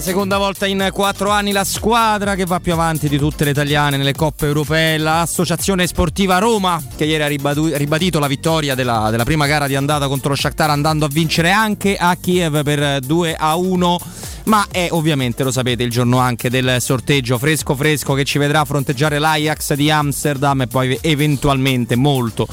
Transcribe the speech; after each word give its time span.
la 0.00 0.06
seconda 0.06 0.38
volta 0.38 0.64
in 0.64 0.88
quattro 0.94 1.28
anni 1.28 1.52
la 1.52 1.62
squadra 1.62 2.34
che 2.34 2.46
va 2.46 2.58
più 2.58 2.72
avanti 2.72 3.06
di 3.06 3.18
tutte 3.18 3.44
le 3.44 3.50
italiane 3.50 3.98
nelle 3.98 4.14
coppe 4.14 4.46
europee, 4.46 4.96
l'associazione 4.96 5.86
sportiva 5.86 6.38
Roma, 6.38 6.82
che 6.96 7.04
ieri 7.04 7.22
ha 7.22 7.76
ribadito 7.76 8.18
la 8.18 8.26
vittoria 8.26 8.74
della, 8.74 9.10
della 9.10 9.24
prima 9.24 9.46
gara 9.46 9.66
di 9.66 9.76
andata 9.76 10.08
contro 10.08 10.30
lo 10.30 10.36
Shakhtar 10.36 10.70
andando 10.70 11.04
a 11.04 11.08
vincere 11.08 11.50
anche 11.50 11.96
a 11.98 12.16
Kiev 12.16 12.62
per 12.62 13.00
2 13.00 13.36
a 13.38 13.56
1 13.56 14.00
ma 14.44 14.66
è 14.70 14.88
ovviamente, 14.90 15.44
lo 15.44 15.52
sapete, 15.52 15.82
il 15.82 15.90
giorno 15.90 16.18
anche 16.18 16.50
del 16.50 16.78
sorteggio 16.80 17.38
fresco 17.38 17.76
fresco 17.76 18.14
che 18.14 18.24
ci 18.24 18.38
vedrà 18.38 18.64
fronteggiare 18.64 19.18
l'Ajax 19.18 19.74
di 19.74 19.90
Amsterdam 19.90 20.62
e 20.62 20.66
poi 20.66 20.98
eventualmente, 21.02 21.94
molto, 21.94 22.48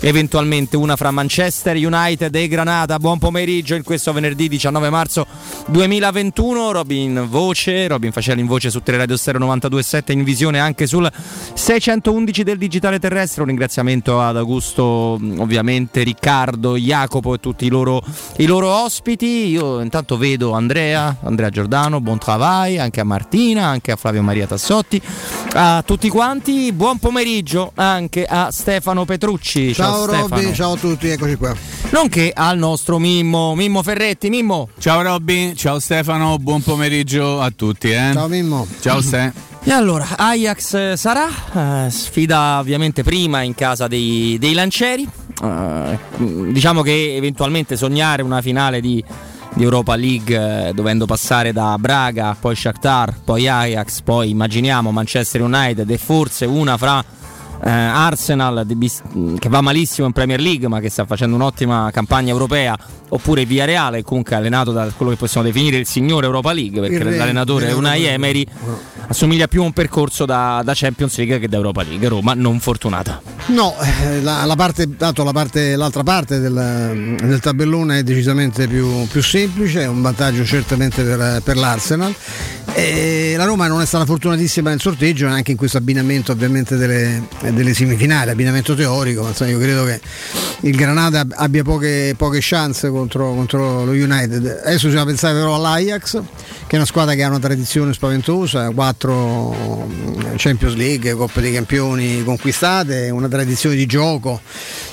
eventualmente 0.00 0.76
una 0.76 0.96
fra 0.96 1.10
Manchester 1.10 1.76
United 1.76 2.34
e 2.34 2.48
Granada. 2.48 2.98
Buon 2.98 3.18
pomeriggio 3.18 3.74
in 3.74 3.82
questo 3.82 4.12
venerdì 4.12 4.48
19 4.48 4.88
marzo 4.88 5.26
2021. 5.66 6.72
Robin 6.72 7.26
Voce, 7.28 7.86
Robin 7.88 8.12
Facelli 8.12 8.40
in 8.40 8.46
voce 8.46 8.70
su 8.70 8.80
Teleradio 8.80 9.16
Stereo 9.16 9.46
92.7 9.46 10.12
in 10.12 10.24
visione 10.24 10.58
anche 10.58 10.86
sul 10.86 11.10
611 11.54 12.42
del 12.42 12.58
digitale 12.58 12.98
terrestre. 12.98 13.42
Un 13.42 13.48
ringraziamento 13.48 14.20
ad 14.20 14.36
Augusto, 14.36 14.82
ovviamente 14.82 16.02
Riccardo, 16.02 16.76
Jacopo 16.76 17.34
e 17.34 17.38
tutti 17.38 17.66
i 17.66 17.68
loro, 17.68 18.02
i 18.38 18.46
loro 18.46 18.68
ospiti. 18.68 19.48
Io 19.48 19.80
intanto 19.80 20.16
vedo 20.16 20.52
Andrea, 20.52 21.16
Andrea 21.22 21.50
Giordano, 21.50 22.00
buon 22.00 22.18
travai, 22.18 22.78
anche 22.78 23.00
a 23.00 23.04
Martina, 23.04 23.66
anche 23.66 23.92
a 23.92 23.96
Flavio 23.96 24.22
Maria 24.22 24.46
Tassotti, 24.46 25.00
a 25.54 25.82
tutti 25.84 26.08
quanti, 26.08 26.72
buon 26.72 26.98
pomeriggio 26.98 27.72
anche 27.74 28.24
a 28.24 28.50
Stefano 28.50 29.04
Petrucci. 29.04 29.74
Ciao, 29.74 30.06
ciao 30.06 30.28
Robby, 30.28 30.52
ciao 30.52 30.72
a 30.72 30.76
tutti, 30.76 31.08
eccoci 31.08 31.36
qua. 31.36 31.54
Nonché 31.90 32.32
al 32.34 32.56
nostro 32.58 32.98
Mimmo, 32.98 33.54
Mimmo 33.54 33.82
Ferretti, 33.82 34.30
Mimmo. 34.30 34.68
Ciao 34.78 35.02
Robby, 35.02 35.51
ciao 35.54 35.78
Stefano, 35.78 36.38
buon 36.38 36.62
pomeriggio 36.62 37.40
a 37.40 37.50
tutti. 37.50 37.90
Eh. 37.90 38.10
Ciao 38.12 38.28
Mimmo. 38.28 38.66
Ciao 38.80 39.00
Ste. 39.00 39.32
E 39.64 39.70
allora, 39.70 40.06
Ajax 40.16 40.94
sarà, 40.94 41.28
eh, 41.86 41.90
sfida 41.90 42.58
ovviamente 42.58 43.02
prima 43.02 43.42
in 43.42 43.54
casa 43.54 43.86
dei, 43.86 44.36
dei 44.40 44.54
Lancieri, 44.54 45.08
eh, 45.42 45.98
diciamo 46.50 46.82
che 46.82 47.14
eventualmente 47.14 47.76
sognare 47.76 48.22
una 48.22 48.42
finale 48.42 48.80
di 48.80 49.04
di 49.54 49.62
Europa 49.62 49.94
League 49.96 50.68
eh, 50.68 50.72
dovendo 50.72 51.06
passare 51.06 51.52
da 51.52 51.76
Braga, 51.78 52.36
poi 52.38 52.56
Shakhtar, 52.56 53.20
poi 53.22 53.48
Ajax, 53.48 54.00
poi 54.00 54.30
immaginiamo 54.30 54.90
Manchester 54.90 55.42
United 55.42 55.88
e 55.90 55.98
forse 55.98 56.46
una 56.46 56.76
fra 56.76 57.04
eh, 57.64 57.70
Arsenal 57.70 58.64
di, 58.66 58.90
che 59.38 59.48
va 59.48 59.60
malissimo 59.60 60.06
in 60.06 60.12
Premier 60.12 60.40
League 60.40 60.68
ma 60.68 60.80
che 60.80 60.90
sta 60.90 61.04
facendo 61.04 61.36
un'ottima 61.36 61.90
campagna 61.92 62.30
europea 62.30 62.76
oppure 63.08 63.44
Via 63.44 63.64
Reale 63.64 64.02
comunque 64.02 64.34
allenato 64.34 64.72
da 64.72 64.90
quello 64.96 65.12
che 65.12 65.18
possiamo 65.18 65.46
definire 65.46 65.76
il 65.76 65.86
signore 65.86 66.26
Europa 66.26 66.52
League 66.52 66.80
perché 66.80 66.96
il 66.96 67.16
l'allenatore 67.16 67.68
è 67.68 67.72
Unai 67.72 68.04
Emery 68.04 68.46
assomiglia 69.12 69.46
più 69.46 69.62
a 69.62 69.64
un 69.64 69.72
percorso 69.72 70.24
da, 70.24 70.62
da, 70.64 70.72
Champions 70.74 71.16
League 71.16 71.38
che 71.38 71.48
da 71.48 71.56
Europa 71.56 71.82
League. 71.82 72.08
Roma 72.08 72.34
non 72.34 72.58
fortunata. 72.60 73.20
No 73.46 73.74
eh, 73.80 74.20
la, 74.20 74.44
la 74.44 74.56
parte, 74.56 74.88
dato 74.96 75.22
la 75.22 75.32
parte, 75.32 75.76
l'altra 75.76 76.02
parte 76.02 76.40
del, 76.40 77.16
del, 77.20 77.40
tabellone 77.40 77.98
è 77.98 78.02
decisamente 78.02 78.66
più, 78.66 79.06
più, 79.08 79.22
semplice 79.22 79.82
è 79.82 79.86
un 79.86 80.02
vantaggio 80.02 80.44
certamente 80.44 81.02
per, 81.02 81.42
per 81.42 81.56
l'Arsenal. 81.56 82.14
E 82.74 83.34
la 83.36 83.44
Roma 83.44 83.66
non 83.66 83.82
è 83.82 83.86
stata 83.86 84.06
fortunatissima 84.06 84.70
nel 84.70 84.80
sorteggio 84.80 85.26
anche 85.26 85.50
in 85.50 85.56
questo 85.56 85.76
abbinamento 85.76 86.32
ovviamente 86.32 86.76
delle, 86.76 87.22
delle 87.54 87.74
semifinali 87.74 88.30
abbinamento 88.30 88.74
teorico 88.74 89.22
ma 89.22 89.46
io 89.46 89.58
credo 89.58 89.84
che 89.84 90.00
il 90.64 90.76
Granada 90.76 91.26
abbia 91.30 91.64
poche, 91.64 92.14
poche 92.16 92.38
chance 92.40 92.88
contro, 92.88 93.34
contro, 93.34 93.84
lo 93.84 93.90
United. 93.90 94.62
Adesso 94.64 94.86
bisogna 94.86 95.04
pensare 95.04 95.34
però 95.34 95.56
all'Ajax, 95.56 96.20
che 96.66 96.70
è 96.70 96.76
una 96.76 96.84
squadra 96.84 97.14
che 97.14 97.22
ha 97.24 97.28
una 97.28 97.40
tradizione 97.40 97.92
spaventosa, 97.92 98.70
quattro 98.70 99.54
mm, 99.88 100.34
Champions 100.36 100.76
League, 100.76 101.12
Coppe 101.14 101.40
dei 101.40 101.52
Campioni 101.52 102.22
conquistate, 102.22 103.10
una 103.10 103.26
tradizione 103.26 103.74
di 103.74 103.86
gioco, 103.86 104.40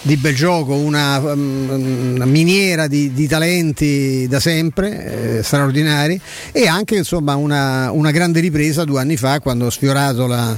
di 0.01 0.17
bel 0.17 0.33
gioco, 0.33 0.73
una, 0.73 1.19
mm, 1.19 2.15
una 2.15 2.25
miniera 2.25 2.87
di, 2.87 3.13
di, 3.13 3.27
talenti 3.27 4.27
da 4.27 4.39
sempre, 4.39 5.37
eh, 5.37 5.43
straordinari, 5.43 6.19
e 6.51 6.67
anche 6.67 6.95
insomma 6.95 7.35
una, 7.35 7.91
una, 7.91 8.09
grande 8.09 8.39
ripresa 8.39 8.85
due 8.85 8.99
anni 8.99 9.17
fa 9.17 9.39
quando 9.39 9.67
ha 9.67 9.71
sfiorato 9.71 10.25
la, 10.25 10.57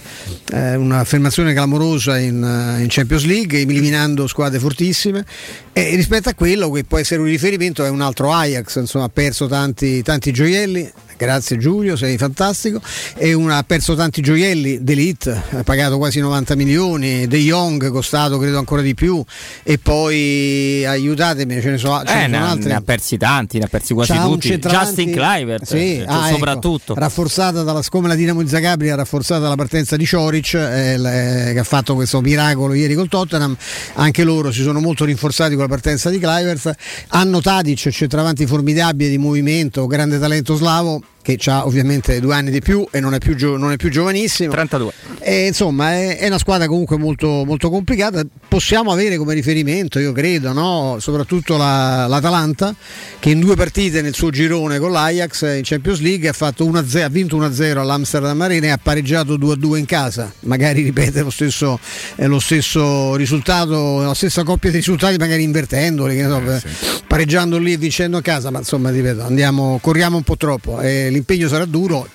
eh, 0.54 0.76
un'affermazione 0.76 1.52
clamorosa 1.52 1.91
in, 2.18 2.78
in 2.80 2.88
Champions 2.90 3.26
League, 3.26 3.60
eliminando 3.60 4.28
squadre 4.28 4.60
fortissime. 4.60 5.26
E 5.74 5.96
rispetto 5.96 6.30
a 6.30 6.34
quello 6.34 6.70
che 6.72 6.84
può 6.84 6.98
essere 6.98 7.22
un 7.22 7.28
riferimento 7.28 7.84
è 7.84 7.90
un 7.90 8.02
altro 8.02 8.32
Ajax, 8.32 8.80
insomma 8.80 9.06
ha 9.06 9.10
perso 9.10 9.48
tanti, 9.48 10.02
tanti 10.02 10.32
gioielli, 10.32 10.92
Grazie 11.22 11.58
Giulio, 11.58 11.96
sei 11.96 12.18
fantastico. 12.18 12.82
E 13.16 13.34
una, 13.34 13.58
ha 13.58 13.64
perso 13.64 13.94
tanti 13.94 14.22
gioielli, 14.22 14.84
D'Elite, 14.84 15.44
ha 15.52 15.62
pagato 15.62 16.00
quasi 16.00 16.20
90 16.20 16.56
milioni, 16.56 17.28
De 17.28 17.38
Jong 17.38 17.92
costato 17.92 18.40
credo 18.40 18.58
ancora 18.58 18.82
di 18.82 18.96
più 18.96 19.24
e 19.62 19.78
poi 19.78 20.84
aiutatemi, 20.84 21.62
ce 21.62 21.70
ne, 21.70 21.78
so, 21.78 22.02
ce 22.04 22.24
eh, 22.24 22.26
ne 22.26 22.34
sono 22.34 22.50
altri. 22.50 22.70
Ne 22.70 22.74
ha 22.74 22.82
persi 22.82 23.18
tanti, 23.18 23.60
ne 23.60 23.66
ha 23.66 23.68
persi 23.68 23.94
quasi 23.94 24.14
C'ha 24.14 24.24
tutti. 24.24 24.58
Justin 24.58 25.12
Clivert, 25.12 25.66
sì, 25.66 25.98
eh, 25.98 26.06
ah, 26.08 26.30
soprattutto. 26.30 26.94
Ecco, 26.94 27.02
rafforzata 27.02 27.62
dalla, 27.62 27.84
come 27.88 28.08
la 28.08 28.16
Dinamo 28.16 28.44
Zagabria, 28.48 28.96
rafforzata 28.96 29.42
dalla 29.42 29.54
partenza 29.54 29.96
di 29.96 30.06
Cioric 30.08 30.56
eh, 30.56 30.94
eh, 30.94 31.54
che 31.54 31.60
ha 31.60 31.64
fatto 31.64 31.94
questo 31.94 32.20
miracolo 32.22 32.74
ieri 32.74 32.96
col 32.96 33.10
Tottenham, 33.10 33.56
anche 33.94 34.24
loro 34.24 34.52
si 34.52 34.64
sono 34.64 34.80
molto 34.80 35.06
rinforzati 35.06 35.54
con 35.54 35.66
la 35.66 35.70
partenza 35.70 36.10
di 36.10 36.18
Clivert, 36.18 36.76
hanno 37.10 37.42
Tadic, 37.42 37.90
centravanti 37.90 38.48
formidabile 38.48 39.12
di 39.12 39.20
movimento, 39.20 39.86
grande 39.86 40.18
talento 40.18 40.56
slavo 40.56 41.04
che 41.22 41.38
ha 41.46 41.66
ovviamente 41.66 42.20
due 42.20 42.34
anni 42.34 42.52
di 42.52 42.62
più 42.62 42.86
e 42.92 43.00
non 43.00 43.14
è 43.14 43.20
più, 43.20 43.36
gio- 43.36 43.58
non 43.58 43.72
è 43.72 43.78
più 43.78 43.90
giovanissimo. 43.90 44.52
32. 44.52 44.92
E, 45.20 45.48
insomma, 45.48 45.92
è, 45.94 46.18
è, 46.18 46.28
una 46.28 46.40
squadra 46.40 46.68
comunque 46.68 46.98
molto, 46.98 47.44
molto, 47.46 47.70
complicata. 47.70 48.24
Possiamo 48.48 48.92
avere 48.92 49.18
come 49.18 49.34
riferimento, 49.34 50.00
io 50.00 50.12
credo, 50.12 50.52
no? 50.52 50.98
soprattutto 51.00 51.58
la, 51.58 52.08
l'Atalanta, 52.08 52.76
che 53.20 53.30
in 53.30 53.40
due 53.40 53.56
partite 53.56 54.02
nel 54.02 54.14
suo 54.14 54.30
girone 54.32 54.80
con 54.80 54.92
l'Ajax 54.92 55.56
in 55.56 55.62
Champions 55.64 56.00
League 56.00 56.28
ha, 56.28 56.34
fatto 56.34 56.66
1-0, 56.66 57.04
ha 57.04 57.10
vinto 57.10 57.38
1-0 57.38 57.78
all'Amsterdam 57.78 58.42
Arena 58.42 58.66
e 58.68 58.70
ha 58.70 58.80
pareggiato 58.82 59.38
2-2 59.38 59.78
in 59.78 59.86
casa. 59.86 60.32
Magari 60.42 60.82
ripete 60.84 61.22
lo 61.22 61.30
stesso, 61.30 61.80
eh, 62.16 62.26
lo 62.26 62.40
stesso 62.40 63.16
risultato, 63.16 64.02
la 64.02 64.16
stessa 64.16 64.44
coppia 64.44 64.72
di 64.72 64.78
risultati, 64.78 65.18
magari 65.18 65.44
invertendoli, 65.44 66.20
so, 66.24 66.42
eh, 66.42 66.60
sì. 66.60 66.68
pareggiando 67.08 67.58
lì 67.60 67.74
e 67.74 67.78
vincendo 67.78 68.18
a 68.18 68.22
casa, 68.22 68.50
ma 68.50 68.60
insomma, 68.60 68.90
ripeto, 68.90 69.22
andiamo, 69.24 69.78
corriamo 69.82 70.18
un 70.18 70.24
po' 70.24 70.36
troppo. 70.36 70.82
Eh, 70.82 71.10
l'impegno 71.12 71.48
sarà 71.48 71.66
duro 71.66 72.08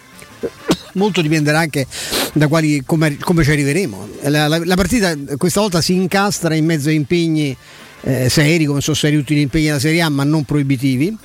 molto 0.94 1.20
dipenderà 1.20 1.58
anche 1.58 1.86
da 2.32 2.48
quali, 2.48 2.82
come, 2.84 3.16
come 3.18 3.44
ci 3.44 3.50
arriveremo. 3.50 4.08
La, 4.22 4.48
la, 4.48 4.60
la, 4.64 4.74
partita 4.74 5.14
questa 5.36 5.60
volta 5.60 5.80
si 5.80 5.94
incastra 5.94 6.54
in 6.54 6.64
mezzo 6.64 6.88
a 6.88 6.92
impegni 6.92 7.56
eh, 8.02 8.28
seri, 8.28 8.64
come 8.64 8.80
sono 8.80 8.96
seri 8.96 9.16
tutti 9.16 9.34
gli 9.34 9.40
impegni 9.40 9.66
della 9.66 9.78
Serie 9.78 10.02
A, 10.02 10.08
ma 10.08 10.24
non 10.24 10.44
proibitivi 10.44 11.16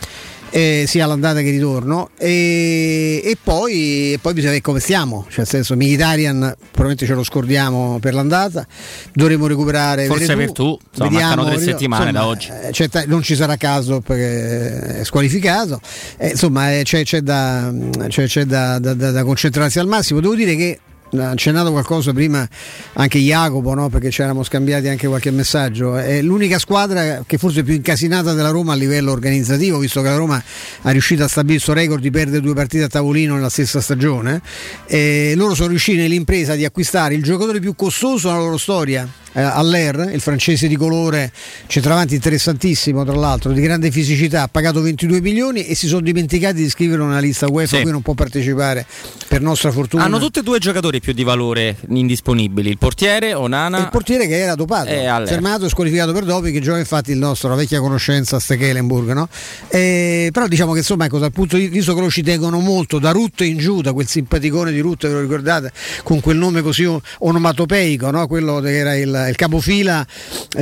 eh, 0.51 0.83
sia 0.87 1.07
l'andata 1.07 1.41
che 1.41 1.47
il 1.47 1.53
ritorno. 1.53 2.09
E, 2.17 3.21
e, 3.23 3.37
poi, 3.41 4.13
e, 4.13 4.19
poi, 4.21 4.33
bisogna 4.33 4.51
vedere 4.51 4.61
come 4.61 4.79
stiamo. 4.79 5.25
Cioè 5.27 5.39
nel 5.39 5.47
senso 5.47 5.75
Militarian 5.75 6.39
probabilmente 6.39 7.05
ce 7.05 7.13
lo 7.13 7.23
scordiamo 7.23 7.97
per 7.99 8.13
l'andata. 8.13 8.67
Dovremo 9.13 9.47
recuperare 9.47 10.05
forse 10.05 10.35
per 10.35 10.51
tu. 10.51 10.77
insomma, 10.91 11.09
mancano 11.09 11.45
tre 11.45 11.59
settimane 11.59 12.09
insomma, 12.09 12.19
da 12.19 12.27
oggi 12.27 12.49
cioè, 12.71 13.05
non 13.07 13.21
ci 13.21 13.35
sarà 13.35 13.55
caso 13.55 14.01
perché 14.01 14.99
è 14.99 15.03
squalificato. 15.03 15.79
Eh, 16.17 16.29
insomma 16.29 16.73
eh, 16.73 16.83
c'è, 16.83 17.03
c'è, 17.03 17.21
da, 17.21 17.73
c'è, 18.07 18.25
c'è 18.25 18.45
da, 18.45 18.79
da, 18.79 18.93
da 18.93 19.23
concentrarsi 19.23 19.79
al 19.79 19.87
massimo. 19.87 20.19
Devo 20.19 20.35
dire 20.35 20.55
che 20.55 20.79
ha 21.17 21.29
accennato 21.29 21.71
qualcosa 21.71 22.13
prima 22.13 22.47
anche 22.93 23.19
Jacopo, 23.19 23.73
no? 23.73 23.89
perché 23.89 24.11
ci 24.11 24.21
eravamo 24.21 24.43
scambiati 24.43 24.87
anche 24.87 25.07
qualche 25.07 25.31
messaggio. 25.31 25.97
È 25.97 26.21
l'unica 26.21 26.59
squadra 26.59 27.23
che 27.25 27.37
forse 27.37 27.61
è 27.61 27.63
più 27.63 27.73
incasinata 27.73 28.33
della 28.33 28.49
Roma 28.49 28.73
a 28.73 28.75
livello 28.75 29.11
organizzativo, 29.11 29.77
visto 29.77 30.01
che 30.01 30.07
la 30.07 30.15
Roma 30.15 30.41
ha 30.81 30.89
riuscito 30.91 31.23
a 31.23 31.27
stabilire 31.27 31.57
il 31.57 31.63
suo 31.63 31.73
record 31.73 32.01
di 32.01 32.11
perdere 32.11 32.41
due 32.41 32.53
partite 32.53 32.83
a 32.83 32.87
tavolino 32.87 33.35
nella 33.35 33.49
stessa 33.49 33.81
stagione. 33.81 34.41
E 34.85 35.33
loro 35.35 35.55
sono 35.55 35.69
riusciti 35.69 35.97
nell'impresa 35.97 36.55
di 36.55 36.65
acquistare 36.65 37.13
il 37.13 37.23
giocatore 37.23 37.59
più 37.59 37.75
costoso 37.75 38.29
nella 38.29 38.41
loro 38.41 38.57
storia, 38.57 39.07
eh, 39.33 39.41
Aller, 39.41 40.09
il 40.13 40.21
francese 40.21 40.67
di 40.67 40.75
colore, 40.75 41.31
centravanti 41.67 42.15
interessantissimo 42.15 43.03
tra 43.05 43.15
l'altro, 43.15 43.51
di 43.51 43.61
grande 43.61 43.91
fisicità, 43.91 44.43
ha 44.43 44.47
pagato 44.47 44.81
22 44.81 45.21
milioni 45.21 45.65
e 45.65 45.75
si 45.75 45.87
sono 45.87 46.01
dimenticati 46.01 46.55
di 46.55 46.69
scrivere 46.69 47.01
una 47.01 47.19
lista 47.19 47.47
UEFA, 47.49 47.77
sì. 47.77 47.81
cui 47.83 47.91
non 47.91 48.01
può 48.01 48.13
partecipare 48.13 48.85
per 49.27 49.41
nostra 49.41 49.71
fortuna. 49.71 50.03
Hanno 50.03 50.19
tutti 50.19 50.39
e 50.39 50.41
due 50.43 50.59
giocatori 50.59 50.99
più 50.99 51.13
di 51.13 51.23
valore 51.23 51.77
indisponibili, 51.89 52.69
il 52.69 52.77
portiere 52.77 53.33
Onana. 53.33 53.77
E 53.77 53.81
il 53.81 53.89
portiere 53.89 54.27
che 54.27 54.37
era 54.37 54.55
dopato, 54.55 54.89
fermato 54.89 55.65
e 55.65 55.69
squalificato 55.69 56.11
per 56.11 56.25
dopi, 56.25 56.51
che 56.51 56.59
gioca 56.59 56.79
infatti 56.79 57.11
il 57.11 57.17
nostro, 57.17 57.49
la 57.49 57.55
vecchia 57.55 57.79
conoscenza 57.79 58.39
Stekelenburg, 58.39 59.11
no? 59.13 59.29
E, 59.69 60.29
però 60.33 60.47
diciamo 60.47 60.73
che 60.73 60.79
insomma 60.79 61.05
ecco, 61.05 61.19
dal 61.19 61.31
punto 61.31 61.57
di 61.57 61.67
vista 61.67 61.93
che 61.93 61.99
loro 61.99 62.11
ci 62.11 62.23
tengono 62.23 62.59
molto, 62.59 62.99
da 62.99 63.11
Rutte 63.11 63.45
in 63.45 63.57
giù, 63.57 63.81
da 63.81 63.93
quel 63.93 64.07
simpaticone 64.07 64.71
di 64.71 64.79
Rutte, 64.79 65.07
ve 65.07 65.13
lo 65.13 65.21
ricordate, 65.21 65.71
con 66.03 66.19
quel 66.19 66.37
nome 66.37 66.61
così 66.61 66.87
onomatopeico, 67.19 68.11
no? 68.11 68.27
quello 68.27 68.59
che 68.59 68.77
era 68.77 68.95
il 68.95 69.20
il, 69.23 69.29
il 69.29 69.35
capofila 69.35 70.05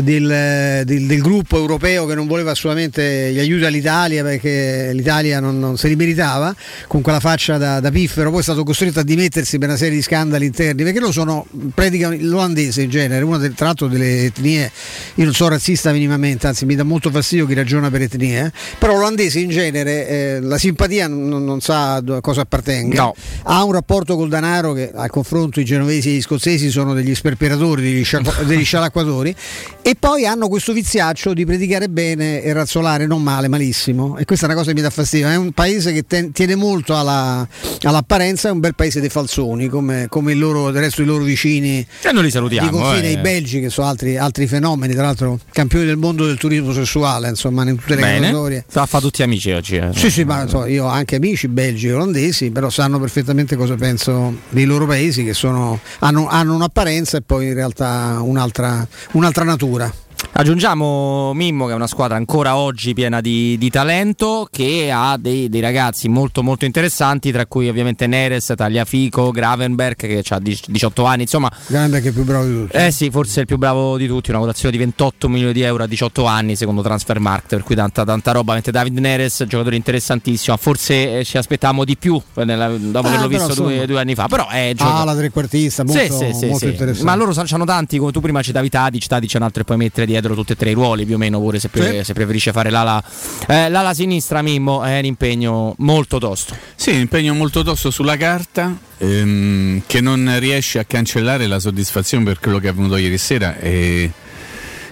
del, 0.02 0.84
del, 0.86 1.06
del, 1.06 1.22
gruppo 1.22 1.58
europeo 1.58 2.06
che 2.06 2.16
non 2.16 2.28
voleva 2.28 2.52
assolutamente 2.52 3.32
gli 3.32 3.40
aiuti 3.40 3.66
all'Italia 3.66 4.24
perché 4.24 4.92
l'Italia 4.94 5.40
non, 5.40 5.60
non 5.60 5.78
se 5.78 5.88
li 5.88 5.96
meritava, 5.96 6.56
con 6.88 7.02
quella 7.02 7.20
faccia 7.20 7.58
da, 7.58 7.80
da, 7.80 7.92
piffero, 7.92 8.30
poi 8.30 8.40
è 8.40 8.44
stato 8.44 8.64
costretto 8.64 9.00
a 9.00 9.04
dimettersi 9.04 9.58
per 9.58 9.70
una 9.70 9.78
serie 9.78 9.96
di 9.96 10.02
scandali 10.02 10.46
interni, 10.46 10.84
perché 10.84 11.00
lo 11.00 11.12
sono, 11.12 11.46
predica 11.74 12.10
l'olandese 12.18 12.82
in 12.82 12.90
genere, 12.90 13.24
una 13.24 13.38
del, 13.38 13.54
tra 13.54 13.68
l'altro 13.68 13.88
delle 13.88 14.26
etnie, 14.26 14.72
io 15.16 15.24
non 15.24 15.34
sono 15.34 15.50
razzista 15.50 15.92
minimamente, 15.92 16.48
anzi 16.48 16.66
mi 16.66 16.76
dà 16.76 16.84
molto 16.84 17.10
fastidio 17.10 17.46
chi 17.46 17.54
ragiona 17.54 17.90
per 17.90 18.02
etnie, 18.02 18.46
eh? 18.46 18.52
però 18.78 18.94
l'olandese 18.94 19.40
in 19.40 19.50
genere 19.50 20.08
eh, 20.08 20.40
la 20.42 20.58
simpatia 20.58 21.08
non, 21.08 21.44
non, 21.44 21.62
sa 21.62 21.96
a 21.96 22.22
cosa 22.22 22.42
appartenga, 22.42 23.02
no. 23.02 23.16
ha 23.44 23.64
un 23.64 23.72
rapporto 23.72 24.16
col 24.16 24.30
denaro 24.30 24.74
che 24.74 24.92
al 24.94 25.10
confronto 25.10 25.60
i 25.60 25.66
genovesi 25.66 26.10
e 26.10 26.14
gli 26.14 26.22
scozzesi 26.22 26.70
sono 26.70 26.94
degli 26.94 27.14
sperperatori, 27.16 27.82
degli, 27.82 28.04
sciacqu- 28.04 28.44
degli 28.50 28.66
scialacquatori 28.66 29.36
e 29.82 29.96
poi 29.98 30.26
hanno 30.26 30.48
questo 30.48 30.74
viziaccio 30.74 31.34
di 31.34 31.46
predicare 31.46 31.90
bene 31.90 32.42
e 32.42 32.54
razzolare 32.54 33.06
non 33.06 33.22
male, 33.24 33.48
malissimo 33.48 34.18
e 34.18 34.26
questa 34.26 34.46
è 34.46 34.50
una 34.50 34.58
cosa 34.58 34.72
che 34.72 34.76
mi 34.76 34.82
dà 34.82 34.90
fastidio, 34.90 35.28
è 35.30 35.36
un 35.36 35.52
paese 35.52 35.94
che 35.94 36.06
ten- 36.06 36.32
tiene 36.32 36.56
molto 36.56 36.96
alla, 36.98 37.48
all'apparenza, 37.82 38.50
è 38.50 38.52
un 38.52 38.60
bel 38.60 38.76
paese 38.76 39.00
dei 39.00 39.10
falsoni 39.10 39.68
come, 39.68 40.08
come 40.10 40.34
il, 40.34 40.40
loro, 40.40 40.70
il 40.70 40.76
resto 40.76 41.02
dei 41.02 41.10
loro 41.10 41.24
vicini 41.24 41.86
e 42.02 42.12
noi 42.12 42.24
li 42.24 42.32
salutiamo, 42.32 42.70
di 42.70 42.76
confine, 42.76 43.08
eh. 43.08 43.12
i 43.12 43.18
belgi 43.18 43.60
che 43.60 43.70
sono 43.70 43.88
altri, 43.88 44.18
altri, 44.18 44.48
fenomeni, 44.48 44.94
tra 44.94 45.04
l'altro 45.04 45.40
campioni 45.52 45.86
del 45.86 45.98
mondo 45.98 46.26
del 46.26 46.38
turismo 46.38 46.74
sessuale, 46.74 47.30
insomma 47.30 47.68
in 47.68 47.78
tutte 47.78 47.96
le 47.96 48.02
Bene. 48.02 48.20
categorie. 48.20 48.66
Fa 48.68 49.00
tutti 49.00 49.24
amici 49.24 49.52
oggi. 49.52 49.76
Eh. 49.76 49.90
Sì, 49.94 50.10
sì, 50.10 50.24
ma 50.24 50.48
so, 50.48 50.66
io 50.66 50.86
ho 50.86 50.88
anche 50.88 51.16
amici 51.18 51.48
belgi 51.48 51.88
e 51.88 51.94
olandesi, 51.94 52.52
però 52.52 52.70
sanno 52.70 53.00
perfettamente 53.00 53.56
cosa 53.56 53.76
penso 53.76 54.34
dei 54.50 54.66
loro 54.66 54.86
paesi 54.86 55.24
che 55.24 55.34
sono, 55.34 55.80
hanno, 56.00 56.28
hanno 56.28 56.56
un'apparenza 56.56 57.18
e 57.18 57.22
poi 57.22 57.48
in 57.48 57.54
realtà 57.54 58.22
un'altra, 58.40 58.88
un'altra 59.12 59.44
natura. 59.44 59.94
Aggiungiamo 60.32 61.34
Mimmo 61.34 61.66
che 61.66 61.74
è 61.74 61.76
una 61.76 61.88
squadra 61.88 62.16
ancora 62.16 62.56
oggi 62.56 62.94
piena 62.94 63.20
di, 63.20 63.58
di 63.58 63.70
talento 63.70 64.48
che 64.50 64.90
ha 64.90 65.18
dei, 65.18 65.50
dei, 65.50 65.60
ragazzi 65.60 66.08
molto 66.08 66.44
molto 66.44 66.64
interessanti 66.64 67.32
tra 67.32 67.46
cui 67.46 67.68
ovviamente 67.68 68.08
Neres, 68.08 68.54
Tagliafico, 68.56 69.32
Gravenberg 69.32 69.96
che 69.96 70.24
ha 70.30 70.40
18 70.40 71.04
anni 71.04 71.24
insomma. 71.24 71.52
Gravenberg 71.68 72.04
è 72.06 72.08
il 72.08 72.14
più 72.14 72.24
bravo 72.24 72.46
di 72.46 72.54
tutti. 72.54 72.78
Eh 72.78 72.92
sì 72.92 73.10
forse 73.10 73.38
è 73.38 73.40
il 73.42 73.48
più 73.48 73.58
bravo 73.58 73.98
di 73.98 74.08
tutti 74.08 74.30
una 74.30 74.40
votazione 74.40 74.72
di 74.72 74.78
28 74.78 75.28
milioni 75.28 75.52
di 75.52 75.62
euro 75.62 75.84
a 75.84 75.88
18 75.88 76.24
anni 76.26 76.56
secondo 76.56 76.82
Transfermarkt 76.84 77.50
per 77.50 77.64
cui 77.64 77.76
tanta, 77.76 78.06
tanta 78.06 78.32
roba 78.32 78.54
mentre 78.54 78.72
David 78.72 78.98
Neres 78.98 79.44
giocatore 79.46 79.76
interessantissimo 79.76 80.56
forse 80.56 81.20
eh, 81.20 81.24
ci 81.26 81.38
aspettavamo 81.38 81.84
di 81.84 81.98
più 81.98 82.22
nella, 82.36 82.70
dopo 82.70 83.08
ah, 83.08 83.10
averlo 83.10 83.28
visto 83.28 83.54
due, 83.56 83.86
due, 83.86 84.00
anni 84.00 84.16
fa 84.16 84.28
però 84.28 84.48
è 84.48 84.74
ah 84.78 85.04
la 85.04 85.16
trequartista 85.16 85.84
molto, 85.84 86.00
sì, 86.00 86.34
sì, 86.34 86.46
molto 86.46 86.58
sì, 86.60 86.68
interessante. 86.68 87.04
ma 87.04 87.16
loro 87.16 87.34
hanno 87.36 87.66
tanti 87.66 87.98
come 87.98 88.12
tu 88.12 88.22
prima 88.22 88.42
citavi 88.42 88.70
Tadic 88.70 89.08
Tadic 89.08 89.34
è 89.34 89.38
un 89.38 89.44
altro 89.44 89.62
e 89.62 89.66
puoi 89.66 89.78
mettere 89.78 90.06
dietro 90.06 90.19
tutti 90.22 90.54
e 90.54 90.56
tre 90.56 90.72
i 90.72 90.74
ruoli 90.74 91.06
più 91.06 91.16
o 91.16 91.18
meno 91.18 91.40
pure 91.40 91.60
se, 91.60 91.70
pre- 91.70 92.00
sì. 92.00 92.04
se 92.06 92.14
preferisce 92.14 92.52
fare 92.52 92.70
l'ala, 92.70 93.04
eh, 93.48 93.70
l'ala 93.70 93.94
sinistra 93.94 94.42
Mimmo 94.42 94.84
è 94.84 94.98
un 94.98 95.06
impegno 95.06 95.74
molto 95.80 96.18
tosto 96.18 96.56
sì 96.76 96.92
un 96.92 97.00
impegno 97.00 97.34
molto 97.34 97.64
tosto 97.64 97.92
sulla 97.92 98.18
carta 98.18 98.78
ehm, 98.98 99.84
che 99.86 100.02
non 100.02 100.38
riesce 100.40 100.80
a 100.80 100.84
cancellare 100.84 101.48
la 101.48 101.60
soddisfazione 101.60 102.24
per 102.24 102.40
quello 102.40 102.60
che 102.60 102.68
è 102.68 102.70
avvenuto 102.70 102.98
ieri 102.98 103.18
sera 103.18 103.58
e 103.58 104.12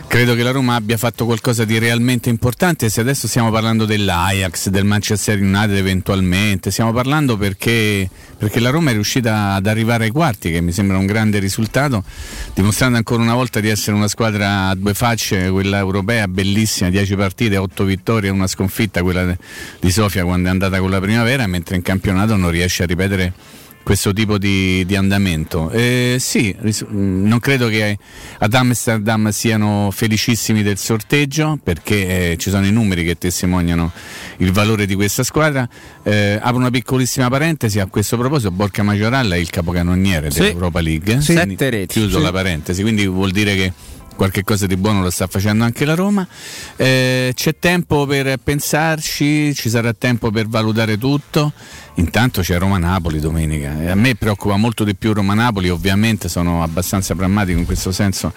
Credo 0.08 0.36
che 0.36 0.42
la 0.42 0.52
Roma 0.52 0.76
abbia 0.76 0.96
fatto 0.96 1.26
qualcosa 1.26 1.66
di 1.66 1.78
realmente 1.80 2.30
importante. 2.30 2.90
Se 2.90 3.02
adesso 3.02 3.28
stiamo 3.28 3.52
parlando 3.52 3.84
dell'Ajax, 3.84 4.70
del 4.70 4.86
Manchester 4.86 5.40
United 5.40 5.76
eventualmente, 5.76 6.72
stiamo 6.72 6.94
parlando 6.94 7.36
perché, 7.36 8.10
perché, 8.38 8.62
la 8.62 8.70
Roma 8.70 8.90
è 8.90 8.94
riuscita 8.94 9.54
ad 9.54 9.68
arrivare 9.68 10.06
ai 10.06 10.12
quarti, 10.12 10.50
che 10.50 10.62
mi 10.62 10.72
sembra 10.72 10.98
un 10.98 11.06
grande 11.06 11.40
risultato, 11.40 12.04
dimostrando 12.54 12.98
ancora 12.98 13.22
una 13.22 13.36
volta 13.36 13.60
di 13.60 13.68
essere 13.68 13.98
una 13.98 14.08
squadra 14.08 14.70
a 14.70 14.76
due 14.76 14.94
facce, 14.94 15.50
quella 15.50 15.78
europea 15.78 16.28
bellissima, 16.28 16.90
10 16.90 17.16
partite, 17.16 17.58
8 17.58 17.84
vittorie, 17.84 18.30
una 18.30 18.48
sconfitta, 18.48 19.04
quella 19.04 19.38
di 19.80 19.92
Sofia 19.92 20.24
quando 20.24 20.48
è 20.48 20.52
andata 20.52 20.80
con 20.80 20.90
la 20.90 21.02
primavera, 21.02 21.46
mentre 21.48 21.76
in 21.76 21.82
campionato 21.82 22.38
non 22.38 22.50
riesce 22.50 22.84
a 22.84 22.86
ripetere 22.86 23.34
questo 23.88 24.12
tipo 24.12 24.38
di, 24.38 24.86
di 24.86 24.98
andamento. 24.98 25.70
Eh, 25.70 26.18
sì, 26.20 26.54
mm, 26.62 27.26
non 27.26 27.40
credo 27.40 27.70
che 27.70 27.98
ad 28.40 28.54
Amsterdam 28.54 29.30
siano 29.30 29.92
felicissimi 29.94 30.62
del 30.62 30.78
sorteggio 30.78 31.58
perché 31.64 32.32
eh, 32.32 32.38
ci 32.38 32.50
sono 32.50 32.66
i 32.66 32.72
numeri 32.74 33.06
che 33.06 33.18
testimoniano 33.18 33.94
il 34.40 34.52
valore 34.52 34.88
di 34.88 34.94
questa 34.94 35.24
squadra. 35.24 35.66
Eh, 36.04 36.38
apro 36.38 36.58
una 36.58 36.70
piccolissima 36.70 37.30
parentesi 37.30 37.80
a 37.80 37.86
questo 37.86 38.18
proposito, 38.18 38.52
Borca 38.52 38.84
Maggioral 38.84 39.32
è 39.32 39.38
il 39.38 39.50
capocannoniere 39.50 40.32
sì. 40.32 40.42
dell'Europa 40.42 40.82
League. 40.82 41.22
Sette 41.22 41.70
reti. 41.70 41.98
Chiuso 41.98 42.18
sì. 42.18 42.24
la 42.26 42.32
parentesi, 42.34 42.82
quindi 42.82 43.08
vuol 43.08 43.32
dire 43.32 43.56
che 43.56 43.72
qualche 44.18 44.44
cosa 44.44 44.66
di 44.66 44.76
buono 44.76 45.02
lo 45.02 45.12
sta 45.12 45.28
facendo 45.28 45.64
anche 45.64 45.86
la 45.86 45.94
Roma. 45.94 46.28
Eh, 46.76 47.32
c'è 47.34 47.56
tempo 47.58 48.06
per 48.06 48.38
pensarci, 48.44 49.54
ci 49.54 49.70
sarà 49.70 49.94
tempo 49.94 50.32
per 50.32 50.48
valutare 50.48 50.98
tutto. 50.98 51.54
Intanto 51.96 52.42
c'è 52.42 52.58
Roma-Napoli 52.58 53.20
domenica. 53.20 53.92
a 53.92 53.96
me 53.96 54.16
preoccupa 54.16 54.56
molto 54.58 54.84
di 54.84 54.96
più 54.96 55.14
Roma-Napoli, 55.14 55.70
ovviamente 55.70 56.28
sono 56.28 56.62
abbastanza 56.62 57.16
pragmatico 57.16 57.58
in 57.58 57.66
questo 57.66 57.92
senso, 57.92 58.34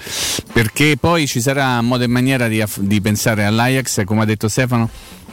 perché 0.53 0.97
poi 0.99 1.27
ci 1.27 1.41
sarà 1.41 1.81
modo 1.81 2.05
e 2.05 2.07
maniera 2.07 2.47
di, 2.47 2.63
di 2.79 3.01
pensare 3.01 3.45
all'Ajax, 3.45 4.05
come 4.05 4.23
ha 4.23 4.25
detto 4.25 4.49
Stefano, 4.49 4.89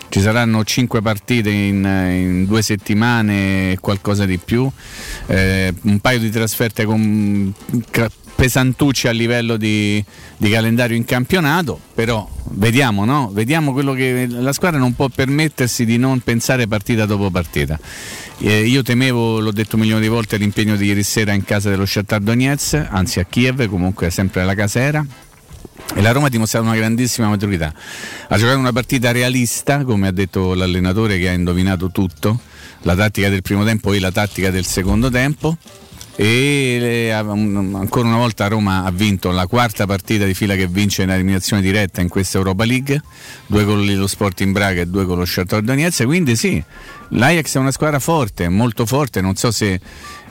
ci 0.09 0.21
saranno 0.21 0.63
cinque 0.63 1.01
partite 1.01 1.49
in, 1.49 1.83
in 1.85 2.45
due 2.45 2.61
settimane 2.61 3.71
e 3.71 3.77
qualcosa 3.79 4.25
di 4.25 4.37
più, 4.37 4.69
eh, 5.27 5.73
un 5.81 5.99
paio 5.99 6.19
di 6.19 6.29
trasferte 6.29 6.85
con 6.85 7.53
pesantucci 8.37 9.07
a 9.07 9.11
livello 9.11 9.57
di, 9.57 10.03
di, 10.37 10.49
calendario 10.51 10.95
in 10.95 11.05
campionato, 11.05 11.79
però 11.95 12.29
vediamo, 12.51 13.03
no? 13.03 13.31
vediamo 13.33 13.73
quello 13.73 13.93
che 13.93 14.27
la 14.29 14.53
squadra 14.53 14.77
non 14.77 14.93
può 14.93 15.07
permettersi 15.09 15.85
di 15.85 15.97
non 15.97 16.19
pensare 16.19 16.67
partita 16.67 17.07
dopo 17.07 17.31
partita. 17.31 17.79
Eh, 18.37 18.67
io 18.67 18.83
temevo, 18.83 19.39
l'ho 19.39 19.51
detto 19.51 19.75
un 19.75 19.81
milione 19.81 20.01
di 20.01 20.07
volte, 20.07 20.37
l'impegno 20.37 20.75
di 20.75 20.85
ieri 20.85 21.01
sera 21.01 21.33
in 21.33 21.43
casa 21.43 21.71
dello 21.71 21.87
Shakhtar 21.87 22.19
Donetsk, 22.19 22.89
anzi 22.91 23.19
a 23.19 23.23
Kiev, 23.23 23.67
comunque 23.67 24.11
sempre 24.11 24.45
la 24.45 24.53
casa 24.53 24.81
era. 24.81 25.03
E 25.95 26.01
la 26.01 26.11
Roma 26.11 26.27
ha 26.27 26.29
dimostrato 26.29 26.63
una 26.63 26.75
grandissima 26.75 27.29
maturità. 27.29 27.73
Ha 28.27 28.37
giocato 28.37 28.59
una 28.59 28.71
partita 28.71 29.11
realista, 29.11 29.83
come 29.83 30.07
ha 30.07 30.11
detto 30.11 30.53
l'allenatore 30.53 31.17
che 31.17 31.29
ha 31.29 31.33
indovinato 31.33 31.89
tutto, 31.89 32.39
la 32.83 32.93
tattica 32.93 33.29
del 33.29 33.41
primo 33.41 33.65
tempo 33.65 33.91
e 33.93 33.99
la 33.99 34.11
tattica 34.11 34.51
del 34.51 34.65
secondo 34.65 35.09
tempo 35.09 35.57
e 36.19 37.11
ancora 37.11 38.07
una 38.07 38.17
volta 38.17 38.47
Roma 38.47 38.83
ha 38.83 38.89
vinto 38.89 39.29
la 39.29 39.45
quarta 39.45 39.85
partita 39.85 40.25
di 40.25 40.33
fila 40.33 40.55
che 40.55 40.65
vince 40.65 41.03
in 41.03 41.11
eliminazione 41.11 41.61
diretta 41.61 42.01
in 42.01 42.07
questa 42.07 42.39
Europa 42.39 42.65
League, 42.65 42.99
due 43.45 43.63
con 43.65 43.85
lo 43.85 44.07
Sporting 44.07 44.51
Braga 44.51 44.81
e 44.81 44.87
due 44.87 45.05
con 45.05 45.19
lo 45.19 45.25
Shakhtar 45.25 45.61
Donetsk, 45.61 46.05
quindi 46.05 46.35
sì, 46.35 46.61
l'Ajax 47.09 47.55
è 47.55 47.59
una 47.59 47.69
squadra 47.69 47.99
forte, 47.99 48.49
molto 48.49 48.87
forte, 48.87 49.21
non 49.21 49.35
so 49.35 49.51
se 49.51 49.79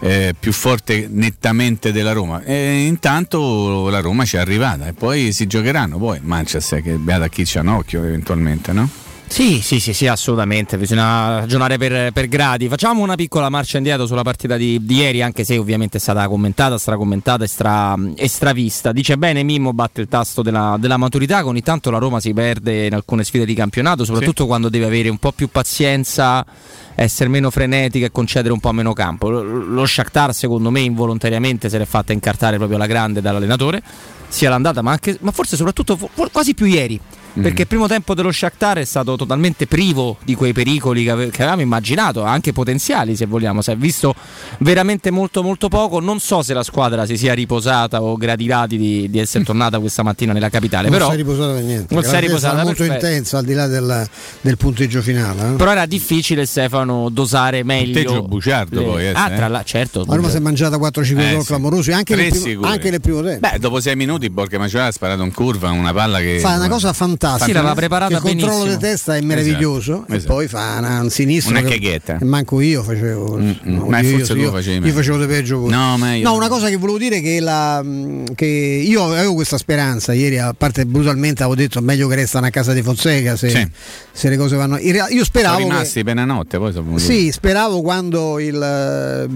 eh, 0.01 0.35
più 0.39 0.53
forte 0.53 1.07
nettamente 1.09 1.93
della 1.93 2.13
Roma. 2.13 2.43
E 2.43 2.85
intanto 2.85 3.89
la 3.89 4.01
Roma 4.01 4.25
ci 4.25 4.35
è 4.35 4.41
arrivata 4.41 4.89
e 4.89 4.93
poi 4.93 5.31
si 5.33 5.47
giocheranno 5.47 5.99
poi 5.99 6.19
Manchester 6.21 6.83
che 6.83 6.95
beata 6.95 7.29
chi 7.29 7.45
c'ha 7.47 7.61
un 7.61 7.69
occhio 7.69 8.03
eventualmente, 8.03 8.73
no? 8.73 8.89
Sì, 9.29 9.61
sì, 9.61 9.81
sì, 9.81 9.93
sì, 9.93 10.07
assolutamente, 10.07 10.79
bisogna 10.79 11.41
ragionare 11.41 11.77
per, 11.77 12.13
per, 12.13 12.29
gradi. 12.29 12.69
Facciamo 12.69 13.03
una 13.03 13.17
piccola 13.17 13.49
marcia 13.51 13.77
indietro 13.77 14.07
sulla 14.07 14.23
partita 14.23 14.57
di, 14.57 14.79
di 14.81 14.97
ieri, 14.97 15.21
anche 15.21 15.45
se 15.45 15.59
ovviamente 15.59 15.99
è 15.99 16.01
stata 16.01 16.27
commentata, 16.29 16.79
stracommentata 16.79 17.45
e, 17.45 17.47
stra, 17.49 17.97
e 18.15 18.29
stravista. 18.29 18.93
Dice 18.93 19.19
bene 19.19 19.43
Mimmo 19.43 19.73
batte 19.75 20.01
il 20.01 20.09
tasto 20.09 20.43
della, 20.43 20.77
della, 20.79 20.97
maturità, 20.97 21.43
con 21.43 21.57
intanto 21.57 21.91
la 21.91 21.99
Roma 21.99 22.21
si 22.21 22.33
perde 22.33 22.87
in 22.87 22.95
alcune 22.95 23.25
sfide 23.25 23.45
di 23.45 23.55
campionato, 23.55 24.05
soprattutto 24.05 24.43
sì. 24.43 24.49
quando 24.49 24.69
deve 24.69 24.87
avere 24.87 25.09
un 25.09 25.19
po' 25.19 25.33
più 25.33 25.49
pazienza, 25.49 26.47
essere 26.95 27.29
meno 27.29 27.51
frenetica 27.51 28.07
e 28.07 28.11
concedere 28.11 28.55
un 28.55 28.61
po' 28.61 28.73
meno 28.73 28.93
campo. 28.93 29.29
Lo, 29.29 29.43
lo 29.43 29.85
Shakhtar 29.85 30.33
secondo 30.33 30.71
me 30.71 30.81
involontariamente 30.81 31.69
se 31.69 31.77
l'è 31.77 31.85
fatta 31.85 32.13
incartare 32.13 32.57
proprio 32.57 32.79
alla 32.79 32.87
grande 32.87 33.21
dall'allenatore, 33.21 33.83
sia 34.29 34.49
l'andata 34.49 34.81
ma, 34.83 34.93
anche, 34.93 35.19
ma 35.21 35.33
forse 35.33 35.57
soprattutto 35.57 35.99
quasi 36.33 36.55
più 36.55 36.67
ieri 36.67 36.99
perché 37.41 37.63
il 37.63 37.69
primo 37.69 37.87
tempo 37.87 38.15
dello 38.15 38.33
Shakhtar 38.33 38.79
è 38.79 38.85
stato 38.85 39.17
totalmente 39.17 39.67
privo 39.67 40.17
di 40.25 40.35
quei 40.35 40.53
pericoli 40.53 41.05
che, 41.05 41.11
ave- 41.11 41.31
che 41.31 41.43
avevamo 41.43 41.63
immaginato, 41.63 42.23
anche 42.23 42.53
potenziali 42.53 43.15
se 43.15 43.27
vogliamo, 43.27 43.61
si 43.63 43.71
è 43.71 43.77
visto 43.77 44.15
veramente 44.59 45.11
molto 45.11 45.43
molto 45.43 45.69
poco, 45.69 46.01
non 46.01 46.19
so 46.19 46.43
se 46.43 46.55
la 46.55 46.63
squadra 46.63 47.05
si 47.05 47.17
sia 47.17 47.35
riposata 47.35 48.03
o 48.03 48.17
gradirati 48.17 48.79
di, 48.79 49.11
di 49.11 49.19
essere 49.19 49.45
tornata 49.45 49.79
questa 49.79 50.03
mattina 50.03 50.33
nella 50.33 50.49
capitale, 50.49 50.89
non 50.89 50.99
però 50.99 51.09
si 51.09 51.15
è 51.15 51.17
riposata 51.17 51.53
per 51.53 51.63
niente, 51.63 51.95
non 51.95 52.03
si 52.03 52.15
è 52.15 52.21
riposata 52.21 52.63
molto 52.63 52.85
perfetto. 52.85 53.07
intensa 53.07 53.39
al 53.39 53.45
di 53.45 53.53
là 53.53 53.67
del, 53.67 54.09
del 54.41 54.57
punteggio 54.57 55.03
finale. 55.03 55.53
Eh? 55.53 55.57
Però 55.57 55.71
era 55.71 55.87
difficile 55.87 56.47
Stefano 56.47 57.09
dosare 57.11 57.63
meglio. 57.63 58.03
Punteggio 58.03 58.23
bugiardo 58.23 58.81
le... 58.81 58.87
poi. 58.87 59.05
Eh, 59.07 59.13
ah, 59.15 59.31
tra 59.31 59.49
la... 59.49 59.63
certo. 59.63 60.05
La 60.07 60.15
Roma 60.15 60.31
si 60.31 60.37
è 60.37 60.41
mangiata 60.41 60.77
4-5 60.77 61.19
eh, 61.19 61.33
gol 61.33 61.41
sì. 61.41 61.47
clamorosi 61.47 61.93
anche, 61.93 62.17
nel 62.17 62.31
primo, 62.31 62.67
anche 62.67 62.91
nel 62.91 63.01
primo 63.01 63.23
tempo. 63.23 63.49
Beh, 63.49 63.59
dopo 63.59 63.81
6 63.81 63.95
minuti 63.95 64.31
Borghe 64.31 64.59
Maciolà 64.59 64.87
ha 64.87 64.93
sparato 64.93 65.23
in 65.23 65.33
curva 65.33 65.71
una 65.71 65.93
palla 65.93 66.19
che... 66.19 66.39
Fa 66.41 66.57
una 66.57 66.69
cosa 66.69 66.93
fantastica 66.93 67.26
fantastico. 67.29 67.45
Sì, 67.47 67.53
l'aveva 67.53 67.75
preparata 67.75 68.15
il 68.15 68.21
controllo 68.21 68.53
benissimo. 68.65 68.75
di 68.77 68.79
testa 68.79 69.17
è 69.17 69.21
meraviglioso 69.21 69.93
Esatto, 69.95 70.13
e 70.13 70.17
esatto. 70.17 70.33
poi 70.35 70.49
fa 70.49 70.75
una, 70.79 71.01
un 71.01 71.11
sinistro 71.11 71.59
Una 71.59 71.63
caghetta. 71.69 72.19
manco 72.23 72.61
io 72.61 72.83
facevo. 72.83 73.37
Mm, 73.39 73.51
mm. 73.69 73.77
Ma 73.89 73.99
io, 74.01 74.19
forse 74.19 74.35
tu 74.35 74.41
io- 74.41 74.51
facevi 74.51 74.75
io 74.77 74.81
meglio. 74.83 74.95
facevo 74.95 75.19
di 75.19 75.27
peggio 75.27 75.59
pure. 75.61 75.75
No, 75.75 75.97
ma 75.99 76.15
io- 76.15 76.23
No, 76.29 76.35
una 76.35 76.49
cosa 76.49 76.69
che 76.69 76.77
volevo 76.77 76.99
dire 76.99 77.17
è 77.17 77.23
che, 77.23 77.41
la, 77.41 77.85
che 78.35 78.47
io 78.47 79.05
avevo 79.05 79.35
questa 79.35 79.59
speranza 79.59 80.13
ieri, 80.13 80.39
a 80.39 80.55
parte 80.57 80.87
brutalmente 80.87 81.43
avevo 81.43 81.57
detto 81.61 81.81
meglio 81.81 82.09
che 82.09 82.15
restano 82.17 82.47
a 82.47 82.51
casa 82.51 82.73
di 82.73 82.83
Fonseca 82.83 83.37
se, 83.37 83.49
Sì. 83.51 83.69
se 84.13 84.29
le 84.29 84.37
cose 84.37 84.57
vanno. 84.57 84.79
in 84.79 84.93
real- 84.93 85.09
io 85.09 85.15
Sono 85.15 85.25
speravo 85.25 85.57
che- 85.59 85.63
rimasti 85.65 85.99
appena 86.01 86.25
notte, 86.25 86.59
poi 86.59 86.73
sono 86.73 86.99
sì, 86.99 87.31
speravo 87.33 87.81
quando 87.83 88.39
il, 88.39 88.55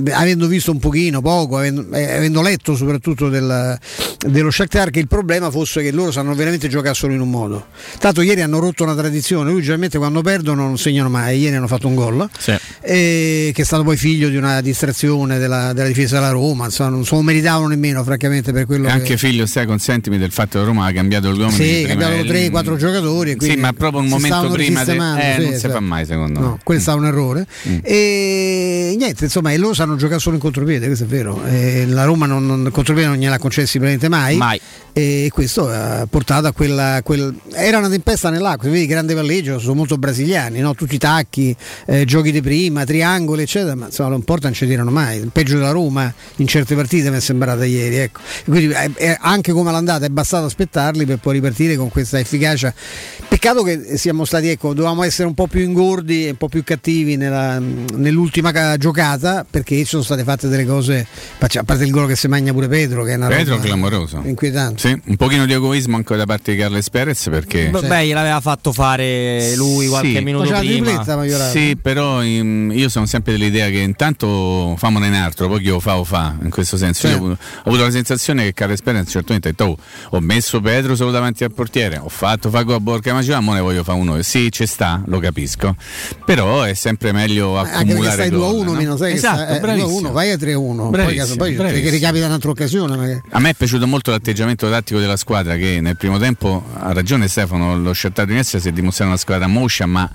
eh, 0.06 0.12
avendo 0.12 0.46
visto 0.46 0.70
un 0.70 0.78
pochino, 0.78 1.20
poco, 1.20 1.56
avendo, 1.58 1.86
eh, 1.92 2.16
avendo 2.16 2.42
letto 2.42 2.74
soprattutto 2.76 3.28
del- 3.28 3.78
dello 4.26 4.50
Shakhtar 4.50 4.90
che 4.90 4.98
il 5.00 5.08
problema 5.08 5.50
fosse 5.50 5.82
che 5.82 5.90
loro 5.92 6.10
sanno 6.10 6.34
veramente 6.34 6.68
giocare 6.68 6.94
solo 6.94 7.12
in 7.14 7.20
un 7.20 7.30
modo. 7.30 7.66
Tanto 7.98 8.20
ieri 8.22 8.40
hanno 8.42 8.58
rotto 8.58 8.82
una 8.82 8.94
tradizione, 8.94 9.50
lui 9.50 9.60
generalmente 9.60 9.98
quando 9.98 10.22
perdono 10.22 10.62
non 10.66 10.78
segnano 10.78 11.08
mai, 11.08 11.38
ieri 11.38 11.56
hanno 11.56 11.66
fatto 11.66 11.86
un 11.88 11.94
gol, 11.94 12.28
Sì. 12.38 12.54
e 12.80 13.50
che 13.54 13.62
è 13.62 13.64
stato 13.64 13.82
poi 13.82 13.96
figlio 13.96 14.28
di 14.28 14.36
una 14.36 14.60
distrazione 14.60 15.38
della, 15.38 15.72
della 15.72 15.88
difesa 15.88 16.16
della 16.16 16.30
Roma, 16.30 16.66
insomma 16.66 16.90
non 16.90 17.04
se 17.04 17.14
lo 17.14 17.22
meritavano 17.22 17.68
nemmeno 17.68 18.02
francamente 18.04 18.52
per 18.52 18.66
quello 18.66 18.88
E 18.88 18.90
anche 18.90 19.04
che... 19.04 19.16
figlio, 19.16 19.46
stai 19.46 19.66
consentimi 19.66 20.18
del 20.18 20.30
fatto 20.32 20.58
che 20.58 20.64
Roma 20.64 20.86
ha 20.86 20.92
cambiato 20.92 21.32
gli 21.32 21.38
uomini. 21.38 21.52
Sì, 21.64 21.82
prima 21.84 22.00
cambiato 22.00 22.22
del- 22.32 22.50
3-4 22.50 22.76
giocatori. 22.76 23.30
Sì, 23.32 23.36
quindi 23.36 23.60
ma 23.60 23.72
proprio 23.72 24.00
un 24.00 24.08
momento 24.08 24.48
prima. 24.50 24.56
de- 24.56 24.56
risistemando, 24.56 25.20
eh, 25.22 25.34
sì, 25.38 25.44
non 25.50 25.58
si 25.58 25.68
fa 25.68 25.80
mai, 25.80 26.06
secondo 26.06 26.40
No, 26.40 26.50
me. 26.52 26.58
quello 26.62 26.82
è 26.84 26.92
un 26.94 27.06
errore. 27.06 27.46
Mm. 27.68 27.78
E 27.82 28.94
niente, 28.98 29.24
insomma, 29.24 29.52
e 29.52 29.56
loro 29.58 29.74
sanno 29.74 29.96
giocare 29.96 30.20
solo 30.20 30.36
in 30.36 30.40
contropiede, 30.40 30.86
questo 30.86 31.04
è 31.04 31.06
vero. 31.06 31.42
E 31.44 31.84
la 31.86 32.04
Roma 32.04 32.26
non, 32.26 32.46
non, 32.46 32.68
contropiede 32.72 33.08
non 33.08 33.18
gliel'ha 33.18 33.38
concessi 33.38 33.78
praticamente 33.78 34.08
mai. 34.08 34.36
Mai. 34.36 34.60
E 34.92 35.30
questo 35.32 35.68
ha 35.68 36.06
portato 36.10 36.46
a 36.48 36.52
quella. 36.52 37.00
Quel... 37.04 37.34
Era 37.70 37.78
una 37.78 37.88
tempesta 37.88 38.30
nell'acqua, 38.30 38.68
vedi, 38.68 38.84
grande 38.86 39.14
palleggio, 39.14 39.60
sono 39.60 39.74
molto 39.74 39.96
brasiliani, 39.96 40.58
no? 40.58 40.74
tutti 40.74 40.96
i 40.96 40.98
tacchi, 40.98 41.54
eh, 41.86 42.04
giochi 42.04 42.32
di 42.32 42.42
prima, 42.42 42.84
triangoli, 42.84 43.42
eccetera, 43.42 43.76
ma 43.76 43.86
insomma 43.86 44.08
non 44.08 44.24
porta, 44.24 44.48
non 44.48 44.56
ci 44.56 44.66
tirano 44.66 44.90
mai. 44.90 45.20
Il 45.20 45.30
peggio 45.32 45.54
della 45.54 45.70
Roma 45.70 46.12
in 46.38 46.48
certe 46.48 46.74
partite 46.74 47.10
mi 47.10 47.18
è 47.18 47.20
sembrata 47.20 47.64
ieri. 47.64 47.98
Ecco. 47.98 48.22
Quindi 48.44 48.74
eh, 48.74 48.90
eh, 48.96 49.16
anche 49.20 49.52
come 49.52 49.70
l'andata 49.70 50.04
è 50.04 50.08
bastato 50.08 50.46
aspettarli 50.46 51.06
per 51.06 51.18
poi 51.18 51.34
ripartire 51.34 51.76
con 51.76 51.90
questa 51.90 52.18
efficacia. 52.18 52.74
Peccato 53.28 53.62
che 53.62 53.96
siamo 53.96 54.24
stati, 54.24 54.48
ecco, 54.48 54.74
dovevamo 54.74 55.04
essere 55.04 55.28
un 55.28 55.34
po' 55.34 55.46
più 55.46 55.60
ingordi 55.60 56.26
e 56.26 56.30
un 56.30 56.36
po' 56.38 56.48
più 56.48 56.64
cattivi 56.64 57.14
nella- 57.14 57.60
nell'ultima 57.60 58.50
ca- 58.50 58.78
giocata 58.78 59.46
perché 59.48 59.76
ci 59.76 59.84
sono 59.84 60.02
state 60.02 60.24
fatte 60.24 60.48
delle 60.48 60.66
cose, 60.66 61.06
a 61.38 61.62
parte 61.62 61.84
il 61.84 61.92
gol 61.92 62.08
che 62.08 62.16
si 62.16 62.26
magna 62.26 62.52
pure 62.52 62.66
Pedro, 62.66 63.04
che 63.04 63.12
è 63.12 63.14
una 63.14 63.28
Pedro 63.28 63.60
clamoroso. 63.60 64.22
inquietante. 64.24 64.88
Sì, 64.88 65.00
un 65.04 65.14
pochino 65.14 65.46
di 65.46 65.52
egoismo 65.52 65.94
anche 65.94 66.16
da 66.16 66.26
parte 66.26 66.50
di 66.50 66.58
Carles 66.58 66.90
Perez 66.90 67.28
perché. 67.30 67.49
B- 67.70 67.86
Beh, 67.86 68.06
gliel'aveva 68.06 68.40
fatto 68.40 68.72
fare 68.72 69.54
lui 69.56 69.86
qualche 69.88 70.18
Sì. 70.18 70.22
minuto 70.24 70.44
Faceva 70.48 70.60
prima. 71.22 71.50
Sì, 71.50 71.76
però 71.80 72.22
ehm, 72.22 72.72
io 72.74 72.88
sono 72.88 73.06
sempre 73.06 73.32
dell'idea 73.32 73.68
che 73.68 73.78
intanto 73.78 74.74
famone 74.78 75.08
un 75.08 75.14
altro, 75.14 75.48
poi 75.48 75.60
chi 75.60 75.68
lo 75.68 75.80
fa 75.80 75.96
o 75.98 76.04
fa, 76.04 76.36
in 76.42 76.50
questo 76.50 76.76
senso. 76.76 77.06
Io 77.08 77.14
ho 77.14 77.16
avuto, 77.16 77.32
ho 77.32 77.68
avuto 77.68 77.82
la 77.84 77.90
sensazione 77.90 78.44
che 78.44 78.52
Carles 78.54 78.82
Perez 78.82 79.00
a 79.00 79.02
un 79.04 79.08
certo 79.10 79.32
punto 79.32 79.48
ha 79.48 79.50
detto 79.50 79.64
"Oh, 79.64 80.16
ho 80.16 80.20
messo 80.20 80.60
Pedro 80.60 80.94
solo 80.96 81.10
davanti 81.10 81.44
al 81.44 81.52
portiere, 81.52 81.98
ho 81.98 82.08
fatto 82.08 82.50
Fago 82.50 82.74
a 82.74 82.80
Borca 82.80 83.12
Maceva, 83.12 83.40
ma 83.40 83.54
ne 83.54 83.60
voglio 83.60 83.82
fare 83.84 83.98
uno. 83.98 84.20
Sì, 84.22 84.50
ci 84.52 84.66
sta, 84.66 85.02
lo 85.06 85.18
capisco. 85.18 85.74
Però 86.24 86.62
è 86.62 86.74
sempre 86.74 87.12
meglio 87.12 87.56
Anche 87.56 87.70
perché 87.70 87.84
accumulare 87.84 88.14
stai 88.14 88.28
2 88.30 88.38
a 88.38 88.50
gol, 88.50 88.56
1 88.60 88.64
no? 88.72 88.72
meno 88.78 88.96
sai 88.96 89.12
esatto, 89.14 89.36
che 89.38 89.42
sta, 89.44 89.56
eh, 89.56 89.58
2 89.60 89.70
a 89.70 89.74
bravissimo. 89.74 89.98
1, 89.98 90.12
vai 90.12 90.30
a 90.30 90.36
3 90.38 90.52
a 90.52 90.58
1. 90.58 90.82
Poi, 90.82 90.90
Bravissimo, 90.90 91.22
caso- 91.24 91.36
poi 91.36 91.52
bravissimo. 91.54 91.84
che 91.84 91.90
ricapita 91.90 92.26
un'altra 92.26 92.50
occasione. 92.50 92.96
magari. 92.96 93.20
A 93.30 93.38
me 93.40 93.50
è 93.50 93.54
piaciuto 93.54 93.86
molto 93.86 94.10
l'atteggiamento 94.10 94.68
tattico 94.70 94.98
della 95.00 95.16
squadra 95.16 95.56
che 95.56 95.80
nel 95.80 95.96
primo 95.96 96.18
tempo, 96.18 96.62
ha 96.78 96.92
ragione 96.92 97.28
Stefano, 97.40 97.78
lo 97.78 97.94
in 98.32 98.38
essere 98.38 98.60
si 98.60 98.68
è 98.68 98.72
dimostrato 98.72 99.10
una 99.10 99.18
squadra 99.18 99.46
moscia, 99.46 99.86
ma 99.86 100.08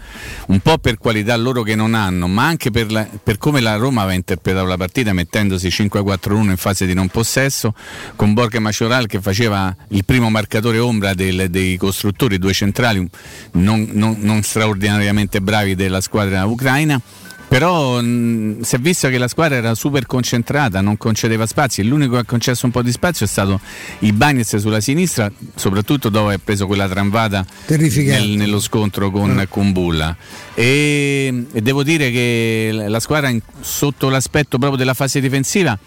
un 0.47 0.59
po' 0.59 0.77
per 0.77 0.97
qualità 0.99 1.35
loro 1.35 1.63
che 1.63 1.73
non 1.73 1.95
hanno, 1.95 2.27
ma 2.27 2.45
anche 2.45 2.69
per, 2.69 2.91
la- 2.91 3.07
per 3.23 3.37
come 3.39 3.61
la 3.61 3.75
Roma 3.77 4.01
aveva 4.01 4.15
interpretato 4.15 4.65
la 4.67 4.77
partita 4.77 5.11
mettendosi 5.11 5.67
5-4-1 5.69 6.49
in 6.51 6.57
fase 6.57 6.85
di 6.85 6.93
non 6.93 7.07
possesso, 7.07 7.73
con 8.15 8.33
Borca 8.33 8.59
Macioral 8.59 9.07
che 9.07 9.19
faceva 9.21 9.75
il 9.89 10.05
primo 10.05 10.29
marcatore 10.29 10.77
ombra 10.77 11.13
del- 11.15 11.49
dei 11.49 11.77
costruttori, 11.77 12.37
due 12.37 12.53
centrali 12.53 13.07
non, 13.53 13.89
non- 13.93 14.17
non 14.19 14.43
straordinariamente 14.43 15.41
bravi 15.41 15.73
della 15.73 16.01
squadra 16.01 16.45
ucraina. 16.45 17.01
Però 17.47 18.01
mh, 18.01 18.61
si 18.61 18.75
è 18.75 18.79
visto 18.79 19.07
che 19.09 19.17
la 19.17 19.27
squadra 19.27 19.55
era 19.55 19.75
super 19.75 20.05
concentrata, 20.05 20.81
non 20.81 20.97
concedeva 20.97 21.45
spazi. 21.45 21.83
L'unico 21.83 22.13
che 22.13 22.19
ha 22.19 22.23
concesso 22.25 22.65
un 22.65 22.71
po' 22.71 22.81
di 22.81 22.91
spazio 22.91 23.25
è 23.25 23.29
stato 23.29 23.59
il 23.99 24.13
Bagnez 24.13 24.55
sulla 24.57 24.81
sinistra, 24.81 25.31
soprattutto 25.55 26.09
dopo 26.09 26.25
aver 26.27 26.39
preso 26.43 26.65
quella 26.67 26.89
tramvata 26.89 27.45
nel- 28.19 28.37
nello 28.37 28.59
scontro 28.59 29.11
con 29.11 29.45
Kumbulla. 29.47 30.15
E, 30.53 31.45
e 31.51 31.61
devo 31.61 31.83
dire 31.83 32.11
che 32.11 32.85
la 32.87 32.99
squadra, 32.99 33.29
in- 33.29 33.41
sotto 33.61 34.09
l'aspetto 34.09 34.57
proprio 34.57 34.77
della 34.77 34.93
fase 34.93 35.21
difensiva, 35.21 35.77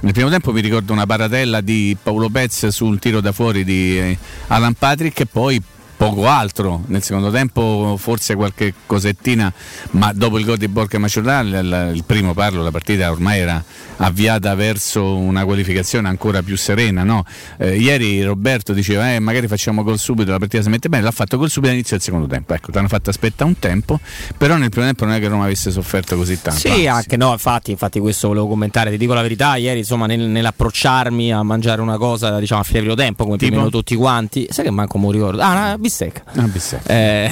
nel 0.00 0.12
primo 0.12 0.28
tempo 0.28 0.52
mi 0.52 0.60
ricordo 0.60 0.92
una 0.92 1.06
paratella 1.06 1.60
di 1.62 1.96
Paolo 2.02 2.28
Pez 2.28 2.66
sul 2.68 2.98
tiro 2.98 3.20
da 3.22 3.32
fuori 3.32 3.64
di 3.64 3.98
eh, 3.98 4.18
Alan 4.48 4.74
Patrick 4.74 5.20
e 5.20 5.26
poi 5.26 5.62
poco 6.04 6.28
altro. 6.28 6.82
Nel 6.86 7.02
secondo 7.02 7.30
tempo 7.30 7.96
forse 7.98 8.34
qualche 8.34 8.74
cosettina, 8.84 9.50
ma 9.92 10.12
dopo 10.12 10.38
il 10.38 10.44
gol 10.44 10.58
di 10.58 10.68
Borca 10.68 10.98
Maciorral, 10.98 11.46
il, 11.46 11.96
il 11.96 12.04
primo 12.04 12.34
parlo, 12.34 12.62
la 12.62 12.70
partita 12.70 13.10
ormai 13.10 13.40
era 13.40 13.64
avviata 13.96 14.54
verso 14.54 15.16
una 15.16 15.44
qualificazione 15.44 16.08
ancora 16.08 16.42
più 16.42 16.56
serena. 16.56 17.02
no? 17.04 17.24
Eh, 17.58 17.76
ieri 17.76 18.22
Roberto 18.22 18.72
diceva 18.72 19.12
eh, 19.14 19.18
magari 19.20 19.46
facciamo 19.48 19.82
gol 19.82 19.98
subito, 19.98 20.30
la 20.30 20.38
partita 20.38 20.62
si 20.62 20.68
mette 20.68 20.88
bene, 20.88 21.02
l'ha 21.02 21.10
fatto 21.10 21.36
gol 21.36 21.50
subito 21.50 21.70
all'inizio 21.70 21.96
del 21.96 22.04
secondo 22.04 22.26
tempo. 22.26 22.54
Ecco, 22.54 22.70
ti 22.72 22.78
hanno 22.78 22.88
fatto 22.88 23.10
aspettare 23.10 23.48
un 23.48 23.58
tempo, 23.58 24.00
però 24.36 24.56
nel 24.56 24.70
primo 24.70 24.86
tempo 24.86 25.04
non 25.04 25.14
è 25.14 25.20
che 25.20 25.28
Roma 25.28 25.44
avesse 25.44 25.70
sofferto 25.70 26.16
così 26.16 26.40
tanto. 26.40 26.60
Sì, 26.60 26.68
anzi. 26.68 26.86
anche 26.86 27.16
no, 27.16 27.32
infatti, 27.32 27.70
infatti 27.70 28.00
questo 28.00 28.28
volevo 28.28 28.48
commentare, 28.48 28.90
ti 28.90 28.96
dico 28.96 29.14
la 29.14 29.22
verità, 29.22 29.56
ieri 29.56 29.78
insomma 29.80 30.06
nel- 30.06 30.20
nell'approcciarmi 30.28 31.32
a 31.32 31.42
mangiare 31.42 31.80
una 31.80 31.96
cosa 31.98 32.38
diciamo 32.38 32.60
a 32.60 32.64
fine 32.64 32.80
primo 32.80 32.94
tempo 32.94 33.24
come 33.24 33.36
più 33.36 33.46
o 33.46 33.50
Tipo? 33.50 33.60
meno 33.62 33.70
tutti 33.70 33.94
quanti, 33.94 34.46
sai 34.50 34.64
che 34.64 34.70
manco 34.70 34.98
lo 34.98 35.10
ricordo, 35.10 35.42
ah 35.42 35.50
una 35.52 35.78
bistecca. 35.78 36.22
Ah, 36.34 36.42
bistecca. 36.42 36.92
Eh, 36.92 37.30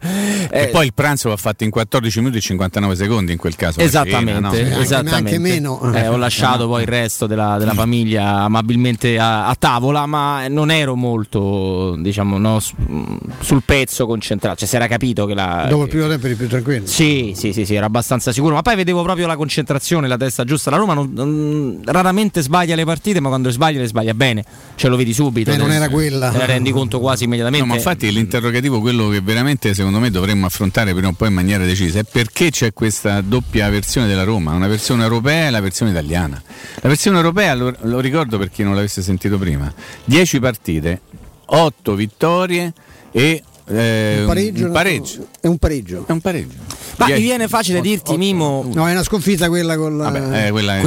E 0.52 0.62
eh, 0.62 0.66
poi 0.68 0.86
il 0.86 0.94
pranzo 0.94 1.28
va 1.28 1.36
fatto 1.36 1.64
in 1.64 1.70
14 1.70 2.18
minuti 2.20 2.38
e 2.38 2.40
59 2.40 2.96
secondi 2.96 3.32
in 3.32 3.38
quel 3.38 3.54
caso. 3.56 3.80
Esattamente, 3.80 4.32
cena, 4.32 4.76
no? 4.76 4.80
Esattamente. 4.80 5.14
anche 5.14 5.38
meno. 5.38 5.78
Eh, 5.94 6.08
ho 6.08 6.16
lasciato 6.16 6.66
poi 6.66 6.82
il 6.82 6.88
resto 6.88 7.26
della, 7.26 7.56
della 7.58 7.74
famiglia 7.74 8.40
amabilmente 8.42 9.18
a, 9.18 9.46
a 9.46 9.54
tavola, 9.58 10.06
ma 10.06 10.46
non 10.48 10.70
ero 10.70 10.94
molto, 10.96 11.96
diciamo, 11.98 12.38
no, 12.38 12.60
sul 12.60 13.62
pezzo 13.64 14.06
concentrato. 14.06 14.58
Cioè, 14.58 14.68
si 14.68 14.76
era 14.76 14.86
capito 14.86 15.26
che 15.26 15.34
la. 15.34 15.66
Dopo 15.68 15.84
il 15.84 15.88
primo 15.88 16.08
tempo 16.08 16.26
eri 16.26 16.34
più 16.34 16.48
tranquillo. 16.48 16.86
Sì, 16.86 17.32
sì, 17.36 17.52
sì, 17.52 17.64
sì, 17.64 17.74
era 17.74 17.86
abbastanza 17.86 18.32
sicuro. 18.32 18.54
Ma 18.54 18.62
poi 18.62 18.76
vedevo 18.76 19.02
proprio 19.02 19.26
la 19.26 19.36
concentrazione, 19.36 20.08
la 20.08 20.16
testa 20.16 20.44
giusta. 20.44 20.70
La 20.70 20.76
Roma 20.76 20.94
non- 20.94 21.10
non- 21.12 21.80
raramente 21.84 22.42
sbaglia 22.42 22.74
le 22.74 22.84
partite, 22.84 23.20
ma 23.20 23.28
quando 23.28 23.50
sbaglia 23.50 23.80
le 23.80 23.86
sbaglia 23.86 24.14
bene. 24.14 24.44
Ce 24.74 24.88
lo 24.88 24.96
vedi 24.96 25.12
subito. 25.12 25.50
Eh, 25.50 25.56
non 25.56 25.70
era 25.70 25.88
quella. 25.88 26.30
Te 26.30 26.38
ne 26.38 26.46
rendi 26.46 26.70
conto 26.70 27.00
quasi 27.00 27.24
immediatamente. 27.24 27.66
No, 27.66 27.72
ma 27.72 27.78
infatti 27.78 28.10
l'interrogativo, 28.10 28.80
quello 28.80 29.08
che 29.08 29.20
veramente 29.20 29.74
secondo 29.74 29.98
me 29.98 30.10
dovremmo 30.10 30.46
affrontare 30.46 30.92
prima 30.92 31.08
o 31.08 31.12
poi 31.12 31.28
in 31.28 31.34
maniera 31.34 31.64
decisa, 31.64 32.00
è 32.00 32.04
perché 32.04 32.50
c'è 32.50 32.72
questa 32.72 33.20
doppia 33.20 33.68
versione 33.70 34.06
della 34.06 34.24
Roma, 34.24 34.52
una 34.52 34.68
versione 34.68 35.02
europea 35.02 35.46
e 35.46 35.50
la 35.50 35.60
versione 35.60 35.79
italiana. 35.88 36.40
La 36.80 36.88
versione 36.88 37.16
europea, 37.16 37.54
lo, 37.54 37.74
lo 37.80 38.00
ricordo 38.00 38.36
per 38.36 38.50
chi 38.50 38.62
non 38.62 38.74
l'avesse 38.74 39.00
sentito 39.00 39.38
prima, 39.38 39.72
10 40.04 40.38
partite, 40.40 41.00
8 41.46 41.94
vittorie 41.94 42.72
e 43.10 43.42
eh, 43.66 44.16
Un 44.20 44.26
pareggio, 44.26 44.66
un 44.66 44.72
pareggio. 44.72 45.28
È 45.40 45.46
un 45.46 45.58
pareggio. 45.58 46.04
È 46.06 46.12
un 46.12 46.20
pareggio. 46.20 46.56
Ma 46.96 47.06
mi 47.06 47.20
viene 47.20 47.48
facile 47.48 47.78
otto- 47.78 47.88
dirti, 47.88 48.10
otto- 48.10 48.18
Mimo. 48.18 48.68
No, 48.74 48.86
è 48.86 48.92
una 48.92 49.02
sconfitta 49.02 49.48
quella 49.48 49.76
con 49.78 49.96
la. 49.96 50.10
Vabbè, 50.10 50.46
eh, 50.48 50.50
quella, 50.50 50.80
che- 50.80 50.82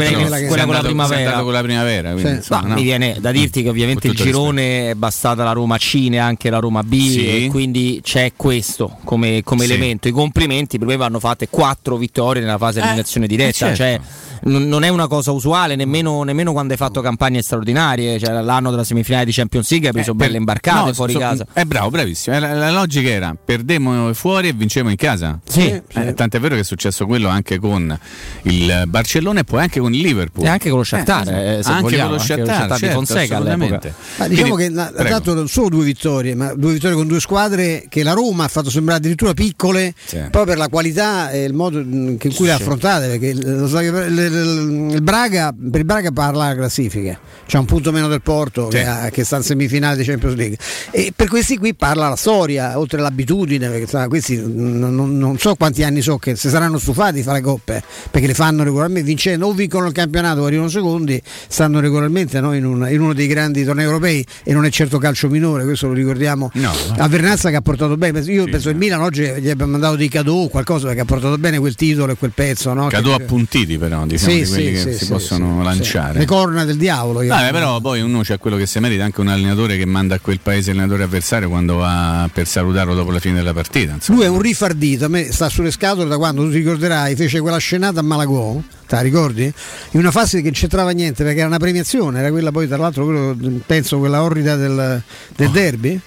con 0.47 0.57
la 0.57 0.79
primavera. 0.81 1.41
con 1.41 1.51
la 1.53 1.61
primavera. 1.63 2.11
quindi, 2.11 2.29
Sì. 2.29 2.35
insomma, 2.35 2.61
Ma 2.61 2.67
no? 2.67 2.73
Mi 2.75 2.83
viene 2.83 3.17
da 3.19 3.31
dirti 3.31 3.63
che 3.63 3.69
ovviamente 3.69 4.07
il 4.07 4.13
girone 4.13 4.91
è 4.91 4.93
bastata 4.93 5.43
la 5.43 5.53
Roma 5.53 5.77
C 5.79 6.07
e 6.11 6.17
anche 6.17 6.51
la 6.51 6.59
Roma 6.59 6.83
B 6.83 6.93
Sì. 7.09 7.45
e 7.45 7.47
quindi 7.49 7.99
c'è 8.03 8.33
questo 8.35 8.95
come, 9.03 9.41
come 9.43 9.65
Sì. 9.65 9.71
elemento. 9.71 10.07
I 10.07 10.11
complimenti 10.11 10.77
per 10.77 10.87
me 10.87 10.97
vanno 10.97 11.19
fatte 11.19 11.47
quattro 11.49 11.97
vittorie 11.97 12.43
nella 12.43 12.59
fase 12.59 12.73
di 12.75 12.81
Eh, 12.81 12.83
eliminazione 12.89 13.25
diretta, 13.25 13.71
eh, 13.71 13.75
certo. 13.75 13.75
cioè, 13.75 13.99
non 14.45 14.67
non 14.67 14.83
è 14.83 14.89
una 14.89 15.07
cosa 15.07 15.31
usuale 15.31 15.75
nemmeno, 15.75 16.21
nemmeno 16.23 16.51
quando 16.51 16.73
hai 16.73 16.77
fatto 16.77 17.01
campagne 17.01 17.41
straordinarie, 17.41 18.19
cioè, 18.19 18.39
l'anno 18.41 18.69
della 18.71 18.83
semifinale 18.83 19.23
di 19.25 19.31
Champions 19.31 19.69
League 19.71 19.87
hai 19.87 19.93
preso 19.93 20.11
Eh, 20.11 20.15
belle 20.15 20.37
imbarcate 20.37 20.87
no, 20.89 20.93
fuori 20.93 21.13
so- 21.13 21.19
casa. 21.19 21.45
È 21.53 21.63
bravo, 21.63 21.89
bravissimo. 21.89 22.35
Eh, 22.35 22.39
La, 22.39 22.53
la 22.53 22.71
logica 22.71 23.09
era 23.09 23.35
perdemmo 23.43 24.13
fuori 24.13 24.42
e 24.47 24.53
vincemo 24.53 24.89
in 24.89 24.95
casa. 24.95 25.39
Sì. 25.47 25.81
Eh, 25.93 26.13
tant'è 26.13 26.39
vero 26.39 26.55
che 26.55 26.61
è 26.61 26.63
successo 26.63 27.05
quello 27.05 27.27
anche 27.29 27.59
con 27.59 27.97
il 28.43 28.83
Barcellona 28.87 29.41
e 29.41 29.43
poi 29.43 29.61
anche 29.61 29.79
con 29.79 29.93
il 29.93 30.01
Liverpool. 30.01 30.45
E 30.45 30.49
anche 30.49 30.69
con 30.69 30.79
lo 30.79 30.83
Shakhtar, 30.83 31.27
Eh, 31.29 31.31
eh, 31.31 31.61
anche 31.63 31.81
vogliamo, 31.81 31.81
con 31.81 31.89
lo 31.89 31.93
anche 31.93 32.05
con 32.05 32.11
lo 32.11 32.19
Shakhtar, 32.19 32.55
Shakhtar 32.55 32.73
di 32.73 32.79
certo, 32.85 32.95
Fonseca 32.95 33.21
assolutamente. 33.35 33.75
all'epoca. 33.75 33.93
Ma 34.17 34.27
diciamo 34.27 34.53
Quindi, 34.55 34.75
che 34.75 34.91
prego. 34.93 35.09
tanto 35.09 35.33
non 35.33 35.47
solo 35.47 35.69
due 35.69 35.83
vittorie, 35.85 36.35
ma 36.35 36.53
due 36.55 36.73
vittorie 36.73 36.95
con 36.95 37.07
due 37.07 37.19
squadre 37.19 37.85
che 37.89 38.03
la 38.03 38.13
Roma 38.13 38.43
ha 38.43 38.47
fatto 38.47 38.69
sembrare 38.69 38.99
addirittura 38.99 39.33
piccole 39.33 39.93
Sì. 40.03 40.17
proprio 40.17 40.45
per 40.45 40.57
la 40.57 40.67
qualità 40.67 41.29
e 41.31 41.43
il 41.43 41.53
modo 41.53 41.79
in 41.79 42.17
cui 42.19 42.45
le 42.45 42.51
ha 42.51 42.55
affrontate. 42.55 43.07
Perché 43.07 43.27
il, 43.27 43.57
lo 43.59 43.67
so 43.67 43.77
che 43.77 43.85
il- 43.85 44.17
il- 44.17 44.89
il 44.93 45.01
Braga, 45.01 45.53
per 45.53 45.79
il 45.79 45.85
Braga 45.85 46.11
parla 46.11 46.47
la 46.49 46.55
classifica, 46.55 47.19
c'è 47.45 47.57
un 47.57 47.65
punto 47.65 47.91
meno 47.91 48.07
del 48.07 48.21
Porto 48.21 48.69
Sì. 48.71 48.77
che, 48.77 48.85
ha- 48.85 49.09
che 49.09 49.23
sta 49.23 49.37
in 49.37 49.43
semifinale 49.43 49.97
di 49.97 50.03
Champions 50.03 50.35
League. 50.35 50.57
E 50.91 51.13
per 51.15 51.27
questi 51.27 51.57
qui 51.57 51.73
parla 51.73 52.09
la 52.09 52.15
storia. 52.15 52.31
storia, 52.33 52.79
oltre 52.79 52.99
all'abitudine, 52.99 53.69
perché 53.69 53.85
sa, 53.85 54.07
questi 54.07 54.32
non, 54.37 54.95
non, 54.95 55.17
non, 55.17 55.37
so 55.37 55.55
quanti 55.55 55.83
anni 55.83 56.01
so 56.01 56.17
che 56.17 56.35
si 56.35 56.49
saranno 56.49 56.77
stufati 56.77 57.15
di 57.15 57.23
fare 57.23 57.41
coppe, 57.41 57.83
perché 58.11 58.27
le 58.27 58.33
fanno 58.33 58.63
regolarmente, 58.63 59.07
vincendo 59.07 59.47
o 59.47 59.53
vincono 59.53 59.87
il 59.87 59.93
campionato, 59.93 60.45
arrivano 60.45 60.69
secondi, 60.69 61.21
stanno 61.47 61.79
regolarmente 61.79 62.39
no, 62.39 62.53
in, 62.53 62.65
un, 62.65 62.87
in, 62.89 63.01
uno 63.01 63.13
dei 63.13 63.27
grandi 63.27 63.63
tornei 63.63 63.85
europei 63.85 64.25
e 64.43 64.53
non 64.53 64.65
è 64.65 64.69
certo 64.69 64.97
calcio 64.97 65.29
minore, 65.29 65.63
questo 65.63 65.87
lo 65.87 65.93
ricordiamo 65.93 66.49
no, 66.53 66.71
no. 66.71 66.95
a 66.97 67.07
Vernazza 67.07 67.49
che 67.49 67.55
ha 67.55 67.61
portato 67.61 67.97
bene. 67.97 68.19
Io 68.19 68.45
sì, 68.45 68.49
penso 68.49 68.67
che 68.67 68.73
il 68.73 68.77
Milan 68.77 69.01
oggi 69.01 69.23
gli 69.39 69.49
abbia 69.49 69.65
mandato 69.65 69.95
dei 69.95 70.09
cadeau 70.09 70.43
o 70.43 70.47
qualcosa 70.49 70.87
perché 70.87 71.01
ha 71.01 71.05
portato 71.05 71.37
bene 71.37 71.59
quel 71.59 71.75
titolo 71.75 72.11
e 72.11 72.15
quel 72.15 72.31
pezzo. 72.31 72.73
No? 72.73 72.87
Cadeau 72.87 73.13
appuntiti 73.13 73.77
però, 73.77 74.05
diciamo, 74.05 74.31
sì, 74.31 74.43
di 74.43 74.47
quelli 74.47 74.77
sì, 74.77 74.83
che 74.83 74.93
si 74.93 75.07
possono 75.07 75.63
lanciare. 75.63 76.19
Le 76.19 76.25
corna 76.25 76.65
del 76.65 76.77
diavolo. 76.77 77.21
Ah, 77.33 77.49
però 77.51 77.79
poi 77.79 78.01
uno 78.01 78.21
c'è 78.21 78.37
quello 78.37 78.57
che 78.57 78.65
si 78.65 78.79
merita, 78.79 79.03
anche 79.03 79.21
un 79.21 79.27
allenatore 79.27 79.77
che 79.77 79.85
manda 79.85 80.15
a 80.15 80.19
quel 80.19 80.39
paese 80.41 80.71
l'allenatore 80.71 81.03
avversario 81.03 81.49
quando 81.49 81.77
va 81.77 82.29
per 82.31 82.47
salutarlo 82.47 82.93
dopo 82.93 83.11
la 83.11 83.19
fine 83.19 83.35
della 83.35 83.53
partita. 83.53 83.93
Insomma. 83.93 84.22
È 84.23 84.27
un 84.27 84.39
rifardito, 84.39 85.03
a 85.03 85.07
me 85.09 85.33
sta 85.33 85.49
sulle 85.49 85.69
scatole 85.69 86.07
da 86.07 86.15
quando 86.15 86.43
tu 86.45 86.51
ti 86.51 86.55
ricorderai, 86.59 87.13
fece 87.13 87.41
quella 87.41 87.57
scenata 87.57 87.99
a 87.99 88.03
Malagò, 88.03 88.57
te 88.87 88.95
la 88.95 89.01
ricordi? 89.01 89.43
In 89.91 89.99
una 89.99 90.11
fase 90.11 90.37
che 90.37 90.43
non 90.43 90.53
c'entrava 90.53 90.91
niente 90.91 91.25
perché 91.25 91.39
era 91.39 91.47
una 91.49 91.57
premiazione, 91.57 92.19
era 92.19 92.31
quella 92.31 92.49
poi 92.49 92.65
tra 92.65 92.77
l'altro 92.77 93.03
quello, 93.03 93.59
penso 93.65 93.99
quella 93.99 94.23
orrida 94.23 94.55
del, 94.55 95.03
del 95.35 95.47
oh. 95.47 95.51
derby. 95.51 95.99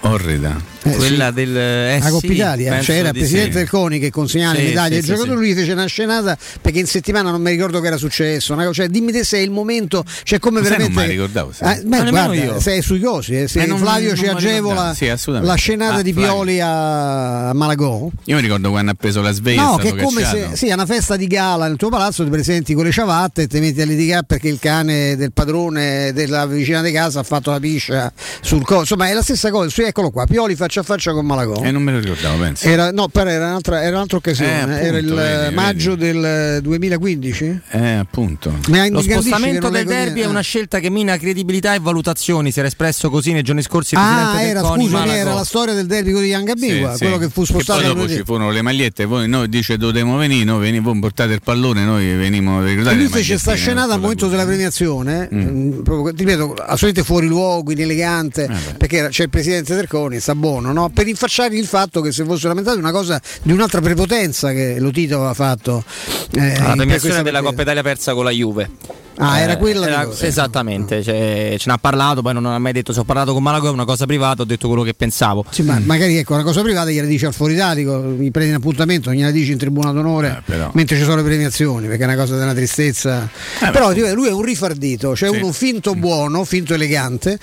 Orrida. 0.00 0.56
Eh, 0.82 0.94
quella 0.94 1.28
sì. 1.28 1.34
del 1.34 1.56
eh, 1.56 1.98
la 1.98 2.08
Coppa 2.08 2.26
sì, 2.26 2.32
Italia 2.34 2.82
cioè 2.82 2.96
era 2.98 3.08
il 3.08 3.14
presidente 3.14 3.50
sì. 3.50 3.56
del 3.58 3.68
CONI 3.68 3.98
che 3.98 4.10
consegnava 4.10 4.54
sì, 4.54 4.62
in 4.62 4.68
Italia 4.68 4.98
il 4.98 5.04
giocatore 5.04 5.34
lui 5.34 5.54
fece 5.54 5.72
una 5.72 5.86
scenata 5.86 6.38
perché 6.60 6.78
in 6.78 6.86
settimana 6.86 7.30
non 7.30 7.42
mi 7.42 7.50
ricordo 7.50 7.80
che 7.80 7.88
era 7.88 7.96
successo 7.96 8.52
una, 8.52 8.72
cioè, 8.72 8.88
dimmi 8.88 9.10
te 9.10 9.24
se 9.24 9.38
è 9.38 9.40
il 9.40 9.50
momento 9.50 10.04
cioè 10.22 10.38
come 10.38 10.60
Ma 10.60 10.68
veramente 10.68 10.94
non 10.94 11.04
mi 11.04 11.10
ricordavo 11.10 11.52
eh, 11.58 11.82
beh, 11.84 12.10
guarda, 12.10 12.34
io. 12.34 12.60
sei 12.60 12.82
sui 12.82 13.00
cosi 13.00 13.40
eh, 13.40 13.48
se 13.48 13.66
non, 13.66 13.78
Flavio 13.78 14.14
non, 14.14 14.16
ci 14.16 14.26
agevola 14.26 14.94
la 15.40 15.54
scenata 15.54 15.96
ah, 15.96 16.02
di 16.02 16.12
Pioli 16.12 16.60
a 16.60 17.52
Malagò? 17.54 18.08
Io 18.24 18.36
mi 18.36 18.42
ricordo 18.42 18.70
quando 18.70 18.92
ha 18.92 18.94
preso 18.94 19.20
la 19.20 19.32
sveglia 19.32 19.62
no 19.64 19.76
che 19.76 19.88
è 19.88 19.96
come 19.96 20.24
se 20.24 20.50
sì, 20.52 20.70
a 20.70 20.74
una 20.74 20.86
festa 20.86 21.16
di 21.16 21.26
gala 21.26 21.66
nel 21.66 21.76
tuo 21.76 21.88
palazzo 21.88 22.22
ti 22.22 22.30
presenti 22.30 22.74
con 22.74 22.84
le 22.84 22.92
ciabatte 22.92 23.42
e 23.42 23.46
ti 23.48 23.58
metti 23.58 23.80
a 23.80 23.84
litigare 23.84 24.24
perché 24.24 24.48
il 24.48 24.58
cane 24.60 25.16
del 25.16 25.32
padrone 25.32 26.12
della 26.12 26.46
vicina 26.46 26.82
di 26.82 26.92
casa 26.92 27.20
ha 27.20 27.24
fatto 27.24 27.50
la 27.50 27.58
piscia 27.58 28.12
sul 28.40 28.64
coso. 28.64 28.80
Insomma 28.80 29.08
è 29.08 29.12
la 29.12 29.22
stessa 29.22 29.50
cosa 29.50 29.86
eccolo 29.86 30.10
qua 30.10 30.26
Pioli 30.26 30.54
faccia 30.68 30.80
a 30.80 30.82
faccia 30.82 31.12
con 31.12 31.24
Malagò 31.24 31.62
e 31.62 31.68
eh, 31.68 31.70
non 31.70 31.82
me 31.82 31.92
lo 31.92 32.00
ricordavo, 32.00 32.38
penso. 32.38 32.68
Era, 32.68 32.92
no, 32.92 33.08
però 33.08 33.30
era 33.30 33.46
un'altra, 33.46 33.82
era 33.82 33.96
un'altra 33.96 34.18
occasione. 34.18 34.50
Eh, 34.50 34.60
appunto, 34.60 34.84
era 34.84 34.98
il 34.98 35.14
vedi, 35.14 35.54
maggio 35.54 35.96
vedi. 35.96 36.20
del 36.20 36.60
2015. 36.62 37.60
Eh, 37.70 37.92
appunto. 37.92 38.52
Lo 38.90 39.00
spostamento 39.00 39.70
del 39.70 39.86
derby 39.86 40.20
è 40.20 40.26
una 40.26 40.42
scelta 40.42 40.78
che 40.78 40.90
mina 40.90 41.16
credibilità 41.16 41.74
e 41.74 41.80
valutazioni. 41.80 42.52
Si 42.52 42.58
era 42.58 42.68
espresso 42.68 43.08
così 43.08 43.32
nei 43.32 43.42
giorni 43.42 43.62
scorsi. 43.62 43.94
Ah, 43.96 44.42
era, 44.42 44.62
scusami, 44.62 45.10
era 45.10 45.32
la 45.32 45.44
storia 45.44 45.72
del 45.74 45.86
derby 45.86 46.12
di 46.12 46.26
Yangabigua, 46.26 46.92
sì, 46.92 46.98
quello 46.98 47.14
sì. 47.14 47.20
che 47.22 47.30
fu 47.30 47.44
spostato. 47.44 47.80
E 47.80 47.84
poi 47.84 47.94
dopo 47.94 48.08
ci 48.08 48.22
furono 48.24 48.50
le 48.50 48.62
magliette. 48.62 49.06
Voi 49.06 49.26
noi 49.28 49.48
dice 49.48 49.78
dovevamo 49.78 50.18
venire, 50.18 50.44
noi 50.44 50.60
venivo, 50.60 50.96
portate 50.98 51.32
il 51.32 51.40
pallone, 51.42 51.84
noi 51.84 52.14
venimmo 52.14 52.58
a 52.58 52.64
ricordare. 52.64 52.96
E 52.96 52.98
lui 52.98 53.08
fece 53.08 53.38
sta 53.38 53.54
scenata 53.54 53.94
al 53.94 54.00
momento 54.00 54.28
della 54.28 54.44
premiazione, 54.44 55.28
mm. 55.32 55.38
mm. 55.38 55.82
proprio, 55.82 56.14
ripeto, 56.14 56.54
assolutamente 56.54 57.02
fuori 57.04 57.26
luogo, 57.26 57.72
inelegante, 57.72 58.44
eh 58.44 58.76
perché 58.76 59.08
c'è 59.08 59.24
il 59.24 59.30
presidente 59.30 59.74
Terconi, 59.74 60.20
sta 60.20 60.34
buono, 60.34 60.57
no? 60.60 60.90
per 60.90 61.04
rinfacciare 61.04 61.56
il 61.56 61.66
fatto 61.66 62.00
che 62.00 62.12
se 62.12 62.24
fosse 62.24 62.48
lamentato 62.48 62.78
una 62.78 62.92
cosa 62.92 63.20
di 63.42 63.52
un'altra 63.52 63.80
prepotenza 63.80 64.52
che 64.52 64.78
lo 64.78 64.90
Tito 64.90 65.16
aveva 65.16 65.34
fatto. 65.34 65.84
Eh, 66.32 66.58
la 66.58 66.74
premiazione 66.74 67.22
della 67.22 67.42
Coppa 67.42 67.62
Italia 67.62 67.82
persa 67.82 68.14
con 68.14 68.24
la 68.24 68.30
Juve. 68.30 68.70
Ah, 69.18 69.40
era 69.40 69.56
quella 69.56 69.86
era, 69.86 70.08
Esattamente, 70.20 71.02
cioè, 71.02 71.56
ce 71.58 71.68
n'ha 71.68 71.78
parlato, 71.78 72.22
poi 72.22 72.34
non 72.34 72.46
ha 72.46 72.58
mai 72.58 72.72
detto 72.72 72.92
se 72.92 73.00
ho 73.00 73.04
parlato 73.04 73.32
con 73.32 73.42
Malago 73.42 73.68
è 73.68 73.70
una 73.70 73.84
cosa 73.84 74.06
privata, 74.06 74.42
ho 74.42 74.44
detto 74.44 74.68
quello 74.68 74.84
che 74.84 74.94
pensavo. 74.94 75.44
Sì, 75.50 75.62
ma 75.62 75.80
magari 75.84 76.16
ecco, 76.16 76.34
una 76.34 76.44
cosa 76.44 76.62
privata 76.62 76.90
gliela 76.90 77.06
dice 77.06 77.26
al 77.26 77.34
fuoritatico, 77.34 77.98
mi 77.98 78.30
prendi 78.30 78.50
in 78.50 78.56
appuntamento, 78.56 79.12
gliela 79.12 79.32
dici 79.32 79.52
in 79.52 79.58
tribuna 79.58 79.90
d'onore 79.90 80.42
eh, 80.46 80.68
mentre 80.72 80.96
ci 80.96 81.02
sono 81.02 81.16
le 81.16 81.22
premiazioni, 81.24 81.88
perché 81.88 82.02
è 82.02 82.06
una 82.06 82.16
cosa 82.16 82.36
della 82.36 82.54
tristezza. 82.54 83.28
Eh, 83.60 83.70
però 83.70 83.92
beh, 83.92 84.12
lui 84.12 84.28
è 84.28 84.32
un 84.32 84.42
rifardito, 84.42 85.16
cioè 85.16 85.30
sì. 85.30 85.36
uno 85.36 85.52
finto 85.52 85.94
buono, 85.94 86.44
finto 86.44 86.74
elegante 86.74 87.38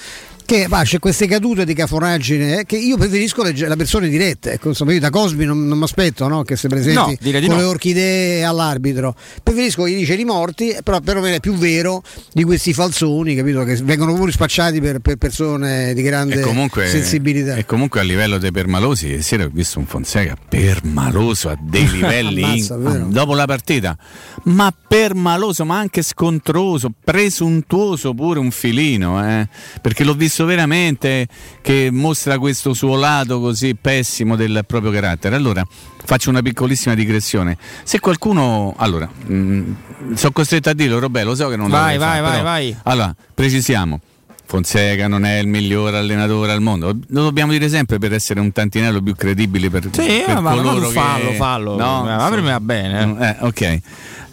che 0.46 0.68
va, 0.68 0.84
c'è 0.84 1.00
queste 1.00 1.26
cadute 1.28 1.66
di 1.66 1.74
cafonaggine 1.74 2.60
eh, 2.60 2.66
che 2.66 2.78
io 2.78 2.98
preferisco 2.98 3.44
le, 3.44 3.52
le 3.52 3.76
persone 3.76 4.08
dirette. 4.08 4.54
Ecco, 4.54 4.70
insomma, 4.70 4.94
io 4.94 5.00
da 5.00 5.10
Cosby 5.10 5.46
non, 5.46 5.68
non 5.68 5.78
mi 5.78 5.84
aspetto 5.84 6.28
no, 6.28 6.44
che 6.44 6.56
si 6.56 6.68
presenti 6.68 7.18
no, 7.32 7.40
con 7.40 7.48
no. 7.48 7.58
le 7.58 7.64
orchidee 7.64 8.44
all'arbitro. 8.44 9.16
Preferisco 9.42 9.88
gli 9.88 9.96
dice 9.96 10.14
i 10.14 10.24
morti, 10.24 10.78
però 10.84 11.00
perlomeno 11.00 11.36
è 11.36 11.40
più 11.40 11.56
vero 11.56 12.04
di 12.32 12.44
questi 12.44 12.74
falsoni, 12.74 13.36
capito? 13.36 13.64
Che 13.64 13.76
vengono 13.78 14.14
pure 14.14 14.32
spacciati 14.32 14.80
per, 14.80 15.00
per 15.00 15.16
persone 15.16 15.94
di 15.94 16.02
grande 16.04 16.40
e 16.40 16.42
comunque, 16.42 16.88
sensibilità. 16.88 17.56
E 17.56 17.66
comunque 17.66 18.00
a 18.00 18.04
livello 18.04 18.38
dei 18.38 18.52
permalosi, 18.52 19.08
ieri 19.08 19.22
sera 19.24 19.46
ho 19.46 19.50
visto 19.52 19.80
un 19.80 19.88
Fonseca 19.88 20.38
permaloso 20.48 21.50
a 21.50 21.58
dei 21.60 21.90
livelli 21.92 22.44
Ammazza, 22.44 22.76
in, 22.76 23.08
dopo 23.10 23.34
la 23.34 23.46
partita, 23.46 23.98
ma 24.44 24.72
permaloso, 24.88 25.66
ma 25.66 25.78
anche 25.78 26.04
scontroso, 26.04 26.92
presuntuoso 27.04 28.14
pure 28.14 28.40
un 28.40 28.52
filino, 28.52 29.28
eh? 29.28 29.48
perché 29.82 30.04
l'ho 30.04 30.14
visto 30.14 30.35
visto 30.36 30.46
veramente 30.46 31.28
che 31.62 31.90
mostra 31.92 32.38
questo 32.38 32.74
suo 32.74 32.98
lato 32.98 33.40
così 33.40 33.76
pessimo 33.76 34.36
del 34.36 34.64
proprio 34.68 34.92
carattere. 34.92 35.36
Allora, 35.36 35.66
faccio 36.04 36.30
una 36.30 36.42
piccolissima 36.42 36.94
digressione. 36.94 37.58
Se 37.84 38.02
qualcuno. 38.02 38.74
Allora, 38.78 39.08
mh, 39.08 39.34
mm, 39.34 39.74
sono 40.16 40.34
costretto 40.34 40.70
a 40.70 40.74
dirlo, 40.74 41.00
Roberto, 41.00 41.30
lo 41.30 41.36
so 41.36 41.48
che 41.48 41.56
non 41.56 41.70
vai, 41.70 41.94
lo 41.94 42.02
vai, 42.02 42.20
fare, 42.20 42.22
vai, 42.22 42.44
vai. 42.44 42.78
Allora, 42.84 43.16
precisiamo. 43.34 44.02
Fonseca 44.48 45.08
non 45.08 45.26
è 45.26 45.40
il 45.40 45.48
miglior 45.48 45.96
allenatore 45.96 46.52
al 46.52 46.62
mondo, 46.62 46.96
lo 47.08 47.24
dobbiamo 47.24 47.52
dire 47.52 47.68
sempre 47.68 47.98
per 47.98 48.14
essere 48.14 48.40
un 48.40 48.52
tantinello 48.52 49.02
più 49.02 49.16
credibile 49.16 49.72
per, 49.72 49.90
sì, 49.92 50.22
per 50.24 50.40
ma 50.40 50.54
coloro 50.54 50.88
fallo, 50.90 51.30
che... 51.32 51.36
fallo, 51.36 51.76
no, 51.76 52.04
ma 52.04 52.30
per 52.30 52.42
me 52.42 52.52
va 52.52 52.60
bene. 52.60 53.18
Eh. 53.20 53.26
Eh, 53.26 53.36
ok, 53.40 53.80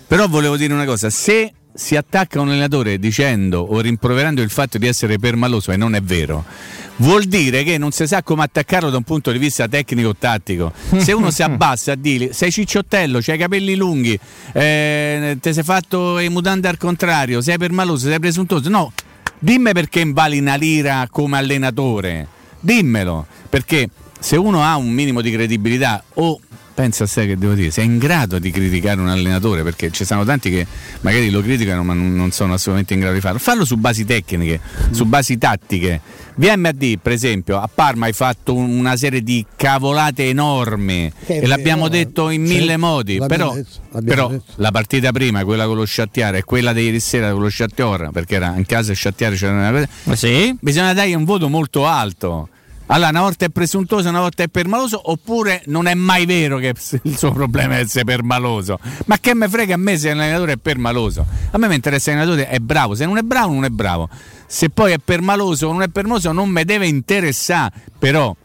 però 0.07 0.29
volevo 0.29 0.59
dire 0.59 0.75
una 0.75 0.85
cosa, 0.85 1.09
se 1.09 1.55
si 1.75 1.97
attacca 1.97 2.41
un 2.41 2.49
allenatore 2.49 2.99
dicendo 2.99 3.61
o 3.61 3.81
rimproverando 3.81 4.43
il 4.43 4.51
fatto 4.51 4.79
di 4.79 4.87
essere 4.87 5.19
permaloso 5.19 5.73
e 5.73 5.77
non 5.77 5.95
è 5.95 6.03
vero, 6.03 6.45
vuol 6.97 7.25
dire 7.25 7.63
che 7.63 7.79
non 7.79 7.93
si 7.93 8.07
sa 8.07 8.23
come 8.23 8.43
attaccarlo 8.43 8.91
da 8.91 8.99
un 8.99 9.03
punto 9.03 9.33
di 9.33 9.39
vista 9.39 9.67
tecnico-tattico. 9.67 10.73
Se 10.99 11.13
uno 11.13 11.31
si 11.31 11.43
abbassa 11.45 11.93
a 11.93 11.95
dire 11.95 12.33
sei 12.33 12.51
cicciottello, 12.51 13.21
c'hai 13.21 13.37
i 13.37 13.39
capelli 13.39 13.75
lunghi, 13.75 14.19
eh, 14.53 15.37
ti 15.41 15.53
sei 15.53 15.65
fatto 15.65 16.19
i 16.19 16.29
mutande 16.29 16.69
al 16.69 16.77
contrario, 16.77 17.41
sei 17.41 17.59
permaloso, 17.59 18.09
sei 18.09 18.21
presuntuoso, 18.21 18.69
no, 18.69 18.93
dimmi 19.39 19.73
perché 19.73 20.01
invali 20.01 20.39
una 20.39 20.57
lira 20.57 21.07
come 21.11 21.39
allenatore, 21.39 22.27
dimmelo, 22.61 23.27
perché 23.49 23.89
se 24.19 24.37
uno 24.37 24.63
ha 24.63 24.77
un 24.77 24.91
minimo 24.91 25.21
di 25.21 25.31
credibilità 25.33 26.03
o 26.15 26.39
pensa 26.75 27.05
a 27.05 27.07
sé 27.07 27.27
che 27.27 27.37
devo 27.37 27.55
dire, 27.55 27.71
sei 27.71 27.85
in 27.85 27.99
grado 27.99 28.39
di 28.39 28.51
criticare 28.51 29.01
un 29.01 29.09
allenatore 29.09 29.63
perché 29.63 29.91
ci 29.91 30.05
sono 30.05 30.25
tanti 30.25 30.51
che 30.51 30.67
magari 31.01 31.31
lo 31.31 31.41
criticano 31.43 31.83
ma 31.83 31.95
non 31.95 32.31
sono 32.31 32.55
assolutamente 32.55 32.95
in 32.95 33.01
grado 33.01 33.15
di 33.15 33.21
farlo. 33.21 33.39
Fallo 33.39 33.65
su 33.65 33.77
basi 33.77 34.05
tecniche, 34.05 34.61
su 34.91 35.05
basi 35.05 35.39
tattiche. 35.39 36.01
VMAD, 36.35 36.99
per 37.01 37.13
esempio, 37.13 37.59
a 37.59 37.69
Parma 37.73 38.07
hai 38.07 38.13
fatto 38.13 38.55
una 38.55 38.97
serie 38.97 39.23
di 39.23 39.45
cavolate 39.55 40.29
enormi 40.29 41.13
che 41.27 41.39
e 41.41 41.47
l'abbiamo 41.47 41.89
vero, 41.89 42.05
detto 42.05 42.31
in 42.31 42.43
mille 42.43 42.77
modi, 42.79 43.21
però, 43.27 43.53
detto, 43.53 44.03
però 44.03 44.33
la 44.57 44.71
partita 44.71 45.13
prima, 45.13 45.45
quella 45.45 45.67
con 45.67 45.77
lo 45.77 45.85
Sciattiare 45.85 46.39
e 46.39 46.45
quella 46.45 46.73
di 46.73 46.83
ieri 46.83 47.01
sera 47.01 47.33
con 47.33 47.43
lo 47.43 47.49
Sciattior, 47.49 48.11
perché 48.13 48.37
era 48.37 48.55
in 48.57 48.65
casa 48.65 48.95
Sciattiare 48.95 49.37
c'era 49.37 49.53
una 49.53 49.71
cosa, 49.71 50.17
sì. 50.17 50.57
bisogna 50.59 50.95
dargli 50.95 51.15
un 51.15 51.25
voto 51.25 51.49
molto 51.49 51.87
alto 51.87 52.49
allora, 52.93 53.09
una 53.09 53.21
volta 53.23 53.47
è 53.47 53.49
presuntuoso, 53.49 54.11
una 54.11 54.21
volta 54.21 54.43
è 54.43 54.49
permaloso, 54.49 55.01
oppure 55.11 55.63
non 55.67 55.87
è 55.87 55.95
mai 55.95 56.27
vero 56.27 56.59
che 56.59 56.75
il 57.05 57.17
suo 57.17 57.33
problema 57.33 57.77
è 57.77 57.81
essere 57.81 58.05
permaloso. 58.05 58.79
Ma 59.07 59.19
che 59.19 59.35
me 59.35 59.49
frega 59.49 59.75
a 59.75 59.79
me 59.79 59.97
se 59.97 60.13
l'allenatore 60.13 60.53
è 60.53 60.57
permaloso? 60.59 61.25
A 61.53 61.59
me 61.59 61.69
mi 61.69 61.75
interessa 61.75 62.11
se 62.11 62.17
l'allenatore 62.17 62.49
è 62.49 62.59
bravo, 62.59 62.95
se 62.95 63.07
non 63.07 63.17
è 63.17 63.23
bravo 63.23 63.55
non 63.55 63.65
è 63.65 63.71
bravo. 63.71 64.11
Se 64.47 64.69
poi 64.69 64.93
è 64.93 64.99
permaloso 64.99 65.69
o 65.69 65.73
non 65.73 65.83
è 65.83 65.89
permaloso 65.89 66.33
non 66.33 66.51
mi 66.51 66.65
deve 66.65 66.87
interessare, 66.87 67.73
però 67.99 68.37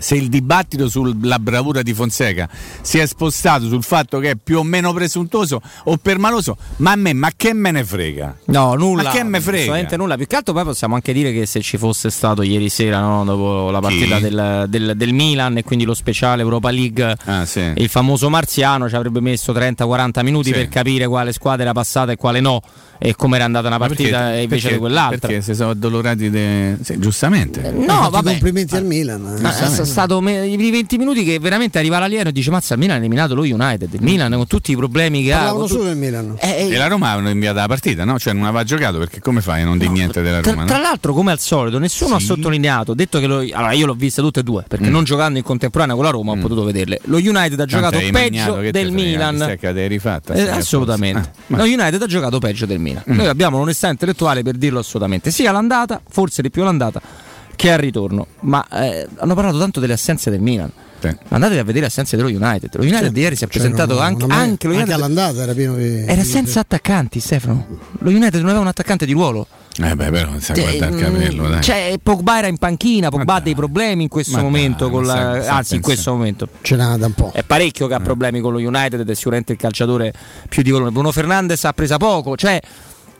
se 0.00 0.16
il 0.16 0.28
dibattito 0.28 0.88
sulla 0.88 1.38
bravura 1.38 1.82
di 1.82 1.92
Fonseca 1.92 2.48
si 2.80 2.98
è 2.98 3.06
spostato 3.06 3.68
sul 3.68 3.84
fatto 3.84 4.18
che 4.18 4.30
è 4.30 4.36
più 4.42 4.58
o 4.58 4.62
meno 4.62 4.92
presuntuoso 4.92 5.60
o 5.84 5.96
permaloso, 5.98 6.56
ma 6.76 6.92
a 6.92 6.96
me, 6.96 7.12
ma 7.12 7.30
che 7.36 7.52
me 7.52 7.70
ne 7.70 7.84
frega? 7.84 8.38
No, 8.46 8.74
nulla. 8.74 9.04
Ma 9.04 9.10
che 9.10 9.22
me 9.22 9.40
frega? 9.40 9.58
Assolutamente 9.58 9.96
nulla. 9.96 10.16
Più 10.16 10.26
che 10.26 10.36
altro 10.36 10.54
poi 10.54 10.64
possiamo 10.64 10.94
anche 10.94 11.12
dire 11.12 11.32
che 11.32 11.46
se 11.46 11.60
ci 11.60 11.76
fosse 11.76 12.10
stato 12.10 12.42
ieri 12.42 12.68
sera, 12.68 13.00
no, 13.00 13.24
dopo 13.24 13.70
la 13.70 13.80
partita 13.80 14.18
del, 14.18 14.66
del, 14.68 14.94
del, 14.96 15.12
Milan 15.12 15.58
e 15.58 15.62
quindi 15.62 15.84
lo 15.84 15.94
speciale 15.94 16.42
Europa 16.42 16.70
League, 16.70 17.16
ah, 17.24 17.44
sì. 17.44 17.72
il 17.76 17.88
famoso 17.88 18.30
Marziano 18.30 18.88
ci 18.88 18.96
avrebbe 18.96 19.20
messo 19.20 19.52
30-40 19.52 20.22
minuti 20.22 20.48
sì. 20.48 20.52
per 20.52 20.68
capire 20.68 21.06
quale 21.06 21.32
squadra 21.32 21.62
era 21.62 21.72
passata 21.72 22.12
e 22.12 22.16
quale 22.16 22.40
no 22.40 22.62
e 23.02 23.16
come 23.16 23.36
era 23.36 23.46
andata 23.46 23.66
una 23.66 23.78
partita 23.78 24.18
perché, 24.18 24.40
invece 24.42 24.60
perché, 24.60 24.72
di 24.74 24.78
quell'altra. 24.78 25.28
Perché 25.28 25.40
si 25.40 25.54
sono 25.54 25.70
addolorati, 25.70 26.28
de... 26.28 26.76
sì, 26.82 26.98
giustamente. 26.98 27.62
Eh, 27.64 27.70
no, 27.70 28.10
vabbè. 28.10 28.32
complimenti 28.32 28.76
al 28.76 28.84
Milan. 28.84 29.38
Ma 29.40 29.56
è 29.56 29.84
stato 29.86 30.20
me- 30.20 30.46
i 30.46 30.70
20 30.70 30.98
minuti 30.98 31.24
che 31.24 31.38
veramente 31.38 31.78
arriva 31.78 31.98
l'alieno 31.98 32.28
e 32.28 32.32
dice 32.32 32.50
mazza 32.50 32.74
il 32.74 32.80
Milan 32.80 32.96
ha 32.96 32.98
eliminato 32.98 33.34
lo 33.34 33.40
United, 33.40 33.94
il 33.94 34.02
Milan 34.02 34.32
con 34.32 34.46
tutti 34.46 34.72
i 34.72 34.76
problemi 34.76 35.22
che 35.22 35.30
Parlavano 35.30 35.64
ha. 35.64 35.68
solo 35.68 35.84
del 35.84 35.96
Milan. 35.96 36.36
Eh, 36.38 36.66
eh, 36.68 36.74
e 36.74 36.76
la 36.76 36.88
Roma 36.88 37.12
avevano 37.12 37.30
inviato 37.30 37.56
la 37.56 37.68
partita, 37.68 38.04
no? 38.04 38.18
Cioè 38.18 38.34
non 38.34 38.44
aveva 38.44 38.64
giocato 38.64 38.98
perché 38.98 39.20
come 39.20 39.40
fai 39.40 39.62
a 39.62 39.64
non 39.64 39.78
dire 39.78 39.90
niente 39.90 40.20
della 40.20 40.42
Roma? 40.42 40.64
Tra, 40.66 40.74
tra, 40.74 40.78
l'altro 40.78 41.14
come 41.14 41.32
al 41.32 41.38
solito 41.38 41.78
nessuno 41.78 42.18
sì. 42.18 42.22
ha 42.22 42.26
sottolineato, 42.26 42.92
detto 42.92 43.18
che 43.18 43.26
lo, 43.26 43.38
allora 43.38 43.72
io 43.72 43.86
l'ho 43.86 43.94
vista 43.94 44.20
tutte 44.20 44.40
e 44.40 44.42
due 44.42 44.64
perché 44.68 44.88
mm. 44.88 44.92
non 44.92 45.04
giocando 45.04 45.38
in 45.38 45.44
contemporanea 45.44 45.94
con 45.94 46.04
la 46.04 46.10
Roma 46.10 46.34
mm. 46.34 46.38
ho 46.38 46.42
potuto 46.42 46.64
vederle. 46.64 47.00
Lo 47.04 47.16
United 47.16 47.58
ha 47.58 47.64
giocato 47.64 47.98
peggio 48.12 48.60
del 48.70 48.92
Milan. 48.92 49.56
Rifatta, 49.88 50.34
eh, 50.34 50.48
assolutamente. 50.50 51.32
Ah, 51.48 51.56
lo 51.56 51.62
United 51.62 52.02
ha 52.02 52.06
giocato 52.06 52.38
peggio 52.38 52.66
del 52.66 52.78
Milan. 52.78 52.89
Mm. 52.94 53.14
Noi 53.14 53.26
abbiamo 53.26 53.58
l'onestà 53.58 53.88
intellettuale 53.88 54.42
per 54.42 54.56
dirlo 54.56 54.78
assolutamente, 54.78 55.30
sia 55.30 55.52
l'andata, 55.52 56.00
forse 56.08 56.42
di 56.42 56.50
più 56.50 56.62
l'andata 56.62 57.28
che 57.60 57.70
al 57.70 57.78
ritorno, 57.78 58.26
ma 58.40 58.66
eh, 58.72 59.06
hanno 59.18 59.34
parlato 59.34 59.58
tanto 59.58 59.80
delle 59.80 59.92
assenze 59.92 60.30
del 60.30 60.40
Milan. 60.40 60.72
Sì. 60.98 61.14
Andate 61.28 61.58
a 61.58 61.62
vedere 61.62 61.80
le 61.80 61.86
assenze 61.86 62.16
dello 62.16 62.28
United. 62.28 62.74
Lo 62.74 62.82
United 62.84 63.12
sì. 63.12 63.20
ieri 63.20 63.36
si 63.36 63.44
è 63.44 63.48
cioè, 63.48 63.58
presentato 63.58 63.94
non, 63.94 64.02
anche, 64.02 64.26
non 64.26 64.30
anche, 64.30 64.66
lo 64.66 64.72
United, 64.72 64.92
anche 64.92 65.04
all'andata 65.04 65.42
era 65.42 65.52
pieno 65.52 65.74
di. 65.74 66.04
Era 66.06 66.24
senza 66.24 66.60
attaccanti, 66.60 67.20
Stefano. 67.20 67.66
Lo 67.98 68.08
United 68.08 68.36
non 68.36 68.46
aveva 68.46 68.60
un 68.60 68.68
attaccante 68.68 69.04
di 69.04 69.12
ruolo. 69.12 69.46
Eh 69.76 69.94
beh, 69.94 70.10
però 70.10 70.30
non 70.30 70.40
sa 70.40 70.54
cioè, 70.54 70.78
guardare 70.78 70.94
il 70.94 71.00
capello, 71.02 71.48
dai. 71.50 71.62
Cioè, 71.62 71.98
Pogba 72.02 72.38
era 72.38 72.46
in 72.46 72.56
panchina, 72.56 73.10
Pogba 73.10 73.34
ha 73.34 73.40
dei 73.40 73.54
problemi 73.54 74.04
in 74.04 74.08
questo 74.08 74.36
ma 74.36 74.42
momento, 74.42 74.84
dai, 74.84 74.92
con 74.94 75.04
la, 75.04 75.14
sa, 75.14 75.42
sa 75.42 75.56
anzi 75.56 75.74
in 75.74 75.82
questo 75.82 76.12
momento. 76.12 76.48
Ce 76.62 76.76
n'ha 76.76 76.96
da 76.96 77.06
un 77.06 77.12
po'. 77.12 77.30
È 77.34 77.42
parecchio 77.42 77.88
che 77.88 77.94
ha 77.94 78.00
eh. 78.00 78.02
problemi 78.02 78.40
con 78.40 78.54
lo 78.54 78.58
United 78.58 79.00
ed 79.00 79.10
è 79.10 79.14
sicuramente 79.14 79.52
il 79.52 79.58
calciatore 79.58 80.14
più 80.48 80.62
di 80.62 80.70
volume. 80.70 80.90
Bruno 80.92 81.12
Fernandes 81.12 81.62
ha 81.64 81.74
presa 81.74 81.98
poco, 81.98 82.36
cioè 82.36 82.58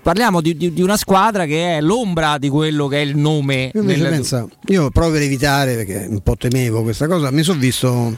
parliamo 0.02 0.40
di, 0.40 0.56
di, 0.56 0.72
di, 0.72 0.82
una 0.82 0.96
squadra 0.96 1.44
che 1.44 1.76
è 1.76 1.80
l'ombra 1.80 2.38
di 2.38 2.48
quello 2.48 2.86
che 2.86 2.98
è 2.98 3.00
il 3.00 3.16
nome. 3.16 3.70
Io, 3.74 3.82
nel... 3.82 4.00
pensa, 4.00 4.46
io 4.66 4.90
provo 4.90 5.12
per 5.12 5.22
evitare 5.22 5.74
perché 5.74 6.06
un 6.08 6.20
po' 6.20 6.36
temevo 6.36 6.82
questa 6.82 7.06
cosa. 7.06 7.30
Mi 7.30 7.42
sono 7.42 7.58
visto 7.58 8.16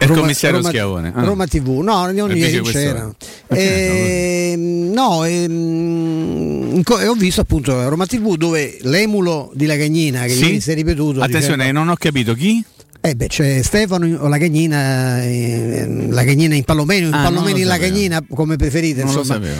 il 0.00 0.08
Roma, 0.08 0.20
commissario 0.20 0.56
Roma, 0.58 0.68
Schiavone 0.68 1.12
ah. 1.14 1.24
Roma 1.24 1.46
TV. 1.46 1.68
No, 1.80 2.10
non 2.10 2.36
ieri 2.36 2.60
c'era. 2.62 3.12
E, 3.48 4.54
no, 4.56 5.24
e, 5.24 5.42
ehm, 5.44 6.82
e, 6.84 7.06
ho 7.06 7.14
visto 7.14 7.40
appunto 7.40 7.88
Roma 7.88 8.06
TV 8.06 8.36
dove 8.36 8.78
l'emulo 8.82 9.50
di 9.54 9.66
Lagagnina 9.66 10.22
che 10.22 10.30
sì? 10.30 10.44
ieri 10.44 10.60
si 10.60 10.70
è 10.70 10.74
ripetuto. 10.74 11.20
Attenzione, 11.20 11.56
dicendo, 11.56 11.80
non 11.80 11.88
ho 11.88 11.96
capito 11.96 12.34
chi. 12.34 12.64
Eh 13.04 13.16
beh, 13.16 13.26
c'è 13.26 13.62
Stefano 13.62 14.28
Lagagnina, 14.28 15.24
eh, 15.24 16.06
Lagagnina 16.08 16.54
in 16.54 16.62
Palomeno, 16.62 17.08
in 17.08 17.14
ah, 17.14 17.24
Palomeno 17.24 17.58
in 17.58 17.66
Lagagnina, 17.66 18.22
come 18.32 18.54
preferite. 18.54 19.04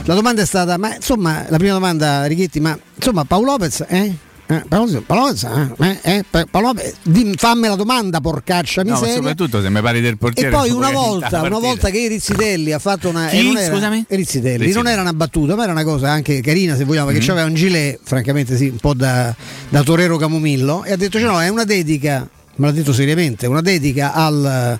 La 0.04 0.14
domanda 0.14 0.42
è 0.42 0.46
stata, 0.46 0.78
ma 0.78 0.94
insomma, 0.94 1.44
la 1.48 1.56
prima 1.56 1.72
domanda, 1.72 2.24
Righetti, 2.26 2.60
ma 2.60 2.78
insomma, 2.94 3.24
Paolo 3.24 3.46
Lopez, 3.46 3.84
eh? 3.88 4.14
Eh, 4.46 4.64
Paolo, 4.68 5.02
Lopez, 5.08 5.42
eh, 5.76 5.98
eh, 6.02 6.24
Paolo 6.48 6.68
Lopez, 6.68 6.94
fammi 7.34 7.66
la 7.66 7.74
domanda, 7.74 8.20
porcaccia 8.20 8.84
miseria. 8.84 9.08
No, 9.08 9.14
soprattutto 9.14 9.60
se 9.60 9.70
mi 9.70 9.80
pari 9.80 10.00
del 10.00 10.18
portiere. 10.18 10.48
E 10.48 10.52
poi 10.52 10.70
una 10.70 10.92
volta, 10.92 11.42
una 11.42 11.58
volta 11.58 11.90
che 11.90 12.06
Rizzitelli 12.06 12.70
ha 12.70 12.78
fatto 12.78 13.08
una. 13.08 13.26
Chi? 13.26 13.42
Non 13.42 13.56
era, 13.56 13.74
Scusami? 13.74 14.04
Rizzitelli, 14.06 14.50
Rizzitelli, 14.58 14.72
non 14.72 14.86
era 14.86 15.00
una 15.00 15.14
battuta, 15.14 15.56
ma 15.56 15.64
era 15.64 15.72
una 15.72 15.82
cosa 15.82 16.10
anche 16.10 16.40
carina, 16.42 16.76
se 16.76 16.84
vogliamo, 16.84 17.06
perché 17.06 17.20
mm-hmm. 17.20 17.28
c'aveva 17.28 17.48
un 17.48 17.54
gilet, 17.54 17.98
francamente 18.04 18.56
sì, 18.56 18.68
un 18.68 18.76
po' 18.76 18.94
da, 18.94 19.34
da 19.68 19.82
Torero 19.82 20.16
Camomillo, 20.16 20.84
e 20.84 20.92
ha 20.92 20.96
detto: 20.96 21.18
cioè, 21.18 21.28
no, 21.28 21.42
è 21.42 21.48
una 21.48 21.64
dedica 21.64 22.28
me 22.56 22.66
l'ha 22.66 22.72
detto 22.72 22.92
seriamente, 22.92 23.46
una 23.46 23.62
dedica 23.62 24.12
al, 24.12 24.78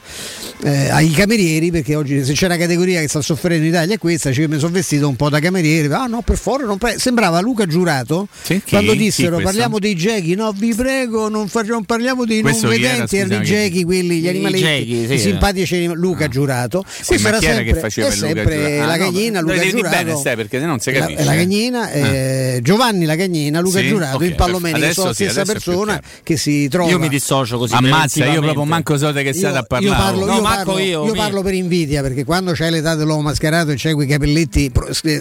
eh, 0.63 0.89
ai 0.91 1.11
camerieri, 1.11 1.71
perché 1.71 1.95
oggi 1.95 2.23
se 2.25 2.35
c'è 2.35 2.47
una 2.47 2.57
categoria 2.57 3.01
che 3.01 3.09
sta 3.09 3.23
soffrendo 3.23 3.65
in 3.65 3.71
Italia 3.71 3.95
è 3.95 3.99
questa, 3.99 4.33
cioè 4.33 4.47
mi 4.47 4.59
sono 4.59 4.73
vestito 4.73 5.09
un 5.09 5.17
po' 5.17 5.31
da 5.31 5.41
cameriere, 5.41 5.93
ah 5.95 6.07
no 6.07 6.23
per 6.23 6.37
favore, 6.37 6.65
non 6.65 6.77
pre-. 6.79 6.99
sembrava 6.99 7.41
Luca 7.41 7.67
Giurato 7.67 8.29
sì, 8.43 8.61
quando 8.69 8.95
dissero 8.95 9.39
parliamo 9.39 9.79
dei 9.79 9.95
gechi, 9.95 10.35
no 10.35 10.53
vi 10.53 10.75
prego 10.75 11.29
non, 11.29 11.49
facciamo, 11.49 11.75
non 11.75 11.85
parliamo 11.85 12.25
dei 12.25 12.43
questo 12.43 12.67
non 12.67 12.77
vedenti, 12.77 13.17
erano 13.17 13.43
i 13.43 13.45
gechi, 13.45 13.85
quelli, 13.85 14.21
gli 14.21 14.29
animaletti, 14.29 15.07
sì, 15.07 15.15
i 15.15 15.19
simpatici 15.19 15.87
Luca 15.87 16.27
ah. 16.27 16.29
Giurato, 16.29 16.85
sì, 16.87 17.05
questo 17.07 17.29
era 17.29 17.41
sempre, 17.41 17.81
è 17.81 18.11
sempre 18.11 18.81
ah, 18.81 18.87
la 18.87 18.99
cagnina, 18.99 19.41
no, 19.41 19.51
Luca 19.51 19.67
Giurato, 19.67 19.97
bene, 19.97 20.17
stai, 20.17 20.37
perché 20.37 20.59
non 20.59 20.79
si 20.79 20.93
capisce. 20.93 21.25
La, 21.25 21.31
la 21.33 21.37
cagnina, 21.37 21.91
eh, 21.91 22.61
Giovanni 22.63 23.05
la 23.07 23.17
cagnina, 23.17 23.61
Luca 23.61 23.83
Giurato, 23.83 24.17
okay, 24.17 24.29
in 24.29 24.35
Palomeni, 24.35 24.93
sono 24.93 25.09
la 25.09 25.15
stessa 25.15 25.45
persona 25.45 26.01
che 26.23 26.37
si 26.37 26.69
trova. 26.69 26.91
Io 26.91 26.99
mi 26.99 27.09
dissocio 27.09 27.59
così. 27.63 27.75
Ammazza, 27.75 28.27
io 28.27 28.41
proprio 28.41 28.65
manco 28.65 28.97
so 28.97 29.13
che 29.13 29.33
siate 29.33 29.59
a 29.59 29.63
parlare. 29.63 29.95
Io 29.95 30.03
parlo, 30.03 30.27
no, 30.27 30.35
io 30.35 30.43
parlo, 30.43 30.79
io, 30.79 31.07
io 31.07 31.13
parlo 31.15 31.43
per 31.43 31.55
invidia 31.55 32.03
perché 32.03 32.25
quando 32.25 32.53
c'hai 32.53 32.71
l'età 32.71 32.95
dell'uomo 32.95 33.23
mascherato 33.23 33.71
e 33.71 33.75
c'hai 33.77 33.95
quei 33.95 34.07
capelletti 34.07 34.71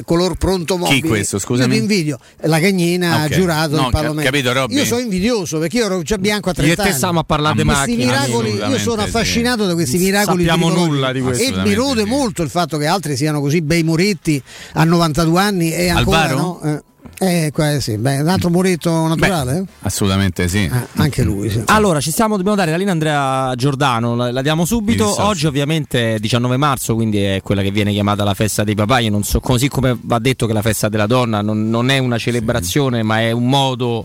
color 0.04 0.36
pronto 0.36 0.78
mobile. 0.78 1.02
Chi 1.02 1.08
questo, 1.08 1.40
scusami? 1.40 1.76
Io 1.76 1.82
invidio. 1.82 2.20
La 2.42 2.60
cagnina 2.60 3.26
okay. 3.26 3.30
giurato 3.30 3.76
no, 3.76 3.86
il 3.86 3.92
Palomeno. 3.92 4.24
Capito, 4.24 4.54
Robby? 4.54 4.76
Io 4.76 4.86
sono 4.86 5.02
invidioso 5.02 5.60
perché 5.60 5.78
io 5.78 5.86
ero 5.86 6.02
già 6.02 6.18
bianco 6.18 6.50
a 6.50 6.54
30 6.54 6.74
anni. 6.74 6.88
Io 6.88 6.92
te 6.92 6.98
stiamo 6.98 7.20
a 7.20 7.24
parlare 7.24 7.56
di 7.56 7.64
macchine. 7.64 8.06
Miracoli, 8.06 8.54
io 8.54 8.78
sono 8.80 9.02
affascinato 9.02 9.62
sì. 9.64 9.68
da 9.68 9.74
questi 9.74 9.98
miracoli. 9.98 10.44
Non 10.44 10.58
sappiamo 10.58 10.86
nulla 10.86 11.12
di 11.12 11.22
questo. 11.22 11.44
E 11.44 11.64
mi 11.64 11.74
rode 11.74 12.06
molto 12.06 12.42
il 12.42 12.50
fatto 12.50 12.78
che 12.78 12.88
altri 12.88 13.16
siano 13.16 13.40
così 13.40 13.62
bei 13.62 13.84
muretti 13.84 14.42
a 14.74 14.84
92 14.84 15.42
anni 15.42 15.74
e 15.74 15.90
ancora 15.90 16.34
no. 16.34 16.62
Eh, 16.64 16.84
eh, 17.24 17.80
sì. 17.80 17.98
Beh, 17.98 18.22
un 18.22 18.30
altro 18.30 18.50
muretto 18.50 19.06
naturale? 19.08 19.62
Beh, 19.62 19.68
assolutamente 19.82 20.48
sì. 20.48 20.68
Ah, 20.72 20.88
anche 20.96 21.22
lui. 21.22 21.52
Sì. 21.52 21.62
Allora, 21.66 22.02
ci 22.02 22.10
stiamo, 22.10 22.36
dobbiamo 22.36 22.58
dare 22.58 22.72
la 22.72 22.78
linea 22.78 22.94
Andrea 22.94 23.54
Giordano, 23.56 24.16
la, 24.16 24.32
la 24.32 24.42
diamo 24.42 24.66
subito. 24.66 25.22
Oggi 25.22 25.46
ovviamente 25.46 26.16
è 26.16 26.20
19 26.20 26.58
marzo, 26.58 26.96
quindi 26.96 27.22
è 27.22 27.42
quella 27.44 27.62
che 27.62 27.70
viene 27.70 27.92
chiamata 27.92 28.24
la 28.24 28.34
festa 28.34 28.64
dei 28.64 28.74
papà. 28.74 29.00
Io 29.00 29.12
non 29.12 29.24
so, 29.24 29.40
così 29.40 29.68
come 29.68 29.96
va 30.02 30.18
detto 30.18 30.48
che 30.48 30.54
la 30.54 30.64
festa 30.64 30.90
della 30.90 31.06
donna 31.06 31.42
non, 31.42 31.70
non 31.70 31.92
è 31.92 32.00
una 32.00 32.18
celebrazione, 32.18 33.02
sì. 33.02 33.06
ma 33.06 33.22
è 33.22 33.30
un 33.30 33.48
modo 33.48 34.04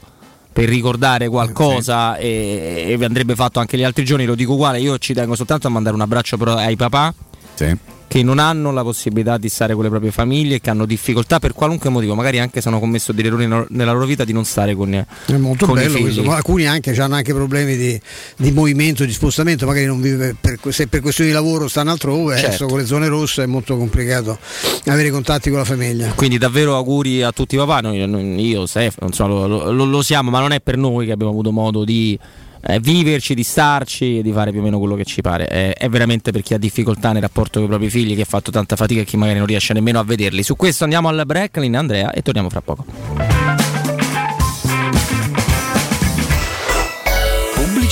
per 0.52 0.68
ricordare 0.68 1.28
qualcosa 1.28 2.16
sì. 2.16 2.22
e, 2.22 2.96
e, 3.00 3.04
andrebbe 3.04 3.34
fatto 3.34 3.60
anche 3.60 3.78
gli 3.78 3.82
altri 3.82 4.04
giorni, 4.04 4.26
lo 4.26 4.34
dico 4.34 4.52
uguale, 4.52 4.78
io 4.78 4.98
ci 4.98 5.14
tengo 5.14 5.34
soltanto 5.34 5.68
a 5.68 5.70
mandare 5.70 5.94
un 5.94 6.02
abbraccio 6.02 6.36
ai 6.36 6.76
papà. 6.76 7.14
Sì 7.54 7.94
che 8.08 8.22
non 8.22 8.38
hanno 8.38 8.70
la 8.72 8.82
possibilità 8.82 9.36
di 9.36 9.48
stare 9.48 9.74
con 9.74 9.82
le 9.82 9.88
proprie 9.88 10.10
famiglie, 10.10 10.60
che 10.60 10.70
hanno 10.70 10.86
difficoltà 10.86 11.38
per 11.38 11.52
qualunque 11.52 11.90
motivo, 11.90 12.14
magari 12.14 12.38
anche 12.38 12.60
se 12.60 12.68
hanno 12.68 12.78
commesso 12.78 13.12
degli 13.12 13.26
errori 13.26 13.46
nella 13.46 13.92
loro 13.92 14.04
vita 14.04 14.24
di 14.24 14.32
non 14.32 14.44
stare 14.44 14.74
con, 14.74 14.92
È 14.94 15.32
molto 15.36 15.66
con 15.66 15.74
bello 15.74 15.98
questo, 15.98 16.30
alcuni 16.30 16.66
anche 16.66 16.94
hanno 17.00 17.16
anche 17.16 17.34
problemi 17.34 17.76
di, 17.76 18.00
di, 18.36 18.52
movimento, 18.52 19.04
di 19.04 19.12
spostamento, 19.12 19.66
magari 19.66 19.86
non 19.86 20.00
vive 20.00 20.36
per, 20.40 20.58
se 20.68 20.86
per 20.86 21.00
questioni 21.00 21.30
di 21.30 21.36
lavoro 21.36 21.68
stanno 21.68 21.90
altrove, 21.90 22.34
certo. 22.34 22.46
adesso 22.48 22.66
con 22.66 22.78
le 22.78 22.86
zone 22.86 23.08
rosse 23.08 23.42
è 23.42 23.46
molto 23.46 23.76
complicato 23.76 24.38
avere 24.86 25.10
contatti 25.10 25.50
con 25.50 25.58
la 25.58 25.64
famiglia. 25.64 26.12
Quindi 26.14 26.38
davvero 26.38 26.76
auguri 26.76 27.22
a 27.22 27.32
tutti 27.32 27.54
i 27.54 27.58
papà, 27.58 27.80
noi, 27.80 28.40
io, 28.40 28.66
Stefano, 28.66 29.10
lo, 29.26 29.70
lo, 29.72 29.84
lo 29.84 30.02
siamo, 30.02 30.30
ma 30.30 30.40
non 30.40 30.52
è 30.52 30.60
per 30.60 30.76
noi 30.76 31.06
che 31.06 31.12
abbiamo 31.12 31.32
avuto 31.32 31.52
modo 31.52 31.84
di 31.84 32.18
eh, 32.66 32.80
viverci, 32.80 33.34
di 33.34 33.42
starci 33.42 34.18
e 34.18 34.22
di 34.22 34.32
fare 34.32 34.50
più 34.50 34.60
o 34.60 34.62
meno 34.62 34.78
quello 34.78 34.94
che 34.94 35.04
ci 35.04 35.20
pare. 35.20 35.48
Eh, 35.48 35.72
è 35.72 35.88
veramente 35.88 36.32
per 36.32 36.42
chi 36.42 36.54
ha 36.54 36.58
difficoltà 36.58 37.12
nel 37.12 37.22
rapporto 37.22 37.58
con 37.58 37.64
i 37.64 37.68
propri 37.68 37.90
figli, 37.90 38.14
che 38.14 38.22
ha 38.22 38.26
fatto 38.26 38.50
tanta 38.50 38.76
fatica 38.76 39.00
e 39.00 39.04
chi 39.04 39.16
magari 39.16 39.38
non 39.38 39.46
riesce 39.46 39.72
nemmeno 39.72 39.98
a 39.98 40.04
vederli. 40.04 40.42
Su 40.42 40.56
questo 40.56 40.84
andiamo 40.84 41.08
al 41.08 41.22
break, 41.24 41.56
linea 41.58 41.80
Andrea, 41.80 42.12
e 42.12 42.22
torniamo 42.22 42.50
fra 42.50 42.60
poco. 42.60 43.45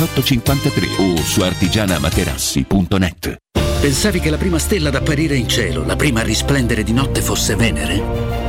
1853 0.00 0.86
o 0.98 1.16
su 1.16 1.42
artigianamaterassi.net. 1.42 3.36
Pensavi 3.80 4.20
che 4.20 4.30
la 4.30 4.36
prima 4.38 4.58
stella 4.58 4.88
ad 4.88 4.94
apparire 4.94 5.36
in 5.36 5.48
cielo, 5.48 5.84
la 5.84 5.96
prima 5.96 6.20
a 6.20 6.24
risplendere 6.24 6.82
di 6.82 6.92
notte 6.92 7.20
fosse 7.20 7.54
Venere? 7.54 8.00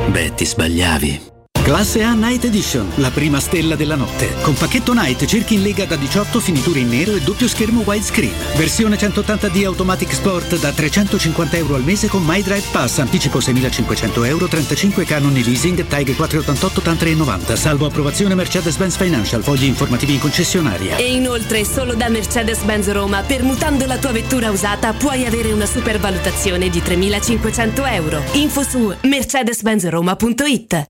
Beh, 0.09 0.33
ti 0.33 0.45
sbagliavi. 0.45 1.30
Classe 1.63 2.01
A 2.01 2.13
Night 2.15 2.43
Edition, 2.43 2.91
la 2.95 3.11
prima 3.11 3.39
stella 3.39 3.75
della 3.75 3.95
notte. 3.95 4.33
Con 4.41 4.55
pacchetto 4.55 4.93
Night 4.93 5.25
cerchi 5.25 5.53
in 5.53 5.61
lega 5.61 5.85
da 5.85 5.95
18 5.95 6.39
finiture 6.39 6.79
in 6.79 6.89
nero 6.89 7.13
e 7.13 7.21
doppio 7.21 7.47
schermo 7.47 7.83
widescreen. 7.85 8.33
Versione 8.57 8.97
180D 8.97 9.65
Automatic 9.65 10.11
Sport 10.11 10.59
da 10.59 10.71
350 10.71 11.57
euro 11.57 11.75
al 11.75 11.83
mese 11.83 12.07
con 12.07 12.23
My 12.25 12.41
Drive 12.41 12.65
Pass. 12.71 12.97
Anticipo 12.97 13.37
6.500 13.37 14.25
euro, 14.25 14.47
35 14.47 15.05
canoni 15.05 15.43
leasing, 15.43 15.85
TAG 15.85 16.15
488 16.15 16.81
TAN 16.81 16.97
390. 16.97 17.55
Salvo 17.55 17.85
approvazione 17.85 18.33
Mercedes-Benz 18.33 18.97
Financial. 18.97 19.43
Fogli 19.43 19.65
informativi 19.65 20.13
in 20.13 20.19
concessionaria. 20.19 20.97
E 20.97 21.13
inoltre 21.13 21.63
solo 21.63 21.93
da 21.93 22.09
Mercedes-Benz 22.09 22.91
Roma, 22.91 23.21
permutando 23.21 23.85
la 23.85 23.97
tua 23.97 24.11
vettura 24.11 24.49
usata, 24.49 24.93
puoi 24.93 25.25
avere 25.25 25.51
una 25.51 25.67
supervalutazione 25.67 26.69
di 26.69 26.79
3.500 26.79 27.93
euro. 27.93 28.23
Info 28.33 28.63
su 28.63 28.93
mercedes-benzroma.it 29.03 30.89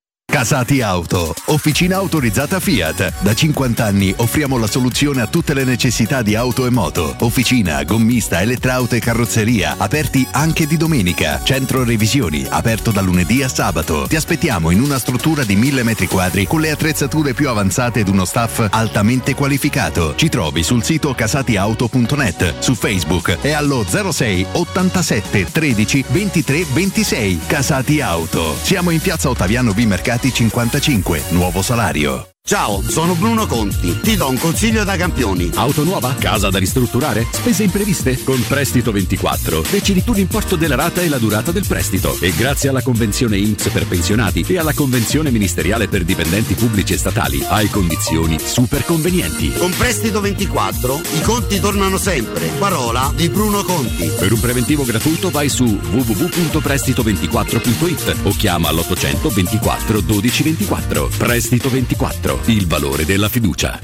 Casati 0.31 0.79
Auto, 0.79 1.35
officina 1.47 1.97
autorizzata 1.97 2.61
Fiat. 2.61 3.15
Da 3.19 3.33
50 3.33 3.83
anni 3.83 4.13
offriamo 4.15 4.57
la 4.57 4.65
soluzione 4.65 5.21
a 5.21 5.27
tutte 5.27 5.53
le 5.53 5.65
necessità 5.65 6.21
di 6.21 6.35
auto 6.35 6.65
e 6.65 6.69
moto. 6.69 7.17
Officina, 7.19 7.83
gommista, 7.83 8.39
elettrauto 8.39 8.95
e 8.95 8.99
carrozzeria, 8.99 9.75
aperti 9.77 10.25
anche 10.31 10.67
di 10.67 10.77
domenica. 10.77 11.41
Centro 11.43 11.83
revisioni, 11.83 12.45
aperto 12.49 12.91
da 12.91 13.01
lunedì 13.01 13.43
a 13.43 13.49
sabato. 13.49 14.05
Ti 14.07 14.15
aspettiamo 14.15 14.71
in 14.71 14.79
una 14.79 14.99
struttura 14.99 15.43
di 15.43 15.57
1000 15.57 15.83
metri 15.83 16.07
quadri 16.07 16.47
con 16.47 16.61
le 16.61 16.71
attrezzature 16.71 17.33
più 17.33 17.49
avanzate 17.49 17.99
ed 17.99 18.07
uno 18.07 18.23
staff 18.23 18.65
altamente 18.69 19.35
qualificato. 19.35 20.15
Ci 20.15 20.29
trovi 20.29 20.63
sul 20.63 20.81
sito 20.81 21.13
casatiauto.net, 21.13 22.59
su 22.59 22.73
Facebook 22.73 23.37
e 23.41 23.51
allo 23.51 23.85
06 23.85 24.45
87 24.53 25.51
13 25.51 26.05
23 26.07 26.65
26. 26.71 27.39
Casati 27.47 27.99
Auto. 27.99 28.55
Siamo 28.61 28.91
in 28.91 29.01
piazza 29.01 29.27
Ottaviano 29.27 29.73
B 29.73 29.83
Mercati 29.83 30.19
55, 30.29 31.21
nuovo 31.31 31.63
salario. 31.63 32.30
Ciao, 32.43 32.81
sono 32.81 33.13
Bruno 33.13 33.45
Conti. 33.45 33.99
Ti 34.01 34.15
do 34.17 34.27
un 34.27 34.35
consiglio 34.37 34.83
da 34.83 34.97
campioni. 34.97 35.51
Auto 35.55 35.83
nuova? 35.85 36.15
Casa 36.15 36.49
da 36.49 36.57
ristrutturare? 36.57 37.25
Spese 37.31 37.63
impreviste? 37.63 38.21
Con 38.23 38.43
Prestito 38.45 38.91
24 38.91 39.61
decidi 39.69 40.03
tu 40.03 40.11
l'importo 40.11 40.55
della 40.57 40.75
rata 40.75 41.01
e 41.01 41.07
la 41.07 41.19
durata 41.19 41.51
del 41.51 41.65
prestito. 41.65 42.17
E 42.19 42.33
grazie 42.35 42.67
alla 42.69 42.81
convenzione 42.81 43.37
INPS 43.37 43.69
per 43.69 43.87
pensionati 43.87 44.43
e 44.45 44.57
alla 44.57 44.73
convenzione 44.73 45.31
ministeriale 45.31 45.87
per 45.87 46.03
dipendenti 46.03 46.55
pubblici 46.55 46.91
e 46.93 46.97
statali 46.97 47.41
hai 47.47 47.69
condizioni 47.69 48.37
super 48.37 48.83
convenienti. 48.83 49.53
Con 49.53 49.71
Prestito 49.77 50.19
24 50.19 51.01
i 51.13 51.21
conti 51.21 51.57
tornano 51.59 51.97
sempre. 51.97 52.47
Parola 52.57 53.13
di 53.15 53.29
Bruno 53.29 53.63
Conti. 53.63 54.07
Per 54.07 54.33
un 54.33 54.39
preventivo 54.39 54.83
gratuito 54.83 55.29
vai 55.29 55.47
su 55.47 55.63
www.prestito24.it 55.63 58.15
o 58.23 58.31
chiama 58.31 58.71
l'800 58.71 59.31
24 59.31 60.01
12 60.01 60.43
24. 60.43 61.09
Prestito 61.17 61.69
24 61.69 62.30
il 62.45 62.67
valore 62.67 63.05
della 63.05 63.29
fiducia. 63.29 63.79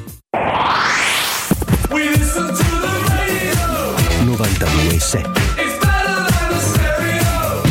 92.7 4.25 5.31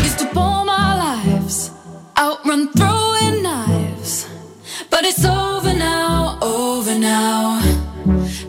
Used 0.05 0.19
to 0.19 0.27
pour 0.33 0.65
my 0.65 0.97
lives, 0.97 1.71
outrun 2.17 2.71
throwing 2.75 3.43
knives. 3.43 4.27
But 4.91 5.05
it's 5.05 5.25
over 5.25 5.75
now, 5.75 6.39
over 6.43 6.99
now. 6.99 7.61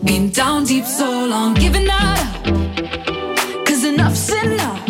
Been 0.02 0.30
down 0.30 0.64
deep 0.64 0.84
so 0.84 1.26
long, 1.26 1.54
giving 1.54 1.86
that 1.86 2.18
up. 2.18 3.66
Cause 3.66 3.84
enough's 3.84 4.30
enough. 4.30 4.87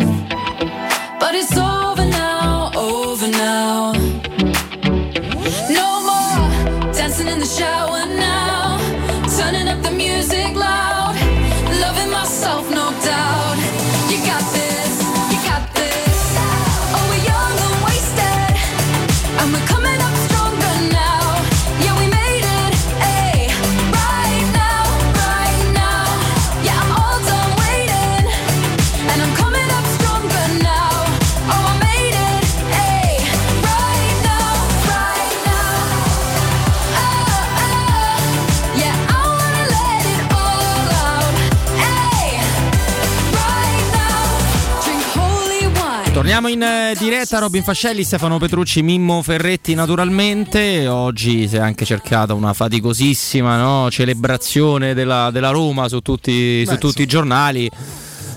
Torniamo 46.39 46.65
in 46.65 46.73
eh, 46.73 46.95
diretta, 46.97 47.39
Robin 47.39 47.63
Fascelli, 47.63 48.01
Stefano 48.05 48.37
Petrucci, 48.37 48.81
Mimmo 48.81 49.21
Ferretti 49.21 49.73
naturalmente. 49.73 50.87
Oggi 50.87 51.49
si 51.49 51.57
è 51.57 51.59
anche 51.59 51.83
cercata 51.83 52.33
una 52.33 52.53
faticosissima 52.53 53.57
no, 53.57 53.91
celebrazione 53.91 54.93
della, 54.93 55.31
della 55.31 55.49
Roma 55.49 55.89
su 55.89 55.99
tutti, 55.99 56.65
su 56.65 56.77
tutti 56.77 57.01
i 57.01 57.05
giornali. 57.07 57.69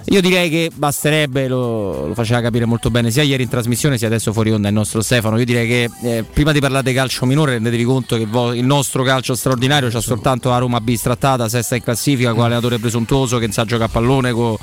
Io 0.06 0.20
direi 0.20 0.50
che 0.50 0.72
basterebbe, 0.74 1.46
lo, 1.46 2.08
lo 2.08 2.14
faceva 2.14 2.40
capire 2.40 2.64
molto 2.64 2.90
bene 2.90 3.12
sia 3.12 3.22
ieri 3.22 3.44
in 3.44 3.48
trasmissione 3.48 3.96
sia 3.96 4.08
adesso 4.08 4.32
fuori 4.32 4.50
onda 4.50 4.66
il 4.66 4.74
nostro 4.74 5.00
Stefano. 5.00 5.38
Io 5.38 5.44
direi 5.44 5.68
che 5.68 5.90
eh, 6.02 6.24
prima 6.24 6.50
di 6.50 6.58
parlare 6.58 6.82
di 6.82 6.92
calcio 6.92 7.24
minore 7.24 7.52
rendetevi 7.52 7.84
conto 7.84 8.16
che 8.16 8.26
vo- 8.26 8.52
il 8.52 8.64
nostro 8.64 9.04
calcio 9.04 9.36
straordinario 9.36 9.88
c'ha 9.90 10.00
soltanto 10.00 10.48
la 10.48 10.58
Roma 10.58 10.80
bistrattata, 10.80 11.48
sesta 11.48 11.76
in 11.76 11.84
classifica, 11.84 12.32
con 12.32 12.42
allenatore 12.46 12.80
presuntuoso 12.80 13.38
che 13.38 13.52
sa 13.52 13.64
giocare 13.64 13.88
a 13.88 13.92
pallone 13.92 14.32
con, 14.32 14.56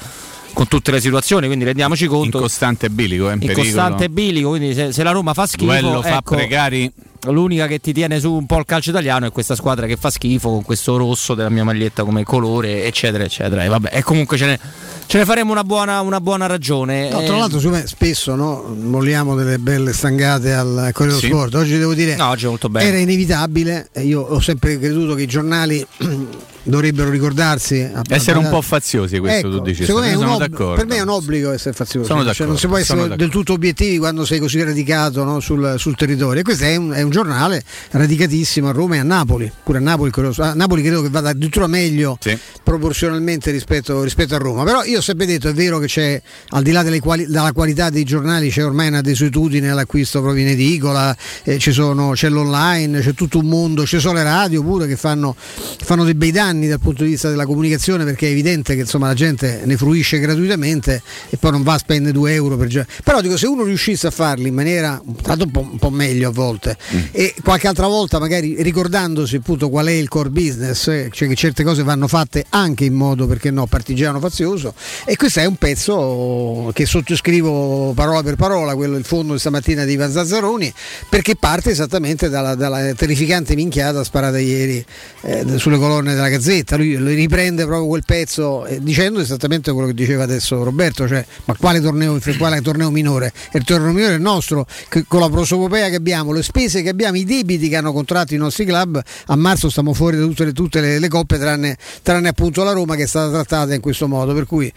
con 0.54 0.68
tutte 0.68 0.92
le 0.92 1.00
situazioni, 1.00 1.48
quindi 1.48 1.66
rendiamoci 1.66 2.06
conto. 2.08 2.38
In 2.38 2.44
costante 2.44 2.90
bilico, 2.90 3.30
è 3.30 3.34
in 3.34 3.42
in 3.42 3.48
pericolo. 3.48 3.66
costante 3.66 4.10
bilico, 4.10 4.50
quindi 4.50 4.74
se, 4.74 4.92
se 4.92 5.04
la 5.04 5.12
Roma 5.12 5.34
fa 5.34 5.46
schifo, 5.48 5.66
Duello 5.66 6.02
fa 6.02 6.18
ecco, 6.18 6.36
precari. 6.36 6.92
L'unica 7.28 7.68
che 7.68 7.80
ti 7.80 7.92
tiene 7.94 8.20
su 8.20 8.32
un 8.34 8.46
po' 8.46 8.58
il 8.60 8.66
calcio 8.66 8.92
italiano 8.92 9.26
è 9.28 9.32
questa 9.32 9.56
squadra 9.56 9.86
che 9.86 9.98
fa 9.98 10.10
schifo 10.10 10.50
con 10.50 10.64
questo 10.64 10.96
rosso 10.98 11.34
della 11.36 11.50
mia 11.50 11.64
maglietta 11.64 12.04
come 12.04 12.24
colore, 12.24 12.86
eccetera, 12.86 13.24
eccetera. 13.24 13.64
E 13.64 13.68
vabbè, 13.68 13.90
e 13.94 14.04
comunque 14.04 14.38
ce 14.38 14.46
ne, 14.46 14.60
ce 15.06 15.18
ne 15.18 15.26
faremo 15.26 15.52
una 15.52 15.64
buona, 15.64 16.00
una 16.02 16.22
buona 16.22 16.46
ragione. 16.46 17.10
No, 17.10 17.20
Eh, 17.22 17.26
tra 17.26 17.38
l'altro 17.38 17.60
siccome 17.60 17.86
spesso 17.88 18.36
no, 18.36 18.74
molliamo 18.80 19.36
delle 19.36 19.60
belle 19.60 19.92
stangate 19.94 20.54
al 20.54 20.90
Corriere 20.94 21.20
Sì. 21.20 21.28
dello 21.28 21.40
Sport, 21.40 21.56
oggi 21.56 21.78
devo 21.78 21.94
dire 21.94 22.16
No, 22.16 22.30
oggi 22.30 22.46
è 22.46 22.48
molto 22.48 22.70
bene. 22.70 22.88
era 22.88 22.98
inevitabile, 22.98 23.90
e 23.92 24.02
io 24.04 24.22
ho 24.22 24.40
sempre 24.40 24.80
creduto 24.80 25.14
che 25.16 25.24
i 25.24 25.28
giornali 25.28 25.86
dovrebbero 26.64 27.10
ricordarsi. 27.10 27.90
Essere 28.10 28.38
un 28.38 28.50
po' 28.50 28.62
faziosi, 28.62 29.18
questo 29.20 29.48
Ecco, 29.48 29.58
tu 29.58 29.64
dici. 29.64 29.86
secondo 29.86 30.08
me 30.08 30.14
sono 30.14 30.34
ob- 30.36 30.40
d'accordo. 30.48 30.76
per 30.76 30.86
me 30.86 30.98
è 30.98 31.02
un 31.02 31.10
obbligo 31.10 31.52
essere 31.52 31.74
faziosi. 31.74 32.08
Sono 32.08 32.32
Cioè, 32.34 32.46
non 32.48 32.58
si 32.58 32.68
può 32.68 32.78
essere 32.78 33.02
sono 33.02 33.16
del 33.16 33.30
tutto 33.30 33.54
obiettivi 33.54 33.98
quando 33.98 34.26
sei 34.26 34.40
così 34.40 34.62
radicato 34.62 35.24
no, 35.24 35.40
sul, 35.40 35.76
sul 35.78 35.96
territorio. 35.96 36.42
E 36.42 36.44
questo 36.44 36.66
è 36.66 36.76
un, 36.76 36.92
è 36.92 37.02
un 37.02 37.09
giornale 37.10 37.64
radicatissimo 37.92 38.70
a 38.70 38.72
Roma 38.72 38.96
e 38.96 39.00
a 39.00 39.04
Napoli. 39.04 39.52
Pure 39.64 39.78
a 39.78 39.82
Napoli, 39.82 40.12
a 40.38 40.54
Napoli 40.54 40.82
credo 40.82 41.02
che 41.02 41.10
vada 41.10 41.30
addirittura 41.30 41.68
meglio 41.68 42.18
proporzionalmente 42.64 43.52
rispetto, 43.52 44.04
rispetto 44.04 44.36
a 44.36 44.38
Roma. 44.38 44.64
Però 44.64 44.84
io 44.84 45.00
ho 45.00 45.02
sempre 45.02 45.26
detto, 45.26 45.50
è 45.50 45.54
vero 45.54 45.80
che 45.80 45.88
c'è, 45.88 46.22
al 46.50 46.64
di 46.64 46.72
là 46.72 46.84
quali- 47.00 47.26
della 47.26 47.52
qualità 47.52 47.90
dei 47.90 48.04
giornali, 48.04 48.50
c'è 48.50 48.64
ormai 48.64 48.88
una 48.88 49.02
desuetudine 49.02 49.70
all'acquisto 49.70 50.22
proprio 50.22 50.44
in 50.44 50.50
edicola, 50.50 51.16
eh, 51.44 51.58
ci 51.60 51.72
sono- 51.72 52.12
c'è 52.12 52.30
l'online, 52.30 53.00
c'è 53.02 53.14
tutto 53.14 53.40
un 53.40 53.48
mondo, 53.48 53.86
ci 53.86 54.00
sono 54.00 54.14
le 54.14 54.24
radio 54.24 54.62
pure 54.64 54.88
che 54.88 54.96
fanno, 54.96 55.36
fanno 55.36 56.04
dei 56.04 56.14
bei 56.16 56.32
danni 56.32 56.68
dal 56.68 56.80
punto 56.80 57.04
di 57.04 57.10
vista 57.10 57.30
della 57.30 57.46
comunicazione 57.46 58.04
perché 58.04 58.28
è 58.28 58.32
evidente 58.32 58.76
che 58.76 58.82
insomma, 58.82 59.08
la 59.08 59.14
gente 59.14 59.62
ne 59.66 59.78
fruisce 59.78 60.20
gratuitamente 60.20 61.02
e 61.30 61.38
poi 61.38 61.52
non 61.52 61.64
va 61.64 61.74
a 61.74 61.78
spendere 61.78 62.14
2 62.14 62.34
euro 62.34 62.58
per 62.58 62.68
giornale. 62.68 62.94
Però 63.04 63.22
dico, 63.22 63.38
se 63.38 63.48
uno 63.48 63.64
riuscisse 63.64 64.08
a 64.08 64.12
farli 64.12 64.48
in 64.50 64.54
maniera 64.54 65.02
tanto 65.22 65.46
un 65.46 65.52
po', 65.52 65.62
un 65.72 65.78
po' 65.78 65.90
meglio 65.90 66.30
a 66.30 66.32
volte 66.32 66.78
e 67.12 67.34
qualche 67.44 67.68
altra 67.68 67.88
volta 67.88 68.20
magari 68.20 68.62
ricordandosi 68.62 69.38
appunto 69.38 69.70
qual 69.70 69.88
è 69.88 69.92
il 69.92 70.08
core 70.08 70.30
business, 70.30 70.88
eh, 70.88 71.10
cioè 71.12 71.28
che 71.28 71.36
certe 71.36 71.64
cose 71.64 71.84
vanno 71.84 72.08
fatte 72.08 72.46
anche 72.50 72.86
in 72.86 72.94
modo 72.94 73.28
perché 73.28 73.52
no 73.52 73.66
partigiano 73.68 74.20
fazioso 74.20 74.74
e 75.06 75.16
questo 75.16 75.40
è 75.40 75.46
un 75.46 75.56
pezzo 75.56 76.72
che 76.74 76.86
sottoscrivo 76.86 77.94
parola 77.94 78.24
per 78.24 78.36
parola, 78.36 78.76
quello 78.76 78.98
il 78.98 79.06
fondo 79.06 79.34
di 79.34 79.40
stamattina 79.40 79.86
di 79.86 79.94
Ivan 79.94 80.12
Zazzaroni 80.12 80.74
perché 81.10 81.36
parte 81.36 81.72
esattamente 81.72 82.30
dalla, 82.30 82.56
dalla 82.56 82.94
terrificante 82.94 83.56
minchiata 83.56 84.04
sparata 84.04 84.40
ieri 84.40 84.84
eh, 85.22 85.58
sulle 85.58 85.78
colonne 85.78 86.14
della 86.14 86.30
Gazzetta, 86.30 86.76
lui 86.78 86.96
riprende 86.96 87.66
proprio 87.66 87.88
quel 87.88 88.04
pezzo 88.06 88.66
eh, 88.66 88.80
dicendo 88.82 89.20
esattamente 89.20 89.72
quello 89.72 89.88
che 89.88 89.94
diceva 89.94 90.24
adesso 90.24 90.64
Roberto, 90.64 91.08
cioè 91.08 91.26
ma 91.46 91.56
quale 91.56 91.82
torneo, 91.82 92.20
quale 92.38 92.62
torneo 92.62 92.90
minore? 92.90 93.34
Il 93.54 93.64
torneo 93.64 93.92
minore 93.92 94.14
è 94.14 94.16
il 94.16 94.22
nostro, 94.22 94.66
che- 94.88 95.06
con 95.08 95.20
la 95.20 95.30
prosopopea 95.30 95.90
che 95.90 95.96
abbiamo, 95.96 96.32
le 96.32 96.44
spese 96.44 96.82
che 96.82 96.89
abbiamo, 96.90 97.18
i 97.18 97.24
debiti 97.24 97.70
che 97.70 97.76
hanno 97.76 97.94
contratto 97.94 98.34
i 98.34 98.38
nostri 98.38 98.66
club, 98.66 99.02
a 99.28 99.36
marzo 99.36 99.70
stiamo 99.70 99.94
fuori 99.94 100.18
da 100.18 100.24
tutte 100.24 100.46
le, 100.46 100.52
tutte 100.54 100.82
le- 100.82 101.00
le 101.00 101.08
coppe 101.08 101.38
tranne, 101.38 101.78
tranne 102.04 102.28
appunto 102.30 102.64
la 102.64 102.72
Roma 102.72 102.96
che 102.96 103.04
è 103.04 103.08
stata 103.08 103.30
trattata 103.32 103.74
in 103.74 103.82
questo 103.82 104.08
modo, 104.08 104.34
per 104.34 104.46
cui 104.46 104.72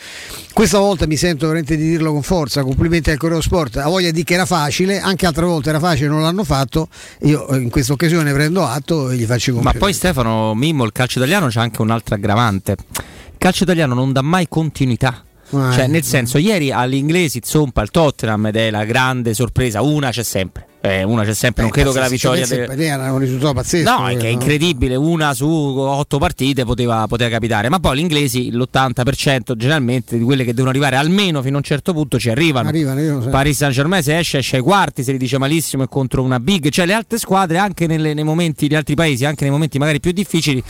questa 0.53 0.79
volta 0.79 1.07
mi 1.07 1.17
sento 1.17 1.47
veramente 1.47 1.77
di 1.77 1.89
dirlo 1.89 2.13
con 2.13 2.23
forza, 2.23 2.63
complimenti 2.63 3.11
al 3.11 3.17
Correo 3.19 3.41
Sport, 3.41 3.77
ha 3.79 3.89
voglia 3.89 4.11
di 4.11 4.23
che 4.25 4.35
era 4.35 4.47
facile, 4.47 5.01
anche 5.01 5.27
altre 5.27 5.45
volte 5.45 5.71
era 5.71 5.81
facile, 5.81 6.09
non 6.09 6.23
l'hanno 6.23 6.45
fatto, 6.45 6.89
io 7.23 7.49
eh, 7.49 7.57
in 7.59 7.71
questa 7.71 7.93
occasione 7.93 8.33
prendo 8.33 8.65
atto 8.65 9.11
e 9.11 9.17
gli 9.17 9.25
faccio 9.25 9.51
i 9.51 9.55
Ma 9.55 9.61
complimenti. 9.63 9.79
poi 9.79 9.93
Stefano 9.93 10.55
Mimmo, 10.55 10.85
il 10.85 10.93
calcio 10.93 11.19
italiano 11.19 11.49
c'è 11.49 11.61
anche 11.61 11.81
un'altra 11.83 12.15
aggravante. 12.17 12.73
Il 12.73 13.39
calcio 13.39 13.65
italiano 13.65 13.95
non 13.95 14.13
dà 14.13 14.23
mai 14.23 14.47
continuità. 14.49 15.25
Ah, 15.55 15.73
Cioè, 15.73 15.85
eh. 15.85 15.87
nel 15.89 16.03
senso, 16.05 16.39
ieri 16.39 16.71
agli 16.73 16.95
inglesi 16.95 17.41
zompa 17.45 17.83
il 17.83 17.91
Tottenham 17.91 18.47
ed 18.47 18.57
è 18.57 18.71
la 18.71 18.85
grande 18.85 19.35
sorpresa. 19.35 19.83
Una 19.83 20.11
c'è 20.11 20.23
sempre. 20.23 20.67
Eh, 20.85 21.05
una 21.05 21.23
c'è 21.23 21.33
sempre. 21.33 21.63
non 21.63 21.71
Eh, 21.71 21.75
credo 21.75 21.93
che 21.93 22.01
la 22.01 22.09
vittoria. 22.09 22.45
pensa, 22.45 22.75
de- 22.75 22.85
era 22.87 23.13
un 23.13 23.19
risultato 23.21 23.53
pazzesco. 23.55 23.89
No, 23.89 24.09
è 24.09 24.17
che 24.17 24.27
è 24.27 24.33
no? 24.33 24.41
incredibile, 24.41 24.97
una 24.97 25.33
su 25.33 25.47
otto 25.49 26.19
partite 26.19 26.65
poteva, 26.65 27.07
poteva 27.07 27.31
capitare, 27.31 27.69
ma 27.69 27.79
poi 27.79 27.97
gli 27.99 28.01
inglesi 28.01 28.51
l'80% 28.51 29.55
generalmente 29.55 30.19
di 30.19 30.25
quelle 30.25 30.43
che 30.43 30.51
devono 30.53 30.71
arrivare 30.71 30.97
almeno 30.97 31.41
fino 31.41 31.55
a 31.55 31.59
un 31.59 31.63
certo 31.65 31.93
punto 31.93 32.19
ci 32.19 32.31
arrivano. 32.31 32.69
Arrivano, 32.69 33.01
io 33.01 33.15
lo 33.15 33.23
so. 33.23 33.29
Paris 33.29 33.57
Saint 33.59 33.73
Germain 33.73 34.03
se 34.03 34.19
esce 34.19 34.39
esce 34.39 34.57
ai 34.57 34.63
quarti, 34.63 35.05
se 35.05 35.13
li 35.13 35.19
dice 35.19 35.39
malissimo 35.39 35.85
è 35.85 35.89
contro 35.89 36.21
una 36.23 36.41
big, 36.41 36.69
cioè 36.71 36.85
le 36.85 36.95
altre 36.95 37.19
squadre 37.19 37.59
anche 37.59 37.87
nelle- 37.87 38.13
nei 38.13 38.25
momenti 38.25 38.67
di 38.67 38.75
altri 38.75 38.97
paesi, 38.97 39.25
anche 39.25 39.45
nei 39.45 39.53
momenti 39.53 39.79
magari 39.79 40.01
più 40.01 40.11
difficili, 40.11 40.61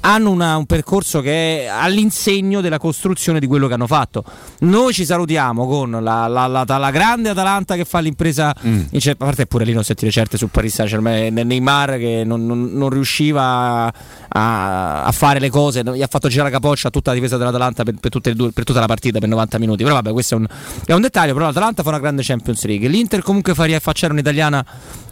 hanno 0.00 0.30
una- 0.30 0.56
un 0.56 0.64
percorso 0.64 1.20
che 1.20 1.64
è 1.64 1.66
all'insegno 1.66 2.62
della 2.62 2.78
costruzione 2.78 3.38
di 3.38 3.46
quello 3.46 3.66
che 3.68 3.74
hanno 3.74 3.86
fatto. 3.86 4.24
Noi 4.60 4.94
ci 4.94 5.04
salutiamo 5.04 5.66
con 5.66 5.90
la, 5.90 6.26
la- 6.26 6.46
la- 6.46 6.64
la 6.66 6.90
grande 6.90 7.28
Atalanta 7.28 7.74
che 7.74 7.84
fa 7.84 7.98
l'impresa, 8.00 8.54
in 8.62 8.88
cer- 8.98 9.20
a 9.20 9.24
parte 9.26 9.42
pure 9.58 9.64
lì 9.64 9.72
non 9.72 9.82
sentire 9.82 10.12
certe 10.12 10.36
su 10.38 10.48
Paris 10.48 10.72
Saint 10.72 10.90
Germain, 10.90 11.34
Neymar 11.34 11.98
che 11.98 12.22
non, 12.24 12.46
non- 12.46 12.70
non 12.72 12.90
riusciva 12.90 13.92
a, 14.28 15.02
a 15.02 15.12
fare 15.12 15.40
le 15.40 15.50
cose, 15.50 15.82
gli 15.82 16.02
ha 16.02 16.06
fatto 16.06 16.28
girare 16.28 16.50
la 16.50 16.54
capoccia 16.54 16.88
a 16.88 16.90
tutta 16.92 17.10
la 17.10 17.16
difesa 17.16 17.36
dell'Atalanta 17.36 17.82
per, 17.82 17.94
per 17.98 18.34
due- 18.34 18.52
per 18.52 18.64
tutta 18.64 18.78
la 18.78 18.86
partita 18.86 19.18
per 19.18 19.28
90 19.28 19.58
minuti. 19.58 19.82
Però 19.82 19.96
vabbè, 19.96 20.12
questo 20.12 20.34
è 20.34 20.38
un, 20.38 20.46
è 20.86 20.92
un 20.92 21.00
dettaglio. 21.00 21.32
Però 21.32 21.46
l'Atalanta 21.46 21.82
fa 21.82 21.88
una 21.88 21.98
grande 21.98 22.22
Champions 22.22 22.64
League. 22.66 22.86
L'Inter 22.86 23.22
comunque 23.22 23.54
fa 23.54 23.64
riaffacciare 23.64 24.12
un'italiana 24.12 24.64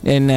in, 0.03 0.29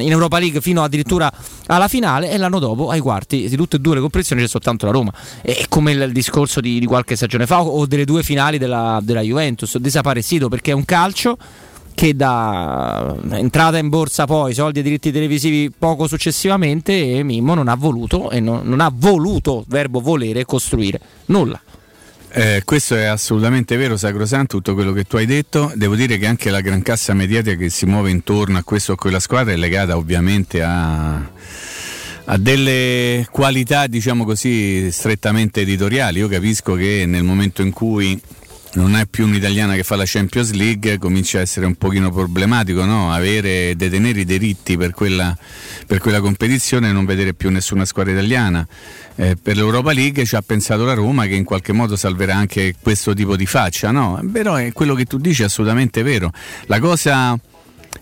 in 0.00 0.10
Europa 0.10 0.38
League 0.38 0.62
fino 0.62 0.82
addirittura 0.82 1.30
alla 1.66 1.88
finale 1.88 2.30
e 2.30 2.38
l'anno 2.38 2.58
dopo 2.58 2.88
ai 2.88 3.00
quarti 3.00 3.48
di 3.48 3.56
tutte 3.56 3.76
e 3.76 3.80
due 3.80 3.96
le 3.96 4.00
competizioni 4.00 4.40
c'è 4.40 4.48
soltanto 4.48 4.86
la 4.86 4.92
Roma. 4.92 5.12
È 5.42 5.64
come 5.68 5.92
il 5.92 6.12
discorso 6.12 6.60
di, 6.60 6.78
di 6.78 6.86
qualche 6.86 7.16
stagione 7.16 7.46
fa 7.46 7.60
o 7.60 7.84
delle 7.84 8.04
due 8.04 8.22
finali 8.22 8.56
della, 8.56 9.00
della 9.02 9.20
Juventus, 9.20 9.76
desaparecido 9.76 10.48
perché 10.48 10.70
è 10.70 10.74
un 10.74 10.86
calcio 10.86 11.36
che 11.98 12.14
da 12.14 13.16
entrata 13.32 13.76
in 13.76 13.88
borsa 13.88 14.24
poi 14.24 14.54
soldi 14.54 14.78
e 14.78 14.82
diritti 14.84 15.10
televisivi 15.10 15.72
poco 15.76 16.06
successivamente 16.06 17.24
Mimmo 17.24 17.54
non 17.54 17.66
ha 17.66 17.74
voluto 17.74 18.30
e 18.30 18.38
non, 18.38 18.60
non 18.62 18.78
ha 18.78 18.88
voluto 18.94 19.64
verbo 19.66 19.98
volere 19.98 20.44
costruire 20.44 21.00
nulla 21.26 21.60
Eh, 22.30 22.62
questo 22.64 22.94
è 22.94 23.06
assolutamente 23.06 23.76
vero, 23.76 23.96
Sacrosanto, 23.96 24.58
tutto 24.58 24.74
quello 24.74 24.92
che 24.92 25.04
tu 25.04 25.16
hai 25.16 25.26
detto. 25.26 25.72
Devo 25.74 25.96
dire 25.96 26.18
che 26.18 26.26
anche 26.26 26.50
la 26.50 26.60
gran 26.60 26.82
cassa 26.82 27.14
mediatica 27.14 27.56
che 27.56 27.68
si 27.68 27.84
muove 27.84 28.10
intorno 28.10 28.58
a 28.58 28.62
questo 28.62 28.92
o 28.92 28.94
quella 28.94 29.18
squadra 29.18 29.52
è 29.52 29.56
legata 29.56 29.96
ovviamente 29.96 30.62
a, 30.62 31.16
a 31.16 32.36
delle 32.36 33.26
qualità, 33.28 33.88
diciamo 33.88 34.24
così, 34.24 34.92
strettamente 34.92 35.62
editoriali. 35.62 36.20
Io 36.20 36.28
capisco 36.28 36.74
che 36.74 37.06
nel 37.06 37.24
momento 37.24 37.62
in 37.62 37.72
cui 37.72 38.20
non 38.74 38.96
è 38.96 39.06
più 39.06 39.24
un'italiana 39.26 39.74
che 39.74 39.82
fa 39.82 39.96
la 39.96 40.04
Champions 40.06 40.52
League, 40.52 40.98
comincia 40.98 41.38
a 41.38 41.40
essere 41.40 41.66
un 41.66 41.76
pochino 41.76 42.10
problematico, 42.10 42.84
no? 42.84 43.12
Avere, 43.12 43.74
detenere 43.76 44.20
i 44.20 44.24
diritti 44.24 44.76
per 44.76 44.92
quella, 44.92 45.36
per 45.86 45.98
quella 45.98 46.20
competizione 46.20 46.88
e 46.88 46.92
non 46.92 47.04
vedere 47.04 47.34
più 47.34 47.50
nessuna 47.50 47.84
squadra 47.84 48.12
italiana. 48.12 48.66
Eh, 49.16 49.36
per 49.40 49.56
l'Europa 49.56 49.92
League 49.92 50.24
ci 50.24 50.36
ha 50.36 50.42
pensato 50.42 50.84
la 50.84 50.94
Roma 50.94 51.26
che 51.26 51.34
in 51.34 51.44
qualche 51.44 51.72
modo 51.72 51.96
salverà 51.96 52.36
anche 52.36 52.74
questo 52.80 53.14
tipo 53.14 53.36
di 53.36 53.46
faccia, 53.46 53.90
no? 53.90 54.20
Però 54.30 54.54
è 54.56 54.72
quello 54.72 54.94
che 54.94 55.04
tu 55.04 55.18
dici 55.18 55.42
è 55.42 55.46
assolutamente 55.46 56.02
vero. 56.02 56.30
La 56.66 56.78
cosa 56.78 57.38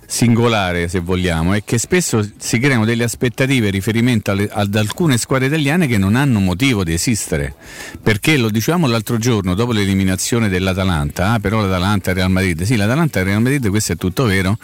singolare, 0.07 0.88
se 0.88 1.01
vogliamo, 1.01 1.53
è 1.53 1.64
che 1.64 1.79
spesso 1.79 2.27
si 2.38 2.59
creano 2.59 2.85
delle 2.85 3.05
aspettative 3.05 3.70
riferimento 3.70 4.31
alle- 4.31 4.49
ad 4.51 4.75
alcune 4.75 5.18
squadre 5.18 5.46
italiane 5.46 5.87
che 5.87 5.99
non 5.99 6.14
hanno 6.14 6.38
motivo 6.38 6.85
di 6.85 6.92
esistere. 6.92 7.55
Perché 8.03 8.37
lo 8.37 8.51
dicevamo 8.51 8.87
l'altro 8.87 9.18
giorno, 9.18 9.55
dopo 9.55 9.72
l'eliminazione 9.72 10.49
dell'Atalanta, 10.49 11.33
ah, 11.33 11.40
però 11.40 11.61
l'Atalanta 11.61 12.11
e 12.11 12.14
Real 12.14 12.31
Madrid, 12.31 12.62
sì, 12.62 12.77
l'Atalanta 12.77 13.20
e 13.20 13.22
Real 13.25 13.42
Madrid, 13.42 13.68
questo 13.68 13.92
è 13.92 13.96
tutto 13.96 14.25
vero. 14.25 14.59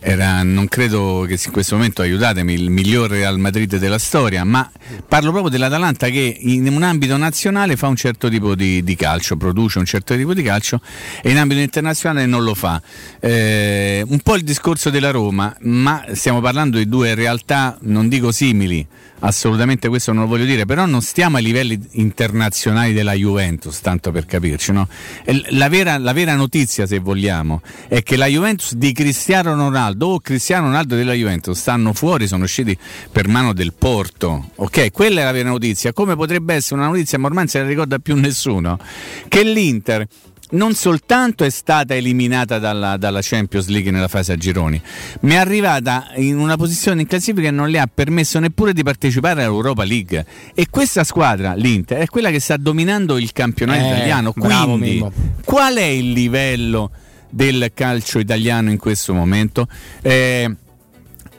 Era, 0.00 0.44
non 0.44 0.68
credo 0.68 1.24
che 1.26 1.38
in 1.44 1.50
questo 1.50 1.74
momento, 1.74 2.02
aiutatemi, 2.02 2.54
il 2.54 2.70
miglior 2.70 3.10
Real 3.10 3.38
Madrid 3.38 3.78
della 3.78 3.98
storia, 3.98 4.44
ma 4.44 4.70
parlo 5.06 5.30
proprio 5.30 5.50
dell'Atalanta 5.50 6.08
che 6.08 6.36
in 6.38 6.68
un 6.68 6.84
ambito 6.84 7.16
nazionale 7.16 7.76
fa 7.76 7.88
un 7.88 7.96
certo 7.96 8.28
tipo 8.28 8.54
di, 8.54 8.84
di 8.84 8.94
calcio, 8.94 9.36
produce 9.36 9.78
un 9.78 9.86
certo 9.86 10.14
tipo 10.14 10.34
di 10.34 10.42
calcio 10.42 10.80
e 11.20 11.30
in 11.30 11.38
ambito 11.38 11.60
internazionale 11.60 12.26
non 12.26 12.44
lo 12.44 12.54
fa. 12.54 12.80
Eh, 13.18 14.04
un 14.06 14.20
po' 14.20 14.36
il 14.36 14.44
discorso 14.44 14.90
della 14.90 15.10
Roma, 15.10 15.54
ma 15.62 16.04
stiamo 16.12 16.40
parlando 16.40 16.78
di 16.78 16.88
due 16.88 17.14
realtà, 17.14 17.76
non 17.82 18.08
dico 18.08 18.30
simili, 18.30 18.86
assolutamente 19.20 19.88
questo 19.88 20.12
non 20.12 20.24
lo 20.24 20.28
voglio 20.28 20.44
dire, 20.44 20.64
però 20.64 20.86
non 20.86 21.02
stiamo 21.02 21.36
ai 21.36 21.42
livelli 21.42 21.78
internazionali 21.92 22.92
della 22.92 23.12
Juventus, 23.12 23.80
tanto 23.80 24.10
per 24.10 24.26
capirci. 24.26 24.72
no? 24.72 24.88
La, 25.50 25.68
vera, 25.68 25.98
la 25.98 26.12
vera 26.12 26.34
notizia, 26.34 26.86
se 26.86 26.98
vogliamo, 26.98 27.62
è 27.88 28.02
che 28.02 28.16
la 28.16 28.26
Juventus 28.26 28.74
di 28.74 28.92
Cristiano 28.92 29.54
Ronaldo 29.54 30.06
o 30.06 30.20
Cristiano 30.20 30.66
Ronaldo 30.66 30.94
della 30.94 31.14
Juventus 31.14 31.58
stanno 31.58 31.92
fuori, 31.92 32.26
sono 32.26 32.44
usciti 32.44 32.76
per 33.10 33.28
mano 33.28 33.52
del 33.52 33.72
Porto. 33.72 34.50
Ok, 34.56 34.90
quella 34.92 35.22
è 35.22 35.24
la 35.24 35.32
vera 35.32 35.48
notizia. 35.48 35.92
Come 35.92 36.16
potrebbe 36.16 36.54
essere 36.54 36.80
una 36.80 36.88
notizia, 36.88 37.18
ma 37.18 37.26
ormai 37.26 37.44
non 37.44 37.52
se 37.52 37.60
la 37.60 37.66
ricorda 37.66 37.98
più 37.98 38.16
nessuno, 38.16 38.78
che 39.28 39.42
l'Inter 39.42 40.06
non 40.50 40.74
soltanto 40.74 41.44
è 41.44 41.50
stata 41.50 41.94
eliminata 41.94 42.58
dalla, 42.58 42.96
dalla 42.96 43.20
Champions 43.22 43.68
League 43.68 43.90
nella 43.90 44.08
fase 44.08 44.32
a 44.32 44.36
gironi, 44.36 44.80
ma 45.20 45.32
è 45.34 45.36
arrivata 45.36 46.10
in 46.16 46.38
una 46.38 46.56
posizione 46.56 47.02
in 47.02 47.06
classifica 47.06 47.48
che 47.48 47.54
non 47.54 47.68
le 47.68 47.78
ha 47.78 47.88
permesso 47.92 48.38
neppure 48.38 48.72
di 48.72 48.82
partecipare 48.82 49.42
all'Europa 49.42 49.84
League. 49.84 50.24
E 50.54 50.66
questa 50.70 51.04
squadra, 51.04 51.54
l'Inter, 51.54 51.98
è 51.98 52.06
quella 52.06 52.30
che 52.30 52.40
sta 52.40 52.56
dominando 52.56 53.18
il 53.18 53.32
campionato 53.32 53.80
Eh, 53.80 53.86
italiano. 53.88 54.32
Quindi, 54.32 55.04
qual 55.44 55.74
è 55.76 55.82
il 55.82 56.12
livello 56.12 56.90
del 57.30 57.70
calcio 57.74 58.18
italiano 58.18 58.70
in 58.70 58.78
questo 58.78 59.12
momento? 59.12 59.68
Eh, 60.02 60.50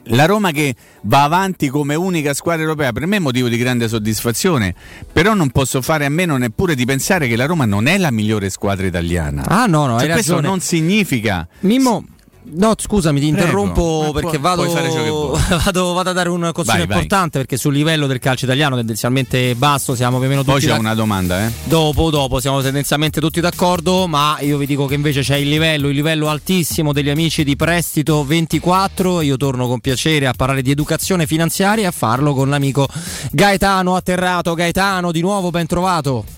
la 0.09 0.25
Roma 0.25 0.51
che 0.51 0.75
va 1.03 1.23
avanti 1.23 1.69
come 1.69 1.95
unica 1.95 2.33
squadra 2.33 2.63
europea 2.63 2.91
per 2.91 3.05
me 3.05 3.17
è 3.17 3.19
motivo 3.19 3.47
di 3.47 3.57
grande 3.57 3.87
soddisfazione, 3.87 4.73
però 5.11 5.33
non 5.33 5.49
posso 5.49 5.81
fare 5.81 6.05
a 6.05 6.09
meno 6.09 6.37
neppure 6.37 6.75
di 6.75 6.85
pensare 6.85 7.27
che 7.27 7.35
la 7.35 7.45
Roma 7.45 7.65
non 7.65 7.87
è 7.87 7.97
la 7.97 8.11
migliore 8.11 8.49
squadra 8.49 8.85
italiana. 8.85 9.43
Ah 9.45 9.65
no, 9.65 9.85
no, 9.85 9.99
Cioè, 9.99 10.09
questo 10.11 10.33
ragione. 10.33 10.47
non 10.47 10.59
significa 10.59 11.47
Mimmo, 11.61 12.05
No, 12.51 12.73
scusami, 12.77 13.19
ti 13.19 13.27
Prego. 13.31 13.41
interrompo 13.43 14.11
Ma 14.13 14.19
perché 14.19 14.37
vado, 14.37 14.63
vado, 15.63 15.93
vado 15.93 16.09
a 16.09 16.13
dare 16.13 16.29
un 16.29 16.49
consiglio 16.53 16.77
Vai, 16.77 16.87
vai. 16.87 16.97
importante 16.97 17.37
perché 17.37 17.57
sul 17.57 17.73
livello 17.73 18.07
del 18.07 18.19
calcio 18.19 18.45
italiano 18.45 18.75
tendenzialmente 18.75 19.55
basso, 19.55 19.95
siamo 19.95 20.17
più 20.17 20.25
o 20.25 20.29
meno 20.29 20.41
tutti 20.41 20.53
Poi 20.53 20.61
c'è 20.61 20.67
d'ac- 20.67 20.79
una 20.79 20.95
domanda, 20.95 21.45
eh? 21.45 21.51
Dopo, 21.65 22.09
dopo, 22.09 22.39
siamo 22.39 22.61
tendenzialmente 22.61 23.19
tutti 23.19 23.39
d'accordo, 23.39 24.07
ma 24.07 24.37
io 24.41 24.57
vi 24.57 24.65
dico 24.65 24.85
che 24.85 24.95
invece 24.95 25.21
c'è 25.21 25.35
il 25.35 25.49
livello, 25.49 25.87
il 25.89 25.95
livello 25.95 26.29
altissimo 26.29 26.93
degli 26.93 27.09
amici 27.09 27.43
di 27.43 27.55
Prestito 27.55 28.23
24. 28.25 29.21
Io 29.21 29.37
torno 29.37 29.67
con 29.67 29.79
piacere 29.79 30.27
a 30.27 30.33
parlare 30.35 30.61
di 30.61 30.71
educazione 30.71 31.25
finanziaria 31.27 31.83
e 31.83 31.87
a 31.87 31.91
farlo 31.91 32.33
con 32.33 32.49
l'amico 32.49 32.87
Gaetano 33.31 33.95
Atterrato. 33.95 34.53
Gaetano, 34.53 35.11
di 35.11 35.21
nuovo 35.21 35.49
ben 35.49 35.67
trovato. 35.67 36.37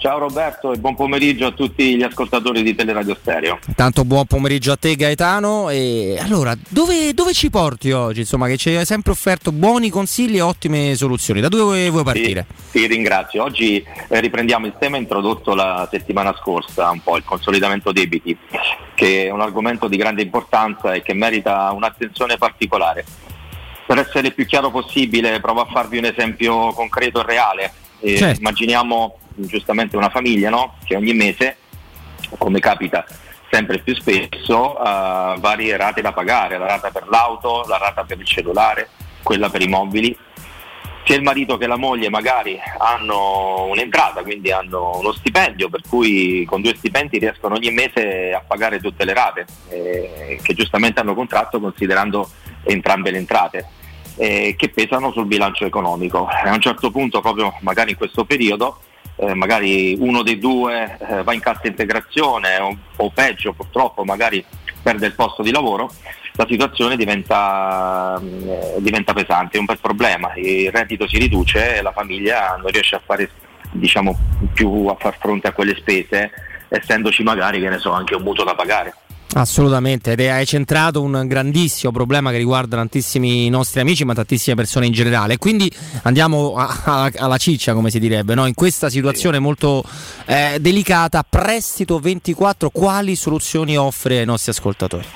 Ciao 0.00 0.16
Roberto 0.18 0.72
e 0.72 0.78
buon 0.78 0.94
pomeriggio 0.94 1.48
a 1.48 1.50
tutti 1.50 1.94
gli 1.94 2.02
ascoltatori 2.02 2.62
di 2.62 2.74
Teleradio 2.74 3.14
Stereo. 3.20 3.58
Tanto 3.76 4.06
buon 4.06 4.24
pomeriggio 4.24 4.72
a 4.72 4.76
te 4.76 4.96
Gaetano. 4.96 5.68
E 5.68 6.16
allora, 6.18 6.56
dove, 6.70 7.12
dove 7.12 7.34
ci 7.34 7.50
porti 7.50 7.90
oggi? 7.90 8.20
Insomma, 8.20 8.46
che 8.46 8.56
ci 8.56 8.70
hai 8.70 8.86
sempre 8.86 9.12
offerto 9.12 9.52
buoni 9.52 9.90
consigli 9.90 10.36
e 10.36 10.40
ottime 10.40 10.94
soluzioni. 10.94 11.42
Da 11.42 11.48
dove 11.48 11.90
vuoi 11.90 12.02
partire? 12.02 12.46
Ti 12.70 12.86
ringrazio. 12.86 13.42
Oggi 13.42 13.84
eh, 14.08 14.20
riprendiamo 14.20 14.64
il 14.64 14.74
tema 14.78 14.96
introdotto 14.96 15.54
la 15.54 15.86
settimana 15.90 16.34
scorsa, 16.40 16.88
un 16.88 17.02
po' 17.02 17.18
il 17.18 17.24
consolidamento 17.24 17.92
debiti, 17.92 18.34
che 18.94 19.26
è 19.26 19.30
un 19.30 19.42
argomento 19.42 19.86
di 19.86 19.98
grande 19.98 20.22
importanza 20.22 20.94
e 20.94 21.02
che 21.02 21.12
merita 21.12 21.70
un'attenzione 21.72 22.38
particolare. 22.38 23.04
Per 23.86 23.98
essere 23.98 24.30
più 24.30 24.46
chiaro 24.46 24.70
possibile, 24.70 25.40
provo 25.40 25.60
a 25.60 25.66
farvi 25.70 25.98
un 25.98 26.06
esempio 26.06 26.72
concreto 26.72 27.20
e 27.20 27.26
reale. 27.26 27.72
Eh, 28.00 28.16
Certo. 28.16 28.40
Immaginiamo 28.40 29.18
giustamente 29.46 29.96
una 29.96 30.10
famiglia 30.10 30.50
no? 30.50 30.76
che 30.84 30.96
ogni 30.96 31.14
mese, 31.14 31.56
come 32.38 32.60
capita 32.60 33.04
sempre 33.50 33.78
più 33.80 33.94
spesso, 33.94 34.74
ha 34.74 35.36
varie 35.38 35.76
rate 35.76 36.00
da 36.00 36.12
pagare, 36.12 36.56
la 36.56 36.66
rata 36.66 36.90
per 36.90 37.08
l'auto, 37.08 37.64
la 37.66 37.78
rata 37.78 38.04
per 38.04 38.18
il 38.18 38.24
cellulare, 38.24 38.88
quella 39.22 39.50
per 39.50 39.60
i 39.60 39.68
mobili. 39.68 40.16
Sia 41.04 41.16
il 41.16 41.22
marito 41.22 41.56
che 41.56 41.66
la 41.66 41.76
moglie 41.76 42.10
magari 42.10 42.56
hanno 42.78 43.64
un'entrata, 43.64 44.22
quindi 44.22 44.52
hanno 44.52 44.98
uno 44.98 45.12
stipendio, 45.12 45.68
per 45.68 45.80
cui 45.88 46.44
con 46.44 46.60
due 46.60 46.76
stipendi 46.76 47.18
riescono 47.18 47.56
ogni 47.56 47.70
mese 47.72 48.32
a 48.32 48.44
pagare 48.46 48.78
tutte 48.80 49.04
le 49.04 49.14
rate, 49.14 49.46
eh, 49.70 50.38
che 50.40 50.54
giustamente 50.54 51.00
hanno 51.00 51.14
contratto 51.14 51.58
considerando 51.58 52.28
entrambe 52.64 53.10
le 53.10 53.18
entrate, 53.18 53.66
eh, 54.16 54.54
che 54.56 54.68
pesano 54.68 55.10
sul 55.10 55.26
bilancio 55.26 55.64
economico. 55.64 56.26
A 56.26 56.52
un 56.52 56.60
certo 56.60 56.90
punto, 56.92 57.20
proprio 57.20 57.56
magari 57.62 57.92
in 57.92 57.96
questo 57.96 58.24
periodo, 58.24 58.80
eh, 59.20 59.34
magari 59.34 59.96
uno 59.98 60.22
dei 60.22 60.38
due 60.38 60.96
eh, 60.98 61.22
va 61.22 61.34
in 61.34 61.40
cassa 61.40 61.66
integrazione 61.66 62.58
o, 62.58 62.76
o 62.96 63.10
peggio 63.10 63.52
purtroppo 63.52 64.04
magari 64.04 64.44
perde 64.82 65.06
il 65.06 65.14
posto 65.14 65.42
di 65.42 65.50
lavoro, 65.50 65.90
la 66.34 66.46
situazione 66.48 66.96
diventa, 66.96 68.18
eh, 68.18 68.76
diventa 68.78 69.12
pesante, 69.12 69.56
è 69.56 69.60
un 69.60 69.66
bel 69.66 69.78
problema, 69.78 70.32
il 70.36 70.70
reddito 70.70 71.06
si 71.06 71.18
riduce 71.18 71.76
e 71.76 71.82
la 71.82 71.92
famiglia 71.92 72.56
non 72.60 72.70
riesce 72.70 72.96
a 72.96 73.02
fare 73.04 73.30
diciamo, 73.72 74.16
più 74.54 74.86
a 74.86 74.96
far 74.98 75.16
fronte 75.18 75.48
a 75.48 75.52
quelle 75.52 75.76
spese, 75.76 76.30
essendoci 76.68 77.22
magari 77.22 77.60
che 77.60 77.68
ne 77.68 77.78
so, 77.78 77.92
anche 77.92 78.14
un 78.14 78.22
mutuo 78.22 78.44
da 78.44 78.54
pagare. 78.54 78.94
Assolutamente, 79.32 80.12
ed 80.12 80.20
hai 80.20 80.44
centrato 80.44 81.00
un 81.00 81.22
grandissimo 81.26 81.92
problema 81.92 82.32
che 82.32 82.36
riguarda 82.38 82.76
tantissimi 82.76 83.48
nostri 83.48 83.80
amici, 83.80 84.04
ma 84.04 84.12
tantissime 84.12 84.56
persone 84.56 84.86
in 84.86 84.92
generale. 84.92 85.38
Quindi 85.38 85.70
andiamo 86.02 86.54
a- 86.56 86.80
a- 86.84 87.12
alla 87.16 87.36
ciccia, 87.36 87.72
come 87.72 87.90
si 87.90 88.00
direbbe, 88.00 88.34
no? 88.34 88.46
in 88.46 88.54
questa 88.54 88.90
situazione 88.90 89.38
molto 89.38 89.84
eh, 90.26 90.56
delicata. 90.60 91.24
Prestito 91.28 92.00
24, 92.00 92.70
quali 92.70 93.14
soluzioni 93.14 93.76
offre 93.76 94.18
ai 94.18 94.24
nostri 94.24 94.50
ascoltatori? 94.50 95.06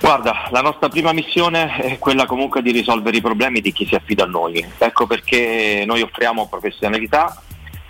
Guarda, 0.00 0.48
la 0.52 0.60
nostra 0.60 0.88
prima 0.88 1.12
missione 1.12 1.76
è 1.76 1.98
quella 1.98 2.26
comunque 2.26 2.60
di 2.62 2.70
risolvere 2.70 3.16
i 3.16 3.20
problemi 3.22 3.60
di 3.60 3.72
chi 3.72 3.86
si 3.86 3.94
affida 3.94 4.24
a 4.24 4.26
noi. 4.26 4.64
Ecco 4.78 5.06
perché 5.06 5.84
noi 5.86 6.02
offriamo 6.02 6.46
professionalità 6.46 7.42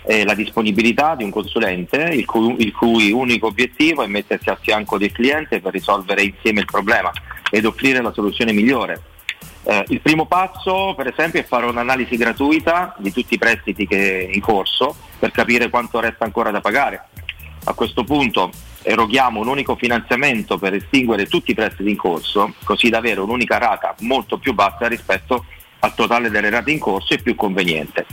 e 0.07 0.23
la 0.23 0.35
disponibilità 0.35 1.15
di 1.15 1.23
un 1.23 1.31
consulente 1.31 1.97
il 1.97 2.25
cui, 2.25 2.55
il 2.59 2.71
cui 2.71 3.11
unico 3.11 3.47
obiettivo 3.47 4.03
è 4.03 4.07
mettersi 4.07 4.49
al 4.49 4.59
fianco 4.61 4.97
del 4.97 5.11
cliente 5.11 5.59
per 5.59 5.73
risolvere 5.73 6.21
insieme 6.21 6.59
il 6.59 6.67
problema 6.67 7.11
ed 7.49 7.65
offrire 7.65 8.01
la 8.01 8.13
soluzione 8.13 8.53
migliore. 8.53 9.01
Eh, 9.63 9.83
il 9.87 10.01
primo 10.01 10.27
passo, 10.27 10.93
per 10.95 11.07
esempio, 11.07 11.39
è 11.39 11.43
fare 11.43 11.65
un'analisi 11.65 12.17
gratuita 12.17 12.95
di 12.99 13.11
tutti 13.11 13.33
i 13.33 13.39
prestiti 13.39 13.87
che 13.87 14.29
in 14.31 14.41
corso 14.41 14.95
per 15.17 15.31
capire 15.31 15.69
quanto 15.69 15.99
resta 15.99 16.23
ancora 16.23 16.51
da 16.51 16.61
pagare. 16.61 17.07
A 17.63 17.73
questo 17.73 18.03
punto 18.03 18.51
eroghiamo 18.83 19.39
un 19.39 19.47
unico 19.47 19.75
finanziamento 19.75 20.59
per 20.59 20.75
estinguere 20.75 21.25
tutti 21.25 21.49
i 21.49 21.55
prestiti 21.55 21.89
in 21.89 21.97
corso, 21.97 22.53
così 22.63 22.89
da 22.89 22.99
avere 22.99 23.21
un'unica 23.21 23.57
rata 23.57 23.95
molto 24.01 24.37
più 24.37 24.53
bassa 24.53 24.87
rispetto 24.87 25.45
al 25.85 25.93
totale 25.93 26.29
delle 26.29 26.49
rate 26.49 26.71
in 26.71 26.79
corso 26.79 27.13
e 27.13 27.19
più 27.19 27.35
conveniente. 27.35 28.05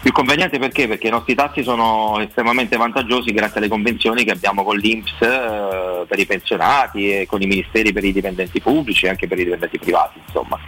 Più 0.00 0.12
conveniente 0.12 0.58
perché? 0.58 0.88
Perché 0.88 1.08
i 1.08 1.10
nostri 1.10 1.34
tassi 1.34 1.62
sono 1.62 2.18
estremamente 2.20 2.76
vantaggiosi 2.76 3.32
grazie 3.32 3.58
alle 3.58 3.68
convenzioni 3.68 4.24
che 4.24 4.30
abbiamo 4.30 4.64
con 4.64 4.76
l'Inps 4.76 5.20
eh, 5.20 6.04
per 6.06 6.18
i 6.18 6.26
pensionati 6.26 7.20
e 7.20 7.26
con 7.26 7.42
i 7.42 7.46
ministeri 7.46 7.92
per 7.92 8.04
i 8.04 8.12
dipendenti 8.12 8.60
pubblici 8.60 9.06
e 9.06 9.10
anche 9.10 9.26
per 9.26 9.38
i 9.38 9.44
dipendenti 9.44 9.78
privati. 9.78 10.20
Insomma. 10.24 10.58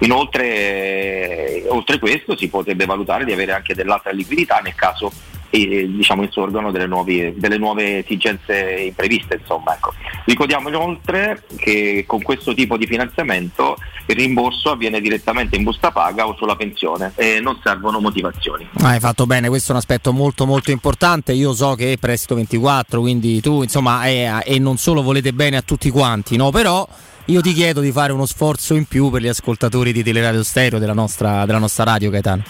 Inoltre, 0.00 0.44
eh, 0.44 1.64
oltre 1.68 1.98
questo, 1.98 2.36
si 2.36 2.48
potrebbe 2.48 2.84
valutare 2.84 3.24
di 3.24 3.32
avere 3.32 3.52
anche 3.52 3.74
dell'altra 3.74 4.10
liquidità 4.10 4.58
nel 4.58 4.74
caso 4.74 5.10
eh, 5.52 5.86
diciamo, 5.88 6.22
insorgano 6.22 6.70
delle 6.70 6.86
nuove, 6.86 7.34
delle 7.36 7.58
nuove 7.58 7.98
esigenze 8.04 8.84
impreviste. 8.88 9.34
Ecco. 9.34 9.92
Ricordiamo 10.24 10.68
inoltre 10.68 11.42
che 11.56 12.04
con 12.06 12.22
questo 12.22 12.54
tipo 12.54 12.76
di 12.76 12.86
finanziamento 12.86 13.76
il 14.06 14.16
rimborso 14.16 14.70
avviene 14.70 15.00
direttamente 15.00 15.56
in 15.56 15.62
busta 15.62 15.90
paga 15.90 16.26
o 16.26 16.34
sulla 16.36 16.56
pensione 16.56 17.12
e 17.16 17.40
non 17.40 17.58
servono 17.62 18.00
motivazioni. 18.00 18.66
Ah, 18.80 18.88
Hai 18.90 19.00
fatto 19.00 19.26
bene, 19.26 19.48
questo 19.48 19.68
è 19.68 19.72
un 19.72 19.78
aspetto 19.80 20.12
molto 20.12 20.46
molto 20.46 20.70
importante. 20.70 21.32
Io 21.32 21.52
so 21.52 21.74
che 21.74 21.92
è 21.92 21.96
Prestito 21.98 22.34
24, 22.34 23.00
quindi 23.00 23.40
tu 23.40 23.62
insomma 23.62 24.04
è- 24.04 24.40
e 24.44 24.58
non 24.58 24.76
solo 24.78 25.02
volete 25.02 25.32
bene 25.32 25.56
a 25.56 25.62
tutti 25.62 25.90
quanti, 25.90 26.36
no? 26.36 26.50
Però 26.50 26.86
io 27.26 27.40
ti 27.40 27.52
chiedo 27.52 27.80
di 27.80 27.92
fare 27.92 28.12
uno 28.12 28.26
sforzo 28.26 28.74
in 28.74 28.86
più 28.86 29.10
per 29.10 29.22
gli 29.22 29.28
ascoltatori 29.28 29.92
di 29.92 30.02
Teleradio 30.02 30.42
Stereo 30.42 30.78
della 30.78 30.92
nostra, 30.94 31.44
della 31.46 31.58
nostra 31.58 31.84
radio 31.84 32.10
Gaetano. 32.10 32.42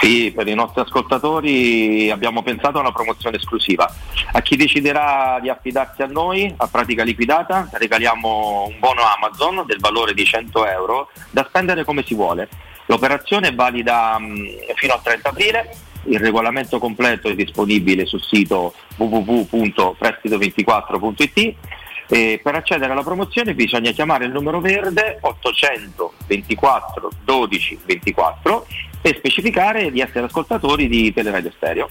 Sì, 0.00 0.32
per 0.34 0.48
i 0.48 0.54
nostri 0.54 0.80
ascoltatori 0.80 2.10
abbiamo 2.10 2.42
pensato 2.42 2.78
a 2.78 2.80
una 2.80 2.90
promozione 2.92 3.36
esclusiva. 3.36 3.92
A 4.32 4.40
chi 4.40 4.56
deciderà 4.56 5.38
di 5.40 5.48
affidarsi 5.48 6.02
a 6.02 6.06
noi, 6.06 6.52
a 6.56 6.66
pratica 6.68 7.04
liquidata, 7.04 7.68
regaliamo 7.72 8.66
un 8.68 8.78
buono 8.78 9.02
Amazon 9.02 9.64
del 9.66 9.78
valore 9.78 10.14
di 10.14 10.24
100 10.24 10.66
euro 10.66 11.10
da 11.30 11.44
spendere 11.48 11.84
come 11.84 12.02
si 12.04 12.14
vuole. 12.14 12.48
L'operazione 12.86 13.48
è 13.48 13.54
valida 13.54 14.18
mh, 14.18 14.72
fino 14.74 14.94
al 14.94 15.02
30 15.02 15.28
aprile. 15.28 15.70
Il 16.04 16.18
regolamento 16.18 16.78
completo 16.78 17.28
è 17.28 17.34
disponibile 17.34 18.06
sul 18.06 18.22
sito 18.22 18.72
www.prestito24.it 18.96 21.56
e 22.10 22.40
per 22.42 22.54
accedere 22.54 22.90
alla 22.90 23.02
promozione 23.02 23.54
bisogna 23.54 23.90
chiamare 23.90 24.24
il 24.24 24.32
numero 24.32 24.60
verde 24.60 25.18
824 25.20 27.10
12 27.22 27.80
24 27.84 28.66
e 29.00 29.14
specificare 29.16 29.90
di 29.90 30.00
essere 30.00 30.26
ascoltatori 30.26 30.88
di 30.88 31.12
Teleradio 31.12 31.52
Stereo. 31.56 31.88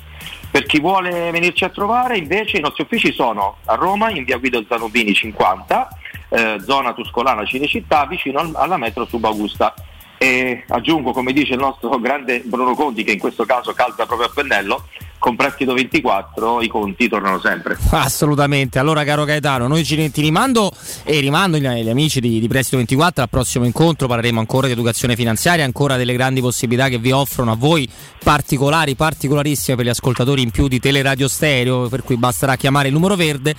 Per 0.50 0.66
chi 0.66 0.80
vuole 0.80 1.32
venirci 1.32 1.64
a 1.64 1.70
trovare 1.70 2.18
invece 2.18 2.58
i 2.58 2.62
nostri 2.62 2.84
uffici 2.84 3.12
sono 3.12 3.58
a 3.66 3.76
Roma 3.76 4.10
in 4.10 4.24
via 4.24 4.38
Guido 4.38 4.64
Zanubini 4.68 5.14
50, 5.14 5.90
eh, 6.30 6.58
zona 6.62 6.94
Tuscolana 6.94 7.46
Cinecittà 7.46 8.06
vicino 8.06 8.40
al- 8.40 8.56
alla 8.56 8.78
metro 8.78 9.06
Subaugusta. 9.06 9.74
E 10.18 10.64
aggiungo, 10.68 11.12
come 11.12 11.32
dice 11.32 11.54
il 11.54 11.60
nostro 11.60 12.00
grande 12.02 12.42
Bruno 12.44 12.74
Conti, 12.74 13.04
che 13.04 13.12
in 13.12 13.20
questo 13.20 13.46
caso 13.46 13.74
calza 13.74 14.06
proprio 14.06 14.28
a 14.28 14.32
pennello, 14.34 14.88
con 15.28 15.36
prestito 15.36 15.74
24 15.74 16.62
i 16.62 16.70
conti 16.70 17.10
tornano 17.10 17.38
sempre. 17.42 17.78
Assolutamente, 17.90 18.80
allora 18.80 19.04
caro 19.04 19.26
Gaetano, 19.26 19.68
noi 19.68 19.84
ci, 19.84 20.10
ti 20.10 20.22
rimando 20.22 20.72
e 21.04 21.20
rimando 21.20 21.58
gli, 21.58 21.68
gli 21.68 21.90
amici 21.90 22.22
di, 22.22 22.40
di 22.40 22.48
Prestito 22.48 22.78
24 22.78 23.24
al 23.24 23.30
prossimo 23.30 23.66
incontro, 23.66 24.08
parleremo 24.08 24.40
ancora 24.40 24.68
di 24.68 24.74
educazione 24.74 25.18
finanziaria, 25.18 25.66
ancora 25.66 25.98
delle 25.98 26.14
grandi 26.14 26.40
possibilità 26.40 26.88
che 26.88 26.98
vi 26.98 27.12
offrono 27.12 27.52
a 27.52 27.58
voi, 27.58 27.90
particolari, 28.24 28.96
particolarissime 28.96 29.76
per 29.76 29.86
gli 29.86 29.90
ascoltatori 29.90 30.42
in 30.42 30.52
più 30.52 30.70
di 30.70 30.80
Teleradio 30.80 31.28
Stereo, 31.28 31.90
per 31.90 32.04
cui 32.04 32.16
basterà 32.16 32.56
chiamare 32.56 32.88
il 32.88 32.94
numero 32.94 33.18
verde 33.18 33.54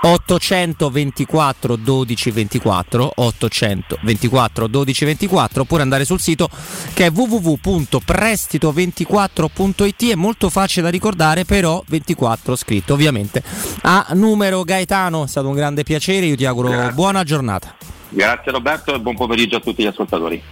824 0.00 1.74
12 1.74 2.30
24 2.30 3.12
824 3.16 4.66
12 4.68 5.04
24 5.04 5.62
oppure 5.62 5.82
andare 5.82 6.04
sul 6.04 6.20
sito 6.20 6.48
che 6.94 7.06
è 7.06 7.10
www.prestito24.it 7.10 10.10
è 10.10 10.14
molto 10.14 10.48
facile 10.48 10.82
da 10.82 10.90
ricordare 10.90 11.06
però 11.44 11.82
24 11.86 12.56
scritto 12.56 12.94
ovviamente. 12.94 13.42
A 13.82 14.08
numero 14.12 14.62
Gaetano 14.62 15.24
è 15.24 15.28
stato 15.28 15.48
un 15.48 15.54
grande 15.54 15.82
piacere 15.82 16.26
io 16.26 16.36
ti 16.36 16.44
auguro 16.44 16.90
buona 16.92 17.24
giornata. 17.24 17.74
Grazie 18.10 18.52
Roberto 18.52 18.94
e 18.94 19.00
buon 19.00 19.16
pomeriggio 19.16 19.56
a 19.56 19.60
tutti 19.60 19.82
gli 19.82 19.86
ascoltatori. 19.86 20.42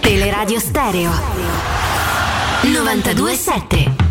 Teleradio 0.00 0.58
Stereo. 0.58 1.10
927 2.62 4.07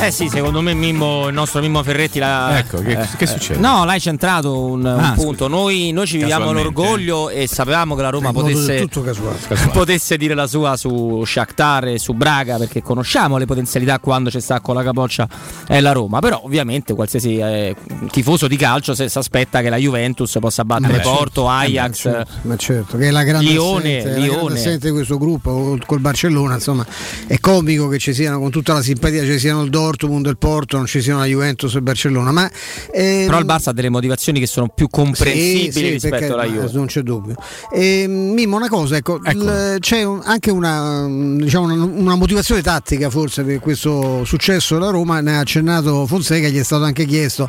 Eh 0.00 0.10
sì, 0.10 0.28
secondo 0.28 0.60
me 0.60 0.74
Mimmo, 0.74 1.28
il 1.28 1.34
nostro 1.34 1.60
Mimmo 1.60 1.82
Ferretti 1.82 2.18
l'ha. 2.18 2.58
Ecco, 2.58 2.78
che- 2.82 2.98
che 3.16 3.26
succede? 3.26 3.58
No, 3.58 3.84
l'hai 3.86 4.00
centrato 4.00 4.60
un, 4.60 4.80
un 4.84 4.86
Ah, 4.86 5.12
punto. 5.16 5.48
Noi, 5.48 5.92
noi 5.92 6.06
ci 6.06 6.18
viviamo 6.18 6.52
l'orgoglio 6.52 7.30
e 7.30 7.46
sapevamo 7.46 7.94
che 7.94 8.02
la 8.02 8.10
Roma 8.10 8.30
potesse, 8.32 8.80
tutto 8.80 9.02
casuale. 9.02 9.38
potesse 9.72 10.16
dire 10.18 10.34
la 10.34 10.46
sua 10.46 10.76
su 10.76 11.22
Shakhtar 11.24 11.88
e 11.88 11.98
su 11.98 12.12
Braga 12.12 12.58
perché 12.58 12.82
conosciamo 12.82 13.38
le 13.38 13.46
potenzialità 13.46 13.98
quando 13.98 14.28
c'è 14.28 14.40
sta 14.40 14.60
con 14.60 14.74
la 14.74 14.82
capoccia 14.82 15.26
è 15.66 15.80
la 15.80 15.92
Roma. 15.92 16.18
Però 16.18 16.40
ovviamente 16.44 16.92
qualsiasi 16.94 17.38
eh, 17.38 17.74
tifoso 18.10 18.46
di 18.46 18.56
calcio 18.56 18.94
si 18.94 19.04
aspetta 19.10 19.62
che 19.62 19.70
la 19.70 19.76
Juventus 19.78 20.36
possa 20.38 20.64
battere 20.66 20.94
Eh 20.94 20.96
beh, 20.98 21.02
Porto, 21.02 21.46
certo. 21.46 21.48
Ajax. 21.48 21.94
Eh 21.94 22.00
certo, 22.10 22.32
ma 22.42 22.56
certo, 22.56 22.96
che 22.98 23.08
è 23.08 23.10
la 23.10 23.22
grande 23.22 23.50
Lione, 23.50 23.98
assente, 23.98 24.04
la 24.04 24.14
grande 24.16 24.26
Lione. 24.26 24.54
assente 24.58 24.86
di 24.88 24.92
questo 24.92 25.16
gruppo 25.18 25.78
col- 25.86 26.00
Barcellona, 26.00 26.54
insomma, 26.54 26.84
è 27.26 27.38
comico 27.40 27.88
che 27.88 27.98
ci 27.98 28.12
siano 28.12 28.38
con 28.38 28.50
tutta 28.50 28.74
la 28.74 28.82
simpatia 28.82 29.24
ci 29.24 29.38
siano 29.38 29.62
il 29.62 29.70
Dortmund 29.96 30.26
e 30.26 30.30
il 30.30 30.38
Porto, 30.38 30.76
non 30.76 30.86
ci 30.86 31.00
siano 31.00 31.20
la 31.20 31.26
Juventus 31.26 31.72
e 31.74 31.76
il 31.76 31.82
Barcellona, 31.82 32.32
ma 32.32 32.50
ehm, 32.92 33.26
Però 33.26 33.38
il 33.38 33.44
Barça 33.46 33.68
ha 33.70 33.72
delle 33.72 33.88
motivazioni 33.90 34.40
che 34.40 34.46
sono 34.46 34.68
più 34.68 34.88
comprensibili 34.88 35.72
sì, 35.72 35.78
sì, 35.78 35.90
rispetto 35.90 36.16
perché- 36.16 36.32
alla 36.32 36.44
ma 36.46 36.48
Juve. 36.52 36.70
Non 36.72 36.86
c'è 36.86 37.00
dubbio. 37.02 37.34
E, 37.72 38.06
Mimmo, 38.08 38.56
una 38.56 38.68
cosa, 38.68 38.96
ecco, 38.96 39.20
il- 39.24 39.76
c'è 39.80 40.02
un- 40.02 40.20
anche 40.24 40.50
una, 40.50 41.06
diciamo, 41.38 41.72
una, 41.72 41.84
una 41.84 42.14
motivazione 42.16 42.62
tattica 42.62 43.10
forse 43.10 43.42
per 43.44 43.60
questo 43.60 44.24
successo 44.24 44.74
della 44.74 44.90
Roma, 44.90 45.20
ne 45.20 45.36
ha 45.36 45.40
accennato 45.40 46.06
Fonseca, 46.06 46.48
gli 46.48 46.58
è 46.58 46.62
stato 46.64 46.84
anche 46.84 47.04
chiesto. 47.06 47.48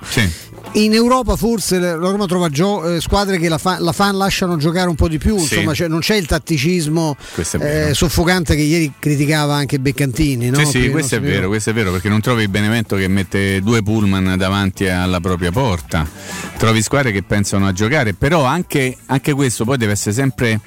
In 0.73 0.93
Europa 0.93 1.35
forse 1.37 1.79
la 1.79 1.93
Roma 1.95 2.25
trova 2.25 2.49
gio- 2.49 2.95
eh, 2.95 2.99
squadre 3.01 3.37
che 3.37 3.47
la, 3.47 3.57
fa- 3.57 3.79
la 3.79 3.93
fan 3.93 4.17
lasciano 4.17 4.57
giocare 4.57 4.89
un 4.89 4.95
po' 4.95 5.07
di 5.07 5.17
più, 5.17 5.37
Sì. 5.37 5.53
insomma 5.55 5.71
c'è- 5.73 5.87
non 5.87 5.99
c'è 5.99 6.15
il 6.15 6.25
tatticismo 6.25 7.15
eh, 7.61 7.93
soffocante 7.93 8.55
che 8.55 8.61
ieri 8.61 8.91
criticava 8.99 9.55
anche 9.55 9.79
Beccantini. 9.79 10.49
No? 10.49 10.57
Sì, 10.65 10.81
sì, 10.81 10.89
questo 10.89 11.15
è 11.15 11.21
vero, 11.21 11.47
questo 11.47 11.69
è 11.69 11.73
vero, 11.73 11.91
perché 11.91 12.09
non 12.09 12.19
trovi 12.25 12.47
Benevento 12.47 12.95
che 12.95 13.07
mette 13.07 13.61
due 13.61 13.83
pullman 13.83 14.33
davanti 14.35 14.87
alla 14.87 15.19
propria 15.19 15.51
porta, 15.51 16.09
trovi 16.57 16.81
squadre 16.81 17.11
che 17.11 17.21
pensano 17.21 17.67
a 17.67 17.71
giocare, 17.71 18.15
però 18.15 18.43
anche, 18.43 18.97
anche 19.05 19.33
questo 19.33 19.63
poi 19.63 19.77
deve 19.77 19.91
essere 19.91 20.15
sempre 20.15 20.59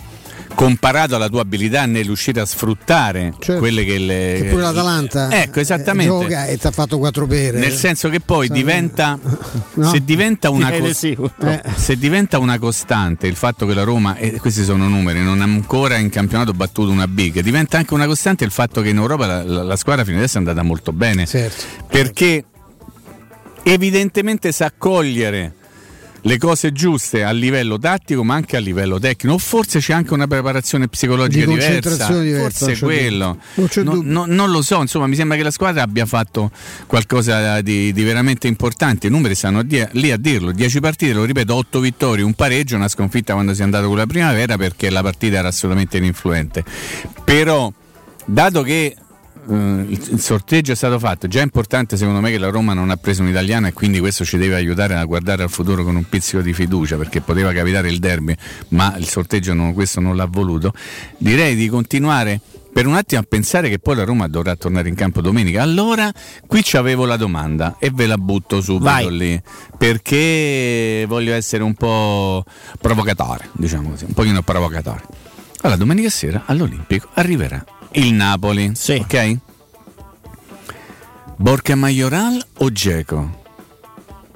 comparato 0.59 1.15
alla 1.15 1.29
tua 1.29 1.43
abilità 1.43 1.87
nell'uscire 1.87 2.41
a 2.41 2.45
sfruttare 2.45 3.33
quelle 3.59 3.85
che 3.85 3.97
le... 3.97 4.15
Certo. 4.15 4.43
Che 4.43 4.49
pure 4.51 4.63
l'Atalanta 4.63 5.31
Ecco, 5.43 5.61
esattamente. 5.61 6.13
eh, 6.13 6.19
gioca 6.29 6.47
e 6.47 6.57
ti 6.59 6.67
ha 6.67 6.71
fatto 6.73 6.99
quattro 6.99 7.27
pere. 7.29 7.61
Nel 7.61 7.73
senso 7.73 8.09
che 8.09 8.19
poi 8.19 8.49
Sai- 8.49 8.57
diventa, 8.57 9.17
No? 9.75 9.89
se, 9.89 10.03
diventa 10.03 10.51
una 10.51 10.73
cos- 10.73 11.05
eh, 11.05 11.63
se 11.77 11.97
diventa 11.97 12.39
una 12.39 12.59
costante 12.59 13.29
il 13.29 13.37
fatto 13.37 13.67
che 13.67 13.75
la 13.75 13.85
Roma, 13.85 14.17
e 14.17 14.33
questi 14.41 14.65
sono 14.65 14.89
numeri, 14.89 15.23
non 15.23 15.41
ha 15.41 15.45
ancora 15.45 15.97
in 15.97 16.11
campionato 16.11 16.53
battuto 16.53 16.91
una 16.91 17.07
big, 17.07 17.39
diventa 17.39 17.79
anche 17.79 17.95
una 17.95 18.07
costante 18.07 18.43
il 18.45 18.51
fatto 18.51 18.81
che 18.81 18.89
in 18.89 18.97
Europa 18.97 19.27
la, 19.27 19.45
la- 19.45 19.63
la 19.63 19.77
squadra 19.77 20.03
fino 20.05 20.17
adesso 20.17 20.35
è 20.37 20.41
andata 20.41 20.65
molto 20.65 20.93
bene. 20.93 21.25
Certo. 21.25 21.65
Perché 21.89 22.45
evidentemente 23.63 24.51
sa 24.51 24.73
cogliere 24.77 25.55
le 26.29 26.37
cose 26.37 26.73
giuste 26.73 27.25
a 27.25 27.31
livello 27.31 27.79
tattico 27.79 28.23
ma 28.23 28.35
anche 28.35 28.59
a 28.59 28.61
livello 28.61 28.99
tecnico. 28.99 29.39
Forse 29.39 29.79
c'è 29.79 29.95
anche 29.95 30.13
una 30.13 30.27
preparazione 30.27 30.87
psicologica 30.87 31.47
Di 31.47 31.53
diversa. 31.55 32.21
diversa, 32.21 32.39
non 32.39 32.51
forse 32.51 32.79
quello. 32.79 33.39
Non 33.55 33.67
c'è 33.67 33.83
No- 33.83 33.93
dubbio. 33.95 34.13
no- 34.13 34.25
non 34.27 34.51
lo 34.51 34.61
so 34.61 34.79
insomma 34.83 35.07
mi 35.07 35.15
sembra 35.17 35.39
che 35.39 35.43
la 35.43 35.51
squadra 35.51 35.83
abbia 35.83 36.05
fatto 36.05 36.51
qualcosa 36.87 37.63
di, 37.63 37.95
di 37.95 38.03
veramente 38.03 38.47
importante. 38.47 39.07
I 39.07 39.11
numeri 39.11 39.35
stanno 39.35 39.63
di- 39.63 39.83
lì 39.93 40.11
a 40.11 40.19
dirlo. 40.19 40.53
10 40.53 40.81
partite 40.81 41.15
lo 41.15 41.25
ripeto 41.25 41.55
8 41.55 41.81
vittorie 41.81 42.23
un 42.23 42.35
pareggio 42.35 42.77
una 42.77 42.89
sconfitta 42.89 43.33
quando 43.33 43.55
si 43.55 43.63
è 43.63 43.65
andato 43.65 43.87
con 43.89 43.97
la 43.97 44.07
primavera 44.07 44.59
perché 44.59 44.91
la 44.91 45.01
partita 45.03 45.39
era 45.39 45.49
assolutamente 45.49 45.97
ininfluente. 45.97 46.63
Però 47.25 47.73
dato 48.27 48.63
che 48.63 48.95
il 49.55 50.09
il 50.11 50.21
sorteggio 50.21 50.73
è 50.73 50.75
stato 50.75 50.99
fatto. 50.99 51.27
Già 51.29 51.41
è 51.41 51.43
importante 51.43 51.97
secondo 51.97 52.21
me 52.21 52.31
che 52.31 52.39
la 52.39 52.49
Roma 52.51 52.75
non 52.75 52.91
ha 52.91 52.97
preso 52.97 53.23
un 53.23 53.29
italiano 53.29 53.67
e 53.67 53.73
quindi 53.73 54.01
questo 54.01 54.25
ci 54.25 54.37
deve 54.37 54.55
aiutare 54.57 54.95
a 54.95 55.05
guardare 55.05 55.43
al 55.43 55.51
futuro 55.51 55.85
con 55.85 55.97
un 55.97 56.09
pizzico 56.09 56.41
di 56.41 56.53
fiducia 56.53 56.97
perché 56.97 57.21
poteva 57.21 57.53
capitare 57.53 57.89
il 57.89 57.99
derby, 57.99 58.35
ma 58.69 58.97
il 58.97 59.07
sorteggio 59.07 59.55
non- 59.55 59.73
questo 59.75 60.01
non 60.01 60.17
l'ha 60.17 60.27
voluto. 60.27 60.73
Direi 61.19 61.55
di 61.55 61.69
continuare 61.69 62.41
per 62.73 62.87
un 62.87 62.95
attimo 62.95 63.21
a 63.21 63.25
pensare 63.29 63.69
che 63.69 63.79
poi 63.79 63.97
la 63.97 64.05
Roma 64.05 64.29
dovrà 64.29 64.55
tornare 64.57 64.89
in 64.89 64.95
campo 64.95 65.21
domenica. 65.21 65.63
Allora 65.63 66.13
qui 66.47 66.63
ci 66.63 66.77
avevo 66.77 67.05
la 67.07 67.17
domanda 67.17 67.77
e 67.79 67.91
ve 67.93 68.07
la 68.07 68.19
butto 68.19 68.61
subito 68.61 68.85
Vai. 68.85 69.17
lì 69.17 69.43
perché 69.77 71.05
voglio 71.09 71.33
essere 71.35 71.63
un 71.63 71.75
po' 71.75 72.45
provocatore, 72.81 73.49
diciamo 73.53 73.91
così, 73.91 74.05
un 74.05 74.13
pochino 74.15 74.43
provocatore. 74.43 75.03
Allora, 75.63 75.79
domenica 75.79 76.09
sera 76.09 76.45
all'Olimpico 76.47 77.09
arriverà 77.15 77.65
il 77.93 78.13
Napoli, 78.15 78.73
ok? 78.89 79.37
Borca 81.37 81.75
Majoral 81.77 82.45
o 82.59 82.73
Geco? 82.73 83.37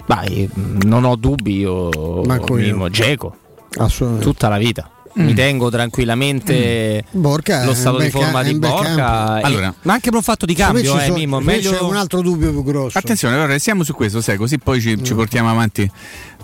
Vai, 0.07 0.49
non 0.85 1.05
ho 1.05 1.17
dubbi 1.17 1.59
io. 1.59 2.23
Manco 2.25 2.59
io. 2.59 2.67
Mimmo, 2.73 2.89
Dzeko. 2.89 3.37
Assolutamente. 3.79 4.25
Tutta 4.25 4.49
la 4.49 4.59
vita. 4.59 4.91
Mm. 5.19 5.25
Mi 5.25 5.35
tengo 5.35 5.69
tranquillamente 5.69 7.05
Borca 7.11 7.65
lo 7.67 7.75
stato 7.75 7.99
di 7.99 8.09
forma 8.09 8.41
ca- 8.43 8.49
di 8.49 8.59
Borca. 8.59 9.41
e- 9.41 9.43
Allora. 9.43 9.75
ma 9.83 9.93
anche 9.93 10.09
per 10.09 10.17
un 10.17 10.23
fatto 10.23 10.47
di 10.47 10.55
cambio, 10.55 10.97
eh, 10.97 11.05
sono- 11.05 11.15
Mimmo. 11.17 11.41
Meglio... 11.41 11.71
C'è 11.73 11.81
un 11.81 11.97
altro 11.97 12.23
dubbio 12.23 12.51
più 12.51 12.63
grosso. 12.65 12.97
Attenzione, 12.97 13.35
allora 13.35 13.53
restiamo 13.53 13.83
su 13.85 13.95
questo, 13.95 14.21
sai, 14.23 14.37
così 14.39 14.59
poi 14.59 14.81
ci, 14.81 14.97
Mm. 14.97 15.03
ci 15.05 15.15
portiamo 15.15 15.51
avanti. 15.51 15.91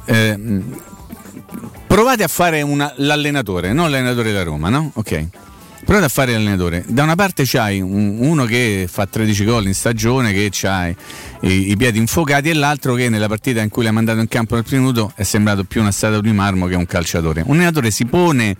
Eh, 0.05 0.39
provate 1.87 2.23
a 2.25 2.29
fare 2.29 2.61
una- 2.63 2.93
l'allenatore, 2.97 3.73
non 3.73 3.91
l'allenatore 3.91 4.31
della 4.33 4.45
Roma, 4.45 4.69
no? 4.69 4.91
Ok. 4.95 5.27
Provate 5.89 6.09
a 6.09 6.11
fare 6.13 6.33
l'allenatore. 6.33 6.85
Da 6.87 7.03
una 7.03 7.15
parte 7.15 7.45
c'hai 7.47 7.81
un- 7.81 8.19
uno 8.19 8.45
che 8.45 8.87
fa 8.93 9.07
13 9.07 9.47
gol 9.47 9.69
in 9.69 9.73
stagione, 9.73 10.35
che 10.35 10.51
ha 10.69 10.87
i, 10.87 10.97
i 11.71 11.77
piedi 11.79 11.97
infuocati, 11.97 12.51
e 12.51 12.53
l'altro 12.53 12.93
che 12.93 13.09
nella 13.09 13.27
partita 13.27 13.63
in 13.63 13.71
cui 13.71 13.85
l'ha 13.85 13.91
mandato 13.91 14.21
in 14.21 14.29
campo 14.29 14.55
nel 14.55 14.65
primo 14.65 14.83
minuto 14.83 15.13
è 15.15 15.23
sembrato 15.23 15.65
più 15.65 15.81
una 15.81 15.91
statua 15.91 16.21
di 16.21 16.31
marmo 16.31 16.67
che 16.67 16.75
un 16.75 16.85
calciatore. 16.85 17.43
Un 17.47 17.55
allenatore 17.55 17.91
si 17.91 18.05
pone 18.05 18.55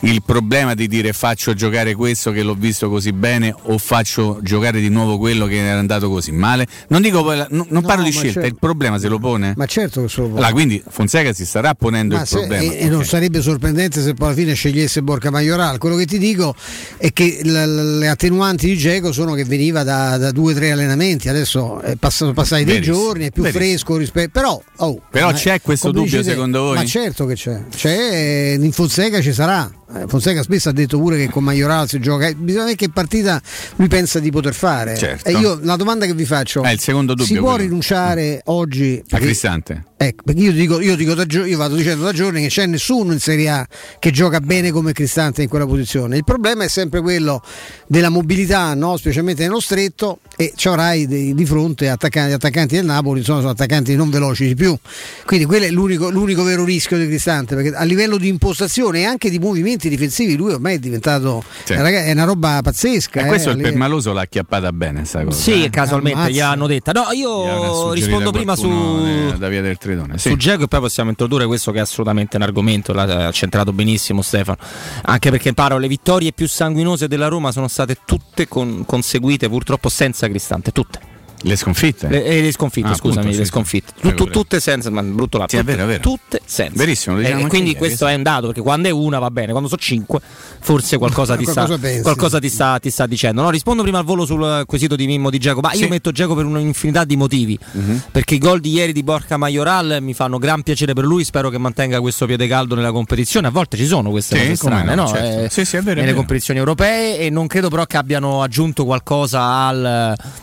il 0.00 0.22
problema 0.22 0.74
di 0.74 0.86
dire 0.86 1.12
faccio 1.12 1.54
giocare 1.54 1.94
questo 1.94 2.30
che 2.30 2.42
l'ho 2.42 2.54
visto 2.54 2.88
così 2.88 3.12
bene 3.12 3.54
o 3.62 3.78
faccio 3.78 4.38
giocare 4.42 4.80
di 4.80 4.88
nuovo 4.88 5.18
quello 5.18 5.46
che 5.46 5.56
era 5.56 5.78
andato 5.78 6.08
così 6.08 6.30
male. 6.32 6.66
Non 6.88 7.02
dico 7.02 7.22
non, 7.50 7.66
non 7.68 7.82
parlo 7.82 8.04
di 8.04 8.10
scelta, 8.12 8.32
certo. 8.40 8.48
il 8.48 8.56
problema 8.58 8.98
se 8.98 9.08
lo 9.08 9.18
pone. 9.18 9.54
Ma 9.56 9.66
certo 9.66 10.02
che 10.02 10.08
se 10.08 10.20
lo 10.20 10.28
può. 10.28 10.36
Allora, 10.38 10.52
quindi 10.52 10.82
Fonseca 10.88 11.32
si 11.32 11.44
starà 11.44 11.74
ponendo 11.74 12.14
Ma 12.14 12.22
il 12.22 12.26
se- 12.26 12.36
problema. 12.38 12.62
e, 12.72 12.78
e 12.78 12.88
non 12.88 13.04
sarebbe 13.04 13.40
sorprendente 13.42 14.00
se 14.02 14.14
poi 14.14 14.28
alla 14.28 14.36
fine 14.36 14.54
scegliesse 14.54 15.02
Borca 15.02 15.30
Majoral. 15.30 15.78
Quello 15.78 15.96
che 15.96 16.06
ti 16.06 16.18
dico 16.18 16.54
è 16.96 17.12
che 17.12 17.40
l- 17.42 17.48
l- 17.50 17.98
le 17.98 18.08
attenuanti 18.08 18.66
di 18.68 18.76
Geco 18.76 19.12
sono 19.12 19.34
che 19.34 19.44
veniva 19.44 19.82
da, 19.82 20.16
da 20.16 20.30
due 20.30 20.52
o 20.52 20.54
tre 20.54 20.70
allenamenti, 20.70 21.28
adesso 21.28 21.80
è 21.80 21.96
passato, 21.96 22.32
passati 22.32 22.64
dei 22.64 22.80
giorni, 22.80 23.26
è 23.26 23.30
più 23.30 23.42
verissimo. 23.42 23.64
fresco 23.66 23.96
rispetto. 23.96 24.30
Però, 24.32 24.62
oh, 24.76 25.00
Però 25.10 25.32
c'è 25.32 25.60
questo 25.60 25.90
dubbio 25.90 26.22
te- 26.22 26.30
secondo 26.30 26.62
voi? 26.62 26.76
Ma 26.76 26.84
certo 26.84 27.26
che 27.26 27.34
c'è. 27.34 27.62
C'è 27.74 28.56
in 28.58 28.72
Fonseca 28.72 29.20
ci 29.20 29.32
sarà. 29.32 29.70
Eh, 29.94 30.04
Fonseca 30.06 30.42
spesso 30.42 30.68
ha 30.68 30.72
detto 30.72 30.98
pure 30.98 31.16
che 31.16 31.30
con 31.30 31.42
Majoral 31.44 31.88
si 31.88 31.98
gioca. 31.98 32.26
Bisogna 32.32 32.64
vedere 32.64 32.74
che 32.76 32.90
partita 32.90 33.40
lui 33.76 33.88
pensa 33.88 34.18
di 34.18 34.30
poter 34.30 34.52
fare. 34.54 34.96
Certo. 34.96 35.28
E 35.28 35.32
io 35.32 35.58
la 35.62 35.76
domanda 35.76 36.04
che 36.06 36.12
vi 36.14 36.24
faccio 36.26 36.62
È 36.62 36.70
il 36.70 36.78
secondo 36.80 37.14
dubbio. 37.14 37.26
si 37.26 37.38
può 37.40 37.50
quello. 37.50 37.64
rinunciare 37.64 38.42
oggi 38.44 39.02
a 39.10 39.18
Cristante. 39.18 39.84
Ecco, 40.00 40.22
perché 40.24 40.40
io 40.42 40.52
dico, 40.52 40.80
io 40.80 40.94
dico 40.94 41.12
da 41.14 41.24
io 41.28 41.56
vado 41.56 41.74
dicendo 41.74 42.04
da 42.04 42.12
giorni 42.12 42.40
che 42.42 42.46
c'è 42.46 42.66
nessuno 42.66 43.12
in 43.12 43.18
Serie 43.18 43.48
A 43.48 43.66
che 43.98 44.12
gioca 44.12 44.38
bene 44.38 44.70
come 44.70 44.92
Cristante 44.92 45.42
in 45.42 45.48
quella 45.48 45.66
posizione. 45.66 46.16
Il 46.16 46.22
problema 46.22 46.62
è 46.62 46.68
sempre 46.68 47.00
quello 47.00 47.42
della 47.88 48.08
mobilità, 48.08 48.72
no? 48.74 48.96
specialmente 48.96 49.42
nello 49.42 49.58
stretto, 49.58 50.20
e 50.36 50.52
ci 50.54 50.68
avrai 50.68 51.08
di, 51.08 51.34
di 51.34 51.44
fronte 51.44 51.88
attaccanti, 51.88 52.32
attaccanti 52.32 52.76
del 52.76 52.84
Napoli, 52.84 53.18
insomma, 53.18 53.40
sono 53.40 53.50
attaccanti 53.50 53.96
non 53.96 54.08
veloci 54.08 54.46
di 54.46 54.54
più. 54.54 54.78
Quindi 55.24 55.46
quello 55.46 55.64
è 55.64 55.70
l'unico, 55.70 56.10
l'unico 56.10 56.44
vero 56.44 56.62
rischio 56.64 56.96
di 56.96 57.08
Cristante, 57.08 57.56
perché 57.56 57.74
a 57.74 57.82
livello 57.82 58.18
di 58.18 58.28
impostazione 58.28 59.00
e 59.00 59.04
anche 59.04 59.30
di 59.30 59.40
movimenti 59.40 59.88
difensivi 59.88 60.36
lui 60.36 60.52
ormai 60.52 60.76
è 60.76 60.78
diventato 60.78 61.42
Sì. 61.64 61.74
raga- 61.74 62.04
è 62.04 62.12
una 62.12 62.22
roba 62.24 62.60
pazzesca. 62.62 63.22
E 63.22 63.26
questo 63.26 63.50
eh, 63.50 63.54
il 63.54 63.62
Permaloso 63.62 64.12
l'ha 64.12 64.20
acchiappata 64.20 64.72
bene, 64.72 65.04
sta 65.04 65.24
cosa. 65.24 65.36
Sì, 65.36 65.64
eh. 65.64 65.70
casualmente 65.70 66.18
Ammazza. 66.18 66.32
gliel'hanno 66.32 66.66
detta. 66.68 66.92
No, 66.92 67.06
Gli 67.12 67.18
io 67.18 67.92
rispondo 67.94 68.30
prima 68.30 68.54
su, 68.54 69.34
da 69.36 69.48
via 69.48 69.60
del 69.60 69.76
Tridone. 69.88 70.18
Sì. 70.18 70.28
Su 70.30 70.36
Geco 70.36 70.64
e 70.64 70.68
poi 70.68 70.80
possiamo 70.80 71.10
introdurre 71.10 71.46
questo 71.46 71.72
che 71.72 71.78
è 71.78 71.80
assolutamente 71.80 72.36
un 72.36 72.42
argomento, 72.42 72.92
l'ha 72.92 73.30
centrato 73.32 73.72
benissimo 73.72 74.22
Stefano, 74.22 74.58
anche 75.02 75.30
perché 75.30 75.54
paro 75.54 75.78
le 75.78 75.88
vittorie 75.88 76.32
più 76.32 76.46
sanguinose 76.46 77.08
della 77.08 77.28
Roma 77.28 77.52
sono 77.52 77.68
state 77.68 77.98
tutte 78.04 78.46
con- 78.46 78.84
conseguite 78.84 79.48
purtroppo 79.48 79.88
senza 79.88 80.28
Cristante, 80.28 80.72
tutte. 80.72 81.16
Le 81.42 81.56
sconfitte? 81.56 82.08
Le, 82.08 82.24
eh, 82.24 82.40
le 82.42 82.52
sconfitte, 82.52 82.88
Ah, 82.88 82.94
scusami, 82.94 83.18
appunto, 83.20 83.36
le 83.38 83.44
sì, 83.44 83.50
sconfitte. 83.50 83.92
sì. 83.94 83.94
Tu- 83.94 84.00
tu- 84.00 84.08
Prego, 84.08 84.24
prego. 84.24 84.40
tutte 84.40 84.60
senza, 84.60 84.90
ma 84.90 85.02
brutto 85.02 85.38
lato. 85.38 85.50
Sì, 85.50 85.56
è 85.56 85.62
vero, 85.64 85.84
è 85.84 85.86
vero. 85.86 86.00
Tutte 86.00 86.40
senza. 86.44 86.72
Verissimo, 86.76 87.16
E- 87.16 87.18
diciamo 87.20 87.34
e 87.34 87.42
anche 87.42 87.48
quindi 87.50 87.68
ieri, 87.70 87.78
questo 87.78 88.06
è 88.06 88.14
un 88.14 88.22
dato, 88.24 88.46
perché 88.46 88.60
quando 88.60 88.88
è 88.88 88.90
una 88.90 89.18
va 89.20 89.30
bene, 89.30 89.50
quando 89.52 89.68
sono 89.68 89.80
cinque 89.80 90.20
forse 90.60 90.98
qualcosa 90.98 91.36
ti 91.36 91.44
sta, 91.46 91.52
Qualcosa 91.64 91.78
pensi. 91.78 92.02
qualcosa 92.02 92.38
ti 92.40 92.48
sta, 92.48 92.78
ti 92.78 92.90
sta 92.90 93.06
dicendo. 93.06 93.42
No, 93.42 93.50
rispondo 93.50 93.82
prima 93.82 93.98
al 93.98 94.04
volo 94.04 94.24
sul 94.26 94.64
quesito 94.66 94.96
di 94.96 95.06
Mimmo 95.06 95.30
di 95.30 95.38
Geco, 95.38 95.60
ma 95.60 95.72
io 95.74 95.86
metto 95.88 96.10
Geco 96.10 96.34
per 96.34 96.44
un'infinità 96.44 97.04
di 97.04 97.16
motivi, 97.16 97.56
Mhm. 97.72 98.02
perché 98.10 98.34
i 98.34 98.38
gol 98.38 98.58
di 98.58 98.72
ieri 98.72 98.92
di 98.92 99.04
Borca 99.04 99.36
Majoral 99.36 99.98
mi 100.00 100.14
fanno 100.14 100.38
gran 100.38 100.62
piacere 100.62 100.92
per 100.92 101.04
lui, 101.04 101.22
spero 101.22 101.50
che 101.50 101.58
mantenga 101.58 102.00
questo 102.00 102.26
piede 102.26 102.48
caldo 102.48 102.74
nella 102.74 102.90
competizione, 102.90 103.46
a 103.46 103.50
volte 103.50 103.76
ci 103.76 103.86
sono 103.86 104.10
queste 104.10 104.36
Sì, 104.36 104.42
cose 104.42 104.56
strane, 104.56 104.94
no, 104.96 105.02
no? 105.02 105.08
certo. 105.08 105.40
Eh, 105.44 105.50
Sì, 105.50 105.64
sì, 105.64 105.76
è 105.76 105.80
vero, 105.82 105.92
è 105.92 105.94
nelle 106.00 106.06
vero. 106.06 106.16
competizioni 106.16 106.58
europee 106.58 107.18
e 107.18 107.30
non 107.30 107.46
credo 107.46 107.68
però 107.68 107.84
che 107.86 107.96
abbiano 107.96 108.42
aggiunto 108.42 108.84
qualcosa 108.84 109.40
al- 109.42 109.84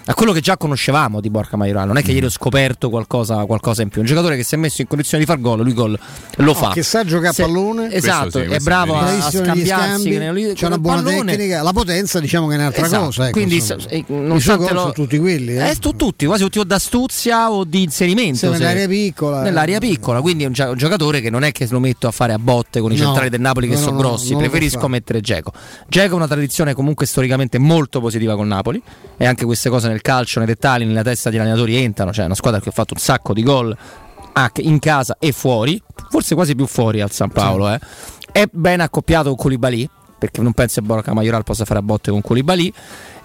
a 0.06 0.14
quello 0.14 0.32
che 0.32 0.39
già 0.39 0.56
conosciamo 0.56 0.84
conoscevamo 0.86 1.19
di 1.19 1.29
Borca 1.29 1.57
Maioral, 1.57 1.88
non 1.88 1.97
è 1.97 2.03
che 2.03 2.11
ieri 2.11 2.25
ho 2.25 2.29
scoperto 2.29 2.89
qualcosa, 2.89 3.43
qualcosa 3.45 3.81
in 3.81 3.89
più. 3.89 4.01
Un 4.01 4.07
giocatore 4.07 4.36
che 4.36 4.43
si 4.43 4.53
è 4.55 4.57
messo 4.57 4.81
in 4.81 4.88
condizione 4.88 5.23
di 5.23 5.29
far 5.29 5.39
gol, 5.41 5.61
lui 5.61 5.73
gol 5.73 5.97
lo 6.38 6.53
fa. 6.53 6.69
Oh, 6.69 6.71
che 6.73 6.83
sa 6.83 7.03
giocare 7.03 7.29
a 7.29 7.33
Se- 7.33 7.41
pallone. 7.43 7.91
Esatto, 7.91 8.39
sì, 8.43 8.45
è 8.49 8.59
bravo 8.59 8.93
è 8.93 8.97
a, 8.99 9.25
a 9.25 9.31
scambiarsi. 9.31 10.13
scambi, 10.13 10.43
con- 10.45 10.53
c'è 10.53 10.65
una 10.65 10.75
col 10.75 10.79
buona 10.79 11.01
pallone. 11.01 11.31
tecnica, 11.36 11.61
la 11.63 11.71
potenza 11.73 12.19
diciamo 12.19 12.47
che 12.47 12.53
è 12.53 12.57
un'altra 12.57 12.86
Esatto, 12.86 13.03
cosa. 13.05 13.23
Ecco, 13.23 13.31
quindi 13.31 13.61
se- 13.61 13.77
eh, 13.89 13.97
I 14.07 14.39
suoi 14.39 14.57
gol 14.57 14.73
lo- 14.73 14.79
sono 14.79 14.91
tutti 14.91 15.17
quelli. 15.17 15.55
Eh? 15.57 15.69
Eh, 15.69 15.75
tu- 15.77 15.95
tutti, 15.95 16.25
quasi 16.25 16.43
tutti 16.43 16.59
o 16.59 16.63
d'astuzia 16.63 17.51
o 17.51 17.63
di 17.63 17.83
inserimento. 17.83 18.36
Sì, 18.38 18.45
se- 18.45 18.51
nell'area 18.51 18.88
piccola. 18.88 19.41
Nell'area 19.41 19.79
piccola, 19.79 20.21
quindi 20.21 20.43
è 20.43 20.47
un, 20.47 20.53
gio- 20.53 20.69
un 20.69 20.77
giocatore 20.77 21.21
che 21.21 21.29
non 21.29 21.43
è 21.43 21.51
che 21.51 21.67
lo 21.69 21.79
metto 21.79 22.07
a 22.07 22.11
fare 22.11 22.33
a 22.33 22.39
botte 22.39 22.79
con 22.79 22.91
i 22.91 22.97
No, 22.97 23.05
centrali 23.05 23.29
del 23.29 23.41
Napoli 23.41 23.67
che 23.67 23.73
no, 23.75 23.79
sono 23.79 23.91
no, 23.93 23.97
grossi, 23.99 24.31
non 24.31 24.39
preferisco 24.41 24.88
mettere 24.88 25.21
Geco. 25.21 25.51
Geco 25.88 26.13
ha 26.13 26.17
una 26.17 26.27
tradizione 26.27 26.73
comunque 26.73 27.05
storicamente 27.05 27.57
molto 27.57 27.99
positiva 27.99 28.36
col 28.36 28.47
Napoli 28.47 28.81
e 29.17 29.25
anche 29.25 29.45
queste 29.45 29.69
cose 29.69 29.88
nel 29.88 30.01
calcio, 30.01 30.39
nei 30.39 30.47
dettagli, 30.47 30.74
nella 30.84 31.03
testa 31.03 31.30
degli 31.30 31.39
allenatori 31.39 31.76
entrano, 31.76 32.11
cioè 32.11 32.26
una 32.26 32.36
squadra 32.36 32.59
che 32.59 32.69
ha 32.69 32.73
fatto 32.73 32.93
un 32.93 32.99
sacco 32.99 33.34
di 33.34 33.43
gol 33.43 33.76
in 34.57 34.80
casa 34.80 35.15
e 35.17 35.32
fuori, 35.32 35.82
forse 36.09 36.36
quasi 36.36 36.55
più 36.55 36.65
fuori 36.65 36.99
al 36.99 37.11
San 37.11 37.30
Paolo, 37.30 37.69
eh. 37.69 37.80
è 38.34 38.45
ben 38.51 38.82
accoppiato 38.82 39.30
con 39.30 39.38
Koulibaly 39.38 39.89
perché 40.17 40.41
non 40.41 40.53
penso 40.53 40.82
che 40.82 40.88
Borca 40.88 41.13
Majoral 41.13 41.43
possa 41.43 41.65
fare 41.65 41.80
a 41.80 41.82
botte 41.84 42.11
con 42.11 42.21
Koulibaly 42.21 42.73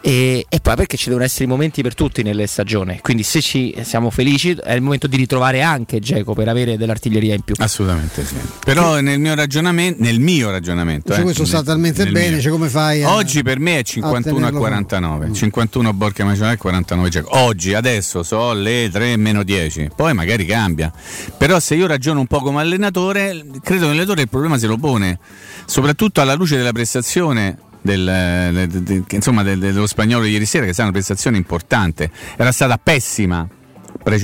e, 0.02 0.46
e 0.48 0.60
poi 0.60 0.76
perché 0.76 0.96
ci 0.96 1.06
devono 1.06 1.24
essere 1.24 1.44
i 1.44 1.48
momenti 1.48 1.82
per 1.82 1.94
tutti 1.94 2.22
nelle 2.22 2.46
stagioni 2.46 3.00
quindi 3.02 3.22
se 3.22 3.40
ci 3.42 3.74
siamo 3.82 4.10
felici 4.10 4.52
è 4.52 4.72
il 4.72 4.80
momento 4.82 5.06
di 5.06 5.16
ritrovare 5.16 5.60
anche 5.62 5.98
Geco 6.00 6.32
per 6.34 6.48
avere 6.48 6.76
dell'artiglieria 6.76 7.34
in 7.34 7.42
più 7.42 7.54
Assolutamente 7.58 8.24
sì. 8.24 8.34
Però 8.64 9.00
nel 9.00 9.18
mio 9.20 9.34
ragionamento, 9.34 10.02
nel 10.02 10.18
mio 10.20 10.50
ragionamento, 10.50 11.12
Cioè, 11.12 11.20
eh, 11.20 11.24
questo 11.24 11.44
sta 11.44 11.62
talmente 11.62 12.06
bene, 12.06 12.30
mio. 12.34 12.40
cioè, 12.40 12.50
come 12.50 12.68
fai 12.68 13.02
a- 13.02 13.14
Oggi 13.14 13.42
per 13.42 13.58
me 13.58 13.78
è 13.78 13.82
51 13.82 14.36
a 14.36 14.38
tenerlo- 14.38 14.58
49, 14.58 15.32
51 15.32 15.92
Borca 15.92 16.24
Macionale 16.24 16.54
e 16.54 16.56
49 16.58 17.08
Geco. 17.10 17.36
Oggi, 17.38 17.74
adesso 17.74 18.22
so 18.22 18.52
le 18.52 18.88
3 18.90 19.16
meno 19.16 19.42
10, 19.42 19.90
poi 19.94 20.14
magari 20.14 20.44
cambia. 20.46 20.92
Però 21.36 21.58
se 21.60 21.74
io 21.74 21.86
ragiono 21.86 22.20
un 22.20 22.26
po' 22.26 22.40
come 22.40 22.60
allenatore, 22.60 23.44
credo 23.62 23.82
che 23.82 23.86
l'allenatore 23.88 24.22
il 24.22 24.28
problema 24.28 24.56
se 24.58 24.66
lo 24.66 24.76
pone, 24.76 25.18
soprattutto 25.66 26.20
alla 26.20 26.34
luce 26.34 26.56
della 26.56 26.72
prestazione 26.72 27.56
del, 27.82 28.04
de- 28.52 28.66
de- 28.66 28.82
de- 28.82 29.02
insomma, 29.16 29.42
del- 29.42 29.58
dello 29.58 29.86
spagnolo 29.86 30.24
ieri 30.24 30.44
sera, 30.46 30.64
che 30.64 30.70
è 30.70 30.72
stata 30.72 30.88
una 30.88 30.96
prestazione 30.98 31.36
importante. 31.36 32.10
Era 32.36 32.52
stata 32.52 32.78
pessima 32.82 33.46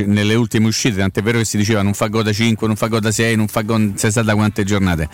nelle 0.07 0.35
ultime 0.35 0.69
uscite, 0.69 0.97
tant'è 0.97 1.21
vero 1.23 1.39
che 1.39 1.45
si 1.45 1.57
diceva 1.59 1.83
non 1.83 1.93
fa 1.93 2.07
gol 2.07 2.23
da 2.23 2.33
5, 2.33 2.67
non 2.67 2.77
fa 2.77 2.87
gol 2.87 3.01
da 3.01 3.11
6, 3.11 3.37
non 3.37 3.47
fa 3.47 3.61
gol 3.63 3.93
sa 3.97 4.23
da 4.23 4.35
quante 4.35 4.65
giornate. 4.65 5.09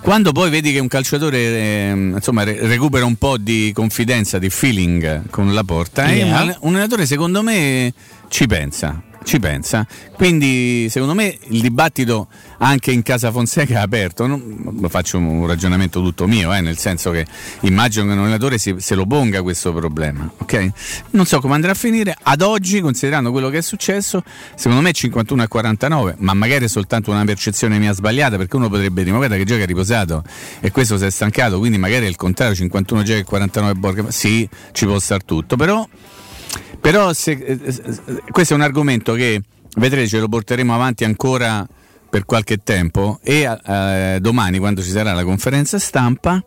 Quando 0.00 0.32
poi 0.32 0.48
vedi 0.48 0.72
che 0.72 0.78
un 0.78 0.88
calciatore 0.88 1.38
ehm, 1.38 2.12
insomma, 2.14 2.44
re- 2.44 2.66
recupera 2.66 3.04
un 3.04 3.16
po' 3.16 3.36
di 3.36 3.72
confidenza, 3.74 4.38
di 4.38 4.48
feeling 4.48 5.28
con 5.28 5.52
la 5.52 5.64
porta, 5.64 6.06
eh, 6.06 6.16
Yeah. 6.16 6.56
un 6.60 6.74
allenatore 6.74 7.04
secondo 7.04 7.42
me 7.42 7.92
ci 8.28 8.46
pensa. 8.46 9.02
Ci 9.22 9.38
pensa, 9.38 9.86
quindi 10.14 10.88
secondo 10.88 11.14
me 11.14 11.36
il 11.48 11.60
dibattito 11.60 12.26
anche 12.58 12.90
in 12.90 13.02
casa 13.02 13.30
Fonseca 13.30 13.74
è 13.74 13.76
aperto. 13.76 14.26
Non, 14.26 14.86
faccio 14.88 15.18
un 15.18 15.46
ragionamento 15.46 16.02
tutto 16.02 16.26
mio, 16.26 16.52
eh, 16.54 16.60
nel 16.60 16.78
senso 16.78 17.10
che 17.10 17.26
immagino 17.60 18.06
che 18.06 18.12
un 18.12 18.18
allenatore 18.18 18.58
si- 18.58 18.76
se 18.78 18.94
lo 18.94 19.06
ponga 19.06 19.42
questo 19.42 19.72
problema. 19.72 20.28
ok? 20.38 20.70
Non 21.10 21.26
so 21.26 21.38
come 21.40 21.54
andrà 21.54 21.72
a 21.72 21.74
finire. 21.74 22.16
Ad 22.20 22.40
oggi, 22.40 22.80
considerando 22.80 23.30
quello 23.30 23.50
che 23.50 23.58
è 23.58 23.62
successo, 23.62 24.22
secondo 24.54 24.80
me 24.82 24.92
51 24.92 25.42
a 25.42 25.48
49, 25.48 26.16
ma 26.18 26.34
magari 26.34 26.64
è 26.64 26.68
soltanto 26.68 27.10
una 27.10 27.24
percezione 27.24 27.78
mia 27.78 27.92
sbagliata, 27.92 28.36
perché 28.36 28.56
uno 28.56 28.68
potrebbe 28.68 29.04
dire: 29.04 29.14
guarda 29.14 29.36
che 29.36 29.44
gioca 29.44 29.64
riposato 29.64 30.24
e 30.60 30.70
questo 30.70 30.98
si 30.98 31.04
è 31.04 31.10
stancato, 31.10 31.58
quindi 31.58 31.78
magari 31.78 32.06
è 32.06 32.08
il 32.08 32.16
contrario, 32.16 32.54
51 32.56 33.02
gioca 33.02 33.18
e 33.20 33.24
49 33.24 33.74
Borca. 33.74 34.10
Sì, 34.10 34.48
ci 34.72 34.86
può 34.86 34.98
star 34.98 35.22
tutto, 35.22 35.56
però 35.56 35.86
però 36.80 37.12
se- 37.12 37.32
eh, 37.32 37.58
eh, 37.64 38.22
questo 38.30 38.54
è 38.54 38.56
un 38.56 38.62
argomento 38.62 39.12
che 39.14 39.40
vedrete 39.76 40.08
ce 40.08 40.18
lo 40.18 40.28
porteremo 40.28 40.74
avanti 40.74 41.04
ancora 41.04 41.66
per 42.08 42.24
qualche 42.24 42.58
tempo 42.64 43.20
e 43.22 43.48
eh, 43.66 44.18
domani 44.20 44.58
quando 44.58 44.82
ci 44.82 44.90
sarà 44.90 45.12
la 45.12 45.22
conferenza 45.24 45.78
stampa 45.78 46.42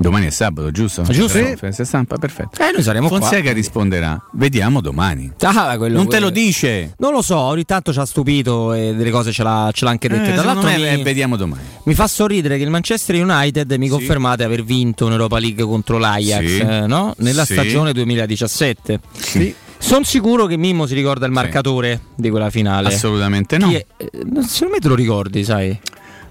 domani 0.00 0.26
è 0.26 0.30
sabato 0.30 0.70
giusto? 0.70 1.02
Giusto. 1.02 1.28
Sarà 1.28 1.38
la 1.40 1.44
Sì. 1.44 1.48
conferenza 1.50 1.84
stampa 1.84 2.18
perfetto 2.18 2.60
Eh, 2.62 2.70
noi 2.72 2.82
saremo 2.82 3.08
qua. 3.08 3.18
Fonseca 3.18 3.52
risponderà 3.52 4.22
vediamo 4.34 4.80
domani 4.82 5.32
Ah, 5.40 5.76
quello- 5.78 5.96
non 5.96 6.08
te 6.08 6.20
lo 6.20 6.26
quello- 6.28 6.44
dice 6.46 6.94
Non 6.98 7.12
lo 7.12 7.22
so, 7.22 7.36
ogni 7.38 7.64
tanto 7.64 7.92
ci 7.92 7.98
ha 7.98 8.04
stupito 8.04 8.74
e 8.74 8.94
delle 8.94 9.10
cose 9.10 9.32
ce 9.32 9.42
l'ha, 9.42 9.70
ce 9.72 9.84
l'ha 9.86 9.90
anche 9.90 10.08
dette. 10.08 10.20
Eh, 10.30 10.32
Tra 10.34 10.42
secondo 10.42 10.60
l'altro 10.66 10.82
me, 10.84 10.94
mi, 10.94 11.00
eh, 11.00 11.02
vediamo 11.02 11.36
domani 11.36 11.62
mi 11.84 11.94
fa 11.94 12.06
sorridere 12.06 12.58
che 12.58 12.64
il 12.64 12.70
Manchester 12.70 13.14
United 13.16 13.72
mi 13.72 13.88
confermate 13.88 14.44
aver 14.44 14.62
vinto 14.62 15.06
un'Europa 15.06 15.38
League 15.38 15.64
contro 15.64 15.96
l'Ajax 15.98 16.44
Sì. 16.46 16.58
eh, 16.58 16.86
no? 16.86 17.14
nella 17.18 17.44
Sì. 17.46 17.54
stagione 17.54 17.92
2017. 17.94 19.00
Sì. 19.16 19.54
Sono 19.78 20.04
sicuro 20.04 20.46
che 20.46 20.56
Mimmo 20.56 20.86
si 20.86 20.94
ricorda 20.94 21.24
il 21.26 21.32
marcatore 21.32 22.00
di 22.14 22.30
quella 22.30 22.50
finale. 22.50 22.88
assolutamente 22.88 23.58
no 23.58 23.68
Chi 23.68 23.74
è- 23.74 23.86
eh, 23.96 24.10
non- 24.24 24.44
secondo 24.44 24.74
me 24.74 24.80
te 24.80 24.88
lo 24.88 24.94
ricordi, 24.94 25.44
sai. 25.44 25.78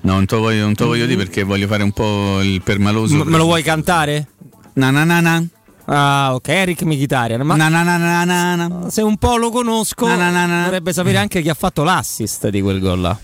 no 0.01 0.13
non 0.13 0.25
te 0.25 0.35
lo 0.35 0.41
voglio, 0.41 0.63
non 0.63 0.73
te 0.75 0.83
lo 0.83 0.89
voglio 0.89 1.05
dire 1.05 1.17
perché 1.17 1.43
voglio 1.43 1.67
fare 1.67 1.83
un 1.83 1.91
po' 1.91 2.39
il 2.41 2.61
permaloso 2.61 3.15
M- 3.15 3.27
me 3.29 3.37
lo 3.37 3.45
vuoi 3.45 3.63
cantare? 3.63 4.27
na 4.73 4.91
na 4.91 5.03
na 5.03 5.19
na 5.21 5.43
Ah, 5.89 6.31
ok, 6.33 6.49
Eric 6.49 6.81
Mkhitaryan. 6.81 7.43
Ma 7.43 7.55
na 7.55 7.69
na 7.69 7.81
na 7.81 7.95
na 7.95 8.25
na 8.25 8.55
na. 8.57 8.89
se 8.89 9.01
un 9.01 9.15
po' 9.15 9.37
lo 9.37 9.49
conosco, 9.51 10.05
Na, 10.05 10.17
na, 10.17 10.29
na, 10.31 10.45
na. 10.45 10.63
dovrebbe 10.65 10.91
sapere 10.91 11.15
anche 11.17 11.41
chi 11.41 11.47
ha 11.47 11.53
fatto 11.53 11.83
l'assist 11.85 12.49
di 12.49 12.59
quel 12.61 12.81
gol 12.81 12.99
là. 12.99 13.17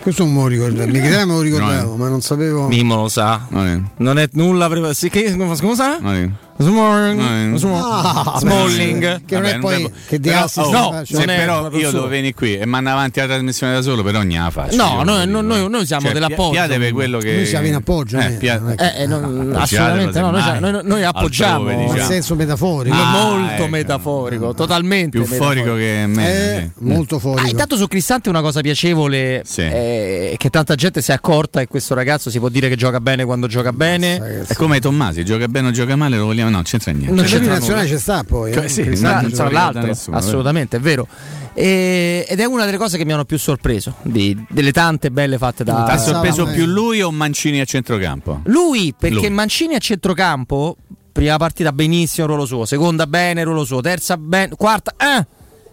Questo 0.00 0.24
non 0.24 0.32
me 0.32 0.40
lo 0.40 0.46
ricordavo, 0.46 0.90
mi 0.90 0.98
me 0.98 1.24
lo 1.26 1.40
ricordavo, 1.42 1.90
No, 1.90 1.96
ma 1.96 2.08
non 2.08 2.22
sapevo. 2.22 2.68
Mimmo 2.68 2.94
lo 2.96 3.08
sa. 3.08 3.44
Non 3.50 3.66
è- 3.66 3.80
Non 3.98 4.18
è 4.18 4.28
nulla 4.32 4.66
pre- 4.70 4.94
sì, 4.94 5.10
che, 5.10 5.28
scusa? 5.56 5.98
non 6.00 6.14
è- 6.14 6.30
Smalling, 6.58 7.50
No, 7.50 7.56
Small- 7.58 7.82
Ah, 7.82 8.34
Smalling. 8.38 9.24
Che 9.26 9.34
non 9.34 9.44
è 9.44 9.58
poi 9.58 9.90
che 10.08 10.18
di 10.18 10.28
però, 10.28 10.44
assist 10.44 10.66
oh, 10.66 10.70
no, 10.70 10.90
faccia. 10.92 11.18
se 11.18 11.24
però 11.26 11.70
io 11.72 11.90
devo 11.90 12.08
venire 12.08 12.34
qui 12.34 12.56
e 12.56 12.64
mando 12.66 12.90
avanti 12.90 13.20
la 13.20 13.26
trasmissione 13.26 13.74
da 13.74 13.82
solo, 13.82 14.02
però 14.02 14.20
ogni 14.20 14.36
la 14.36 14.50
faccio. 14.50 14.76
No, 14.76 15.02
noi- 15.02 15.26
dico. 15.26 15.40
noi- 15.42 15.68
noi 15.68 15.86
siamo 15.86 16.02
Cioè, 16.04 16.12
dell'appoggio. 16.12 16.50
Pia 16.52 16.66
deve 16.66 16.92
quello 16.92 17.18
che. 17.18 17.34
Noi 17.34 17.46
siamo 17.46 17.66
in 17.66 17.74
appoggio, 17.74 18.18
eh, 18.18 18.30
Pia- 18.38 18.60
Eh, 18.76 19.02
eh, 19.02 19.06
non- 19.06 19.52
assolutamente 19.56 20.20
no, 20.20 20.30
noi, 20.30 20.60
noi- 20.60 20.80
noi 20.82 21.04
appoggiamo. 21.04 21.54
Altrove, 21.68 21.74
Ma 21.74 21.82
in 21.82 21.90
diciamo. 21.92 22.08
senso 22.10 22.34
metaforico. 22.34 22.96
Ah, 22.96 23.10
molto 23.10 23.52
ecco. 23.52 23.66
metaforico, 23.68 24.54
totalmente 24.54 25.18
Più 25.18 25.26
forico 25.26 25.74
metaforico. 25.74 25.74
che 25.76 26.06
me. 26.06 26.56
Eh, 26.56 26.70
molto 26.78 27.16
Ah, 27.16 27.20
forico. 27.20 27.48
intanto 27.48 27.76
su 27.76 27.86
Cristante 27.86 28.28
una 28.28 28.40
cosa 28.40 28.60
piacevole 28.62 29.42
Sì. 29.44 29.60
eh, 29.62 30.34
che 30.38 30.50
tanta 30.50 30.74
gente 30.74 31.02
si 31.02 31.10
è 31.10 31.14
accorta 31.14 31.60
e 31.60 31.66
questo 31.66 31.94
ragazzo 31.94 32.30
si 32.30 32.38
può 32.38 32.48
dire 32.48 32.68
che 32.68 32.76
gioca 32.76 33.00
bene 33.00 33.24
quando 33.24 33.46
gioca 33.46 33.72
bene. 33.72 34.44
È 34.46 34.54
come 34.54 34.80
Tommasi, 34.80 35.24
gioca 35.24 35.46
bene 35.48 35.68
o 35.68 35.70
gioca 35.70 35.96
male, 35.96 36.16
lo 36.16 36.24
vogliamo. 36.24 36.45
No, 36.48 36.54
non 36.56 36.62
c'entra 36.64 36.92
niente. 36.92 37.12
Non 37.14 37.24
Il 37.24 37.30
c'entra 37.30 37.52
nazionale 37.54 37.86
ci 37.88 37.98
sta 37.98 38.24
poi. 38.24 38.52
Cioè, 38.52 38.64
eh. 38.64 38.68
sì, 38.68 38.82
Cristante 38.82 39.26
no, 39.26 39.28
Tra, 39.28 39.36
tra 39.36 39.42
non 39.44 39.50
ricorda 39.50 39.64
l'altro, 39.72 39.86
nessuno, 39.92 40.16
assolutamente, 40.16 40.76
è 40.76 40.80
vero. 40.80 41.06
E- 41.54 42.26
ed 42.28 42.38
è 42.40 42.44
una 42.44 42.64
delle 42.64 42.76
cose 42.76 42.98
che 42.98 43.04
mi 43.04 43.12
hanno 43.12 43.24
più 43.24 43.38
sorpreso, 43.38 43.94
di- 44.02 44.36
delle 44.48 44.72
tante 44.72 45.10
belle 45.10 45.38
fatte 45.38 45.64
da... 45.64 45.84
Ti 45.84 45.90
ha 45.92 45.96
sorpreso 45.98 46.46
più 46.46 46.66
lui 46.66 47.00
o 47.00 47.10
Mancini 47.10 47.60
a 47.60 47.64
centrocampo? 47.64 48.40
Lui, 48.44 48.94
perché 48.98 49.16
Lui. 49.26 49.30
Mancini 49.30 49.74
a 49.74 49.78
centrocampo, 49.78 50.76
prima 51.12 51.36
partita 51.38 51.72
benissimo, 51.72 52.26
ruolo 52.26 52.44
suo, 52.44 52.64
seconda 52.66 53.06
bene, 53.06 53.42
ruolo 53.42 53.64
suo, 53.64 53.80
terza 53.80 54.16
bene, 54.16 54.54
quarta... 54.56 54.94
eh! 54.98 55.26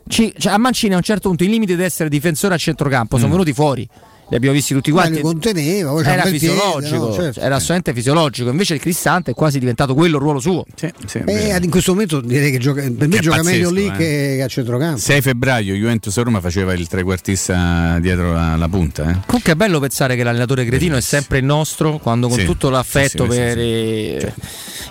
Ci- 0.08 0.34
cioè, 0.38 0.54
a 0.54 0.58
Mancini 0.58 0.94
a 0.94 0.98
un 0.98 1.04
certo 1.04 1.28
punto 1.30 1.44
i 1.44 1.48
limiti 1.50 1.76
di 1.76 1.84
essere 1.84 2.10
difensore 2.10 2.54
a 2.56 2.58
centrocampo 2.58 3.16
Mm. 3.18 3.20
sono 3.20 3.32
venuti 3.32 3.54
fuori. 3.54 3.88
Li 4.30 4.36
abbiamo 4.38 4.56
visti 4.56 4.74
tutti 4.74 4.92
Ma 4.92 5.02
quanti. 5.02 5.18
li 5.18 5.22
conteneva, 5.22 5.92
Era 6.02 6.24
bel 6.24 6.32
piede, 6.32 6.38
fisiologico, 6.40 7.08
no? 7.08 7.14
Certo. 7.14 7.40
era 7.40 7.56
assolutamente 7.56 7.94
fisiologico. 7.94 8.50
Invece 8.50 8.74
il 8.76 8.80
Cristante 8.80 9.32
è 9.32 9.34
quasi 9.34 9.60
diventato 9.60 9.94
quello 9.94 10.16
il 10.16 10.22
ruolo 10.22 10.40
suo. 10.40 10.66
Sì, 10.76 10.92
sì, 11.06 11.18
è 11.20 11.56
Eh, 11.56 11.60
in 11.62 11.70
questo 11.70 11.92
momento 11.92 12.22
direi 12.22 12.52
che 12.52 12.58
gioca, 12.58 12.82
per 12.82 13.08
me 13.08 13.20
gioca 13.20 13.44
meglio 13.44 13.70
pazzesco, 13.70 13.74
lì 13.74 13.86
eh. 13.86 13.92
che 14.38 14.42
a 14.44 14.48
centrocampo. 14.48 14.98
6 14.98 15.22
febbraio 15.22 15.74
Juventus 15.76 16.18
Roma 16.20 16.40
faceva 16.40 16.74
il 16.74 16.88
trequartista 16.88 18.00
dietro 18.00 18.34
la, 18.34 18.56
la 18.56 18.68
punta. 18.70 19.04
Eh? 19.10 19.18
Comunque 19.26 19.52
è 19.52 19.56
bello 19.56 19.80
pensare 19.80 20.16
che 20.16 20.24
l'allenatore 20.24 20.66
cretino 20.66 20.96
è 20.96 21.02
sempre 21.02 21.40
il 21.40 21.46
nostro, 21.46 21.98
quando 22.00 22.28
con 22.28 22.40
Sì, 22.40 22.46
tutto 22.46 22.70
l'affetto 22.70 23.26
sì, 23.26 23.32
sì, 23.32 23.38
per 23.38 23.58
sì, 23.58 24.34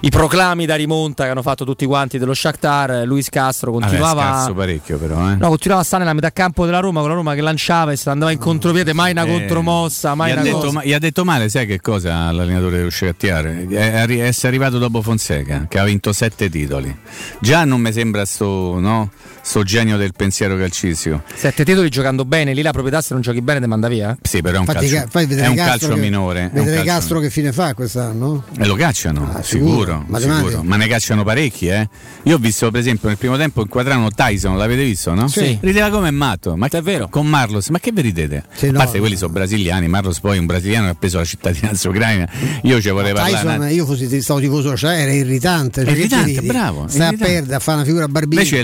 i, 0.03 0.11
proclami 0.11 0.67
da 0.67 0.75
rimonta 0.77 1.25
che 1.25 1.31
hanno 1.31 1.43
fatto 1.43 1.65
tutti 1.65 1.87
quanti 1.87 2.19
dello 2.19 2.35
Shakhtar, 2.35 3.03
Luis 3.05 3.29
Castro 3.29 3.73
Vabbè, 3.73 3.85
continuava... 3.87 4.23
scarso 4.23 4.55
parecchio 4.55 4.99
però. 4.99 5.31
Eh. 5.31 5.37
No, 5.37 5.49
continuava 5.49 5.83
a 5.83 5.85
stare 5.85 6.03
nella 6.03 6.15
metà 6.15 6.31
campo 6.31 6.65
della 6.65 6.81
Roma 6.81 7.01
con 7.01 7.09
la 7.09 7.15
Roma 7.15 7.35
che 7.35 7.41
lanciava 7.41 7.93
e 7.93 7.97
se 7.97 8.11
andava 8.11 8.31
in 8.31 8.39
contropiede, 8.39 8.93
mai 8.93 9.13
una 9.13 9.25
Eh, 9.25 9.31
contromossa, 9.31 10.15
mai 10.15 10.29
gli, 10.29 10.33
ha 10.33 10.35
una 10.35 10.43
detto, 10.45 10.57
cosa. 10.59 10.73
ma- 10.73 10.85
gli 10.85 10.93
ha 10.93 10.99
detto 10.99 11.25
male, 11.25 11.49
sai 11.49 11.67
che 11.67 11.81
cosa 11.81 12.27
all'allenatore 12.27 12.77
dello 12.79 12.91
Shakhtar? 12.91 13.45
È 13.69 14.31
arrivato 14.43 14.79
dopo 14.79 15.03
Fonseca, 15.03 15.67
che 15.69 15.79
ha 15.79 15.85
vinto 15.85 16.13
sette 16.13 16.49
titoli. 16.51 16.95
Già 17.41 17.65
non 17.65 17.81
mi 17.81 17.93
sembra 17.93 18.25
sto, 18.25 18.79
no, 18.79 19.11
sto 19.43 19.63
genio 19.63 19.97
del 19.97 20.13
pensiero 20.17 20.57
calcisio. 20.57 21.23
Sette 21.35 21.65
titoli 21.65 21.89
giocando 21.89 22.25
bene, 22.25 22.55
lì 22.55 22.63
la 22.63 22.71
proprietà 22.73 23.01
se 23.03 23.13
non 23.13 23.23
giochi 23.23 23.43
bene 23.43 23.61
ti 23.61 23.67
manda 23.67 23.89
via. 23.89 24.17
Sì, 24.23 24.41
però 24.41 24.57
è 24.57 24.61
un 24.61 24.67
Infatti, 24.67 24.87
calcio, 24.89 25.05
ca- 25.05 25.11
fai 25.11 25.27
è 25.27 25.47
un 25.49 25.55
calcio 25.57 25.89
che- 25.95 26.01
minore. 26.01 26.51
è 26.53 26.63
calcio 26.65 26.83
Castro 26.85 27.21
che 27.21 27.31
fine 27.31 27.53
fa 27.53 27.75
quest'anno? 27.75 28.45
E 28.59 28.67
lo 28.67 28.75
cacciano, 28.75 29.31
Ah, 29.35 29.43
sicuro. 29.43 30.05
sicuro, 30.09 30.19
sicuro. 30.49 30.63
ma 30.63 30.77
ne 30.77 30.87
cacciano 30.87 31.25
parecchi, 31.25 31.67
eh. 31.69 31.89
Io 32.25 32.37
ho 32.37 32.39
visto, 32.39 32.71
per 32.71 32.81
esempio, 32.81 33.09
nel 33.09 33.19
primo 33.19 33.37
tempo 33.37 33.63
inquadrano 33.63 34.11
Tyson, 34.11 34.57
l'avete 34.57 34.85
visto, 34.85 35.13
no? 35.15 35.27
Sì. 35.29 35.59
Rideva 35.61 35.91
come 35.91 36.11
matto, 36.11 36.57
ma 36.57 36.69
è 36.69 36.83
vero. 36.83 37.09
Con 37.09 37.27
Marlos, 37.27 37.69
ma 37.71 37.79
che 37.81 37.91
vi 37.93 38.03
ridete? 38.03 38.45
Sì, 38.55 38.67
A 38.69 38.73
no, 38.73 38.79
parte 38.79 38.95
no. 38.95 39.01
quelli 39.01 39.17
sono 39.17 39.33
brasiliani, 39.33 39.89
Marlos 39.89 40.21
poi 40.21 40.37
è 40.37 40.41
un 40.41 40.47
brasiliano 40.47 40.87
che 40.87 40.93
ha 40.93 40.97
preso 40.99 41.19
la 41.19 41.25
cittadinanza 41.25 41.89
ucraina. 41.89 42.29
Io 42.63 42.81
ci 42.81 42.91
vorrei 42.91 43.13
parlare. 43.13 43.33
Tyson, 43.59 43.71
io 43.73 43.85
fossi 43.87 44.21
stato 44.23 44.41
tifoso, 44.41 44.77
cioè 44.77 45.01
era 45.01 45.13
irritante. 45.13 45.83
Cioè, 45.85 45.93
È 45.93 45.97
irritante, 45.97 46.43
bravo, 46.43 46.87
Stai 46.89 47.09
irritante. 47.09 47.25
a 47.25 47.27
perdere, 47.35 47.55
a 47.57 47.59
fare 47.59 47.77
una 47.79 47.87
figura 47.87 48.09
barbina. 48.09 48.41
Invece 48.43 48.61
è 48.61 48.63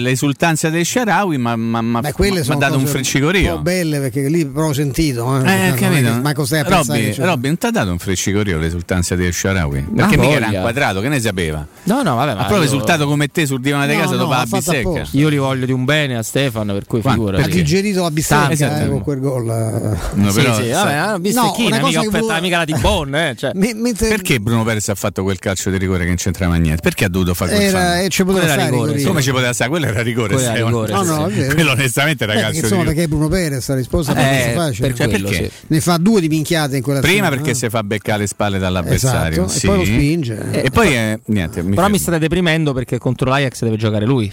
l'esultanza 0.68 0.70
del 0.70 0.84
Sharawi, 0.86 1.38
ma 1.38 1.56
mi 1.56 1.96
ha 1.96 2.00
dato 2.00 2.76
un 2.78 2.84
cose 2.84 3.18
Un 3.52 3.62
belle 3.62 3.98
perché 4.00 4.28
lì 4.28 4.46
però 4.46 4.68
ho 4.68 4.72
sentito. 4.72 5.36
Eh, 5.36 5.38
Eh, 5.38 5.42
Non 5.42 5.50
è 5.50 5.74
capito? 5.74 6.20
Ma 6.22 6.32
cos'è 6.34 6.62
Robby, 6.64 7.14
Robby, 7.16 7.46
non 7.48 7.58
ti 7.58 7.66
ha 7.66 7.70
dato 7.70 7.90
un 7.90 7.98
frencicorio 7.98 8.58
l'esultanza 8.58 9.14
del 9.14 9.32
Sharawi? 9.32 9.86
Perché 9.94 10.16
mica 10.16 10.34
era 10.34 10.46
inquadrato, 10.46 11.00
che 11.00 11.08
ne 11.08 11.20
sapeva? 11.20 11.66
No, 11.84 12.02
no, 12.02 12.14
vabbè, 12.16 12.30
Ha 12.30 12.34
ma 12.34 12.38
proprio 12.40 12.58
io- 12.58 12.62
risultato 12.64 13.06
come 13.06 13.28
te 13.28 13.46
sul 13.46 13.60
divano 13.60 13.86
di 13.86 13.94
No, 13.94 14.00
casa 14.00 14.12
no, 14.12 14.18
dopo 14.18 14.30
la 14.32 14.46
bistecca. 14.48 15.02
Io 15.12 15.28
li 15.28 15.36
voglio 15.38 15.66
di 15.66 15.72
un 15.72 15.84
bene 15.84 16.16
a 16.16 16.22
Stefano, 16.22 16.72
per 16.72 16.86
cui 16.86 17.00
figurati. 17.02 17.42
Ha 17.42 17.46
digerito 17.46 18.02
la 18.02 18.10
bistecca 18.10 18.82
eh, 18.82 18.88
con 18.88 19.02
quel 19.02 19.20
gol. 19.20 19.48
eh. 19.48 19.96
No, 20.14 20.32
però, 20.32 20.54
sì, 20.54 20.68
vabbè, 20.68 20.92
una 21.02 21.18
bistecchina, 21.18 21.76
mica 21.82 21.98
offerta 22.00 22.18
volevo- 22.18 22.40
mica 22.40 22.56
la 22.58 22.64
di 22.64 22.74
Bonn, 22.78 23.14
eh, 23.14 23.34
cioè. 23.36 23.52
Perché 23.96 24.40
Bruno 24.40 24.64
Perez 24.64 24.88
ha 24.88 24.94
fatto 24.94 25.22
quel 25.22 25.38
calcio 25.38 25.70
di 25.70 25.78
rigore 25.78 26.00
che 26.00 26.06
non 26.08 26.16
c'entrava 26.16 26.56
niente? 26.56 26.82
Perché 26.82 27.04
ha 27.04 27.08
dovuto 27.08 27.34
fare 27.34 27.52
quel 27.54 27.62
Era- 27.62 27.78
fallo? 27.78 28.02
e 28.02 28.08
ci 28.08 28.22
poteva 28.24 28.38
Quello 28.38 28.44
era 28.44 28.52
stare, 28.52 28.70
rigore. 28.70 28.86
Rigorino. 28.92 29.08
Come 29.08 29.22
ci 29.22 29.30
poteva 29.30 29.52
stare? 29.52 29.70
Quello 29.70 29.86
era 29.86 30.02
rigore. 30.02 30.34
Quello 30.34 30.48
era 30.48 30.57
Stefano. 30.58 30.84
rigore, 30.84 30.92
No, 30.92 31.02
no, 31.16 31.26
vero. 31.28 31.54
Quello 31.54 31.70
onestamente 31.72 32.24
era 32.24 32.32
Eh, 32.50 32.56
insomma, 32.56 32.84
perché 32.84 33.08
Bruno 33.08 33.28
Perez 33.28 33.68
la 33.68 33.74
risposta 33.74 34.14
è 34.14 34.50
Eh, 34.50 34.54
facile. 34.54 34.88
per 34.88 34.96
Cioè, 34.96 35.08
quello, 35.08 35.28
perché? 35.28 35.44
sì. 35.50 35.64
Ne 35.68 35.80
fa 35.80 35.96
due 35.96 36.20
di 36.20 36.28
minchiate 36.28 36.76
in 36.76 36.82
quella 36.82 37.00
Prima 37.00 37.26
azione, 37.26 37.36
perché 37.36 37.50
no? 37.52 37.56
si 37.58 37.68
fa 37.68 37.82
beccare 37.82 38.18
le 38.20 38.26
spalle 38.26 38.58
dall'avversario 38.58 39.44
Esatto, 39.44 39.52
e 39.56 39.58
sì. 39.58 39.66
poi 39.66 39.76
lo 39.78 39.84
spinge. 39.84 40.50
e 40.62 40.70
poi 40.70 40.94
eh, 40.94 41.20
niente 41.26 41.60
mi 41.62 41.70
Però 41.70 41.80
fermo. 41.82 41.88
mi 41.96 41.98
state 41.98 42.18
deprimendo 42.18 42.72
perché 42.72 42.98
contro 42.98 43.28
l'Ajax 43.30 43.62
deve 43.62 43.76
giocare 43.76 44.04
lui. 44.06 44.30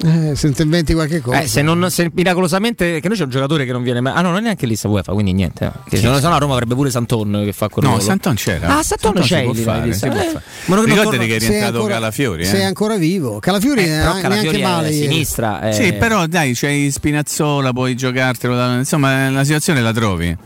Eh, 0.00 0.36
se 0.36 0.52
ti 0.52 0.62
inventi 0.62 0.92
qualche 0.94 1.20
cosa. 1.20 1.40
Eh, 1.40 1.48
se, 1.48 1.60
non, 1.60 1.90
se 1.90 2.08
miracolosamente. 2.14 3.00
Che 3.00 3.08
noi 3.08 3.16
c'è 3.16 3.24
un 3.24 3.30
giocatore 3.30 3.64
che 3.64 3.72
non 3.72 3.82
viene 3.82 4.00
mai. 4.00 4.12
Ah, 4.14 4.20
no, 4.20 4.28
non 4.28 4.38
è 4.38 4.42
neanche 4.42 4.64
lì 4.66 4.76
sta 4.76 4.86
UEFA, 4.88 5.12
quindi 5.12 5.32
niente. 5.32 5.64
eh. 5.64 5.70
Che 5.90 5.96
se 5.96 6.06
no, 6.08 6.16
se 6.20 6.28
no 6.28 6.34
a 6.34 6.38
Roma 6.38 6.52
avrebbe 6.52 6.76
pure 6.76 6.88
Santon 6.90 7.42
che 7.44 7.52
fa 7.52 7.68
quel 7.68 7.84
no. 7.84 7.98
Santon 7.98 8.34
c'era 8.36 8.78
Ah, 8.78 8.82
Santon 8.84 9.14
c'è 9.14 9.42
può 9.42 9.54
fare, 9.54 9.82
si 9.82 9.88
vista? 9.88 10.08
può 10.08 10.20
Eh, 10.20 10.24
fare. 10.24 10.42
ma 10.66 10.76
non- 10.76 10.84
ricordati 10.84 11.26
che 11.26 11.32
è 11.32 11.36
è 11.36 11.38
rientrato 11.40 11.74
ancora- 11.78 11.94
Calafiori 11.94 12.44
è 12.44 12.54
eh? 12.54 12.62
ancora 12.62 12.96
vivo. 12.96 13.38
Calafiori 13.40 13.80
Eh, 13.80 13.84
è 13.86 13.88
però 13.98 14.04
neanche 14.12 14.22
Calafiori 14.28 14.62
male. 14.62 14.88
è 14.88 14.92
sinistra. 14.92 15.68
eh. 15.68 15.72
sì 15.72 15.92
però 15.94 16.26
dai 16.26 16.52
c'hai 16.54 16.90
Spinazzola 16.92 17.72
puoi 17.72 17.96
giocartelo 17.96 18.54
da- 18.54 18.74
insomma 18.76 19.28
la 19.30 19.42
situazione 19.42 19.80
la 19.80 19.92
trovi 19.92 20.36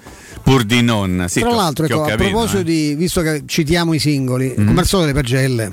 pur 0.43 0.65
di 0.65 0.83
non 0.83 1.27
sì, 1.29 1.41
Tra 1.41 1.51
l'altro, 1.55 1.85
ecco, 1.87 2.03
a 2.03 2.07
capito, 2.09 2.31
proposito 2.31 2.59
eh. 2.61 2.65
di, 2.65 2.95
visto 2.95 3.21
che 3.23 3.43
citiamo 3.47 3.95
i 3.95 3.99
singoli, 3.99 4.55
Mm. 4.59 4.67
come 4.67 4.81
al 4.81 4.87
solito 4.87 5.09
le 5.09 5.15
pagelle, 5.21 5.73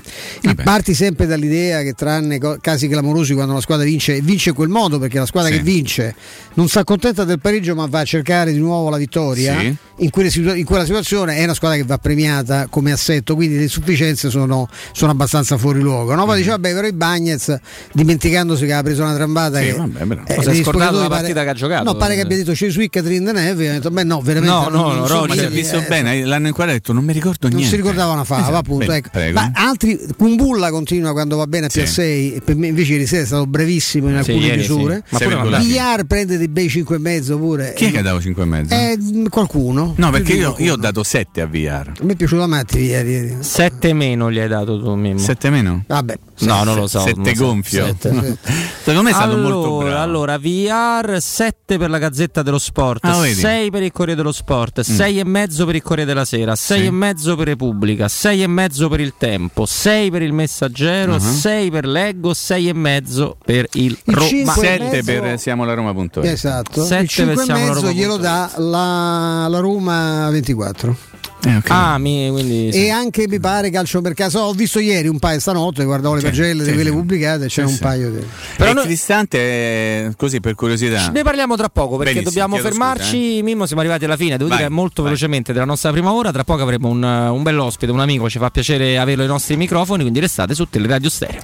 parti 0.63 0.93
sempre 0.93 1.25
dall'idea 1.25 1.81
che 1.81 1.93
tranne 1.93 2.37
co- 2.39 2.57
casi 2.61 2.87
clamorosi 2.87 3.33
quando 3.33 3.53
la 3.53 3.61
squadra 3.61 3.85
vince, 3.85 4.15
e 4.15 4.21
vince 4.21 4.49
in 4.49 4.55
quel 4.55 4.69
modo 4.69 4.99
perché 4.99 5.19
la 5.19 5.25
squadra 5.25 5.51
Sì. 5.51 5.57
che 5.57 5.63
vince 5.63 6.15
non 6.53 6.67
si 6.67 6.77
accontenta 6.77 7.23
del 7.23 7.39
pareggio 7.39 7.75
ma 7.75 7.85
va 7.87 7.99
a 7.99 8.03
cercare 8.05 8.51
di 8.51 8.59
nuovo 8.59 8.89
la 8.89 8.97
vittoria, 8.97 9.59
Sì. 9.59 9.75
in, 9.97 10.09
quelle 10.09 10.29
in 10.57 10.65
quella 10.65 10.85
situazione 10.85 11.35
è 11.35 11.43
una 11.43 11.53
squadra 11.53 11.77
che 11.77 11.83
va 11.83 11.97
premiata 11.97 12.67
come 12.69 12.91
assetto, 12.91 13.35
quindi 13.35 13.55
le 13.57 13.63
insufficienze 13.63 14.29
sono, 14.29 14.67
sono 14.91 15.11
abbastanza 15.11 15.57
fuori 15.57 15.79
luogo. 15.81 16.13
No? 16.15 16.25
Poi 16.25 16.37
dice 16.37 16.49
vabbè 16.51 16.73
però 16.73 16.87
i 16.87 16.93
Bagnets 16.93 17.57
dimenticandosi 17.93 18.65
che 18.65 18.73
ha 18.73 18.81
preso 18.83 19.01
una 19.03 19.13
trambata 19.15 19.59
Mm. 19.59 19.61
Sì, 19.63 19.71
che... 19.71 19.77
vabbè, 19.77 20.05
però. 20.05 20.21
eh, 20.27 20.35
hai 20.35 20.45
negli 20.45 20.63
scordato 20.63 20.93
la 20.99 21.07
pare- 21.07 21.21
partita 21.21 21.43
che 21.43 21.49
ha 21.49 21.53
giocato? 21.53 21.83
No, 21.83 21.95
pare 21.95 22.15
che 22.15 22.21
abbia 22.21 22.37
detto 22.37 22.53
Cesu 22.55 22.85
Catherine 22.89 23.31
Neve, 23.31 23.69
ho 23.69 23.73
detto 23.73 23.89
beh 23.91 24.03
no, 24.03 24.21
veramente 24.21 24.53
No, 24.55 24.58
no, 24.63 24.69
non- 24.69 24.87
no, 24.89 24.93
non 24.95 25.07
so 25.07 25.13
Roger, 25.25 25.27
ma 25.43 25.47
chi- 25.49 25.53
visto 25.55 25.77
eh, 25.77 25.85
bene 25.87 26.23
l'hanno 26.25 26.47
inquadrato 26.47 26.77
detto 26.79 26.93
non 26.93 27.03
mi 27.03 27.13
ricordo 27.13 27.47
non 27.47 27.57
niente 27.57 27.69
si 27.75 27.81
ricordava 27.81 28.13
una 28.13 28.23
fava, 28.23 28.41
Esatto, 28.41 28.55
appunto. 28.57 28.85
bene, 28.85 28.97
ecco. 29.13 29.31
Ma 29.33 29.51
altri, 29.53 29.99
Kumbulla 30.17 30.69
continua 30.71 31.11
quando 31.11 31.37
va 31.37 31.47
bene 31.47 31.67
a 31.67 31.69
Sì. 31.69 31.81
P6, 31.81 32.41
per 32.43 32.55
me 32.55 32.67
invece 32.67 32.93
ieri 32.93 33.05
sera 33.07 33.23
è 33.23 33.25
stato 33.25 33.45
brevissimo 33.47 34.09
in 34.09 34.21
Sì, 34.23 34.31
alcune 34.31 34.51
sì. 34.51 34.57
misure. 34.57 35.03
Ma 35.09 35.17
pure 35.17 35.29
virgolati. 35.35 35.65
Villar 35.65 36.03
prende 36.05 36.37
dei 36.37 36.47
bei 36.49 36.69
5 36.69 36.95
e 36.95 36.99
mezzo 36.99 37.37
pure. 37.37 37.73
chi 37.75 37.85
è 37.85 37.91
che 37.91 37.99
ha 37.99 38.01
dato 38.01 38.21
5 38.21 38.43
e 38.43 38.45
mezzo? 38.45 38.73
Eh, 38.73 38.97
qualcuno. 39.29 39.93
no 39.97 40.09
perché 40.11 40.33
io, 40.33 40.39
qualcuno. 40.41 40.67
io 40.67 40.73
ho 40.73 40.77
dato 40.77 41.03
7 41.03 41.41
a 41.41 41.45
VR 41.47 41.91
A 41.99 42.03
me 42.03 42.13
è 42.13 42.15
piaciuto 42.15 42.41
a 42.43 42.47
Matti 42.47 42.79
ieri. 42.79 43.09
ieri. 43.11 43.37
7 43.39 43.93
meno 43.93 44.31
gli 44.31 44.39
hai 44.39 44.47
dato 44.47 44.79
tu, 44.81 44.93
Mimmo. 44.95 45.19
7 45.19 45.49
meno? 45.49 45.83
Vabbè. 45.87 46.17
No, 46.41 46.63
non 46.63 46.75
lo 46.75 46.87
so. 46.87 46.99
7 46.99 47.13
non 47.17 47.25
lo 47.25 47.35
so. 47.35 47.43
gonfio 47.45 47.85
Sette, 47.85 48.11
No. 48.11 48.21
sì. 48.23 48.35
secondo 48.79 49.01
me 49.03 49.09
è 49.09 49.13
stato 49.13 49.33
allora, 49.33 49.53
molto 49.55 49.77
bravo 49.85 50.01
allora, 50.01 50.37
VR 50.37 51.17
7 51.19 51.77
per 51.77 51.89
la 51.89 51.97
Gazzetta 51.97 52.41
dello 52.43 52.57
Sport, 52.59 53.03
Ah, 53.05 53.19
vedi? 53.19 53.33
6 53.35 53.69
per 53.71 53.83
il 53.83 53.91
Corriere 53.91 54.15
dello 54.21 54.31
Sport, 54.31 54.48
6 54.81 55.19
e 55.19 55.23
mezzo 55.25 55.65
per 55.65 55.75
il 55.75 55.81
Corriere 55.81 56.05
della 56.11 56.25
Sera, 56.25 56.55
6 56.55 56.79
Sì. 56.79 56.85
e 56.85 56.91
mezzo 56.91 57.35
per 57.35 57.47
Repubblica, 57.47 58.07
6 58.07 58.41
e 58.43 58.47
mezzo 58.47 58.89
per 58.89 58.99
il 58.99 59.13
Tempo, 59.17 59.65
6 59.65 60.09
per 60.11 60.21
il 60.23 60.33
Messaggero, 60.33 61.13
Uh-huh. 61.13 61.19
6 61.19 61.69
per 61.71 61.85
Leggo, 61.85 62.33
6 62.33 62.67
e 62.69 62.73
mezzo 62.73 63.37
per 63.43 63.67
il, 63.73 63.97
Il 64.05 64.13
Roma. 64.15 64.27
cinque 64.27 64.61
e 64.61 64.77
7 64.79 64.83
mezzo- 64.95 65.21
per 65.21 65.39
siamo 65.39 65.65
la 65.65 65.73
Roma.it 65.73 66.17
Esatto. 66.23 66.83
Sette 66.83 67.03
Il 67.03 67.09
5 67.09 67.33
e 67.33 67.35
pensiamo 67.35 67.59
alla 67.61 67.69
mezzo 67.73 67.81
Roma 67.85 67.93
glielo 67.93 68.17
dà 68.17 68.51
la, 68.57 69.47
la 69.49 69.59
Roma 69.59 70.29
24. 70.29 70.97
Eh, 71.41 71.55
ok. 71.55 71.69
Ah, 71.69 71.97
mi, 71.97 72.29
quindi 72.29 72.69
sì. 72.73 72.85
E 72.85 72.89
anche 72.89 73.25
mi 73.27 73.39
pare 73.39 73.69
calcio 73.69 74.01
per 74.01 74.13
caso. 74.13 74.39
Ho 74.39 74.51
visto 74.53 74.79
ieri 74.79 75.07
un 75.07 75.19
paio 75.19 75.39
stanotte, 75.39 75.85
guardavo 75.85 76.15
le 76.15 76.19
Sì, 76.19 76.25
pagelle 76.25 76.63
sì, 76.63 76.69
di 76.69 76.75
quelle 76.75 76.89
sì. 76.89 76.95
pubblicate, 76.95 77.45
c'è 77.45 77.49
Sì, 77.49 77.59
un 77.61 77.67
sì. 77.69 77.79
paio 77.79 78.09
di. 78.11 78.25
Però 78.57 78.69
e 78.69 78.73
noi- 78.73 78.83
Cristante 78.83 79.37
eh, 79.37 80.13
così 80.17 80.41
per 80.41 80.55
curiosità 80.55 81.09
Ne 81.11 81.23
parliamo 81.23 81.55
tra 81.55 81.69
poco 81.69 81.95
perché 81.95 82.15
Benissimo, 82.15 82.45
dobbiamo 82.45 82.61
fermarci. 82.61 83.41
Mimmo, 83.41 83.65
siamo 83.65 83.81
arrivati 83.81 84.03
alla 84.03 84.17
fine. 84.17 84.35
Devo 84.35 84.49
Vai, 84.49 84.57
dire 84.57 84.69
molto 84.69 85.01
vai. 85.01 85.11
velocemente 85.11 85.53
della 85.53 85.65
nostra 85.65 85.91
prima 85.91 86.11
ora. 86.11 86.31
Tra 86.31 86.43
poco 86.43 86.61
avremo 86.61 86.89
un, 86.89 87.01
un 87.03 87.41
bell'ospite, 87.43 87.89
un 87.91 88.01
amico. 88.01 88.29
Ci 88.29 88.37
fa 88.37 88.49
piacere 88.49 88.97
averlo 88.97 89.21
ai 89.23 89.29
nostri 89.29 89.55
microfoni. 89.55 90.01
Quindi 90.01 90.19
restate 90.19 90.53
su 90.53 90.67
Teleradio 90.69 91.09
Stereo. 91.09 91.41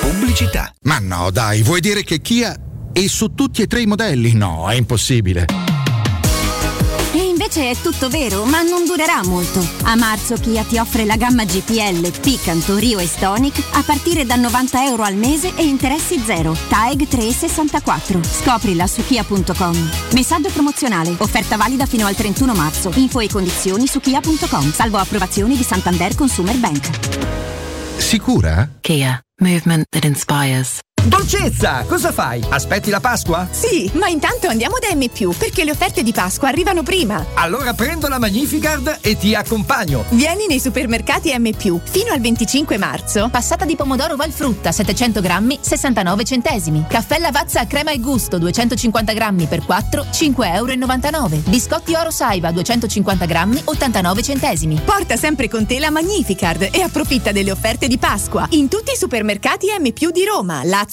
Pubblicità. 0.00 0.72
Ma 0.82 0.98
no, 1.00 1.30
dai, 1.30 1.62
vuoi 1.62 1.80
dire 1.80 2.02
che 2.04 2.20
Kia 2.20 2.54
è 2.94 3.06
su 3.08 3.34
tutti 3.34 3.60
e 3.60 3.66
tre 3.66 3.82
i 3.82 3.86
modelli? 3.86 4.34
No, 4.34 4.70
è 4.70 4.76
impossibile. 4.76 5.46
E 7.12 7.18
invece 7.18 7.70
è 7.70 7.76
tutto 7.76 8.08
vero, 8.08 8.44
ma 8.44 8.62
non 8.62 8.84
durerà 8.84 9.20
molto. 9.24 9.64
A 9.82 9.96
marzo 9.96 10.36
Kia 10.36 10.62
ti 10.62 10.78
offre 10.78 11.04
la 11.04 11.16
gamma 11.16 11.44
GPL, 11.44 12.20
Picanto, 12.20 12.76
Rio 12.76 13.00
e 13.00 13.06
Stonic 13.06 13.60
a 13.72 13.82
partire 13.82 14.24
da 14.24 14.36
90 14.36 14.84
euro 14.84 15.02
al 15.02 15.16
mese 15.16 15.52
e 15.56 15.64
interessi 15.64 16.22
zero. 16.24 16.56
TAEG 16.68 17.08
364. 17.08 18.20
Scoprila 18.22 18.86
su 18.86 19.04
kia.com. 19.04 19.90
Messaggio 20.12 20.50
promozionale. 20.50 21.14
Offerta 21.18 21.56
valida 21.56 21.86
fino 21.86 22.06
al 22.06 22.14
31 22.14 22.54
marzo. 22.54 22.92
Info 22.94 23.18
e 23.18 23.28
condizioni 23.28 23.88
su 23.88 23.98
kia.com. 23.98 24.72
Salvo 24.72 24.98
approvazioni 24.98 25.56
di 25.56 25.64
Santander 25.64 26.14
Consumer 26.14 26.56
Bank. 26.58 26.90
Sicura? 27.98 28.68
Kia, 28.80 29.20
movement 29.40 29.84
that 29.90 30.04
inspires. 30.04 30.78
Dolcezza, 31.06 31.84
cosa 31.86 32.12
fai? 32.12 32.42
Aspetti 32.48 32.88
la 32.88 32.98
Pasqua? 32.98 33.46
Sì, 33.50 33.90
ma 33.96 34.08
intanto 34.08 34.48
andiamo 34.48 34.76
da 34.80 34.94
M, 34.96 35.06
perché 35.36 35.62
le 35.62 35.72
offerte 35.72 36.02
di 36.02 36.12
Pasqua 36.12 36.48
arrivano 36.48 36.82
prima. 36.82 37.22
Allora 37.34 37.74
prendo 37.74 38.08
la 38.08 38.18
Magnificard 38.18 39.00
e 39.02 39.14
ti 39.18 39.34
accompagno. 39.34 40.04
Vieni 40.10 40.46
nei 40.46 40.58
supermercati 40.58 41.30
M, 41.38 41.50
fino 41.52 42.10
al 42.10 42.20
25 42.20 42.78
marzo. 42.78 43.28
Passata 43.30 43.66
di 43.66 43.76
pomodoro 43.76 44.16
Valfrutta 44.16 44.72
700 44.72 45.20
grammi 45.20 45.58
69 45.60 46.24
centesimi. 46.24 46.86
Caffè 46.88 47.18
Lavazza 47.18 47.60
a 47.60 47.66
crema 47.66 47.90
e 47.90 48.00
gusto 48.00 48.38
250 48.38 49.12
grammi 49.12 49.44
per 49.44 49.62
4 49.62 50.06
5,99 50.10 51.14
euro. 51.14 51.42
Biscotti 51.48 51.94
Oro 51.94 52.10
Saiba 52.10 52.50
250 52.50 53.26
grammi 53.26 53.60
89 53.62 54.22
centesimi. 54.22 54.80
Porta 54.82 55.16
sempre 55.16 55.48
con 55.48 55.66
te 55.66 55.78
la 55.78 55.90
Magnificard 55.90 56.70
e 56.72 56.80
approfitta 56.80 57.30
delle 57.30 57.50
offerte 57.50 57.88
di 57.88 57.98
Pasqua 57.98 58.46
in 58.52 58.68
tutti 58.68 58.92
i 58.92 58.96
supermercati 58.96 59.66
M, 59.78 59.92
di 59.92 60.24
Roma, 60.24 60.62
Lazio 60.64 60.92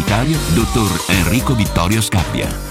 dottor 0.53 0.89
Enrico 1.07 1.53
Vittorio 1.55 2.01
Scappia. 2.01 2.70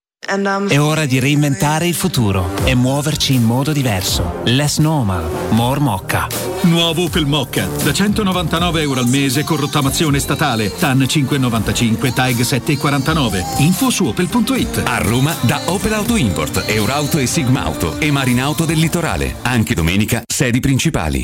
È 0.23 0.79
ora 0.79 1.05
di 1.05 1.19
reinventare 1.19 1.87
il 1.87 1.93
futuro 1.93 2.55
e 2.63 2.73
muoverci 2.73 3.33
in 3.33 3.43
modo 3.43 3.73
diverso. 3.73 4.39
Less 4.45 4.77
normal, 4.77 5.29
more 5.49 5.81
mocca. 5.81 6.27
Nuovo 6.61 7.03
Opel 7.03 7.25
Mocca, 7.25 7.67
da 7.83 7.91
199 7.91 8.81
euro 8.81 9.01
al 9.01 9.07
mese 9.07 9.43
con 9.43 9.57
rottamazione 9.57 10.19
statale, 10.19 10.73
TAN 10.73 10.99
5,95, 10.99 12.13
TAG 12.13 12.35
7,49. 12.35 13.61
Info 13.61 13.89
su 13.89 14.05
opel.it. 14.05 14.83
A 14.85 14.99
Roma 14.99 15.35
da 15.41 15.59
Opel 15.65 15.93
Auto 15.93 16.15
Import, 16.15 16.63
Eurauto 16.65 17.17
e 17.17 17.25
Sigma 17.25 17.63
Auto 17.63 17.99
e 17.99 18.09
Marinauto 18.09 18.63
del 18.63 18.77
Litorale. 18.77 19.35
Anche 19.41 19.73
domenica, 19.73 20.21
sedi 20.25 20.61
principali. 20.61 21.23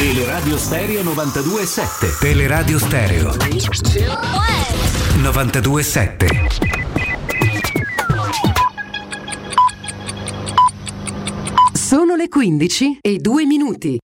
Teleradio 0.00 0.56
Stereo 0.56 1.02
92.7 1.02 2.18
Teleradio 2.20 2.78
Stereo 2.78 3.36
927. 5.18 6.26
Sono 11.74 12.14
le 12.16 12.28
15 12.30 13.00
e 13.02 13.18
2 13.18 13.44
minuti. 13.44 13.98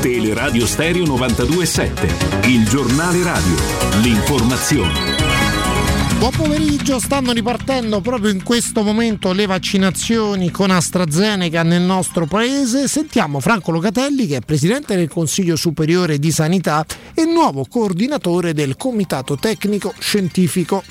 Teleradio 0.00 0.66
Stereo 0.66 1.04
92.7 1.04 2.48
Il 2.48 2.68
giornale 2.68 3.22
radio 3.22 3.54
L'informazione 4.02 5.13
Buon 6.18 6.32
pomeriggio, 6.36 6.98
stanno 6.98 7.32
ripartendo 7.32 8.00
proprio 8.00 8.30
in 8.30 8.42
questo 8.42 8.82
momento 8.82 9.32
le 9.32 9.46
vaccinazioni 9.46 10.50
con 10.50 10.70
AstraZeneca 10.70 11.62
nel 11.62 11.82
nostro 11.82 12.26
paese. 12.26 12.88
Sentiamo 12.88 13.40
Franco 13.40 13.70
Locatelli 13.70 14.26
che 14.26 14.36
è 14.36 14.40
Presidente 14.40 14.96
del 14.96 15.08
Consiglio 15.08 15.56
Superiore 15.56 16.18
di 16.18 16.30
Sanità 16.30 16.86
e 17.12 17.24
nuovo 17.24 17.66
coordinatore 17.68 18.54
del 18.54 18.76
Comitato 18.76 19.36
Tecnico 19.36 19.92
Scientifico. 19.98 20.82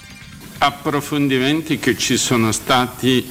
Approfondimenti 0.59 1.79
che 1.79 1.97
ci 1.97 2.17
sono 2.17 2.51
stati 2.51 3.25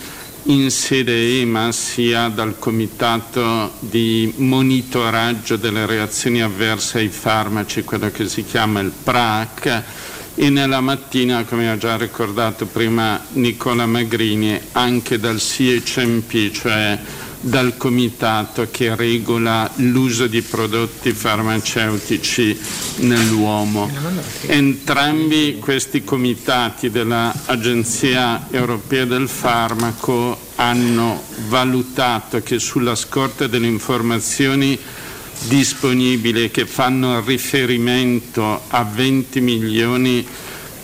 in 0.47 0.70
sede 0.72 1.40
EMA 1.40 1.70
sia 1.70 2.26
dal 2.28 2.59
Comitato 2.59 3.74
di 3.78 4.32
monitoraggio 4.38 5.57
delle 5.57 5.86
reazioni 5.86 6.43
avverse 6.43 6.99
ai 6.99 7.09
farmaci, 7.09 7.84
quello 7.84 8.11
che 8.11 8.28
si 8.28 8.45
chiama 8.45 8.80
il 8.80 8.90
PRAC, 8.90 9.82
e 10.35 10.51
nella 10.51 10.80
mattina, 10.80 11.45
come 11.45 11.70
ha 11.70 11.76
già 11.76 11.97
ricordato 11.97 12.66
prima 12.66 13.22
Nicola 13.33 13.87
Magrini, 13.87 14.59
anche 14.72 15.18
dal 15.18 15.39
CHMP, 15.39 16.51
cioè 16.51 16.99
dal 17.43 17.76
comitato 17.76 18.68
che 18.70 18.95
regola 18.95 19.68
l'uso 19.76 20.28
di 20.28 20.43
prodotti 20.43 21.12
farmaceutici 21.12 22.57
nell'uomo. 22.99 23.91
Entrambi 24.47 25.59
questi 25.59 26.05
comitati 26.05 26.89
dell'Agenzia 26.89 28.47
Europea 28.51 29.05
del 29.05 29.28
Farmaco 29.28 30.39
hanno 30.55 31.22
valutato 31.49 32.41
che 32.43 32.61
sulla 32.61 32.95
scorta 32.95 33.49
delle 33.49 33.66
informazioni 33.66 34.78
disponibili 35.49 36.51
che 36.51 36.66
fanno 36.66 37.20
riferimento 37.24 38.62
a 38.68 38.84
20 38.84 39.40
milioni 39.40 40.26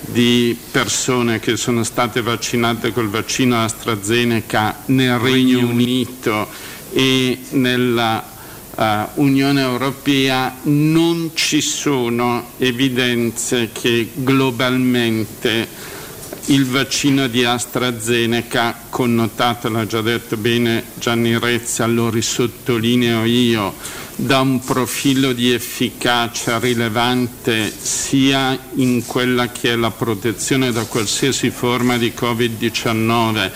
di 0.00 0.56
persone 0.70 1.40
che 1.40 1.56
sono 1.56 1.82
state 1.84 2.22
vaccinate 2.22 2.92
col 2.92 3.08
vaccino 3.08 3.62
AstraZeneca 3.62 4.82
nel 4.86 5.18
Regno 5.18 5.60
Unito. 5.60 6.48
E 6.92 7.38
nella 7.50 8.24
uh, 8.74 8.82
Unione 9.20 9.60
Europea 9.60 10.56
non 10.62 11.32
ci 11.34 11.60
sono 11.60 12.52
evidenze 12.58 13.70
che 13.72 14.10
globalmente 14.14 15.96
il 16.46 16.64
vaccino 16.64 17.26
di 17.26 17.44
AstraZeneca, 17.44 18.84
connotato, 18.88 19.68
l'ha 19.68 19.86
già 19.86 20.00
detto 20.00 20.38
bene 20.38 20.82
Gianni 20.94 21.38
Rezza, 21.38 21.86
lo 21.86 22.08
risottolineo 22.08 23.24
io, 23.24 23.74
da 24.20 24.40
un 24.40 24.58
profilo 24.58 25.32
di 25.32 25.52
efficacia 25.52 26.58
rilevante 26.58 27.72
sia 27.78 28.58
in 28.74 29.06
quella 29.06 29.52
che 29.52 29.74
è 29.74 29.76
la 29.76 29.92
protezione 29.92 30.72
da 30.72 30.86
qualsiasi 30.86 31.50
forma 31.50 31.96
di 31.96 32.12
Covid-19. 32.18 33.50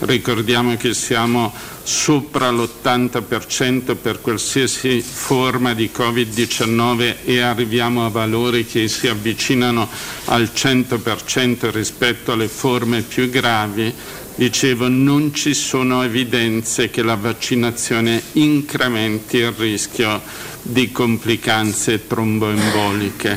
Ricordiamo 0.00 0.76
che 0.76 0.92
siamo 0.92 1.52
sopra 1.84 2.50
l'80% 2.50 3.94
per 3.94 4.20
qualsiasi 4.20 5.00
forma 5.00 5.72
di 5.72 5.88
Covid-19 5.94 7.18
e 7.24 7.38
arriviamo 7.38 8.04
a 8.04 8.08
valori 8.08 8.66
che 8.66 8.88
si 8.88 9.06
avvicinano 9.06 9.88
al 10.26 10.50
100% 10.52 11.70
rispetto 11.70 12.32
alle 12.32 12.48
forme 12.48 13.02
più 13.02 13.30
gravi, 13.30 13.94
dicevo 14.38 14.86
non 14.86 15.34
ci 15.34 15.52
sono 15.52 16.04
evidenze 16.04 16.90
che 16.90 17.02
la 17.02 17.16
vaccinazione 17.16 18.22
incrementi 18.34 19.38
il 19.38 19.50
rischio 19.50 20.22
di 20.62 20.92
complicanze 20.92 22.06
tromboemboliche. 22.06 23.36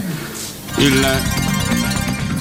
Il 0.78 1.61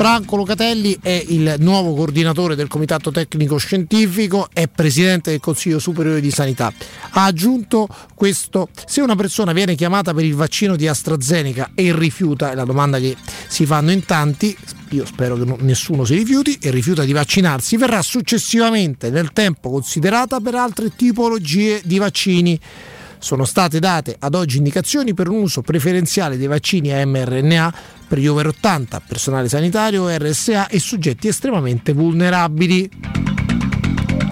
Franco 0.01 0.37
Locatelli 0.37 0.97
è 1.03 1.23
il 1.29 1.57
nuovo 1.59 1.93
coordinatore 1.93 2.55
del 2.55 2.69
Comitato 2.69 3.11
Tecnico 3.11 3.59
Scientifico, 3.59 4.49
è 4.51 4.67
presidente 4.67 5.29
del 5.29 5.41
Consiglio 5.41 5.79
Superiore 5.79 6.23
di 6.23 6.31
Sanità. 6.31 6.73
Ha 7.11 7.25
aggiunto 7.25 7.87
questo, 8.15 8.71
se 8.87 9.03
una 9.03 9.15
persona 9.15 9.53
viene 9.53 9.75
chiamata 9.75 10.15
per 10.15 10.25
il 10.25 10.35
vaccino 10.35 10.75
di 10.75 10.89
AstraZeneca 10.89 11.73
e 11.75 11.95
rifiuta, 11.95 12.51
è 12.51 12.55
la 12.55 12.65
domanda 12.65 12.99
che 12.99 13.15
si 13.47 13.67
fanno 13.67 13.91
in 13.91 14.07
tanti, 14.07 14.57
io 14.89 15.05
spero 15.05 15.37
che 15.37 15.57
nessuno 15.59 16.07
si 16.07 16.15
rifiuti 16.15 16.57
e 16.63 16.71
rifiuta 16.71 17.05
di 17.05 17.13
vaccinarsi, 17.13 17.77
verrà 17.77 18.01
successivamente 18.01 19.11
nel 19.11 19.33
tempo 19.33 19.69
considerata 19.69 20.41
per 20.41 20.55
altre 20.55 20.97
tipologie 20.97 21.83
di 21.85 21.99
vaccini 21.99 22.59
sono 23.21 23.45
state 23.45 23.79
date 23.79 24.16
ad 24.18 24.35
oggi 24.35 24.57
indicazioni 24.57 25.14
per 25.14 25.29
un 25.29 25.43
uso 25.43 25.62
preferenziale 25.62 26.37
dei 26.37 26.47
vaccini 26.47 26.93
a 26.93 27.07
mRNA 27.07 27.75
per 28.09 28.18
gli 28.18 28.27
over 28.27 28.49
80, 28.49 29.03
personale 29.07 29.49
sanitario, 29.49 30.09
RSA 30.09 30.68
e 30.68 30.81
soggetti 30.81 31.29
estremamente 31.29 31.93
vulnerabili. 31.93 32.91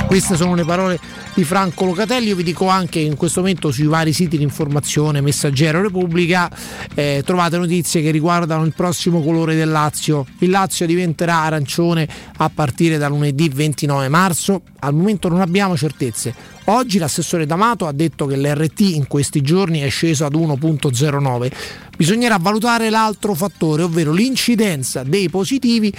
Queste 0.07 0.37
sono 0.37 0.55
le 0.55 0.65
parole 0.65 0.99
di 1.35 1.45
Franco 1.45 1.85
Locatelli. 1.85 2.29
Io 2.29 2.35
vi 2.35 2.43
dico 2.43 2.67
anche 2.67 2.93
che 2.93 3.01
in 3.01 3.15
questo 3.15 3.41
momento 3.41 3.71
sui 3.71 3.85
vari 3.85 4.15
siti 4.15 4.39
di 4.39 4.43
informazione, 4.43 5.21
Messaggero 5.21 5.83
Repubblica, 5.83 6.51
eh, 6.95 7.23
trovate 7.27 7.59
notizie 7.59 8.01
che 8.01 8.11
riguardano 8.11 8.65
il 8.65 8.73
prossimo 8.75 9.23
colore 9.23 9.55
del 9.55 9.69
Lazio. 9.69 10.25
Il 10.39 10.49
Lazio 10.49 10.87
diventerà 10.87 11.43
arancione 11.43 12.09
a 12.39 12.51
partire 12.53 12.97
da 12.97 13.09
lunedì 13.09 13.51
29 13.51 14.09
marzo. 14.09 14.63
Al 14.79 14.95
momento 14.95 15.29
non 15.29 15.43
abbiamo 15.43 15.77
certezze. 15.77 16.58
Oggi 16.71 16.99
l'assessore 16.99 17.47
D'Amato 17.47 17.87
ha 17.87 17.93
detto 17.93 18.27
che 18.27 18.37
l'RT 18.37 18.81
in 18.81 19.07
questi 19.07 19.41
giorni 19.41 19.81
è 19.81 19.89
sceso 19.89 20.27
ad 20.27 20.35
1.09. 20.35 21.51
Bisognerà 21.97 22.37
valutare 22.39 22.91
l'altro 22.91 23.33
fattore, 23.33 23.85
ovvero 23.85 24.13
l'incidenza 24.13 25.03
dei 25.03 25.31
positivi 25.31 25.91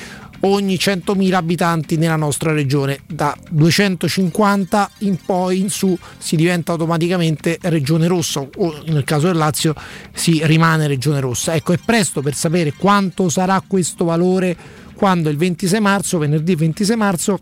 ogni 0.42 0.76
100.000 0.76 1.34
abitanti 1.34 1.98
nella 1.98 2.18
nostra 2.18 2.52
regione. 2.54 3.00
Da 3.08 3.36
250 3.50 4.92
in 5.00 5.18
poi 5.26 5.60
in 5.60 5.72
su 5.72 5.98
si 6.20 6.36
diventa 6.36 6.74
automaticamente 6.74 7.58
regione 7.64 8.06
rossa 8.06 8.40
o 8.40 8.84
nel 8.86 9.04
caso 9.04 9.26
del 9.26 9.38
Lazio 9.38 9.74
si 10.14 10.40
rimane 10.46 10.86
regione 10.86 11.20
rossa. 11.20 11.56
Ecco, 11.56 11.74
è 11.74 11.80
presto 11.84 12.22
per 12.22 12.36
sapere 12.36 12.74
quanto 12.74 13.28
sarà 13.30 13.64
questo 13.66 14.06
valore 14.06 14.56
quando 14.94 15.30
il 15.30 15.38
26 15.38 15.80
marzo, 15.80 16.20
venerdì 16.20 16.54
26 16.54 16.96
marzo, 16.96 17.40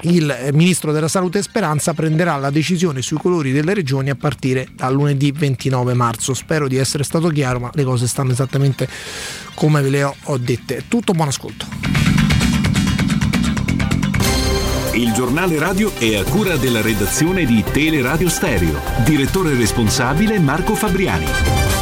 il 0.00 0.48
ministro 0.52 0.92
della 0.92 1.08
salute 1.08 1.42
Speranza 1.42 1.94
prenderà 1.94 2.36
la 2.36 2.50
decisione 2.50 3.02
sui 3.02 3.18
colori 3.18 3.52
delle 3.52 3.74
regioni 3.74 4.10
a 4.10 4.14
partire 4.14 4.68
dal 4.74 4.92
lunedì 4.92 5.30
29 5.32 5.94
marzo. 5.94 6.34
Spero 6.34 6.66
di 6.66 6.76
essere 6.76 7.04
stato 7.04 7.28
chiaro, 7.28 7.60
ma 7.60 7.70
le 7.72 7.84
cose 7.84 8.06
stanno 8.06 8.32
esattamente 8.32 8.88
come 9.54 9.80
ve 9.80 9.90
le 9.90 10.02
ho, 10.02 10.14
ho 10.24 10.38
dette. 10.38 10.84
Tutto 10.88 11.12
buon 11.12 11.28
ascolto. 11.28 11.66
Il 14.94 15.12
giornale 15.12 15.58
radio 15.58 15.90
è 15.96 16.16
a 16.16 16.24
cura 16.24 16.56
della 16.56 16.82
redazione 16.82 17.46
di 17.46 17.64
Teleradio 17.72 18.28
Stereo. 18.28 18.78
Direttore 19.04 19.54
responsabile 19.54 20.38
Marco 20.38 20.74
Fabriani. 20.74 21.81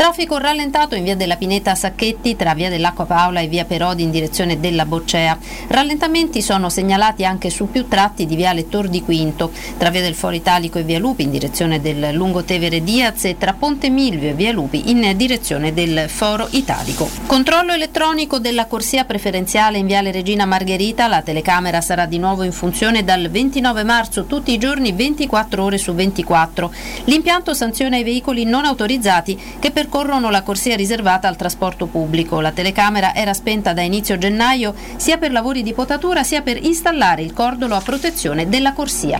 Traffico 0.00 0.38
rallentato 0.38 0.94
in 0.94 1.04
via 1.04 1.14
della 1.14 1.36
Pineta 1.36 1.74
Sacchetti 1.74 2.34
tra 2.34 2.54
via 2.54 2.68
dell'Acqua 2.70 3.04
Paola 3.04 3.40
e 3.40 3.48
via 3.48 3.66
Perodi 3.66 4.02
in 4.02 4.10
direzione 4.10 4.58
della 4.58 4.86
Boccea. 4.86 5.38
Rallentamenti 5.68 6.42
sono 6.42 6.70
segnalati 6.70 7.24
anche 7.24 7.48
su 7.50 7.70
più 7.70 7.86
tratti 7.86 8.24
di 8.24 8.34
viale 8.34 8.68
Tor 8.68 8.88
di 8.88 9.02
Quinto, 9.02 9.52
tra 9.76 9.90
via 9.90 10.00
del 10.00 10.14
Foro 10.14 10.34
Italico 10.34 10.78
e 10.78 10.84
via 10.84 10.98
Lupi 10.98 11.24
in 11.24 11.30
direzione 11.30 11.82
del 11.82 12.14
Lungotevere 12.14 12.82
Diaz 12.82 13.26
e 13.26 13.36
tra 13.36 13.52
Ponte 13.52 13.90
Milvio 13.90 14.30
e 14.30 14.32
via 14.32 14.52
Lupi 14.52 14.90
in 14.90 15.12
direzione 15.16 15.74
del 15.74 16.08
Foro 16.08 16.48
Italico. 16.52 17.08
Controllo 17.26 17.72
elettronico 17.72 18.38
della 18.38 18.64
corsia 18.64 19.04
preferenziale 19.04 19.76
in 19.76 19.86
viale 19.86 20.12
Regina 20.12 20.46
Margherita. 20.46 21.08
La 21.08 21.20
telecamera 21.20 21.82
sarà 21.82 22.06
di 22.06 22.18
nuovo 22.18 22.42
in 22.42 22.52
funzione 22.52 23.04
dal 23.04 23.28
29 23.28 23.84
marzo 23.84 24.24
tutti 24.24 24.50
i 24.50 24.58
giorni 24.58 24.92
24 24.92 25.62
ore 25.62 25.76
su 25.76 25.92
24. 25.92 26.72
L'impianto 27.04 27.52
sanziona 27.52 27.98
i 27.98 28.02
veicoli 28.02 28.44
non 28.44 28.64
autorizzati 28.64 29.38
che 29.58 29.69
per 29.72 29.88
percorrono 29.90 30.30
la 30.30 30.42
corsia 30.42 30.76
riservata 30.76 31.26
al 31.26 31.36
trasporto 31.36 31.86
pubblico. 31.86 32.40
La 32.40 32.52
telecamera 32.52 33.14
era 33.14 33.34
spenta 33.34 33.72
da 33.72 33.80
inizio 33.82 34.18
gennaio 34.18 34.74
sia 34.96 35.18
per 35.18 35.32
lavori 35.32 35.62
di 35.62 35.72
potatura 35.72 36.22
sia 36.22 36.42
per 36.42 36.62
installare 36.62 37.22
il 37.22 37.32
cordolo 37.32 37.74
a 37.74 37.80
protezione 37.80 38.48
della 38.48 38.72
corsia. 38.72 39.18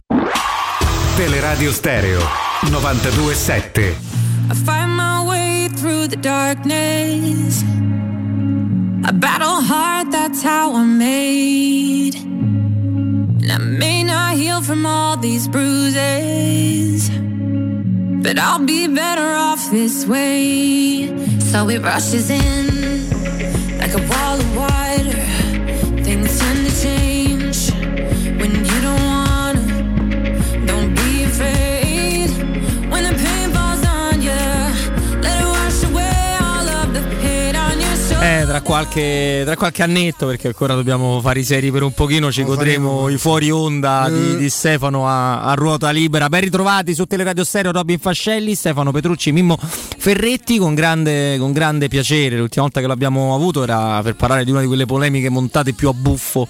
Teleradio 1.16 1.72
Stereo 1.72 2.20
927. 2.70 3.96
I 4.50 4.54
find 4.54 4.94
my 4.94 5.24
way 5.26 5.68
through 5.74 6.08
the 6.08 6.18
darkness. 6.18 7.62
I 9.02 9.12
battle 9.12 9.60
hard, 9.60 10.10
that's 10.10 10.42
how 10.42 10.74
I'm 10.74 10.96
made. 10.98 12.16
And 12.16 13.50
I 13.50 13.58
may 13.58 14.04
not 14.04 14.34
heal 14.34 14.62
from 14.62 14.86
all 14.86 15.16
these 15.16 15.48
bruises. 15.48 17.10
But 18.22 18.38
I'll 18.38 18.64
be 18.64 18.86
better 18.86 19.34
off 19.34 19.70
this 19.70 20.06
way. 20.06 21.08
So 21.50 21.68
it 21.68 21.82
rushes 21.82 22.30
in 22.30 23.08
like 23.78 23.94
a 23.94 24.02
wall 24.10 24.38
of 24.38 24.56
water. 24.56 26.02
Things 26.04 26.38
tend 26.38 26.66
to 26.66 26.82
change 26.82 27.09
tra 38.50 38.62
qualche, 38.62 39.42
tra 39.44 39.56
qualche 39.56 39.84
annetto, 39.84 40.26
perché 40.26 40.48
ancora 40.48 40.74
dobbiamo 40.74 41.20
fare 41.20 41.38
i 41.38 41.44
seri 41.44 41.70
per 41.70 41.84
un 41.84 41.92
pochino, 41.92 42.32
ci 42.32 42.42
godremo 42.42 43.08
i 43.08 43.16
fuori 43.16 43.48
onda 43.48 44.08
di, 44.10 44.38
di 44.38 44.50
Stefano 44.50 45.06
a, 45.06 45.42
a 45.42 45.54
ruota 45.54 45.90
libera. 45.90 46.28
Ben 46.28 46.40
ritrovati 46.40 46.92
su 46.92 47.04
Teleradio 47.04 47.44
Stereo 47.44 47.70
Robin 47.70 48.00
Fascelli, 48.00 48.56
Stefano 48.56 48.90
Petrucci, 48.90 49.30
Mimmo 49.30 49.56
Ferretti, 49.56 50.58
con 50.58 50.74
grande, 50.74 51.38
con 51.38 51.52
grande 51.52 51.86
piacere. 51.86 52.38
L'ultima 52.38 52.64
volta 52.64 52.80
che 52.80 52.88
l'abbiamo 52.88 53.36
avuto 53.36 53.62
era 53.62 54.00
per 54.02 54.16
parlare 54.16 54.44
di 54.44 54.50
una 54.50 54.62
di 54.62 54.66
quelle 54.66 54.84
polemiche 54.84 55.28
montate 55.28 55.72
più 55.72 55.88
a 55.88 55.92
buffo 55.92 56.48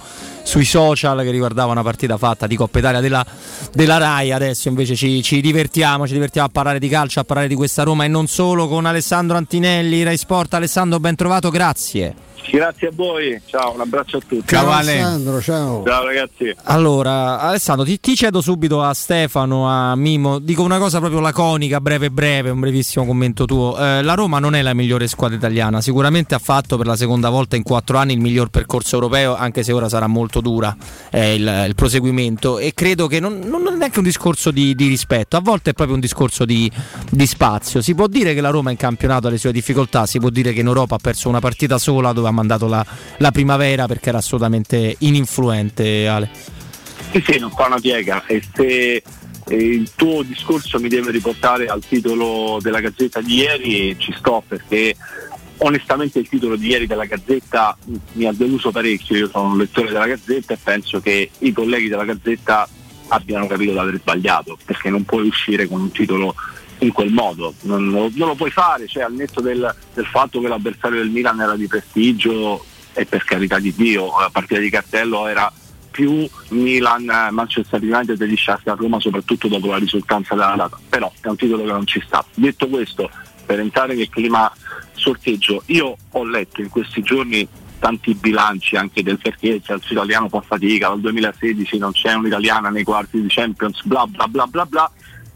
sui 0.51 0.65
social 0.65 1.23
che 1.23 1.31
riguardava 1.31 1.71
una 1.71 1.85
partita 1.85 2.17
fatta 2.17 2.49
di 2.49 2.57
Coppa 2.57 2.81
Italia 2.81 2.99
della, 2.99 3.25
della 3.73 3.99
Rai. 3.99 4.33
Adesso 4.33 4.67
invece 4.67 4.97
ci, 4.97 5.23
ci, 5.23 5.41
divertiamo, 5.41 6.09
ci 6.09 6.13
divertiamo 6.13 6.49
a 6.49 6.51
parlare 6.51 6.81
di 6.81 6.89
calcio, 6.89 7.21
a 7.21 7.25
parlare 7.25 7.47
di 7.47 7.55
questa 7.55 7.85
Roma 7.85 8.05
e 8.05 8.09
non 8.09 8.27
solo 8.27 8.67
con 8.67 8.85
Alessandro 8.85 9.37
Antinelli, 9.37 10.03
Rai 10.03 10.17
Sport. 10.17 10.55
Alessandro, 10.55 10.99
ben 10.99 11.15
trovato, 11.15 11.51
grazie. 11.51 12.30
Grazie 12.51 12.89
a 12.89 12.91
voi, 12.93 13.41
ciao, 13.47 13.75
un 13.75 13.81
abbraccio 13.81 14.17
a 14.17 14.21
tutti. 14.21 14.47
Ciao, 14.47 14.71
Ale. 14.71 14.93
Alessandro, 14.93 15.41
ciao. 15.41 15.85
Ciao 15.85 16.05
ragazzi. 16.05 16.55
Allora, 16.65 17.39
Alessandro, 17.39 17.85
ti, 17.85 18.01
ti 18.01 18.17
cedo 18.17 18.41
subito 18.41 18.83
a 18.83 18.93
Stefano, 18.93 19.69
a 19.69 19.95
Mimo. 19.95 20.39
Dico 20.39 20.63
una 20.63 20.79
cosa 20.79 20.99
proprio 20.99 21.21
laconica, 21.21 21.81
breve 21.81 22.11
breve, 22.11 22.51
un 22.51 22.59
brevissimo 22.59 23.07
commento 23.07 23.45
tuo. 23.45 23.79
Eh, 23.79 24.03
la 24.03 24.15
Roma 24.15 24.39
non 24.39 24.55
è 24.55 24.63
la 24.63 24.75
migliore 24.75 25.07
squadra 25.07 25.37
italiana, 25.37 25.81
sicuramente 25.81 26.35
ha 26.35 26.39
fatto 26.39 26.77
per 26.77 26.87
la 26.87 26.97
seconda 26.97 27.29
volta 27.29 27.57
in 27.57 27.63
quattro 27.63 27.99
anni 27.99 28.15
il 28.15 28.21
miglior 28.21 28.49
percorso 28.49 28.97
europeo, 28.97 29.37
anche 29.37 29.63
se 29.63 29.73
ora 29.73 29.89
sarà 29.89 30.07
molto 30.07 30.41
dura 30.41 30.75
eh, 31.11 31.35
il, 31.35 31.65
il, 31.69 31.75
proseguimento. 31.75 32.59
E 32.59 32.73
credo 32.75 33.07
che 33.07 33.21
non, 33.21 33.41
non 33.45 33.67
è 33.69 33.77
neanche 33.77 33.99
un 33.99 34.05
discorso 34.05 34.51
di, 34.51 34.75
di, 34.75 34.89
rispetto, 34.89 35.37
a 35.37 35.41
volte 35.41 35.71
è 35.71 35.73
proprio 35.73 35.95
un 35.95 36.01
discorso 36.01 36.45
di, 36.45 36.71
di 37.11 37.27
spazio. 37.27 37.81
Si 37.81 37.95
può 37.95 38.09
dire 38.09 38.35
che 38.35 38.41
la 38.41 38.51
Roma 38.51 38.71
in 38.71 38.77
campionato 38.77 39.29
ha 39.29 39.31
le 39.31 39.39
sue 39.39 39.53
difficoltà, 39.53 40.07
si 40.07 40.19
può 40.19 40.31
dire 40.31 40.53
che 40.53 40.61
in 40.61 40.67
Europa 40.67 40.97
ha 40.97 40.99
perso 41.01 41.29
una 41.29 41.41
partita 41.41 41.79
sola 41.79 42.13
dove 42.13 42.29
ha 42.31 42.33
mandato 42.33 42.67
la, 42.67 42.85
la 43.19 43.31
primavera 43.31 43.87
perché 43.87 44.09
era 44.09 44.19
assolutamente 44.19 44.97
ininfluente 44.99 46.09
Ale. 46.09 46.31
Sì, 47.13 47.23
sì, 47.27 47.39
non 47.39 47.51
fa 47.51 47.67
una 47.67 47.79
piega 47.79 48.25
e 48.27 48.43
se 48.55 49.03
il 49.49 49.91
tuo 49.97 50.23
discorso 50.23 50.79
mi 50.79 50.89
deve 50.89 51.11
riportare 51.11 51.67
al 51.67 51.85
titolo 51.85 52.59
della 52.61 52.81
Gazzetta 52.81 53.21
di 53.21 53.35
ieri 53.35 53.97
ci 53.99 54.15
sto 54.17 54.43
perché 54.47 54.95
onestamente 55.59 56.21
il 56.21 56.29
titolo 56.29 56.57
di 56.57 56.69
ieri 56.69 56.87
della 56.87 57.05
Gazzetta 57.05 57.77
mi 58.13 58.27
ha 58.27 58.33
deluso 58.33 58.71
parecchio, 58.71 59.17
io 59.17 59.29
sono 59.29 59.51
un 59.51 59.59
lettore 59.59 59.89
della 59.89 60.07
Gazzetta 60.07 60.55
e 60.55 60.59
penso 60.63 61.01
che 61.01 61.31
i 61.39 61.53
colleghi 61.53 61.89
della 61.89 62.05
Gazzetta 62.05 62.69
abbiano 63.09 63.47
capito 63.47 63.73
di 63.73 63.79
aver 63.79 63.99
sbagliato 63.99 64.57
perché 64.65 64.89
non 64.89 65.05
puoi 65.05 65.27
uscire 65.27 65.67
con 65.67 65.81
un 65.81 65.91
titolo 65.91 66.35
in 66.81 66.93
quel 66.93 67.11
modo, 67.11 67.55
non, 67.63 67.89
non 67.89 68.13
lo 68.15 68.35
puoi 68.35 68.51
fare, 68.51 68.87
cioè 68.87 69.03
al 69.03 69.13
netto 69.13 69.41
del, 69.41 69.75
del, 69.93 70.07
fatto 70.07 70.41
che 70.41 70.49
l'avversario 70.49 70.99
del 70.99 71.11
Milan 71.11 71.41
era 71.41 71.57
di 71.57 71.67
prestigio 71.67 72.65
e 72.93 73.05
per 73.07 73.25
carità 73.25 73.59
di 73.59 73.75
Dio, 73.75 74.19
la 74.19 74.31
partita 74.31 74.61
di 74.61 74.71
cartello 74.71 75.27
era 75.27 75.53
più 75.91 76.27
Milan, 76.49 77.29
Manchester 77.33 77.83
United 77.83 78.17
degli 78.17 78.37
a 78.47 78.75
Roma 78.75 79.01
soprattutto 79.01 79.49
dopo 79.49 79.67
la 79.67 79.77
risultanza 79.77 80.35
della 80.35 80.55
data, 80.57 80.79
però 80.89 81.13
è 81.21 81.29
un 81.29 81.37
titolo 81.37 81.65
che 81.65 81.73
non 81.73 81.87
ci 81.87 82.03
sta. 82.05 82.25
Detto 82.35 82.69
questo, 82.69 83.11
per 83.45 83.61
entrare 83.61 83.95
nel 83.95 84.09
clima 84.09 84.51
sorteggio, 84.95 85.63
io 85.67 85.97
ho 86.11 86.25
letto 86.25 86.63
in 86.63 86.71
questi 86.71 87.03
giorni 87.03 87.47
tanti 87.79 88.15
bilanci 88.15 88.77
anche 88.77 89.03
del 89.03 89.19
perché 89.19 89.49
il 89.49 89.63
calcio 89.65 89.93
italiano 89.93 90.29
fa 90.29 90.41
fatica, 90.41 90.89
dal 90.89 91.01
2016 91.01 91.79
non 91.79 91.93
c'è 91.93 92.13
un'italiana 92.13 92.69
nei 92.69 92.85
quarti 92.85 93.21
di 93.21 93.29
Champions, 93.29 93.83
bla 93.85 94.07
bla 94.07 94.29
bla 94.29 94.47
bla 94.47 94.67
bla 94.67 94.91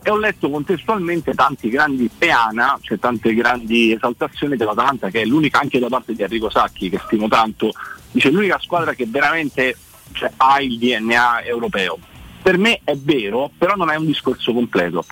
e 0.07 0.11
ho 0.11 0.19
letto 0.19 0.51
contestualmente 0.51 1.33
tanti 1.33 1.71
grandi 1.71 2.11
peana, 2.17 2.79
cioè 2.83 2.99
tante 2.99 3.33
grandi 3.33 3.95
esaltazioni 3.95 4.55
dell'Atalanta 4.55 5.09
che 5.09 5.23
è 5.23 5.25
l'unica 5.25 5.61
anche 5.61 5.79
da 5.79 5.89
parte 5.89 6.13
di 6.15 6.23
Enrico 6.23 6.51
Sacchi 6.51 6.91
che 6.91 7.01
stimo 7.07 7.27
tanto, 7.27 7.71
dice 8.11 8.31
l'unica 8.31 8.59
squadra 8.61 8.93
che 8.93 9.07
veramente 9.09 9.75
cioè, 10.13 10.31
ha 10.37 10.61
il 10.61 10.77
DNA 10.77 11.45
europeo. 11.45 11.99
Per 12.43 12.59
me 12.59 12.81
è 12.85 12.95
vero, 12.97 13.51
però 13.57 13.77
non 13.77 13.91
è 13.91 13.97
un 13.97 14.05
discorso 14.05 14.53
completo. 14.53 15.07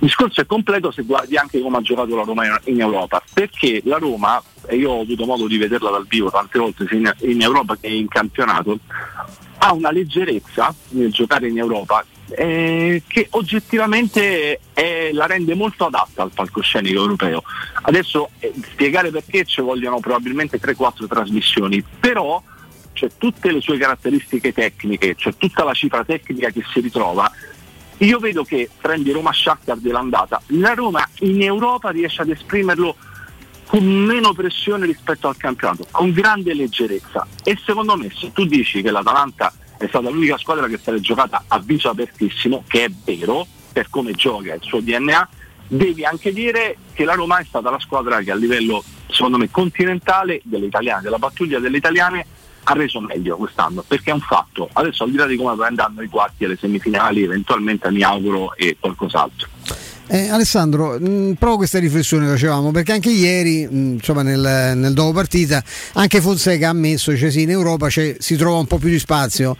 Il 0.00 0.08
discorso 0.08 0.42
è 0.42 0.46
completo 0.46 0.90
se 0.90 1.04
guardi 1.04 1.38
anche 1.38 1.62
come 1.62 1.78
ha 1.78 1.80
giocato 1.80 2.14
la 2.14 2.24
Roma 2.24 2.44
in 2.64 2.80
Europa, 2.80 3.22
perché 3.32 3.80
la 3.84 3.96
Roma, 3.96 4.42
e 4.66 4.76
io 4.76 4.90
ho 4.90 5.00
avuto 5.00 5.24
modo 5.24 5.46
di 5.46 5.56
vederla 5.56 5.88
dal 5.88 6.06
vivo 6.06 6.30
tante 6.30 6.58
volte 6.58 6.86
sia 6.86 7.14
in 7.20 7.40
Europa 7.40 7.76
che 7.76 7.86
in 7.86 8.08
campionato, 8.08 8.78
ha 9.58 9.72
una 9.72 9.90
leggerezza 9.90 10.74
nel 10.90 11.12
giocare 11.12 11.48
in 11.48 11.56
Europa 11.56 12.04
eh, 12.36 13.02
che 13.06 13.26
oggettivamente 13.30 14.60
è, 14.72 15.10
la 15.12 15.26
rende 15.26 15.54
molto 15.54 15.86
adatta 15.86 16.22
al 16.22 16.30
palcoscenico 16.32 17.00
europeo. 17.00 17.42
Adesso 17.82 18.30
eh, 18.38 18.52
spiegare 18.72 19.10
perché 19.10 19.44
ci 19.44 19.60
vogliono 19.60 20.00
probabilmente 20.00 20.58
3-4 20.60 21.06
trasmissioni, 21.06 21.84
però 22.00 22.42
c'è 22.92 23.08
tutte 23.16 23.50
le 23.50 23.60
sue 23.60 23.78
caratteristiche 23.78 24.52
tecniche, 24.52 25.14
c'è 25.14 25.34
tutta 25.36 25.64
la 25.64 25.72
cifra 25.72 26.04
tecnica 26.04 26.50
che 26.50 26.62
si 26.72 26.80
ritrova. 26.80 27.30
Io 27.98 28.18
vedo 28.18 28.42
che 28.44 28.68
prendi 28.80 29.12
Roma 29.12 29.32
Shakhtar 29.32 29.78
dell'andata, 29.78 30.40
la 30.48 30.74
Roma 30.74 31.06
in 31.20 31.42
Europa 31.42 31.90
riesce 31.90 32.22
ad 32.22 32.30
esprimerlo 32.30 32.96
con 33.66 33.84
meno 33.86 34.34
pressione 34.34 34.86
rispetto 34.86 35.28
al 35.28 35.36
campionato, 35.36 35.86
con 35.90 36.12
grande 36.12 36.52
leggerezza. 36.52 37.26
E 37.42 37.56
secondo 37.64 37.96
me 37.96 38.10
se 38.14 38.32
tu 38.32 38.44
dici 38.44 38.82
che 38.82 38.90
l'Atalanta 38.90 39.52
è 39.82 39.88
stata 39.88 40.10
l'unica 40.10 40.38
squadra 40.38 40.68
che 40.68 40.78
è 40.80 40.94
giocata 41.00 41.44
a 41.48 41.58
viso 41.58 41.90
apertissimo, 41.90 42.62
che 42.68 42.84
è 42.84 42.90
vero 43.04 43.46
per 43.72 43.88
come 43.90 44.12
gioca 44.12 44.54
il 44.54 44.62
suo 44.62 44.80
DNA, 44.80 45.28
devi 45.66 46.04
anche 46.04 46.32
dire 46.32 46.76
che 46.92 47.04
la 47.04 47.14
Roma 47.14 47.38
è 47.38 47.44
stata 47.44 47.68
la 47.68 47.80
squadra 47.80 48.20
che 48.20 48.30
a 48.30 48.36
livello, 48.36 48.84
secondo 49.08 49.38
me, 49.38 49.50
continentale 49.50 50.40
delle 50.44 50.66
italiane, 50.66 51.02
della 51.02 51.18
pattuglia 51.18 51.58
delle 51.58 51.78
italiane, 51.78 52.26
ha 52.64 52.72
reso 52.74 53.00
meglio 53.00 53.36
quest'anno, 53.36 53.82
perché 53.84 54.10
è 54.10 54.14
un 54.14 54.20
fatto. 54.20 54.68
Adesso 54.72 55.02
al 55.02 55.10
di 55.10 55.16
là 55.16 55.26
di 55.26 55.36
come 55.36 55.64
andranno 55.64 56.00
i 56.02 56.08
quarti 56.08 56.44
e 56.44 56.46
le 56.46 56.56
semifinali, 56.56 57.24
eventualmente 57.24 57.90
mi 57.90 58.02
auguro 58.02 58.54
e 58.54 58.76
qualcos'altro. 58.78 59.48
Eh, 60.14 60.28
Alessandro, 60.28 60.98
mh, 61.00 61.08
mm, 61.08 61.32
proprio 61.32 61.56
questa 61.56 61.78
riflessione 61.78 62.26
facevamo 62.26 62.70
perché 62.70 62.92
anche 62.92 63.08
ieri, 63.08 63.66
mh, 63.66 63.74
mm, 63.74 63.92
insomma, 63.94 64.20
nel, 64.20 64.76
nel, 64.76 64.92
dopo 64.92 65.12
partita, 65.12 65.64
anche 65.94 66.20
Fonseca 66.20 66.66
ha 66.66 66.70
ammesso, 66.70 67.16
cioè 67.16 67.30
sì, 67.30 67.40
in 67.40 67.50
Europa 67.50 67.88
si 67.88 68.36
trova 68.36 68.58
un 68.58 68.66
po' 68.66 68.76
più 68.76 68.90
di 68.90 68.98
spazio, 68.98 69.56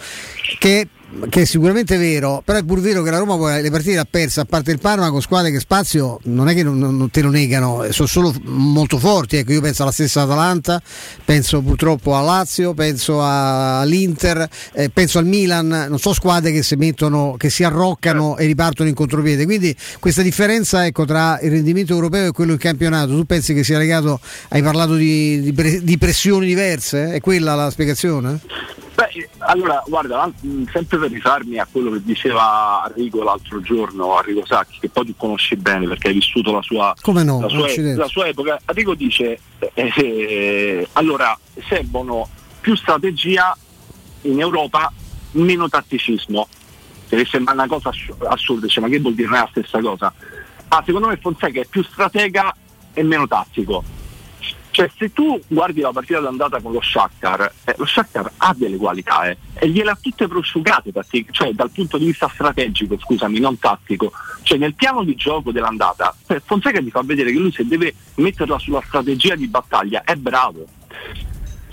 che 0.58 0.86
che 1.28 1.42
è 1.42 1.44
sicuramente 1.44 1.96
vero, 1.96 2.42
però 2.44 2.58
è 2.58 2.64
pur 2.64 2.80
vero 2.80 3.02
che 3.02 3.10
la 3.10 3.18
Roma 3.18 3.60
le 3.60 3.70
partite 3.70 3.98
ha 3.98 4.06
perse, 4.08 4.40
a 4.40 4.44
parte 4.44 4.70
il 4.72 4.78
Parma, 4.78 5.10
con 5.10 5.20
squadre 5.20 5.50
che 5.50 5.60
spazio 5.60 6.18
non 6.24 6.48
è 6.48 6.54
che 6.54 6.62
non, 6.62 6.78
non 6.78 7.10
te 7.10 7.20
lo 7.22 7.30
negano, 7.30 7.86
sono 7.90 8.08
solo 8.08 8.34
molto 8.44 8.98
forti. 8.98 9.36
Ecco, 9.36 9.52
io 9.52 9.60
penso 9.60 9.82
alla 9.82 9.92
stessa 9.92 10.22
Atalanta, 10.22 10.80
penso 11.24 11.60
purtroppo 11.60 12.14
a 12.14 12.20
Lazio, 12.20 12.74
penso 12.74 13.20
all'Inter, 13.22 14.48
eh, 14.72 14.90
penso 14.90 15.18
al 15.18 15.26
Milan, 15.26 15.86
non 15.88 15.98
so 15.98 16.12
squadre 16.12 16.52
che 16.52 16.62
si 16.62 16.76
mettono, 16.76 17.34
che 17.36 17.50
si 17.50 17.64
arroccano 17.64 18.36
e 18.36 18.46
ripartono 18.46 18.88
in 18.88 18.94
contropiede. 18.94 19.44
Quindi 19.44 19.74
questa 20.00 20.22
differenza 20.22 20.86
ecco, 20.86 21.04
tra 21.04 21.38
il 21.40 21.50
rendimento 21.50 21.92
europeo 21.92 22.28
e 22.28 22.32
quello 22.32 22.52
in 22.52 22.58
campionato, 22.58 23.08
tu 23.08 23.24
pensi 23.24 23.54
che 23.54 23.64
sia 23.64 23.78
legato, 23.78 24.20
hai 24.48 24.62
parlato 24.62 24.94
di, 24.94 25.40
di, 25.40 25.82
di 25.82 25.98
pressioni 25.98 26.46
diverse? 26.46 27.12
È 27.12 27.20
quella 27.20 27.54
la 27.54 27.70
spiegazione? 27.70 28.40
Beh, 28.94 29.28
allora, 29.38 29.82
guarda, 29.86 30.30
sempre 30.70 30.98
per 30.98 31.10
rifarmi 31.10 31.58
a 31.58 31.66
quello 31.70 31.90
che 31.92 32.02
diceva 32.02 32.82
Arrigo 32.82 33.22
l'altro 33.22 33.60
giorno, 33.62 34.16
Arrigo 34.16 34.44
Sacchi, 34.44 34.78
che 34.80 34.90
poi 34.90 35.06
tu 35.06 35.14
conosci 35.16 35.56
bene 35.56 35.88
perché 35.88 36.08
hai 36.08 36.14
vissuto 36.14 36.52
la 36.52 36.62
sua, 36.62 36.94
no? 37.22 37.40
la 37.40 37.48
sua, 37.48 37.66
la 37.96 38.06
sua 38.06 38.26
epoca. 38.26 38.60
Arrigo 38.66 38.94
dice, 38.94 39.38
eh, 39.58 39.92
eh, 39.96 40.88
allora, 40.92 41.36
servono 41.68 42.28
più 42.60 42.76
strategia 42.76 43.56
in 44.22 44.40
Europa, 44.40 44.92
meno 45.32 45.68
tatticismo. 45.68 46.46
Se 47.08 47.24
sembra 47.26 47.54
una 47.54 47.66
cosa 47.66 47.90
assurda, 48.28 48.66
cioè, 48.66 48.82
ma 48.82 48.90
che 48.90 49.00
vuol 49.00 49.14
dire? 49.14 49.28
Non 49.28 49.36
è 49.36 49.40
la 49.40 49.48
stessa 49.50 49.80
cosa. 49.80 50.12
Ah, 50.68 50.82
secondo 50.84 51.08
me 51.08 51.16
Fonseca 51.16 51.60
è 51.60 51.66
più 51.66 51.82
stratega 51.82 52.54
e 52.94 53.02
meno 53.02 53.26
tattico 53.26 54.00
cioè, 54.72 54.90
se 54.96 55.12
tu 55.12 55.38
guardi 55.48 55.82
la 55.82 55.92
partita 55.92 56.18
d'andata 56.18 56.58
con 56.62 56.72
lo 56.72 56.80
Shakhtar, 56.80 57.52
eh, 57.64 57.74
lo 57.76 57.84
Shakhtar 57.84 58.32
ha 58.38 58.54
delle 58.56 58.78
qualità 58.78 59.28
eh, 59.28 59.36
e 59.52 59.68
gliele 59.68 59.90
ha 59.90 59.98
tutte 60.00 60.26
prosciugate, 60.26 60.90
cioè 61.30 61.52
dal 61.52 61.70
punto 61.70 61.98
di 61.98 62.06
vista 62.06 62.26
strategico, 62.32 62.98
scusami, 62.98 63.38
non 63.38 63.58
tattico. 63.58 64.12
Cioè, 64.40 64.56
nel 64.56 64.74
piano 64.74 65.04
di 65.04 65.14
gioco 65.14 65.52
dell'andata, 65.52 66.16
eh, 66.26 66.40
Fonseca 66.42 66.80
ti 66.80 66.90
fa 66.90 67.02
vedere 67.02 67.32
che 67.32 67.38
lui 67.38 67.52
se 67.52 67.66
deve 67.66 67.94
metterla 68.14 68.58
sulla 68.58 68.82
strategia 68.86 69.34
di 69.34 69.46
battaglia 69.46 70.04
è 70.04 70.16
bravo. 70.16 70.64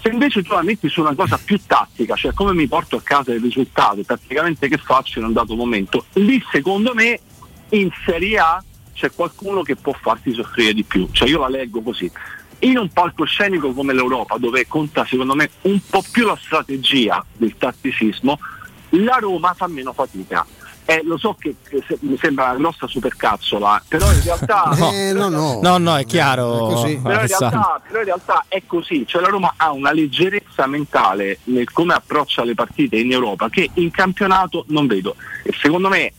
Se 0.01 0.09
invece 0.09 0.43
tu 0.43 0.51
la 0.51 0.61
metti 0.61 0.89
su 0.89 0.99
una 0.99 1.15
cosa 1.15 1.39
più 1.41 1.57
tattica, 1.65 2.15
cioè 2.15 2.33
come 2.33 2.53
mi 2.53 2.67
porto 2.67 2.97
a 2.97 3.01
casa 3.01 3.33
il 3.33 3.41
risultato, 3.41 4.03
praticamente 4.03 4.67
che 4.67 4.77
faccio 4.77 5.19
in 5.19 5.25
un 5.25 5.33
dato 5.33 5.55
momento, 5.55 6.05
lì 6.13 6.43
secondo 6.51 6.93
me 6.93 7.17
in 7.69 7.89
Serie 8.05 8.39
A 8.39 8.63
c'è 8.93 9.09
qualcuno 9.13 9.61
che 9.61 9.77
può 9.77 9.93
farti 9.93 10.33
soffrire 10.33 10.73
di 10.73 10.83
più. 10.83 11.07
Cioè 11.11 11.29
io 11.29 11.39
la 11.39 11.47
leggo 11.47 11.81
così 11.81 12.11
in 12.59 12.77
un 12.77 12.89
palcoscenico 12.89 13.73
come 13.73 13.93
l'Europa, 13.93 14.37
dove 14.37 14.67
conta 14.67 15.05
secondo 15.05 15.35
me 15.35 15.49
un 15.61 15.79
po' 15.89 16.03
più 16.11 16.25
la 16.25 16.37
strategia 16.41 17.23
del 17.37 17.55
tatticismo, 17.57 18.39
la 18.91 19.17
Roma 19.19 19.53
fa 19.53 19.67
meno 19.67 19.93
fatica. 19.93 20.45
Eh, 20.85 21.01
lo 21.03 21.19
so 21.19 21.35
che, 21.39 21.53
che 21.69 21.83
se, 21.87 21.99
mi 22.01 22.17
sembra 22.17 22.45
una 22.45 22.55
grossa 22.55 22.87
supercazzola, 22.87 23.83
però 23.87 24.11
in 24.11 24.23
realtà. 24.23 24.71
no, 24.75 24.89
eh, 24.91 25.13
no, 25.13 25.29
no. 25.29 25.59
no, 25.61 25.77
no, 25.77 25.95
è 25.95 26.03
chiaro. 26.03 26.55
È 26.55 26.73
così. 26.73 26.97
Però, 26.97 27.21
in 27.21 27.27
realtà, 27.27 27.81
però 27.85 27.99
in 27.99 28.05
realtà 28.05 28.45
è 28.47 28.63
così, 28.65 29.05
cioè 29.05 29.21
la 29.21 29.27
Roma 29.27 29.53
ha 29.55 29.71
una 29.71 29.91
leggerezza 29.91 30.65
mentale 30.65 31.39
nel 31.43 31.71
come 31.71 31.93
approccia 31.93 32.43
le 32.43 32.55
partite 32.55 32.97
in 32.97 33.11
Europa 33.11 33.49
che 33.49 33.69
in 33.75 33.91
campionato 33.91 34.65
non 34.69 34.87
vedo. 34.87 35.15
E 35.43 35.53
secondo 35.61 35.89
me 35.89 36.11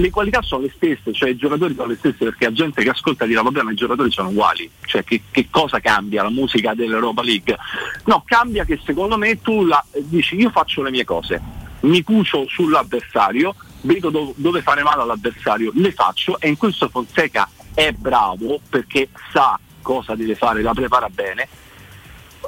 le 0.00 0.10
qualità 0.10 0.42
sono 0.42 0.62
le 0.62 0.72
stesse, 0.74 1.12
cioè 1.12 1.30
i 1.30 1.36
giocatori 1.36 1.74
sono 1.74 1.88
le 1.88 1.96
stesse 1.96 2.24
perché 2.24 2.44
la 2.44 2.52
gente 2.52 2.82
che 2.82 2.90
ascolta 2.90 3.24
dirà 3.24 3.42
vabbè 3.42 3.62
ma 3.62 3.72
i 3.72 3.76
giocatori 3.76 4.10
sono 4.10 4.28
uguali, 4.28 4.70
cioè 4.84 5.04
che, 5.04 5.22
che 5.30 5.48
cosa 5.50 5.80
cambia 5.80 6.22
la 6.22 6.30
musica 6.30 6.74
dell'Europa 6.74 7.22
League? 7.22 7.56
No, 8.04 8.22
cambia 8.24 8.64
che 8.64 8.80
secondo 8.84 9.16
me 9.16 9.40
tu 9.40 9.64
la, 9.64 9.82
dici 10.04 10.36
io 10.36 10.50
faccio 10.50 10.82
le 10.82 10.90
mie 10.90 11.04
cose, 11.04 11.40
mi 11.80 12.02
cucio 12.02 12.46
sull'avversario, 12.48 13.54
vedo 13.82 14.10
do, 14.10 14.32
dove 14.36 14.62
fare 14.62 14.82
male 14.82 15.02
all'avversario, 15.02 15.72
le 15.74 15.92
faccio 15.92 16.38
e 16.40 16.48
in 16.48 16.56
questo 16.56 16.88
Fonseca 16.88 17.48
è 17.74 17.92
bravo 17.92 18.60
perché 18.68 19.08
sa 19.32 19.58
cosa 19.82 20.14
deve 20.14 20.34
fare, 20.34 20.62
la 20.62 20.74
prepara 20.74 21.08
bene 21.08 21.48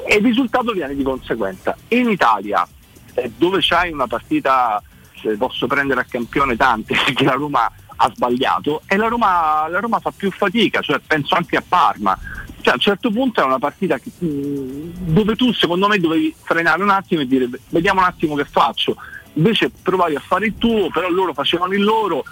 e 0.07 0.17
il 0.17 0.25
risultato 0.25 0.73
viene 0.73 0.95
di 0.95 1.03
conseguenza. 1.03 1.77
In 1.89 2.11
Italia, 2.11 2.67
eh, 3.15 3.31
dove 3.37 3.59
c'hai 3.61 3.91
una 3.91 4.07
partita, 4.07 4.83
se 5.21 5.37
posso 5.37 5.67
prendere 5.67 6.01
a 6.01 6.05
campione 6.05 6.57
tante, 6.57 6.95
che 7.15 7.25
la 7.25 7.33
Roma 7.33 7.71
ha 8.01 8.13
sbagliato, 8.15 8.83
e 8.87 8.97
la 8.97 9.09
Roma, 9.09 9.67
la 9.69 9.81
Roma 9.81 9.99
fa 9.99 10.13
più 10.15 10.31
fatica, 10.31 10.81
cioè 10.81 11.01
penso 11.05 11.35
anche 11.35 11.57
a 11.57 11.65
Parma. 11.67 12.17
Cioè, 12.61 12.73
a 12.73 12.75
un 12.75 12.81
certo 12.81 13.11
punto 13.11 13.41
è 13.41 13.45
una 13.45 13.59
partita 13.59 13.99
che, 13.99 14.11
mh, 14.19 15.13
dove 15.13 15.37
tu 15.37 15.53
secondo 15.53 15.89
me 15.89 15.99
dovevi 15.99 16.35
frenare 16.43 16.83
un 16.83 16.91
attimo 16.91 17.21
e 17.21 17.27
dire 17.27 17.49
vediamo 17.71 18.01
un 18.01 18.07
attimo 18.07 18.35
che 18.35 18.45
faccio. 18.45 18.97
Invece 19.35 19.71
provavi 19.71 20.17
a 20.17 20.21
fare 20.21 20.47
il 20.47 20.55
tuo, 20.59 20.91
però 20.91 21.09
loro 21.09 21.33
facevano 21.33 21.73
il 21.75 21.83
loro, 21.83 22.25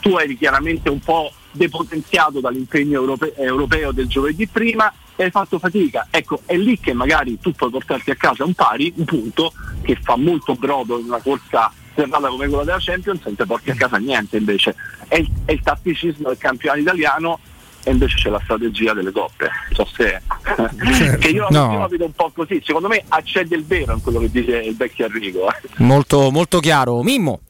tu 0.00 0.16
eri 0.16 0.36
chiaramente 0.36 0.88
un 0.88 1.00
po' 1.00 1.32
depotenziato 1.50 2.40
dall'impegno 2.40 3.00
europe- 3.00 3.34
europeo 3.36 3.92
del 3.92 4.06
giovedì 4.06 4.46
prima 4.46 4.92
e 5.16 5.24
hai 5.24 5.30
fatto 5.30 5.58
fatica. 5.58 6.06
Ecco, 6.10 6.42
è 6.46 6.56
lì 6.56 6.78
che 6.78 6.92
magari 6.92 7.38
tu 7.40 7.52
puoi 7.52 7.70
portarti 7.70 8.10
a 8.10 8.14
casa 8.14 8.44
un 8.44 8.54
pari, 8.54 8.92
un 8.96 9.04
punto, 9.04 9.52
che 9.82 9.96
fa 10.00 10.16
molto 10.16 10.54
brodo 10.54 10.98
in 10.98 11.06
una 11.06 11.20
corsa 11.20 11.72
serrata 12.02 12.28
come 12.28 12.46
quella 12.48 12.64
della 12.64 12.78
Champions, 12.80 13.20
non 13.24 13.34
ti 13.36 13.44
porti 13.44 13.70
a 13.70 13.74
casa 13.74 13.96
niente 13.98 14.36
invece. 14.36 14.74
È 15.08 15.16
il, 15.16 15.28
è 15.44 15.52
il 15.52 15.60
tatticismo 15.62 16.28
del 16.28 16.38
campionato 16.38 16.80
italiano 16.80 17.38
e 17.84 17.90
invece 17.90 18.16
c'è 18.16 18.28
la 18.30 18.40
strategia 18.42 18.92
delle 18.92 19.10
coppe. 19.12 19.48
So 19.72 19.86
se, 19.92 20.20
che 21.18 21.28
io, 21.28 21.46
No. 21.50 21.72
io 21.72 21.78
la 21.78 21.88
vedo 21.88 22.04
un 22.04 22.12
po' 22.12 22.30
così, 22.34 22.62
secondo 22.64 22.88
me 22.88 23.04
c'è 23.24 23.44
del 23.44 23.64
vero 23.64 23.94
in 23.94 24.00
quello 24.02 24.20
che 24.20 24.30
dice 24.30 24.56
il 24.58 24.76
vecchio 24.76 25.06
Enrico. 25.06 25.48
eh. 25.48 25.54
Molto, 25.78 26.30
molto 26.30 26.60
chiaro. 26.60 27.02
Mimmo. 27.02 27.40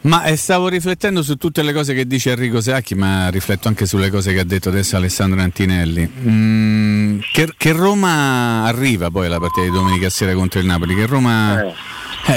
Ma 0.00 0.22
eh, 0.24 0.36
stavo 0.36 0.68
riflettendo 0.68 1.22
su 1.24 1.34
tutte 1.36 1.60
le 1.62 1.72
cose 1.72 1.92
che 1.92 2.06
dice 2.06 2.30
Enrico 2.30 2.60
Sacchi, 2.60 2.94
ma 2.94 3.28
rifletto 3.30 3.66
anche 3.66 3.84
sulle 3.84 4.10
cose 4.10 4.32
che 4.32 4.38
ha 4.40 4.44
detto 4.44 4.68
adesso 4.68 4.96
Alessandro 4.96 5.40
Antinelli. 5.40 6.08
Mm, 6.28 7.18
che, 7.32 7.52
che 7.56 7.72
Roma 7.72 8.62
arriva 8.64 9.10
poi 9.10 9.26
alla 9.26 9.40
partita 9.40 9.66
di 9.66 9.72
domenica 9.72 10.08
sera 10.08 10.32
contro 10.34 10.60
il 10.60 10.66
Napoli? 10.66 10.94
Che 10.94 11.04
Roma. 11.04 11.62
Eh, 11.64 11.74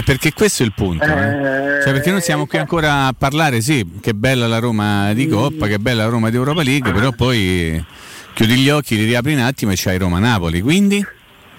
perché 0.06 0.34
questo 0.34 0.64
è 0.64 0.66
il 0.66 0.74
punto. 0.74 1.04
eh. 1.04 1.82
Cioè, 1.84 1.92
perché 1.94 2.12
noi 2.12 2.22
siamo 2.22 2.46
qui 2.46 2.58
ancora 2.58 3.08
a 3.08 3.14
parlare, 3.18 3.62
sì, 3.62 3.86
che 4.02 4.14
bella 4.14 4.48
la 4.48 4.60
Roma 4.60 5.14
di 5.14 5.28
Coppa, 5.28 5.68
che 5.68 5.80
bella 5.80 6.04
la 6.04 6.10
Roma 6.10 6.30
di 6.30 6.36
Europa 6.36 6.64
League, 6.64 6.92
però 6.92 7.12
poi 7.12 7.84
chiudi 8.34 8.56
gli 8.56 8.70
occhi, 8.70 8.96
li 8.96 9.06
riapri 9.06 9.34
un 9.34 9.40
attimo 9.40 9.72
e 9.72 9.76
c'hai 9.78 9.98
Roma-Napoli. 9.98 10.62
Quindi. 10.62 11.06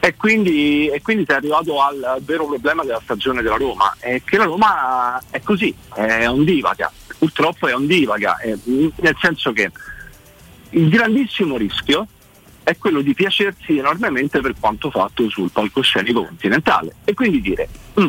E 0.05 0.17
quindi, 0.17 0.89
e 0.89 1.01
quindi 1.01 1.25
sei 1.27 1.37
arrivato 1.37 1.81
al, 1.81 2.21
vero 2.25 2.47
problema 2.47 2.83
della 2.83 3.01
stagione 3.05 3.41
della 3.41 3.55
Roma, 3.57 3.95
è 4.01 4.21
che 4.25 4.37
la 4.37 4.45
Roma 4.45 5.23
è 5.31 5.41
così, 5.43 5.73
è 5.95 6.27
ondivaga, 6.29 6.91
purtroppo 7.19 7.69
è 7.69 7.75
ondivaga, 7.75 8.39
eh, 8.39 8.59
nel 8.65 9.17
senso 9.21 9.53
che 9.53 9.71
il 10.71 10.89
grandissimo 10.89 11.57
rischio 11.57 12.07
è 12.65 12.77
quello 12.79 13.01
di 13.01 13.15
piacersi 13.15 13.79
enormemente 13.79 14.41
per 14.41 14.55
quanto 14.59 14.91
fatto 14.91 15.29
sul 15.29 15.51
palcoscenico 15.53 16.25
continentale 16.25 16.95
e 17.05 17.13
quindi 17.15 17.41
dire 17.41 17.69
"Mm, 18.01 18.07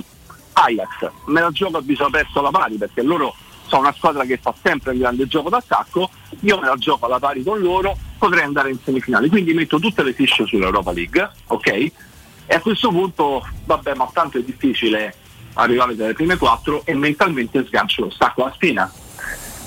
Ajax 0.54 1.12
me 1.26 1.42
la 1.42 1.52
gioco 1.52 1.78
a 1.78 1.82
viso 1.82 2.06
aperto 2.06 2.40
alla 2.40 2.52
pari 2.52 2.78
perché 2.78 3.02
loro 3.02 3.36
sono 3.68 3.82
una 3.82 3.94
squadra 3.94 4.24
che 4.24 4.38
fa 4.38 4.54
sempre 4.62 4.92
un 4.92 5.00
grande 5.00 5.28
gioco 5.28 5.50
d'attacco, 5.50 6.10
io 6.42 6.60
me 6.60 6.68
la 6.68 6.76
gioco 6.76 7.06
alla 7.06 7.20
pari 7.20 7.44
con 7.44 7.60
loro, 7.60 7.98
potrei 8.18 8.44
andare 8.44 8.70
in 8.70 8.78
semifinale, 8.84 9.30
quindi 9.30 9.54
metto 9.54 9.80
tutte 9.80 10.04
le 10.04 10.14
fiche 10.14 10.46
sull'Europa 10.46 10.92
League, 10.92 11.32
ok? 11.48 11.68
E 11.68 12.56
a 12.56 12.60
questo 12.60 12.90
punto, 12.90 13.46
vabbè, 13.66 13.96
ma 13.96 14.08
tanto 14.14 14.38
è 14.38 14.44
difficile 14.44 15.16
arrivare 15.54 15.96
dalle 15.96 16.14
prime 16.14 16.38
quattro 16.38 16.82
e 16.86 16.94
mentalmente 16.94 17.66
sgancio 17.66 18.04
lo 18.04 18.10
stacco 18.10 18.44
alla 18.44 18.54
spina. 18.54 18.92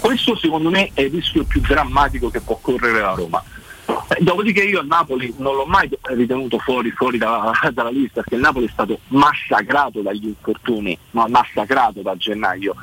Questo 0.01 0.37
secondo 0.37 0.71
me 0.71 0.91
è 0.93 1.03
il 1.03 1.11
rischio 1.11 1.45
più 1.45 1.61
drammatico 1.61 2.31
che 2.31 2.41
può 2.41 2.59
correre 2.61 3.01
la 3.01 3.15
Roma. 3.15 3.43
Eh, 3.87 4.23
Dopodiché 4.23 4.63
io 4.63 4.81
il 4.81 4.87
Napoli 4.87 5.33
non 5.39 5.55
l'ho 5.55 5.67
mai 5.67 5.89
ritenuto 6.03 6.59
fuori, 6.59 6.91
fuori 6.91 7.19
da- 7.19 7.53
dalla 7.73 7.91
lista 7.91 8.21
perché 8.21 8.35
il 8.35 8.41
Napoli 8.41 8.67
è 8.67 8.71
stato 8.71 9.01
massacrato 9.09 10.01
dagli 10.01 10.27
infortuni, 10.27 10.99
ma 11.13 11.27
massacrato 11.29 12.03
da 12.03 12.17
gennaio. 12.17 12.75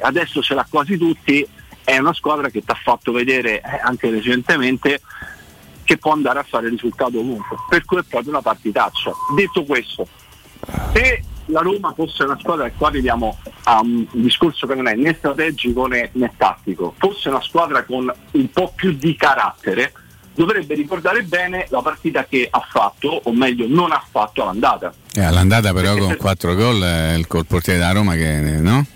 Adesso 0.00 0.42
ce 0.42 0.54
l'ha 0.54 0.66
quasi 0.68 0.96
tutti, 0.96 1.46
è 1.84 1.98
una 1.98 2.12
squadra 2.12 2.48
che 2.48 2.62
ti 2.62 2.70
ha 2.70 2.78
fatto 2.80 3.12
vedere 3.12 3.60
eh, 3.60 3.80
anche 3.82 4.10
recentemente 4.10 5.00
che 5.84 5.98
può 5.98 6.12
andare 6.12 6.38
a 6.38 6.44
fare 6.44 6.68
risultato 6.68 7.18
ovunque. 7.18 7.56
Per 7.68 7.84
cui 7.84 7.98
è 7.98 8.04
proprio 8.08 8.30
una 8.30 8.42
partitaccia. 8.42 9.12
Detto 9.34 9.64
questo, 9.64 10.06
se 10.92 11.24
la 11.46 11.60
Roma 11.60 11.92
fosse 11.94 12.22
una 12.22 12.38
squadra, 12.38 12.66
e 12.66 12.72
qua 12.76 12.88
arriviamo 12.88 13.38
a 13.64 13.80
un 13.80 14.06
discorso 14.12 14.66
che 14.68 14.74
non 14.74 14.86
è 14.86 14.94
né 14.94 15.14
strategico 15.14 15.86
né, 15.86 16.10
né 16.12 16.32
tattico, 16.36 16.94
fosse 16.96 17.28
una 17.28 17.40
squadra 17.40 17.82
con 17.84 18.12
un 18.30 18.50
po' 18.50 18.72
più 18.74 18.92
di 18.92 19.16
carattere, 19.16 19.92
dovrebbe 20.40 20.74
ricordare 20.74 21.22
bene 21.22 21.66
la 21.68 21.82
partita 21.82 22.24
che 22.24 22.48
ha 22.50 22.66
fatto, 22.66 23.20
o 23.24 23.32
meglio 23.34 23.66
non 23.68 23.92
ha 23.92 24.02
fatto 24.10 24.42
all'andata. 24.42 24.90
Eh, 25.12 25.20
all'andata 25.22 25.74
però 25.74 25.94
con 25.98 26.16
4 26.16 26.54
gol 26.54 26.82
è 26.82 27.12
il 27.12 27.26
col 27.26 27.44
portiere 27.44 27.78
della 27.78 27.92
Roma 27.92 28.14
che 28.14 28.40
no? 28.40 28.86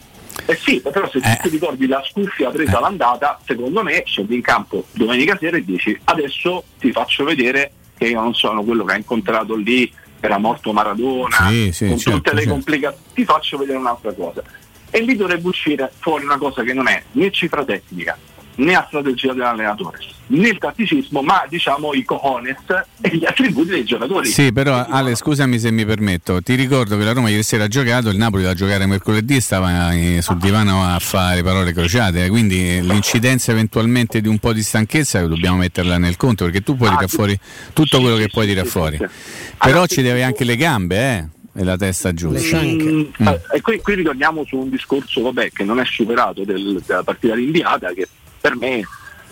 Eh 0.46 0.56
sì, 0.56 0.80
però 0.80 1.06
se 1.10 1.20
tu 1.20 1.28
ti 1.42 1.48
ricordi 1.50 1.86
la 1.86 2.02
scuffia 2.08 2.48
presa 2.48 2.78
all'andata, 2.78 3.38
secondo 3.44 3.82
me 3.82 4.02
scendi 4.06 4.36
in 4.36 4.40
campo 4.40 4.86
domenica 4.92 5.36
sera 5.38 5.58
e 5.58 5.64
dici 5.64 5.98
adesso 6.04 6.64
ti 6.78 6.90
faccio 6.92 7.24
vedere 7.24 7.72
che 7.96 8.06
io 8.06 8.22
non 8.22 8.32
sono 8.34 8.62
quello 8.62 8.84
che 8.84 8.94
ha 8.94 8.96
incontrato 8.96 9.54
lì, 9.54 9.92
era 10.20 10.38
morto 10.38 10.72
Maradona, 10.72 11.48
Sì, 11.50 11.72
sì, 11.72 11.88
con 11.88 11.98
certo, 11.98 12.16
tutte 12.16 12.30
le 12.30 12.36
certo. 12.38 12.52
complicazioni, 12.52 13.04
ti 13.12 13.24
faccio 13.26 13.58
vedere 13.58 13.76
un'altra 13.76 14.14
cosa. 14.14 14.42
E 14.88 15.00
lì 15.02 15.14
dovrebbe 15.14 15.48
uscire 15.48 15.92
fuori 15.98 16.24
una 16.24 16.38
cosa 16.38 16.62
che 16.62 16.72
non 16.72 16.88
è 16.88 17.02
né 17.12 17.30
cifra 17.30 17.64
tecnica, 17.64 18.16
né 18.56 18.72
la 18.72 18.84
strategia 18.86 19.32
dell'allenatore, 19.32 19.98
né 20.28 20.48
il 20.48 20.58
tatticismo, 20.58 21.22
ma 21.22 21.44
diciamo 21.48 21.92
i 21.92 22.04
cojones 22.04 22.56
e 23.00 23.16
gli 23.16 23.24
attributi 23.24 23.70
dei 23.70 23.84
giocatori. 23.84 24.28
Sì, 24.28 24.52
però 24.52 24.84
Ale, 24.88 25.14
scusami 25.14 25.58
se 25.58 25.70
mi 25.70 25.84
permetto, 25.84 26.40
ti 26.40 26.54
ricordo 26.54 26.96
che 26.96 27.04
la 27.04 27.12
Roma 27.12 27.28
ieri 27.30 27.42
sera 27.42 27.64
ha 27.64 27.68
giocato, 27.68 28.08
il 28.10 28.16
Napoli 28.16 28.42
da 28.44 28.54
giocare 28.54 28.86
mercoledì 28.86 29.40
stava 29.40 29.92
eh, 29.92 30.20
sul 30.22 30.38
divano 30.38 30.84
a 30.84 30.98
fare 30.98 31.42
parole 31.42 31.72
crociate, 31.72 32.24
eh, 32.24 32.28
quindi 32.28 32.80
l'incidenza 32.82 33.50
eventualmente 33.52 34.20
di 34.20 34.28
un 34.28 34.38
po' 34.38 34.52
di 34.52 34.62
stanchezza 34.62 35.26
dobbiamo 35.26 35.58
metterla 35.58 35.98
nel 35.98 36.16
conto, 36.16 36.44
perché 36.44 36.60
tu 36.62 36.76
puoi 36.76 36.90
tirare 36.90 37.08
fuori 37.08 37.38
tutto 37.72 38.00
quello 38.00 38.16
che 38.16 38.28
puoi 38.28 38.46
tirare 38.46 38.68
fuori. 38.68 38.98
Però 39.58 39.86
ci 39.86 40.02
deve 40.02 40.22
anche 40.22 40.44
le 40.44 40.56
gambe, 40.56 40.96
eh, 40.96 41.60
e 41.60 41.62
la 41.62 41.76
testa 41.76 42.12
giusta. 42.12 42.60
Mm, 42.60 43.00
eh, 43.18 43.40
E 43.54 43.60
qui, 43.60 43.78
qui 43.80 43.94
ritorniamo 43.94 44.44
su 44.44 44.56
un 44.56 44.70
discorso 44.70 45.22
vabbè, 45.22 45.50
che 45.52 45.62
non 45.64 45.78
è 45.78 45.84
superato 45.84 46.44
del- 46.44 46.82
della 46.84 47.02
partita 47.04 47.34
rinviata, 47.34 47.92
che 47.92 48.08
per 48.44 48.56
me 48.56 48.82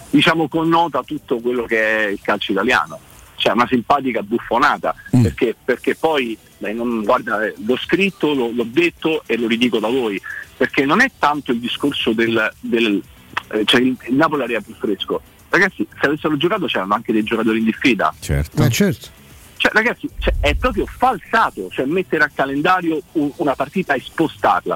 diciamo, 0.09 0.49
connota 0.49 1.03
tutto 1.03 1.39
quello 1.41 1.65
che 1.65 2.07
è 2.07 2.09
il 2.09 2.19
calcio 2.23 2.53
italiano. 2.53 2.99
Cioè 3.37 3.53
una 3.53 3.67
simpatica 3.67 4.23
buffonata, 4.23 4.95
perché, 5.11 5.55
perché 5.63 5.95
poi 5.97 6.39
beh, 6.59 6.73
non- 6.73 7.03
guarda, 7.03 7.41
l'ho 7.67 7.77
scritto, 7.77 8.33
l'ho, 8.33 8.51
l'ho 8.55 8.67
detto 8.67 9.23
e 9.27 9.37
lo 9.37 9.49
ridico 9.49 9.81
da 9.81 9.89
voi, 9.89 10.19
perché 10.57 10.85
non 10.87 11.01
è 11.03 11.11
tanto 11.19 11.51
il 11.53 11.59
discorso 11.59 12.13
del, 12.13 12.51
del 12.61 13.03
eh, 13.49 13.63
cioè 13.67 13.81
il, 13.81 13.97
il 14.09 14.15
Napoli 14.15 14.43
arriva 14.45 14.61
più 14.61 14.75
fresco. 14.79 15.21
Ragazzi, 15.51 15.87
se 16.01 16.07
avessero 16.07 16.37
giocato 16.39 16.67
c'erano 16.67 16.95
anche 16.95 17.13
dei 17.13 17.25
giocatori 17.25 17.59
in 17.59 17.65
diffida. 17.65 18.15
Certo. 18.19 18.63
Eh, 18.63 18.71
certo. 18.71 19.09
Cioè, 19.57 19.73
ragazzi, 19.75 20.09
cioè, 20.21 20.35
è 20.41 20.55
proprio 20.55 20.87
falsato, 20.87 21.69
cioè 21.71 21.85
mettere 21.85 22.25
a 22.25 22.31
calendario 22.33 23.01
un- 23.13 23.33
una 23.37 23.55
partita 23.57 23.95
e 23.95 24.01
spostarla. 24.01 24.75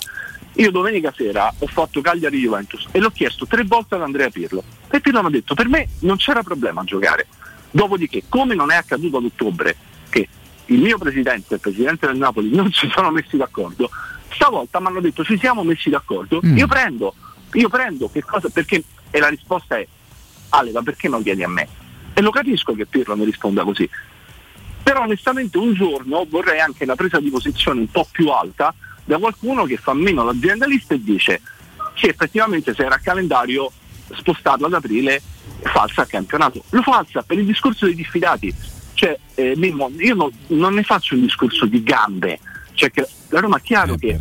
Io 0.59 0.71
domenica 0.71 1.13
sera 1.15 1.53
ho 1.59 1.67
fatto 1.67 2.01
Cagliari 2.01 2.39
Juventus 2.39 2.87
e 2.91 2.99
l'ho 2.99 3.11
chiesto 3.11 3.47
tre 3.47 3.65
volte 3.65 3.95
ad 3.97 4.03
Andrea 4.03 4.31
Pirlo. 4.31 4.65
E 4.91 5.01
Pirlo 5.01 5.21
mi 5.21 5.27
ha 5.29 5.31
detto, 5.31 5.55
per 5.55 5.69
me 5.69 5.89
non 6.01 6.17
c'era 6.17 6.43
problema 6.43 6.81
a 6.81 6.85
giocare. 6.85 7.27
Dopodiché, 7.71 8.23
come 8.29 8.55
non 8.55 8.71
è 8.71 8.77
accaduto 8.77 9.19
ad 9.19 9.25
ottobre, 9.25 9.77
che 10.09 10.27
il 10.67 10.81
mio 10.81 10.97
presidente 10.97 11.53
e 11.53 11.55
il 11.57 11.61
presidente 11.61 12.07
del 12.07 12.17
Napoli 12.17 12.51
non 12.55 12.73
si 12.73 12.89
sono 12.89 13.11
messi 13.11 13.37
d'accordo, 13.37 13.91
stavolta 14.31 14.81
mi 14.81 14.87
hanno 14.87 15.01
detto 15.01 15.25
ci 15.25 15.39
siamo 15.39 15.63
messi 15.63 15.91
d'accordo, 15.91 16.41
Mm. 16.43 16.57
io 16.57 16.67
prendo, 16.67 17.15
io 17.53 17.69
prendo, 17.69 18.09
che 18.11 18.23
cosa? 18.25 18.49
Perché? 18.49 18.83
E 19.11 19.19
la 19.19 19.29
risposta 19.29 19.77
è, 19.77 19.87
Ale, 20.51 20.73
ma 20.73 20.83
perché 20.83 21.09
non 21.09 21.23
chiedi 21.23 21.43
a 21.43 21.49
me? 21.49 21.69
E 22.15 22.23
lo 22.23 22.31
capisco 22.31 22.73
che 22.73 22.87
Pirlo 22.87 23.15
mi 23.15 23.27
risponda 23.27 23.63
così. 23.63 23.89
Però 24.83 25.03
onestamente 25.03 25.59
un 25.59 25.75
giorno 25.75 26.25
vorrei 26.29 26.61
anche 26.61 26.87
la 26.87 26.95
presa 26.95 27.21
di 27.21 27.29
posizione 27.29 27.81
un 27.81 27.91
po' 27.91 28.07
più 28.11 28.29
alta 28.29 28.73
da 29.07 29.17
qualcuno 29.19 29.65
che 29.65 29.79
fa 29.79 29.95
meno 29.95 30.25
l'aziendalista 30.25 30.95
e 30.95 31.03
dice 31.03 31.41
sì 31.95 32.07
effettivamente 32.09 32.75
se 32.75 32.85
era 32.85 32.97
a 32.97 32.99
calendario 32.99 33.71
spostarlo 34.15 34.67
ad 34.67 34.75
aprile 34.75 35.23
falsa 35.63 36.03
il 36.03 36.09
campionato. 36.09 36.63
Lo 36.71 36.83
falsa 36.83 37.23
per 37.23 37.39
il 37.39 37.47
discorso 37.47 37.87
dei 37.87 37.95
diffidati. 37.95 38.55
Cioè, 38.93 39.19
eh, 39.35 39.55
Mimmo, 39.57 39.91
io 39.99 40.15
no- 40.15 40.31
non 40.49 40.75
ne 40.75 40.83
faccio 40.83 41.15
un 41.15 41.23
discorso 41.23 41.67
di 41.67 41.83
gambe. 41.83 42.39
Cioè 42.75 42.91
che 42.91 43.09
la 43.31 43.41
Roma 43.41 43.57
è 43.57 43.61
chiaro 43.63 43.95
Eh, 43.95 43.99
che 43.99 44.19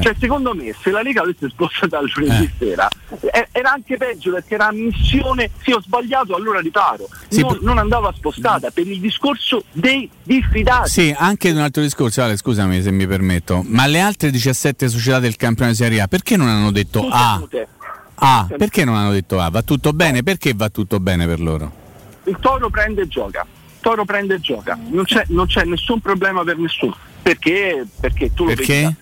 cioè, 0.00 0.14
secondo 0.18 0.54
me 0.54 0.74
se 0.80 0.90
la 0.90 1.02
Lega 1.02 1.22
avesse 1.22 1.48
spostato 1.48 1.96
al 1.96 2.10
lunedì 2.14 2.50
sera 2.58 2.88
eh, 2.88 2.93
era 3.52 3.72
anche 3.72 3.96
peggio 3.96 4.32
perché 4.32 4.54
era 4.54 4.68
ammissione 4.68 5.50
sì 5.62 5.72
ho 5.72 5.80
sbagliato 5.80 6.34
allora 6.34 6.60
riparo 6.60 7.08
non, 7.30 7.58
non 7.60 7.78
andava 7.78 8.12
spostata 8.16 8.70
per 8.70 8.86
il 8.88 8.98
discorso 9.00 9.64
dei 9.72 10.08
diffidati 10.22 10.88
Sì, 10.90 11.14
anche 11.16 11.50
un 11.50 11.58
altro 11.58 11.82
discorso, 11.82 12.22
Ale, 12.22 12.36
scusami 12.36 12.80
se 12.82 12.90
mi 12.90 13.06
permetto, 13.06 13.62
ma 13.66 13.86
le 13.86 14.00
altre 14.00 14.30
17 14.30 14.88
società 14.88 15.18
del 15.20 15.36
campionato 15.36 15.76
di 15.76 15.82
Serie 15.84 16.00
A 16.00 16.08
perché 16.08 16.36
non 16.36 16.48
hanno 16.48 16.70
detto 16.70 17.00
Tutte 17.00 17.14
A? 17.16 17.38
mute. 17.38 17.68
A, 18.16 18.46
perché 18.56 18.84
non 18.84 18.94
hanno 18.96 19.10
detto 19.12 19.40
A? 19.40 19.50
Va 19.50 19.62
tutto 19.62 19.92
bene? 19.92 20.22
Perché 20.22 20.52
va 20.54 20.68
tutto 20.70 20.98
bene 21.00 21.26
per 21.26 21.40
loro? 21.40 21.82
il 22.24 22.36
Toro 22.40 22.70
prende 22.70 23.02
e 23.02 23.08
gioca 23.08 23.46
Toro 23.80 24.04
prende 24.06 24.36
e 24.36 24.40
gioca, 24.40 24.78
non 24.88 25.04
c'è, 25.04 25.24
non 25.28 25.46
c'è 25.46 25.64
nessun 25.64 26.00
problema 26.00 26.42
per 26.42 26.56
nessuno. 26.56 26.96
Perché? 27.20 27.84
Perché 28.00 28.32
tu 28.32 28.44
lo 28.44 28.54
Perché? 28.54 28.72
vedi. 28.80 28.96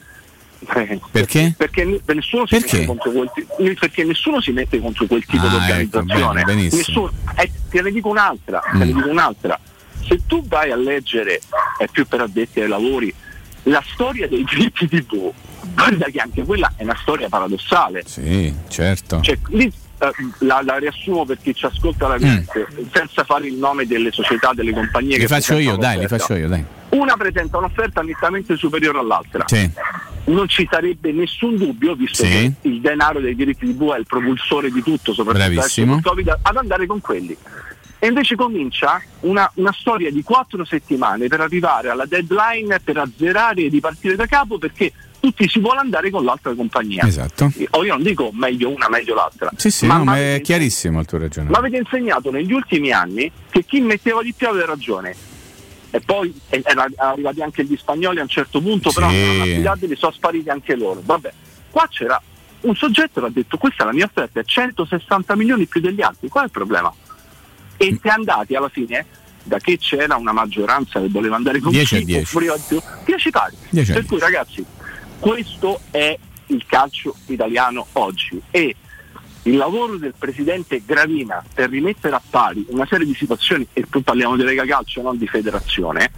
Eh, 0.75 1.01
Perché? 1.11 1.55
Perché 1.57 1.85
ne- 1.85 2.01
nessuno, 2.15 2.47
si 2.47 2.55
Perché? 2.59 2.75
mette 2.77 2.87
contro 2.87 3.11
quel, 3.11 3.31
ti- 3.35 3.75
perché 3.75 4.05
nessuno 4.05 4.41
si 4.41 4.53
mette 4.53 4.81
contro 4.81 5.07
quel 5.07 5.25
tipo 5.27 5.45
Ah, 5.47 5.49
di 5.49 5.55
ecco, 5.57 5.63
organizzazione. 5.99 6.43
bene, 6.43 6.45
benissimo. 6.45 6.77
Nessuno- 6.77 7.13
eh, 7.37 7.51
te 7.69 7.83
ne 7.83 7.91
dico 7.91 8.09
un'altra, 8.09 8.61
te 8.71 8.79
ne 8.79 8.85
Mm. 8.85 8.93
dico 8.97 9.09
un'altra. 9.09 9.59
Se 10.07 10.21
tu 10.27 10.47
vai 10.47 10.71
a 10.71 10.77
leggere, 10.77 11.41
è 11.79 11.87
più 11.91 12.07
per 12.07 12.21
addetti 12.23 12.61
ai 12.61 12.69
lavori, 12.69 13.13
la 13.65 13.83
storia 13.93 14.27
dei 14.29 14.45
diritti 14.45 14.89
TV, 14.89 15.31
guarda 15.75 16.07
che 16.07 16.19
anche 16.21 16.43
quella 16.45 16.73
è 16.77 16.83
una 16.85 16.97
storia 17.01 17.29
paradossale. 17.29 18.03
Sì, 18.07 18.55
certo. 18.69 19.21
Cioè, 19.21 19.39
lì, 19.49 19.65
eh, 19.99 20.11
la, 20.41 20.63
la 20.65 20.79
riassumo 20.79 21.25
per 21.25 21.39
chi 21.41 21.55
ci 21.55 21.67
ascolta 21.67 22.09
la 22.09 22.19
mente, 22.19 22.67
senza 22.93 23.25
fare 23.25 23.47
il 23.47 23.55
nome 23.55 23.87
delle 23.87 24.11
società, 24.13 24.53
delle 24.55 24.73
compagnie 24.73 25.15
Li 25.17 25.21
che 25.23 25.29
faccio 25.29 25.57
io, 25.59 25.77
dai, 25.77 25.99
li 25.99 26.09
faccio 26.09 26.35
io, 26.35 26.49
dai. 26.49 26.65
Una 26.93 27.17
presenta 27.17 27.57
un'offerta 27.59 28.03
nettamente 28.03 28.57
superiore 28.57 28.99
all'altra. 28.99 29.45
Sì. 29.47 29.71
Non 30.25 30.47
ci 30.49 30.69
sarebbe 30.71 31.11
nessun 31.13 31.57
dubbio, 31.57 31.95
visto 31.95 32.23
Sì. 32.25 32.29
che 32.31 32.53
il 32.69 32.81
denaro 32.81 33.19
dei 33.21 33.35
diritti 33.35 33.75
TV 33.75 33.93
è 33.95 33.99
il 33.99 34.07
propulsore 34.07 34.71
di 34.71 34.83
tutto, 34.83 35.13
soprattutto 35.15 35.41
Covid, 36.03 36.39
ad 36.43 36.57
andare 36.57 36.87
con 36.87 37.01
quelli. 37.01 37.37
E 37.99 38.09
invece 38.09 38.35
comincia 38.35 39.01
una, 39.21 39.51
una 39.55 39.73
storia 39.73 40.11
di 40.11 40.23
quattro 40.23 40.65
settimane 40.65 41.29
per 41.29 41.41
arrivare 41.41 41.89
alla 41.89 42.05
deadline, 42.05 42.81
per 42.81 42.99
azzerare 42.99 43.63
e 43.63 43.69
ripartire 43.69 44.17
da 44.17 44.27
capo 44.27 44.59
perché 44.59 44.93
tutti 45.21 45.49
si 45.49 45.61
vuole 45.61 45.79
andare 45.79 46.11
con 46.11 46.25
l'altra 46.25 46.53
compagnia. 46.53 47.05
Esatto. 47.07 47.53
O 47.71 47.85
io 47.85 47.95
non 47.95 48.03
dico 48.03 48.31
meglio 48.33 48.71
una, 48.71 48.89
meglio 48.89 49.15
l'altra. 49.15 49.51
Sì, 49.57 49.71
sì, 49.71 49.87
ma 49.87 49.99
no, 49.99 50.05
ma 50.05 50.17
è 50.19 50.41
chiarissimo 50.43 50.99
il 51.01 51.07
tuo 51.07 51.19
ma 51.19 51.25
ragionamento. 51.25 51.59
avete 51.61 51.77
insegnato 51.79 52.31
negli 52.33 52.53
ultimi 52.53 52.91
anni 52.91 53.31
che 53.49 53.65
chi 53.65 53.81
metteva 53.81 54.21
di 54.23 54.35
più 54.37 54.49
aveva 54.49 54.67
ragione. 54.67 55.15
E 55.95 56.01
poi 56.01 56.35
erano 56.49 56.87
arrivati 56.97 57.43
anche 57.43 57.65
gli 57.65 57.77
spagnoli 57.77 58.19
a 58.19 58.23
un 58.23 58.29
certo 58.29 58.63
punto, 58.63 58.91
però 58.93 59.11
Sì. 59.11 59.15
non 59.15 59.25
erano 59.25 59.43
affidabili, 59.43 59.95
sono 59.97 60.13
spariti 60.13 60.49
anche 60.49 60.75
loro. 60.75 61.03
Vabbè, 61.05 61.33
qua 61.71 61.87
c'era 61.91 62.21
un 62.63 62.75
soggetto 62.75 63.21
che 63.21 63.27
ha 63.27 63.31
detto 63.31 63.59
questa 63.59 63.83
è 63.83 63.87
la 63.87 63.93
mia 63.93 64.07
offerta, 64.07 64.41
è 64.41 64.45
160 64.45 65.37
milioni 65.37 65.67
più 65.67 65.83
degli 65.83 66.01
altri, 66.01 66.29
qual 66.29 66.45
è 66.45 66.47
il 66.47 66.53
problema? 66.53 66.91
E 67.77 67.99
si 68.01 68.09
è 68.09 68.11
andati 68.11 68.55
alla 68.55 68.71
fine, 68.71 69.05
da 69.43 69.59
che 69.59 69.77
c'era 69.77 70.17
una 70.17 70.33
maggioranza 70.33 70.99
che 70.99 71.09
voleva 71.09 71.37
andare 71.37 71.61
con 71.61 71.73
10 71.73 71.95
a 71.95 71.99
chi 71.99 72.05
10. 72.07 72.23
offriva 72.23 72.57
di 72.57 72.63
più, 72.69 72.81
10 73.05 73.31
pari. 73.31 73.57
10 73.69 73.91
a 73.91 73.95
Per 73.95 74.07
cui 74.07 74.19
ragazzi, 74.19 74.65
questo 75.19 75.81
è 75.91 76.17
il 76.47 76.65
calcio 76.67 77.15
italiano 77.27 77.87
oggi 77.93 78.41
e 78.51 78.77
il 79.45 79.57
lavoro 79.57 79.97
del 79.97 80.15
presidente 80.17 80.83
Gravina 80.85 81.43
per 81.53 81.71
rimettere 81.71 82.15
a 82.15 82.23
pari 82.29 82.65
una 82.69 82.87
serie 82.87 83.07
di 83.07 83.15
situazioni, 83.15 83.67
e 83.73 83.85
poi 83.89 84.03
parliamo 84.03 84.37
di 84.37 84.45
Lega 84.45 84.65
Calcio, 84.65 85.03
non 85.03 85.19
di 85.19 85.27
federazione, 85.27 86.11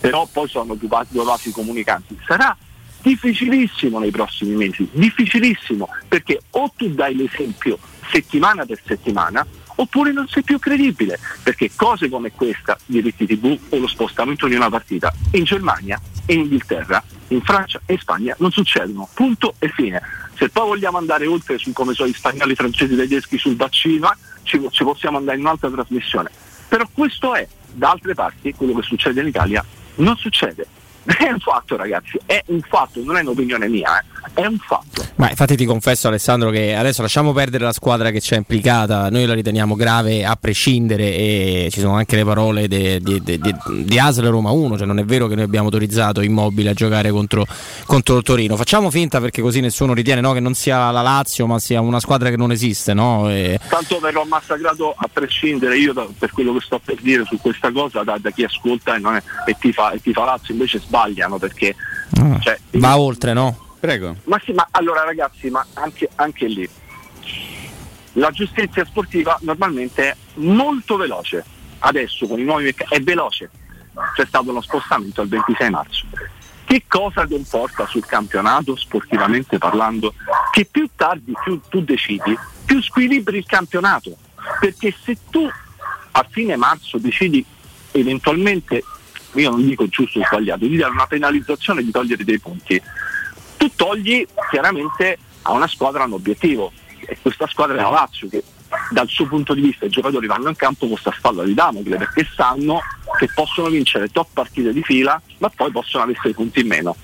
però 0.00 0.28
poi 0.30 0.48
sono 0.48 0.74
due 0.74 1.24
vasi 1.24 1.50
comunicanti, 1.52 2.18
sarà 2.26 2.56
difficilissimo 3.02 3.98
nei 3.98 4.10
prossimi 4.10 4.56
mesi, 4.56 4.88
difficilissimo, 4.92 5.88
perché 6.08 6.40
o 6.50 6.72
tu 6.76 6.88
dai 6.92 7.14
l'esempio 7.14 7.78
settimana 8.10 8.66
per 8.66 8.80
settimana, 8.84 9.46
oppure 9.76 10.12
non 10.12 10.26
sei 10.28 10.42
più 10.42 10.58
credibile, 10.58 11.18
perché 11.42 11.70
cose 11.74 12.08
come 12.08 12.32
questa, 12.32 12.78
diritti 12.84 13.26
TV 13.26 13.58
o 13.70 13.78
lo 13.78 13.86
spostamento 13.86 14.46
di 14.46 14.54
una 14.54 14.68
partita, 14.68 15.12
in 15.32 15.44
Germania 15.44 16.00
e 16.24 16.34
in 16.34 16.40
Inghilterra, 16.40 17.02
in 17.28 17.42
Francia 17.42 17.80
e 17.86 17.94
in 17.94 17.98
Spagna 17.98 18.34
non 18.38 18.50
succedono, 18.50 19.08
punto 19.14 19.54
e 19.58 19.68
fine. 19.68 20.02
Se 20.36 20.48
poi 20.50 20.66
vogliamo 20.66 20.98
andare 20.98 21.26
oltre 21.26 21.58
su 21.58 21.72
come 21.72 21.94
sono 21.94 22.08
gli 22.08 22.14
spagnoli, 22.14 22.52
i 22.52 22.56
francesi, 22.56 22.92
i 22.92 22.96
tedeschi 22.96 23.38
sul 23.38 23.56
vaccino, 23.56 24.14
ci, 24.42 24.60
ci 24.70 24.84
possiamo 24.84 25.16
andare 25.16 25.38
in 25.38 25.44
un'altra 25.44 25.70
trasmissione. 25.70 26.30
Però 26.68 26.86
questo 26.92 27.34
è, 27.34 27.46
da 27.72 27.90
altre 27.90 28.14
parti, 28.14 28.52
quello 28.54 28.74
che 28.74 28.82
succede 28.82 29.20
in 29.20 29.28
Italia 29.28 29.64
non 29.96 30.16
succede. 30.16 30.66
È 31.06 31.30
un 31.30 31.38
fatto 31.38 31.76
ragazzi, 31.76 32.18
è 32.26 32.42
un 32.46 32.60
fatto, 32.62 33.00
non 33.04 33.16
è 33.16 33.20
un'opinione 33.20 33.68
mia, 33.68 34.00
eh, 34.00 34.04
è 34.34 34.44
un 34.46 34.58
fatto. 34.58 35.04
Ma 35.16 35.30
infatti 35.30 35.56
ti 35.56 35.64
confesso 35.64 36.08
Alessandro 36.08 36.50
che 36.50 36.74
adesso 36.74 37.02
lasciamo 37.02 37.32
perdere 37.32 37.64
la 37.64 37.72
squadra 37.72 38.10
che 38.10 38.20
c'è 38.20 38.36
implicata, 38.36 39.08
noi 39.10 39.24
la 39.26 39.34
riteniamo 39.34 39.74
grave 39.74 40.24
a 40.24 40.36
prescindere 40.36 41.04
e 41.14 41.68
ci 41.70 41.80
sono 41.80 41.94
anche 41.96 42.16
le 42.16 42.24
parole 42.24 42.68
di, 42.68 43.00
di, 43.00 43.22
di, 43.22 43.40
di 43.84 43.98
Asl 43.98 44.26
Roma 44.28 44.50
1, 44.50 44.76
cioè 44.78 44.86
non 44.86 44.98
è 44.98 45.04
vero 45.04 45.26
che 45.26 45.34
noi 45.34 45.44
abbiamo 45.44 45.66
autorizzato 45.66 46.20
Immobile 46.20 46.70
a 46.70 46.74
giocare 46.74 47.10
contro, 47.10 47.46
contro 47.86 48.16
il 48.16 48.22
Torino, 48.22 48.56
facciamo 48.56 48.90
finta 48.90 49.20
perché 49.20 49.40
così 49.42 49.60
nessuno 49.60 49.94
ritiene 49.94 50.20
no, 50.20 50.32
che 50.32 50.40
non 50.40 50.54
sia 50.54 50.90
la 50.90 51.02
Lazio 51.02 51.46
ma 51.46 51.58
sia 51.58 51.80
una 51.80 52.00
squadra 52.00 52.30
che 52.30 52.36
non 52.36 52.50
esiste. 52.52 52.92
No? 52.94 53.30
E- 53.30 53.58
Tanto 53.68 53.98
verrò 54.00 54.24
massacrato 54.24 54.94
a 54.96 55.08
prescindere 55.12 55.78
io 55.78 55.92
da- 55.92 56.06
per 56.18 56.30
quello 56.32 56.52
che 56.54 56.60
sto 56.64 56.80
per 56.84 56.96
dire 57.00 57.24
su 57.24 57.38
questa 57.40 57.70
cosa 57.72 58.02
da, 58.02 58.18
da 58.20 58.30
chi 58.30 58.44
ascolta 58.44 58.94
e, 58.96 58.98
non 58.98 59.14
è- 59.16 59.22
e 59.46 59.56
ti 59.58 59.72
fa, 59.72 59.92
e 59.92 60.00
ti 60.00 60.12
fa 60.12 60.24
Lazio 60.24 60.52
invece 60.54 60.78
sbagliano 60.80 61.38
perché 61.38 61.74
Ah, 62.18 62.38
cioè, 62.40 62.58
va 62.72 62.96
oltre, 62.98 63.32
no? 63.32 63.65
Prego. 63.86 64.16
Ma 64.24 64.40
sì, 64.44 64.52
ma 64.52 64.66
allora 64.72 65.04
ragazzi, 65.04 65.48
ma 65.48 65.64
anche, 65.74 66.08
anche 66.16 66.46
lì 66.46 66.68
la 68.16 68.30
giustizia 68.30 68.84
sportiva 68.84 69.38
normalmente 69.42 70.10
è 70.10 70.16
molto 70.34 70.96
veloce. 70.96 71.44
Adesso 71.78 72.26
con 72.26 72.38
i 72.38 72.44
nuovi 72.44 72.64
meccanismi 72.64 72.96
è 72.96 73.02
veloce. 73.02 73.50
C'è 74.14 74.26
stato 74.26 74.50
uno 74.50 74.60
spostamento 74.60 75.20
al 75.20 75.28
26 75.28 75.70
marzo. 75.70 76.06
Che 76.64 76.84
cosa 76.88 77.26
comporta 77.26 77.86
sul 77.86 78.04
campionato, 78.04 78.74
sportivamente 78.76 79.58
parlando? 79.58 80.14
Che 80.50 80.66
più 80.68 80.88
tardi 80.96 81.32
più 81.44 81.60
tu 81.68 81.82
decidi, 81.82 82.36
più 82.64 82.82
squilibri 82.82 83.38
il 83.38 83.46
campionato. 83.46 84.16
Perché 84.60 84.94
se 85.00 85.16
tu 85.30 85.48
a 86.10 86.26
fine 86.28 86.56
marzo 86.56 86.98
decidi 86.98 87.44
eventualmente, 87.92 88.82
io 89.34 89.50
non 89.50 89.64
dico 89.64 89.86
giusto 89.88 90.18
o 90.18 90.24
sbagliato, 90.24 90.66
di 90.66 90.76
dare 90.76 90.92
una 90.92 91.06
penalizzazione 91.06 91.82
di 91.82 91.90
togliere 91.90 92.24
dei 92.24 92.40
punti, 92.40 92.80
tu 93.56 93.70
togli 93.74 94.26
chiaramente 94.50 95.18
a 95.42 95.52
una 95.52 95.66
squadra 95.66 96.04
un 96.04 96.12
obiettivo 96.12 96.72
e 97.00 97.16
questa 97.20 97.46
squadra 97.46 97.76
è 97.76 97.80
la 97.80 97.90
Lazio 97.90 98.28
che 98.28 98.42
dal 98.90 99.08
suo 99.08 99.26
punto 99.26 99.54
di 99.54 99.60
vista 99.60 99.86
i 99.86 99.90
giocatori 99.90 100.26
vanno 100.26 100.48
in 100.48 100.56
campo 100.56 100.80
con 100.80 100.90
questa 100.90 101.12
spalla 101.16 101.44
di 101.44 101.54
Damocle 101.54 101.96
perché 101.96 102.26
sanno 102.34 102.80
che 103.18 103.28
possono 103.32 103.68
vincere 103.68 104.08
top 104.08 104.28
partite 104.32 104.72
di 104.72 104.82
fila 104.82 105.20
ma 105.38 105.48
poi 105.48 105.70
possono 105.70 106.02
avere 106.02 106.18
sei 106.22 106.34
punti 106.34 106.60
in 106.60 106.66
meno 106.66 106.96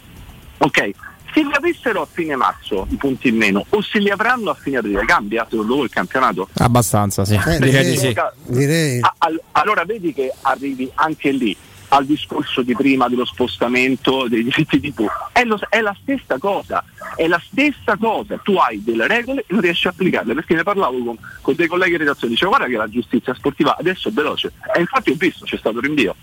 ok 0.59 0.91
se 1.33 1.43
li 1.43 1.53
avessero 1.53 2.03
a 2.03 2.09
fine 2.11 2.37
marzo 2.37 2.87
i 2.91 2.97
punti 2.97 3.29
in 3.29 3.37
meno 3.37 3.65
o 3.71 3.81
se 3.81 3.99
li 3.99 4.11
avranno 4.11 4.51
a 4.51 4.55
fine 4.55 4.79
aprile 4.79 5.05
cambia 5.05 5.47
secondo 5.49 5.77
voi 5.77 5.85
il 5.85 5.91
campionato? 5.91 6.49
Abbastanza, 6.59 7.25
sì. 7.25 7.35
Eh, 7.35 7.59
direi 7.59 7.91
di 7.91 7.97
sì. 7.97 8.15
Direi. 8.45 9.01
Allora 9.53 9.85
vedi 9.85 10.13
che 10.13 10.31
arrivi 10.43 10.91
anche 10.95 11.31
lì 11.31 11.57
al 11.93 12.07
discorso 12.07 12.63
di 12.63 12.75
prima 12.75 13.07
dello 13.09 13.27
spostamento 13.27 14.27
dei 14.27 14.43
diritti 14.45 14.81
di 14.81 14.95
tu. 14.95 15.07
È, 15.31 15.45
lo- 15.45 15.61
è 15.69 15.81
la 15.83 15.95
stessa 16.01 16.39
cosa, 16.39 16.83
è 17.17 17.27
la 17.27 17.41
stessa 17.45 17.97
cosa. 17.99 18.39
Tu 18.43 18.55
hai 18.55 18.83
delle 18.83 19.07
regole 19.07 19.41
e 19.43 19.45
non 19.49 19.61
riesci 19.61 19.87
a 19.87 19.91
applicarle. 19.91 20.33
Perché 20.33 20.55
ne 20.55 20.63
parlavo 20.63 21.05
con, 21.05 21.19
con 21.43 21.55
dei 21.55 21.67
colleghi 21.67 21.93
in 21.93 21.99
redazione, 21.99 22.33
dicevo 22.33 22.51
guarda 22.53 22.67
che 22.67 22.77
la 22.79 22.89
giustizia 22.89 23.35
sportiva 23.35 23.77
adesso 23.79 24.09
è 24.09 24.13
veloce. 24.13 24.53
E 24.75 24.81
infatti 24.81 25.11
ho 25.11 25.15
visto, 25.17 25.45
c'è 25.45 25.59
stato 25.59 25.81
rinvio. 25.81 26.17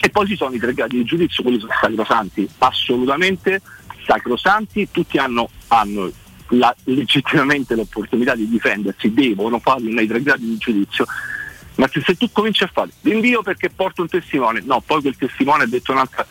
E 0.00 0.08
poi 0.08 0.26
ci 0.26 0.36
sono 0.36 0.54
i 0.54 0.58
tre 0.58 0.72
gradi 0.72 0.96
di 0.96 1.04
giudizio, 1.04 1.42
quelli 1.42 1.60
sono 1.60 1.72
sacrosanti, 1.78 2.48
assolutamente 2.58 3.60
sacrosanti, 4.06 4.88
tutti 4.90 5.18
hanno, 5.18 5.50
hanno 5.68 6.10
la- 6.50 6.74
legittimamente 6.84 7.74
l'opportunità 7.74 8.34
di 8.34 8.48
difendersi, 8.48 9.12
devono 9.12 9.58
farlo 9.58 9.90
nei 9.90 10.06
tre 10.06 10.22
gradi 10.22 10.46
di 10.46 10.56
giudizio, 10.56 11.04
ma 11.78 11.88
se, 11.88 12.00
se 12.04 12.16
tu 12.16 12.30
cominci 12.30 12.64
a 12.64 12.70
fare 12.72 12.90
l'invio 13.02 13.42
perché 13.42 13.70
porto 13.70 14.02
un 14.02 14.08
testimone, 14.08 14.60
no, 14.64 14.80
poi 14.80 15.00
quel 15.00 15.16
testimone 15.16 15.64
ha 15.64 15.66
detto 15.66 15.92
un'altra. 15.92 16.26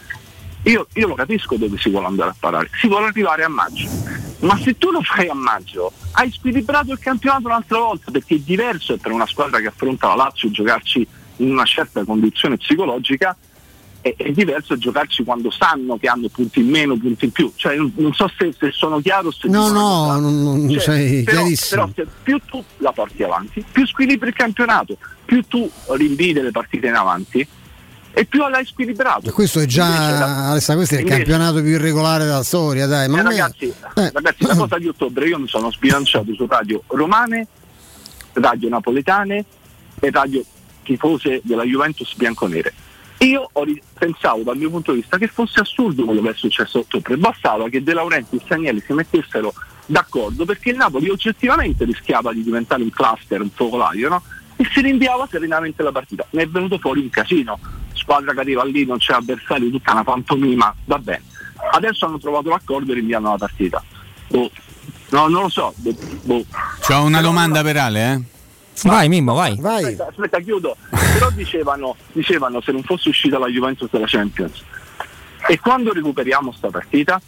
Io, 0.64 0.88
io 0.94 1.07
lo 1.07 1.15
capisco 1.15 1.56
dove 1.56 1.78
si 1.78 1.90
vuole 1.90 2.07
andare 2.07 2.32
a 2.32 2.36
parare, 2.38 2.69
si 2.74 2.88
vuole 2.88 3.07
arrivare 3.07 3.44
a 3.44 3.48
maggio, 3.48 3.88
ma 4.40 4.57
se 4.57 4.78
tu 4.78 4.91
lo 4.91 5.02
fai 5.02 5.30
a 5.30 5.34
maggio 5.34 5.91
hai 6.14 6.32
squilibrato 6.32 6.91
il 6.91 6.99
campionato 6.99 7.48
un'altra 7.48 7.78
volta 7.78 8.11
perché 8.11 8.36
è 8.36 8.40
diverso 8.40 8.98
per 8.98 9.11
una 9.11 9.26
squadra 9.26 9.60
che 9.60 9.68
affronta 9.68 10.07
la 10.07 10.15
Lazio 10.15 10.52
giocarci 10.52 11.07
in 11.38 11.52
una 11.52 11.64
certa 11.64 12.03
condizione 12.03 12.57
psicologica 12.57 13.36
è, 14.15 14.23
è 14.23 14.31
diverso 14.31 14.77
giocarci 14.77 15.23
quando 15.23 15.49
sanno 15.51 15.97
che 15.97 16.07
hanno 16.07 16.27
punti 16.29 16.59
in 16.59 16.69
meno, 16.69 16.97
punti 16.97 17.25
in 17.25 17.31
più. 17.31 17.51
Cioè, 17.55 17.75
non, 17.75 18.13
so 18.13 18.29
se, 18.38 18.53
se 18.57 18.71
sono 18.71 18.99
chiaro 18.99 19.31
se 19.31 19.47
No, 19.47 19.69
no, 19.71 20.19
non, 20.19 20.41
non 20.43 20.69
Cioè, 20.69 20.79
sei 20.79 21.23
però, 21.23 21.41
chiarissimo. 21.41 21.91
però 21.93 22.07
più 22.23 22.39
tu 22.45 22.63
la 22.77 22.91
porti 22.91 23.23
avanti, 23.23 23.63
più 23.71 23.85
squilibri 23.88 24.29
il 24.29 24.35
campionato, 24.35 24.97
più 25.25 25.41
tu 25.47 25.69
rinvii 25.88 26.34
delle 26.34 26.51
partite 26.51 26.88
in 26.88 26.95
avanti 26.95 27.47
e 28.11 28.25
più 28.25 28.47
l'hai 28.47 28.65
squilibrato. 28.65 29.31
Questo 29.31 29.59
è 29.59 29.63
Invece 29.63 29.79
già, 29.79 30.09
la- 30.17 30.49
Alessa, 30.49 30.73
questo 30.75 30.95
è 30.95 30.97
il 30.99 31.03
invece- 31.03 31.23
campionato 31.23 31.61
più 31.61 31.71
irregolare 31.71 32.23
della 32.25 32.43
storia, 32.43 32.88
dai. 32.88 33.07
Ma 33.09 33.19
eh, 33.19 33.23
ragazzi, 33.23 33.73
ragazzi, 33.93 34.45
la 34.45 34.55
cosa 34.55 34.77
di 34.79 34.88
ottobre 34.88 35.27
io 35.27 35.38
mi 35.39 35.47
sono 35.47 35.71
sbilanciato 35.71 36.34
su 36.34 36.45
radio 36.47 36.81
romane, 36.88 37.47
radio 38.34 38.69
napoletane 38.69 39.45
e 39.99 40.09
radio 40.11 40.43
tifose 40.84 41.41
della 41.43 41.63
Juventus 41.63 42.15
bianconere. 42.15 42.73
Io 43.19 43.49
pensavo 43.98 44.44
dal 44.44 44.57
mio 44.57 44.69
punto 44.69 44.91
di 44.91 44.99
vista 44.99 45.18
che 45.18 45.27
fosse 45.27 45.60
assurdo 45.60 46.06
quello 46.06 46.22
che 46.22 46.30
è 46.30 46.34
successo 46.35 46.77
a 46.77 46.81
ottobre, 46.81 47.18
bastava 47.18 47.68
che 47.68 47.81
De 47.81 47.94
Laurenti 47.94 48.35
e 48.35 48.41
Stagnelli 48.44 48.84
si 48.85 48.94
mettessero 48.94 49.53
d'accordo 49.88 50.45
perché 50.45 50.69
il 50.69 50.76
Napoli 50.76 51.10
oggettivamente 51.10 51.85
rischiava 51.85 52.31
di 52.31 52.44
diventare 52.44 52.84
un 52.84 52.91
cluster, 52.91 53.41
un 53.41 53.49
focolaio, 53.49 54.10
no? 54.10 54.22
e 54.56 54.68
si 54.72 54.81
rinviava 54.81 55.27
serenamente 55.30 55.81
la 55.81 55.91
partita. 55.91 56.26
Ne 56.31 56.44
è 56.44 56.48
venuto 56.48 56.77
fuori 56.77 57.02
un 57.02 57.10
casino, 57.10 57.60
squadra 57.94 58.34
che 58.34 58.39
arriva 58.39 58.64
lì, 58.64 58.85
non 58.85 58.98
c'è 58.98 59.14
avversario, 59.14 59.69
tutta 59.69 59.94
una 59.94 60.03
pantomima, 60.03 60.73
va 60.85 60.99
bene. 60.99 61.23
Adesso 61.72 62.06
hanno 62.06 62.19
trovato 62.19 62.49
l'accordo 62.49 62.91
e 62.91 62.95
rinviano 62.95 63.31
la 63.31 63.38
partita. 63.38 63.84
Boh. 64.27 64.52
No, 65.10 65.27
non 65.27 65.44
lo 65.44 65.49
so. 65.49 65.73
Boh. 65.77 66.45
C'ho 66.85 67.03
una 67.03 67.22
domanda 67.22 67.64
per 67.64 67.77
Ale, 67.77 68.11
eh? 68.11 68.36
Vai 68.83 69.09
Mimmo, 69.09 69.33
vai. 69.33 69.53
Aspetta, 69.53 70.07
aspetta, 70.07 70.39
chiudo. 70.39 70.75
Però 70.89 71.29
dicevano, 71.31 71.95
dicevano 72.11 72.61
se 72.61 72.71
non 72.71 72.83
fosse 72.83 73.09
uscita 73.09 73.39
la 73.39 73.47
Juventus 73.47 73.89
dalla 73.89 74.05
Champions. 74.07 74.63
E 75.47 75.59
quando 75.59 75.93
recuperiamo 75.93 76.51
sta 76.51 76.69
partita? 76.69 77.21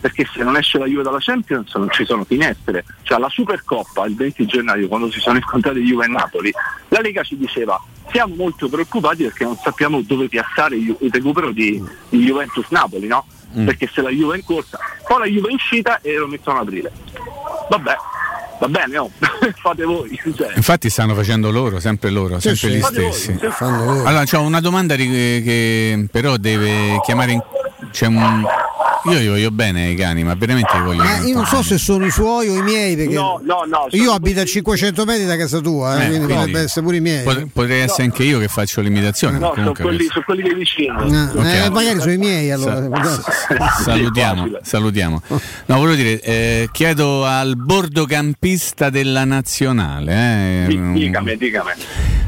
Perché 0.00 0.26
se 0.32 0.42
non 0.42 0.56
esce 0.56 0.78
la 0.78 0.86
Juve 0.86 1.02
dalla 1.02 1.18
Champions 1.20 1.74
non 1.74 1.90
ci 1.90 2.04
sono 2.04 2.24
finestre. 2.24 2.84
Cioè 3.02 3.18
la 3.18 3.28
Supercoppa 3.28 4.06
il 4.06 4.16
20 4.16 4.46
gennaio 4.46 4.88
quando 4.88 5.10
si 5.10 5.20
sono 5.20 5.36
incontrati 5.36 5.80
Juve 5.80 6.06
e 6.06 6.08
Napoli, 6.08 6.50
la 6.88 7.00
Lega 7.00 7.22
ci 7.22 7.36
diceva 7.36 7.80
siamo 8.10 8.34
molto 8.34 8.68
preoccupati 8.68 9.24
perché 9.24 9.44
non 9.44 9.56
sappiamo 9.56 10.00
dove 10.02 10.28
piazzare 10.28 10.76
il 10.76 10.96
recupero 11.10 11.52
di, 11.52 11.82
di 12.08 12.24
Juventus-Napoli, 12.24 13.06
no? 13.06 13.24
Mm. 13.56 13.66
Perché 13.66 13.88
se 13.92 14.00
la 14.00 14.10
Juve 14.10 14.34
è 14.34 14.38
in 14.38 14.44
corsa, 14.44 14.78
poi 15.06 15.18
la 15.18 15.26
Juve 15.26 15.50
è 15.50 15.54
uscita 15.54 16.00
e 16.00 16.16
lo 16.16 16.26
mettono 16.26 16.60
ad 16.60 16.66
aprile. 16.66 16.92
Vabbè, 17.68 17.96
va 18.60 18.68
bene, 18.68 18.98
oh. 18.98 19.10
fate 19.60 19.84
voi. 19.84 20.18
Cioè. 20.36 20.52
Infatti 20.54 20.88
stanno 20.88 21.14
facendo 21.14 21.50
loro, 21.50 21.80
sempre 21.80 22.10
loro, 22.10 22.38
Sì, 22.38 22.54
sempre 22.54 22.70
sì. 22.70 22.76
gli 22.76 22.80
Fate 22.80 23.00
voi, 23.02 23.12
stessi. 23.12 23.38
sì. 23.40 23.46
Allora, 23.64 24.24
c'ho 24.24 24.40
una 24.42 24.60
domanda 24.60 24.94
ri- 24.94 25.42
che 25.42 26.06
però 26.10 26.36
deve 26.36 27.00
chiamare 27.04 27.32
in... 27.32 27.42
C'è 27.90 28.06
un... 28.06 28.44
Io 29.06 29.18
gli 29.18 29.28
voglio 29.28 29.50
bene 29.50 29.86
ai 29.86 29.94
cani, 29.94 30.22
ma 30.24 30.34
veramente 30.34 30.76
li 30.76 30.82
voglio 30.84 31.02
Ma 31.02 31.12
bene. 31.14 31.26
io 31.28 31.34
non 31.36 31.46
so 31.46 31.62
se 31.62 31.78
sono 31.78 32.04
i 32.04 32.10
suoi 32.10 32.48
o 32.48 32.54
i 32.58 32.62
miei, 32.62 32.96
perché 32.96 33.14
No, 33.14 33.40
no, 33.42 33.62
no. 33.66 33.86
io 33.92 34.12
abito 34.12 34.40
a 34.40 34.44
500 34.44 35.04
metri 35.06 35.24
da 35.24 35.38
casa 35.38 35.58
tua, 35.60 35.98
eh, 35.98 36.04
Eh, 36.04 36.08
quindi 36.08 36.26
potrebbe 36.34 36.60
essere 36.60 36.84
pure 36.84 36.96
i 36.98 37.00
miei. 37.00 37.22
Pot- 37.22 37.46
potrei 37.50 37.80
essere 37.80 38.02
anche 38.02 38.24
io 38.24 38.38
che 38.38 38.48
faccio 38.48 38.82
l'imitazione. 38.82 39.38
No, 39.38 39.52
sono 39.54 39.54
comunque 39.54 39.84
quelli, 39.84 40.06
sono 40.10 40.24
quelli 40.26 40.42
dei 40.42 40.54
vicini. 40.54 40.88
Eh, 40.88 41.20
Ok. 41.66 41.70
magari 41.70 41.98
sono 41.98 42.12
i 42.12 42.18
miei 42.18 42.50
allora. 42.50 42.88
Salutiamo, 43.82 44.48
salutiamo. 44.62 45.22
No, 45.28 45.78
volevo 45.78 45.94
dire, 45.94 46.20
eh, 46.20 46.68
chiedo 46.70 47.24
al 47.24 47.56
bordocampista 47.56 48.90
della 48.90 49.24
nazionale. 49.24 50.64
eh, 50.64 50.66
Di- 50.66 50.92
Dicami, 50.92 51.36
dicami. 51.38 51.70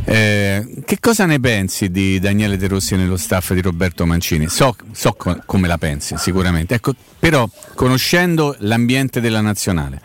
eh, 0.05 0.66
che 0.86 0.97
cosa 1.01 1.26
ne 1.26 1.39
pensi 1.39 1.90
di 1.90 2.18
Daniele 2.18 2.56
De 2.56 2.66
Rossi 2.68 2.97
nello 2.97 3.16
staff 3.16 3.52
di 3.52 3.60
Roberto 3.60 4.06
Mancini? 4.06 4.48
So, 4.48 4.74
so 4.93 5.12
co- 5.16 5.39
come 5.53 5.69
la 5.69 5.77
pensi, 5.77 6.15
sicuramente. 6.16 6.77
Ecco, 6.77 6.95
però, 7.19 7.47
conoscendo 7.74 8.57
l'ambiente 8.61 9.20
della 9.20 9.43
nazionale, 9.43 10.01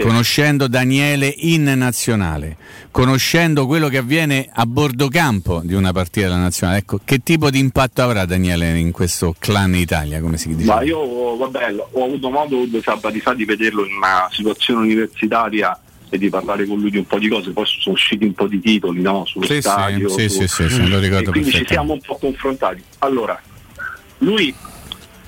conoscendo 0.00 0.66
Daniele 0.66 1.32
in 1.36 1.72
nazionale, 1.76 2.56
conoscendo 2.90 3.66
quello 3.66 3.86
che 3.86 3.98
avviene 3.98 4.48
a 4.52 4.66
bordo 4.66 5.06
campo 5.06 5.60
di 5.62 5.74
una 5.74 5.92
partita 5.92 6.26
della 6.26 6.40
nazionale, 6.40 6.78
ecco, 6.78 6.98
che 7.04 7.20
tipo 7.22 7.48
di 7.48 7.60
impatto 7.60 8.02
avrà 8.02 8.24
Daniele 8.24 8.76
in 8.76 8.90
questo 8.90 9.36
clan 9.38 9.76
Italia, 9.76 10.20
come 10.20 10.36
si 10.36 10.52
dice? 10.56 10.66
Ma 10.66 10.82
io 10.82 11.36
vabbè, 11.36 11.76
ho 11.92 12.04
avuto 12.04 12.28
modo 12.30 12.56
fa 12.80 13.34
di 13.34 13.44
vederlo 13.44 13.86
in 13.86 13.94
una 13.98 14.28
situazione 14.32 14.80
universitaria 14.80 15.78
e 16.08 16.18
di 16.18 16.28
parlare 16.28 16.66
con 16.66 16.80
lui 16.80 16.90
di 16.90 16.98
un 16.98 17.06
po' 17.06 17.20
di 17.20 17.28
cose, 17.28 17.52
poi 17.52 17.66
sono 17.66 17.94
usciti 17.94 18.24
un 18.24 18.32
po' 18.32 18.48
di 18.48 18.58
titoli 18.58 19.00
no? 19.00 19.24
sullo 19.26 19.46
Sì, 19.46 19.52
sì, 19.54 19.60
stadio. 19.60 20.08
sì, 20.08 20.28
su- 20.28 20.40
sì, 20.40 20.48
sì, 20.48 20.68
sì, 20.68 20.88
lo 20.88 20.98
ricordo 20.98 21.28
e 21.28 21.32
quindi 21.32 21.52
ci 21.52 21.64
siamo 21.68 21.92
un 21.92 22.00
po' 22.00 22.16
confrontati. 22.16 22.82
Allora, 22.98 23.40
lui 24.18 24.52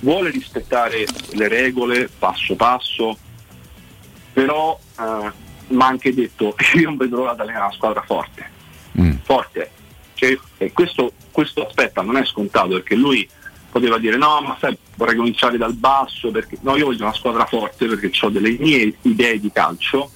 vuole 0.00 0.30
rispettare 0.30 1.06
le 1.32 1.48
regole 1.48 2.08
passo 2.18 2.54
passo, 2.56 3.16
però 4.32 4.78
eh, 4.98 5.32
mi 5.68 5.82
ha 5.82 5.86
anche 5.86 6.14
detto 6.14 6.54
io 6.74 6.84
non 6.84 6.96
vedo 6.96 7.16
l'ora 7.16 7.34
di 7.34 7.40
allenare 7.40 7.64
una 7.64 7.74
squadra 7.74 8.02
forte. 8.02 8.58
Forte. 9.22 9.70
Cioè, 10.14 10.38
e 10.58 10.72
questo, 10.72 11.12
questo 11.30 11.66
aspetto 11.66 12.02
non 12.02 12.16
è 12.16 12.24
scontato 12.24 12.70
perché 12.70 12.94
lui 12.94 13.26
poteva 13.70 13.98
dire 13.98 14.16
no 14.16 14.40
ma 14.40 14.56
sai 14.60 14.76
vorrei 14.96 15.16
cominciare 15.16 15.56
dal 15.56 15.74
basso 15.74 16.30
perché 16.30 16.58
no 16.62 16.76
io 16.76 16.86
voglio 16.86 17.04
una 17.04 17.14
squadra 17.14 17.46
forte 17.46 17.86
perché 17.86 18.10
ho 18.20 18.28
delle 18.28 18.56
mie 18.58 18.96
idee 19.02 19.38
di 19.38 19.50
calcio 19.52 20.10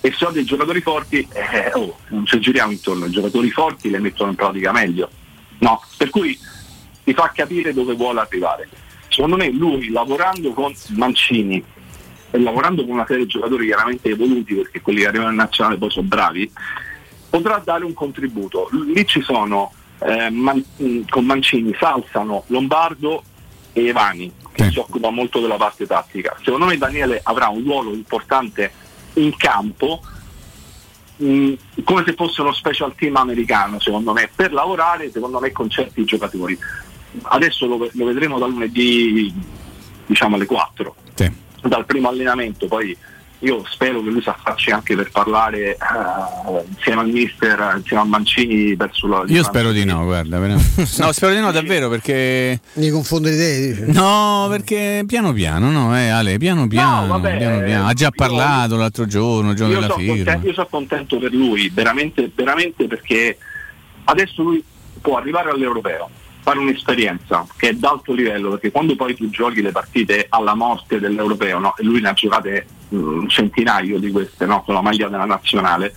e 0.00 0.12
se 0.12 0.24
ho 0.26 0.30
dei 0.30 0.44
giocatori 0.44 0.80
forti 0.80 1.26
eh, 1.32 1.70
oh, 1.74 1.96
non 2.08 2.26
ci 2.26 2.40
giriamo 2.40 2.72
intorno 2.72 3.06
i 3.06 3.10
giocatori 3.10 3.50
forti 3.50 3.88
le 3.88 4.00
mettono 4.00 4.30
in 4.30 4.36
pratica 4.36 4.72
meglio 4.72 5.08
no 5.58 5.80
per 5.96 6.10
cui 6.10 6.36
ti 7.04 7.14
fa 7.14 7.30
capire 7.32 7.72
dove 7.72 7.94
vuole 7.94 8.20
arrivare 8.20 8.68
secondo 9.14 9.36
me 9.36 9.48
lui 9.50 9.90
lavorando 9.90 10.52
con 10.52 10.74
Mancini 10.96 11.62
e 12.32 12.38
lavorando 12.40 12.82
con 12.84 12.94
una 12.94 13.06
serie 13.06 13.24
di 13.24 13.30
giocatori 13.30 13.66
chiaramente 13.66 14.08
evoluti 14.08 14.54
perché 14.54 14.80
quelli 14.80 15.00
che 15.02 15.06
arrivano 15.06 15.30
in 15.30 15.36
nazionale 15.36 15.76
poi 15.76 15.90
sono 15.90 16.08
bravi 16.08 16.50
potrà 17.30 17.60
dare 17.64 17.84
un 17.84 17.94
contributo. 17.94 18.68
Lì 18.72 19.06
ci 19.06 19.20
sono 19.22 19.72
eh, 20.00 20.30
Man- 20.30 20.64
con 21.08 21.24
Mancini, 21.24 21.74
Salsano, 21.78 22.42
Lombardo 22.48 23.22
e 23.72 23.86
Evani, 23.86 24.32
che 24.52 24.70
si 24.70 24.78
occupa 24.78 25.10
molto 25.10 25.40
della 25.40 25.56
parte 25.56 25.86
tattica. 25.86 26.36
Secondo 26.42 26.66
me 26.66 26.76
Daniele 26.76 27.20
avrà 27.22 27.48
un 27.48 27.62
ruolo 27.62 27.92
importante 27.92 28.72
in 29.14 29.36
campo, 29.36 30.00
mh, 31.16 31.52
come 31.84 32.02
se 32.04 32.14
fosse 32.14 32.40
uno 32.40 32.52
special 32.52 32.94
team 32.96 33.14
americano, 33.16 33.78
secondo 33.78 34.12
me, 34.12 34.28
per 34.34 34.52
lavorare 34.52 35.10
secondo 35.10 35.38
me 35.38 35.52
con 35.52 35.70
certi 35.70 36.04
giocatori. 36.04 36.58
Adesso 37.22 37.66
lo, 37.66 37.88
lo 37.92 38.04
vedremo 38.04 38.38
da 38.38 38.46
lunedì 38.46 39.32
diciamo 40.06 40.36
alle 40.36 40.46
4 40.46 40.94
dal 41.68 41.86
primo 41.86 42.08
allenamento, 42.08 42.66
poi 42.66 42.96
io 43.40 43.62
spero 43.68 44.02
che 44.02 44.08
lui 44.08 44.22
si 44.22 44.28
affacci 44.28 44.70
anche 44.70 44.96
per 44.96 45.10
parlare 45.10 45.72
eh, 45.72 45.76
insieme 46.68 47.02
al 47.02 47.08
mister, 47.08 47.74
insieme 47.76 48.02
a 48.02 48.06
Mancini 48.06 48.74
verso 48.74 49.06
la 49.06 49.22
Io 49.26 49.42
spero 49.42 49.70
di 49.70 49.84
no, 49.84 50.04
guarda. 50.04 50.38
No, 50.96 51.12
spero 51.12 51.34
di 51.34 51.40
no 51.40 51.50
davvero 51.52 51.88
perché. 51.90 52.58
Mi 52.74 52.88
confondo 52.88 53.28
le 53.28 53.34
idee, 53.34 53.68
dice. 53.68 53.86
No, 53.92 54.46
perché 54.48 55.04
piano 55.06 55.32
piano, 55.32 55.70
no, 55.70 55.96
eh, 55.96 56.08
Ale, 56.08 56.38
piano 56.38 56.66
piano, 56.66 57.06
vabbè, 57.06 57.36
piano 57.36 57.62
piano. 57.62 57.86
Ha 57.86 57.92
già 57.92 58.10
parlato 58.10 58.76
l'altro 58.76 59.06
giorno, 59.06 59.50
il 59.50 59.56
giorno 59.56 59.74
io 59.74 59.80
della 59.80 59.92
sono, 59.92 60.04
firma. 60.04 60.16
contento, 60.16 60.46
io 60.46 60.54
sono 60.54 60.68
contento 60.70 61.18
per 61.18 61.32
lui, 61.34 61.70
veramente, 61.72 62.30
veramente 62.34 62.86
perché 62.86 63.36
adesso 64.04 64.42
lui 64.42 64.64
può 65.02 65.18
arrivare 65.18 65.50
all'europeo, 65.50 66.08
fare 66.44 66.58
un'esperienza 66.58 67.46
che 67.56 67.70
è 67.70 67.72
d'alto 67.72 68.12
livello, 68.12 68.50
perché 68.50 68.70
quando 68.70 68.94
poi 68.96 69.14
tu 69.14 69.30
giochi 69.30 69.62
le 69.62 69.72
partite 69.72 70.26
alla 70.28 70.54
morte 70.54 71.00
dell'europeo, 71.00 71.58
no? 71.58 71.74
e 71.74 71.82
lui 71.82 72.02
ne 72.02 72.10
ha 72.10 72.12
giocate 72.12 72.66
mh, 72.90 72.96
un 72.96 73.28
centinaio 73.30 73.98
di 73.98 74.10
queste 74.10 74.44
no? 74.44 74.62
con 74.62 74.74
la 74.74 74.82
maglia 74.82 75.08
della 75.08 75.24
nazionale, 75.24 75.94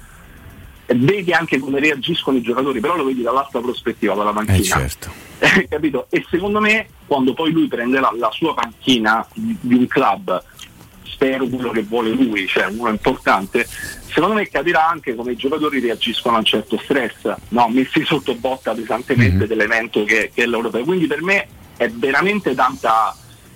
e 0.85 0.95
vedi 0.95 1.33
anche 1.33 1.59
come 1.59 1.81
reagiscono 1.81 2.37
i 2.37 2.41
giocatori, 2.41 2.79
però 2.79 2.95
lo 2.95 3.03
vedi 3.03 3.21
dall'altra 3.21 3.59
prospettiva, 3.59 4.15
dalla 4.15 4.31
panchina. 4.31 4.57
Eh, 4.57 4.63
certo. 4.63 5.11
capito? 5.67 6.07
E 6.09 6.25
secondo 6.29 6.61
me 6.61 6.87
quando 7.05 7.33
poi 7.33 7.51
lui 7.51 7.67
prenderà 7.67 8.09
la 8.17 8.31
sua 8.31 8.53
panchina 8.53 9.27
di 9.33 9.75
un 9.75 9.85
club, 9.85 10.41
spero 11.17 11.47
quello 11.47 11.71
che 11.71 11.81
vuole 11.81 12.11
lui, 12.11 12.47
cioè 12.47 12.67
uno 12.67 12.89
importante, 12.89 13.67
secondo 14.05 14.35
me 14.35 14.47
capirà 14.47 14.87
anche 14.87 15.15
come 15.15 15.31
i 15.31 15.35
giocatori 15.35 15.79
reagiscono 15.79 16.35
a 16.35 16.39
un 16.39 16.45
certo 16.45 16.79
stress, 16.83 17.33
no? 17.49 17.67
messi 17.69 18.05
sotto 18.05 18.35
botta 18.35 18.73
pesantemente 18.73 19.47
dell'evento 19.47 20.03
che, 20.03 20.31
che 20.33 20.43
è 20.43 20.45
l'Europeo. 20.45 20.83
Quindi 20.83 21.07
per 21.07 21.23
me 21.23 21.47
è 21.75 21.89
veramente 21.89 22.53
tanta, 22.53 23.15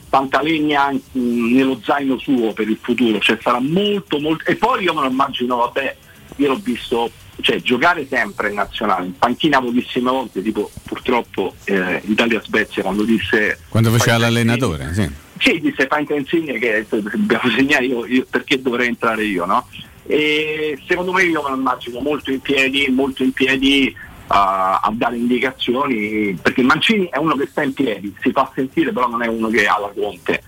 tanta 0.09 0.41
legna 0.41 0.91
nello 1.11 1.79
zaino 1.83 2.17
suo 2.17 2.51
per 2.51 2.67
il 2.67 2.79
futuro, 2.81 3.19
cioè 3.19 3.37
sarà 3.39 3.59
molto 3.59 4.19
molto... 4.19 4.49
E 4.49 4.55
poi 4.55 4.83
io 4.83 4.95
me 4.95 5.01
lo 5.01 5.09
immagino, 5.09 5.57
vabbè, 5.57 5.95
io 6.37 6.47
l'ho 6.47 6.59
visto 6.61 7.11
cioè, 7.41 7.61
giocare 7.61 8.07
sempre 8.09 8.49
in 8.49 8.55
nazionale, 8.55 9.05
in 9.05 9.17
panchina 9.17 9.61
pochissime 9.61 10.09
volte, 10.09 10.41
tipo 10.41 10.71
purtroppo 10.83 11.53
eh, 11.65 12.01
Italia-Svezia 12.05 12.81
quando 12.81 13.03
disse... 13.03 13.59
Quando 13.69 13.91
faceva 13.91 14.17
l'allenatore, 14.17 14.93
sì. 14.93 15.29
Sì, 15.41 15.59
disse 15.59 15.87
in 15.89 16.15
insigne 16.17 16.59
che 16.59 16.85
dobbiamo 16.87 17.49
segnare 17.49 17.85
io, 17.85 18.05
io- 18.05 18.27
perché 18.29 18.61
dovrei 18.61 18.87
entrare 18.87 19.23
io, 19.23 19.45
no? 19.45 19.67
E 20.05 20.77
secondo 20.87 21.11
me 21.11 21.23
io 21.23 21.41
me 21.41 21.49
lo 21.49 21.55
immagino 21.55 21.99
molto 21.99 22.31
in 22.31 22.41
piedi, 22.41 22.87
molto 22.89 23.23
in 23.23 23.31
piedi 23.31 23.95
a, 24.27 24.79
a 24.83 24.91
dare 24.93 25.17
indicazioni, 25.17 26.37
perché 26.39 26.61
Mancini 26.61 27.09
è 27.09 27.17
uno 27.17 27.35
che 27.35 27.47
sta 27.49 27.63
in 27.63 27.73
piedi, 27.73 28.15
si 28.21 28.31
fa 28.31 28.51
sentire, 28.53 28.91
però 28.91 29.07
non 29.07 29.23
è 29.23 29.27
uno 29.27 29.49
che 29.49 29.65
ha 29.65 29.79
la 29.79 29.91
conte. 29.93 30.43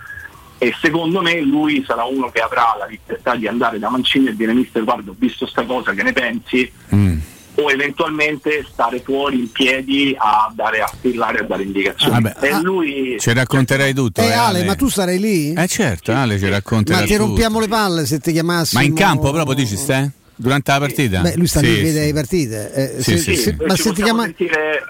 E 0.60 0.74
secondo 0.80 1.22
me 1.22 1.42
lui 1.42 1.84
sarà 1.86 2.04
uno 2.04 2.30
che 2.30 2.40
avrà 2.40 2.76
la 2.78 2.86
libertà 2.86 3.36
di 3.36 3.48
andare 3.48 3.80
da 3.80 3.90
Mancini 3.90 4.28
e 4.28 4.36
dire 4.36 4.54
mister 4.54 4.84
guarda 4.84 5.10
ho 5.10 5.16
visto 5.18 5.48
sta 5.48 5.64
cosa, 5.64 5.94
che 5.94 6.04
ne 6.04 6.14
pensi? 6.14 6.72
Mm. 6.94 7.18
O 7.56 7.70
eventualmente 7.70 8.66
stare 8.72 9.00
fuori 9.02 9.40
in 9.40 9.52
piedi 9.52 10.16
a 10.18 10.52
dare 10.56 10.82
a 10.82 10.88
spillare 10.92 11.40
a 11.40 11.44
dare 11.44 11.64
indicazioni. 11.64 12.16
Ah, 12.16 12.22
beh, 12.22 12.36
e 12.48 12.62
lui 12.62 13.16
Ci 13.20 13.32
racconterai 13.32 13.94
tutto. 13.94 14.22
Eh 14.22 14.26
eh, 14.26 14.34
Ale, 14.34 14.64
ma 14.64 14.76
tu 14.76 14.90
sarai 14.90 15.20
lì? 15.20 15.54
Eh 15.54 15.68
certo, 15.68 16.12
Ale 16.12 16.40
ci 16.40 16.50
racconterà 16.50 17.00
Ma 17.00 17.06
ti 17.06 17.12
tutto. 17.12 17.26
rompiamo 17.28 17.60
le 17.60 17.68
palle 17.68 18.06
se 18.06 18.20
ti 18.20 18.32
chiamassimo. 18.32 18.82
Ma 18.82 18.88
in 18.88 18.96
campo 18.96 19.32
proprio 19.32 19.54
dici 19.54 19.78
stai? 19.78 20.10
Durante 20.44 20.72
la 20.72 20.80
partita? 20.80 21.22
Beh, 21.22 21.36
lui 21.38 21.48
sta 21.48 21.60
Sì, 21.60 21.66
lì, 21.68 21.76
sì. 21.76 21.82
vede 21.84 22.06
le 22.06 22.14
partite. 22.14 22.74
Eh, 22.74 23.02
Sì, 23.02 23.12
se- 23.12 23.18
sì, 23.18 23.36
se- 23.36 23.42
sì. 23.58 23.66
ma 23.66 23.76
ci 23.76 23.82
se 23.82 23.94
ti 23.94 24.04
chiama. 24.04 24.26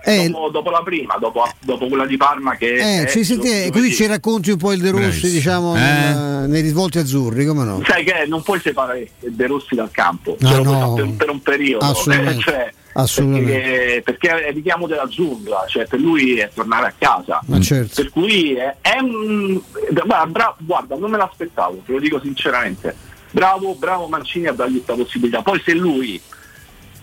Eh, 0.04 0.30
dopo, 0.30 0.50
dopo 0.50 0.70
la 0.72 0.82
prima, 0.84 1.16
dopo, 1.20 1.48
dopo 1.62 1.88
quella 1.88 2.08
di 2.08 2.18
Parma 2.18 2.56
che 2.56 3.02
Eh, 3.04 3.08
ci 3.08 3.24
senti- 3.24 3.70
così 3.72 3.94
ci 3.94 4.08
racconti 4.08 4.50
un 4.52 4.58
po' 4.58 4.72
il 4.74 4.82
De 4.82 4.90
Rossi, 4.90 5.02
Bravissimo. 5.04 5.32
diciamo, 5.34 5.76
Eh. 5.76 5.80
nel- 5.80 6.50
nei 6.50 6.62
risvolti 6.62 6.98
azzurri, 6.98 7.46
come 7.46 7.64
no? 7.66 7.82
Sai 7.86 8.04
che 8.04 8.26
non 8.28 8.42
puoi 8.42 8.60
separare 8.60 9.08
De 9.20 9.46
Rossi 9.48 9.76
dal 9.76 9.92
campo, 9.92 10.36
puoi 10.40 10.64
no. 10.64 10.94
per, 10.96 11.08
per 11.18 11.30
un 11.30 11.42
periodo, 11.42 11.86
Assolutamente. 11.86 12.40
eh, 12.40 12.42
cioè, 12.42 12.74
Assolutamente. 12.94 13.52
perché, 13.52 14.02
perché 14.04 14.44
è 14.46 14.48
il 14.50 14.54
richiamo 14.56 14.88
della 14.88 15.08
giungla, 15.08 15.66
cioè 15.68 15.86
per 15.86 16.00
lui 16.00 16.38
è 16.40 16.50
tornare 16.54 16.88
a 16.88 16.94
casa. 16.98 17.42
Ma 17.46 17.60
certo. 17.60 18.02
Per 18.02 18.10
cui 18.12 18.56
è, 18.56 18.76
è 18.82 18.98
un- 19.00 19.62
guarda, 20.06 20.56
guarda, 20.60 20.96
non 20.96 21.12
me 21.12 21.18
l'aspettavo, 21.18 21.82
te 21.86 21.92
lo 21.92 22.00
dico 22.00 22.20
sinceramente. 22.20 23.12
Bravo, 23.34 23.74
bravo 23.74 24.08
Mancini 24.08 24.46
a 24.46 24.54
dargli 24.54 24.74
questa 24.74 24.94
possibilità. 24.94 25.42
Poi 25.42 25.60
se 25.66 25.74
lui 25.74 26.22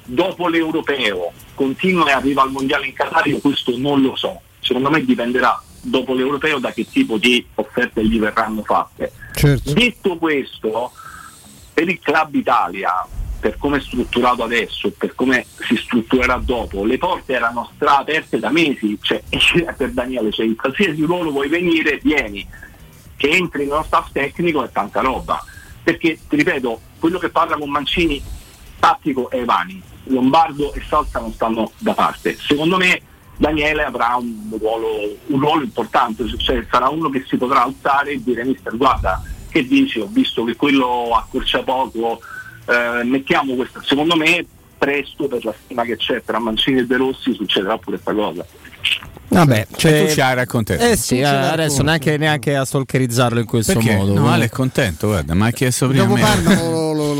dopo 0.05 0.47
l'europeo 0.47 1.33
continua 1.55 2.09
e 2.09 2.13
arriva 2.13 2.43
al 2.43 2.53
mondiale 2.53 2.87
in 2.87 2.93
Qatar, 2.93 3.27
io 3.27 3.41
questo 3.41 3.77
non 3.77 4.01
lo 4.01 4.15
so. 4.15 4.41
Secondo 4.61 4.91
me 4.91 5.05
dipenderà 5.05 5.61
dopo 5.83 6.15
l'europeo 6.15 6.61
da 6.61 6.71
che 6.71 6.87
tipo 6.89 7.17
di 7.17 7.45
offerte 7.57 8.07
gli 8.07 8.21
verranno 8.21 8.63
fatte. 8.63 9.11
Certo. 9.35 9.73
Detto 9.73 10.19
questo, 10.19 10.93
per 11.75 11.89
il 11.89 11.99
Club 11.99 12.33
Italia, 12.37 13.09
per 13.41 13.57
come 13.59 13.79
è 13.79 13.81
strutturato 13.81 14.45
adesso, 14.45 14.93
per 14.97 15.17
come 15.17 15.47
si 15.67 15.75
strutturerà 15.75 16.41
dopo, 16.41 16.85
le 16.85 16.97
porte 16.97 17.33
erano 17.33 17.73
stra 17.75 17.99
aperte 17.99 18.39
da 18.39 18.51
mesi, 18.51 18.97
cioè 19.01 19.21
per 19.77 19.91
Daniele, 19.91 20.31
cioè 20.31 20.47
in 20.47 20.55
qualsiasi 20.55 21.03
ruolo 21.03 21.33
vuoi 21.33 21.49
venire, 21.49 21.99
vieni, 22.01 22.47
che 23.17 23.31
entri 23.31 23.65
nello 23.65 23.83
staff 23.83 24.13
tecnico 24.13 24.63
è 24.63 24.71
tanta 24.71 25.01
roba. 25.01 25.45
Perché, 25.83 26.19
ti 26.29 26.37
ripeto, 26.37 26.81
quello 26.99 27.19
che 27.19 27.31
parla 27.31 27.57
con 27.57 27.71
Mancini, 27.71 28.23
tattico 28.79 29.31
è 29.31 29.45
Vani, 29.45 29.83
Lombardo 30.05 30.73
e 30.73 30.83
Salsa 30.87 31.21
non 31.21 31.33
stanno 31.33 31.73
da 31.79 31.95
parte. 31.95 32.37
Secondo 32.37 32.77
me 32.77 33.01
Daniele 33.37 33.85
avrà 33.85 34.17
un 34.17 34.51
ruolo, 34.59 35.17
un 35.27 35.41
ruolo 35.41 35.63
importante, 35.63 36.27
cioè 36.37 36.67
sarà 36.71 36.89
uno 36.89 37.09
che 37.09 37.25
si 37.27 37.37
potrà 37.37 37.63
alzare 37.63 38.13
e 38.13 38.23
dire 38.23 38.45
mister 38.45 38.77
guarda 38.77 39.23
che 39.49 39.67
dici, 39.67 39.99
ho 39.99 40.07
visto 40.07 40.45
che 40.45 40.57
quello 40.57 41.11
accorcia 41.15 41.63
poco, 41.63 42.21
eh, 42.67 43.03
mettiamo 43.05 43.55
questa, 43.55 43.83
secondo 43.83 44.15
me 44.15 44.47
presto 44.79 45.27
per 45.27 45.45
la 45.45 45.55
stima 45.65 45.85
che 45.85 45.97
c'è 45.97 46.23
tra 46.23 46.39
Mancini 46.39 46.81
e 46.81 46.87
De 46.87 46.97
Rossi 46.97 47.35
succederà 47.35 47.77
pure 47.77 47.99
questa 48.01 48.15
cosa. 48.15 48.47
Vabbè, 49.29 49.67
Cioè, 49.77 50.07
tu 50.07 50.13
ci 50.13 50.21
hai 50.21 50.35
raccontato. 50.35 50.83
Eh 50.83 50.97
sì, 50.97 51.19
eh, 51.21 51.25
adesso 51.25 51.83
neanche, 51.83 52.17
neanche 52.17 52.57
a 52.57 52.65
stalkerizzarlo 52.65 53.39
in 53.39 53.47
questo 53.47 53.75
Perché? 53.75 53.95
modo. 53.95 54.15
No, 54.15 54.29
Ale 54.31 54.47
è 54.47 54.49
contento, 54.49 55.07
guarda, 55.07 55.35
ma 55.35 55.47
ha 55.47 55.51
chiesto 55.51 55.87
prima 55.87 56.03
Dopo 56.03 56.15
me. 56.17 56.21
Parma 56.21 56.55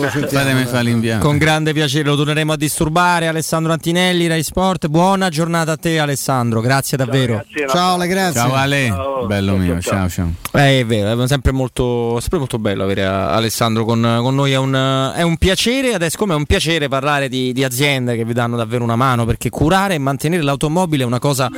lo, 0.01 0.11
sentiamo. 0.11 0.45
Fatemi 0.45 0.65
fare 0.67 0.83
l'inviato. 0.85 1.27
Con 1.27 1.39
grande 1.39 1.73
piacere 1.73 2.05
lo 2.05 2.17
torneremo 2.17 2.53
a 2.53 2.57
disturbare. 2.57 3.27
Alessandro 3.27 3.73
Antinelli, 3.73 4.27
Rai 4.27 4.43
Sport. 4.43 4.89
Buona 4.89 5.29
giornata 5.29 5.73
a 5.73 5.77
te, 5.77 5.99
Alessandro. 5.99 6.61
Grazie 6.61 6.97
davvero. 6.97 7.45
Ciao, 7.69 7.95
Ale, 7.95 8.07
grazie. 8.07 8.41
Ciao 8.41 8.55
Ale, 8.55 8.95
bello 9.27 9.57
mio, 9.57 9.81
ciao 9.81 10.09
ciao. 10.09 10.33
Eh, 10.53 10.81
è 10.81 10.87
vero, 10.87 11.23
è 11.23 11.29
sempre 11.29 11.53
molto, 11.53 12.19
sempre 12.21 12.39
molto 12.39 12.59
bello 12.59 12.83
avere 12.83 13.05
a- 13.05 13.33
Alessandro 13.33 13.85
con, 13.85 14.19
con 14.21 14.35
noi. 14.35 14.53
È 14.53 14.57
un, 14.57 15.13
è 15.15 15.23
un 15.23 15.37
piacere. 15.37 15.95
Adesso, 15.95 16.17
come 16.17 16.35
è 16.35 16.37
un 16.37 16.47
piacere 16.47 16.89
parlare 16.89 17.29
di, 17.29 17.53
di 17.53 17.65
aziende 17.65 18.17
che 18.17 18.25
vi 18.25 18.33
danno 18.33 18.57
davvero 18.57 18.85
una 18.85 18.97
mano 18.97 19.25
perché 19.25 19.51
curare 19.51 19.95
e 19.95 19.99
mantenere 19.99 20.43
l'automobile 20.43 21.03
è 21.03 21.07
una 21.07 21.19
cosa 21.19 21.49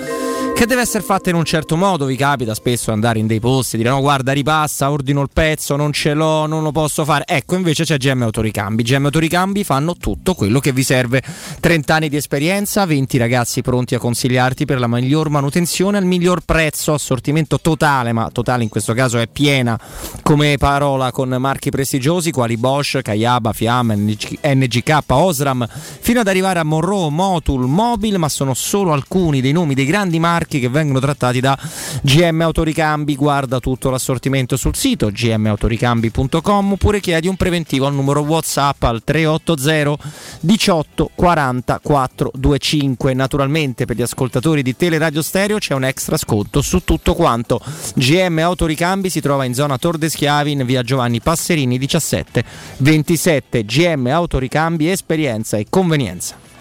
che 0.63 0.69
deve 0.69 0.83
essere 0.83 1.03
fatta 1.03 1.29
in 1.29 1.35
un 1.35 1.45
certo 1.45 1.77
modo. 1.77 2.05
Vi 2.05 2.15
capita 2.15 2.55
spesso 2.55 2.93
andare 2.93 3.19
in 3.19 3.27
dei 3.27 3.41
posti 3.41 3.75
e 3.75 3.79
dire: 3.79 3.91
No, 3.91 4.01
guarda, 4.01 4.31
ripassa, 4.31 4.93
ordino 4.93 5.21
il 5.21 5.29
pezzo, 5.33 5.75
non 5.75 5.93
ce 5.93 6.15
l'ho, 6.15 6.47
non 6.47 6.63
lo 6.63 6.71
posso 6.71 7.05
fare. 7.05 7.25
Ecco, 7.27 7.57
invece 7.57 7.83
c'è 7.83 7.97
GM 7.97 8.23
Autoricambi. 8.23 8.85
GM 8.85 9.07
Autoricambi 9.07 9.65
fanno 9.65 9.97
tutto 9.97 10.35
quello 10.35 10.61
che 10.61 10.71
vi 10.71 10.85
serve. 10.85 11.21
30 11.59 11.95
anni 11.95 12.09
di 12.09 12.15
esperienza, 12.15 12.87
20 12.87 13.19
ragazzi 13.19 13.61
pronti 13.61 13.97
a 13.97 13.99
consigliarti 13.99 14.65
per 14.65 14.79
la 14.79 14.87
miglior 14.87 15.31
manutenzione 15.31 15.99
al 15.99 16.05
miglior 16.05 16.43
prezzo, 16.45 16.93
assortimento 16.93 17.59
totale, 17.59 18.13
ma 18.13 18.31
totale 18.31 18.63
in 18.63 18.69
questo 18.69 18.95
caso 18.95 19.19
è 19.19 19.27
piena 19.27 19.77
come 20.23 20.59
parola 20.59 21.11
con 21.11 21.29
marchi 21.41 21.71
prestigiosi 21.71 22.31
quali 22.31 22.57
Bosch, 22.57 23.03
Kayaba, 23.03 23.53
Fiamma, 23.53 23.95
NG 23.95 24.39
NGK, 24.41 24.99
Osram, 25.09 25.67
fino 25.69 26.21
ad 26.21 26.29
arrivare 26.29 26.61
a 26.61 26.63
Monroe, 26.63 27.11
Motul, 27.11 27.67
Mobil, 27.67 28.17
ma 28.19 28.29
sono 28.29 28.55
solo 28.55 28.93
alcuni 28.93 29.41
dei 29.41 29.51
nomi 29.51 29.75
dei 29.75 29.87
grandi 29.87 30.21
marchi 30.21 30.51
che 30.61 30.69
vengono 30.69 31.01
trattati 31.01 31.41
da 31.41 31.59
GM 32.03 32.41
Autoricambi. 32.41 33.17
Guarda 33.17 33.61
tutto 33.61 33.91
l'assortimento 33.91 34.57
sul 34.57 34.77
sito 34.77 35.11
gmautoricambi.com 35.11 36.73
oppure 36.73 37.01
chiedi 37.01 37.29
un 37.29 37.37
preventivo 37.37 37.87
al 37.87 37.95
numero 37.95 38.21
WhatsApp 38.21 38.83
al 38.83 39.03
380 39.05 39.99
18 40.41 41.11
40 41.15 41.81
425. 41.83 43.15
Naturalmente 43.15 43.85
per 43.85 43.97
gli 43.97 44.03
ascoltatori 44.03 44.63
di 44.63 44.77
Teleradio 44.77 45.23
Stereo 45.23 45.59
c'è 45.59 45.75
un 45.75 45.85
extra 45.85 46.17
sconto 46.17 46.63
su 46.63 46.85
tutto 46.85 47.15
quanto. 47.15 47.61
GM 47.95 48.39
Autoricambi 48.39 49.11
si 49.11 49.21
trova 49.21 49.45
in 49.45 49.55
zona 49.55 49.79
Tor 49.79 49.99
de 49.99 50.09
Schiavi 50.09 50.53
in 50.53 50.65
via 50.65 50.83
Giovanni 50.83 51.21
Passerini 51.21 51.79
17 51.79 52.45
27. 52.79 53.65
GM 53.65 54.07
Autoricambi 54.07 54.91
esperienza 54.91 55.57
e 55.57 55.67
convenienza. 55.69 56.52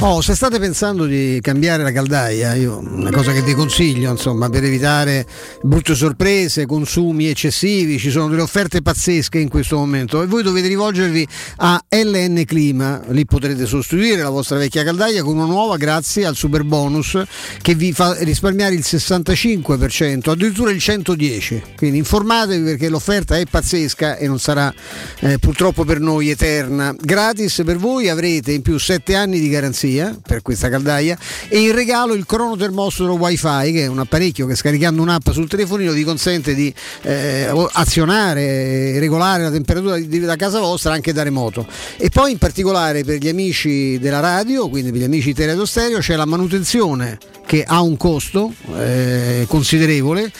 Oh, 0.00 0.20
se 0.20 0.34
state 0.36 0.60
pensando 0.60 1.06
di 1.06 1.40
cambiare 1.42 1.82
la 1.82 1.90
caldaia, 1.90 2.54
io 2.54 2.78
una 2.78 3.10
cosa 3.10 3.32
che 3.32 3.42
vi 3.42 3.52
consiglio, 3.52 4.10
insomma, 4.10 4.48
per 4.48 4.62
evitare 4.62 5.26
brutte 5.62 5.96
sorprese, 5.96 6.66
consumi 6.66 7.28
eccessivi, 7.28 7.98
ci 7.98 8.10
sono 8.10 8.28
delle 8.28 8.42
offerte 8.42 8.80
pazzesche 8.80 9.38
in 9.38 9.48
questo 9.48 9.76
momento 9.76 10.22
e 10.22 10.26
voi 10.26 10.44
dovete 10.44 10.68
rivolgervi 10.68 11.26
a 11.56 11.82
LN 11.88 12.44
Clima, 12.46 13.02
lì 13.08 13.24
potrete 13.24 13.66
sostituire 13.66 14.22
la 14.22 14.30
vostra 14.30 14.56
vecchia 14.56 14.84
caldaia 14.84 15.22
con 15.24 15.34
una 15.34 15.46
nuova 15.46 15.76
grazie 15.76 16.24
al 16.24 16.36
super 16.36 16.62
bonus 16.62 17.20
che 17.60 17.74
vi 17.74 17.92
fa 17.92 18.16
risparmiare 18.20 18.74
il 18.74 18.84
65%, 18.84 20.30
addirittura 20.30 20.70
il 20.70 20.78
110%. 20.78 21.74
Quindi 21.76 21.98
informatevi 21.98 22.62
perché 22.62 22.88
l'offerta 22.88 23.36
è 23.36 23.44
pazzesca 23.44 24.16
e 24.16 24.28
non 24.28 24.38
sarà 24.38 24.72
eh, 25.20 25.38
purtroppo 25.38 25.84
per 25.84 25.98
noi 25.98 26.30
eterna. 26.30 26.94
Gratis 26.98 27.62
per 27.64 27.78
voi 27.78 28.08
avrete 28.08 28.52
in 28.52 28.62
più 28.62 28.78
7 28.78 29.14
anni 29.16 29.27
di 29.36 29.48
garanzia 29.48 30.16
per 30.26 30.42
questa 30.42 30.68
caldaia 30.68 31.18
e 31.48 31.60
in 31.60 31.74
regalo 31.74 32.14
il 32.14 32.24
cronotermostro 32.24 33.12
wifi 33.14 33.72
che 33.72 33.82
è 33.82 33.86
un 33.86 33.98
apparecchio 33.98 34.46
che 34.46 34.54
scaricando 34.54 35.02
un'app 35.02 35.30
sul 35.30 35.48
telefonino 35.48 35.92
vi 35.92 36.04
consente 36.04 36.54
di 36.54 36.72
eh, 37.02 37.52
azionare 37.72 38.98
regolare 38.98 39.42
la 39.42 39.50
temperatura 39.50 39.98
della 39.98 40.36
casa 40.36 40.60
vostra 40.60 40.92
anche 40.92 41.12
da 41.12 41.22
remoto. 41.22 41.66
E 41.96 42.08
poi 42.08 42.32
in 42.32 42.38
particolare 42.38 43.04
per 43.04 43.18
gli 43.18 43.28
amici 43.28 43.98
della 43.98 44.20
radio 44.20 44.68
quindi 44.68 44.90
per 44.90 45.00
gli 45.00 45.04
amici 45.04 45.34
Teleradio 45.34 45.66
Stereo 45.66 45.98
c'è 45.98 46.16
la 46.16 46.24
manutenzione 46.24 47.18
che 47.48 47.64
ha 47.66 47.80
un 47.80 47.96
costo 47.96 48.52
eh, 48.76 49.46
considerevole 49.48 50.30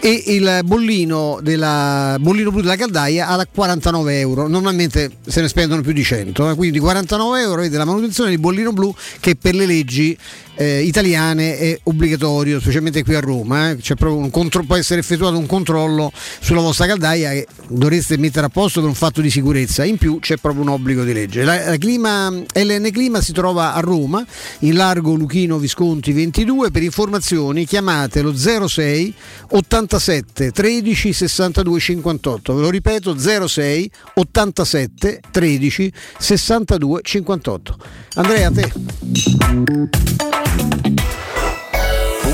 e 0.00 0.22
il 0.28 0.60
bollino, 0.64 1.38
della, 1.42 2.16
bollino 2.18 2.50
blu 2.50 2.62
della 2.62 2.76
caldaia 2.76 3.28
a 3.28 3.46
49 3.46 4.18
euro. 4.18 4.48
Normalmente 4.48 5.10
se 5.26 5.42
ne 5.42 5.48
spendono 5.48 5.82
più 5.82 5.92
di 5.92 6.02
100 6.02 6.52
eh, 6.52 6.54
quindi 6.54 6.78
49 6.78 7.38
euro 7.42 7.60
avete 7.60 7.76
la 7.76 7.84
manutenzione 7.84 8.30
di 8.30 8.38
bollino 8.38 8.72
blu 8.72 8.94
che 9.20 9.36
per 9.36 9.54
le 9.54 9.66
leggi 9.66 10.16
eh, 10.56 10.82
italiane 10.82 11.58
è 11.58 11.78
obbligatorio 11.84 12.60
specialmente 12.60 13.02
qui 13.02 13.14
a 13.14 13.20
Roma 13.20 13.70
eh. 13.70 13.76
C'è 13.76 13.94
proprio 13.94 14.20
un 14.20 14.30
contro- 14.30 14.64
può 14.64 14.76
essere 14.76 15.00
effettuato 15.00 15.36
un 15.38 15.46
controllo 15.46 16.12
sulla 16.40 16.60
vostra 16.60 16.86
caldaia 16.86 17.30
che 17.30 17.46
dovreste 17.68 18.16
mettere 18.18 18.46
a 18.46 18.48
posto 18.48 18.80
per 18.80 18.88
un 18.88 18.94
fatto 18.94 19.20
di 19.20 19.30
sicurezza. 19.30 19.84
In 19.84 19.98
più 19.98 20.18
c'è 20.18 20.36
proprio 20.36 20.62
un 20.62 20.68
obbligo 20.68 21.04
di 21.04 21.12
legge. 21.12 21.44
La, 21.44 21.70
la 21.70 21.76
clima, 21.76 22.30
LN 22.30 22.90
Clima 22.92 23.20
si 23.20 23.32
trova 23.32 23.74
a 23.74 23.80
Roma 23.80 24.24
in 24.60 24.74
largo 24.74 25.14
Luchino 25.14 25.58
Visconti 25.58 26.12
22 26.12 26.70
per 26.70 26.82
informazioni 26.82 27.66
chiamate 27.66 28.22
lo 28.22 28.34
06 28.34 29.14
87 29.48 30.50
13 30.50 31.12
62 31.12 31.80
58 31.80 32.54
ve 32.54 32.60
lo 32.60 32.70
ripeto 32.70 33.16
06 33.18 33.90
87 34.14 35.20
13 35.30 35.92
62 36.18 37.00
58 37.02 37.76
Andrea 38.14 38.48
a 38.48 38.52
te 38.52 40.43
you 40.56 41.03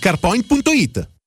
carpoint.it. 0.00 1.11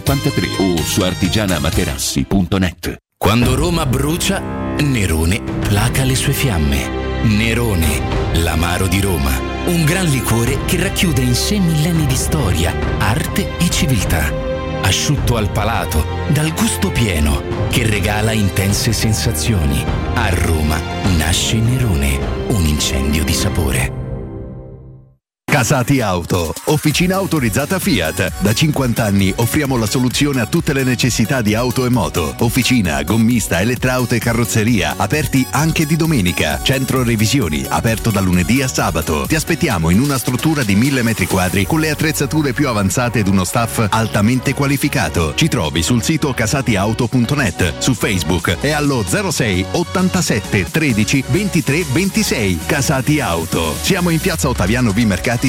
53 0.00 0.48
o 0.58 0.76
su 0.78 1.02
artigianamaterassi.net. 1.02 2.96
Quando 3.18 3.54
Roma 3.54 3.84
brucia, 3.84 4.40
Nerone 4.80 5.42
placa 5.42 6.04
le 6.04 6.14
sue 6.14 6.32
fiamme. 6.32 7.22
Nerone, 7.24 8.00
l'amaro 8.38 8.86
di 8.86 8.98
Roma. 9.00 9.30
Un 9.66 9.84
gran 9.84 10.06
liquore 10.06 10.64
che 10.64 10.82
racchiude 10.82 11.20
in 11.20 11.34
sé 11.34 11.58
millenni 11.58 12.06
di 12.06 12.16
storia, 12.16 12.74
arte 12.98 13.58
e 13.58 13.68
civiltà. 13.68 14.32
Asciutto 14.82 15.36
al 15.36 15.50
palato, 15.50 16.02
dal 16.28 16.54
gusto 16.54 16.90
pieno, 16.90 17.42
che 17.68 17.86
regala 17.86 18.32
intense 18.32 18.94
sensazioni. 18.94 19.84
A 20.14 20.30
Roma 20.30 20.80
nasce 21.18 21.58
Nerone, 21.58 22.39
Casati 25.60 26.00
Auto, 26.00 26.54
officina 26.68 27.16
autorizzata 27.16 27.78
Fiat. 27.78 28.32
Da 28.38 28.54
50 28.54 29.04
anni 29.04 29.30
offriamo 29.36 29.76
la 29.76 29.84
soluzione 29.84 30.40
a 30.40 30.46
tutte 30.46 30.72
le 30.72 30.84
necessità 30.84 31.42
di 31.42 31.54
auto 31.54 31.84
e 31.84 31.90
moto. 31.90 32.34
Officina, 32.38 33.02
gommista, 33.02 33.60
elettrauto 33.60 34.14
e 34.14 34.20
carrozzeria, 34.20 34.94
aperti 34.96 35.46
anche 35.50 35.84
di 35.84 35.96
domenica. 35.96 36.62
Centro 36.62 37.02
revisioni, 37.02 37.62
aperto 37.68 38.10
da 38.10 38.20
lunedì 38.20 38.62
a 38.62 38.68
sabato. 38.68 39.26
Ti 39.28 39.34
aspettiamo 39.34 39.90
in 39.90 40.00
una 40.00 40.16
struttura 40.16 40.62
di 40.62 40.74
1000 40.76 41.02
metri 41.02 41.26
quadri 41.26 41.66
con 41.66 41.80
le 41.80 41.90
attrezzature 41.90 42.54
più 42.54 42.66
avanzate 42.66 43.18
ed 43.18 43.28
uno 43.28 43.44
staff 43.44 43.84
altamente 43.90 44.54
qualificato. 44.54 45.34
Ci 45.34 45.48
trovi 45.48 45.82
sul 45.82 46.02
sito 46.02 46.32
casatiauto.net, 46.32 47.80
su 47.80 47.92
Facebook 47.92 48.56
e 48.62 48.70
allo 48.70 49.04
06 49.06 49.66
87 49.72 50.70
13 50.70 51.24
23 51.28 51.84
26. 51.92 52.60
Casati 52.64 53.20
Auto. 53.20 53.76
Siamo 53.78 54.08
in 54.08 54.20
piazza 54.20 54.48
Ottaviano 54.48 54.94
B 54.94 55.04
Mercati 55.04 55.48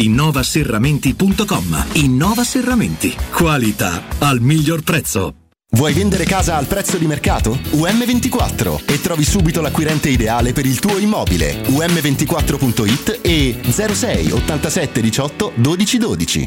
innovaserramenti.com. 0.00 1.86
Innova 1.94 2.44
Serramenti. 2.44 3.14
Qualità 3.32 4.02
al 4.18 4.40
miglior 4.40 4.82
prezzo. 4.82 5.34
Vuoi 5.72 5.92
vendere 5.92 6.24
casa 6.24 6.56
al 6.56 6.66
prezzo 6.66 6.96
di 6.96 7.06
mercato? 7.06 7.52
UM24 7.52 8.86
e 8.86 9.00
trovi 9.00 9.24
subito 9.24 9.60
l'acquirente 9.60 10.08
ideale 10.08 10.52
per 10.52 10.66
il 10.66 10.80
tuo 10.80 10.98
immobile. 10.98 11.62
UM24.it 11.62 13.20
e 13.22 13.60
06 13.62 14.32
87 14.32 15.00
18 15.00 15.52
12 15.54 15.98
12. 15.98 16.46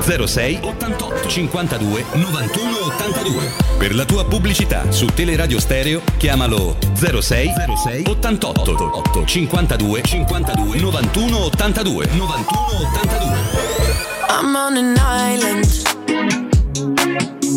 06 0.00 0.58
88 0.62 1.28
52 1.28 2.04
91 2.14 2.78
82. 2.96 3.50
Per 3.78 3.94
la 3.94 4.04
tua 4.04 4.24
pubblicità 4.24 4.90
su 4.90 5.06
Teleradio 5.06 5.60
Stereo 5.60 6.02
chiamalo 6.16 6.76
06 6.94 7.20
06 7.20 8.02
88 8.06 8.70
8 8.70 9.24
52 9.24 10.00
52 10.04 10.78
91 10.78 11.36
82 11.44 12.06
91 12.06 12.44
82. 12.80 14.10
I'm 14.28 14.56
on 14.56 14.76
an 14.76 14.96
island, 14.98 15.66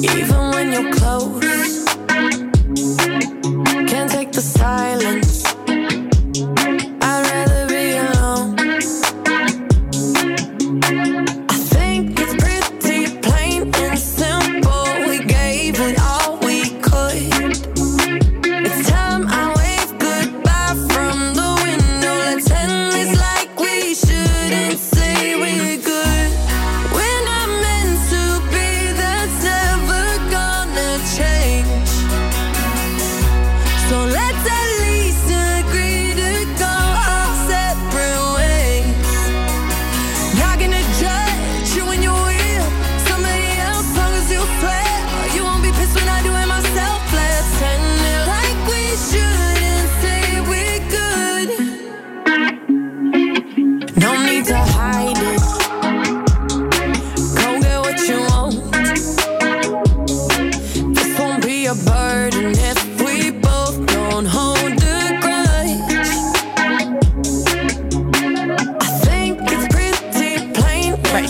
even 0.04 0.52
when 0.52 0.72
you're 0.72 0.90
close. 0.92 1.84
Can't 3.88 4.12
take 4.12 4.32
the 4.32 4.42
silence. 4.42 5.44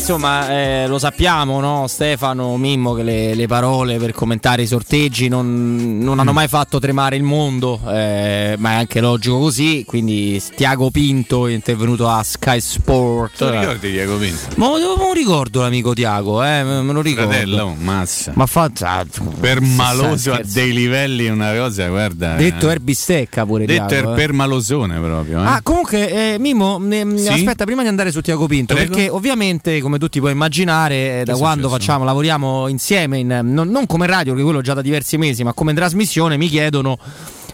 Insomma 0.05 0.51
eh, 0.51 0.87
lo 0.87 0.99
sappiamo, 0.99 1.59
no? 1.59 1.87
Stefano, 1.87 2.57
Mimmo, 2.57 2.93
che 2.93 3.01
le, 3.01 3.33
le 3.33 3.47
parole 3.47 3.97
per 3.97 4.13
commentare 4.13 4.61
i 4.61 4.67
sorteggi 4.67 5.27
non, 5.29 5.97
non 5.97 6.19
hanno 6.19 6.31
mai 6.31 6.47
fatto 6.47 6.77
tremare 6.77 7.15
il 7.15 7.23
mondo, 7.23 7.81
eh, 7.87 8.53
ma 8.59 8.73
è 8.73 8.75
anche 8.75 9.01
logico 9.01 9.39
così. 9.39 9.83
Quindi 9.83 10.39
Tiago 10.55 10.91
Pinto 10.91 11.47
è 11.47 11.53
intervenuto 11.53 12.07
a 12.07 12.21
Sky 12.21 12.61
Sport. 12.61 13.37
Tu 13.37 13.49
ricordi 13.49 13.89
Diego 13.89 14.17
Pinto? 14.17 14.41
Ma 14.57 14.67
lo 14.77 15.11
ricordo 15.11 15.61
l'amico 15.61 15.93
Tiago, 15.93 16.43
eh, 16.43 16.63
me 16.63 16.93
lo 16.93 17.01
ricordo. 17.01 17.31
Fratello, 17.31 17.75
massa. 17.75 18.31
Ma 18.35 18.45
fa 18.45 18.69
ah, 18.81 19.05
Permaloso 19.39 20.33
a 20.33 20.41
dei 20.45 20.71
livelli 20.71 21.29
una 21.29 21.51
cosa, 21.55 21.87
guarda. 21.87 22.35
Detto 22.35 22.69
eh. 22.69 22.73
erbistecca 22.73 23.43
pure 23.43 23.65
Detto 23.65 23.87
Tiago, 23.87 24.09
er 24.09 24.13
eh. 24.13 24.15
permalosone 24.15 24.99
proprio. 24.99 25.41
Eh. 25.41 25.45
Ah, 25.47 25.61
comunque, 25.63 26.33
eh, 26.33 26.37
Mimo, 26.37 26.77
ne- 26.77 27.17
Sì? 27.17 27.29
aspetta, 27.29 27.65
prima 27.65 27.81
di 27.81 27.87
andare 27.87 28.11
su 28.11 28.21
Tiago 28.21 28.45
Pinto, 28.45 28.75
Prego. 28.75 28.93
perché 28.93 29.09
ovviamente, 29.09 29.81
come 29.81 29.93
tutti 29.99 30.19
puoi 30.19 30.31
immaginare, 30.31 31.21
eh, 31.21 31.23
da 31.23 31.33
è 31.33 31.37
quando 31.37 31.69
facciamo, 31.69 32.03
lavoriamo 32.03 32.67
insieme, 32.67 33.17
in- 33.19 33.39
non, 33.43 33.69
non 33.69 33.85
come 33.85 34.05
radio, 34.07 34.31
perché 34.31 34.43
quello 34.43 34.61
già 34.61 34.73
da 34.73 34.81
diversi 34.81 35.17
mesi, 35.17 35.43
ma 35.43 35.53
come 35.53 35.71
in 35.71 35.77
trasmissione, 35.77 36.37
mi 36.37 36.47
chiedono. 36.47 36.97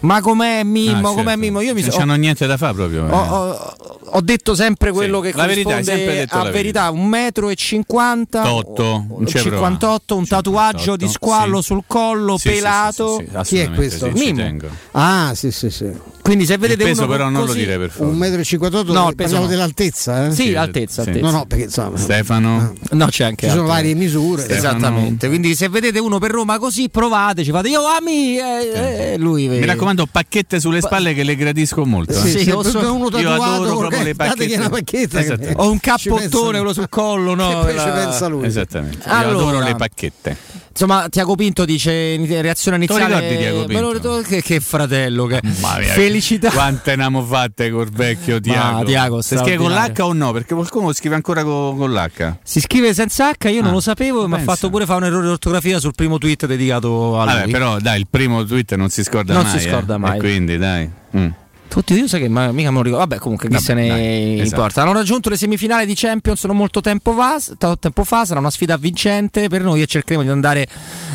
Ma 0.02 0.20
com'è 0.20 0.64
Mimmo? 0.64 1.10
Ah, 1.10 1.14
com'è 1.14 1.24
certo. 1.26 1.40
Mimmo? 1.40 1.62
Io 1.62 1.76
mi 1.76 1.82
non 1.82 1.92
so- 1.92 1.98
c'hanno 1.98 2.16
niente 2.16 2.48
da 2.48 2.58
fare 2.58 2.74
proprio. 2.74 3.08
eh. 3.08 3.12
ho, 3.12 3.18
ho- 3.20 3.76
ho 4.14 4.22
detto 4.22 4.56
sempre 4.56 4.92
quello 4.92 5.20
che 5.20 5.32
la 5.36 5.46
verità, 5.46 5.82
sempre 5.84 6.16
detto 6.16 6.38
a 6.40 6.44
la 6.44 6.50
verità, 6.50 6.90
un 6.90 7.06
metro 7.06 7.50
e 7.50 7.56
50 7.56 8.52
Otto, 8.52 9.06
non 9.08 9.24
c'è 9.26 9.40
58, 9.42 10.16
un 10.16 10.26
tatuaggio 10.28 10.96
di 10.96 11.08
squallo 11.08 11.58
sì. 11.62 11.68
sul 11.68 11.84
collo, 11.86 12.38
Sì, 12.38 12.50
sì, 12.50 12.56
pelato. 12.56 13.18
sì, 13.20 13.24
sì, 13.26 13.30
sì, 13.30 13.36
assolutamente 13.38 13.90
sì, 13.92 14.16
ci 14.26 14.34
Mimmo. 14.34 14.68
Ah, 14.92 15.32
sì, 15.36 15.52
sì, 15.52 15.70
sì. 15.70 15.92
Quindi 16.22 16.46
se 16.46 16.58
vedete 16.58 16.84
Il 16.84 16.90
peso 16.90 17.04
uno 17.04 17.12
però 17.12 17.30
non 17.30 17.42
lo 17.42 17.48
così- 17.48 17.60
dire 17.60 17.78
per 17.78 17.90
favore. 17.90 18.16
1,58 18.16 18.92
m, 18.92 18.92
No, 18.92 19.04
peso 19.06 19.14
parliamo 19.16 19.44
no. 19.44 19.48
dell'altezza, 19.50 20.28
eh? 20.28 20.32
Sì, 20.32 20.54
altezza, 20.56 21.02
sì. 21.04 21.10
altezza. 21.10 21.26
No, 21.26 21.32
no, 21.32 21.46
perché 21.46 21.64
insomma, 21.66 21.98
Stefano. 21.98 22.74
No, 22.92 23.06
c'è 23.08 23.24
anche 23.26 23.48
ci 23.48 23.52
sono 23.54 23.64
altre- 23.64 23.76
varie 23.76 23.96
misure. 23.96 24.48
Esattamente, 24.48 25.28
quindi 25.28 25.56
se 25.56 25.68
vedete 25.70 26.00
uno 26.00 26.20
per 26.20 26.32
Roma 26.32 26.60
così 26.60 26.90
provateci, 26.90 27.52
fate 27.52 27.70
io 27.70 27.86
ami 27.86 28.38
eh, 28.38 29.14
eh, 29.14 29.18
lui 29.18 29.48
Mi 29.48 29.66
raccomando, 29.66 30.06
pacchette 30.06 30.60
sulle 30.60 30.82
spalle 30.82 31.14
che 31.14 31.24
le 31.24 31.36
gradisco 31.36 31.86
molto. 31.86 32.14
Sì, 32.14 32.36
eh. 32.38 32.44
se 32.44 32.52
o 32.52 32.62
so- 32.64 32.70
proprio 32.72 32.96
uno 32.96 33.18
io 33.20 33.32
adoro 33.42 33.78
proprio 33.78 34.00
eh, 34.00 34.04
le 34.06 34.16
pacchette. 34.16 34.56
una 34.56 34.70
pacchetta 34.70 35.18
che- 35.20 35.24
Esatto. 35.24 35.62
Ho 35.64 35.70
un 35.72 35.80
Ci 35.82 36.10
cappottone 36.10 36.58
quello 36.60 36.74
sul 36.74 36.90
collo, 36.90 37.34
no? 37.36 37.48
Che 37.50 37.56
poi 37.56 37.70
ci 37.72 37.76
La- 37.78 37.92
pensa 37.92 38.28
lui. 38.28 38.46
Esattamente. 38.46 39.08
Io 39.08 39.14
adoro 39.16 39.60
le 39.60 39.76
pacchette. 39.76 40.38
Insomma, 40.74 41.08
Tiago 41.10 41.36
Pinto 41.36 41.66
dice 41.66 41.92
in 41.92 42.26
reazione 42.42 42.78
iniziale. 42.78 43.38
Tiago 43.38 43.60
lo 43.60 43.66
Pinto? 43.66 43.92
ricordo- 43.92 44.22
che, 44.22 44.42
che 44.42 44.60
fratello, 44.62 45.26
che 45.26 45.40
mia, 45.44 45.54
felicità. 45.94 46.50
Quante 46.50 46.96
ne 46.96 47.04
abbiamo 47.04 47.24
fatte 47.26 47.70
col 47.70 47.90
vecchio 47.90 48.40
Tiago? 48.40 48.84
Tiago, 48.86 49.22
si 49.22 49.36
scrive 49.38 49.58
con 49.58 49.72
l'H 49.72 50.00
o 50.00 50.14
no? 50.14 50.32
Perché 50.32 50.54
qualcuno 50.56 50.88
lo 50.88 50.94
scrive 50.94 51.16
ancora 51.16 51.44
con, 51.44 51.78
con 51.78 51.92
l'H. 51.92 52.38
Si 52.44 52.62
scrive 52.62 52.94
senza 52.94 53.30
H, 53.32 53.50
io 53.50 53.62
non 53.62 53.72
Ah, 53.72 53.74
lo 53.74 53.80
sapevo, 53.82 54.28
mi 54.28 54.36
ha 54.36 54.40
fatto 54.40 54.70
pure 54.70 54.86
fare 54.86 55.00
un 55.02 55.06
errore 55.08 55.26
di 55.26 55.32
ortografia 55.32 55.80
sul 55.80 55.94
primo 55.94 56.18
tweet 56.18 56.46
dedicato 56.46 57.20
a 57.20 57.26
Vabbè, 57.26 57.44
lui. 57.44 57.52
però 57.52 57.78
dai, 57.80 58.00
il 58.00 58.08
primo 58.10 58.44
tweet 58.46 58.74
non 58.76 58.90
si 58.90 59.04
scorda 59.04 59.34
Non 59.34 59.44
mai. 59.44 59.60
si 59.60 59.68
scorda 59.68 59.96
eh. 59.96 59.98
mai. 59.98 60.20
Quindi 60.20 60.58
dai. 60.58 60.90
Mm. 61.18 61.28
Tutti 61.72 61.94
io 61.94 62.06
sai 62.06 62.20
che 62.20 62.28
ma- 62.28 62.52
mica 62.52 62.70
me 62.70 62.76
lo 62.76 62.84
ricordo. 62.84 63.06
Vabbè, 63.08 63.18
comunque 63.22 63.48
chi 63.48 63.58
se 63.58 63.74
ne 63.74 63.88
dai, 63.88 64.34
esatto. 64.34 64.50
importa. 64.50 64.82
Hanno 64.82 64.92
raggiunto 64.92 65.30
le 65.30 65.38
semifinali 65.38 65.86
di 65.86 65.94
Champions 65.96 66.44
non 66.44 66.58
molto 66.58 66.82
tempo 66.82 67.14
fa, 67.14 67.40
tanto 67.58 67.80
tempo 67.80 68.04
fa, 68.04 68.26
sarà 68.26 68.42
una 68.42 68.50
sfida 68.50 68.76
vincente 68.76 69.48
per 69.48 69.64
noi 69.64 69.82
e 69.82 69.86
cercheremo 69.86 70.22
di 70.22 70.30
andare 70.30 70.68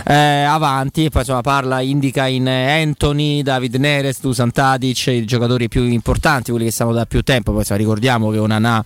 eh, 0.07 0.15
avanti. 0.15 1.05
E 1.05 1.11
poi 1.11 1.20
insomma 1.20 1.43
parla, 1.43 1.83
indica 1.83 2.27
in 2.27 2.49
eh, 2.49 2.81
Anthony, 2.81 3.43
David 3.43 3.74
Neres, 3.74 4.19
Dusan 4.23 4.51
Tadic, 4.51 5.09
i 5.09 5.27
giocatori 5.27 5.69
più 5.69 5.83
importanti, 5.83 6.53
quelli 6.53 6.65
che 6.65 6.73
stanno 6.73 6.93
da 6.93 7.05
più 7.05 7.20
tempo. 7.20 7.51
Poi 7.51 7.61
insomma, 7.61 7.78
ricordiamo 7.78 8.31
che 8.31 8.39
Onana 8.39 8.83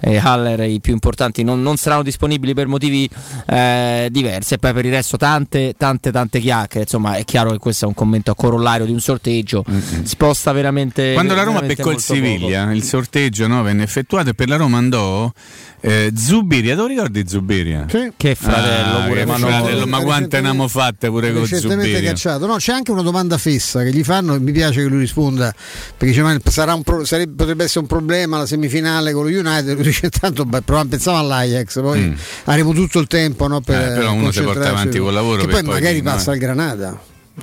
e 0.00 0.16
Haller, 0.16 0.60
i 0.60 0.80
più 0.80 0.92
importanti, 0.92 1.42
non, 1.42 1.62
non 1.62 1.76
saranno 1.76 2.02
disponibili 2.02 2.54
per 2.54 2.66
motivi 2.66 3.08
eh, 3.46 4.08
diversi. 4.10 4.54
E 4.54 4.58
poi 4.58 4.72
per 4.72 4.84
il 4.84 4.92
resto 4.92 5.16
tante, 5.16 5.74
tante, 5.76 6.12
tante 6.12 6.40
chiacchiere. 6.40 6.82
Insomma, 6.82 7.14
è 7.16 7.24
chiaro 7.24 7.50
che 7.50 7.58
questo 7.58 7.84
è 7.84 7.88
un 7.88 7.94
commento 7.94 8.30
a 8.30 8.34
corollario 8.34 8.86
di 8.86 8.92
un 8.92 9.00
sorteggio. 9.00 9.64
Sposta 10.04 10.52
veramente. 10.52 11.12
Quando 11.12 11.34
la 11.34 11.42
Roma 11.42 11.60
beccò 11.60 11.90
il 11.90 11.96
molto 11.96 12.14
poco. 12.14 12.14
Siviglia, 12.14 12.72
il 12.72 12.82
sorteggio 12.82 13.46
no, 13.46 13.62
venne 13.62 13.82
effettuato 13.82 14.30
e 14.30 14.34
per 14.34 14.48
la 14.48 14.56
Roma 14.56 14.78
andò 14.78 15.30
eh, 15.80 16.12
Zubiria. 16.16 16.74
Te 16.74 16.80
lo 16.80 16.86
ricordi 16.86 17.24
Zubiria? 17.26 17.84
Che 17.84 18.34
fratello 18.34 18.98
Ah, 18.98 19.06
pure, 19.06 19.24
che 19.24 19.32
fratello, 19.32 19.86
ma 19.86 20.00
quante 20.00 20.40
ne 20.40 20.48
abbiamo 20.48 20.68
fatte 20.68 21.08
pure 21.08 21.32
con 21.32 21.46
Zubiria? 21.46 22.00
cacciato. 22.00 22.46
No, 22.46 22.56
c'è 22.56 22.72
anche 22.72 22.90
una 22.90 23.02
domanda 23.02 23.38
fessa 23.38 23.82
che 23.82 23.90
gli 23.92 24.02
fanno 24.02 24.34
e 24.34 24.38
mi 24.40 24.52
piace 24.52 24.82
che 24.82 24.88
lui 24.88 25.00
risponda 25.00 25.52
perché 25.96 26.06
dice, 26.06 26.22
ma 26.22 26.36
sarà 26.44 26.74
un 26.74 26.82
pro- 26.82 27.04
sarebbe- 27.04 27.34
potrebbe 27.34 27.64
essere 27.64 27.80
un 27.80 27.86
problema 27.86 28.38
la 28.38 28.46
semifinale 28.46 29.12
con 29.12 29.28
lo 29.28 29.38
United. 29.38 29.76
Dice 29.88 30.10
tanto 30.10 30.44
pensavo 30.44 31.16
all'Ajax, 31.18 31.80
poi 31.80 32.00
Mm. 32.00 32.12
avremo 32.44 32.72
tutto 32.74 32.98
il 32.98 33.06
tempo 33.06 33.46
no, 33.48 33.60
per 33.60 33.80
Eh, 33.90 33.94
però 33.94 34.12
uno 34.12 34.30
si 34.30 34.42
porta 34.42 34.68
avanti 34.68 34.98
col 34.98 35.12
lavoro 35.14 35.44
Che 35.44 35.48
poi 35.48 35.62
magari 35.62 36.02
passa 36.02 36.32
al 36.32 36.38
Granada. 36.38 36.98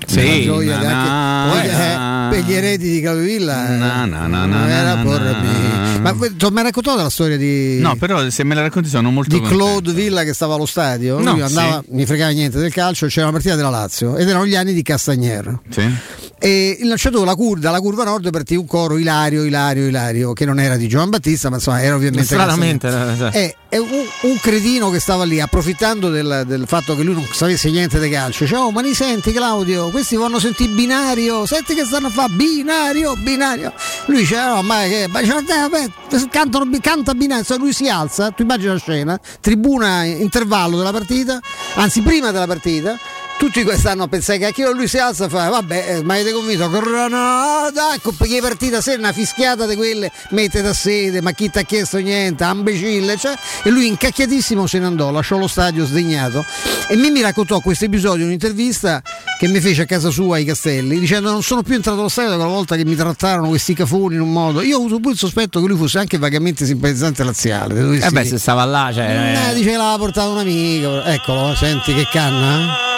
Sì, 0.05 0.39
La 0.39 0.43
gioia 0.43 0.77
che 0.80 0.85
na, 0.85 1.51
anche- 1.51 1.72
na, 1.72 2.27
eh, 2.27 2.35
per 2.35 2.43
gli 2.43 2.53
eredi 2.53 2.91
di 2.91 3.01
Claudio 3.01 3.23
Villa 3.23 3.73
eh, 3.73 3.77
na, 3.77 4.05
na, 4.05 4.27
na, 4.27 4.45
na, 4.45 4.67
era 4.69 4.95
na, 4.95 5.03
na. 5.03 5.99
ma 6.01 6.27
ti 6.35 6.45
ho 6.45 6.49
mai 6.51 6.63
raccontato 6.63 7.01
la 7.01 7.09
storia 7.09 7.38
di 7.38 7.80
No, 7.80 7.95
però 7.95 8.30
se 8.30 8.43
me 8.43 8.55
la 8.55 8.61
racconti 8.61 8.89
sono 8.89 9.09
molto 9.09 9.30
di 9.34 9.39
contento. 9.39 9.63
Claude 9.63 9.93
Villa 9.93 10.23
che 10.23 10.34
stava 10.34 10.55
allo 10.55 10.65
stadio, 10.65 11.19
No, 11.19 11.31
lui 11.31 11.41
andava, 11.41 11.81
sì. 11.85 11.93
mi 11.95 12.05
fregava 12.05 12.31
niente 12.31 12.57
del 12.59 12.73
calcio, 12.73 13.07
c'era 13.07 13.23
una 13.27 13.34
partita 13.34 13.55
della 13.55 13.69
Lazio 13.69 14.17
ed 14.17 14.27
erano 14.27 14.45
gli 14.45 14.55
anni 14.55 14.73
di 14.73 14.81
Castagnier. 14.81 15.59
Sì. 15.69 15.89
E 16.38 16.77
il 16.81 16.88
lanciatore 16.89 17.23
dalla 17.23 17.35
curva, 17.35 17.61
dalla 17.61 17.80
curva 17.80 18.03
nord 18.03 18.30
partì 18.30 18.55
un 18.55 18.65
coro 18.67 18.97
Ilario, 18.97 19.43
Ilario, 19.45 19.88
Ilario, 19.88 20.34
che 20.34 20.45
non 20.45 20.59
era 20.59 20.76
di 20.76 20.88
Giovan 20.88 21.09
Battista, 21.09 21.49
ma 21.49 21.55
insomma 21.55 21.81
era 21.81 21.95
ovviamente 21.95 22.26
Stranamente, 22.26 22.88
eh, 23.31 23.39
E, 23.39 23.55
e 23.69 23.77
un, 23.80 23.88
un 24.22 24.38
cretino 24.41 24.89
che 24.91 24.99
stava 24.99 25.23
lì 25.23 25.39
approfittando 25.39 26.09
del, 26.09 26.43
del 26.45 26.65
fatto 26.67 26.95
che 26.95 27.03
lui 27.03 27.13
non 27.13 27.26
sapesse 27.31 27.72
niente 27.72 27.99
di 27.99 28.09
calcio, 28.09 28.43
diceva: 28.43 28.61
Oh, 28.63 28.72
ma 28.72 28.81
li 28.81 28.93
senti 28.93 29.31
Claudio? 29.31 29.85
Questi 29.90 30.16
vanno 30.16 30.40
sentire 30.40 30.72
binario, 30.72 31.45
senti 31.45 31.74
che 31.74 31.86
stanno 31.86 32.07
a 32.07 32.10
fare 32.10 32.34
binario, 32.34 33.16
binario. 33.16 33.74
Lui 34.06 34.20
dice: 34.20 34.36
No, 34.36 34.62
ma 34.62 34.84
che 34.84 35.07
ma 35.10 35.22
dice, 35.22 35.34
"Vabbè, 35.34 35.70
vabbè, 35.70 36.28
cantano, 36.30 36.70
canta 36.82 37.14
binario, 37.14 37.57
lui 37.57 37.74
si 37.74 37.88
alza, 37.90 38.32
tu 38.32 38.44
immagini 38.44 38.72
la 38.72 38.80
scena, 38.80 39.20
tribuna 39.40 40.03
intervallo 40.03 40.78
della 40.78 40.91
partita, 40.91 41.40
anzi 41.76 42.02
prima 42.02 42.32
della 42.32 42.48
partita. 42.48 42.98
Tutti 43.38 43.64
que- 43.64 43.78
stanno 43.78 44.03
a 44.03 44.07
pensare 44.07 44.40
che 44.40 44.45
anche 44.45 44.72
lui 44.72 44.88
si 44.88 44.98
alza 44.98 45.26
e 45.26 45.30
fa 45.30 45.49
vabbè 45.49 45.86
eh, 45.98 46.03
ma 46.03 46.14
avete 46.14 46.32
convinto? 46.32 46.70
Granada 46.70 47.94
ecco 47.94 48.12
perché 48.14 48.38
è 48.38 48.41
partita 48.41 48.80
se 48.82 48.94
una 48.94 49.12
fischiata 49.12 49.66
di 49.68 49.76
quelle 49.76 50.10
mette 50.30 50.62
da 50.62 50.74
sede 50.74 51.22
ma 51.22 51.32
chi 51.32 51.49
ti 51.49 51.60
ha 51.60 51.64
chiesto 51.64 51.98
niente? 51.98 52.44
Imbecille 52.45 53.18
cioè, 53.18 53.34
e 53.64 53.70
lui 53.70 53.88
incacchiatissimo 53.88 54.66
se 54.66 54.80
ne 54.80 54.86
andò 54.86 55.12
lasciò 55.12 55.38
lo 55.38 55.48
stadio 55.48 55.86
sdegnato. 55.86 56.44
E 56.88 56.95
mi, 56.95 57.12
mi 57.12 57.22
raccontò 57.22 57.60
questo 57.60 57.86
episodio 57.86 58.22
in 58.22 58.28
un'intervista 58.28 59.02
che 59.38 59.48
mi 59.48 59.60
fece 59.60 59.82
a 59.84 59.86
casa 59.86 60.10
sua 60.10 60.38
ai 60.38 60.45
Castelli 60.45 60.98
dicendo 60.99 61.30
non 61.30 61.44
sono 61.44 61.62
più 61.62 61.76
entrato 61.76 61.99
allo 61.99 62.10
stadio 62.10 62.32
da 62.32 62.38
quella 62.38 62.49
volta 62.52 62.76
che 62.76 62.86
mi 62.86 62.95
trattarono 62.95 63.49
questi 63.49 63.74
cafoni 63.74 64.16
in 64.16 64.22
un 64.22 64.32
modo 64.32 64.62
io 64.62 64.78
ho 64.78 64.80
avuto 64.80 64.99
pure 64.99 65.14
il 65.14 65.20
sospetto 65.20 65.60
che 65.60 65.68
lui 65.68 65.78
fosse 65.78 65.99
anche 65.99 66.18
vagamente 66.18 66.66
simpatizzante 66.66 67.24
laziale 67.24 67.99
Eh 67.99 68.10
beh, 68.10 68.26
se 68.26 68.38
stava 68.38 68.64
là, 68.64 68.91
cioè. 68.94 69.49
Eh, 69.49 69.53
dice 69.53 69.72
che 69.72 69.78
l'aveva 69.78 69.98
portato 69.98 70.32
un 70.32 70.38
amico 70.38 71.03
eccolo 71.03 71.53
senti 71.56 71.94
che 71.94 72.07
canna 72.10 72.94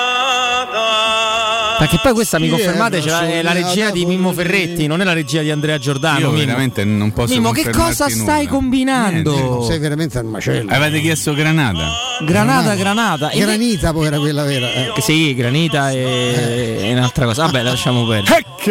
Perché 1.77 1.99
poi 2.01 2.13
questa 2.13 2.39
mi 2.39 2.49
confermate 2.49 2.97
è 2.99 3.41
la 3.41 3.51
regia 3.51 3.67
Sognata 3.67 3.91
di 3.91 4.05
Mimmo 4.05 4.33
Ferretti, 4.33 4.87
non 4.87 5.01
è 5.01 5.03
la 5.03 5.13
regia 5.13 5.41
di 5.41 5.51
Andrea 5.51 5.77
Giordano. 5.77 6.19
Io 6.19 6.29
Mimmo. 6.31 6.45
veramente 6.45 6.83
non 6.83 7.11
posso 7.11 7.33
Mimmo, 7.33 7.51
che 7.51 7.69
cosa 7.69 8.09
stai 8.09 8.45
nulla. 8.45 8.49
combinando? 8.49 9.63
sei 9.67 9.79
veramente 9.79 10.17
al 10.17 10.25
macello 10.25 10.71
Avete 10.71 10.99
chiesto 11.01 11.33
Granada? 11.33 11.91
Granata, 12.25 12.73
granata. 12.75 13.29
E- 13.29 13.39
Granita 13.39 13.93
poi 13.93 14.07
era 14.07 14.17
quella 14.19 14.43
vera 14.43 14.71
eh. 14.73 15.01
Sì, 15.01 15.33
granita 15.35 15.91
e, 15.91 16.77
e 16.81 16.91
un'altra 16.93 17.25
cosa. 17.25 17.45
Vabbè, 17.45 17.61
lasciamo 17.63 18.05
perdere. 18.05 18.43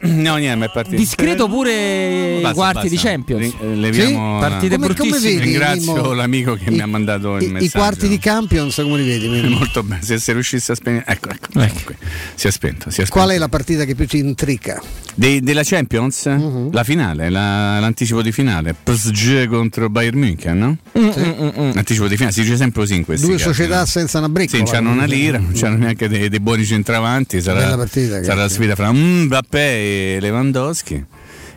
No, 0.00 0.36
niente, 0.36 0.56
ma 0.56 0.64
è 0.66 0.70
partito. 0.70 0.96
Discreto 0.96 1.48
pure 1.48 2.38
i 2.38 2.42
quarti 2.52 2.58
basta. 2.74 2.88
di 2.88 2.96
Champions. 2.96 3.54
Eh, 3.60 3.74
leviamo 3.74 4.40
Sì? 4.40 4.48
Partite 4.48 4.76
Come- 4.78 4.94
come 4.94 5.18
vedi? 5.18 5.38
Ringrazio 5.38 5.94
Mimmo, 5.94 6.12
l'amico 6.12 6.54
che 6.54 6.70
mi 6.70 6.80
ha 6.80 6.86
mandato 6.86 7.36
il 7.36 7.42
I, 7.44 7.46
messaggio. 7.48 7.64
i 7.64 7.70
quarti 7.80 8.08
di 8.08 8.18
Champions 8.18 8.74
come 8.76 8.98
li 8.98 9.06
vedi? 9.08 9.28
Mimmo? 9.28 9.58
Molto 9.60 9.82
bene, 9.82 10.02
se, 10.02 10.18
se 10.18 10.32
riuscisse 10.32 10.72
a 10.72 10.74
spegnere. 10.74 11.04
Ecco, 11.06 11.30
ecco, 11.30 11.46
ecco. 11.62 11.92
Si 12.34 12.46
è 12.46 12.50
spento. 12.50 12.90
Si 12.90 13.00
è 13.02 13.04
spento. 13.04 13.12
Qual 13.12 13.28
è 13.30 13.38
la 13.38 13.48
partita 13.48 13.84
che 13.84 13.94
più 13.94 14.06
ti 14.06 14.18
intrica? 14.18 14.80
Dei- 15.14 15.40
della 15.40 15.62
Champions? 15.64 16.26
Mhm. 16.26 16.72
La 16.72 16.84
finale, 16.84 17.28
la- 17.30 17.78
l'anticipo 17.78 18.22
di 18.22 18.32
finale. 18.32 18.74
PSG 18.74 19.46
contro 19.48 19.88
Bayern 19.90 20.18
München, 20.18 20.58
no? 20.58 20.76
L'anticipo 20.92 22.06
di 22.08 22.16
finale, 22.16 22.32
si 22.32 22.42
dice 22.42 22.56
sempre 22.56 22.80
così 22.82 22.94
in 22.96 23.04
questi 23.04 23.26
Due 23.26 23.36
casi, 23.36 23.44
società 23.48 23.78
no? 23.80 23.86
senza 23.86 24.18
una 24.18 24.28
bricca. 24.28 24.56
Sì, 24.56 24.62
non 24.62 24.72
c'hanno 24.72 24.90
una 24.90 25.04
lira, 25.04 25.38
non 25.38 25.52
c'hanno 25.54 25.76
neanche 25.76 26.08
dei, 26.08 26.28
dei 26.28 26.40
buoni 26.40 26.64
centravanti. 26.64 27.40
Sarà, 27.40 27.76
partita, 27.76 28.22
sarà 28.22 28.42
la 28.42 28.48
sfida 28.48 28.74
fra 28.74 28.92
Mbappé 28.92 30.16
e 30.16 30.18
Lewandowski. 30.20 31.04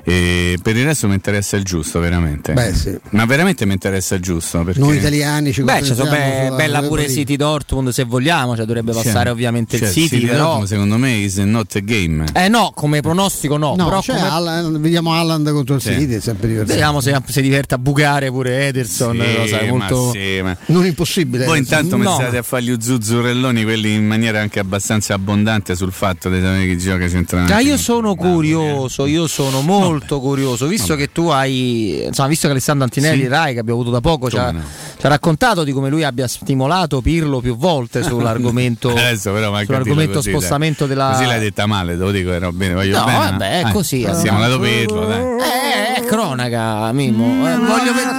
E 0.06 0.58
per 0.62 0.76
il 0.76 0.84
resto 0.84 1.08
mi 1.08 1.14
interessa 1.14 1.56
il 1.56 1.64
giusto, 1.64 2.00
veramente. 2.00 2.52
Beh, 2.54 2.74
sì. 2.74 2.98
Ma 3.12 3.26
veramente 3.26 3.66
mi 3.66 3.72
interessa 3.74 4.16
il 4.16 4.22
giusto. 4.22 4.64
Perché... 4.64 4.80
Noi 4.80 4.98
italiani 4.98 5.54
ci 5.54 5.64
Beh, 5.64 5.80
c'è 5.80 5.96
so, 5.96 6.04
sulla- 6.06 6.52
bella 6.56 6.82
pure. 6.82 7.10
City 7.10 7.36
Dortmund 7.36 7.90
se 7.90 8.04
vogliamo, 8.04 8.56
cioè 8.56 8.66
dovrebbe 8.66 8.92
Cioè, 8.94 9.04
passare 9.04 9.30
ovviamente 9.30 9.78
cioè, 9.78 9.88
il 9.88 9.94
City, 9.94 10.08
City 10.18 10.26
però... 10.28 10.44
Dortmund, 10.44 10.68
secondo 10.68 10.98
me 10.98 11.12
is 11.16 11.38
not 11.38 11.74
a 11.76 11.80
game. 11.80 12.26
Eh 12.34 12.48
no, 12.50 12.72
come 12.76 13.02
pronostico 13.02 13.56
no, 13.58 13.76
No, 13.76 13.86
però 13.86 14.02
c'è 14.02 14.14
come- 14.16 14.28
Haaland- 14.28 14.80
vediamo 14.80 15.14
Haaland 15.14 15.52
contro 15.52 15.76
il 15.76 15.82
Sì. 15.82 15.94
City, 15.94 16.14
è 16.16 16.20
sempre 16.20 16.48
divertente. 16.48 16.74
vediamo 16.74 17.00
se 17.02 17.18
si 17.28 17.42
diverte 17.42 17.76
a 17.76 17.78
bucare 17.78 18.30
pure 18.30 18.68
Ederson, 18.68 19.12
Sì, 19.20 19.38
lo 19.38 19.48
sai, 19.48 19.72
ma 19.72 19.78
molto... 19.78 20.12
sì, 20.12 20.42
ma- 20.42 20.58
Non 20.68 20.86
impossibile. 20.86 21.46
Voi 21.46 21.60
intanto 21.60 21.98
mi 21.98 22.04
No. 22.04 22.14
state 22.16 22.38
a 22.38 22.44
fare 22.44 22.64
gli 22.64 22.76
zuzzurelloni, 22.80 23.64
quelli 23.64 23.94
in 23.94 24.06
maniera 24.06 24.42
anche 24.42 24.60
abbastanza 24.60 25.14
abbondante 25.14 25.76
sul 25.76 25.92
fatto 25.94 26.30
chi 26.30 26.78
gioca 26.78 27.08
centralmente. 27.08 27.54
Ah, 27.54 27.62
io 27.62 27.78
sono 27.78 28.16
curioso, 28.16 29.06
io 29.06 29.28
sono 29.28 29.62
molto 29.62 29.92
curioso, 30.20 30.68
visto 30.68 30.96
che 30.96 31.12
tu 31.12 31.28
hai, 31.28 32.04
insomma, 32.06 32.28
visto 32.28 32.46
che 32.48 32.54
Alessandro 32.54 32.84
Antinelli, 32.86 33.22
Sì. 33.24 33.28
Rai, 33.28 33.54
che 33.54 33.60
abbiamo 33.60 33.80
avuto 33.80 33.94
da 33.94 34.02
poco, 34.02 34.30
ci 34.30 34.38
ha, 34.38 34.52
no. 34.52 34.62
ci 35.00 35.06
ha 35.06 35.10
raccontato 35.10 35.64
di 35.64 35.72
come 35.72 35.90
lui 35.90 36.04
abbia 36.04 36.28
stimolato 36.28 37.02
Pirlo 37.02 37.40
più 37.42 37.56
volte 37.58 38.04
sull'argomento, 38.04 38.90
Adesso 38.96 39.32
però 39.32 39.56
sull'argomento 39.64 40.16
così, 40.16 40.30
spostamento 40.30 40.86
dai. 40.86 40.96
della... 40.96 41.10
Così 41.12 41.26
l'hai 41.26 41.40
detta 41.40 41.66
male, 41.66 41.96
devo 41.98 42.12
dire, 42.12 42.34
era 42.36 42.52
bene, 42.52 42.74
voglio 42.74 42.98
No, 42.98 43.06
bene. 43.06 43.18
vabbè, 43.18 43.62
è 43.62 43.68
Eh, 43.68 43.72
così, 43.72 44.02
eh. 44.02 44.06
Passiamo 44.08 44.40
lato 44.40 44.60
Pirlo, 44.60 45.06
dai. 45.06 45.22
Eh, 45.22 45.94
è 45.96 46.06
cronaca, 46.06 46.92
Mimmo. 46.92 47.48
Eh, 47.48 47.58
voglio 47.58 47.94
vedere... 47.94 48.12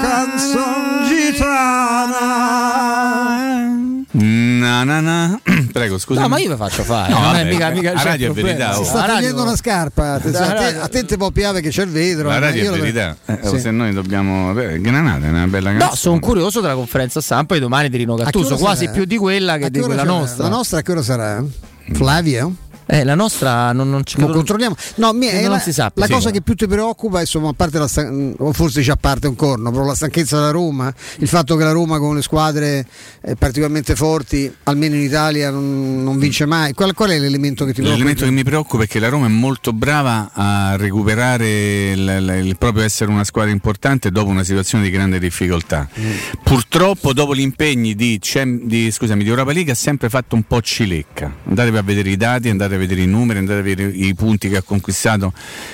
Na, 4.16 4.84
na, 4.84 5.00
na. 5.00 5.40
Prego, 5.74 5.98
scusa. 5.98 6.20
No, 6.20 6.28
ma 6.28 6.38
io 6.38 6.50
ve 6.50 6.56
faccio 6.56 6.84
fare. 6.84 7.12
No, 7.12 7.18
vabbè, 7.18 7.50
mica, 7.50 7.70
mica 7.70 7.94
la 7.94 8.02
radio 8.04 8.30
è 8.30 8.32
verità, 8.32 8.78
oh. 8.78 8.84
Si 8.84 8.90
sta 8.90 9.06
togliendo 9.06 9.42
una 9.42 9.56
scarpa. 9.56 10.12
attenzione, 10.12 10.54
La 10.54 10.82
a, 10.82 10.86
te, 10.88 11.04
te 11.04 11.16
può 11.16 11.30
piave 11.32 11.60
che 11.60 11.70
c'è 11.70 11.82
il 11.82 11.88
vetro. 11.90 12.28
La 12.28 12.36
eh, 12.36 12.38
radio 12.38 12.62
io 12.62 12.74
è 12.74 12.78
verità. 12.78 13.16
Eh, 13.26 13.38
Sì. 13.42 13.58
Se 13.58 13.72
noi 13.72 13.92
dobbiamo. 13.92 14.52
Granata 14.54 15.26
è 15.26 15.30
una 15.30 15.48
bella 15.48 15.72
No, 15.72 15.78
canzone. 15.78 15.98
sono 16.00 16.18
curioso 16.20 16.60
della 16.60 16.74
conferenza 16.74 17.20
stampa 17.20 17.54
di 17.54 17.60
domani 17.60 17.88
di 17.88 17.96
Rino 17.96 18.14
Gattuso, 18.14 18.56
quasi 18.56 18.84
sarà? 18.84 18.96
più 18.96 19.04
di 19.04 19.16
quella 19.16 19.56
che 19.56 19.68
di 19.68 19.80
quella 19.80 20.02
sarà? 20.04 20.16
nostra. 20.16 20.42
La 20.44 20.48
nostra 20.48 20.78
a 20.78 20.82
che 20.82 20.92
ora 20.92 21.02
sarà? 21.02 21.44
Flavio? 21.92 22.54
Eh, 22.86 23.04
la 23.04 23.14
nostra 23.14 23.72
non, 23.72 23.88
non 23.90 24.04
ci 24.04 24.16
credo- 24.16 24.32
controlliamo. 24.32 24.76
No, 24.96 25.12
mi- 25.12 25.30
non 25.32 25.50
la, 25.52 25.58
si 25.58 25.72
sappia. 25.72 26.02
la 26.02 26.06
Sì. 26.06 26.12
cosa 26.12 26.30
che 26.30 26.42
più 26.42 26.54
ti 26.54 26.66
preoccupa, 26.66 27.20
insomma, 27.20 27.48
a 27.48 27.52
parte 27.54 27.78
la 27.78 27.88
stan- 27.88 28.34
o 28.38 28.52
forse 28.52 28.82
già 28.82 28.92
a 28.92 28.96
parte 29.00 29.26
un 29.26 29.36
corno, 29.36 29.70
però 29.70 29.84
la 29.84 29.94
stanchezza 29.94 30.36
della 30.36 30.50
Roma, 30.50 30.92
il 31.18 31.28
fatto 31.28 31.56
che 31.56 31.64
la 31.64 31.72
Roma 31.72 31.98
con 31.98 32.14
le 32.16 32.22
squadre 32.22 32.86
eh, 33.22 33.36
particolarmente 33.36 33.94
forti, 33.94 34.52
almeno 34.64 34.94
in 34.96 35.02
Italia, 35.02 35.50
non, 35.50 36.02
non 36.04 36.18
vince 36.18 36.44
mai. 36.46 36.72
Qual, 36.72 36.92
qual 36.94 37.10
è 37.10 37.18
l'elemento 37.18 37.64
che 37.64 37.72
ti 37.72 37.80
preoccupa? 37.80 37.96
L'elemento 37.96 38.24
che 38.24 38.30
mi 38.30 38.44
preoccupa 38.44 38.82
è 38.84 38.86
che 38.86 38.98
la 38.98 39.08
Roma 39.08 39.26
è 39.26 39.30
molto 39.30 39.72
brava 39.72 40.30
a 40.34 40.76
recuperare 40.76 41.90
il, 41.92 41.98
il- 42.00 42.42
il 42.46 42.56
proprio 42.58 42.84
essere 42.84 43.10
una 43.10 43.24
squadra 43.24 43.50
importante 43.50 44.10
dopo 44.10 44.28
una 44.30 44.44
situazione 44.44 44.84
di 44.84 44.90
grande 44.90 45.18
difficoltà. 45.18 45.88
Mm. 45.98 46.10
Purtroppo 46.42 47.12
dopo 47.12 47.34
gli 47.34 47.40
impegni 47.40 47.94
di, 47.94 48.20
Cem- 48.20 48.64
di, 48.64 48.90
scusami, 48.90 49.22
di 49.24 49.30
Europa 49.30 49.52
League 49.52 49.72
ha 49.72 49.74
sempre 49.74 50.08
fatto 50.08 50.34
un 50.34 50.42
po' 50.42 50.60
cilecca. 50.60 51.32
Andatevi 51.48 51.76
a 51.76 51.82
vedere 51.82 52.10
i 52.10 52.16
dati, 52.16 52.48
andate 52.48 52.73
a 52.74 52.78
vedere 52.78 53.02
i 53.02 53.06
numeri, 53.06 53.38
andate 53.38 53.60
a 53.60 53.62
vedere 53.62 53.90
i 53.90 54.14
punti 54.14 54.48
che 54.48 54.56
ha 54.56 54.62
conquistato 54.62 55.32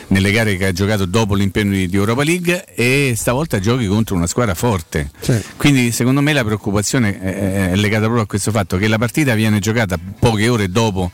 nelle 0.08 0.30
gare 0.32 0.56
che 0.56 0.66
ha 0.66 0.72
giocato 0.72 1.06
dopo 1.06 1.34
l'impegno 1.34 1.72
di, 1.72 1.88
Europa 1.92 2.22
League 2.22 2.64
e 2.74 3.14
stavolta 3.16 3.58
giochi 3.58 3.86
contro 3.86 4.16
una 4.16 4.26
squadra 4.26 4.54
forte. 4.54 5.10
Quindi 5.56 5.92
secondo 5.92 6.20
me 6.20 6.32
la 6.32 6.44
preoccupazione 6.44 7.20
è 7.20 7.76
legata 7.76 8.04
proprio 8.04 8.22
a 8.22 8.26
questo 8.26 8.50
fatto 8.50 8.76
che 8.76 8.88
la 8.88 8.98
partita 8.98 9.34
viene 9.34 9.58
giocata 9.58 9.98
poche 10.18 10.48
ore 10.48 10.68
dopo. 10.68 11.10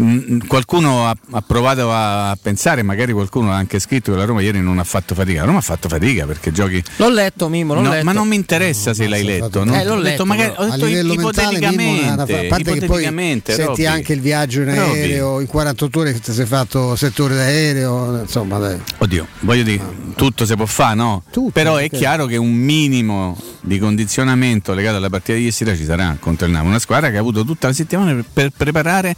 Mm, 0.00 0.38
Qualcuno 0.46 1.06
ha, 1.06 1.14
ha 1.32 1.42
provato 1.42 1.92
a 1.92 2.36
pensare, 2.40 2.82
magari 2.82 3.12
qualcuno 3.12 3.52
ha 3.52 3.56
anche 3.56 3.78
scritto 3.78 4.12
che 4.12 4.18
la 4.18 4.24
Roma 4.24 4.40
ieri 4.40 4.60
non 4.60 4.78
ha 4.78 4.84
fatto 4.84 5.14
fatica. 5.14 5.40
La 5.40 5.46
Roma 5.46 5.58
ha 5.58 5.62
fatto 5.62 5.88
fatica 5.88 6.24
perché 6.26 6.52
giochi. 6.52 6.82
L'ho 6.96 7.10
letto, 7.10 7.48
Mimmo, 7.48 7.74
l'ho 7.74 7.80
No, 7.82 7.90
letto. 7.90 8.04
ma 8.04 8.12
non 8.12 8.26
mi 8.28 8.36
interessa 8.36 8.94
se 8.94 9.06
l'hai 9.06 9.24
letto. 9.24 9.64
non- 9.64 9.74
Eh, 9.74 9.84
l'ho 9.84 9.96
letto, 9.96 10.24
magari 10.24 10.52
ho 10.56 10.62
a 10.62 10.70
detto 10.70 10.86
livello 10.86 11.14
mentale 11.14 11.58
Mimmo, 11.58 11.90
a 11.92 12.12
ipoteticamente. 12.12 12.46
parte 12.48 12.62
che 12.64 12.64
poi 12.64 12.76
ipoteticamente, 12.84 13.52
senti 13.54 13.66
Robby. 13.66 13.84
anche 13.86 14.12
il 14.12 14.20
viaggio 14.20 14.60
in 14.60 14.74
Robby. 14.74 14.98
aereo 14.98 15.40
in 15.40 15.46
48 15.46 15.98
ore 16.00 16.12
che 16.12 16.20
ti 16.20 16.32
sei 16.32 16.46
fatto 16.46 16.96
7 16.96 17.22
ore 17.22 17.34
d'aereo 17.34 18.20
insomma 18.22 18.58
dai 18.58 18.78
Oddio, 18.98 19.26
voglio 19.40 19.62
dire, 19.62 19.82
tutto 20.16 20.44
si 20.46 20.54
può 20.56 20.66
fare, 20.66 20.94
no? 20.94 21.22
Però 21.52 21.76
è 21.76 21.88
chiaro 21.90 22.26
che 22.26 22.36
un 22.36 22.52
minimo 22.52 23.36
di 23.60 23.78
condizionamento 23.78 24.74
legato 24.74 24.96
alla 24.96 25.08
partita 25.10 25.34
di 25.34 25.40
ieri 25.44 25.52
sera 25.52 25.76
ci 25.76 25.84
sarà 25.84 26.16
contro 26.18 26.46
il 26.46 26.52
Napoli. 26.52 26.70
Una 26.70 26.78
squadra 26.80 27.10
che 27.10 27.16
ha 27.16 27.20
avuto 27.20 27.44
tutta 27.44 27.68
la 27.68 27.72
settimana 27.72 28.12
per, 28.12 28.24
per 28.32 28.50
preparare 28.56 29.14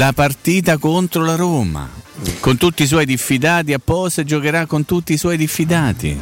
la 0.00 0.14
partita 0.14 0.78
contro 0.78 1.22
la 1.26 1.34
Roma. 1.34 1.86
Con 2.40 2.56
tutti 2.56 2.84
i 2.84 2.86
suoi 2.86 3.04
diffidati 3.04 3.74
apposta 3.74 4.24
giocherà 4.24 4.64
con 4.64 4.86
tutti 4.86 5.12
i 5.12 5.18
suoi 5.18 5.36
diffidati. 5.36 6.18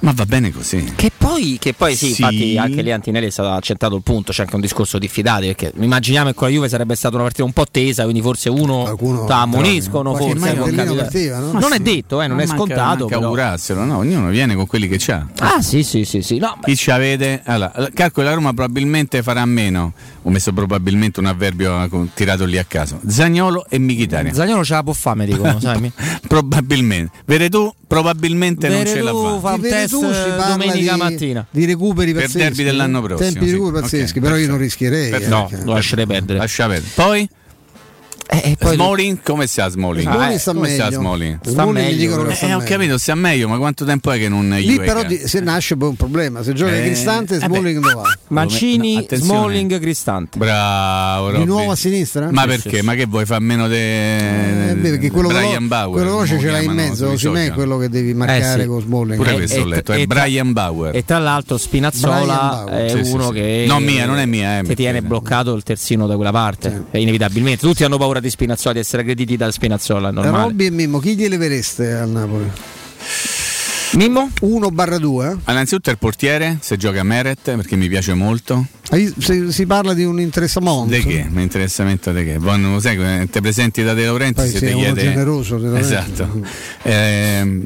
Ma 0.00 0.12
va 0.12 0.26
bene 0.26 0.50
così. 0.52 0.92
Che 0.96 1.10
poi, 1.16 1.56
che 1.60 1.72
poi 1.74 1.94
sì, 1.94 2.12
Sì. 2.12 2.20
infatti 2.22 2.58
anche 2.58 2.82
lì 2.82 2.90
Antinelli 2.92 3.26
è 3.26 3.30
stato 3.30 3.50
accentrato 3.50 3.94
il 3.94 4.02
punto, 4.02 4.32
c'è 4.32 4.42
anche 4.42 4.56
un 4.56 4.60
discorso 4.60 4.98
diffidati, 4.98 5.46
perché 5.46 5.72
immaginiamo 5.78 6.28
che 6.30 6.34
con 6.34 6.48
la 6.48 6.54
Juve 6.54 6.68
sarebbe 6.68 6.94
stata 6.96 7.14
una 7.14 7.22
partita 7.24 7.44
un 7.44 7.52
po' 7.52 7.64
tesa, 7.70 8.02
quindi 8.02 8.20
forse 8.20 8.48
uno 8.50 8.94
ta 9.26 9.42
ammoniscono, 9.42 10.14
forse 10.16 10.52
capitare. 10.52 10.94
partiva, 10.94 11.38
no? 11.38 11.52
Non 11.52 11.60
Ma 11.62 11.68
è 11.68 11.76
sì. 11.76 11.82
detto, 11.82 12.20
eh, 12.20 12.26
non 12.26 12.36
Ma 12.36 12.42
è 12.42 12.46
manca- 12.46 12.62
scontato. 12.64 12.98
manca 12.98 13.04
però. 13.06 13.20
augurarselo, 13.20 13.84
no? 13.84 13.96
Ognuno 13.98 14.28
viene 14.28 14.54
con 14.56 14.66
quelli 14.66 14.88
che 14.88 14.96
c'ha. 14.98 15.24
Ah 15.38 15.62
sì 15.62 15.82
sì 15.84 16.04
sì 16.04 16.20
sì, 16.20 16.36
no, 16.38 16.58
Chi 16.62 16.76
ci 16.76 16.90
avete? 16.90 17.40
Allora, 17.44 17.72
calcolo 17.94 18.26
la 18.28 18.34
Roma 18.34 18.52
probabilmente 18.52 19.22
farà 19.22 19.44
meno. 19.46 19.92
Ho 20.26 20.30
messo 20.30 20.52
probabilmente 20.54 21.20
un 21.20 21.26
avverbio 21.26 21.82
eh, 21.84 22.08
tirato 22.14 22.44
lì 22.46 22.56
a 22.56 22.64
caso. 22.64 22.98
Zagnolo 23.06 23.66
e 23.68 23.78
Mkhitaryan. 23.78 24.32
Zagnolo 24.34 24.64
ce 24.64 24.72
la 24.72 24.82
può 24.82 24.94
fare, 24.94 25.18
mi 25.18 25.26
dicono, 25.26 25.60
sai? 25.60 25.92
probabilmente. 26.26 27.12
Veretù 27.26 27.72
probabilmente 27.86 28.68
non 28.68 28.86
ce 28.86 29.02
la 29.02 29.12
Veretù 29.12 29.34
fa. 29.40 29.48
fa 29.48 29.54
un 29.54 29.60
test 29.60 30.00
Veretù 30.00 30.48
domenica 30.48 30.92
di- 30.94 30.98
mattina. 30.98 31.46
di 31.50 31.64
recuperi 31.66 32.12
Per 32.12 32.22
pazzeschi 32.22 32.38
derby 32.42 32.64
dell'anno 32.64 32.98
eh? 32.98 33.02
prossimo, 33.02 33.30
tempi 33.30 33.44
di 33.44 33.50
recuperi 33.52 33.80
pazzeschi 33.82 34.20
però 34.20 34.36
io 34.36 34.48
non 34.48 34.58
rischierei 34.58 35.10
Per- 35.10 35.22
eh, 35.22 35.26
no, 35.28 35.46
perché- 35.48 35.64
Lo 35.64 35.72
lascerei 35.74 36.06
perdere. 36.06 36.38
Lascia 36.38 36.66
perdere. 36.68 36.90
Poi 36.94 37.28
Eh, 38.42 38.56
poi- 38.58 38.74
Smalling, 38.74 39.18
come 39.22 39.46
sta 39.46 39.68
Smalling? 39.68 40.02
Smalling 40.08 40.32
Eh, 40.34 40.38
sta 40.38 40.52
come 40.52 40.68
sta 40.70 40.84
meglio. 40.84 40.98
Smalling? 41.00 41.38
Sta 41.40 41.50
Smalling 41.50 41.76
meglio, 41.86 41.96
dicono 41.98 42.22
che 42.24 42.30
Eh, 42.32 42.34
sta 42.34 42.44
ho 42.46 42.48
meglio. 42.58 42.64
capito, 42.64 42.98
sta 42.98 43.14
meglio, 43.14 43.48
ma 43.48 43.58
quanto 43.58 43.84
tempo 43.84 44.10
è 44.10 44.18
che 44.18 44.28
non 44.28 44.48
lì 44.48 44.62
Juve 44.64 44.84
però 44.84 45.02
di- 45.04 45.20
se 45.24 45.40
nasce 45.40 45.76
poi 45.76 45.88
un 45.90 45.96
problema 45.96 46.42
se 46.42 46.52
gioca 46.52 46.74
Eh, 46.76 46.82
Cristante 46.82 47.36
eh. 47.36 47.38
Smalling 47.40 47.80
dove 47.80 47.94
va? 47.94 48.18
Mancini, 48.28 48.94
No. 49.08 49.16
Smalling, 49.16 49.78
Cristante. 49.80 50.38
Bravo, 50.38 51.26
di 51.30 51.32
Robby. 51.36 51.46
nuovo 51.46 51.70
a 51.72 51.76
sinistra? 51.76 52.30
Ma 52.32 52.44
perché? 52.46 52.82
Ma 52.82 52.94
che 52.94 53.06
vuoi 53.06 53.24
far 53.24 53.40
meno 53.40 53.68
di 53.68 53.74
Eh, 53.74 54.74
beh, 54.76 54.90
perché 54.90 55.10
quello, 55.10 55.28
Brian 55.28 55.68
Bauer? 55.68 55.92
quello 55.92 56.10
veloce 56.16 56.36
come 56.36 56.40
ce 56.46 56.50
l'hai 56.52 56.64
in 56.64 56.72
mezzo 56.72 57.10
Osimhen 57.10 57.46
è 57.50 57.52
quello 57.52 57.76
che 57.78 57.88
devi 57.88 58.14
marcare 58.14 58.58
Eh, 58.58 58.62
sì. 58.62 58.66
con 58.68 58.80
Smalling 58.80 59.16
Pure 59.16 59.30
E- 59.30 59.34
questo 59.34 59.60
ho 59.60 59.64
letto, 59.66 59.92
e 59.92 60.02
è 60.02 60.06
tra- 60.06 60.22
Brian 60.22 60.52
Bauer. 60.52 60.96
E 60.96 61.04
tra 61.04 61.18
l'altro 61.18 61.56
Spinazzola 61.56 62.64
è 62.68 62.92
uno 63.04 63.30
che 63.30 63.64
No, 63.68 63.78
mia, 63.78 64.06
non 64.06 64.18
è 64.18 64.26
mia, 64.26 64.58
eh, 64.58 64.62
che 64.62 64.74
tiene 64.74 65.02
bloccato 65.02 65.54
il 65.54 65.62
terzino 65.62 66.06
da 66.06 66.14
quella 66.16 66.32
parte, 66.32 66.84
eh, 66.90 67.00
inevitabilmente. 67.00 67.66
Tutti 67.66 67.84
hanno 67.84 67.96
paura 67.98 68.20
di 68.24 68.30
Spinazzola, 68.30 68.74
di 68.74 68.80
essere 68.80 69.02
aggrediti 69.02 69.36
da 69.36 69.50
Spinazzola, 69.50 70.10
normale. 70.10 70.44
Robby 70.44 70.66
e 70.66 70.70
Mimmo 70.70 70.98
chi 70.98 71.14
gliele 71.14 71.36
vereste 71.36 71.92
al 71.92 72.08
Napoli? 72.08 72.50
Mimmo? 73.94 74.28
1 74.40 74.70
barra 74.70 74.98
2 74.98 75.24
Allora, 75.24 75.40
innanzitutto 75.52 75.90
il 75.90 75.98
portiere, 75.98 76.58
se 76.60 76.76
gioca 76.76 77.02
Meret, 77.04 77.54
perché 77.54 77.76
mi 77.76 77.86
piace 77.88 78.12
molto. 78.14 78.66
si, 79.18 79.52
si 79.52 79.66
parla 79.66 79.94
di 79.94 80.02
un 80.04 80.20
interessamento 80.20 80.86
De 80.90 81.00
che? 81.00 81.26
Mi 81.30 81.42
interessamento 81.42 82.10
di 82.12 82.24
che? 82.24 82.38
Non 82.38 82.72
lo 82.72 82.80
sai, 82.80 82.96
eh, 82.96 83.28
te 83.30 83.40
presenti 83.40 83.84
da 83.84 83.94
De 83.94 84.04
Laurenti 84.04 84.34
Poi 84.40 84.48
se 84.50 84.58
ti 84.66 84.72
chiede... 84.74 85.00
generoso, 85.00 85.58
De 85.58 85.66
Laurenti. 85.68 85.86
Esatto. 85.92 86.40
Ehm, 86.82 87.62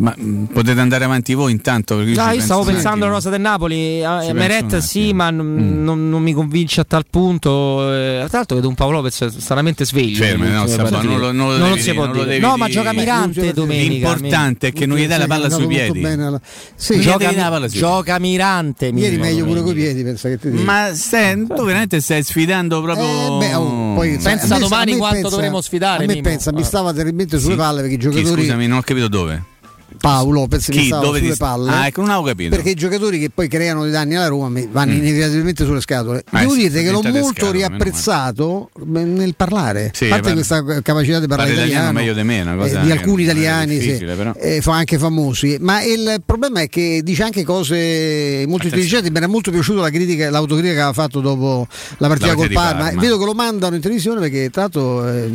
ma 0.00 0.14
potete 0.52 0.80
andare 0.80 1.04
avanti 1.04 1.34
voi 1.34 1.50
intanto? 1.52 1.96
perché 1.96 2.12
io 2.12 2.20
Ah, 2.20 2.22
ci 2.22 2.28
io 2.28 2.30
penso 2.38 2.46
stavo 2.46 2.60
un 2.60 2.66
pensando 2.74 3.04
alla 3.04 3.14
rosa 3.14 3.30
del 3.30 3.40
Napoli. 3.40 4.00
eh, 4.00 4.06
Ci 4.26 4.32
Meret 4.32 4.72
un 4.72 4.80
sì, 4.80 5.12
ma 5.12 5.30
non, 5.30 5.82
non- 5.82 6.08
non 6.08 6.22
mi 6.22 6.32
convince 6.32 6.80
a 6.82 6.84
tal 6.84 7.04
punto. 7.10 7.82
eh, 7.92 8.24
tra 8.28 8.38
l'altro 8.38 8.56
vedo 8.56 8.68
un 8.68 8.74
Paolo 8.76 8.98
Lopez 9.02 9.26
stranamente 9.38 9.84
sveglio. 9.84 10.16
Fermi, 10.22 10.44
nelle 10.44 10.54
no, 10.54 10.64
partite. 10.66 11.06
non 11.06 11.18
lo- 11.18 11.32
non 11.32 11.48
lo 11.50 11.56
Non 11.58 11.68
devi 11.70 11.80
si 11.80 11.90
dire, 11.90 11.94
può 11.96 12.04
non 12.06 12.14
lo 12.14 12.22
dire. 12.22 12.34
devi 12.36 12.46
No, 12.46 12.56
ma 12.56 12.66
dire. 12.66 12.78
gioca 12.78 12.92
Mirante 12.94 13.52
domenica. 13.52 13.88
L'importante 14.14 14.68
è 14.68 14.72
che 14.72 14.86
non 14.86 14.98
gli 15.02 15.06
dai 15.08 15.18
la 15.18 15.26
palla 15.26 15.48
Sì, 15.48 15.54
sui 15.56 15.66
piedi. 15.66 16.04
alla- 16.04 16.40
Sì, 16.74 17.00
Gioca, 17.00 17.32
palla 17.32 17.68
sui 17.68 17.78
gioca 17.78 18.18
Mirante. 18.18 18.86
ieri 18.86 19.16
meglio 19.18 19.44
pure 19.44 19.62
coi 19.62 19.74
piedi 19.74 20.02
pensa 20.02 20.28
che 20.28 20.38
ti 20.38 20.50
dico 20.50 20.62
Ma 20.62 20.90
stai- 20.94 21.46
tu 21.46 21.64
veramente 21.64 22.00
stai 22.00 22.22
sfidando 22.22 22.80
proprio. 22.82 23.04
Eh, 23.04 23.38
beh, 23.38 23.54
oh, 23.54 23.94
poi, 23.94 24.20
sai, 24.20 24.36
Pensa 24.36 24.54
a 24.56 24.58
domani 24.58 24.92
a 24.92 24.96
quanto 24.96 25.14
pensa- 25.20 25.30
dovremo 25.30 25.60
sfidare, 25.60 26.04
A 26.04 26.06
me 26.06 26.12
Mimmo. 26.14 26.28
pensa, 26.28 26.52
mi 26.52 26.64
stava 26.64 26.92
terribilmente 26.92 27.38
sulle 27.38 27.52
Sì. 27.54 27.58
palle 27.58 27.80
perché 27.80 27.94
i 27.94 27.98
Chi, 27.98 28.02
giocatori 28.04 28.42
scusami, 28.42 28.66
non 28.66 28.78
ho 28.78 28.82
capito 28.82 29.08
dove. 29.08 29.42
Paolo 30.00 30.46
perché 30.46 30.72
Chi, 30.72 30.86
stava 30.86 31.06
sulle 31.06 31.20
ti... 31.20 31.36
palle. 31.36 31.70
Ah, 31.70 31.86
ecco, 31.86 32.00
non 32.00 32.10
avevo 32.10 32.26
capito. 32.26 32.56
Perché 32.56 32.70
i 32.70 32.74
giocatori 32.74 33.18
che 33.18 33.30
poi 33.30 33.48
creano 33.48 33.82
dei 33.82 33.92
danni 33.92 34.16
alla 34.16 34.28
Roma 34.28 34.60
vanno 34.70 34.92
mm. 34.92 34.96
inevitabilmente 34.96 35.64
sulle 35.64 35.80
scatole. 35.80 36.24
Ah, 36.30 36.40
Devo 36.40 36.52
sì, 36.52 36.68
dire 36.68 36.82
che 36.82 36.90
l'ho 36.90 37.02
molto 37.02 37.28
scatole, 37.28 37.52
riapprezzato 37.52 38.70
nel 38.86 39.34
parlare. 39.36 39.90
Sì, 39.94 40.06
a 40.06 40.08
parte 40.08 40.32
parla... 40.32 40.62
questa 40.62 40.82
capacità 40.82 41.20
di 41.20 41.26
parlare 41.26 41.50
parla 41.50 41.66
italiano, 41.66 41.92
meglio 41.92 42.14
di 42.14 42.22
me, 42.22 42.40
eh, 42.40 42.80
di 42.80 42.90
alcuni 42.90 43.22
italiani, 43.24 43.80
sì, 43.80 43.90
eh, 43.90 44.62
anche 44.66 44.98
famosi. 44.98 45.58
Ma 45.60 45.82
il 45.82 46.22
problema 46.24 46.60
è 46.60 46.68
che 46.68 47.02
dice 47.04 47.22
anche 47.22 47.44
cose 47.44 48.44
molto 48.46 48.66
intelligenti. 48.66 49.10
Mi 49.10 49.18
era 49.18 49.28
molto 49.28 49.50
piaciuta 49.50 49.82
la 49.82 49.90
critica, 49.90 50.30
l'autocritica 50.30 50.74
che 50.74 50.80
aveva 50.80 50.94
fatto 50.94 51.20
dopo 51.20 51.66
la 51.98 52.08
partita, 52.08 52.34
col 52.34 52.50
Parma. 52.50 52.84
Parma. 52.84 53.00
Vedo 53.00 53.18
che 53.18 53.24
lo 53.24 53.34
mandano 53.34 53.74
in 53.74 53.80
televisione 53.80 54.20
perché 54.20 54.50
tanto 54.50 55.06
eh, 55.06 55.30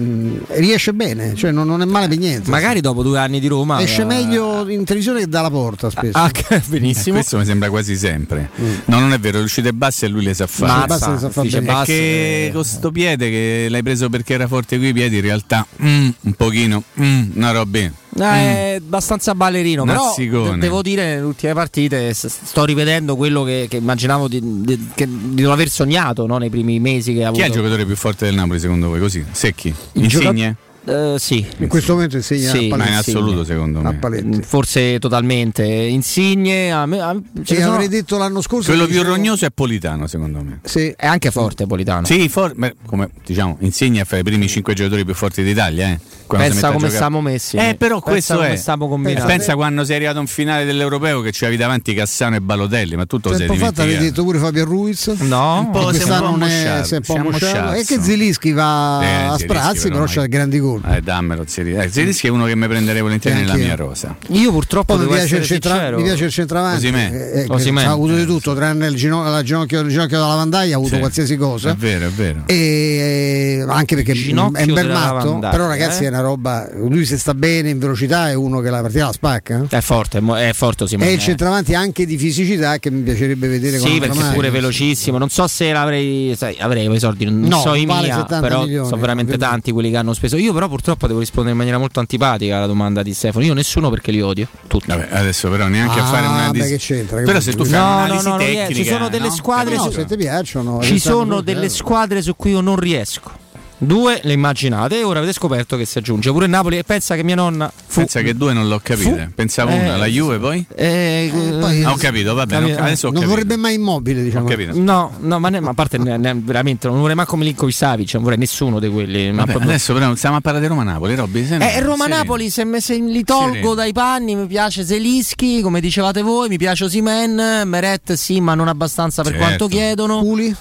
riesce 0.48 0.94
bene, 0.94 1.36
cioè 1.36 1.52
non, 1.52 1.68
non, 1.68 1.82
è 1.82 1.86
male 1.86 2.08
per 2.08 2.18
niente. 2.18 2.50
Magari 2.50 2.82
dopo 2.82 3.04
due 3.04 3.20
anni 3.20 3.40
di 3.40 3.48
Roma 3.48 3.82
esce 3.82 4.02
eh, 4.02 4.06
meglio 4.06 4.55
in 4.68 4.84
televisione 4.84 5.19
che 5.19 5.27
dà 5.27 5.49
porta 5.49 5.90
spesso. 5.90 6.18
Ah, 6.18 6.32
benissimo. 6.68 7.15
Eh, 7.15 7.19
questo 7.19 7.38
mi 7.38 7.45
sembra 7.45 7.69
quasi 7.69 7.95
sempre. 7.95 8.49
Mm. 8.60 8.73
No, 8.86 8.99
non 8.99 9.14
è 9.14 9.19
vero, 9.19 9.40
le 9.40 9.45
uscite 9.45 9.73
basse 9.73 10.06
e 10.06 10.10
lui 10.10 10.23
le 10.23 10.34
sa 10.34 10.48
fare. 10.48 10.72
Ah, 10.72 10.77
Ma 10.77 10.86
basta, 10.86 11.11
le 11.11 11.19
sa 11.19 11.30
fare 11.30 11.49
bene. 11.61 12.52
Con 12.52 12.64
sto 12.64 12.91
piede 12.91 13.30
che 13.30 13.68
l'hai 13.69 13.84
preso 13.84 14.10
perché 14.10 14.34
era 14.34 14.48
forte 14.48 14.77
qui 14.77 14.90
i 14.90 14.94
piedi, 14.94 15.15
in 15.18 15.22
realtà 15.22 15.65
mm, 15.82 16.10
un 16.22 16.34
pochino, 16.34 16.84
mm, 16.99 17.32
una 17.36 17.52
roba. 17.52 17.80
Mm. 17.80 18.22
È 18.22 18.77
mm. 18.80 18.86
abbastanza 18.86 19.36
ballerino, 19.36 19.84
Nazzicone. 19.84 20.44
però 20.44 20.57
devo 20.57 20.82
dire 20.82 21.06
nelle 21.06 21.22
ultime 21.22 21.53
partite 21.53 22.14
sto 22.14 22.64
rivedendo 22.64 23.15
quello 23.18 23.44
che, 23.44 23.68
che 23.69 23.77
immaginavo 23.77 24.27
di, 24.27 24.40
di, 24.41 24.90
che, 24.95 25.06
di, 25.07 25.41
non 25.41 25.52
aver 25.52 25.69
sognato 25.69 26.26
no? 26.26 26.38
nei 26.38 26.49
primi 26.49 26.80
mesi 26.80 27.14
che 27.14 27.23
ha 27.23 27.27
avuto. 27.27 27.41
Chi 27.41 27.48
è 27.48 27.49
il 27.49 27.56
giocatore 27.56 27.86
più 27.86 27.95
forte 27.95 28.26
del 28.26 28.36
Napoli 28.36 28.60
secondo 28.60 28.88
voi? 28.88 28.99
Così, 28.99 29.26
secchi, 29.32 29.73
il 29.94 30.03
insigne? 30.03 30.56
Eh, 30.86 31.16
sì. 31.18 31.45
In 31.57 31.68
questo 31.68 31.94
momento 31.94 32.16
insegna 32.16 32.52
sì, 32.52 32.66
a 32.66 32.70
Paletti. 32.70 32.90
In 32.90 32.98
assoluto, 32.98 33.44
secondo 33.44 33.82
me. 33.82 33.99
Mm, 34.22 34.40
forse 34.40 34.99
totalmente. 34.99 35.64
Insigne. 35.64 36.72
A 36.72 36.86
me, 36.86 36.99
a, 36.99 37.20
ce 37.44 37.60
sono... 37.60 37.74
avrei 37.74 37.88
detto 37.88 38.18
l'anno 38.18 38.41
scorso. 38.41 38.70
Quello 38.70 38.86
più 38.86 38.98
dicevo... 38.98 39.16
rognoso 39.16 39.45
è 39.45 39.49
Politano, 39.52 40.07
secondo 40.07 40.41
me. 40.41 40.60
Sì. 40.64 40.94
È 40.95 41.07
anche 41.07 41.32
forte 41.32 41.66
Politano. 41.66 42.06
Sì, 42.06 42.30
for... 42.30 42.53
Beh, 42.56 42.76
come 42.86 43.10
diciamo, 43.26 43.57
insegna 43.62 44.06
fra 44.06 44.18
i 44.18 44.24
primi 44.24 44.48
cinque 44.48 44.74
giocatori 44.74 45.03
più 45.03 45.16
forti 45.16 45.44
d'Italia. 45.44 45.90
Eh 45.90 45.99
pensa 46.28 46.72
come 46.72 46.90
siamo 46.90 47.22
messi. 47.22 47.58
Eh, 47.58 47.76
però 47.78 48.02
pensa 48.02 48.36
questo 48.36 48.42
è. 48.42 48.56
Stiamo 48.56 48.88
combinando. 48.88 49.28
Pensa 49.28 49.56
quando 49.56 49.84
sei 49.84 49.98
arrivato 49.98 50.20
in 50.20 50.28
finale 50.28 50.66
dell'Europeo 50.66 51.22
che 51.22 51.32
ci 51.32 51.44
avevi 51.46 51.60
davanti 51.60 51.94
Cassano 51.94 52.36
e 52.36 52.42
Balotelli, 52.42 52.96
ma 52.96 53.06
tutto 53.06 53.30
sei 53.30 53.48
dimenticato. 53.48 53.82
Tempo 53.82 53.94
fa 53.94 54.00
detto 54.00 54.24
pure 54.24 54.40
Fabio 54.40 54.66
Ruiz. 54.66 55.08
No, 55.20 55.60
un 55.60 55.72
po', 55.72 55.84
quest'anno 55.86 56.34
un 56.34 56.42
è, 56.42 56.84
un 56.90 57.02
po' 57.06 57.18
mosciato. 57.18 57.74
E 57.74 57.84
che 57.84 58.00
Zilischi 58.02 58.52
va 58.52 59.02
eh, 59.02 59.24
a 59.26 59.38
sprazzi, 59.38 59.88
però, 59.90 60.04
però 60.04 60.12
c'ha 60.14 60.26
grandi 60.26 60.60
gol. 60.60 60.82
Eh, 60.88 61.02
dammelo 61.02 61.44
Zilischi. 61.48 61.84
Eh, 61.84 61.90
Zilischi 61.90 62.28
è 62.28 62.30
uno 62.30 62.46
che 62.46 62.56
mi 62.56 62.68
prenderei 62.68 63.02
volentieri 63.02 63.40
nella 63.40 63.56
mia 63.56 63.76
rosa. 63.76 64.16
Io 64.30 64.52
purtroppo 64.52 64.98
mi 64.98 65.08
piace, 65.08 65.44
centra- 65.44 65.92
mi 65.92 66.04
piace 66.04 66.26
il 66.26 66.32
centravanti. 66.32 66.88
Eh, 66.88 67.46
eh 67.46 67.84
ha 67.86 67.92
avuto 67.92 68.16
di 68.16 68.26
tutto, 68.26 68.54
tranne 68.56 68.88
il 68.88 68.96
ginocchio, 68.96 69.82
il 69.82 69.90
ginocchio 69.90 70.18
della 70.18 70.28
lavandaia 70.30 70.76
ha 70.76 70.78
avuto 70.78 70.98
qualsiasi 70.98 71.36
cosa. 71.38 71.72
È 71.72 71.76
vero, 71.76 72.08
è 72.08 72.10
vero. 72.10 72.44
Eh, 72.46 73.64
anche 73.68 73.96
perché 73.96 74.14
è 74.14 74.32
un 74.34 74.74
bel 74.74 74.90
matto 74.90 75.40
però 75.40 75.68
ragazzi 75.68 76.04
eh? 76.04 76.08
era 76.08 76.15
una 76.16 76.28
roba. 76.28 76.68
Lui 76.74 77.06
se 77.06 77.18
sta 77.18 77.34
bene 77.34 77.70
in 77.70 77.80
velocità 77.80 78.30
è 78.30 78.34
uno 78.34 78.60
che 78.60 78.70
la 78.70 78.82
partita 78.82 79.06
la 79.06 79.12
spacca. 79.12 79.66
Eh? 79.70 79.78
È 79.78 79.82
forte, 79.82 80.22
è 80.38 80.54
forte 80.54 80.88
Simone. 80.88 81.10
È 81.10 81.14
il 81.14 81.20
centravanti 81.20 81.74
anche 81.74 82.06
di 82.06 82.18
fisicità 82.18 82.78
che 82.80 82.90
mi 82.90 83.02
piacerebbe 83.02 83.48
vedere 83.48 83.78
sì, 83.80 84.00
perché 84.00 84.18
Mario. 84.18 84.34
pure 84.34 84.50
velocissimo. 84.50 85.18
Non 85.18 85.30
so 85.30 85.48
se 85.48 85.72
l'avrei. 85.72 86.34
Sai, 86.36 86.58
avrei 86.60 86.92
i 86.92 87.00
soldi, 87.00 87.26
non 87.26 87.40
no, 87.42 87.60
so 87.60 87.74
i 87.74 87.86
vale 87.86 88.08
mia, 88.08 88.24
però 88.24 88.62
milioni, 88.62 88.88
sono 88.88 89.02
veramente 89.02 89.34
ovviamente. 89.34 89.38
tanti 89.38 89.72
quelli 89.72 89.90
che 89.90 89.98
hanno 89.98 90.14
speso. 90.14 90.38
Io, 90.38 90.54
però, 90.54 90.68
purtroppo 90.68 91.08
devo 91.08 91.20
rispondere 91.20 91.52
in 91.52 91.58
maniera 91.58 91.78
molto 91.78 92.00
antipatica 92.00 92.58
alla 92.58 92.68
domanda 92.68 93.04
di 93.04 93.14
Stefano. 93.14 93.46
Io 93.46 93.54
nessuno 93.54 93.90
perché 93.90 94.12
li 94.12 94.22
odio. 94.22 94.48
Tutti. 94.68 94.88
Vabbè, 94.88 95.10
adesso 95.12 95.50
però 95.50 95.68
neanche 95.68 96.00
ah, 96.00 96.04
a 96.04 96.06
fare 96.06 96.28
una 96.28 96.52
dis- 96.52 96.68
che 96.68 96.78
c'entra. 96.78 97.22
Però 97.22 97.40
se 97.40 97.54
tu 97.54 97.66
fai 97.66 97.80
no, 97.80 97.86
un'analisi 97.86 98.24
no, 98.24 98.30
no, 98.32 98.38
tecnica, 98.38 98.74
ci 98.74 98.86
sono 98.86 99.10
delle 99.10 99.30
squadre. 99.32 99.76
No, 99.76 99.84
su- 99.84 99.92
se 99.92 100.06
ti 100.06 100.16
piacciono. 100.18 100.82
Ci 100.82 101.00
sono 101.00 101.42
delle 101.42 101.70
squadre 101.70 102.22
su 102.22 102.36
cui 102.36 102.52
io 102.52 102.62
non 102.62 102.76
riesco. 102.76 103.44
Due 103.78 104.22
le 104.24 104.32
immaginate 104.32 105.00
e 105.00 105.04
ora 105.04 105.20
avete 105.20 105.34
scoperto 105.34 105.76
che 105.76 105.84
si 105.84 105.98
aggiunge 105.98 106.32
pure 106.32 106.48
Napoli 106.48 106.78
e 106.78 106.84
pensa 106.84 107.16
che 107.16 107.24
mia 107.24 107.36
nonna 107.36 107.70
fu... 107.70 108.00
Pensa 108.00 108.22
che 108.22 108.34
due 108.34 108.54
non 108.54 108.70
l'ho 108.70 108.80
capita. 108.82 109.30
Pensavo 109.36 109.72
eh, 109.72 109.80
una, 109.80 109.98
la 109.98 110.06
eh, 110.06 110.12
Juve 110.12 110.40
poi? 110.40 110.66
Eh, 110.74 111.30
eh, 111.34 111.38
eh 111.38 111.60
poi 111.60 111.84
ah, 111.84 111.92
ho 111.92 111.96
capito, 111.98 112.34
va 112.34 112.46
bene. 112.46 112.70
Capi- 112.70 112.82
adesso 112.82 113.10
non 113.12 113.26
vorrebbe 113.26 113.58
mai 113.58 113.74
immobile, 113.74 114.24
diciamo. 114.24 114.48
No, 114.76 115.12
no, 115.20 115.40
ma, 115.40 115.50
ne, 115.50 115.60
ma 115.60 115.72
a 115.72 115.74
parte 115.74 115.98
ne, 115.98 116.16
ne, 116.16 116.34
veramente 116.42 116.88
non 116.88 117.00
vorrei 117.02 117.16
manco 117.16 117.36
Milinkovic 117.36 117.76
Savic, 117.76 118.14
non 118.14 118.24
vorrei 118.24 118.38
nessuno 118.38 118.80
di 118.80 118.88
quelli. 118.88 119.30
Vabbè, 119.30 119.52
proprio... 119.52 119.70
Adesso 119.70 119.94
però 119.94 120.16
stiamo 120.16 120.38
a 120.38 120.42
parlare 120.42 120.66
di 120.66 120.70
Roma 120.70 120.84
Napoli, 120.84 121.16
Robby. 121.16 121.46
Se 121.46 121.58
no, 121.58 121.66
eh, 121.66 121.80
Roma 121.82 122.08
Napoli, 122.08 122.50
se, 122.50 122.66
se, 122.80 122.96
li 122.96 123.24
tolgo 123.26 123.54
sereno. 123.54 123.74
dai 123.74 123.92
panni, 123.92 124.36
mi 124.36 124.48
piace 124.48 124.86
Zelischi, 124.86 125.60
come 125.62 125.82
dicevate 125.82 126.22
voi, 126.22 126.48
mi 126.48 126.58
piace 126.58 126.86
Osimen, 126.86 127.64
Meret 127.66 128.14
sì, 128.14 128.40
ma 128.40 128.56
non 128.56 128.70
abbastanza 128.70 129.22
per 129.22 129.34
certo. 129.34 129.46
quanto 129.46 129.68
chiedono. 129.68 130.20
Culi? 130.20 130.56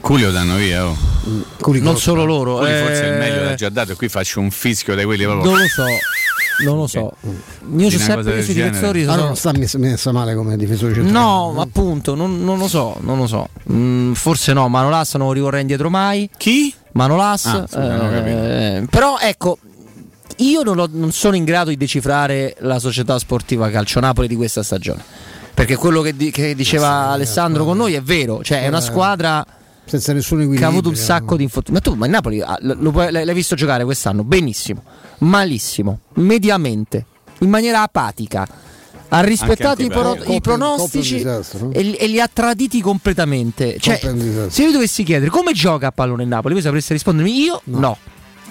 Culi 0.00 0.22
lo 0.22 0.30
danno 0.30 0.56
via, 0.56 0.86
oh. 0.86 1.15
Curicolo, 1.60 1.90
non 1.90 2.00
solo 2.00 2.24
loro. 2.24 2.66
Eh... 2.66 2.82
Forse 2.82 3.04
il 3.04 3.18
meglio 3.18 3.44
l'ha 3.44 3.54
già 3.54 3.68
dato 3.68 3.92
e 3.92 3.94
qui 3.96 4.08
faccio 4.08 4.40
un 4.40 4.50
fischio 4.50 4.94
da 4.94 5.04
quelli 5.04 5.24
proprio. 5.24 5.50
Non 5.50 5.60
lo 5.60 5.66
so. 5.66 5.84
Non 6.58 6.76
lo 6.76 6.86
so, 6.86 7.12
okay. 7.20 7.42
io 7.76 7.88
Giuseppe 7.90 8.42
sui 8.42 8.54
difensori 8.54 9.04
sono... 9.04 9.12
ah, 9.24 9.28
no, 9.28 9.34
sta 9.34 9.52
messa, 9.52 9.76
messa 9.76 10.10
male 10.10 10.34
come 10.34 10.56
difensore 10.56 10.94
centrale. 10.94 11.12
No, 11.12 11.52
no, 11.52 11.60
appunto, 11.60 12.14
non, 12.14 12.42
non, 12.42 12.56
lo 12.56 12.66
so, 12.66 12.96
non 13.00 13.18
lo 13.18 13.26
so. 13.26 13.48
Mm, 13.70 14.14
forse 14.14 14.54
no, 14.54 14.66
Manolas 14.66 15.14
non 15.16 15.32
ricorrerà 15.32 15.60
indietro 15.60 15.90
mai. 15.90 16.30
Chi? 16.34 16.72
Manolas. 16.92 17.44
Ah, 17.44 17.66
sì, 17.68 17.76
eh, 17.76 18.76
eh, 18.78 18.86
però 18.88 19.18
ecco, 19.18 19.58
io 20.36 20.62
non, 20.62 20.78
ho, 20.78 20.88
non, 20.90 21.12
sono 21.12 21.36
in 21.36 21.44
grado 21.44 21.68
di 21.68 21.76
decifrare 21.76 22.56
la 22.60 22.78
società 22.78 23.18
sportiva 23.18 23.68
calcio 23.68 24.00
Napoli 24.00 24.26
di 24.26 24.36
questa 24.36 24.62
stagione. 24.62 25.04
Perché 25.52 25.76
quello 25.76 26.00
che, 26.00 26.16
di, 26.16 26.30
che 26.30 26.54
diceva 26.54 27.08
Alessandro 27.08 27.64
con 27.64 27.74
eh. 27.74 27.78
noi 27.78 27.94
è 27.94 28.02
vero, 28.02 28.42
cioè 28.42 28.62
è 28.62 28.68
una 28.68 28.78
eh. 28.78 28.82
squadra 28.82 29.46
senza 29.86 30.12
nessun 30.12 30.40
equilibrio. 30.40 30.58
Che 30.58 30.64
ha 30.64 30.68
avuto 30.68 30.88
un 30.88 30.96
sacco 30.96 31.36
di 31.36 31.44
infortuni. 31.44 31.78
Ma 31.78 31.82
tu, 31.82 31.94
ma 31.94 32.04
il 32.06 32.10
Napoli 32.10 32.40
ah, 32.40 32.58
lo, 32.60 32.90
l'hai 32.92 33.34
visto 33.34 33.54
giocare 33.54 33.84
quest'anno 33.84 34.24
benissimo, 34.24 34.82
malissimo, 35.18 36.00
mediamente, 36.14 37.06
in 37.40 37.48
maniera 37.48 37.82
apatica. 37.82 38.46
Ha 39.08 39.20
rispettato 39.20 39.82
i, 39.82 39.88
pro- 39.88 40.18
i, 40.26 40.40
pronostici 40.40 41.18
disastro, 41.18 41.66
no? 41.66 41.72
e, 41.72 41.96
e, 41.96 42.06
li 42.08 42.20
ha 42.20 42.28
traditi 42.30 42.80
completamente. 42.80 43.76
Cioè, 43.78 44.00
se 44.48 44.64
io 44.64 44.72
dovessi 44.72 45.04
chiedere 45.04 45.30
come 45.30 45.52
gioca 45.52 45.86
a 45.86 45.92
pallone 45.92 46.24
il 46.24 46.28
Napoli, 46.28 46.54
voi 46.54 46.62
sapreste 46.62 46.92
rispondermi 46.92 47.40
io 47.40 47.60
no. 47.64 47.78
no. 47.78 47.98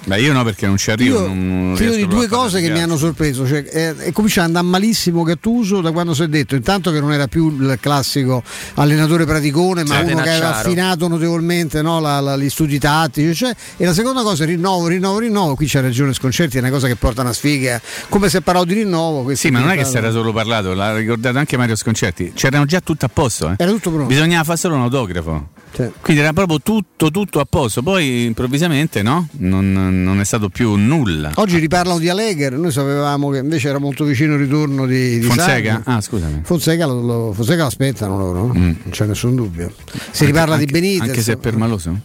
Beh, 0.06 0.22
io 0.22 0.34
no, 0.34 0.44
perché 0.44 0.68
non 0.68 0.78
ci 0.78 0.92
arrivo. 0.92 1.22
Io, 1.22 1.28
non 1.28 1.76
di 1.76 2.08
due 2.08 2.28
cose 2.28 2.62
che 2.62 2.70
mi 2.70 2.82
hanno 2.82 2.96
sorpreso. 2.96 3.48
Cioè, 3.48 3.64
è, 3.64 3.96
è 3.96 4.12
cominciato 4.12 4.50
ad 4.50 4.56
andare 4.56 4.68
malissimo 4.68 5.24
Gattuso 5.24 5.82
da 5.82 5.92
quando 5.92 6.14
si 6.14 6.24
è 6.24 6.28
detto: 6.28 6.56
intanto 6.56 6.92
che 6.92 7.00
non 7.00 7.12
era 7.12 7.28
più 7.28 7.50
il 7.50 7.78
classico 7.80 8.44
allenatore 8.76 9.26
praticone, 9.26 9.84
ma 9.84 9.96
State 9.96 10.14
uno 10.14 10.22
che 10.22 10.30
aveva 10.30 10.58
affinato 10.58 11.08
notevolmente 11.08 11.82
no, 11.82 12.00
la, 12.00 12.20
la, 12.20 12.38
gli 12.38 12.50
studi 12.50 12.78
tattici. 12.78 13.34
Cioè, 13.34 13.56
e 13.78 13.86
la 13.86 13.94
seconda 13.94 14.22
cosa 14.22 14.44
è 14.44 14.48
rinnovo, 14.48 14.88
rinnovo, 14.88 15.20
rinnovo. 15.20 15.56
Qui 15.56 15.66
c'è 15.66 15.82
ragione 15.82 16.14
Sconcerti, 16.14 16.58
è 16.58 16.60
una 16.60 16.70
cosa 16.70 16.88
che 16.88 16.96
porta 16.96 17.22
una 17.22 17.34
sfiga. 17.34 17.82
Come 18.10 18.30
se 18.30 18.42
parlavo 18.42 18.66
di 18.66 18.76
rinnovo. 18.76 19.34
Sì, 19.34 19.50
ma 19.50 19.60
non 19.60 19.72
è 19.72 19.76
che 19.76 19.86
si 19.86 19.98
era 19.98 20.12
solo 20.12 20.32
parlato, 20.32 20.74
l'ha 20.74 20.96
ricordato 20.96 21.38
anche 21.40 21.58
Mario 21.58 21.76
Sconcerti. 21.76 22.34
C'erano 22.36 22.66
già 22.66 22.80
tutto 22.80 23.06
a 23.06 23.10
posto. 23.10 23.50
Eh? 23.50 23.56
Era 23.58 23.72
tutto 23.72 23.90
pronto. 23.90 24.08
Bisognava 24.08 24.44
fare 24.44 24.58
solo 24.58 24.76
un 24.76 24.82
autografo. 24.82 25.48
Sì. 25.76 25.92
Quindi 26.00 26.22
era 26.22 26.32
proprio 26.32 26.62
tutto, 26.62 27.12
tutto 27.12 27.42
a 27.42 27.46
posto. 27.46 27.82
Poi 27.82 28.24
improvvisamente 28.24 29.02
no? 29.02 29.28
Non, 29.40 29.72
non 29.72 30.20
è 30.22 30.24
stato 30.24 30.48
più 30.48 30.76
nulla. 30.76 31.32
Oggi 31.36 31.58
riparlano 31.58 32.00
di 32.00 32.08
Allegher, 32.08 32.54
noi 32.54 32.72
sapevamo 32.72 33.30
che 33.30 33.40
invece 33.40 33.68
era 33.68 33.78
molto 33.78 34.06
vicino 34.06 34.36
il 34.36 34.40
ritorno 34.40 34.86
di, 34.86 35.20
di 35.20 35.26
Fonseca. 35.26 35.82
Ah, 35.84 36.00
scusami. 36.00 36.42
Fonseca 36.44 36.86
lo, 36.86 37.02
lo, 37.02 37.34
Fonseca 37.34 37.62
lo 37.62 37.68
aspettano 37.68 38.18
loro, 38.18 38.48
no? 38.48 38.54
mm. 38.54 38.62
non 38.62 38.90
c'è 38.90 39.06
nessun 39.06 39.36
dubbio. 39.36 39.74
Si 39.86 40.24
anche, 40.24 40.26
riparla 40.26 40.54
anche, 40.54 40.66
di 40.66 40.72
Benitez. 40.72 41.10
Anche 41.10 41.22
se 41.22 41.34
è 41.34 41.38
permaloso 41.38 42.00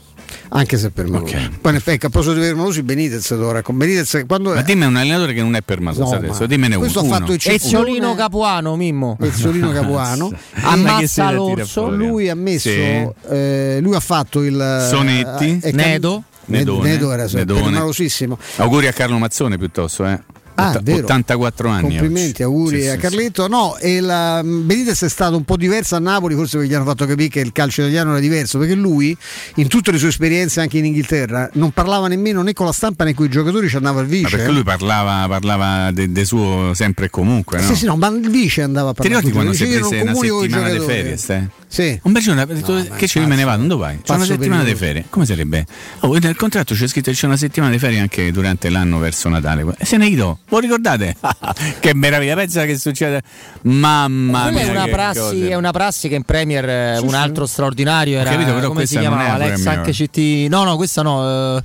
anche 0.50 0.78
se 0.78 0.90
per 0.90 1.06
Malusi. 1.06 1.34
Okay. 1.34 1.50
Poi 1.60 1.72
in 1.72 1.78
effetti, 1.78 2.06
a 2.06 2.08
posto 2.08 2.32
di 2.32 2.40
per 2.40 2.54
Malusi, 2.54 2.82
Benitez 2.82 3.34
dovrà 3.36 3.62
con 3.62 3.76
Benitez 3.76 4.24
quando... 4.26 4.54
Ma 4.54 4.62
dimmi 4.62 4.84
un 4.84 4.96
allenatore 4.96 5.32
che 5.32 5.42
non 5.42 5.54
è 5.54 5.62
per 5.62 5.80
Malusi 5.80 6.00
no, 6.00 6.16
adesso, 6.16 6.46
dimmene 6.46 6.74
uno. 6.74 6.84
Questo 6.84 7.00
ha 7.00 7.04
fatto 7.04 7.32
il 7.32 7.40
Ezzolino 7.42 8.14
Capuano, 8.14 8.76
Mimmo. 8.76 9.16
Pezzolino 9.18 9.70
Capuano. 9.72 10.32
Ammazza 10.52 11.30
l'orso, 11.30 11.90
lui 11.90 12.28
ha 12.28 12.34
messo 12.34 12.68
sì. 12.68 13.08
eh, 13.28 13.78
lui 13.80 13.94
ha 13.94 14.00
fatto 14.00 14.42
il 14.42 14.60
eh, 14.60 14.88
Sonetti, 14.88 15.60
eh, 15.62 15.72
Nedo 15.72 16.24
Nedone, 16.50 16.88
Nedo 16.88 17.12
era 17.12 17.26
Nedone. 17.32 17.70
Malosissimo. 17.70 18.38
Auguri 18.56 18.88
a 18.88 18.92
Carlo 18.92 19.18
Mazzone 19.18 19.56
piuttosto, 19.56 20.04
eh. 20.06 20.20
Ah, 20.60 20.82
84 21.02 21.68
anni. 21.68 21.82
Complimenti, 21.82 22.30
oggi. 22.30 22.42
auguri 22.42 22.82
sì, 22.82 22.88
a 22.88 22.96
Carletto. 22.96 23.48
No, 23.48 23.76
e 23.78 24.00
la 24.00 24.42
mm, 24.42 24.66
Benitez 24.66 25.04
è 25.04 25.08
stato 25.08 25.36
un 25.36 25.44
po' 25.44 25.56
diverso 25.56 25.96
a 25.96 25.98
Napoli, 25.98 26.34
forse 26.34 26.56
perché 26.56 26.72
gli 26.72 26.74
hanno 26.74 26.84
fatto 26.84 27.06
capire 27.06 27.28
che 27.28 27.40
il 27.40 27.52
calcio 27.52 27.82
italiano 27.82 28.10
era 28.10 28.20
diverso, 28.20 28.58
perché 28.58 28.74
lui 28.74 29.16
in 29.56 29.68
tutte 29.68 29.90
le 29.90 29.98
sue 29.98 30.08
esperienze 30.08 30.60
anche 30.60 30.78
in 30.78 30.84
Inghilterra 30.84 31.48
non 31.54 31.70
parlava 31.72 32.08
nemmeno 32.08 32.42
né 32.42 32.52
con 32.52 32.66
la 32.66 32.72
stampa 32.72 33.04
né 33.04 33.14
con 33.14 33.26
i 33.26 33.28
giocatori, 33.28 33.68
ci 33.68 33.76
andava 33.76 34.00
il 34.00 34.06
vice. 34.06 34.22
Ma 34.22 34.30
perché 34.30 34.46
eh. 34.46 34.52
lui 34.52 34.62
parlava, 34.62 35.26
parlava 35.28 35.90
del 35.92 36.10
de 36.10 36.24
suo 36.24 36.72
sempre 36.74 37.06
e 37.06 37.10
comunque. 37.10 37.60
No? 37.60 37.66
Sì, 37.66 37.76
sì, 37.76 37.84
no, 37.86 37.96
ma 37.96 38.08
il 38.08 38.28
vice 38.28 38.62
andava 38.62 38.90
a 38.90 38.92
parlare. 38.92 39.20
Ti 39.20 39.26
ricordi 39.26 39.32
quando 39.32 39.52
si 39.52 39.64
prese 39.64 39.96
eh? 39.96 40.02
una 40.02 40.14
settimana 40.14 40.70
di 40.70 40.80
ferie? 40.80 41.16
Stai? 41.16 41.48
Sì. 41.70 41.98
Un 42.02 42.10
bel 42.10 42.20
giorno 42.20 42.40
ha 42.40 42.44
detto 42.46 42.72
no, 42.72 42.84
che 42.96 43.06
ce 43.06 43.20
ne 43.20 43.26
me 43.26 43.36
ne 43.36 43.44
vado, 43.44 43.58
non 43.58 43.68
dove 43.68 43.84
vai? 43.84 44.00
C'è 44.02 44.14
una 44.14 44.24
settimana 44.24 44.64
di 44.64 44.74
ferie. 44.74 45.04
Come 45.08 45.24
sarebbe? 45.24 45.64
Oh, 46.00 46.18
nel 46.18 46.34
contratto 46.34 46.74
c'è 46.74 46.88
scritto 46.88 47.12
che 47.12 47.16
c'è 47.16 47.26
una 47.26 47.36
settimana 47.36 47.70
di 47.70 47.78
ferie 47.78 48.00
anche 48.00 48.32
durante 48.32 48.68
l'anno 48.70 48.98
verso 48.98 49.28
Natale. 49.28 49.64
E 49.78 49.84
se 49.84 49.96
ne 49.96 50.12
do 50.16 50.38
lo 50.50 50.58
ricordate? 50.58 51.16
che 51.80 51.94
meraviglia, 51.94 52.34
pensa 52.34 52.64
che 52.64 52.76
succede. 52.78 53.22
Mamma 53.62 54.50
Quella 54.50 54.58
mia. 54.58 54.66
è 54.66 54.70
una, 54.70 54.84
che 54.84 54.90
prassi, 54.90 55.48
è 55.48 55.54
una 55.54 55.70
prassi 55.70 56.08
che 56.08 56.16
in 56.16 56.24
Premier 56.24 56.68
eh, 56.68 56.98
un 56.98 57.14
altro 57.14 57.46
straordinario 57.46 58.18
era 58.18 58.30
capito, 58.30 58.52
però 58.54 58.68
come 58.68 58.86
si 58.86 58.98
chiamava 58.98 59.22
è 59.22 59.34
una 59.34 59.46
l'ex 59.46 59.62
Premier. 59.62 59.88
HCT 59.88 60.50
no 60.50 60.64
no 60.64 60.76
questa 60.76 61.02
no 61.02 61.56
eh, 61.56 61.62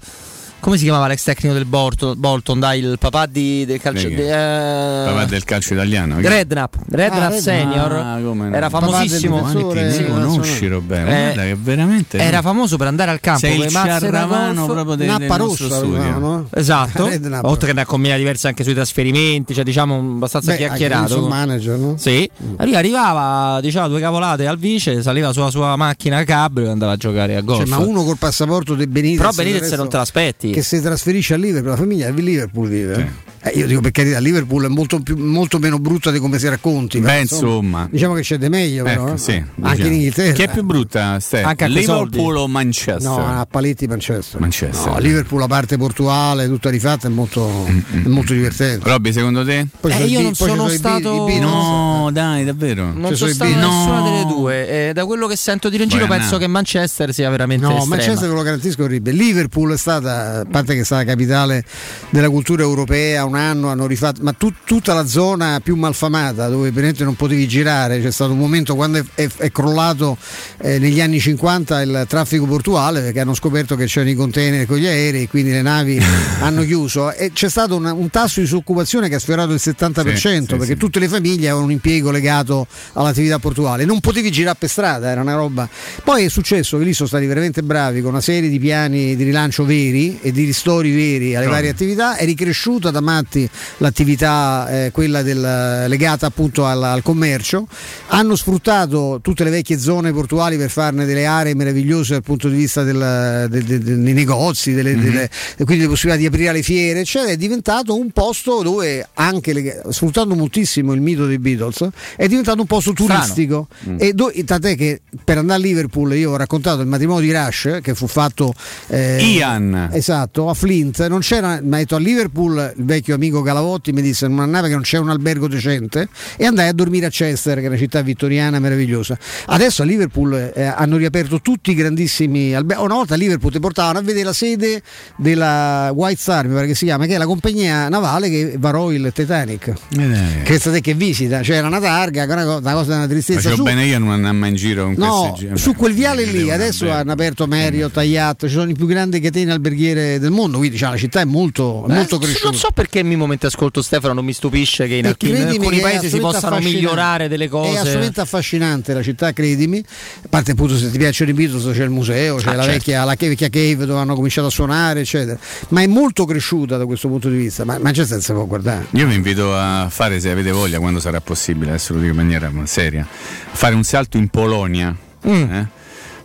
come 0.59 0.77
si 0.77 0.83
chiamava 0.83 1.07
l'ex 1.07 1.23
tecnico 1.23 1.53
del 1.53 1.65
Bolton, 1.65 2.15
Bolton 2.17 2.59
dai 2.59 2.79
il 2.79 2.97
papà 2.99 3.27
di, 3.27 3.65
del 3.65 3.79
calcio 3.79 4.07
chi? 4.07 4.15
eh, 4.15 5.03
Papà 5.05 5.25
del 5.25 5.43
calcio 5.43 5.73
italiano. 5.73 6.15
Redknapp 6.19 6.73
Redknapp 6.89 7.31
Ah, 7.33 7.39
senior 7.39 7.91
Ah, 7.93 8.19
era 8.51 8.69
famosissimo 8.69 9.37
difensore, 9.43 9.91
Sì, 9.91 10.03
li 10.03 10.09
conosci 10.09 10.67
Roberto? 10.67 11.11
Eh, 11.11 11.21
Guarda 11.23 11.41
che 11.43 11.55
veramente 11.59 12.17
era 12.17 12.41
famoso 12.41 12.77
per 12.77 12.87
andare 12.87 13.11
al 13.11 13.19
campo 13.19 13.39
Sei 13.41 13.59
il 13.59 13.71
golf. 13.71 14.65
proprio 14.65 14.95
del- 14.95 15.15
del 15.17 15.27
nostro 15.37 15.69
studio. 15.69 16.17
no? 16.19 16.47
esatto 16.53 17.09
oltre 17.43 17.67
che 17.67 17.73
ne 17.73 17.81
accompagna 17.81 18.17
diverse 18.17 18.47
anche 18.47 18.63
sui 18.63 18.73
trasferimenti 18.73 19.53
cioè 19.53 19.63
diciamo 19.63 19.97
abbastanza 19.97 20.51
Beh, 20.51 20.57
chiacchierato 20.57 21.17
il 21.17 21.27
manager, 21.27 21.77
no? 21.77 21.95
sì 21.97 22.27
lui 22.59 22.75
arrivava 22.75 23.59
diceva 23.61 23.87
due 23.87 23.99
cavolate 23.99 24.47
al 24.47 24.57
vice 24.57 25.01
saliva 25.01 25.31
sulla 25.31 25.49
sua 25.51 25.75
macchina 25.75 26.23
cabrio 26.23 26.67
e 26.67 26.69
andava 26.71 26.93
a 26.93 26.97
giocare 26.97 27.35
a 27.35 27.41
golf 27.41 27.59
Cioè, 27.59 27.67
ma 27.69 27.77
uno 27.77 28.03
col 28.03 28.17
passaporto 28.17 28.73
di 28.75 28.87
Benitez 28.87 29.17
Però 29.17 29.31
Benitez 29.31 29.71
non 29.73 29.89
te 29.89 29.97
l'aspetti. 29.97 30.51
Che 30.55 30.61
si 30.61 30.79
trasferisce 30.79 31.33
a 31.33 31.37
Liverpool 31.37 31.71
la 31.71 31.75
famiglia 31.75 32.09
di 32.11 32.23
Liverpool 32.23 32.69
vive 32.69 33.11
Eh, 33.47 33.51
io 33.59 33.67
dico 33.67 33.79
per 33.79 33.91
carità 33.91 34.17
Liverpool 34.19 34.65
è 34.65 34.67
molto, 34.69 34.99
più- 35.01 35.15
molto 35.17 35.59
meno 35.59 35.77
brutta 35.77 36.09
di 36.09 36.17
come 36.17 36.39
si 36.39 36.47
racconti 36.49 36.99
però, 36.99 37.13
Beh, 37.13 37.19
insomma. 37.19 37.87
diciamo 37.91 38.15
che 38.15 38.21
c'è 38.21 38.39
di 38.39 38.49
meglio 38.49 38.83
però 38.83 39.03
Ecco, 39.05 39.13
eh. 39.13 39.17
sì, 39.19 39.31
anche 39.33 39.49
diciamo. 39.75 39.85
in 39.85 39.93
Inghilterra 39.93 40.31
Chi 40.33 40.41
è 40.41 40.49
più 40.49 40.63
brutta, 40.63 41.19
Ste? 41.19 41.41
Anche 41.43 41.63
a 41.65 41.67
quei 41.67 41.79
Liverpool 41.81 42.37
o 42.37 42.47
Manchester? 42.47 43.01
No, 43.03 43.17
a 43.39 43.45
paletti 43.45 43.85
Manchester. 43.85 44.39
Manchester. 44.39 44.91
No, 44.91 44.97
Liverpool, 44.97 45.39
la 45.39 45.47
parte 45.47 45.77
portuale, 45.77 46.47
tutta 46.47 46.71
rifatta, 46.71 47.07
è 47.07 47.11
molto, 47.11 47.67
è 47.67 48.07
molto 48.07 48.33
divertente. 48.33 48.89
Robby, 48.89 49.13
secondo 49.13 49.45
te? 49.45 49.59
Eh, 49.59 49.67
sono 49.79 50.03
i 50.05 50.09
io 50.09 50.21
non 50.21 50.33
sono 50.33 50.67
stato-. 50.69 51.27
No, 51.39 52.09
dai, 52.11 52.45
davvero. 52.45 52.93
non 52.93 53.15
sono 53.15 53.31
stato 53.31 53.51
nessuna 53.53 54.01
delle 54.01 54.25
due 54.25 54.89
e 54.89 54.93
da 54.93 55.05
quello 55.05 55.27
che 55.27 55.35
sento 55.35 55.69
dire 55.69 55.83
in 55.83 55.89
giro 55.89 56.05
Buona. 56.07 56.21
penso 56.21 56.37
che 56.39 56.47
Manchester 56.47 57.13
sia 57.13 57.29
veramente 57.29 57.63
No, 57.65 57.73
estrema. 57.77 57.95
Manchester 57.95 58.27
ve 58.29 58.33
lo 58.35 58.41
garantisco 58.41 58.81
è 58.81 58.85
orribile. 58.85 59.15
Liverpool 59.15 59.73
è 59.73 59.77
stata, 59.77 60.39
a 60.39 60.45
parte 60.49 60.73
che 60.73 60.81
è 60.81 60.83
stata 60.83 61.03
capitale 61.03 61.63
della 62.09 62.29
cultura 62.29 62.63
europea, 62.63 63.25
un 63.35 63.41
anno 63.41 63.69
hanno 63.69 63.85
rifatto, 63.87 64.21
ma 64.23 64.33
tut- 64.33 64.63
tutta 64.65 64.93
la 64.93 65.05
zona 65.05 65.59
più 65.63 65.75
malfamata 65.75 66.47
dove 66.47 66.71
veramente 66.71 67.03
non 67.03 67.15
potevi 67.15 67.47
girare, 67.47 68.01
c'è 68.01 68.11
stato 68.11 68.31
un 68.31 68.37
momento 68.39 68.75
quando 68.75 68.97
è, 68.99 69.03
è- 69.15 69.29
è 69.37 69.51
crollato 69.51 70.17
eh, 70.61 70.79
negli 70.79 71.01
anni 71.01 71.19
50 71.19 71.81
il 71.81 72.05
traffico 72.07 72.45
portuale 72.45 73.01
perché 73.01 73.19
hanno 73.19 73.33
scoperto 73.33 73.75
che 73.75 73.85
c'erano 73.85 74.11
i 74.11 74.15
container 74.15 74.65
con 74.65 74.77
gli 74.77 74.85
aerei 74.87 75.23
e 75.23 75.27
quindi 75.27 75.51
le 75.51 75.61
navi 75.61 75.99
hanno 76.41 76.63
chiuso 76.63 77.11
e 77.11 77.31
c'è 77.33 77.49
stato 77.49 77.75
una- 77.75 77.93
un 77.93 78.09
tasso 78.09 78.39
di 78.39 78.45
disoccupazione 78.45 79.09
che 79.09 79.15
ha 79.15 79.19
sfiorato 79.19 79.51
il 79.53 79.59
70% 79.63 80.15
Sì, 80.15 80.17
sì, 80.51 80.55
perché 80.57 80.77
tutte 80.77 80.99
le 80.99 81.07
famiglie 81.07 81.45
avevano 81.47 81.65
un 81.65 81.71
impiego 81.71 82.11
legato 82.11 82.67
all'attività 82.93 83.39
portuale, 83.39 83.85
non 83.85 83.99
potevi 83.99 84.31
girare 84.31 84.55
per 84.59 84.69
strada, 84.69 85.09
era 85.09 85.21
una 85.21 85.35
roba. 85.35 85.67
Poi 86.03 86.25
è 86.25 86.29
successo 86.29 86.77
che 86.77 86.83
lì 86.83 86.93
sono 86.93 87.07
stati 87.07 87.25
veramente 87.25 87.61
bravi 87.63 88.01
con 88.01 88.11
una 88.11 88.21
serie 88.21 88.49
di 88.49 88.59
piani 88.59 89.15
di 89.15 89.23
rilancio 89.23 89.65
veri 89.65 90.19
e 90.21 90.31
di 90.31 90.43
ristori 90.45 90.91
veri 90.91 91.35
alle 91.35 91.45
Proprio. 91.45 91.51
varie 91.51 91.69
attività, 91.69 92.15
è 92.15 92.25
ricresciuta 92.25 92.91
da 92.91 93.01
matti 93.25 93.49
l'attività 93.77 94.67
eh, 94.85 94.91
quella 94.91 95.21
del- 95.23 95.85
legata 95.87 96.27
appunto 96.27 96.65
al, 96.65 96.81
al 96.83 97.01
commercio, 97.01 97.67
hanno 98.07 98.35
sfruttato 98.35 99.19
tutte 99.21 99.43
le 99.43 99.49
vecchie 99.49 99.79
zone 99.79 100.11
portuali 100.13 100.57
per 100.57 100.69
farne 100.69 101.05
delle 101.05 101.25
aree 101.25 101.55
meravigliose 101.55 102.13
dal 102.13 102.23
punto 102.23 102.47
di 102.47 102.55
vista 102.55 102.83
del- 102.83 103.47
del- 103.49 103.81
dei 103.81 104.13
negozi, 104.13 104.73
delle, 104.73 104.95
Mhm. 104.95 105.03
delle- 105.03 105.29
e 105.57 105.63
quindi 105.65 105.83
le 105.83 105.89
possibilità 105.89 106.21
di 106.21 106.27
aprire 106.27 106.51
le 106.53 106.61
fiere, 106.63 106.99
eccetera, 107.01 107.31
è 107.31 107.37
diventato 107.37 107.97
un 107.97 108.11
posto 108.11 108.61
dove 108.61 109.07
anche 109.15 109.53
le- 109.53 109.81
sfruttando 109.89 110.35
moltissimo 110.35 110.93
il 110.93 111.01
mito 111.01 111.25
dei 111.25 111.39
Beatles, 111.39 111.87
è 112.15 112.27
diventato 112.27 112.61
un 112.61 112.67
posto 112.67 112.93
turistico. 112.93 113.67
Mm. 113.89 113.97
E 113.99 114.13
do- 114.13 114.31
tant'è 114.45 114.75
che 114.75 115.01
per 115.23 115.37
andare 115.39 115.59
a 115.61 115.63
Liverpool 115.65 116.15
io 116.15 116.31
ho 116.31 116.35
raccontato 116.37 116.81
il 116.81 116.87
matrimonio 116.87 117.21
di 117.21 117.31
Rush 117.33 117.79
che 117.81 117.95
fu 117.95 118.07
fatto 118.07 118.53
eh, 118.87 119.21
Ian. 119.23 119.89
Esatto, 119.91 120.49
a 120.49 120.53
Flint 120.53 121.05
non 121.07 121.19
c'era, 121.19 121.59
mi 121.61 121.75
ha 121.75 121.77
detto 121.77 121.95
a 121.95 121.99
Liverpool 121.99 122.73
il 122.77 122.83
vecchio 123.15 123.35
amico 123.35 123.41
Galavotti 123.41 123.91
mi 123.91 124.01
disse 124.01 124.27
non 124.27 124.39
andava 124.39 124.67
che 124.67 124.73
non 124.73 124.81
c'è 124.83 124.97
un 124.97 125.09
albergo 125.09 125.47
decente 125.47 126.07
e 126.37 126.45
andai 126.45 126.67
a 126.67 126.73
dormire 126.73 127.05
a 127.05 127.09
Chester 127.09 127.57
che 127.59 127.65
è 127.65 127.67
una 127.67 127.77
città 127.77 128.01
vittoriana 128.01 128.59
meravigliosa. 128.59 129.17
Adesso 129.47 129.81
a 129.81 129.85
Liverpool 129.85 130.51
eh, 130.53 130.63
hanno 130.63 130.97
riaperto 130.97 131.41
tutti 131.41 131.71
i 131.71 131.73
grandissimi 131.75 132.53
alberghi. 132.53 132.83
Una 132.83 132.95
volta 132.95 133.13
a 133.13 133.17
Liverpool 133.17 133.51
ti 133.51 133.59
portavano 133.59 133.99
a 133.99 134.01
vedere 134.01 134.25
la 134.25 134.33
sede 134.33 134.81
della 135.15 135.91
White 135.93 136.19
Star, 136.19 136.47
mi 136.47 136.53
pare 136.53 136.67
che 136.67 136.75
si 136.75 136.85
chiama, 136.85 137.05
che 137.05 137.15
è 137.15 137.17
la 137.17 137.25
compagnia 137.25 137.89
navale 137.89 138.29
che 138.29 138.55
varò 138.57 138.91
il 138.91 139.11
Titanic. 139.13 139.73
Eh, 139.97 140.41
Che 140.43 140.59
sapete 140.59 140.81
che 140.81 140.93
visita, 140.93 141.39
c'era 141.41 141.67
una 141.67 141.79
targa, 141.79 142.23
una 142.25 142.43
cosa, 142.43 142.57
una 142.59 142.73
cosa 142.73 142.95
una 142.95 143.07
tristezza. 143.07 143.39
Facevo 143.41 143.55
Su- 143.57 143.63
bene 143.63 143.85
io 143.85 143.99
non 143.99 144.09
andare 144.11 144.33
mai 144.35 144.49
in 144.49 144.55
giro 144.55 144.83
con 144.85 144.93
No, 144.97 145.35
gi- 145.37 145.49
su 145.53 145.73
quel 145.73 145.93
viale 145.93 146.25
lì 146.25 146.51
adesso 146.51 146.89
hanno 146.91 147.11
aperto 147.11 147.47
Marriott, 147.47 147.95
Hyatt, 147.97 148.45
ci 148.45 148.51
sono 148.53 148.69
i 148.69 148.73
più 148.73 148.85
grandi 148.85 149.19
catene 149.19 149.51
alberghiere 149.51 150.19
del 150.19 150.31
mondo, 150.31 150.57
quindi 150.57 150.75
diciamo, 150.75 150.93
la 150.93 150.97
città 150.99 151.21
è 151.21 151.25
molto, 151.25 151.85
è 151.87 151.93
molto 151.93 152.15
Eh, 152.17 152.19
cresciuta. 152.19 152.49
non 152.49 152.55
so 152.59 152.69
perché 152.73 152.94
in 152.99 153.17
momento 153.17 153.47
ascolto 153.47 153.81
Stefano 153.81 154.13
non 154.13 154.25
mi 154.25 154.33
stupisce 154.33 154.87
che 154.87 154.95
in 154.95 155.07
alcuni, 155.07 155.31
in 155.39 155.47
alcuni 155.47 155.77
è 155.77 155.81
paesi 155.81 156.09
si 156.09 156.19
possano 156.19 156.59
migliorare 156.59 157.27
delle 157.27 157.45
È 157.45 157.49
cose 157.49 157.77
assolutamente 157.77 158.21
affascinante 158.21 158.93
la 158.93 159.01
città, 159.01 159.33
credimi. 159.33 159.77
A 159.79 160.27
parte 160.29 160.51
appunto 160.51 160.77
se 160.77 160.89
ti 160.91 160.97
piacciono 160.97 161.31
i 161.31 161.33
Beatles 161.33 161.75
c'è 161.75 161.83
il 161.83 161.89
museo, 161.89 162.37
c'è 162.37 162.49
Ah, 162.49 162.53
la, 162.55 162.63
certo. 162.63 162.77
vecchia, 162.77 163.03
la 163.03 163.15
vecchia 163.17 163.49
cave 163.49 163.85
dove 163.85 163.99
hanno 163.99 164.15
cominciato 164.15 164.47
a 164.47 164.51
suonare, 164.51 165.01
eccetera. 165.01 165.37
Ma 165.69 165.81
è 165.81 165.87
molto 165.87 166.25
cresciuta 166.25 166.77
da 166.77 166.85
questo 166.85 167.07
punto 167.07 167.29
di 167.29 167.37
vista, 167.37 167.65
ma 167.65 167.77
Manchester 167.79 168.21
si 168.21 168.31
può 168.31 168.45
guardare. 168.45 168.87
Io 168.91 169.07
vi 169.07 169.15
invito 169.15 169.55
a 169.55 169.87
fare, 169.89 170.19
se 170.19 170.29
avete 170.29 170.51
voglia, 170.51 170.79
quando 170.79 170.99
sarà 170.99 171.21
possibile, 171.21 171.71
adesso 171.71 171.93
lo 171.93 171.99
dico 171.99 172.11
in 172.11 172.17
maniera 172.17 172.51
seria, 172.65 173.05
fare 173.09 173.75
un 173.75 173.83
salto 173.83 174.17
in 174.17 174.27
Polonia. 174.29 174.95
Mm. 175.27 175.53
eh? 175.53 175.67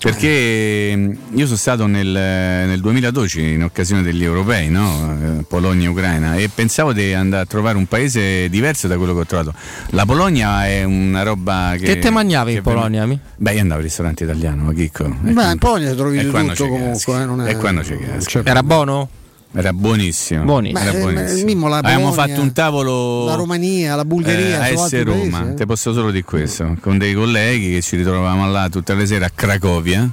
Perché 0.01 0.97
mh, 0.97 1.17
io 1.39 1.45
sono 1.45 1.57
stato 1.59 1.87
nel, 1.87 2.07
nel 2.09 2.81
2012 2.81 3.53
in 3.53 3.65
occasione 3.65 4.03
degli 4.03 4.25
europei, 4.25 4.69
no? 4.71 5.39
Eh, 5.41 5.43
Polonia 5.47 5.87
e 5.87 5.91
Ucraina, 5.91 6.35
e 6.37 6.49
pensavo 6.49 6.93
di 6.93 7.13
andare 7.13 7.43
a 7.43 7.47
trovare 7.47 7.77
un 7.77 7.87
paese 7.87 8.49
diverso 8.49 8.89
da 8.89 8.97
quello 8.97 9.13
che 9.15 9.21
ho 9.21 9.27
trovato. 9.27 9.53
La 9.91 10.05
Polonia 10.07 10.67
è 10.67 10.85
una 10.85 11.23
roba 11.23 11.75
che. 11.77 11.85
Che 11.85 11.99
te 11.99 12.11
mangiavi 12.11 12.51
in 12.53 12.57
che 12.57 12.63
Polonia? 12.63 13.05
mi? 13.07 13.19
Beh, 13.37 13.53
io 13.55 13.61
andavo 13.61 13.81
al 13.81 13.87
ristorante 13.87 14.25
italiano, 14.25 14.65
ma 14.65 14.73
chicco. 14.73 15.05
Beh, 15.21 15.51
in 15.53 15.59
Polonia 15.59 15.95
trovi 15.95 16.19
tutto 16.21 16.67
comunque. 16.67 17.21
eh, 17.21 17.25
non 17.27 17.41
è- 17.43 17.51
E 17.51 17.57
quando 17.57 17.85
ci 17.85 17.97
caschi. 17.99 18.41
Era 18.45 18.63
buono? 18.63 19.09
Era 19.53 19.73
buonissimo. 19.73 20.45
Buonissimo. 20.45 20.81
Era 20.81 20.93
eh, 20.93 21.01
buonissimo. 21.01 21.45
Mimmo, 21.45 21.69
la 21.69 21.79
Abbiamo 21.79 22.11
Polonia, 22.11 22.27
fatto 22.27 22.41
un 22.41 22.53
tavolo. 22.53 23.25
La 23.25 23.35
Romania, 23.35 23.97
la 23.97 24.05
Bulgaria, 24.05 24.69
eh, 24.69 24.75
a 24.75 24.89
S 24.89 25.03
Roma, 25.03 25.39
paesi, 25.39 25.53
eh. 25.53 25.55
te 25.55 25.67
posso 25.67 25.93
solo 25.93 26.11
di 26.11 26.23
questo, 26.23 26.77
con 26.81 26.99
dei 26.99 27.15
colleghi 27.15 27.73
che 27.73 27.83
ci 27.83 27.97
ritrovavamo 27.97 28.49
là 28.51 28.69
tutte 28.69 28.95
le 28.95 29.07
sere 29.07 29.25
a 29.25 29.31
Cracovia 29.35 30.09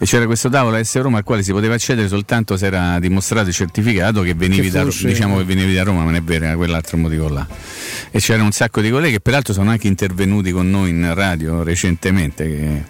e 0.00 0.04
c'era 0.04 0.26
questo 0.26 0.48
tavolo 0.48 0.76
a 0.76 0.84
S 0.84 0.96
Roma 1.00 1.18
al 1.18 1.24
quale 1.24 1.42
si 1.42 1.50
poteva 1.50 1.74
accedere 1.74 2.06
soltanto 2.06 2.56
se 2.56 2.66
era 2.66 3.00
dimostrato 3.00 3.48
e 3.48 3.52
certificato 3.52 4.22
che 4.22 4.34
venivi 4.34 4.70
Che 4.70 4.70
da, 4.70 4.84
diciamo 4.84 5.38
che 5.38 5.44
venivi 5.44 5.74
da 5.74 5.82
Roma, 5.82 6.00
ma 6.00 6.04
non 6.04 6.14
è 6.14 6.22
vero, 6.22 6.44
era 6.44 6.54
quell'altro 6.54 6.98
motivo 6.98 7.28
là. 7.28 7.46
E 8.10 8.20
c'erano 8.20 8.44
un 8.44 8.52
sacco 8.52 8.80
di 8.80 8.90
colleghi 8.90 9.14
che 9.14 9.20
peraltro 9.20 9.54
sono 9.54 9.70
anche 9.70 9.88
intervenuti 9.88 10.52
con 10.52 10.70
noi 10.70 10.90
in 10.90 11.14
radio 11.14 11.62
recentemente 11.62 12.44
che, 12.44 12.84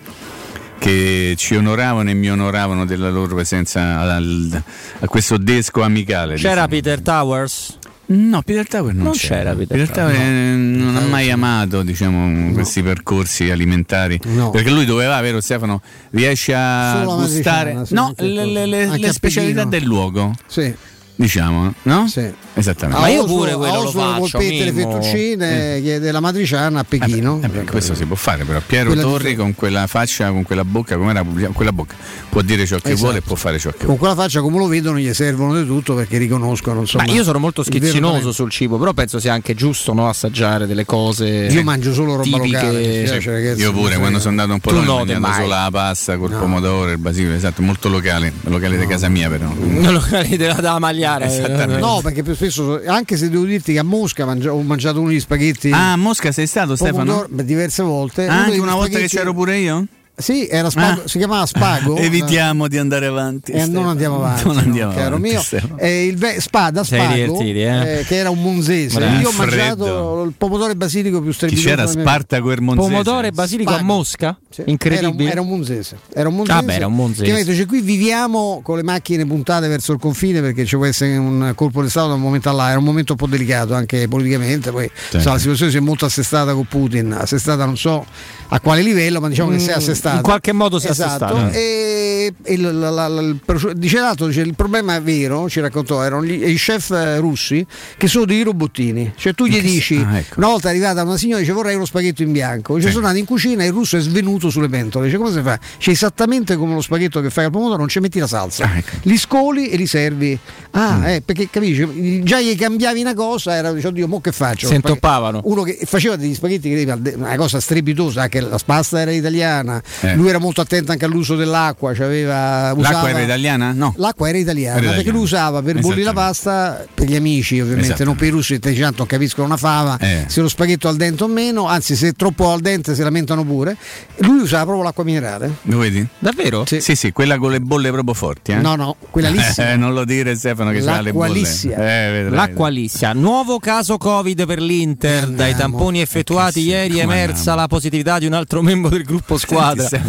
che 0.78 1.34
ci 1.36 1.54
onoravano 1.56 2.10
e 2.10 2.14
mi 2.14 2.30
onoravano 2.30 2.84
della 2.86 3.10
loro 3.10 3.34
presenza 3.34 3.98
al- 4.00 4.62
a 5.00 5.06
questo 5.08 5.36
desco 5.36 5.82
amicale. 5.82 6.34
C'era 6.36 6.50
diciamo. 6.50 6.68
Peter 6.68 7.00
Towers? 7.00 7.78
No, 8.10 8.40
Peter 8.40 8.66
Tower 8.66 8.94
non, 8.94 9.04
Non 9.04 9.12
c'era. 9.12 9.36
c'era 9.36 9.54
Peter 9.54 9.76
Peter 9.78 9.90
Tower 9.94 10.14
eh, 10.14 10.54
non 10.54 10.96
ha 10.96 11.00
mai 11.00 11.30
amato 11.30 11.82
diciamo, 11.82 12.52
questi 12.52 12.82
percorsi 12.82 13.50
alimentari. 13.50 14.18
No. 14.28 14.48
Perché 14.50 14.70
lui 14.70 14.86
doveva, 14.86 15.20
vero 15.20 15.42
Stefano, 15.42 15.82
riesce 16.12 16.54
a 16.54 17.02
Solo 17.04 17.16
gustare 17.16 17.76
no, 17.90 18.14
le, 18.16 18.46
le- 18.46 18.66
le- 18.66 19.12
specialità 19.12 19.64
del 19.64 19.84
luogo. 19.84 20.32
Sì. 20.46 20.74
Diciamo, 21.20 21.74
no? 21.82 22.06
Sì. 22.06 22.30
Esattamente. 22.54 23.00
Ma 23.00 23.08
io 23.08 23.22
Oslo- 23.24 23.34
pure 23.36 23.54
quello 23.54 23.72
lo 23.82 23.88
Oslo 23.88 24.00
le 24.00 24.06
faccio, 24.20 24.38
polpette, 24.38 24.64
le 24.64 24.72
fettuccine, 24.72 25.80
chiede 25.80 26.12
la 26.12 26.20
matriciana 26.20 26.78
a 26.80 26.84
Pechino. 26.84 27.40
Eh 27.42 27.48
beh, 27.48 27.64
questo 27.64 27.96
si 27.96 28.04
può 28.04 28.14
fare, 28.14 28.44
però 28.44 28.60
Piero 28.64 28.86
Quella 28.86 29.02
Torri 29.02 29.30
di- 29.30 29.34
con 29.36 29.54
quella 29.56 29.86
faccia, 29.88 30.30
con 30.30 30.44
quella 30.44 30.64
bocca, 30.64 30.96
come 30.96 31.10
era 31.10 31.22
con 31.24 31.52
quella 31.52 31.72
bocca, 31.72 31.94
può 32.28 32.40
dire 32.42 32.66
ciò 32.66 32.76
che 32.76 32.90
Esatto. 32.90 33.00
vuole 33.02 33.18
e 33.18 33.22
può 33.22 33.34
fare 33.34 33.58
ciò 33.58 33.70
che 33.70 33.78
Con 33.78 33.86
vuole. 33.86 33.98
quella 33.98 34.14
faccia 34.14 34.40
come 34.40 34.58
lo 34.58 34.66
vedono 34.68 34.98
gli 34.98 35.12
servono 35.12 35.60
di 35.60 35.66
tutto 35.66 35.94
perché 35.94 36.18
riconoscono 36.18 36.80
insomma, 36.80 37.04
Ma 37.04 37.12
io 37.12 37.24
sono 37.24 37.40
molto 37.40 37.64
schizzinoso 37.64 38.30
sul 38.30 38.50
cibo, 38.50 38.78
però 38.78 38.92
penso 38.92 39.18
sia 39.18 39.32
anche 39.32 39.54
giusto 39.54 39.92
no, 39.92 40.08
assaggiare 40.08 40.66
delle 40.68 40.84
cose. 40.84 41.26
Io 41.50 41.62
mangio 41.64 41.92
solo 41.92 42.12
roba 42.12 42.22
tipiche. 42.22 42.46
locale, 42.52 42.78
mi 42.98 43.02
piace, 43.02 43.30
ragazzi, 43.32 43.60
Io 43.60 43.72
pure 43.72 43.96
quando 43.98 44.18
sono 44.20 44.30
andato 44.30 44.52
un 44.52 44.60
po' 44.60 44.70
là 44.70 44.78
ho 44.78 44.82
no, 44.84 44.94
mangiato 45.04 45.32
solo 45.32 45.46
la 45.48 45.68
pasta 45.72 46.16
col 46.16 46.30
pomodoro 46.30 46.90
e 46.90 46.92
il 46.92 46.98
basilico, 46.98 47.32
esatto, 47.34 47.60
molto 47.62 47.88
locale, 47.88 48.32
locale 48.42 48.78
di 48.78 48.86
casa 48.86 49.08
mia 49.08 49.28
però. 49.28 49.46
Non 49.88 49.92
lo 49.92 50.04
della, 50.36 50.54
della 50.54 50.78
Esattamente. 51.16 51.78
No, 51.80 52.00
perché 52.02 52.22
più 52.22 52.34
spesso, 52.34 52.80
anche 52.86 53.16
se 53.16 53.28
devo 53.30 53.44
dirti 53.44 53.72
che 53.72 53.78
a 53.78 53.84
Mosca 53.84 54.24
mangia- 54.24 54.52
ho 54.52 54.60
mangiato 54.62 55.00
uno 55.00 55.08
degli 55.08 55.20
spaghetti. 55.20 55.70
Ah, 55.70 55.92
a 55.92 55.96
Mosca 55.96 56.32
sei 56.32 56.46
stato 56.46 56.76
Stefano? 56.76 57.04
pomodoro- 57.04 57.28
beh, 57.30 57.44
diverse 57.44 57.82
volte. 57.82 58.26
Ah, 58.26 58.44
anche 58.44 58.58
una 58.58 58.74
volta 58.74 58.98
che 58.98 59.06
c'ero 59.08 59.32
pure 59.32 59.58
io? 59.58 59.86
Sì, 60.18 60.48
era 60.48 60.68
Spago, 60.68 61.02
si 61.06 61.18
chiamava 61.18 61.46
Spago. 61.46 61.94
Ah, 61.94 62.00
Evitiamo 62.08 62.66
di 62.66 62.76
andare 62.76 63.06
avanti. 63.06 63.52
E 63.52 63.66
non 63.66 63.86
andiamo 63.86 64.16
avanti, 64.24 64.44
Non 64.46 64.56
no, 64.56 64.62
andiamo 64.62 64.92
caro 64.92 65.16
avanti, 65.16 65.28
mio. 65.28 65.42
Eh, 65.76 66.06
il 66.06 66.16
ve- 66.16 66.40
Spada, 66.40 66.82
Spago, 66.82 67.14
divertiti, 67.14 67.60
eh? 67.60 67.98
eh, 68.00 68.04
che 68.04 68.16
era 68.16 68.28
un 68.30 68.42
monzese. 68.42 68.98
Bravo. 68.98 69.20
Io 69.20 69.28
ho 69.28 69.32
mangiato 69.32 70.22
il 70.24 70.32
pomodoro 70.36 70.72
e 70.72 70.74
basilico 70.74 71.20
più 71.20 71.30
strepitoso. 71.30 71.68
c'era? 71.68 71.86
Spartaco 71.86 72.50
Ermonzese. 72.50 72.88
Pomodoro 72.88 73.26
e 73.26 73.30
basilico 73.30 73.70
a 73.70 73.74
Spago. 73.74 73.92
Mosca? 73.92 74.38
Sì. 74.50 74.62
Incredibile. 74.66 75.06
Era 75.08 75.10
un, 75.14 75.28
era 75.30 75.40
un 75.40 75.48
monzese. 75.48 75.98
Era 76.12 76.28
un 76.28 76.34
monzese. 76.34 76.58
Vabbè, 76.58 76.74
era 76.74 76.86
un 76.88 76.94
monzese. 76.94 77.44
Che 77.44 77.54
cioè, 77.54 77.66
qui 77.66 77.80
viviamo 77.80 78.60
con 78.64 78.76
le 78.76 78.82
macchine 78.82 79.24
puntate 79.24 79.68
verso 79.68 79.92
il 79.92 80.00
confine 80.00 80.40
perché 80.40 80.64
ci 80.64 80.74
può 80.74 80.84
essere 80.84 81.16
un 81.16 81.52
colpo 81.54 81.80
di 81.80 81.88
Stato 81.88 82.08
da 82.08 82.14
un 82.14 82.20
momento 82.20 82.48
all'altro. 82.48 82.70
Era 82.70 82.78
un 82.80 82.84
momento 82.86 83.12
un 83.12 83.18
po' 83.18 83.26
delicato 83.28 83.74
anche 83.74 84.08
politicamente. 84.08 84.72
Poi 84.72 84.90
sa, 85.10 85.32
la 85.32 85.38
situazione 85.38 85.70
si 85.70 85.76
è 85.76 85.80
molto 85.80 86.06
assestata 86.06 86.54
con 86.54 86.64
Putin. 86.64 87.12
Assestata 87.12 87.64
non 87.64 87.76
so 87.76 88.04
a 88.48 88.60
quale 88.60 88.82
livello, 88.82 89.20
ma 89.20 89.28
diciamo 89.28 89.50
che 89.50 89.58
si 89.58 89.70
è 89.70 89.76
Mm, 89.76 89.78
assestata. 90.08 90.16
in 90.16 90.22
qualche 90.22 90.52
modo 90.52 90.78
si 90.78 90.86
è 90.86 90.90
esatto. 90.90 91.24
assestata. 91.24 91.50
E, 91.52 92.32
e 92.42 92.52
il, 92.54 92.78
la- 92.78 92.90
la- 92.90 93.08
la- 93.08 93.20
il 93.20 93.38
proce- 93.44 93.72
dice 93.74 93.98
l'altro, 94.00 94.26
dice, 94.26 94.40
il 94.40 94.54
problema 94.54 94.94
è 94.96 95.02
vero, 95.02 95.48
ci 95.48 95.60
raccontò, 95.60 96.02
erano 96.02 96.24
gli, 96.24 96.42
i 96.48 96.54
chef 96.56 96.90
eh, 96.90 97.18
russi 97.18 97.64
che 97.96 98.06
sono 98.06 98.24
dei 98.24 98.42
robottini. 98.42 99.12
Cioè 99.16 99.34
tu 99.34 99.46
gli 99.46 99.60
dici, 99.60 99.96
Ah, 100.06 100.18
ecco. 100.18 100.34
una 100.38 100.48
volta 100.48 100.68
arrivata 100.68 101.02
una 101.02 101.16
signora 101.16 101.40
dice 101.40 101.52
vorrei 101.52 101.74
uno 101.74 101.84
spaghetto 101.84 102.22
in 102.22 102.32
bianco. 102.32 102.74
Dice, 102.76 102.88
Sì. 102.88 102.92
sono 102.94 103.06
andato 103.06 103.20
in 103.22 103.26
cucina 103.28 103.62
e 103.62 103.66
il 103.66 103.72
russo 103.72 103.96
è 103.96 104.00
svenuto 104.00 104.50
sulle 104.50 104.68
pentole. 104.68 105.06
Dice 105.06 105.16
come 105.18 105.32
si 105.32 105.40
fa? 105.42 105.58
C'è 105.78 105.90
esattamente 105.90 106.56
come 106.56 106.74
lo 106.74 106.80
spaghetto 106.80 107.20
che 107.20 107.30
fai 107.30 107.44
al 107.46 107.50
pomodoro, 107.50 107.78
non 107.78 107.88
ci 107.88 108.00
metti 108.00 108.18
la 108.18 108.26
salsa. 108.26 108.64
Ah, 108.64 108.76
ecco. 108.78 108.96
Li 109.02 109.16
scoli 109.16 109.68
e 109.68 109.76
li 109.76 109.86
servi. 109.86 110.38
Ah, 110.72 110.96
Mm. 110.98 111.04
eh, 111.06 111.22
perché 111.24 111.48
capisci? 111.50 112.22
Già 112.22 112.40
gli 112.40 112.54
cambiavi 112.56 113.00
una 113.00 113.14
cosa, 113.14 113.54
era 113.54 113.72
dice, 113.72 113.88
oddio, 113.88 114.06
mo 114.06 114.20
che 114.20 114.32
faccio? 114.32 114.66
Si 114.68 114.74
intoppavano. 114.74 115.40
Uno 115.44 115.62
che 115.62 115.78
faceva 115.84 116.16
degli 116.16 116.34
spaghetti 116.34 116.68
che 116.70 117.12
una 117.16 117.36
cosa 117.36 117.58
strepitosa, 117.60 118.22
anche 118.22 118.40
la 118.40 118.58
pasta 118.64 119.00
era 119.00 119.10
italiana, 119.10 119.82
Eh. 120.00 120.14
lui 120.14 120.28
era 120.28 120.38
molto 120.38 120.60
attento 120.60 120.92
anche 120.92 121.04
all'uso 121.04 121.36
dell'acqua, 121.36 121.94
cioè 121.94 122.06
aveva, 122.06 122.72
usava- 122.76 122.94
L'acqua 122.94 123.08
era 123.10 123.20
italiana? 123.22 123.72
No. 123.72 123.94
L'acqua 123.96 124.28
era 124.28 124.38
italiana, 124.38 124.76
Era 124.78 124.86
perché 124.86 124.92
italiana. 124.94 125.16
lui 125.16 125.24
usava 125.24 125.62
per 125.62 125.80
bollire 125.80 126.04
la 126.04 126.12
pasta 126.12 126.84
per 126.94 127.06
gli 127.08 127.16
amici, 127.16 127.60
ovviamente, 127.60 128.04
non 128.04 128.16
per 128.16 128.28
i 128.28 128.30
russi 128.30 128.58
che 128.58 128.74
tanto 128.74 128.94
non 128.98 129.06
capiscono 129.06 129.46
una 129.46 129.56
fava, 129.56 129.96
Eh. 129.98 130.24
se 130.26 130.40
lo 130.40 130.48
spaghetto 130.48 130.88
al 130.88 130.96
dente 130.96 131.24
o 131.24 131.28
meno, 131.28 131.66
anzi 131.66 131.96
se 131.96 132.08
è 132.08 132.12
troppo 132.12 132.50
al 132.52 132.60
dente 132.60 132.94
si 132.94 133.02
lamentano 133.02 133.44
pure. 133.44 133.76
Lui 134.18 134.38
usava 134.40 134.64
proprio 134.64 134.84
l'acqua 134.84 135.04
minerale. 135.04 135.56
Lo 135.62 135.78
vedi? 135.78 136.06
Davvero? 136.18 136.64
Sì. 136.66 136.80
Sì, 136.80 136.94
sì, 136.96 137.12
quella 137.12 137.38
con 137.38 137.50
le 137.50 137.60
bolle 137.60 137.90
proprio 137.90 138.14
forti. 138.14 138.52
Eh? 138.52 138.56
No, 138.56 138.74
no, 138.76 138.96
quella. 139.10 139.26
Eh, 139.58 139.76
non 139.76 139.92
lo 139.92 140.04
dire 140.04 140.34
Stefano 140.36 140.70
che 140.70 140.80
c'ha 140.80 141.00
le 141.00 141.12
bolle. 141.12 141.32
lissia. 141.32 141.76
Eh. 141.78 142.28
L'acqua 142.28 142.68
lissia. 142.68 143.12
Nuovo 143.12 143.58
caso 143.58 143.96
Covid 143.98 144.46
per 144.46 144.60
l'Inter. 144.60 145.26
Dai 145.28 145.54
tamponi 145.54 146.00
effettuati 146.00 146.60
ieri 146.60 146.98
è 146.98 147.02
emersa 147.02 147.36
andiamo? 147.52 147.60
la 147.60 147.66
positività 147.66 148.18
di 148.18 148.26
un 148.26 148.32
altro 148.34 148.62
membro 148.62 148.88
del 148.90 149.02
gruppo 149.04 149.36
squadra. 149.36 149.77
Senti, 149.86 150.06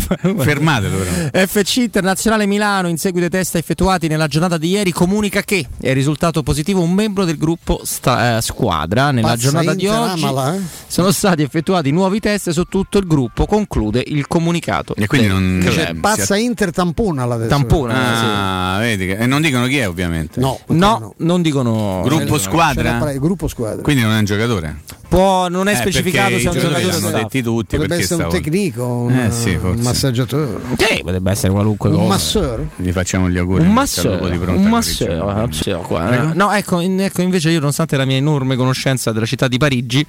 Stefano, 0.00 0.26
non- 0.34 0.38
Fermatelo 0.44 0.96
però. 0.98 1.46
FC 1.46 1.76
Internazionale 1.76 2.46
Milano, 2.46 2.88
in 2.88 2.96
seguito 2.98 3.24
ai 3.26 3.30
test 3.30 3.56
effettuati 3.56 4.08
nella 4.08 4.26
giornata 4.26 4.56
di 4.58 4.68
ieri, 4.68 4.92
comunica 4.92 5.42
che 5.42 5.66
è 5.80 5.92
risultato 5.92 6.42
positivo 6.42 6.80
un 6.80 6.92
membro 6.92 7.24
del 7.24 7.36
gruppo 7.36 7.80
sta- 7.84 8.36
eh, 8.36 8.40
squadra. 8.42 9.10
Nella 9.10 9.28
Pazza 9.28 9.40
giornata 9.42 9.74
di 9.74 9.86
oggi 9.86 10.22
amala, 10.24 10.54
eh. 10.54 10.60
sono 10.86 11.10
stati 11.10 11.42
effettuati 11.42 11.90
nuovi 11.90 12.20
test 12.20 12.50
su 12.50 12.64
tutto 12.64 12.98
il 12.98 13.06
gruppo, 13.06 13.46
conclude 13.46 14.02
il 14.06 14.26
comunicato. 14.26 14.94
E 14.96 15.06
quindi 15.06 15.26
non- 15.28 15.60
Cioè, 15.62 15.84
club. 15.86 16.00
pazza 16.00 16.36
Inter 16.36 16.70
tampona 16.72 17.24
la 17.24 17.38
Tampona, 17.46 18.74
Ah, 18.74 18.78
vedi 18.78 19.06
che- 19.06 19.16
e 19.16 19.26
non 19.26 19.40
dicono 19.42 19.66
chi 19.66 19.78
è 19.78 19.88
ovviamente. 19.88 20.40
No, 20.40 20.58
No, 20.66 21.14
non 21.18 21.42
dicono 21.42 22.00
Gruppo 22.04 22.38
squadra? 22.38 22.94
pare- 22.98 23.18
gruppo 23.18 23.48
squadra. 23.48 23.82
Quindi 23.82 24.02
non 24.02 24.12
è 24.12 24.18
un 24.18 24.24
giocatore. 24.24 24.80
Può, 25.10 25.48
non 25.48 25.66
è 25.66 25.72
Eh, 25.72 25.76
specificato 25.76 26.38
se 26.38 26.44
è 26.44 26.52
un 26.52 26.58
giocatore 26.58 26.92
staff. 26.92 27.12
detti 27.12 27.42
tutti 27.42 27.76
Potrebbe 27.76 28.00
essere 28.00 28.22
un 28.22 28.30
tecnico, 28.30 28.84
un, 28.86 29.10
Eh, 29.12 29.30
sì, 29.32 29.58
un 29.60 29.80
massaggiatore. 29.80 30.60
Sì, 30.78 31.02
potrebbe 31.02 31.30
essere 31.32 31.52
qualunque 31.52 31.88
Un 31.88 31.96
cosa. 31.96 32.06
masseur? 32.08 32.66
Gli 32.76 32.92
facciamo 32.92 33.28
gli 33.28 33.36
auguri. 33.36 33.64
Un 33.64 33.72
masseur, 33.72 34.22
un 34.22 34.68
masseur, 34.68 35.80
qua, 35.82 36.30
eh. 36.30 36.34
No, 36.34 36.52
ecco, 36.52 36.78
in- 36.78 37.00
ecco, 37.00 37.22
invece 37.22 37.50
io 37.50 37.58
nonostante 37.58 37.96
la 37.96 38.04
mia 38.04 38.16
enorme 38.18 38.54
conoscenza 38.54 39.10
della 39.10 39.26
città 39.26 39.48
di 39.48 39.58
Parigi, 39.58 40.06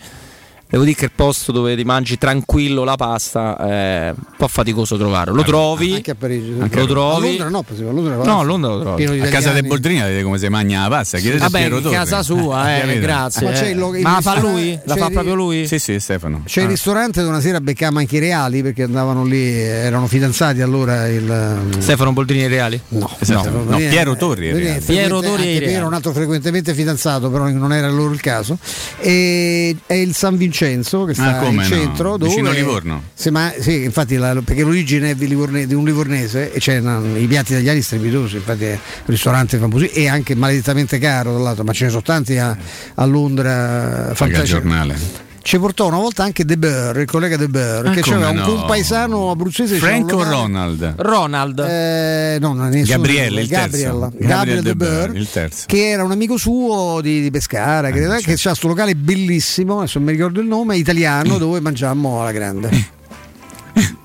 devo 0.72 0.84
dire 0.84 0.96
che 0.96 1.06
il 1.06 1.12
posto 1.14 1.52
dove 1.52 1.76
ti 1.76 1.84
mangi 1.84 2.18
tranquillo 2.18 2.84
la 2.84 2.96
pasta 2.96 3.58
è 3.58 4.14
un 4.16 4.24
po' 4.38 4.48
faticoso 4.48 4.98
trovarlo. 4.98 5.36
Lo 5.36 5.44
trovi, 5.44 5.94
Anche 5.94 6.12
a 6.12 6.16
Parigi. 6.16 6.56
lo 6.58 6.64
A 6.64 6.70
trovi. 6.88 7.38
Londra 7.38 7.50
no, 7.50 7.60
a 7.68 7.92
Londra 7.92 8.16
No, 8.24 8.40
a 8.40 8.44
Londra 8.44 8.72
lo 8.74 8.80
trovi. 8.80 9.20
A 9.20 9.28
casa 9.28 9.52
del 9.52 9.66
Boldrini 9.68 10.00
vedete 10.02 10.24
come 10.24 10.38
si 10.40 10.48
mangia 10.48 10.82
la 10.82 10.88
pasta. 10.90 11.18
Chiedete 11.20 11.44
a 11.44 11.50
Vabbè, 11.50 11.66
in 11.66 11.82
Torri. 11.82 11.96
casa 11.96 12.24
sua, 12.24 12.76
eh, 12.76 12.80
Capite? 12.82 13.00
grazie. 13.00 13.46
Ma 13.48 13.52
c'è 13.54 13.68
il 13.68 13.78
lo- 13.78 13.96
il 13.96 14.02
Ma 14.02 14.14
la 14.14 14.22
fa 14.22 14.40
lui? 14.40 14.80
La 14.86 14.96
fa 14.96 15.10
proprio 15.10 15.36
lui? 15.36 15.68
Sì, 15.68 15.78
sì, 15.78 16.00
Stefano. 16.00 16.44
C'è 16.46 16.62
il 16.64 16.70
ristorante 16.70 17.20
dove 17.20 17.32
una 17.34 17.42
sera 17.42 17.60
beccamo 17.60 18.00
anche 18.00 18.16
i 18.16 18.20
reali 18.20 18.64
perché 18.64 18.84
andavano 18.84 19.24
lì, 19.26 19.52
erano 19.52 20.08
fidanzati 20.08 20.62
allora 20.62 21.08
il 21.08 21.58
Stefano 21.80 22.14
Boldrini 22.14 22.48
Reali? 22.48 22.80
No, 22.90 23.10
Esatto. 23.20 23.50
no, 23.50 23.64
No, 23.64 23.76
Viene- 23.78 23.90
Piero 23.92 24.16
Torri 24.16 24.50
frequente- 24.52 24.86
Piero 24.86 25.20
Torri 25.20 25.30
anche 25.42 25.44
Piero 25.58 25.66
reale. 25.66 25.86
un 25.86 25.94
altro 25.94 26.14
frequentemente 26.14 26.74
fidanzato, 26.74 27.30
però 27.30 27.50
non 27.50 27.74
era 27.74 27.90
loro 27.90 28.14
il 28.14 28.22
caso. 28.22 28.58
E 29.00 29.76
è 29.86 29.94
il 29.94 30.16
San 30.16 30.38
Vincenzo 30.38 30.60
che 31.06 31.14
sta 31.14 31.38
Ah, 31.38 31.40
come 31.40 31.64
in 31.64 31.70
no? 31.70 31.76
centro, 31.76 32.18
dove 32.18 32.30
Vicino 32.30 32.50
a 32.50 32.54
Livorno. 32.54 33.04
ma- 33.32 33.54
sì, 33.60 33.84
infatti 33.84 34.16
la- 34.18 34.40
perché 34.44 34.64
l'origine 34.64 35.12
è 35.12 35.16
di, 35.16 35.28
Livorne- 35.28 35.66
di 35.68 35.74
un 35.74 35.84
livornese 35.86 36.52
e 36.54 36.60
c'è 36.60 36.80
una- 36.80 37.02
i 37.18 37.26
piatti 37.28 37.52
italiani 37.54 37.82
strepitosi, 37.82 38.36
infatti 38.38 38.64
è 38.66 38.72
un 38.74 38.80
ristorante 39.06 39.58
famoso 39.58 39.86
e 39.92 40.08
anche 40.08 40.36
maledettamente 40.36 40.98
caro 41.00 41.34
dall'altro, 41.34 41.64
ma 41.64 41.74
ce 41.74 41.86
ne 41.86 41.90
sono 41.90 42.02
tanti 42.02 42.38
a, 42.38 42.56
a 42.96 43.06
Londra 43.06 44.12
fantastici. 44.14 44.52
giornale. 44.54 45.30
Ci 45.44 45.58
portò 45.58 45.88
una 45.88 45.98
volta 45.98 46.24
anche 46.24 46.46
De 46.46 46.56
Boer, 46.58 46.98
il 46.98 47.06
collega 47.08 47.36
De 47.36 47.48
Boer, 47.48 47.86
Ah, 47.88 47.92
che 47.92 48.02
come 48.02 48.20
c'aveva 48.22 48.30
un 48.30 48.36
no? 48.36 48.46
compaesano 48.58 49.32
abruzzese. 49.32 49.80
c'era 49.80 49.96
un 49.98 50.06
Frank 50.08 50.14
o 50.14 50.18
locale- 50.18 50.36
Ronald? 50.36 50.94
Ronald. 50.98 51.60
eh, 51.68 52.38
no, 52.40 52.54
non 52.54 52.68
è 52.68 52.70
nessuno. 52.70 52.98
Gabriele, 52.98 53.42
il 53.42 53.48
Gabriel, 53.48 54.10
terzo. 54.12 54.28
Gabriel 54.28 54.62
De 54.62 54.76
Boer, 54.76 55.16
il 55.16 55.30
terzo. 55.30 55.64
che 55.66 55.90
era 55.90 56.04
un 56.04 56.12
amico 56.12 56.38
suo 56.38 57.00
di, 57.02 57.22
di 57.22 57.32
Pescara, 57.32 57.88
Eh, 57.88 57.92
credo, 57.92 58.12
certo. 58.12 58.26
che 58.30 58.36
c'ha 58.38 58.50
questo 58.50 58.68
locale 58.68 58.96
bellissimo, 58.96 59.80
adesso 59.80 59.98
non 59.98 60.08
mi 60.08 60.14
ricordo 60.14 60.40
il 60.42 60.48
nome, 60.48 60.78
italiano, 60.78 61.38
dove 61.40 61.60
mangiammo 61.60 62.22
alla 62.22 62.32
grande. 62.32 62.70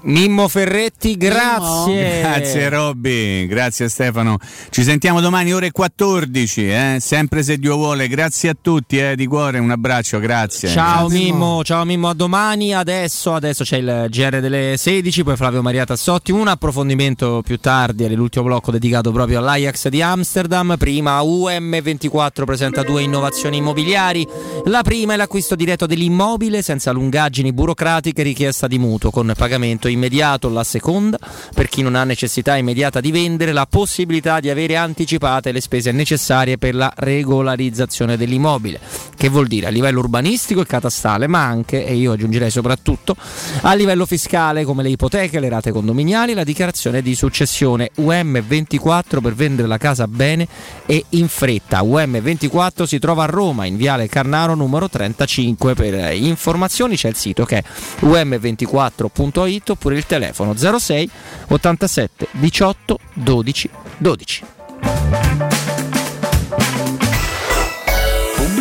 Mimmo 0.07 0.47
Ferretti, 0.47 1.17
grazie. 1.17 2.21
Grazie 2.21 2.69
Robby, 2.69 3.47
grazie 3.47 3.89
Stefano. 3.89 4.39
Ci 4.71 4.85
sentiamo 4.85 5.21
domani 5.21 5.53
ore 5.53 5.73
14, 5.73 6.69
eh? 6.69 6.97
sempre 7.01 7.43
se 7.43 7.59
Dio 7.59 7.75
vuole. 7.75 8.07
Grazie 8.07 8.51
a 8.51 8.57
tutti, 8.61 8.99
eh? 8.99 9.17
di 9.17 9.27
cuore, 9.27 9.59
un 9.59 9.73
abbraccio, 9.73 10.21
grazie. 10.21 10.69
Ciao 10.69 11.09
Grazie. 11.09 11.25
Mimmo, 11.25 11.65
ciao 11.65 11.85
Mimmo, 11.85 12.09
a 12.09 12.15
domani. 12.15 12.73
Adesso, 12.73 13.35
adesso 13.35 13.65
c'è 13.65 13.79
il 13.79 14.07
GR 14.09 14.39
delle 14.39 14.77
16, 14.77 15.25
poi 15.25 15.35
Flavio 15.35 15.61
Maria 15.61 15.85
Tassotti. 15.85 16.31
Un 16.31 16.47
approfondimento 16.47 17.43
più 17.45 17.59
tardi, 17.59 18.09
l'ultimo 18.15 18.45
blocco 18.45 18.71
dedicato 18.71 19.11
proprio 19.11 19.41
all'Ajax 19.41 19.89
di 19.89 20.03
Amsterdam. 20.03 20.77
Prima 20.79 21.21
UM24 21.21 22.45
presenta 22.45 22.85
due 22.85 23.03
innovazioni 23.03 23.57
immobiliari. 23.57 24.25
La 24.67 24.83
prima 24.83 25.15
è 25.15 25.17
l'acquisto 25.17 25.57
diretto 25.57 25.87
dell'immobile 25.87 26.63
senza 26.63 26.93
lungaggini 26.93 27.53
burocratiche, 27.53 28.23
richiesta 28.23 28.69
di 28.69 28.79
mutuo 28.79 29.11
con 29.11 29.33
pagamento 29.37 29.89
immediato. 29.97 30.49
La 30.49 30.65
seconda, 30.65 31.19
per 31.55 31.69
chi 31.69 31.83
non 31.83 31.95
ha 31.95 32.05
necessità 32.05 32.57
immediata 32.57 33.01
di 33.01 33.11
vendere, 33.11 33.53
la 33.53 33.67
possibilità 33.67 34.41
di 34.41 34.51
avere 34.51 34.77
anticipate 34.77 35.53
le 35.53 35.61
spese 35.61 35.91
necessarie 35.91 36.59
per 36.59 36.75
la 36.75 36.93
regolarizzazione 36.95 38.17
dell'immobile. 38.17 38.79
Che 39.17 39.29
vuol 39.29 39.47
dire 39.47 39.67
a 39.67 39.71
livello 39.71 40.01
urbanistico 40.01 40.61
e 40.61 40.67
catastale, 40.67 41.27
ma 41.27 41.45
anche, 41.45 41.85
e 41.85 41.95
io 41.95 42.13
aggiungerei 42.13 42.51
soprattutto, 42.51 43.17
a 43.63 43.75
livello 43.75 44.07
fiscale 44.07 44.65
come 44.65 44.83
le 44.83 44.91
ipoteche, 44.91 45.41
le 45.41 45.49
rate 45.49 45.73
condominiali 45.73 46.35
la 46.35 46.45
dichiarazione 46.45 47.03
di 47.03 47.15
successione 47.15 47.91
UM24 47.99 49.21
per 49.21 49.35
vendere 49.35 49.67
la 49.67 49.79
casa 49.79 50.07
bene 50.07 50.47
e 50.87 51.05
in 51.11 51.29
fretta. 51.29 51.83
UM24 51.83 52.85
si 52.85 52.99
trova 52.99 53.25
a 53.25 53.27
Roma 53.27 53.65
in 53.65 53.77
Viale 53.77 54.09
Carnaro 54.09 54.55
numero 54.55 54.89
35. 54.89 55.75
Per 55.75 56.13
informazioni 56.15 56.97
c'è 56.97 57.09
il 57.09 57.17
sito 57.17 57.45
che 57.45 57.59
è 57.59 57.65
um24.it 58.01 59.77
oppure 59.87 59.97
il 59.97 60.07
telefono 60.07 60.55
06 60.57 61.11
87 61.49 62.29
18 62.33 62.99
12 63.15 63.71
12. 63.99 64.45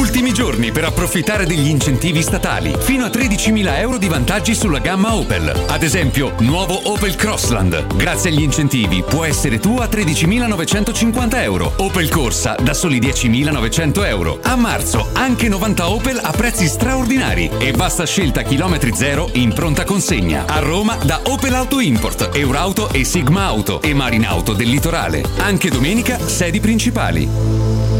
Ultimi 0.00 0.32
giorni 0.32 0.72
per 0.72 0.84
approfittare 0.84 1.44
degli 1.44 1.68
incentivi 1.68 2.22
statali. 2.22 2.74
Fino 2.78 3.04
a 3.04 3.08
13.000 3.08 3.78
euro 3.80 3.98
di 3.98 4.08
vantaggi 4.08 4.54
sulla 4.54 4.78
gamma 4.78 5.14
Opel. 5.14 5.52
Ad 5.68 5.82
esempio, 5.82 6.32
nuovo 6.38 6.90
Opel 6.90 7.16
Crossland. 7.16 7.96
Grazie 7.96 8.30
agli 8.30 8.40
incentivi 8.40 9.02
può 9.02 9.24
essere 9.24 9.60
tu 9.60 9.76
a 9.76 9.84
13.950 9.84 11.42
euro. 11.42 11.74
Opel 11.76 12.08
Corsa 12.08 12.54
da 12.54 12.72
soli 12.72 12.98
10.900 12.98 14.06
euro. 14.06 14.38
A 14.42 14.56
marzo 14.56 15.06
anche 15.12 15.50
90 15.50 15.90
Opel 15.90 16.18
a 16.22 16.30
prezzi 16.30 16.66
straordinari 16.66 17.50
e 17.58 17.72
vasta 17.72 18.06
scelta 18.06 18.40
chilometri 18.40 18.94
zero 18.94 19.28
in 19.34 19.52
pronta 19.52 19.84
consegna. 19.84 20.46
A 20.46 20.60
Roma 20.60 20.96
da 21.04 21.20
Opel 21.24 21.52
Auto 21.52 21.78
Import, 21.78 22.30
Eurauto 22.32 22.90
e 22.90 23.04
Sigma 23.04 23.44
Auto 23.44 23.82
e 23.82 23.92
Marinauto 23.92 24.54
del 24.54 24.70
Litorale. 24.70 25.22
Anche 25.40 25.68
domenica 25.68 26.18
sedi 26.18 26.58
principali. 26.58 27.99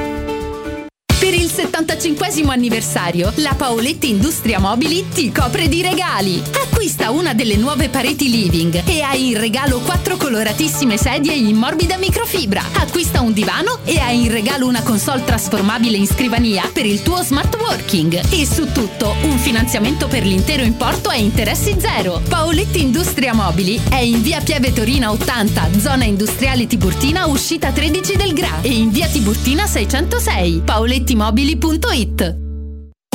Per 1.31 1.39
il 1.39 1.49
75 1.49 2.27
anniversario, 2.49 3.31
la 3.35 3.53
Paoletti 3.55 4.09
Industria 4.09 4.59
Mobili 4.59 5.07
ti 5.13 5.31
copre 5.31 5.69
di 5.69 5.81
regali. 5.81 6.43
Acquista 6.61 7.11
una 7.11 7.33
delle 7.33 7.55
nuove 7.55 7.87
pareti 7.87 8.29
living 8.29 8.83
e 8.85 8.99
hai 8.99 9.29
in 9.29 9.39
regalo 9.39 9.79
quattro 9.79 10.17
coloratissime 10.17 10.97
sedie 10.97 11.31
in 11.31 11.55
morbida 11.55 11.95
microfibra. 11.95 12.61
Acquista 12.73 13.21
un 13.21 13.31
divano 13.31 13.79
e 13.85 13.99
hai 13.99 14.25
in 14.25 14.31
regalo 14.31 14.67
una 14.67 14.81
console 14.81 15.23
trasformabile 15.23 15.95
in 15.95 16.05
scrivania 16.05 16.69
per 16.73 16.85
il 16.85 17.01
tuo 17.01 17.21
smart 17.21 17.55
working. 17.55 18.19
E 18.31 18.45
su 18.45 18.69
tutto 18.73 19.15
un 19.21 19.37
finanziamento 19.37 20.09
per 20.09 20.25
l'intero 20.25 20.63
importo 20.63 21.07
a 21.07 21.15
interessi 21.15 21.77
zero. 21.79 22.21
Paoletti 22.27 22.81
Industria 22.81 23.33
Mobili 23.33 23.79
è 23.89 23.99
in 23.99 24.21
via 24.21 24.41
Pieve 24.41 24.73
Torina 24.73 25.11
80, 25.11 25.79
zona 25.79 26.03
industriale 26.03 26.67
Tiburtina, 26.67 27.27
uscita 27.27 27.71
13 27.71 28.17
del 28.17 28.33
GRA 28.33 28.59
e 28.63 28.73
in 28.73 28.91
via 28.91 29.07
Tiburtina 29.07 29.65
606. 29.65 30.61
paolettimobili.it 31.21 32.50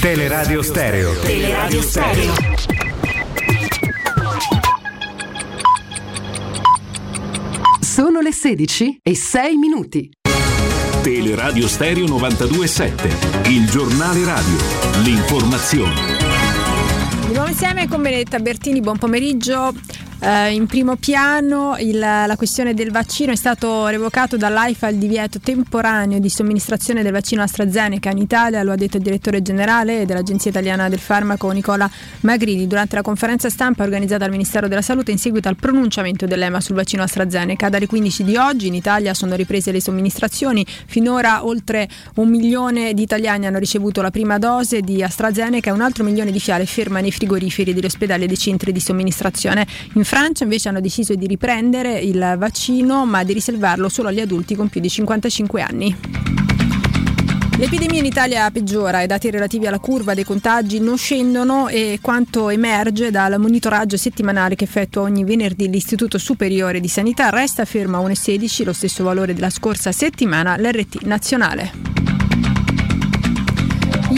Teleradio 0.00 0.62
Stereo. 0.62 1.12
Teleradio 1.18 1.82
Stereo. 1.82 2.32
Sono 7.80 8.20
le 8.20 8.32
16 8.32 9.00
e 9.02 9.16
6 9.16 9.56
minuti. 9.56 10.08
Teleradio 11.02 11.66
Stereo 11.66 12.06
927, 12.06 13.48
il 13.48 13.68
giornale 13.68 14.24
radio, 14.24 14.56
l'informazione. 15.02 15.94
Di 17.26 17.32
nuovo 17.32 17.48
insieme 17.48 17.88
con 17.88 18.00
Benedetta 18.00 18.38
Bertini, 18.38 18.80
buon 18.80 18.98
pomeriggio. 18.98 19.74
Eh, 20.20 20.52
in 20.52 20.66
primo 20.66 20.96
piano 20.96 21.76
il, 21.78 21.96
la 21.96 22.34
questione 22.36 22.74
del 22.74 22.90
vaccino 22.90 23.30
è 23.30 23.36
stato 23.36 23.86
revocato 23.86 24.36
dall'AIFA 24.36 24.88
il 24.88 24.96
divieto 24.96 25.38
temporaneo 25.38 26.18
di 26.18 26.28
somministrazione 26.28 27.04
del 27.04 27.12
vaccino 27.12 27.40
AstraZeneca 27.42 28.10
in 28.10 28.18
Italia, 28.18 28.64
lo 28.64 28.72
ha 28.72 28.74
detto 28.74 28.96
il 28.96 29.04
direttore 29.04 29.42
generale 29.42 30.06
dell'Agenzia 30.06 30.50
Italiana 30.50 30.88
del 30.88 30.98
Farmaco 30.98 31.48
Nicola 31.52 31.88
Magrini 32.20 32.66
durante 32.66 32.96
la 32.96 33.02
conferenza 33.02 33.48
stampa 33.48 33.84
organizzata 33.84 34.24
al 34.24 34.32
Ministero 34.32 34.66
della 34.66 34.82
Salute 34.82 35.12
in 35.12 35.18
seguito 35.18 35.46
al 35.46 35.54
pronunciamento 35.54 36.26
dell'EMA 36.26 36.60
sul 36.60 36.74
vaccino 36.74 37.04
AstraZeneca. 37.04 37.68
Dalle 37.68 37.86
15 37.86 38.24
di 38.24 38.36
oggi 38.36 38.66
in 38.66 38.74
Italia 38.74 39.14
sono 39.14 39.36
riprese 39.36 39.70
le 39.70 39.80
somministrazioni, 39.80 40.66
finora 40.86 41.46
oltre 41.46 41.88
un 42.16 42.28
milione 42.28 42.92
di 42.92 43.02
italiani 43.02 43.46
hanno 43.46 43.58
ricevuto 43.58 44.02
la 44.02 44.10
prima 44.10 44.38
dose 44.38 44.80
di 44.80 45.00
AstraZeneca 45.00 45.70
e 45.70 45.72
un 45.72 45.80
altro 45.80 46.02
milione 46.02 46.32
di 46.32 46.40
fiale 46.40 46.66
ferma 46.66 46.98
nei 46.98 47.12
frigoriferi 47.12 47.72
degli 47.72 47.84
ospedali 47.84 48.24
e 48.24 48.26
dei 48.26 48.36
centri 48.36 48.72
di 48.72 48.80
somministrazione. 48.80 49.64
In 49.94 50.06
Francia 50.08 50.44
invece 50.44 50.70
hanno 50.70 50.80
deciso 50.80 51.14
di 51.14 51.26
riprendere 51.26 51.98
il 51.98 52.36
vaccino 52.38 53.04
ma 53.04 53.24
di 53.24 53.34
riservarlo 53.34 53.90
solo 53.90 54.08
agli 54.08 54.20
adulti 54.20 54.54
con 54.54 54.70
più 54.70 54.80
di 54.80 54.88
55 54.88 55.60
anni. 55.60 55.96
L'epidemia 57.58 57.98
in 57.98 58.06
Italia 58.06 58.50
peggiora, 58.50 59.02
i 59.02 59.06
dati 59.06 59.28
relativi 59.28 59.66
alla 59.66 59.78
curva 59.78 60.14
dei 60.14 60.24
contagi 60.24 60.80
non 60.80 60.96
scendono 60.96 61.68
e 61.68 61.98
quanto 62.00 62.48
emerge 62.48 63.10
dal 63.10 63.38
monitoraggio 63.38 63.98
settimanale 63.98 64.54
che 64.54 64.64
effettua 64.64 65.02
ogni 65.02 65.24
venerdì 65.24 65.68
l'Istituto 65.68 66.16
Superiore 66.16 66.80
di 66.80 66.88
Sanità 66.88 67.28
resta 67.28 67.66
fermo 67.66 67.98
a 67.98 68.08
1,16, 68.08 68.64
lo 68.64 68.72
stesso 68.72 69.04
valore 69.04 69.34
della 69.34 69.50
scorsa 69.50 69.92
settimana, 69.92 70.56
l'RT 70.56 71.02
nazionale. 71.02 71.97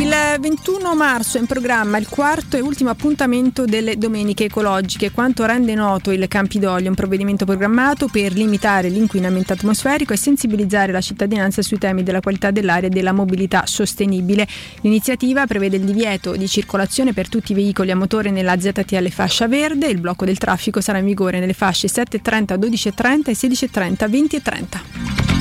Il 0.01 0.14
21 0.40 0.94
marzo 0.94 1.36
è 1.36 1.40
in 1.40 1.47
programma 1.47 1.98
il 1.98 2.09
quarto 2.09 2.56
e 2.56 2.60
ultimo 2.60 2.89
appuntamento 2.89 3.66
delle 3.66 3.98
domeniche 3.98 4.44
ecologiche. 4.44 5.10
Quanto 5.10 5.44
rende 5.44 5.74
noto 5.74 6.10
il 6.10 6.27
Campidoglio, 6.27 6.89
un 6.89 6.94
provvedimento 6.94 7.44
programmato 7.44 8.09
per 8.09 8.32
limitare 8.32 8.89
l'inquinamento 8.89 9.52
atmosferico 9.52 10.14
e 10.14 10.16
sensibilizzare 10.16 10.90
la 10.90 11.02
cittadinanza 11.02 11.60
sui 11.60 11.77
temi 11.77 12.02
della 12.02 12.20
qualità 12.20 12.51
dell'aria 12.51 12.89
e 12.89 12.90
della 12.90 13.12
mobilità 13.12 13.64
sostenibile. 13.66 14.48
L'iniziativa 14.81 15.44
prevede 15.44 15.77
il 15.77 15.85
divieto 15.85 16.35
di 16.35 16.48
circolazione 16.48 17.12
per 17.12 17.28
tutti 17.28 17.52
i 17.52 17.55
veicoli 17.55 17.90
a 17.90 17.97
motore 17.97 18.31
nella 18.31 18.59
ZTL 18.59 19.10
fascia 19.10 19.48
verde. 19.48 19.89
Il 19.89 20.01
blocco 20.01 20.24
del 20.24 20.39
traffico 20.39 20.81
sarà 20.81 20.97
in 20.97 21.05
vigore 21.05 21.40
nelle 21.40 21.52
fasce 21.52 21.89
7.30, 21.89 22.59
12.30 22.59 23.28
e 23.28 23.32
16.30, 23.32 24.09
20 24.09 24.36
e 24.36 24.43
30. 24.43 25.40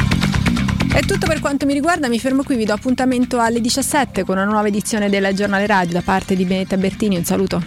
È 1.00 1.06
tutto 1.06 1.28
per 1.28 1.40
quanto 1.40 1.66
mi 1.66 1.72
riguarda, 1.72 2.10
mi 2.10 2.20
fermo 2.20 2.44
qui, 2.44 2.58
vi 2.58 2.66
do 2.66 2.74
appuntamento 2.74 3.40
alle 3.40 3.62
17 3.62 4.26
con 4.26 4.36
una 4.36 4.44
nuova 4.44 4.68
edizione 4.68 5.10
del 5.10 5.34
giornale 5.34 5.66
radio 5.66 5.94
da 5.94 6.02
parte 6.02 6.36
di 6.36 6.44
Benetta 6.44 6.76
Bertini, 6.76 7.16
un 7.16 7.24
saluto. 7.24 7.64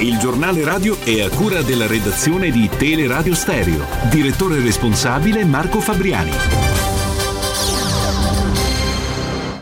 Il 0.00 0.18
giornale 0.18 0.64
radio 0.64 0.98
è 1.04 1.20
a 1.20 1.28
cura 1.28 1.62
della 1.62 1.86
redazione 1.86 2.50
di 2.50 2.68
Teleradio 2.76 3.36
Stereo, 3.36 3.86
direttore 4.10 4.58
responsabile 4.58 5.44
Marco 5.44 5.78
Fabriani. 5.78 6.32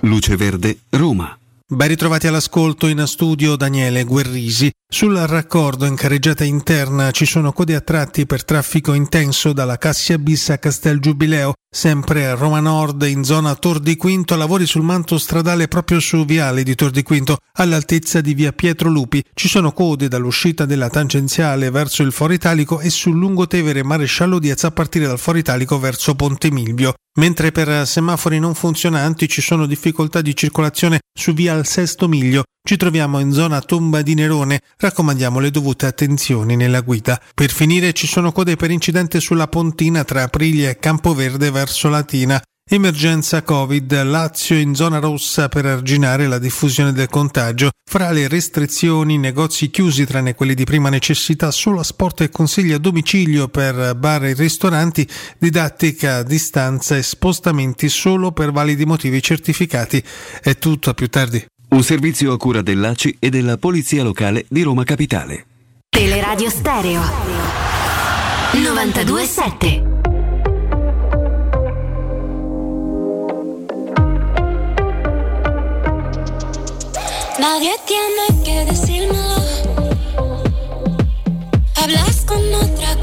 Luce 0.00 0.36
Verde, 0.36 0.78
Roma. 0.88 1.43
Ben 1.66 1.88
ritrovati 1.88 2.26
all'ascolto 2.26 2.88
in 2.88 3.02
studio 3.06 3.56
Daniele 3.56 4.04
Guerrisi. 4.04 4.70
Sul 4.86 5.16
raccordo 5.16 5.86
in 5.86 5.94
carreggiata 5.94 6.44
interna 6.44 7.10
ci 7.10 7.24
sono 7.24 7.52
code 7.52 7.74
a 7.74 7.80
tratti 7.80 8.26
per 8.26 8.44
traffico 8.44 8.92
intenso 8.92 9.54
dalla 9.54 9.78
Cassia 9.78 10.18
Bis 10.18 10.50
a 10.50 10.58
Castel 10.58 11.00
Giubileo, 11.00 11.54
sempre 11.74 12.26
a 12.26 12.34
Roma 12.34 12.60
Nord 12.60 13.02
in 13.04 13.24
zona 13.24 13.54
Tor 13.54 13.80
di 13.80 13.96
Quinto, 13.96 14.36
lavori 14.36 14.66
sul 14.66 14.82
manto 14.82 15.16
stradale 15.16 15.66
proprio 15.66 16.00
su 16.00 16.26
viale 16.26 16.64
di 16.64 16.74
Tor 16.74 16.90
di 16.90 17.02
Quinto 17.02 17.38
all'altezza 17.54 18.20
di 18.20 18.34
via 18.34 18.52
Pietro 18.52 18.90
Lupi. 18.90 19.24
Ci 19.32 19.48
sono 19.48 19.72
code 19.72 20.06
dall'uscita 20.06 20.66
della 20.66 20.90
tangenziale 20.90 21.70
verso 21.70 22.02
il 22.02 22.12
Foro 22.12 22.34
Italico 22.34 22.78
e 22.78 22.90
sul 22.90 23.16
Lungotevere 23.16 23.82
Maresciallo 23.82 24.38
Diaz 24.38 24.64
a 24.64 24.70
partire 24.70 25.06
dal 25.06 25.18
Foro 25.18 25.38
Italico 25.38 25.78
verso 25.78 26.14
Ponte 26.14 26.50
Milvio. 26.50 26.92
Mentre 27.16 27.52
per 27.52 27.86
semafori 27.86 28.40
non 28.40 28.54
funzionanti 28.54 29.28
ci 29.28 29.40
sono 29.40 29.66
difficoltà 29.66 30.20
di 30.20 30.34
circolazione 30.34 30.98
su 31.16 31.32
via 31.32 31.53
al 31.54 31.66
Sesto 31.66 32.08
Miglio, 32.08 32.44
ci 32.66 32.76
troviamo 32.76 33.18
in 33.18 33.32
zona 33.32 33.60
Tomba 33.60 34.02
di 34.02 34.14
Nerone, 34.14 34.60
raccomandiamo 34.76 35.38
le 35.38 35.50
dovute 35.50 35.86
attenzioni 35.86 36.56
nella 36.56 36.80
guida. 36.80 37.20
Per 37.34 37.50
finire 37.50 37.92
ci 37.92 38.06
sono 38.06 38.32
code 38.32 38.56
per 38.56 38.70
incidente 38.70 39.20
sulla 39.20 39.48
pontina 39.48 40.04
tra 40.04 40.22
Aprilia 40.22 40.70
e 40.70 40.78
Campoverde 40.78 41.50
verso 41.50 41.88
Latina. 41.88 42.42
Emergenza 42.66 43.42
Covid, 43.42 44.04
Lazio 44.04 44.56
in 44.56 44.74
zona 44.74 44.98
rossa 44.98 45.50
per 45.50 45.66
arginare 45.66 46.26
la 46.26 46.38
diffusione 46.38 46.92
del 46.92 47.08
contagio. 47.08 47.68
Fra 47.86 48.10
le 48.10 48.26
restrizioni, 48.26 49.18
negozi 49.18 49.68
chiusi 49.68 50.06
tranne 50.06 50.34
quelli 50.34 50.54
di 50.54 50.64
prima 50.64 50.88
necessità, 50.88 51.50
solo 51.50 51.82
sport 51.82 52.22
e 52.22 52.30
consigli 52.30 52.72
a 52.72 52.78
domicilio 52.78 53.48
per 53.48 53.94
bar 53.96 54.24
e 54.24 54.32
ristoranti, 54.32 55.06
didattica 55.38 56.16
a 56.16 56.22
distanza 56.22 56.96
e 56.96 57.02
spostamenti 57.02 57.90
solo 57.90 58.32
per 58.32 58.50
validi 58.50 58.86
motivi 58.86 59.20
certificati. 59.20 60.02
È 60.40 60.56
tutto, 60.56 60.88
a 60.88 60.94
più 60.94 61.08
tardi. 61.08 61.44
Un 61.68 61.82
servizio 61.82 62.32
a 62.32 62.38
cura 62.38 62.62
dell'ACI 62.62 63.16
e 63.18 63.28
della 63.28 63.58
Polizia 63.58 64.02
Locale 64.02 64.46
di 64.48 64.62
Roma 64.62 64.84
Capitale. 64.84 65.44
Teleradio 65.90 66.48
Stereo 66.48 67.02
927 68.52 70.13
Nadie 77.46 77.76
tiene 77.84 78.42
que 78.42 78.64
decírmelo. 78.64 79.36
Hablas 81.76 82.24
con 82.24 82.42
otra 82.54 82.98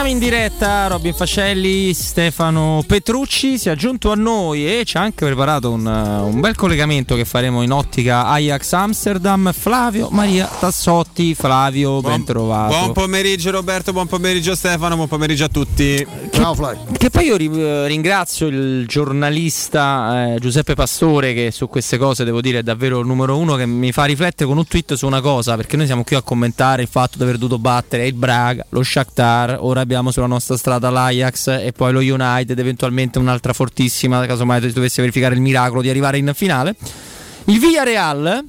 Torniamo 0.00 0.24
in 0.24 0.30
diretta, 0.30 0.86
Robin 0.86 1.12
Fascelli, 1.12 1.92
Stefano 1.92 2.82
Petrucci 2.86 3.58
si 3.58 3.68
è 3.68 3.72
aggiunto 3.72 4.10
a 4.10 4.14
noi 4.14 4.66
e 4.66 4.84
ci 4.86 4.96
ha 4.96 5.02
anche 5.02 5.26
preparato 5.26 5.70
un, 5.70 5.84
uh, 5.84 6.26
un 6.26 6.40
bel 6.40 6.54
collegamento 6.54 7.14
che 7.16 7.26
faremo 7.26 7.60
in 7.60 7.70
ottica 7.70 8.24
Ajax 8.28 8.72
Amsterdam. 8.72 9.52
Flavio 9.52 10.08
Maria 10.10 10.46
Tassotti, 10.46 11.34
Flavio, 11.34 12.00
ben 12.00 12.24
trovato. 12.24 12.74
Buon 12.74 12.92
pomeriggio 12.92 13.50
Roberto, 13.50 13.92
buon 13.92 14.06
pomeriggio 14.06 14.54
Stefano, 14.54 14.94
buon 14.94 15.06
pomeriggio 15.06 15.44
a 15.44 15.48
tutti. 15.48 16.06
Ciao 16.30 16.54
Fly. 16.54 16.78
Che 16.96 17.10
poi 17.10 17.26
io 17.26 17.36
ri- 17.36 17.50
eh, 17.52 17.86
ringrazio 17.86 18.46
il 18.46 18.86
giornalista 18.86 20.32
eh, 20.32 20.38
Giuseppe 20.38 20.72
Pastore 20.72 21.34
che 21.34 21.50
su 21.50 21.68
queste 21.68 21.98
cose 21.98 22.24
devo 22.24 22.40
dire 22.40 22.60
è 22.60 22.62
davvero 22.62 23.00
il 23.00 23.06
numero 23.06 23.36
uno 23.36 23.54
che 23.56 23.66
mi 23.66 23.92
fa 23.92 24.06
riflettere 24.06 24.48
con 24.48 24.56
un 24.56 24.66
tweet 24.66 24.94
su 24.94 25.04
una 25.04 25.20
cosa 25.20 25.56
perché 25.56 25.76
noi 25.76 25.84
siamo 25.84 26.04
qui 26.04 26.16
a 26.16 26.22
commentare 26.22 26.80
il 26.80 26.88
fatto 26.88 27.18
di 27.18 27.24
aver 27.24 27.36
dovuto 27.36 27.58
battere 27.58 28.06
il 28.06 28.14
Braga, 28.14 28.64
lo 28.70 28.82
Shakhtar, 28.82 29.58
ora 29.60 29.88
abbiamo 29.90 30.12
sulla 30.12 30.26
nostra 30.26 30.56
strada 30.56 30.88
l'Ajax 30.88 31.48
e 31.48 31.72
poi 31.72 31.92
lo 31.92 31.98
United, 31.98 32.56
eventualmente 32.56 33.18
un'altra 33.18 33.52
fortissima 33.52 34.24
casomai 34.24 34.70
dovesse 34.70 35.02
verificare 35.02 35.34
il 35.34 35.40
miracolo 35.40 35.82
di 35.82 35.90
arrivare 35.90 36.16
in 36.16 36.30
finale. 36.32 36.76
Il 37.46 37.58
Villarreal 37.58 38.44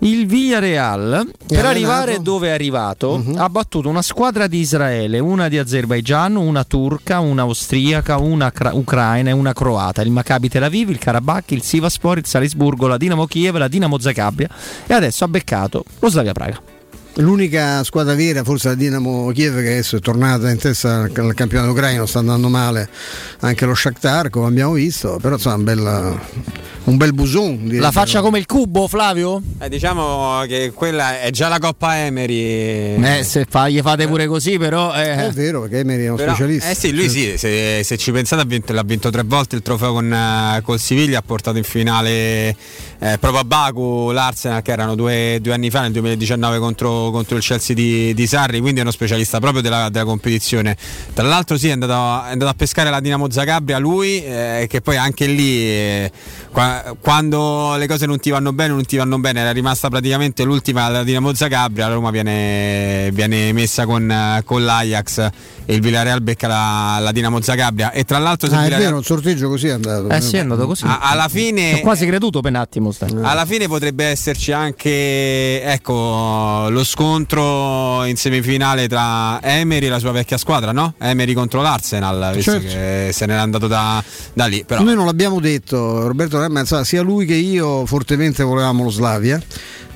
il 0.00 0.26
Villarreal 0.26 1.28
per 1.44 1.64
allenato? 1.64 1.66
arrivare 1.66 2.22
dove 2.22 2.48
è 2.48 2.50
arrivato 2.52 3.24
ha 3.34 3.48
battuto 3.48 3.88
una 3.88 4.02
squadra 4.02 4.46
di 4.46 4.58
Israele, 4.58 5.18
una 5.18 5.48
di 5.48 5.58
Azerbaigian, 5.58 6.36
una 6.36 6.62
turca, 6.62 7.18
una 7.18 7.42
austriaca, 7.42 8.18
una 8.18 8.52
cra- 8.52 8.74
ucraina 8.74 9.30
e 9.30 9.32
una 9.32 9.52
croata. 9.52 10.02
Il 10.02 10.10
Maccabi 10.10 10.48
Tel 10.48 10.62
Aviv, 10.62 10.90
il 10.90 10.98
Karabakh, 10.98 11.50
il 11.50 11.62
Sivaspor, 11.62 12.18
il 12.18 12.26
Salisburgo, 12.26 12.86
la 12.86 12.96
Dinamo 12.96 13.26
Kiev, 13.26 13.56
la 13.56 13.66
Dinamo 13.66 13.98
Zagabria 13.98 14.48
e 14.86 14.94
adesso 14.94 15.24
ha 15.24 15.28
beccato 15.28 15.82
lo 15.98 16.08
Slavia 16.10 16.32
Praga. 16.32 16.77
L'unica 17.20 17.82
squadra 17.82 18.14
vera, 18.14 18.44
forse 18.44 18.68
la 18.68 18.74
Dinamo 18.74 19.30
Kiev, 19.32 19.54
che 19.60 19.70
adesso 19.72 19.96
è 19.96 20.00
tornata 20.00 20.48
in 20.50 20.56
testa 20.58 21.08
al 21.12 21.34
campionato 21.34 21.72
ucraino, 21.72 22.06
sta 22.06 22.20
andando 22.20 22.48
male 22.48 22.88
anche 23.40 23.64
lo 23.64 23.74
Shakhtar, 23.74 24.30
come 24.30 24.46
abbiamo 24.46 24.72
visto, 24.74 25.18
però 25.20 25.34
insomma 25.34 25.56
un 25.56 25.64
bel, 25.64 26.18
un 26.84 26.96
bel 26.96 27.12
buson. 27.12 27.64
direi. 27.64 27.80
La 27.80 27.90
faccia 27.90 28.20
come 28.20 28.38
il 28.38 28.46
cubo, 28.46 28.86
Flavio? 28.86 29.42
Eh, 29.58 29.68
diciamo 29.68 30.44
che 30.46 30.70
quella 30.72 31.20
è 31.20 31.30
già 31.30 31.48
la 31.48 31.58
Coppa 31.58 31.98
Emery. 31.98 33.02
Eh, 33.02 33.24
se 33.24 33.46
fa- 33.48 33.68
gli 33.68 33.80
fate 33.80 34.06
pure 34.06 34.28
così, 34.28 34.56
però. 34.56 34.94
eh. 34.94 35.26
È 35.26 35.30
vero, 35.32 35.62
perché 35.62 35.78
Emery 35.80 36.04
è 36.04 36.10
un 36.10 36.16
Però- 36.16 36.34
specialista. 36.34 36.70
Eh 36.70 36.74
sì, 36.76 36.92
lui 36.94 37.08
sì, 37.08 37.34
se, 37.36 37.82
se 37.82 37.96
ci 37.96 38.12
pensate 38.12 38.42
ha 38.42 38.44
vinto, 38.44 38.72
l'ha 38.72 38.84
vinto 38.84 39.10
tre 39.10 39.24
volte 39.24 39.56
il 39.56 39.62
trofeo 39.62 39.92
con 39.92 40.12
eh, 40.12 40.60
col 40.62 40.78
Siviglia, 40.78 41.18
ha 41.18 41.22
portato 41.22 41.58
in 41.58 41.64
finale 41.64 42.54
eh, 43.00 43.16
proprio 43.18 43.40
a 43.40 43.44
Baku 43.44 44.10
l'Arsenal 44.12 44.62
che 44.62 44.70
erano 44.72 44.94
due, 44.94 45.38
due 45.42 45.52
anni 45.52 45.68
fa 45.70 45.80
nel 45.82 45.92
2019 45.92 46.58
contro, 46.58 47.07
contro 47.10 47.36
il 47.36 47.42
Chelsea 47.42 47.74
di, 47.74 48.14
di 48.14 48.26
Sarri, 48.26 48.60
quindi 48.60 48.78
è 48.80 48.82
uno 48.82 48.90
specialista 48.92 49.38
proprio 49.40 49.62
della, 49.62 49.88
della 49.88 50.04
competizione. 50.04 50.76
Tra 51.14 51.26
l'altro 51.26 51.56
sì, 51.58 51.68
è 51.68 51.72
andato, 51.72 52.26
è 52.26 52.32
andato 52.32 52.50
a 52.50 52.54
pescare 52.54 52.90
la 52.90 53.00
Dinamo 53.00 53.30
Zagabria 53.30 53.78
lui, 53.78 54.22
eh, 54.24 54.66
che 54.68 54.80
poi 54.80 54.96
anche 54.96 55.26
lì 55.26 55.58
eh, 55.62 56.10
qua- 56.52 56.94
quando 57.00 57.74
le 57.76 57.86
cose 57.86 58.06
non 58.06 58.18
ti 58.18 58.30
vanno 58.30 58.52
bene, 58.52 58.72
non 58.74 58.84
ti 58.84 58.96
vanno 58.96 59.18
bene, 59.18 59.40
era 59.40 59.50
rimasta 59.52 59.88
praticamente 59.88 60.42
l'ultima 60.44 60.88
la 60.88 61.02
Dinamo 61.04 61.34
Zagabria, 61.34 61.88
la 61.88 61.94
Roma 61.94 62.10
viene, 62.10 63.10
viene 63.12 63.52
messa 63.52 63.84
con, 63.86 64.40
con 64.44 64.64
l'Ajax 64.64 65.28
e 65.66 65.74
il 65.74 65.80
Villarreal 65.80 66.22
becca 66.22 66.46
la, 66.48 66.98
la 67.00 67.12
Dinamo 67.12 67.40
Zagabria 67.42 67.90
e 67.92 68.04
tra 68.04 68.18
l'altro 68.18 68.48
se 68.48 68.54
il 68.54 68.58
Ah, 68.58 68.62
è 68.62 68.64
Villarreal- 68.66 68.88
vero, 68.90 69.00
il 69.00 69.06
sorteggio 69.06 69.48
così 69.48 69.66
è 69.68 69.72
andato. 69.72 70.08
Eh 70.08 70.20
sì, 70.20 70.36
è 70.36 70.40
andato 70.40 70.66
così. 70.66 70.84
a- 70.86 70.98
alla 71.00 71.28
fine 71.28 71.74
Ho 71.74 71.80
quasi 71.80 72.06
creduto 72.06 72.40
per 72.40 72.50
un 72.52 72.56
attimo. 72.56 72.90
stai. 72.92 73.10
alla 73.22 73.44
fine 73.46 73.66
potrebbe 73.68 74.04
esserci 74.04 74.52
anche 74.52 75.62
ecco, 75.62 76.68
lo 76.70 76.84
scontro 76.98 78.02
in 78.06 78.16
semifinale 78.16 78.88
tra 78.88 79.40
Emery 79.40 79.86
e 79.86 79.88
la 79.88 80.00
sua 80.00 80.10
vecchia 80.10 80.36
squadra, 80.36 80.72
no? 80.72 80.94
Emery 80.98 81.32
contro 81.32 81.62
l'Arsenal, 81.62 82.32
visto 82.34 82.50
Certo. 82.50 82.66
che 82.66 83.10
se 83.12 83.24
n'era 83.26 83.40
andato 83.40 83.68
da, 83.68 84.02
da 84.32 84.46
lì. 84.46 84.64
Però 84.66 84.82
Noi 84.82 84.96
non 84.96 85.06
l'abbiamo 85.06 85.38
detto, 85.38 86.08
Roberto 86.08 86.40
Remma, 86.40 86.64
sa, 86.64 86.82
sia 86.82 87.00
lui 87.02 87.24
che 87.24 87.34
io 87.34 87.86
fortemente 87.86 88.42
volevamo 88.42 88.82
lo 88.82 88.90
Slavia. 88.90 89.40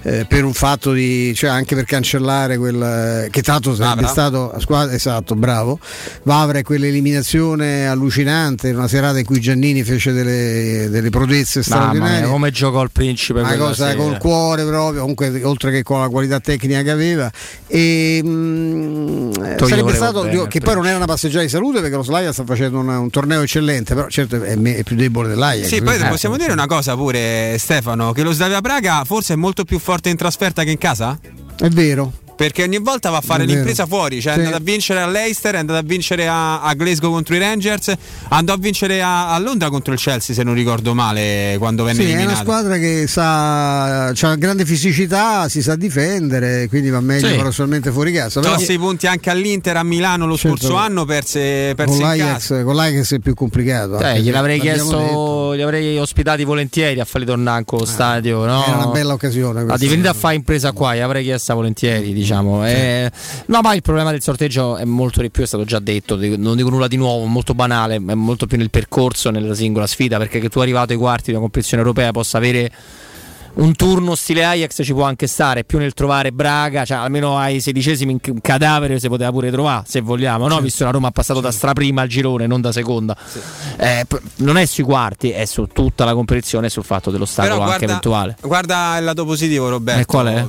Eh, 0.03 0.25
per 0.29 0.45
un 0.45 0.53
fatto 0.53 0.93
di 0.93 1.33
cioè 1.35 1.51
anche 1.51 1.75
per 1.75 1.85
cancellare 1.85 2.57
quel 2.59 3.29
che 3.31 3.43
tanto 3.43 3.75
sarebbe 3.75 4.03
Vavra? 4.03 4.09
stato 4.09 4.53
a 4.53 4.61
squadra 4.61 4.95
esatto 4.95 5.35
bravo 5.35 5.79
Vavra 6.25 6.59
è 6.59 6.63
quell'eliminazione 6.63 7.87
allucinante 7.87 8.71
una 8.71 8.89
serata 8.89 9.19
in 9.19 9.25
cui 9.25 9.41
Giannini 9.41 9.83
fece 9.83 10.13
delle, 10.13 10.89
delle 10.91 11.11
prodezze 11.11 11.63
straordinarie 11.63 12.21
mia, 12.21 12.29
come 12.29 12.51
giocò 12.51 12.83
il 12.83 12.91
principe. 12.91 13.41
una 13.41 13.57
cosa 13.57 13.89
sera. 13.91 14.03
col 14.03 14.19
cuore 14.19 14.65
proprio, 14.65 15.01
comunque 15.01 15.43
oltre 15.45 15.71
che 15.71 15.83
con 15.83 16.01
la 16.01 16.09
qualità 16.09 16.41
tecnica 16.41 16.83
che 16.83 16.91
aveva. 16.91 17.31
E, 17.67 18.21
mm, 18.25 19.33
Toglio 19.57 19.67
sarebbe 19.67 19.95
stato, 19.95 20.23
bene, 20.23 20.47
che 20.49 20.61
poi 20.61 20.75
non 20.75 20.87
era 20.87 20.97
una 20.97 21.07
passeggiata 21.07 21.43
di 21.43 21.49
salute 21.49 21.81
perché 21.81 21.97
lo 21.97 22.03
Slavia 22.03 22.33
sta 22.33 22.45
facendo 22.45 22.79
una- 22.79 22.99
un 22.99 23.11
torneo 23.11 23.43
eccellente, 23.43 23.95
però 23.95 24.09
certo 24.09 24.43
è, 24.43 24.55
me- 24.57 24.77
è 24.77 24.83
più 24.83 24.97
debole 24.97 25.29
dell'Ajax. 25.29 25.67
Sì, 25.67 25.83
poi 25.83 25.99
possiamo 25.99 26.37
dire 26.37 26.53
una 26.53 26.67
cosa 26.67 26.95
pure, 26.95 27.57
Stefano, 27.59 28.13
che 28.13 28.23
lo 28.23 28.33
Slavia 28.33 28.61
Praga 28.61 29.05
forse 29.05 29.35
è 29.35 29.37
molto 29.37 29.65
più 29.65 29.79
forte 29.79 29.92
in 30.09 30.17
trasferta 30.17 30.65
che 30.65 30.71
in 30.71 30.79
casa? 30.79 31.19
È 31.57 31.69
vero. 31.69 32.13
Perché 32.43 32.65
ogni 32.65 32.79
volta 32.81 33.09
va 33.11 33.19
a 33.19 33.21
fare 33.21 33.45
È 33.45 33.47
vero. 33.47 33.59
l'impresa 33.59 33.87
fuori, 33.87 34.21
cioè 34.21 34.33
Sì. 34.33 34.41
è 34.41 34.43
andato 34.45 34.61
a 34.61 34.65
vincere 34.65 35.01
a 35.01 35.07
Leicester, 35.07 35.55
è 35.55 35.59
andato 35.59 35.79
a 35.79 35.83
vincere 35.87 36.27
a, 36.27 36.61
a 36.63 36.75
Glasgow 36.75 37.13
contro 37.13 37.37
i 37.37 37.39
Rangers, 37.39 37.93
andò 38.31 38.53
a 38.53 38.57
vincere 38.57 39.01
a, 39.01 39.33
a 39.33 39.39
Londra 39.39 39.71
contro 39.71 39.93
il 39.93 40.01
Chelsea 40.01 40.35
se 40.35 40.43
non 40.43 40.55
ricordo 40.55 40.93
male 40.93 41.55
quando 41.59 41.85
venne 41.85 41.95
Sì, 41.99 42.03
è 42.03 42.07
una 42.07 42.15
eliminato. 42.17 42.43
squadra 42.43 42.79
che 42.79 43.07
sa, 43.07 44.07
ha 44.09 44.35
grande 44.35 44.65
fisicità, 44.65 45.49
si 45.49 45.63
sa 45.63 45.77
difendere, 45.77 46.67
quindi 46.69 46.91
va 46.91 46.99
meglio 47.01 47.29
Sì. 47.29 47.33
paradossalmente 47.35 47.93
fuori 47.93 48.11
casa. 48.13 48.41
Però 48.41 48.55
Tolse 48.57 48.73
i 48.73 48.79
punti 48.79 49.07
anche 49.07 49.31
all'Inter 49.31 49.77
a 49.77 49.85
Milano 49.85 50.27
lo 50.27 50.37
Certo. 50.37 50.57
scorso 50.57 50.75
anno, 50.77 51.05
perse, 51.05 51.75
con 51.77 51.87
perse 51.87 51.95
in 51.95 52.01
casa. 52.01 52.17
l'Ajax, 52.25 52.65
con 52.65 52.75
l'Ajax 52.75 53.15
è 53.15 53.19
più 53.21 53.35
complicato. 53.35 54.01
Eh, 54.01 54.05
anche 54.05 54.21
gliel'avrei 54.23 54.59
chiesto, 54.59 55.53
li 55.53 55.63
avrei 55.63 55.97
ospitati 55.99 56.43
volentieri 56.43 56.99
a 56.99 57.05
farli 57.05 57.27
tornare 57.27 57.61
in 57.61 57.65
quello 57.67 57.85
stadio. 57.85 58.45
No? 58.45 58.65
Era 58.67 58.77
una 58.79 58.87
bella 58.89 59.13
occasione. 59.13 59.61
Ah, 59.61 59.65
questa. 59.65 59.79
di 59.85 59.89
venire 59.89 60.09
a 60.09 60.13
fare 60.15 60.35
impresa 60.35 60.73
qua, 60.73 60.97
gli 60.97 60.99
avrei 60.99 61.23
chiesta 61.23 61.55
volentieri, 61.55 62.13
diciamo. 62.13 62.31
Eh, 62.67 63.11
no, 63.47 63.61
ma 63.61 63.75
il 63.75 63.83
problema 63.83 64.11
del 64.11 64.23
sorteggio 64.23 64.77
è 64.77 64.85
molto 64.85 65.21
di 65.21 65.31
più, 65.31 65.43
è 65.43 65.47
stato 65.47 65.65
già 65.65 65.79
detto, 65.79 66.17
non 66.37 66.57
dico 66.57 66.71
nulla 66.71 66.89
di 66.89 66.97
nuovo, 66.97 67.25
molto 67.27 67.55
banale, 67.55 67.97
è 67.97 68.15
molto 68.15 68.47
più 68.47 68.57
nel 68.57 68.71
percorso, 68.71 69.31
nella 69.31 69.55
singola 69.55 69.87
sfida, 69.87 70.19
perché 70.19 70.41
che 70.41 70.49
tu 70.49 70.61
arrivato 70.61 70.93
ai 70.93 70.99
quarti 70.99 71.27
di 71.27 71.31
una 71.33 71.41
competizione 71.41 71.83
europea 71.83 72.11
possa 72.13 72.39
avere 72.39 72.71
un 73.55 73.77
turno 73.77 74.15
stile 74.15 74.45
Ajax 74.45 74.83
ci 74.83 74.93
può 74.95 75.03
anche 75.05 75.27
stare, 75.27 75.65
più 75.65 75.79
nel 75.79 75.93
trovare 75.93 76.33
Braga, 76.33 76.85
cioè 76.85 76.97
almeno 76.99 77.37
ai 77.39 77.61
sedicesimi 77.61 78.19
in 78.25 78.41
cadavere 78.41 78.99
si 78.99 79.09
poteva 79.09 79.31
pure 79.31 79.51
trovare, 79.51 79.85
se 79.87 80.01
vogliamo, 80.01 80.49
no? 80.49 80.59
visto 80.61 80.79
che 80.79 80.85
la 80.85 80.91
Roma 80.91 81.09
ha 81.09 81.11
passato 81.11 81.41
da 81.41 81.51
straprima 81.53 82.03
al 82.03 82.09
girone, 82.09 82.47
non 82.47 82.61
da 82.61 82.73
seconda. 82.73 83.17
Eh, 83.77 84.05
p- 84.09 84.21
non 84.37 84.57
è 84.57 84.65
sui 84.65 84.85
quarti, 84.85 85.31
è 85.31 85.45
su 85.45 85.67
tutta 85.67 86.05
la 86.05 86.15
competizione 86.15 86.69
e 86.69 86.71
sul 86.71 86.85
fatto 86.85 87.11
dello 87.11 87.27
stato 87.27 87.49
Però 87.49 87.61
anche 87.61 87.67
guarda, 87.77 87.85
eventuale. 87.85 88.37
guarda 88.41 88.97
il 88.99 89.05
lato 89.05 89.25
positivo, 89.25 89.69
Roberto. 89.69 90.01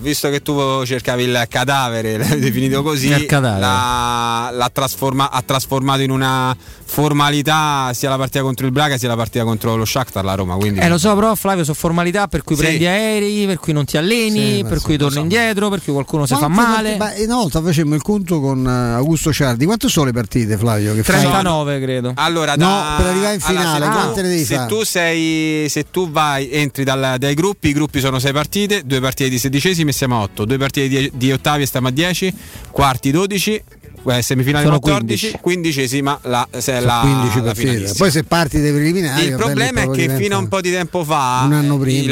Visto 0.01 0.29
che 0.29 0.41
tu 0.41 0.85
cercavi 0.85 1.23
il 1.23 1.45
cadavere, 1.49 2.17
l'hai 2.19 2.39
definito 2.39 2.81
così, 2.83 3.09
l'ha, 3.29 4.49
l'ha 4.51 4.69
trasforma- 4.71 5.29
ha 5.29 5.41
trasformato 5.45 6.01
in 6.01 6.11
una 6.11 6.55
formalità 6.85 7.91
sia 7.93 8.07
la 8.09 8.17
partita 8.17 8.41
contro 8.43 8.65
il 8.65 8.71
Braga 8.71 8.97
sia 8.97 9.07
la 9.09 9.15
partita 9.15 9.43
contro 9.43 9.75
lo 9.75 9.83
Shakhtar, 9.85 10.23
la 10.23 10.35
Roma. 10.35 10.55
Quindi 10.55 10.79
Eh 10.79 10.87
lo 10.87 10.97
so, 10.97 11.13
però 11.15 11.33
Flavio 11.35 11.63
sono 11.63 11.75
formalità 11.75 12.27
per 12.27 12.43
cui 12.43 12.55
Sì. 12.55 12.61
prendi 12.61 12.85
aerei, 12.93 13.45
per 13.45 13.57
cui 13.59 13.73
non 13.73 13.85
ti 13.85 13.97
alleni, 13.97 14.57
Sì, 14.57 14.65
per 14.67 14.79
cui 14.81 14.97
torni 14.97 15.15
so. 15.15 15.19
indietro, 15.21 15.69
per 15.69 15.81
cui 15.83 15.93
qualcuno 15.93 16.25
si 16.25 16.35
fa 16.35 16.47
male. 16.47 16.95
ma 16.97 17.11
una 17.17 17.35
volta 17.35 17.61
facemmo 17.61 17.95
il 17.95 18.01
conto 18.01 18.39
con 18.39 18.65
eh, 18.65 18.93
Augusto 18.95 19.33
Ciardi. 19.33 19.65
Quante 19.65 19.89
sono 19.89 20.05
le 20.07 20.11
partite, 20.13 20.57
Flavio? 20.57 20.93
Che 20.93 21.03
fai? 21.03 21.19
39 21.21 21.79
credo. 21.81 22.11
Allora, 22.15 22.51
No, 22.55 22.65
da- 22.65 22.93
per 22.97 23.05
arrivare 23.07 23.35
in 23.35 23.41
allora, 23.43 23.61
finale, 23.61 23.85
se 23.85 23.91
tu- 23.91 23.97
quante 23.97 24.21
ne 24.21 24.27
devi 24.29 24.43
se 24.45 24.55
fare? 24.55 24.67
tu 24.69 24.83
sei 24.83 25.69
se 25.69 25.85
tu 25.91 26.09
vai 26.11 26.49
entri 26.51 26.83
dal- 26.83 27.15
dai 27.17 27.33
gruppi 27.33 27.69
i 27.69 27.73
gruppi 27.73 27.99
sono 27.99 28.19
6 28.19 28.31
partite 28.31 28.81
due 28.85 28.99
partite 28.99 29.29
di 29.29 29.39
sedicesimi 29.39 29.89
e 29.89 29.93
siamo 29.93 30.17
a 30.17 30.21
8 30.21 30.45
due 30.45 30.57
partite 30.57 30.87
di, 30.87 31.11
di 31.13 31.31
ottavi 31.31 31.63
e 31.63 31.65
stiamo 31.65 31.87
a 31.87 31.91
10 31.91 32.33
quarti 32.71 33.11
12 33.11 33.63
eh, 34.07 34.21
semifinali 34.21 34.65
Sono 34.65 34.79
14 34.79 35.37
quindicesima 35.41 36.19
la, 36.23 36.47
se 36.57 36.79
la, 36.79 36.99
15 37.01 37.41
la 37.41 37.53
finalissima. 37.53 37.93
Poi 37.97 38.11
se 38.11 38.23
parti 38.23 38.61
dai 38.61 38.71
preliminari. 38.71 39.25
il 39.25 39.35
problema 39.35 39.81
è 39.81 39.89
che 39.89 40.09
fino 40.15 40.35
a 40.35 40.39
un 40.39 40.47
po' 40.47 40.61
di 40.61 40.71
tempo 40.71 41.03
fa. 41.03 41.47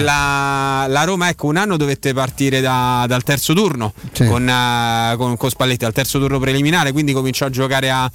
La, 0.02 0.86
la 0.88 1.04
Roma 1.04 1.30
ecco 1.30 1.48
un 1.48 1.58
anno 1.58 1.78
dovette 1.78 2.14
partire 2.14 2.62
da- 2.62 3.06
dal 3.08 3.24
terzo 3.24 3.54
turno 3.54 3.94
con, 4.28 4.48
eh, 4.48 5.14
con, 5.18 5.38
con 5.38 5.50
Spalletti 5.50 5.86
al 5.86 5.94
terzo 5.94 6.20
turno 6.20 6.40
preliminare 6.40 6.92
quindi 6.92 7.14
cominciò 7.14 7.46
a 7.46 7.50
giocare 7.50 7.90
a, 7.90 8.10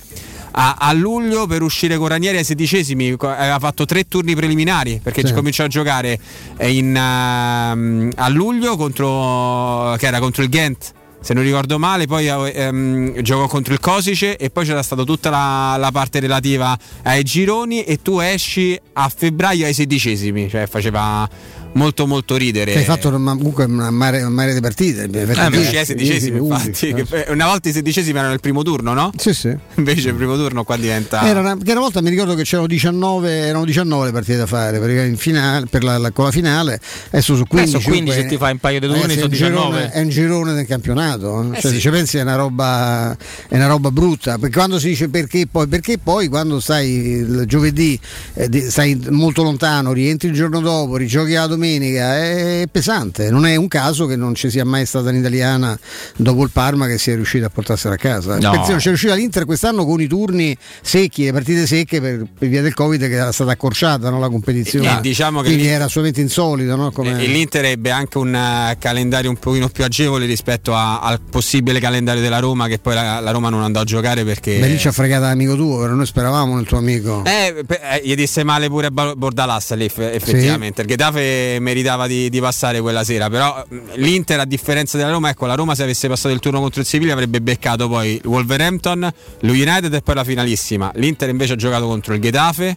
a- 0.52 0.76
a 0.78 0.92
luglio 0.92 1.46
per 1.46 1.62
uscire 1.62 1.96
con 1.96 2.08
Ranieri 2.08 2.38
ai 2.38 2.44
sedicesimi 2.44 3.16
co- 3.16 3.28
aveva 3.28 3.58
fatto 3.58 3.84
tre 3.84 4.06
turni 4.08 4.34
preliminari 4.34 5.00
perché 5.02 5.20
Sì. 5.20 5.28
ci 5.28 5.32
cominciò 5.34 5.64
a 5.64 5.68
giocare 5.68 6.18
eh, 6.56 6.72
in, 6.76 6.94
ehm, 6.96 8.10
a 8.16 8.28
luglio 8.28 8.76
contro 8.76 9.94
che 9.98 10.06
era 10.06 10.18
contro 10.18 10.42
il 10.42 10.48
Ghent 10.48 10.92
se 11.26 11.34
non 11.34 11.42
ricordo 11.42 11.76
male, 11.76 12.06
poi 12.06 12.28
ehm, 12.28 13.20
giocò 13.20 13.48
contro 13.48 13.72
il 13.72 13.80
Cosice 13.80 14.36
e 14.36 14.48
poi 14.48 14.64
c'era 14.64 14.80
stata 14.80 15.02
tutta 15.02 15.28
la, 15.28 15.74
la 15.76 15.90
parte 15.90 16.20
relativa 16.20 16.78
ai 17.02 17.24
gironi 17.24 17.82
e 17.82 18.00
tu 18.00 18.20
esci 18.20 18.78
a 18.92 19.08
febbraio 19.08 19.66
ai 19.66 19.74
sedicesimi, 19.74 20.48
cioè 20.48 20.68
faceva 20.68 21.28
molto 21.76 22.06
molto 22.06 22.36
ridere. 22.36 22.74
Hai 22.74 22.84
fatto 22.84 23.08
una- 23.08 23.34
comunque 23.36 23.64
una 23.64 23.90
mare, 23.90 24.20
una 24.20 24.30
mare 24.30 24.54
di 24.54 24.60
partite. 24.60 25.02
abbiamo 25.02 25.26
fatto 25.32 25.40
Eh, 25.40 25.42
ma 25.42 25.48
10, 25.50 25.62
uscì 25.64 25.76
ai 25.76 25.84
sedicesimi, 25.86 26.38
11, 26.38 26.66
infatti. 26.66 26.88
eh. 26.88 27.04
che- 27.24 27.30
una 27.32 27.46
volta 27.46 27.68
i 27.68 27.72
sedicesimi 27.72 28.18
erano 28.18 28.32
il 28.34 28.40
primo 28.40 28.62
turno, 28.62 28.92
no? 28.94 29.10
Sì, 29.16 29.32
sì. 29.34 29.54
Invece 29.76 30.08
il 30.08 30.14
primo 30.14 30.34
turno 30.36 30.64
qua 30.64 30.76
diventa. 30.76 31.26
Era 31.26 31.40
una, 31.40 31.56
che 31.56 31.70
una 31.70 31.80
volta 31.80 32.00
mi 32.00 32.10
ricordo 32.10 32.34
che 32.34 32.42
c'erano 32.44 32.66
19, 32.66 33.30
erano 33.30 33.64
19 33.64 34.06
le 34.06 34.12
partite 34.12 34.36
da 34.38 34.46
fare 34.46 35.14
finale, 35.16 35.66
per 35.70 35.82
la, 35.84 35.98
la- 35.98 36.10
con 36.10 36.24
la 36.24 36.30
finale, 36.30 36.80
adesso 37.08 37.36
su 37.36 37.44
15. 37.46 37.74
Adesso 37.76 37.88
15 37.88 38.04
comunque- 38.04 38.14
se 38.22 38.26
ti 38.28 38.36
fai 38.36 38.52
un 38.52 38.58
paio 38.58 38.80
di 38.80 38.86
turni 38.86 39.00
ragazzi, 39.02 39.18
sono 39.20 39.26
è 39.26 39.30
un 39.30 39.36
girone- 39.36 39.76
19. 39.76 39.90
È 39.92 40.00
un 40.00 40.08
girone 40.08 40.52
del 40.54 40.66
campionato. 40.66 41.42
eh. 41.42 41.46
Eh 41.56 41.60
cioè, 41.60 41.70
sì. 41.70 41.76
se 41.76 41.80
ci 41.80 41.90
pensi 41.90 42.16
è 42.18 42.22
una, 42.22 42.36
roba, 42.36 43.16
è 43.48 43.54
una 43.56 43.66
roba 43.66 43.90
brutta. 43.90 44.38
Perché 44.38 44.56
quando 44.56 44.78
si 44.78 44.88
dice 44.88 45.08
perché 45.08 45.46
poi, 45.50 45.66
perché 45.66 45.98
poi 45.98 46.28
quando 46.28 46.60
stai 46.60 46.90
il 46.90 47.44
giovedì, 47.46 47.98
eh, 48.34 48.70
stai 48.70 48.98
molto 49.10 49.42
lontano, 49.42 49.92
rientri 49.92 50.28
il 50.28 50.34
giorno 50.34 50.60
dopo, 50.60 50.96
rigiochi 50.96 51.32
la 51.32 51.46
domenica, 51.46 51.64
è 51.74 52.64
pesante. 52.70 53.30
Non 53.30 53.46
è 53.46 53.56
un 53.56 53.68
caso 53.68 54.06
che 54.06 54.16
non 54.16 54.34
ci 54.34 54.50
sia 54.50 54.64
mai 54.64 54.86
stata 54.86 55.10
un'italiana 55.10 55.78
dopo 56.16 56.42
il 56.44 56.50
Parma 56.50 56.86
che 56.86 56.98
sia 56.98 57.14
riuscita 57.14 57.46
a 57.46 57.50
portarsela 57.50 57.94
a 57.94 57.96
casa. 57.98 58.38
No. 58.38 58.50
Attenzione, 58.50 58.78
c'è 58.80 58.88
riuscita 58.88 59.14
l'Inter 59.14 59.44
quest'anno 59.44 59.84
con 59.84 60.00
i 60.00 60.06
turni 60.06 60.56
secchi, 60.82 61.24
le 61.24 61.32
partite 61.32 61.66
secche 61.66 62.00
per, 62.00 62.24
per 62.38 62.48
via 62.48 62.62
del 62.62 62.74
Covid 62.74 63.00
che 63.00 63.12
era 63.14 63.32
stata 63.32 63.52
accorciata 63.52 64.10
no, 64.10 64.18
la 64.18 64.28
competizione. 64.28 64.98
E 64.98 65.00
diciamo 65.00 65.38
che 65.38 65.46
Quindi 65.46 65.62
l'Inter- 65.62 65.76
era 65.76 65.84
assolutamente 65.86 66.20
insolito. 66.20 66.76
No, 66.76 66.90
come- 66.90 67.22
E 67.22 67.26
l'Inter 67.26 67.64
ebbe 67.66 67.90
anche 67.90 68.18
un 68.18 68.34
eh, 68.34 68.76
calendario 68.78 69.30
un 69.30 69.36
pochino 69.36 69.68
più 69.68 69.84
agevole 69.84 70.26
rispetto 70.26 70.74
a- 70.74 71.00
al 71.00 71.20
possibile 71.20 71.80
calendario 71.80 72.22
della 72.22 72.38
Roma, 72.38 72.68
che 72.68 72.78
poi 72.78 72.94
la, 72.94 73.20
la 73.20 73.30
Roma 73.30 73.48
non 73.48 73.62
andò 73.62 73.80
a 73.80 73.84
giocare 73.84 74.24
perché. 74.24 74.58
Beh, 74.58 74.68
lì 74.68 74.78
ci 74.78 74.88
ha 74.88 74.92
fregato 74.92 75.24
l'amico 75.24 75.54
tuo, 75.56 75.80
però 75.80 75.94
noi 75.94 76.06
speravamo 76.06 76.54
nel 76.56 76.66
tuo 76.66 76.78
amico. 76.78 77.24
Eh, 77.24 77.64
pe- 77.66 77.80
eh, 77.92 78.02
gli 78.04 78.14
disse 78.14 78.44
male 78.44 78.68
pure 78.68 78.86
a 78.86 78.90
Ba- 78.90 79.14
Bordalas 79.16 79.74
lì, 79.74 79.84
eff- 79.86 79.98
effettivamente. 79.98 80.82
Il 80.82 80.88
Getafe 80.88 81.55
che 81.56 81.60
meritava 81.60 82.06
di, 82.06 82.28
di 82.28 82.40
passare 82.40 82.80
quella 82.80 83.04
sera. 83.04 83.28
Però 83.28 83.64
mh, 83.66 83.78
l'Inter, 83.94 84.40
a 84.40 84.44
differenza 84.44 84.96
della 84.96 85.10
Roma, 85.10 85.30
ecco, 85.30 85.46
la 85.46 85.54
Roma 85.54 85.74
se 85.74 85.82
avesse 85.82 86.08
passato 86.08 86.34
il 86.34 86.40
turno 86.40 86.60
contro 86.60 86.80
il 86.80 86.86
Siviglia 86.86 87.12
avrebbe 87.12 87.40
beccato 87.40 87.88
poi 87.88 88.20
Wolverhampton, 88.24 89.12
lo 89.40 89.52
United 89.52 89.92
e 89.92 90.02
poi 90.02 90.14
la 90.14 90.24
finalissima. 90.24 90.90
L'Inter 90.94 91.28
invece 91.28 91.54
ha 91.54 91.56
giocato 91.56 91.86
contro 91.86 92.14
il 92.14 92.20
Getafe, 92.20 92.76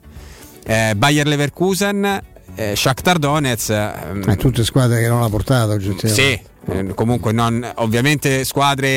eh, 0.66 0.94
Bayer 0.96 1.28
Leverkusen, 1.28 2.22
eh, 2.56 2.76
Shakhtar 2.76 3.20
Donetsk. 3.20 3.70
Eh, 3.70 4.36
tutte 4.38 4.64
squadre 4.64 5.02
che 5.02 5.08
non 5.08 5.24
ha 5.24 5.30
portato 5.30 5.72
oggettivamente. 5.72 6.10
sì, 6.10 6.40
eh, 6.72 6.94
comunque 6.94 7.32
non, 7.32 7.68
ovviamente 7.76 8.44
squadre 8.46 8.88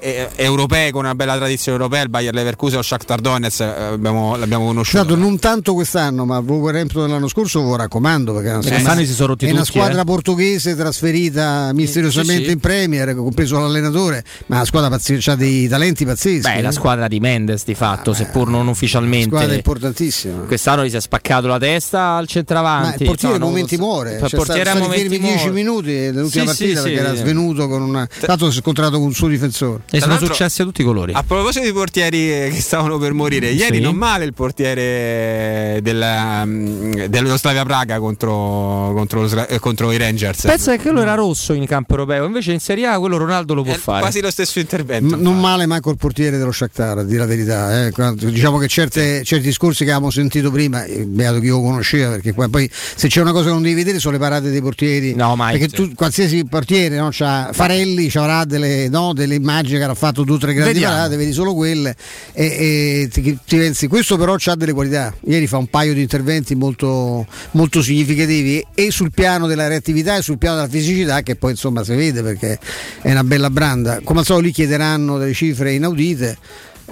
eh, 0.00 0.28
europee 0.36 0.90
con 0.90 1.04
una 1.04 1.14
bella 1.14 1.36
tradizione 1.36 1.78
europea, 1.78 2.02
il 2.02 2.08
Bayer 2.08 2.34
Leverkusen 2.34 2.78
o 2.78 2.82
Shakhtar 2.82 3.20
Donetsk 3.20 3.60
eh, 3.60 3.64
abbiamo- 3.64 4.36
l'abbiamo 4.36 4.66
conosciuto. 4.66 5.04
Stato 5.04 5.16
non 5.18 5.38
tanto 5.38 5.74
quest'anno, 5.74 6.24
ma 6.24 6.38
Wolverhampton 6.38 7.06
dell'anno 7.06 7.28
scorso 7.28 7.60
lo 7.60 7.76
raccomando 7.76 8.32
perché 8.34 8.48
è 8.50 8.52
una, 8.54 8.62
squadra- 8.62 9.04
si 9.04 9.12
sono 9.12 9.28
rotti 9.28 9.46
è 9.46 9.50
una 9.50 9.60
tutti, 9.60 9.70
squadra 9.72 10.00
eh. 10.00 10.04
portoghese 10.04 10.74
trasferita 10.76 11.70
misteriosamente 11.72 12.42
Sì, 12.42 12.46
sì. 12.48 12.52
in 12.52 12.60
Premier, 12.60 13.14
compreso 13.14 13.58
l'allenatore, 13.58 14.24
ma 14.46 14.56
una 14.56 14.64
squadra 14.64 14.88
pazzesca, 14.90 15.32
ha 15.32 15.36
dei 15.36 15.68
talenti 15.68 16.04
pazzeschi. 16.04 16.50
Beh, 16.52 16.60
la 16.62 16.68
eh. 16.68 16.72
squadra 16.72 17.08
di 17.08 17.20
Mendes 17.20 17.64
di 17.64 17.74
fatto, 17.74 18.12
seppur 18.12 18.48
non 18.48 18.66
ufficialmente. 18.68 19.28
squadra 19.28 19.54
importantissima. 19.54 20.38
Quest'anno 20.44 20.84
gli 20.84 20.90
si 20.90 20.96
è 20.96 21.00
spaccato 21.00 21.46
la 21.46 21.58
testa 21.58 22.16
al 22.16 22.26
centravanti. 22.26 22.88
Ma 22.88 22.94
il 22.98 23.04
portiere 23.06 23.38
No, 23.38 23.44
a 23.44 23.48
momenti 23.48 23.76
so. 23.76 23.82
muore, 23.82 24.12
Il 24.14 24.18
cioè, 24.20 24.30
portiere 24.30 24.70
sta, 24.70 24.78
a 24.78 24.80
momenti 24.80 25.02
fermi 25.08 25.18
10 25.18 25.34
muore. 25.36 25.50
minuti 25.52 25.90
nell'ultima 25.92 26.52
Sì, 26.52 26.58
partita 26.64 26.79
sì, 26.80 26.88
perché 26.94 26.98
sì. 27.00 27.04
era 27.06 27.14
svenuto 27.16 27.68
con 27.68 27.82
una. 27.82 28.08
Tanto 28.20 28.50
si 28.50 28.58
è 28.58 28.60
scontrato 28.60 28.92
con 28.98 29.06
un 29.06 29.14
suo 29.14 29.28
difensore. 29.28 29.82
E 29.90 30.00
sono 30.00 30.18
successi 30.18 30.62
a 30.62 30.64
tutti 30.64 30.80
i 30.82 30.84
colori. 30.84 31.12
A 31.14 31.22
proposito 31.22 31.64
di 31.64 31.72
portieri 31.72 32.30
eh, 32.30 32.50
che 32.52 32.60
stavano 32.60 32.98
per 32.98 33.12
morire, 33.12 33.50
ieri 33.50 33.76
Sì. 33.76 33.82
non 33.82 33.94
male 33.96 34.24
il 34.24 34.32
portiere 34.34 35.80
del, 35.82 36.04
mm, 36.44 36.92
dello 37.06 37.36
Slavia 37.36 37.64
Praga 37.64 37.98
contro, 37.98 38.92
contro 38.94 39.24
eh, 39.46 39.58
contro 39.58 39.92
i 39.92 39.96
Rangers. 39.98 40.42
Pensa 40.42 40.76
che 40.76 40.82
quello 40.82 41.00
era 41.02 41.14
rosso 41.14 41.52
in 41.52 41.66
campo 41.66 41.92
europeo, 41.92 42.24
invece 42.26 42.52
in 42.52 42.60
Serie 42.60 42.86
A 42.86 42.98
quello 42.98 43.16
Ronaldo 43.16 43.54
lo 43.54 43.62
può 43.62 43.72
È 43.74 43.76
fare. 43.78 44.00
quasi 44.00 44.20
lo 44.20 44.30
stesso 44.30 44.58
intervento. 44.58 45.16
M- 45.16 45.20
non 45.20 45.38
male 45.40 45.66
manco 45.66 45.90
il 45.90 45.96
portiere 45.96 46.38
dello 46.38 46.52
Shakhtar, 46.52 46.98
a 46.98 47.04
dire 47.04 47.18
la 47.18 47.26
verità. 47.26 47.86
eh. 47.86 47.92
Diciamo 48.14 48.58
che 48.58 48.68
certe- 48.68 49.22
certi 49.24 49.46
discorsi 49.46 49.84
che 49.84 49.90
avevamo 49.90 50.10
sentito 50.10 50.50
prima, 50.50 50.84
eh, 50.84 51.04
beato 51.04 51.40
chi 51.40 51.48
lo 51.48 51.60
conosceva, 51.60 52.10
perché 52.10 52.32
poi 52.32 52.68
se 52.72 53.08
c'è 53.08 53.20
una 53.20 53.32
cosa 53.32 53.46
che 53.46 53.52
non 53.52 53.62
devi 53.62 53.74
vedere 53.74 53.98
sono 53.98 54.14
le 54.14 54.20
parate 54.20 54.50
dei 54.50 54.60
portieri. 54.60 55.14
No, 55.14 55.36
mai. 55.36 55.58
Perché 55.58 55.74
tu, 55.74 55.92
qualsiasi 55.94 56.44
portiere, 56.44 56.69
no, 56.88 57.08
c'ha 57.10 57.50
Farelli 57.52 58.10
avrà 58.14 58.44
delle, 58.44 58.88
no, 58.88 59.12
delle 59.12 59.34
immagini 59.34 59.76
che 59.78 59.82
avrà 59.82 59.94
fatto 59.94 60.24
due 60.24 60.36
o 60.36 60.38
tre 60.38 60.52
grandi 60.52 60.74
Vediamo. 60.74 60.94
parate, 60.94 61.16
vedi 61.16 61.32
solo 61.32 61.54
quelle 61.54 61.94
e, 62.32 62.44
e 62.44 63.08
ti, 63.10 63.22
ti 63.22 63.56
pensi, 63.56 63.86
questo 63.86 64.16
però 64.16 64.36
ha 64.42 64.54
delle 64.54 64.72
qualità. 64.72 65.14
Ieri 65.26 65.46
fa 65.46 65.56
un 65.56 65.66
paio 65.66 65.94
di 65.94 66.00
interventi 66.00 66.54
molto, 66.54 67.26
molto 67.52 67.82
significativi 67.82 68.64
e 68.74 68.90
sul 68.90 69.10
piano 69.12 69.46
della 69.46 69.66
reattività 69.68 70.16
e 70.16 70.22
sul 70.22 70.38
piano 70.38 70.56
della 70.56 70.68
fisicità 70.68 71.22
che 71.22 71.36
poi 71.36 71.52
insomma 71.52 71.82
si 71.84 71.94
vede 71.94 72.22
perché 72.22 72.58
è 73.02 73.10
una 73.10 73.24
bella 73.24 73.50
branda. 73.50 74.00
Come 74.02 74.20
al 74.20 74.24
solito 74.24 74.46
lì 74.46 74.52
chiederanno 74.52 75.18
delle 75.18 75.34
cifre 75.34 75.72
inaudite. 75.72 76.38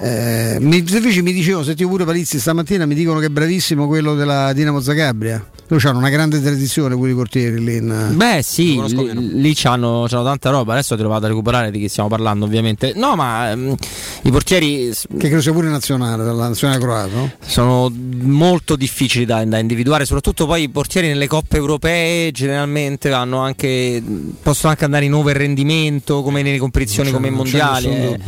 Eh, 0.01 0.57
mi, 0.61 0.81
mi 0.81 1.33
dicevo, 1.33 1.61
sentivo 1.63 1.89
pure 1.89 2.05
Palizzi 2.05 2.39
stamattina, 2.39 2.85
mi 2.85 2.95
dicono 2.95 3.19
che 3.19 3.25
è 3.25 3.29
bravissimo 3.29 3.85
quello 3.85 4.15
della 4.15 4.53
Dinamo 4.53 4.79
Zagabria. 4.79 5.45
Loro 5.71 5.89
hanno 5.89 5.99
una 5.99 6.09
grande 6.09 6.41
tradizione 6.41 6.95
pure 6.95 7.11
i 7.11 7.13
portieri 7.13 7.63
lì. 7.63 7.75
in- 7.77 8.13
Beh 8.15 8.41
sì, 8.43 8.81
lì, 8.87 9.39
lì 9.39 9.53
c'hanno, 9.55 10.05
c'hanno 10.09 10.23
tanta 10.23 10.49
roba, 10.49 10.73
adesso 10.73 10.95
ti 10.95 11.03
lo 11.03 11.09
vado 11.09 11.25
a 11.25 11.29
recuperare 11.29 11.69
di 11.69 11.79
chi 11.79 11.87
stiamo 11.87 12.09
parlando 12.09 12.45
ovviamente. 12.45 12.93
No 12.95 13.15
ma 13.15 13.51
ehm, 13.51 13.75
i 14.23 14.31
portieri 14.31 14.91
Che 14.91 15.17
credo 15.27 15.41
sia 15.41 15.51
pure 15.51 15.69
nazionale, 15.69 16.23
dalla 16.23 16.47
nazionale 16.47 16.79
croata. 16.79 17.15
no? 17.15 17.31
sono 17.45 17.93
molto 18.21 18.75
difficili 18.75 19.25
da, 19.25 19.45
da 19.45 19.59
individuare, 19.59 20.05
soprattutto 20.05 20.47
poi 20.47 20.63
i 20.63 20.69
portieri 20.69 21.07
nelle 21.07 21.27
coppe 21.27 21.57
europee 21.57 22.31
generalmente 22.31 23.11
hanno 23.11 23.37
anche, 23.39 24.01
possono 24.41 24.71
anche 24.71 24.85
andare 24.85 25.05
in 25.05 25.13
over 25.13 25.35
rendimento 25.37 26.23
come 26.23 26.41
nelle 26.41 26.57
competizioni 26.57 27.11
come 27.11 27.27
i 27.27 27.31
non 27.31 27.43
c'è 27.43 27.57
mondiali. 27.59 28.21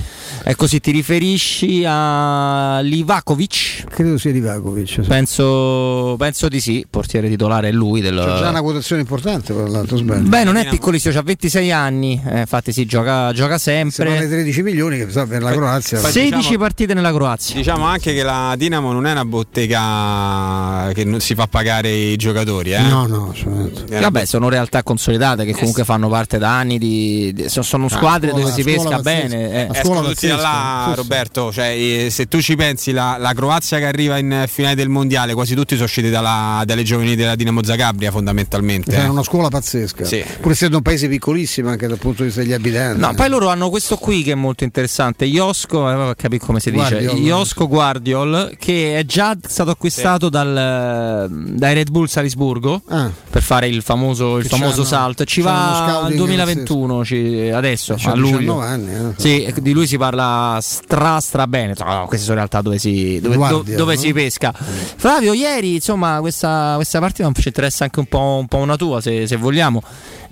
Eh. 0.44 0.50
È 0.52 0.56
così, 0.56 0.80
ti 0.80 0.92
riferisci 0.92 1.84
a 1.86 2.80
Livakovic? 2.82 3.84
Credo 3.90 4.18
sia 4.18 4.32
Livakovic. 4.32 4.88
sì. 4.90 5.02
Penso, 5.02 6.16
penso 6.18 6.48
di 6.48 6.60
sì, 6.60 6.86
portiere 6.90 7.28
titolare 7.30 7.70
è 7.70 7.72
lui. 7.72 8.02
Del... 8.02 8.16
C'è 8.16 8.40
già 8.40 8.50
una 8.50 8.62
quotazione 8.62 9.02
importante 9.02 9.54
per 9.54 9.70
l'altro 9.70 9.98
sbaglio. 9.98 10.28
Beh, 10.28 10.44
non 10.44 10.56
è 10.58 10.68
piccolissimo, 10.68 11.18
ha 11.18 11.22
26 11.22 11.72
anni, 11.72 12.22
eh, 12.26 12.40
infatti 12.42 12.72
si 12.72 12.86
gioca, 12.86 13.32
gioca 13.34 13.58
sempre. 13.58 14.28
13 14.28 14.62
milioni 14.64 14.98
che 14.98 15.10
so, 15.10 15.26
per 15.28 15.42
la 15.42 15.52
Croazia. 15.52 16.00
16 16.00 16.36
diciamo- 16.36 16.58
partite 16.58 16.94
nella 16.94 17.12
Croazia. 17.14 17.56
Diciamo 17.56 17.86
anche 17.86 18.14
che 18.14 18.24
la 18.24 18.54
Dinamo 18.58 18.92
non 18.92 19.06
è 19.06 19.12
una 19.12 19.26
bottega 19.26 20.92
che 20.94 21.04
non 21.04 21.20
si 21.20 21.36
fa 21.36 21.48
pagare 21.48 21.92
i 21.92 22.16
giocatori. 22.16 22.74
Eh? 22.74 22.82
No, 22.82 23.06
no, 23.08 23.30
assolutamente. 23.32 24.00
Vabbè, 24.00 24.26
sono 24.26 24.50
realtà 24.50 24.84
consolidate 24.84 25.46
che 25.46 25.54
comunque 25.54 25.84
fanno 25.84 26.10
parte 26.10 26.38
da 26.38 26.58
anni 26.58 26.78
di. 26.78 27.32
di- 27.34 27.50
sono, 27.50 27.64
sono 27.66 27.88
squadre 27.90 28.30
scuola- 28.30 28.46
dove 28.46 28.56
si 28.56 28.64
pesca 28.64 29.00
bene. 29.00 29.68
eh. 29.70 29.82
Tutti 29.82 30.28
da 30.36 30.42
là, 30.42 30.84
sì, 30.86 30.90
sì. 30.92 30.96
Roberto. 30.96 31.52
Cioè, 31.52 31.68
eh, 31.68 32.10
se 32.10 32.28
tu 32.28 32.42
ci 32.42 32.56
pensi, 32.56 32.92
la, 32.92 33.18
la 33.20 33.34
Croazia 33.34 33.78
che 33.80 33.86
arriva 33.86 34.18
in 34.18 34.46
finale 34.48 34.76
del 34.76 34.90
mondiale, 34.90 35.34
quasi 35.34 35.56
tutti 35.56 35.74
sono 35.74 35.86
usciti 35.86 36.10
dalla- 36.10 36.64
dalle 36.66 36.84
giovani 36.84 37.16
della 37.16 37.36
Dinamo 37.36 37.64
Zagabria, 37.64 38.12
fondamentalmente. 38.12 38.96
È 38.96 39.04
eh. 39.04 39.08
una 39.08 39.24
scuola 39.24 39.50
pazzesca. 39.50 40.04
Sì. 40.06 40.24
Pur 40.40 40.52
essendo 40.52 40.78
un 40.78 40.84
paese 40.84 41.08
piccolissimo 41.08 41.70
anche 41.70 41.88
dal 41.88 41.98
punto 41.98 42.22
di 42.22 42.28
vista 42.28 42.42
degli 42.42 42.54
abitanti. 42.54 43.00
No, 43.00 43.14
poi 43.14 43.30
loro 43.30 43.50
hanno 43.50 43.70
questo 43.70 43.98
qui 43.98 44.24
che 44.24 44.32
è 44.32 44.36
molto 44.36 44.64
interessante, 44.64 45.26
Iosco, 45.26 46.10
eh, 46.12 46.16
capire 46.16 46.44
come 46.46 46.60
si 46.60 46.72
dice, 46.72 46.90
Guardiol. 46.90 47.18
Iosco 47.20 47.68
Guardiol, 47.68 48.56
che 48.58 48.98
è 48.98 49.06
già 49.06 49.36
stato 49.48 49.70
acquistato 49.72 50.30
dal, 50.30 51.28
dai 51.30 51.74
Red 51.74 51.90
Bull 51.90 52.06
Salisburgo 52.06 52.82
Ah. 52.88 53.10
per 53.30 53.42
fare 53.42 53.68
il 53.68 53.82
famoso, 53.82 54.38
il 54.38 54.46
famoso 54.46 54.84
salto. 54.84 55.24
Ci 55.26 55.42
va 55.42 56.04
al 56.04 56.14
2021, 56.14 57.04
ci- 57.06 57.50
adesso, 57.54 57.96
a 58.04 58.16
luglio. 58.16 58.38
19 58.38 58.66
anni, 58.66 58.94
eh. 58.94 59.14
Sì, 59.18 59.54
di 59.62 59.72
lui 59.72 59.88
si 59.88 59.98
parla 59.98 60.21
stra 60.62 61.20
stra 61.20 61.48
bene. 61.48 61.74
No, 61.78 62.06
queste 62.08 62.26
sono 62.26 62.38
realtà 62.38 62.62
dove 62.62 62.78
si, 62.78 63.20
dove, 63.22 63.36
Guardia, 63.36 63.76
do- 63.76 63.84
dove 63.84 63.96
no? 63.96 64.00
si 64.00 64.14
pesca. 64.14 64.54
Flavio, 64.54 65.34
ieri 65.34 65.76
insomma 65.76 66.20
questa, 66.20 66.74
questa 66.76 67.00
partita 67.00 67.30
ci 67.34 67.48
interessa 67.48 67.84
anche 67.84 68.00
un 68.00 68.06
po', 68.06 68.38
un 68.40 68.48
po' 68.48 68.58
una 68.58 68.76
tua 68.76 69.02
se, 69.02 69.28
se 69.28 69.36
vogliamo. 69.36 69.82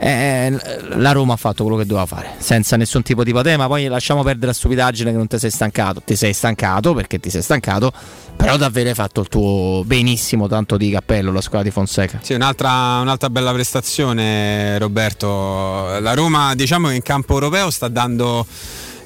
Eh, 0.01 0.57
la 0.95 1.11
Roma 1.11 1.33
ha 1.33 1.37
fatto 1.37 1.63
quello 1.63 1.77
che 1.77 1.85
doveva 1.85 2.05
fare 2.05 2.35
senza 2.37 2.77
nessun 2.77 3.03
tipo 3.03 3.23
di 3.23 3.33
patema. 3.33 3.67
Poi 3.67 3.87
lasciamo 3.87 4.23
perdere 4.23 4.47
la 4.47 4.53
stupidaggine 4.53 5.11
che 5.11 5.17
non 5.17 5.27
ti 5.27 5.37
sei 5.37 5.51
stancato. 5.51 6.01
Ti 6.03 6.15
sei 6.15 6.33
stancato 6.33 6.93
perché 6.93 7.19
ti 7.19 7.29
sei 7.29 7.41
stancato, 7.41 7.91
però 8.35 8.55
davvero 8.55 8.89
hai 8.89 8.95
fatto 8.95 9.21
il 9.21 9.27
tuo 9.27 9.83
benissimo. 9.85 10.47
Tanto 10.47 10.77
di 10.77 10.89
cappello 10.89 11.31
la 11.31 11.41
squadra 11.41 11.67
di 11.67 11.71
Fonseca. 11.71 12.19
Sì, 12.21 12.33
un'altra, 12.33 12.99
un'altra 13.01 13.29
bella 13.29 13.51
prestazione, 13.51 14.77
Roberto. 14.77 15.99
La 15.99 16.13
Roma, 16.13 16.55
diciamo 16.55 16.87
che 16.87 16.95
in 16.95 17.01
campo 17.01 17.33
europeo 17.33 17.69
sta 17.69 17.89
dando 17.89 18.45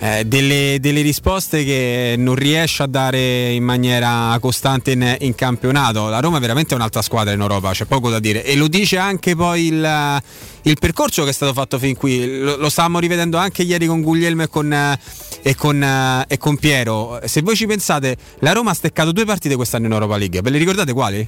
eh, 0.04 0.26
delle, 0.26 0.80
delle 0.82 1.02
risposte 1.02 1.64
che 1.64 2.16
non 2.18 2.36
riesce 2.36 2.84
a 2.84 2.88
dare 2.88 3.52
in 3.52 3.64
maniera 3.64 4.38
costante 4.42 4.92
in, 4.92 5.16
in 5.22 5.34
campionato. 5.34 6.10
La 6.10 6.20
Roma 6.20 6.38
è 6.38 6.40
veramente 6.42 6.76
un'altra 6.76 7.02
squadra 7.02 7.34
in 7.34 7.40
Europa, 7.40 7.72
c'è 7.72 7.86
poco 7.86 8.10
da 8.10 8.20
dire. 8.20 8.44
E 8.44 8.58
lo 8.58 8.68
dice 8.68 8.98
anche 8.98 9.34
poi 9.34 9.68
il, 9.68 10.22
il 10.64 10.78
percorso 10.78 11.24
che 11.24 11.30
è 11.30 11.34
stato 11.34 11.54
fatto 11.54 11.80
fin 11.80 11.96
qui. 11.96 12.38
Lo, 12.38 12.58
lo 12.58 12.70
stavamo 12.70 13.00
rivedendo 13.00 13.38
anche 13.38 13.64
ieri 13.64 13.86
con 13.86 14.02
Guglielmo 14.02 14.44
e 14.44 14.50
con, 14.50 14.98
e 15.42 15.56
con, 15.56 16.26
e 16.28 16.38
con 16.38 16.58
Piero. 16.58 17.22
Se 17.24 17.42
voi 17.42 17.56
ci 17.56 17.66
pensate, 17.66 18.18
la 18.40 18.52
Roma 18.52 18.72
ha 18.72 18.76
steccato 18.76 19.14
due 19.14 19.24
partite 19.24 19.56
quest'anno 19.56 19.86
in 19.86 19.94
Europa 19.94 20.18
League. 20.18 20.42
Ve 20.42 20.50
le 20.50 20.58
ricordate 20.58 20.92
quali? 20.92 21.26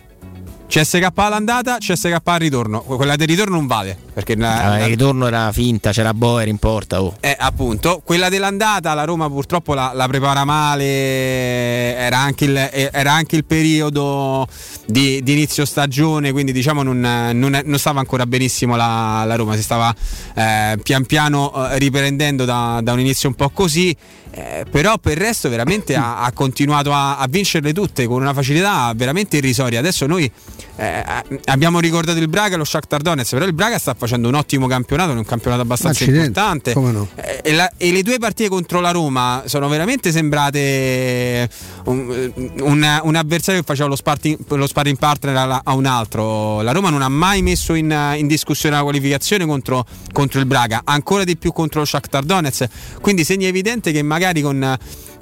CSK 0.67 1.07
all'andata, 1.15 1.77
CSK 1.77 2.17
al 2.23 2.39
ritorno. 2.39 2.81
Quella 2.81 3.15
del 3.15 3.27
ritorno 3.27 3.55
non 3.55 3.67
vale. 3.67 3.97
Perché 4.13 4.35
la- 4.35 4.77
Eh, 4.79 4.83
il 4.83 4.87
ritorno 4.89 5.27
era 5.27 5.51
finta, 5.51 5.91
c'era 5.91 6.13
Boer 6.13 6.47
in 6.47 6.57
porta. 6.57 7.01
Oh. 7.01 7.15
eh, 7.19 7.35
appunto, 7.37 8.01
quella 8.03 8.29
dell'andata 8.29 8.93
la 8.93 9.03
Roma 9.03 9.29
purtroppo 9.29 9.73
la, 9.73 9.91
la 9.93 10.07
prepara 10.07 10.43
male, 10.45 11.95
era 11.95 12.17
anche 12.17 12.45
il, 12.45 12.55
eh, 12.57 12.89
era 12.91 13.11
anche 13.11 13.35
il 13.35 13.45
periodo 13.45 14.47
di, 14.87 15.21
di 15.23 15.33
inizio 15.33 15.65
stagione, 15.65 16.31
quindi 16.31 16.51
diciamo 16.51 16.81
non, 16.83 16.99
non 17.33 17.61
non 17.63 17.77
stava 17.79 17.99
ancora 17.99 18.25
benissimo 18.25 18.75
la, 18.75 19.23
la 19.25 19.35
Roma, 19.35 19.55
si 19.55 19.63
stava 19.63 19.93
eh, 20.35 20.77
pian 20.81 21.05
piano 21.05 21.51
eh, 21.69 21.77
riprendendo 21.79 22.45
da, 22.45 22.79
da 22.81 22.93
un 22.93 22.99
inizio 22.99 23.29
un 23.29 23.35
po' 23.35 23.49
così, 23.49 23.95
eh, 24.37 24.65
però 24.69 24.97
per 24.97 25.13
il 25.13 25.19
resto 25.23 25.47
veramente 25.47 25.95
ha, 25.95 26.21
ha 26.23 26.31
continuato 26.33 26.91
a, 26.91 27.17
a 27.17 27.25
vincerle 27.29 27.71
tutte 27.71 28.05
con 28.05 28.21
una 28.21 28.33
facilità 28.33 28.91
veramente 28.93 29.37
irrisoria. 29.37 29.79
Adesso 29.79 30.05
noi 30.07 30.29
eh, 30.77 31.03
abbiamo 31.45 31.79
ricordato 31.79 32.19
il 32.19 32.27
Braga 32.27 32.55
e 32.55 32.57
lo 32.57 32.65
Shakhtar 32.65 33.01
Donetsk, 33.01 33.31
però 33.31 33.45
il 33.45 33.53
Braga 33.53 33.77
sta 33.77 33.93
facendo 33.97 34.27
un 34.27 34.33
ottimo 34.33 34.67
campionato, 34.67 35.11
un 35.13 35.23
campionato 35.23 35.61
abbastanza 35.61 36.03
Accidenti, 36.03 36.27
importante. 36.27 36.73
no? 36.73 37.07
Eh, 37.15 37.39
E, 37.45 37.53
la- 37.53 37.71
e 37.77 37.91
le 37.93 38.01
due 38.03 38.17
partite 38.17 38.49
contro 38.49 38.81
la 38.81 38.91
Roma 38.91 39.43
sono 39.45 39.67
veramente 39.69 40.11
sembrate 40.11 41.49
un, 41.85 42.31
un- 42.61 42.99
un 43.03 43.15
avversario 43.15 43.61
che 43.61 43.65
faceva 43.65 43.87
lo 43.87 43.95
sparring, 43.95 44.37
lo 44.47 44.67
sparring 44.67 44.97
partner 44.97 45.35
a, 45.37 45.61
a 45.63 45.73
un 45.75 45.85
altro. 45.85 46.61
La 46.61 46.71
Roma 46.73 46.89
non 46.89 47.01
ha 47.03 47.09
mai 47.09 47.41
messo 47.41 47.73
in, 47.73 47.95
in 48.17 48.27
discussione 48.27 48.75
la 48.75 48.81
qualificazione 48.83 49.45
contro, 49.45 49.85
contro 50.11 50.39
il 50.39 50.45
Braga, 50.45 50.81
ancora 50.83 51.23
di 51.23 51.37
più 51.37 51.53
contro 51.53 51.79
lo 51.81 51.85
Shakhtar 51.85 52.23
Donetsk. 52.23 52.67
Quindi 52.99 53.23
segna 53.23 53.47
evidente 53.47 53.91
che 53.91 54.01
magari 54.01 54.23
con 54.41 54.65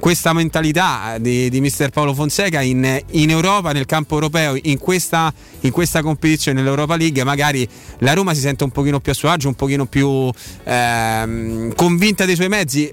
questa 0.04 0.34
mentalità 0.34 1.16
di, 1.18 1.50
di 1.50 1.62
mister 1.62 1.90
Paolo 1.90 2.14
Fonseca 2.14 2.60
in, 2.60 3.02
in 3.12 3.30
Europa, 3.30 3.72
nel 3.72 3.86
campo 3.86 4.16
europeo, 4.16 4.54
in 4.64 4.78
questa, 4.78 5.34
in 5.62 5.72
questa 5.72 6.02
competizione, 6.02 6.60
nell'Europa 6.60 6.98
League, 6.98 7.24
magari 7.24 7.66
la 8.00 8.12
Roma 8.12 8.34
si 8.34 8.42
sente 8.42 8.66
un 8.66 8.72
pochino 8.72 9.00
più 9.00 9.14
a 9.14 9.16
suo 9.16 9.30
agio, 9.30 9.48
un 9.48 9.54
pochino 9.54 9.86
più 9.86 10.30
ehm, 10.66 11.74
convinta 11.76 12.26
dei 12.26 12.36
suoi 12.36 12.50
mezzi. 12.50 12.92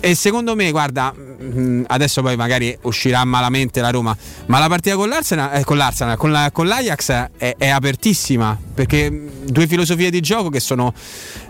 E 0.00 0.14
secondo 0.14 0.54
me, 0.54 0.70
guarda, 0.70 1.12
mh, 1.14 1.84
adesso 1.86 2.20
poi 2.20 2.36
magari 2.36 2.76
uscirà 2.82 3.24
malamente 3.24 3.80
la 3.80 3.88
Roma, 3.88 4.14
ma 4.46 4.58
la 4.58 4.68
partita 4.68 4.96
con 4.96 5.08
l'Arsenal, 5.08 5.56
eh, 5.56 5.64
con, 5.64 5.78
l'Arsenal 5.78 6.18
con, 6.18 6.30
la- 6.30 6.50
con 6.52 6.66
l'Ajax 6.66 7.28
è, 7.38 7.54
è 7.56 7.68
apertissima 7.68 8.58
perché 8.74 9.10
mh, 9.10 9.30
due 9.46 9.66
filosofie 9.66 10.10
di 10.10 10.20
gioco 10.20 10.50
che 10.50 10.60
sono 10.60 10.92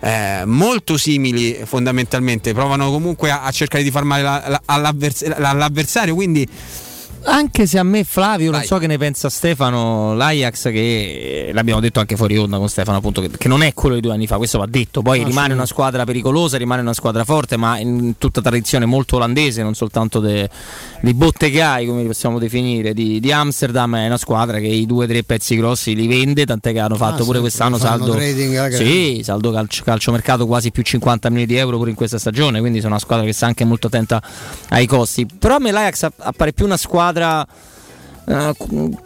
eh, 0.01 0.43
molto 0.45 0.97
simili 0.97 1.59
fondamentalmente, 1.65 2.53
provano 2.53 2.91
comunque 2.93 3.31
a, 3.33 3.43
a 3.43 3.51
cercare 3.51 3.83
di 3.83 3.91
far 3.91 4.05
male 4.05 4.23
la- 4.23 4.45
la- 4.47 4.63
all'avvers- 4.65 4.83
all'avversario, 4.85 6.15
quindi 6.15 6.49
Anche 7.27 7.67
se 7.67 7.79
a 7.79 7.83
me 7.83 8.05
Flavio, 8.05 8.51
non 8.51 8.63
so 8.63 8.79
che 8.79 8.87
ne 8.87 8.99
pensa 8.99 9.29
Stefano, 9.31 10.15
l'Ajax 10.15 10.65
che 10.65 11.47
eh, 11.49 11.53
l'abbiamo 11.53 11.81
detto 11.81 11.99
anche 12.01 12.17
fuori 12.17 12.37
onda 12.37 12.59
con 12.59 12.69
Stefano 12.69 12.99
appunto 12.99 13.21
che, 13.21 13.31
che 13.31 13.49
non 13.49 13.63
è 13.63 13.73
quello 13.73 13.95
di 13.95 14.01
due 14.03 14.13
anni 14.13 14.27
fa, 14.27 14.37
questo 14.37 14.59
va 14.59 14.67
detto, 14.67 15.01
poi 15.03 15.23
Ah, 15.23 15.25
rimane 15.25 15.49
sì. 15.49 15.55
una 15.55 15.67
squadra 15.67 16.05
pericolosa, 16.05 16.59
rimane 16.59 16.83
una 16.83 16.93
squadra 16.93 17.25
forte, 17.25 17.57
ma 17.57 17.79
in 17.79 18.17
tutta 18.19 18.41
tradizione 18.43 18.85
molto 18.85 19.17
olandese, 19.17 19.63
non 19.63 19.75
soltanto 19.75 20.21
di 20.21 21.15
bottegai 21.15 21.87
come 21.87 22.03
li 22.03 22.07
possiamo 22.09 22.39
definire, 22.39 22.93
di, 22.93 23.21
di 23.21 23.33
Amsterdam, 23.33 23.97
è 23.97 24.07
una 24.07 24.19
squadra 24.19 24.59
che 24.59 24.67
i 24.67 24.85
due 24.85 25.05
o 25.05 25.09
tre 25.09 25.23
pezzi 25.23 25.57
grossi 25.57 25.95
li 25.95 26.07
vende, 26.07 26.45
tant'è 26.45 26.73
che 26.73 26.79
hanno 26.81 26.97
fatto 26.97 27.23
Ah, 27.23 27.25
pure 27.25 27.37
sì, 27.37 27.43
quest'anno 27.43 27.79
fanno 27.79 27.99
saldo, 28.05 28.13
trading 28.17 28.69
sì, 28.75 29.21
saldo 29.25 29.51
calcio, 29.51 29.83
calciomercato 29.85 30.47
quasi 30.47 30.71
più 30.71 30.83
50 30.83 31.29
milioni 31.31 31.51
di 31.51 31.57
euro 31.59 31.77
pure 31.79 31.91
in 31.91 31.97
questa 31.97 32.19
stagione, 32.19 32.61
quindi 32.61 32.79
sono 32.81 32.93
una 32.93 33.01
squadra 33.01 33.25
che 33.25 33.33
sta 33.33 33.47
anche 33.47 33.65
molto 33.65 33.87
attenta 33.87 34.23
ai 34.71 34.87
costi, 34.87 35.27
però 35.39 35.57
a 35.57 35.59
me 35.59 35.71
l'Ajax 35.71 36.03
app- 36.03 36.21
appare 36.21 36.53
più 36.53 36.65
una 36.67 36.77
squadra 36.77 37.13
eh, 37.23 38.55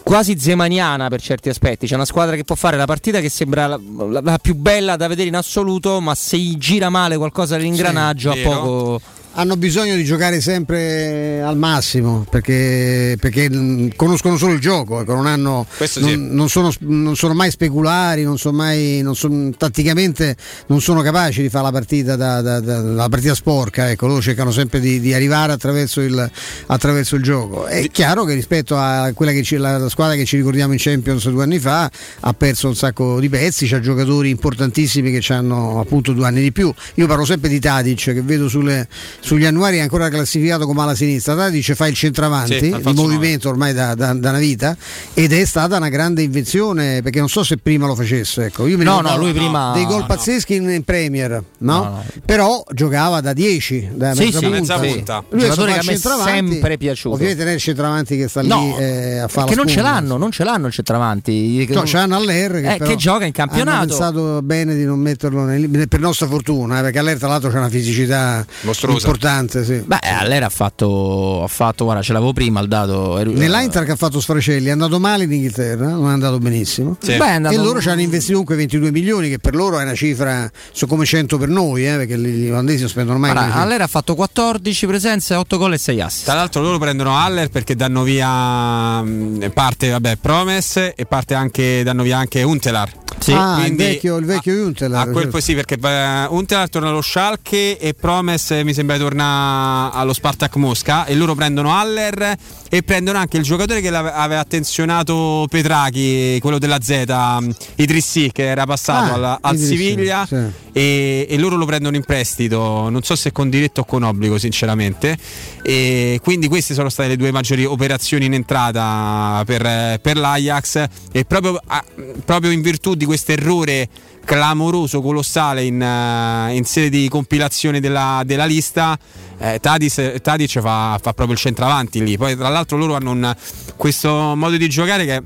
quasi 0.05 0.39
zemaniana 0.39 1.09
per 1.09 1.21
certi 1.21 1.49
aspetti. 1.49 1.87
C'è 1.87 1.95
una 1.95 2.05
squadra 2.05 2.37
che 2.37 2.45
può 2.45 2.55
fare 2.55 2.77
la 2.77 2.87
partita 2.87 3.21
che 3.21 3.29
sembra 3.29 3.67
la, 3.67 3.81
la- 4.09 4.21
la 4.23 4.39
più 4.39 4.55
bella 4.55 4.97
da 4.97 5.09
vedere 5.09 5.29
in 5.29 5.37
assoluto, 5.37 6.01
ma 6.01 6.15
se 6.15 6.37
gli 6.39 6.57
gira 6.57 6.89
male 6.89 7.17
qualcosa 7.17 7.57
dell'ingranaggio 7.57 8.33
Sì, 8.33 8.41
a 8.41 8.43
poco. 8.49 9.01
Hanno 9.35 9.57
bisogno 9.57 9.95
di 9.95 10.03
giocare 10.03 10.41
sempre 10.41 11.41
al 11.43 11.57
massimo 11.57 12.27
perché, 12.29 13.17
perché, 13.21 13.49
mh, 13.49 13.91
conoscono 13.95 14.37
solo 14.37 14.55
il 14.55 14.59
gioco, 14.59 15.01
ecco, 15.03 15.15
non, 15.15 15.27
hanno, 15.27 15.65
non, 15.79 15.89
sì. 15.89 16.17
non 16.17 16.49
sono, 16.49 16.73
non 16.81 17.15
sono 17.15 17.35
mai 17.35 17.53
speculari, 17.53 18.25
non 18.25 18.37
sono 18.37 18.57
mai, 18.57 19.01
non 19.01 19.15
sono- 19.15 19.51
tatticamente 19.57 20.35
non 20.67 20.81
sono 20.81 21.03
capaci 21.03 21.43
di 21.43 21.49
fare 21.51 21.67
la 21.67 21.71
partita, 21.71 22.17
da, 22.17 22.41
da- 22.41 22.59
da- 22.59 22.81
la 22.81 23.09
partita 23.09 23.33
sporca, 23.37 23.89
ecco, 23.91 24.09
loro 24.09 24.21
cercano 24.21 24.51
sempre 24.51 24.81
di, 24.81 24.99
di 24.99 25.15
arrivare 25.15 25.53
attraverso 25.53 26.01
il, 26.01 26.31
attraverso 26.67 27.15
il 27.15 27.23
gioco. 27.23 27.67
È 27.67 27.87
chiaro 27.93 28.25
che 28.25 28.35
rispetto 28.35 28.77
a 28.77 29.13
quella 29.15 29.31
che 29.31 29.45
ci, 29.45 29.57
la, 29.57 29.79
la 29.79 29.89
squadra 29.89 30.17
che 30.17 30.25
ci 30.25 30.37
ricordiamo 30.37 30.73
in 30.73 30.81
Champions 30.81 31.29
due 31.29 31.45
anni 31.45 31.61
fa 31.61 31.89
ha 32.21 32.33
perso 32.33 32.67
un 32.67 32.75
sacco 32.75 33.21
di 33.21 33.29
pezzi, 33.29 33.69
c'ha 33.69 33.79
giocatori 33.79 34.31
importantissimi 34.31 35.17
che 35.17 35.33
hanno 35.33 35.79
appunto 35.79 36.13
due 36.13 36.27
anni 36.27 36.41
di 36.41 36.51
più. 36.51 36.75
Io 36.95 37.07
parlo 37.07 37.25
sempre 37.25 37.49
di 37.49 37.61
Tadic 37.61 38.03
che 38.15 38.23
vedo 38.23 38.49
sulle- 38.49 38.89
sugli 39.21 39.45
annuari 39.45 39.79
è 39.79 39.81
ancora 39.81 40.09
classificato 40.09 40.67
come 40.67 40.83
ala 40.83 40.95
sinistra. 40.95 41.35
Tadic 41.35 41.73
fa 41.75 41.87
il 41.87 41.95
centravanti 41.95 42.59
Sì, 42.59 42.67
il 42.67 42.93
movimento 42.95 43.49
ormai 43.49 43.73
da, 43.75 43.95
da- 43.95 44.13
da 44.15 44.31
una 44.31 44.39
vita 44.39 44.77
ed 45.15 45.33
è 45.33 45.45
stata 45.45 45.77
una 45.77 45.89
grande 45.89 46.23
invenzione 46.23 47.03
perché 47.03 47.19
non 47.19 47.29
so 47.29 47.43
se 47.43 47.57
prima 47.59 47.87
lo 47.87 47.95
facesse. 47.95 48.47
Ecco. 48.47 48.67
Io 48.67 48.77
mi 48.79 48.85
No, 48.85 49.01
no, 49.01 49.17
lui 49.19 49.33
prima- 49.33 49.73
dei 49.75 49.85
gol 49.85 50.01
no. 50.01 50.07
pazzeschi 50.07 50.55
in, 50.55 50.69
in 50.71 50.83
Premier, 50.85 51.31
no? 51.59 51.73
No, 51.79 51.79
no. 51.85 52.05
però 52.25 52.63
giocava 52.73 53.21
da 53.21 53.33
10, 53.33 53.91
da 53.95 54.15
Sì, 54.15 54.25
mezza 54.25 54.39
sì, 54.39 54.45
punta. 54.45 54.59
mezza 54.59 54.79
punta. 54.79 55.25
Lui 55.31 55.41
fa 55.43 55.65
che 55.65 55.73
a 55.73 55.83
me 55.85 55.97
sempre 55.99 56.77
piaciuto. 56.79 57.15
Ovviamente 57.15 57.43
non 57.43 57.53
è 57.53 57.55
il 57.57 57.61
centravanti 57.61 58.17
che 58.17 58.29
sta 58.29 58.41
lì 58.41 58.75
eh, 58.79 59.19
a 59.19 59.29
fare 59.29 59.49
che 59.49 59.55
non 59.55 59.67
ce 59.67 59.81
l'hanno, 59.83 60.17
non 60.17 60.31
ce 60.31 60.45
l'hanno 60.45 60.67
il 60.69 60.73
centravanti. 60.73 61.67
No, 61.71 61.83
c'hanno 61.85 62.17
Aller 62.17 62.53
che, 62.61 62.75
Eh, 62.75 62.79
che 62.79 62.97
gioca 62.97 63.25
in 63.25 63.33
campionato. 63.33 63.87
pensato 63.87 64.43
bene 64.43 64.75
di 64.75 64.85
non 64.85 64.99
metterlo 64.99 65.45
nel- 65.45 65.89
per 65.89 66.01
nostra 66.01 66.27
fortuna, 66.27 66.79
eh, 66.79 66.83
perché 66.83 66.99
Aller 66.99 67.19
tra 67.19 67.29
l'altro 67.29 67.51
c'ha 67.51 67.59
una 67.59 67.69
fisicità 67.69 68.45
Mostruosa. 68.63 69.08
Importante. 69.09 69.65
Sì. 69.65 69.83
Beh, 69.85 69.99
allora 70.03 70.47
ha 70.47 70.51
fatto, 70.51 71.43
ha 71.43 71.47
fatto, 71.49 71.85
guarda, 71.85 72.03
ce 72.03 72.13
l'avevo 72.13 72.33
prima 72.33 72.61
il 72.61 72.69
dato. 72.69 73.19
ero- 73.19 73.31
Nell'Inter 73.33 73.85
che 73.85 73.93
ha 73.93 73.97
fatto 73.97 74.21
Sfracelli 74.21 74.67
è 74.69 74.71
andato 74.71 74.99
male 75.01 75.25
in 75.25 75.33
Inghilterra, 75.33 75.89
non 75.89 76.09
è 76.09 76.13
andato 76.13 76.39
benissimo. 76.39 76.97
Sì. 77.01 77.17
Beh, 77.17 77.27
è 77.27 77.31
andato- 77.31 77.55
E 77.55 77.59
loro 77.59 77.81
ci 77.81 77.89
hanno 77.89 78.01
investito 78.03 78.33
comunque 78.33 78.57
22 78.57 78.91
milioni, 78.91 79.29
che 79.29 79.39
per 79.39 79.55
loro 79.55 79.79
è 79.79 79.83
una 79.83 79.95
cifra 79.95 80.51
sono 80.73 80.91
come 80.91 81.05
100 81.05 81.39
per 81.39 81.49
noi, 81.49 81.87
eh, 81.87 81.97
perché 81.97 82.19
gli 82.19 82.49
olandesi 82.51 82.81
non 82.81 82.89
spendono 82.89 83.19
mai. 83.19 83.31
Allora 83.37 83.85
ha 83.85 83.89
fatto 83.89 84.15
14 84.15 84.87
presenze, 84.87 85.35
8 85.35 85.57
gol 85.59 85.73
e 85.75 85.79
6 85.79 86.01
assist. 86.01 86.25
Tra 86.25 86.35
l'altro 86.35 86.61
loro 86.63 86.79
prendono 86.79 87.17
Haller 87.17 87.49
perché 87.49 87.75
danno 87.75 88.03
via 88.03 89.03
mh, 89.03 89.51
parte 89.55 89.89
vabbè, 89.91 90.17
Promes 90.17 90.77
e 90.95 91.07
parte 91.09 91.35
anche 91.35 91.83
danno 91.83 92.03
via 92.03 92.19
anche 92.19 92.43
Untelar. 92.43 92.91
Sì. 93.19 93.33
Ah, 93.33 93.57
il 93.59 93.63
Quindi 93.65 93.83
vecchio, 93.83 94.17
il 94.17 94.25
vecchio 94.27 94.53
Juntelar, 94.55 95.01
A 95.01 95.05
quel 95.05 95.15
certo. 95.17 95.31
poi 95.31 95.41
sì, 95.43 95.55
perché 95.55 95.77
eh, 95.83 96.27
Untelar 96.29 96.69
torna 96.69 96.89
allo 96.89 97.01
Schalke 97.03 97.77
e 97.79 97.95
Promes 97.95 98.51
eh, 98.53 98.63
mi 98.65 98.73
sembra 98.73 98.97
torna 98.99 99.91
allo 99.93 100.13
Spartak 100.13 100.57
Mosca 100.57 101.05
e 101.07 101.15
loro 101.15 101.35
prendono 101.35 101.75
Haller 101.75 102.37
e 102.71 102.83
prendono 102.83 103.19
anche 103.19 103.37
il 103.39 103.43
giocatore 103.43 103.81
che 103.81 103.89
aveva 103.89 104.41
attenzionato 104.41 105.47
Petrachi, 105.49 106.39
quello 106.41 106.59
della 106.59 106.79
Z, 106.81 107.05
mh, 107.09 107.51
Idrissi 107.77 108.31
che 108.33 108.45
era 108.47 108.67
passato 108.67 109.13
Ah, 109.13 109.15
al, 109.15 109.39
al 109.41 109.57
Siviglia 109.57 110.27
sì. 110.27 110.37
e, 110.73 111.27
e 111.29 111.39
loro 111.39 111.57
lo 111.57 111.65
prendono 111.67 111.97
in 111.97 112.05
prestito, 112.05 112.89
non 112.89 113.03
so 113.03 113.15
se 113.17 113.33
con 113.33 113.49
diritto 113.49 113.81
o 113.83 113.85
con 113.85 114.03
obbligo 114.03 114.39
sinceramente. 114.39 115.17
E 115.63 116.21
quindi 116.23 116.49
queste 116.49 116.75
sono 116.75 116.89
state 116.89 117.09
le 117.11 117.17
due 117.17 117.31
maggiori 117.31 117.65
operazioni 117.65 118.25
in 118.27 118.35
entrata 118.35 119.43
per, 119.47 119.99
per 120.01 120.17
l'Ajax 120.17 120.85
e 121.13 121.25
proprio, 121.25 121.61
a- 121.67 121.85
proprio 122.25 122.51
in 122.51 122.61
virtù 122.61 122.95
di 122.95 123.05
questo 123.05 123.33
errore 123.33 123.89
clamoroso, 124.29 125.01
colossale 125.01 125.65
in, 125.65 125.81
eh, 125.81 126.55
in 126.55 126.67
sede 126.67 126.91
di 126.91 127.09
compilazione 127.09 127.81
della, 127.81 128.21
della 128.27 128.45
lista. 128.45 128.99
Eh, 129.39 129.59
Tadic, 129.59 130.21
Tadic 130.21 130.61
fa, 130.61 130.99
fa 131.01 131.15
proprio 131.15 131.33
il 131.33 131.39
centravanti 131.39 132.05
lì. 132.05 132.19
Poi, 132.19 132.37
tra 132.37 132.51
l'altro, 132.51 132.77
loro 132.77 132.95
hanno 132.95 133.13
un- 133.13 133.35
questo 133.77 134.35
modo 134.37 134.59
di 134.59 134.69
giocare 134.69 135.07
che 135.07 135.23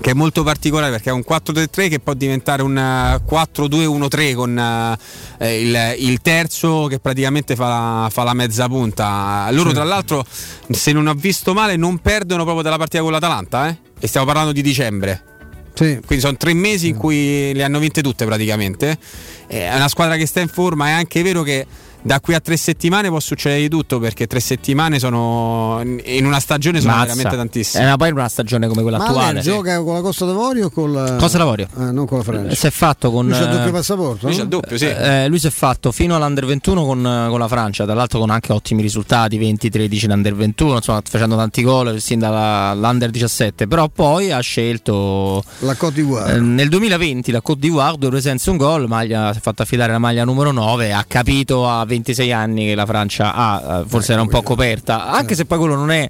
che 0.00 0.12
è 0.12 0.14
molto 0.14 0.42
particolare 0.42 0.90
perché 0.90 1.10
è 1.10 1.12
un 1.12 1.22
4-3-3 1.22 1.90
che 1.90 2.00
può 2.00 2.14
diventare 2.14 2.62
un 2.62 2.78
eh, 2.78 3.20
4-2-1-3 3.28 4.34
con 4.34 4.96
eh, 5.36 5.60
il, 5.60 5.94
il 5.98 6.22
terzo 6.22 6.86
che 6.86 6.98
praticamente 6.98 7.54
fa 7.56 7.68
la, 7.68 8.08
fa 8.10 8.22
la 8.22 8.32
mezza 8.32 8.68
punta. 8.68 9.48
Loro 9.50 9.72
tra 9.72 9.84
l'altro, 9.84 10.24
se 10.70 10.92
non 10.92 11.08
ho 11.08 11.14
visto 11.14 11.52
male, 11.52 11.76
non 11.76 11.98
perdono 11.98 12.44
proprio 12.44 12.62
dalla 12.62 12.78
partita 12.78 13.02
con 13.02 13.12
l'Atalanta 13.12 13.68
eh? 13.68 13.76
e 14.00 14.06
stiamo 14.06 14.24
parlando 14.24 14.52
di 14.52 14.62
dicembre. 14.62 15.31
Quindi 15.74 16.20
sono 16.20 16.36
tre 16.36 16.52
mesi 16.54 16.88
in 16.88 16.96
cui 16.96 17.52
le 17.54 17.62
hanno 17.62 17.78
vinte 17.78 18.02
tutte 18.02 18.24
praticamente. 18.24 18.98
Eh, 19.46 19.68
È 19.68 19.74
una 19.74 19.88
squadra 19.88 20.16
che 20.16 20.26
sta 20.26 20.40
in 20.40 20.48
forma, 20.48 20.88
è 20.88 20.90
anche 20.92 21.22
vero 21.22 21.42
che 21.42 21.66
da 22.02 22.20
qui 22.20 22.34
a 22.34 22.40
tre 22.40 22.56
settimane 22.56 23.08
può 23.08 23.20
succedere 23.20 23.60
di 23.60 23.68
tutto 23.68 23.98
perché 23.98 24.26
tre 24.26 24.40
settimane 24.40 24.98
sono 24.98 25.80
in 25.82 26.26
una 26.26 26.40
stagione 26.40 26.80
sono 26.80 26.92
Mazza. 26.92 27.06
veramente 27.06 27.36
tantissime. 27.36 27.82
È 27.82 27.86
una, 27.86 27.96
poi 27.96 28.10
una 28.10 28.28
stagione 28.28 28.66
come 28.66 28.82
quella 28.82 28.98
Ma 28.98 29.06
attuale. 29.06 29.40
Gioca 29.40 29.80
con 29.82 29.94
la 29.94 30.00
Costa 30.00 30.24
d'Avorio 30.24 30.66
o 30.66 30.70
con 30.70 30.92
la 30.92 31.16
Costa 31.16 31.38
d'Avorio. 31.38 31.68
Ah, 31.74 31.90
non 31.90 32.06
con 32.06 32.18
la 32.18 32.24
Francia. 32.24 32.54
Si 32.54 32.66
è 32.66 32.70
fatto 32.70 33.10
con. 33.10 33.26
Lui 33.26 33.38
c'ha 33.38 33.44
il 33.44 33.50
doppio 33.50 33.68
eh, 33.68 33.72
passaporto? 33.72 34.26
Lui 34.26 34.30
no? 34.32 34.36
c'ha 34.36 34.42
il 34.42 34.48
doppio, 34.48 34.78
sì. 34.78 34.86
Eh, 34.86 35.28
lui 35.28 35.38
si 35.38 35.46
è 35.46 35.50
fatto 35.50 35.92
fino 35.92 36.16
all'Under 36.16 36.46
21 36.46 36.84
con, 36.84 37.26
con 37.28 37.38
la 37.38 37.48
Francia, 37.48 37.84
tra 37.84 37.94
l'altro 37.94 38.18
con 38.18 38.30
anche 38.30 38.52
ottimi 38.52 38.82
risultati, 38.82 39.38
20-13 39.38 40.06
l'Under 40.08 40.34
21, 40.34 40.74
insomma 40.76 41.00
facendo 41.04 41.36
tanti 41.36 41.62
gol 41.62 42.00
sin 42.00 42.18
dall'Under 42.18 43.10
17, 43.10 43.68
però 43.68 43.88
poi 43.88 44.32
ha 44.32 44.40
scelto 44.40 45.42
La 45.60 45.74
Côte 45.74 45.94
d'Ivoire. 45.94 46.34
eh, 46.34 46.40
nel 46.40 46.68
2020 46.68 47.30
la 47.30 47.40
Côte 47.40 47.60
d'Ivoire, 47.60 47.96
due 47.96 48.10
presenze 48.10 48.50
un 48.50 48.56
gol, 48.56 48.88
maglia, 48.88 49.32
si 49.32 49.38
è 49.38 49.40
fatto 49.40 49.62
affidare 49.62 49.92
la 49.92 49.98
maglia 49.98 50.24
numero 50.24 50.50
9, 50.50 50.92
ha 50.92 51.04
capito 51.06 51.68
a 51.68 51.84
26 51.92 52.32
anni 52.32 52.66
che 52.66 52.74
la 52.74 52.86
Francia 52.86 53.34
ha, 53.34 53.80
eh, 53.80 53.84
forse 53.86 54.12
era 54.12 54.22
un 54.22 54.28
po' 54.28 54.42
coperta, 54.42 55.10
anche 55.10 55.34
se 55.34 55.44
poi 55.44 55.58
quello 55.58 55.74
non 55.74 55.90
è 55.90 56.08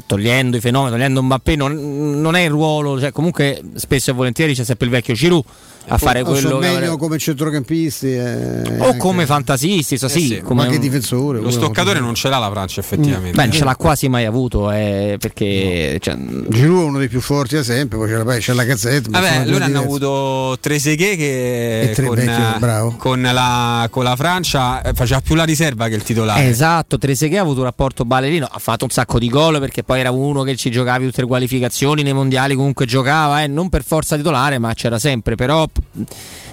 togliendo 0.00 0.56
i 0.56 0.60
fenomeni, 0.60 0.92
togliendo 0.92 1.22
Mbappé, 1.22 1.56
non, 1.56 2.20
non 2.20 2.34
è 2.36 2.42
il 2.42 2.50
ruolo, 2.50 2.98
cioè 3.00 3.12
comunque 3.12 3.60
spesso 3.74 4.10
e 4.10 4.14
volentieri 4.14 4.54
c'è 4.54 4.64
sempre 4.64 4.86
il 4.86 4.92
vecchio 4.92 5.14
Giroud 5.14 5.44
a 5.88 5.98
fare 5.98 6.22
O 6.22 6.24
quello 6.24 6.56
che 6.60 6.70
meglio 6.70 6.96
come 6.96 7.18
centrocampisti 7.18 8.06
eh, 8.14 8.62
o 8.78 8.84
anche- 8.86 8.96
come 8.96 9.26
fantasisti, 9.26 9.98
so, 9.98 10.06
Eh 10.06 10.08
sì, 10.08 10.26
sì, 10.28 10.40
come 10.40 10.62
ma 10.62 10.68
che 10.70 10.76
un- 10.76 10.80
difensore. 10.80 11.40
Lo 11.40 11.50
stoccatore 11.50 12.00
non 12.00 12.14
ce 12.14 12.30
l'ha 12.30 12.38
la 12.38 12.50
Francia 12.50 12.80
effettivamente. 12.80 13.36
Beh, 13.36 13.42
non 13.42 13.52
ce 13.52 13.64
l'ha 13.64 13.76
quasi 13.76 14.08
mai 14.08 14.24
avuto, 14.24 14.70
eh, 14.70 15.16
perché 15.20 15.98
cioè, 16.00 16.16
Giroud 16.48 16.80
è 16.80 16.84
uno 16.86 16.98
dei 16.98 17.08
più 17.08 17.20
forti 17.20 17.56
da 17.56 17.62
sempre, 17.62 17.98
poi 17.98 18.08
c'è 18.08 18.16
la, 18.22 18.36
c'è 18.38 18.52
la 18.54 18.64
cazzetta. 18.64 19.10
ma 19.10 19.20
Vabbè, 19.20 19.44
loro 19.46 19.64
hanno 19.64 19.78
avuto 19.80 20.56
Trezeguet 20.58 21.16
che 21.18 21.92
tre 21.94 22.06
con, 22.06 22.16
vecchio, 22.16 22.58
bravo. 22.60 22.94
con 22.96 23.20
la, 23.20 23.86
con 23.90 24.04
la 24.04 24.16
Francia 24.16 24.80
eh, 24.80 24.94
faceva 24.94 25.20
più 25.20 25.34
la 25.34 25.44
riserva 25.44 25.88
che 25.88 25.96
il 25.96 26.02
titolare. 26.02 26.46
Esatto, 26.46 26.96
Trezeguet 26.96 27.40
ha 27.40 27.42
avuto 27.44 27.58
un 27.58 27.66
rapporto 27.66 28.06
ballerino, 28.06 28.48
ha 28.50 28.58
fatto 28.58 28.84
un 28.84 28.90
sacco 28.90 29.18
di 29.18 29.28
gol 29.28 29.60
perché 29.60 29.82
poi 29.84 30.00
era 30.00 30.10
uno 30.10 30.42
che 30.42 30.56
ci 30.56 30.70
giocavi 30.70 31.06
tutte 31.06 31.20
le 31.22 31.26
qualificazioni 31.26 32.02
nei 32.02 32.12
mondiali, 32.12 32.54
comunque 32.54 32.86
giocava, 32.86 33.42
eh, 33.42 33.46
non 33.46 33.68
per 33.68 33.84
forza 33.84 34.16
titolare, 34.16 34.58
ma 34.58 34.72
c'era 34.74 34.98
sempre, 34.98 35.34
però 35.34 35.66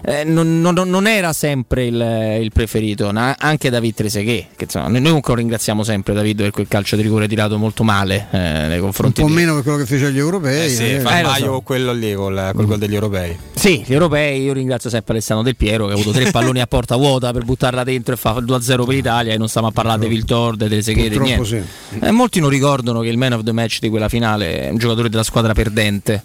eh, 0.03 0.23
non, 0.23 0.61
non- 0.61 0.73
non 0.89 1.07
era 1.07 1.33
sempre 1.33 1.85
il, 1.85 2.39
il 2.41 2.51
preferito, 2.51 3.11
na- 3.11 3.35
anche 3.39 3.69
David 3.69 3.93
Trezeguet, 3.95 4.47
che 4.55 4.63
insomma, 4.65 4.87
noi 4.87 5.01
comunque 5.01 5.33
lo 5.33 5.39
ringraziamo 5.39 5.83
sempre 5.83 6.13
David 6.13 6.41
per 6.41 6.51
quel 6.51 6.67
calcio 6.67 6.95
di 6.95 7.01
rigore 7.01 7.27
tirato 7.27 7.57
molto 7.57 7.83
male 7.83 8.27
eh, 8.31 8.37
nei 8.37 8.77
Un 8.77 8.83
confronti 8.83 9.21
po' 9.21 9.27
di- 9.27 9.33
meno 9.33 9.53
per 9.55 9.63
quello 9.63 9.77
che 9.77 9.85
fece 9.85 10.05
agli 10.07 10.17
europei. 10.17 10.65
Eh 10.65 10.69
sì, 10.69 10.93
eh. 10.93 10.99
fa 10.99 11.19
Eh, 11.19 11.23
Maio 11.23 11.43
so. 11.45 11.51
con 11.51 11.63
quello 11.63 11.93
lì 11.93 12.13
col, 12.13 12.51
col 12.53 12.65
gol 12.65 12.77
degli 12.77 12.93
europei. 12.93 13.37
Sì, 13.53 13.83
gli 13.85 13.93
europei, 13.93 14.41
io 14.41 14.53
ringrazio 14.53 14.89
sempre 14.89 15.13
Alessandro 15.13 15.43
Del 15.45 15.55
Piero 15.55 15.85
che 15.85 15.91
ha 15.93 15.95
avuto 15.95 16.11
tre 16.11 16.29
palloni 16.31 16.61
a 16.61 16.67
porta 16.67 16.95
vuota 16.95 17.31
per 17.31 17.43
buttarla 17.45 17.83
dentro 17.83 18.13
e 18.13 18.17
fa 18.17 18.35
il 18.39 18.45
2-0 18.45 18.85
per 18.85 18.95
l'Italia 18.95 19.33
e 19.33 19.37
non 19.37 19.47
stiamo 19.47 19.67
a 19.67 19.71
parlare 19.71 19.99
di 19.99 20.07
Viltor, 20.07 20.55
di 20.55 20.67
Trezeguet, 20.67 21.15
niente. 21.17 21.65
Eh, 21.99 22.11
molti 22.11 22.39
non 22.39 22.49
ricordano 22.49 23.01
che 23.01 23.09
il 23.09 23.17
man 23.17 23.33
of 23.33 23.43
the 23.43 23.51
match 23.51 23.79
di 23.79 23.89
quella 23.89 24.09
finale 24.09 24.61
è 24.67 24.69
un 24.69 24.77
giocatore 24.77 25.09
della 25.09 25.23
squadra 25.23 25.53
perdente. 25.53 26.23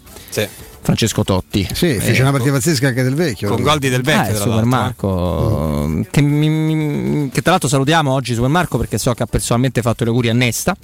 Francesco 0.87 1.25
Totti. 1.25 1.67
Sì, 1.73 1.95
fece 1.99 2.19
Eh, 2.19 2.21
una 2.21 2.31
partita 2.31 2.53
pazzesca 2.53 2.87
anche 2.87 3.03
del 3.03 3.13
vecchio. 3.13 3.49
Con 3.49 3.61
gol 3.61 3.77
di 3.77 3.89
Del 3.89 4.03
Vecchio, 4.03 4.21
eh, 4.21 4.35
tra 4.35 4.35
Super 4.37 4.65
l'altro, 4.65 4.69
Marco, 4.69 6.05
che, 6.09 6.21
mi- 6.21 6.47
mi- 6.49 7.29
che 7.29 7.41
tra 7.41 7.51
l'altro 7.51 7.67
salutiamo 7.67 8.09
oggi 8.13 8.33
Super 8.33 8.49
Marco 8.49 8.77
perché 8.77 8.97
so 8.97 9.13
che 9.13 9.23
ha 9.23 9.25
personalmente 9.25 9.81
fatto 9.81 10.05
gli 10.05 10.07
auguri 10.07 10.29
a 10.29 10.33
Nesta. 10.33 10.75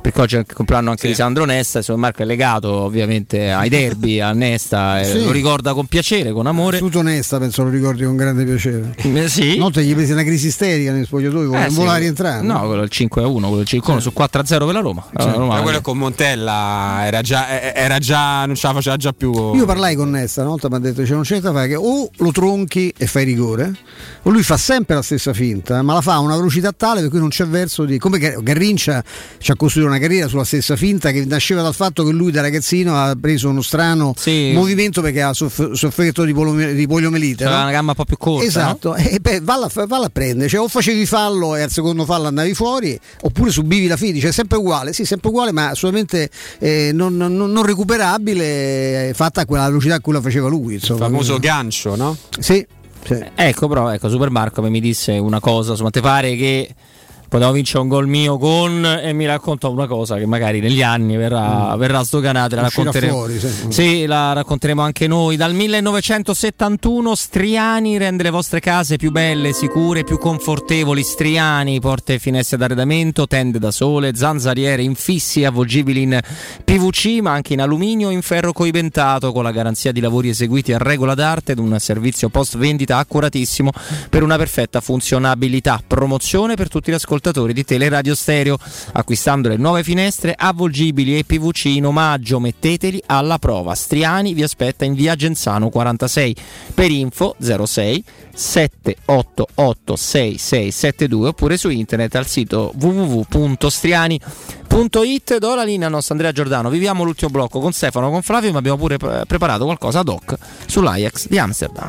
Perché 0.00 0.20
oggi 0.22 0.36
è 0.36 0.38
il 0.38 0.46
compleanno 0.52 0.90
anche 0.90 1.06
di 1.08 1.14
Sandro 1.14 1.44
Nesta 1.44 1.82
Super 1.82 2.00
Marco 2.00 2.22
è 2.22 2.24
legato 2.24 2.70
ovviamente 2.72 3.50
ai 3.52 3.68
derby, 3.68 4.18
a 4.20 4.32
Nesta, 4.32 5.00
e 5.00 5.04
Sì. 5.04 5.24
lo 5.24 5.30
ricorda 5.30 5.74
con 5.74 5.84
piacere, 5.86 6.32
con 6.32 6.46
amore. 6.46 6.78
Tutto 6.78 7.00
onesta, 7.00 7.38
penso 7.38 7.62
lo 7.64 7.68
ricordi 7.68 8.04
con 8.04 8.16
grande 8.16 8.44
piacere. 8.44 8.94
Eh, 8.96 9.28
sì. 9.28 9.58
Notte 9.58 9.82
gli 9.84 9.92
presi 9.94 10.12
una 10.12 10.22
crisi 10.24 10.46
isterica 10.46 10.92
negli 10.92 11.04
spogliatoi, 11.04 11.46
vuole- 11.46 11.66
Eh, 11.66 11.68
sì, 11.68 11.74
voleva 11.74 11.90
quello- 11.92 11.98
rientrare. 11.98 12.42
No, 12.42 12.66
quello 12.66 12.80
è 12.80 12.84
il 12.84 12.90
5 12.90 13.22
a 13.22 13.26
1, 13.26 13.46
quello 13.48 13.62
il 13.62 13.68
Ciccone 13.68 14.00
su 14.00 14.12
4 14.14 14.40
a 14.40 14.44
0 14.46 14.64
per 14.64 14.74
la 14.74 14.80
Roma. 14.80 15.04
Cioè, 15.16 15.32
Roma- 15.32 15.56
ma 15.56 15.60
quello 15.62 15.80
con 15.82 15.98
Montella 15.98 17.00
era 17.04 17.20
già, 17.20 17.60
eh, 17.60 17.72
era 17.78 17.98
già 17.98 18.46
non 18.46 18.54
ce 18.54 18.66
la 18.68 18.72
faceva 18.72 18.96
già 18.96 19.12
più. 19.12 19.30
Io 19.54 19.66
parlai 19.66 19.94
con 19.96 20.10
Nesta 20.10 20.40
una 20.40 20.50
volta 20.50 20.68
mi 20.70 20.76
ha 20.76 20.78
detto 20.78 21.02
c'è 21.02 21.18
c'è 21.20 21.40
da 21.40 21.52
fare 21.52 21.68
che 21.68 21.76
o 21.76 22.08
lo 22.16 22.30
tronchi 22.32 22.92
e 22.96 23.06
fai 23.06 23.24
rigore 23.24 23.74
o 24.22 24.30
lui 24.30 24.42
fa 24.42 24.56
sempre 24.56 24.94
la 24.94 25.02
stessa 25.02 25.32
finta 25.34 25.82
ma 25.82 25.92
la 25.92 26.00
fa 26.00 26.14
a 26.14 26.18
una 26.20 26.36
velocità 26.36 26.72
tale 26.72 27.00
per 27.02 27.10
cui 27.10 27.18
non 27.18 27.28
c'è 27.28 27.46
verso 27.46 27.84
di 27.84 27.98
come 27.98 28.18
Gar- 28.18 28.42
Garrincia 28.42 29.02
ci 29.38 29.50
ha 29.50 29.56
costruito 29.56 29.89
una 29.90 29.98
carriera 29.98 30.28
sulla 30.28 30.44
stessa 30.44 30.76
finta 30.76 31.10
che 31.10 31.24
nasceva 31.24 31.62
dal 31.62 31.74
fatto 31.74 32.04
che 32.04 32.12
lui 32.12 32.30
da 32.32 32.40
ragazzino 32.40 32.96
ha 32.96 33.14
preso 33.20 33.48
uno 33.48 33.62
strano 33.62 34.14
movimento 34.54 35.02
perché 35.02 35.22
ha 35.22 35.32
soff- 35.32 35.72
sofferto 35.72 36.24
di, 36.24 36.32
polome- 36.32 36.74
di 36.74 36.86
poliomelite 36.86 37.44
C'aveva 37.44 37.58
no? 37.58 37.64
una 37.64 37.72
gamba 37.72 37.90
un 37.90 37.96
po' 37.96 38.04
più 38.04 38.16
corta. 38.16 38.44
Esatto, 38.46 38.94
e 38.94 39.18
beh, 39.20 39.40
valla, 39.40 39.66
a- 39.72 39.86
valla 39.86 40.06
a 40.06 40.10
prendere, 40.10 40.48
cioè, 40.48 40.60
o 40.60 40.68
facevi 40.68 41.04
fallo 41.06 41.54
e 41.56 41.62
al 41.62 41.70
secondo 41.70 42.04
fallo 42.04 42.26
andavi 42.28 42.54
fuori, 42.54 42.98
oppure 43.22 43.50
subivi 43.50 43.86
la 43.86 43.96
fine, 43.96 44.18
cioè 44.20 44.32
sempre 44.32 44.58
uguale, 44.58 44.92
sì, 44.92 45.04
sempre 45.04 45.28
uguale, 45.28 45.52
ma 45.52 45.68
assolutamente 45.70 46.30
eh, 46.58 46.90
non, 46.92 47.16
non- 47.16 47.34
non 47.36 47.62
recuperabile, 47.62 49.08
eh, 49.08 49.12
fatta 49.14 49.42
a 49.42 49.44
quella 49.46 49.66
velocità 49.66 49.96
a 49.96 50.00
cui 50.00 50.12
la 50.12 50.20
faceva 50.20 50.48
lui. 50.48 50.74
Il 50.74 50.80
Insomma. 50.80 51.00
famoso 51.06 51.38
gancio, 51.38 51.96
no? 51.96 52.16
Sì. 52.38 52.64
Ecco, 53.34 53.66
però, 53.66 53.90
ecco, 53.90 54.08
Super 54.10 54.30
Marco 54.30 54.60
mi 54.62 54.80
disse 54.80 55.12
una 55.12 55.40
cosa, 55.40 55.70
insomma, 55.72 55.90
ti 55.90 56.00
pare 56.00 56.36
che 56.36 56.68
potevo 57.30 57.52
vincere 57.52 57.78
un 57.78 57.88
gol 57.88 58.08
mio 58.08 58.38
con 58.38 58.84
e 58.84 59.12
mi 59.12 59.24
raccontò 59.24 59.70
una 59.70 59.86
cosa 59.86 60.16
che 60.16 60.26
magari 60.26 60.58
negli 60.58 60.82
anni 60.82 61.16
verrà, 61.16 61.76
verrà 61.76 62.02
sdoganata, 62.02 62.56
la 62.56 62.62
racconteremo. 62.62 63.12
fuori, 63.12 63.38
sì. 63.38 63.48
Sì, 63.68 64.06
la 64.06 64.32
racconteremo 64.32 64.82
anche 64.82 65.06
noi. 65.06 65.36
Dal 65.36 65.54
1971 65.54 67.14
Striani 67.14 67.98
rende 67.98 68.24
le 68.24 68.30
vostre 68.30 68.58
case 68.58 68.96
più 68.96 69.12
belle, 69.12 69.52
sicure, 69.52 70.02
più 70.02 70.18
confortevoli. 70.18 71.04
Striani, 71.04 71.78
porte 71.78 72.14
e 72.14 72.18
finestre 72.18 72.56
d'arredamento, 72.56 73.28
tende 73.28 73.60
da 73.60 73.70
sole, 73.70 74.16
zanzariere 74.16 74.82
infissi 74.82 75.44
avvolgibili 75.44 76.02
in 76.02 76.18
PVC, 76.64 77.20
ma 77.20 77.30
anche 77.30 77.52
in 77.52 77.60
alluminio 77.60 78.08
o 78.08 78.10
in 78.10 78.22
ferro 78.22 78.52
coibentato, 78.52 79.30
con 79.30 79.44
la 79.44 79.52
garanzia 79.52 79.92
di 79.92 80.00
lavori 80.00 80.30
eseguiti 80.30 80.72
a 80.72 80.78
regola 80.78 81.14
d'arte 81.14 81.52
ed 81.52 81.60
un 81.60 81.76
servizio 81.78 82.28
post 82.28 82.58
vendita 82.58 82.98
accuratissimo 82.98 83.70
per 84.08 84.24
una 84.24 84.36
perfetta 84.36 84.80
funzionabilità. 84.80 85.80
Promozione 85.86 86.56
per 86.56 86.68
tutti 86.68 86.90
gli 86.90 86.94
ascoltatori 86.94 87.18
di 87.52 87.64
Teleradio 87.64 88.14
Stereo. 88.14 88.58
Acquistando 88.92 89.48
le 89.48 89.56
nuove 89.56 89.82
finestre 89.82 90.34
avvolgibili 90.36 91.18
e 91.18 91.24
PVC 91.24 91.66
in 91.66 91.86
omaggio, 91.86 92.40
metteteli 92.40 93.02
alla 93.06 93.38
prova. 93.38 93.74
Striani 93.74 94.34
vi 94.34 94.42
aspetta 94.42 94.84
in 94.84 94.94
via 94.94 95.14
Genzano 95.14 95.68
46. 95.68 96.34
Per 96.74 96.90
info 96.90 97.36
06 97.38 98.04
788 98.34 99.96
6672 99.96 101.28
oppure 101.28 101.56
su 101.56 101.68
internet 101.68 102.14
al 102.14 102.26
sito 102.26 102.72
www.striani.it. 102.78 105.38
Do 105.38 105.54
la 105.54 105.64
linea 105.64 105.86
al 105.86 105.92
nostro 105.92 106.14
Andrea 106.14 106.32
Giordano. 106.32 106.70
Viviamo 106.70 107.04
l'ultimo 107.04 107.30
blocco 107.30 107.60
con 107.60 107.72
Stefano, 107.72 108.10
con 108.10 108.22
Flavio, 108.22 108.52
ma 108.52 108.58
abbiamo 108.58 108.78
pure 108.78 108.96
pre- 108.96 109.24
preparato 109.26 109.64
qualcosa 109.64 110.00
ad 110.00 110.08
hoc 110.08 110.34
sull'Ajax 110.66 111.28
di 111.28 111.38
Amsterdam. 111.38 111.88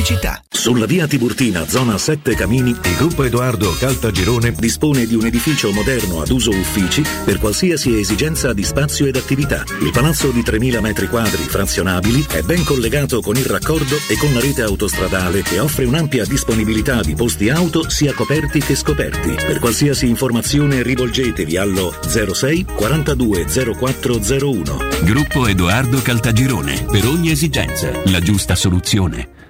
Pubblicità. 0.00 0.42
Sulla 0.48 0.86
via 0.86 1.06
Tiburtina, 1.06 1.66
zona 1.68 1.98
7 1.98 2.34
Camini, 2.34 2.70
il 2.70 2.96
gruppo 2.96 3.22
Edoardo 3.22 3.74
Caltagirone 3.78 4.52
dispone 4.52 5.06
di 5.06 5.14
un 5.14 5.26
edificio 5.26 5.70
moderno 5.72 6.22
ad 6.22 6.30
uso 6.30 6.50
uffici 6.50 7.02
per 7.24 7.38
qualsiasi 7.38 7.98
esigenza 7.98 8.54
di 8.54 8.64
spazio 8.64 9.06
ed 9.06 9.16
attività. 9.16 9.62
Il 9.80 9.90
palazzo 9.90 10.30
di 10.30 10.42
3000 10.42 10.80
metri 10.80 11.06
quadri 11.06 11.42
frazionabili 11.42 12.26
è 12.30 12.40
ben 12.42 12.64
collegato 12.64 13.20
con 13.20 13.36
il 13.36 13.44
raccordo 13.44 13.96
e 14.08 14.16
con 14.16 14.32
la 14.32 14.40
rete 14.40 14.62
autostradale 14.62 15.42
e 15.50 15.58
offre 15.58 15.84
un'ampia 15.84 16.24
disponibilità 16.24 17.02
di 17.02 17.14
posti 17.14 17.50
auto 17.50 17.88
sia 17.90 18.14
coperti 18.14 18.60
che 18.60 18.76
scoperti. 18.76 19.34
Per 19.34 19.58
qualsiasi 19.58 20.08
informazione 20.08 20.82
rivolgetevi 20.82 21.56
allo 21.58 21.94
06 22.00 22.66
42 22.74 23.46
0401. 23.78 24.78
Gruppo 25.02 25.46
Edoardo 25.46 26.00
Caltagirone. 26.00 26.86
Per 26.90 27.06
ogni 27.06 27.30
esigenza, 27.30 27.90
la 28.06 28.20
giusta 28.20 28.54
soluzione. 28.54 29.49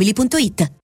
ValentinoAutomobili.it 0.00 0.79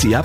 See 0.00 0.12
ya. 0.12 0.24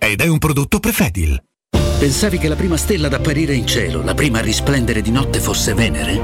ed 0.03 0.21
è 0.21 0.27
un 0.27 0.39
prodotto 0.39 0.79
Prefedil. 0.79 1.41
Pensavi 1.99 2.39
che 2.39 2.47
la 2.47 2.55
prima 2.55 2.75
stella 2.75 3.05
ad 3.05 3.13
apparire 3.13 3.53
in 3.53 3.67
cielo, 3.67 4.01
la 4.01 4.15
prima 4.15 4.39
a 4.39 4.41
risplendere 4.41 5.01
di 5.01 5.11
notte 5.11 5.39
fosse 5.39 5.75
Venere? 5.75 6.19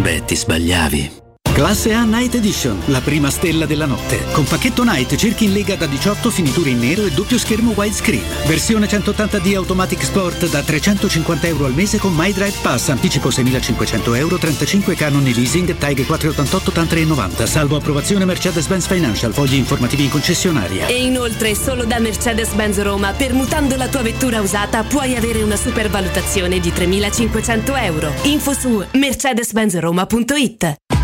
Beh, 0.00 0.24
ti 0.26 0.36
sbagliavi. 0.36 1.23
Classe 1.54 1.92
A 1.92 2.02
Night 2.02 2.34
Edition, 2.34 2.82
la 2.86 3.00
prima 3.00 3.30
stella 3.30 3.64
della 3.64 3.86
notte. 3.86 4.24
Con 4.32 4.42
pacchetto 4.42 4.82
Night 4.82 5.14
cerchi 5.14 5.44
in 5.44 5.52
lega 5.52 5.76
da 5.76 5.86
18, 5.86 6.28
finiture 6.28 6.70
in 6.70 6.80
nero 6.80 7.04
e 7.04 7.12
doppio 7.12 7.38
schermo 7.38 7.74
widescreen. 7.76 8.24
Versione 8.46 8.88
180D 8.88 9.54
Automatic 9.54 10.02
Sport 10.02 10.50
da 10.50 10.62
350 10.62 11.46
euro 11.46 11.66
al 11.66 11.72
mese 11.72 11.98
con 11.98 12.12
My 12.12 12.32
Drive 12.32 12.56
Pass, 12.60 12.88
anticipo 12.88 13.28
6.500 13.28 14.16
euro, 14.16 14.36
35 14.36 14.96
canoni 14.96 15.32
leasing, 15.32 15.76
TAG 15.76 16.04
488 16.04 16.72
TAN 16.72 16.88
390, 16.88 17.46
salvo 17.46 17.76
approvazione 17.76 18.24
Mercedes-Benz 18.24 18.88
Financial, 18.88 19.32
fogli 19.32 19.54
informativi 19.54 20.02
in 20.02 20.10
concessionaria. 20.10 20.88
E 20.88 21.04
inoltre 21.04 21.54
solo 21.54 21.84
da 21.84 22.00
Mercedes-Benz 22.00 22.82
Roma, 22.82 23.12
permutando 23.12 23.76
la 23.76 23.86
tua 23.86 24.02
vettura 24.02 24.40
usata, 24.40 24.82
puoi 24.82 25.14
avere 25.14 25.44
una 25.44 25.56
supervalutazione 25.56 26.58
di 26.58 26.70
3.500 26.70 27.84
euro. 27.84 28.12
Info 28.24 28.52
su 28.54 28.84
mercedes-benzroma.it 28.90 31.03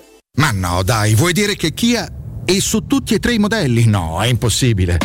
Ma 0.37 0.51
no, 0.51 0.81
dai, 0.81 1.13
vuoi 1.13 1.33
dire 1.33 1.55
che 1.55 1.73
Kia 1.73 2.09
è 2.45 2.59
su 2.59 2.87
tutti 2.87 3.13
e 3.13 3.19
tre 3.19 3.33
i 3.33 3.37
modelli? 3.37 3.85
No, 3.85 4.21
è 4.21 4.27
impossibile. 4.27 4.97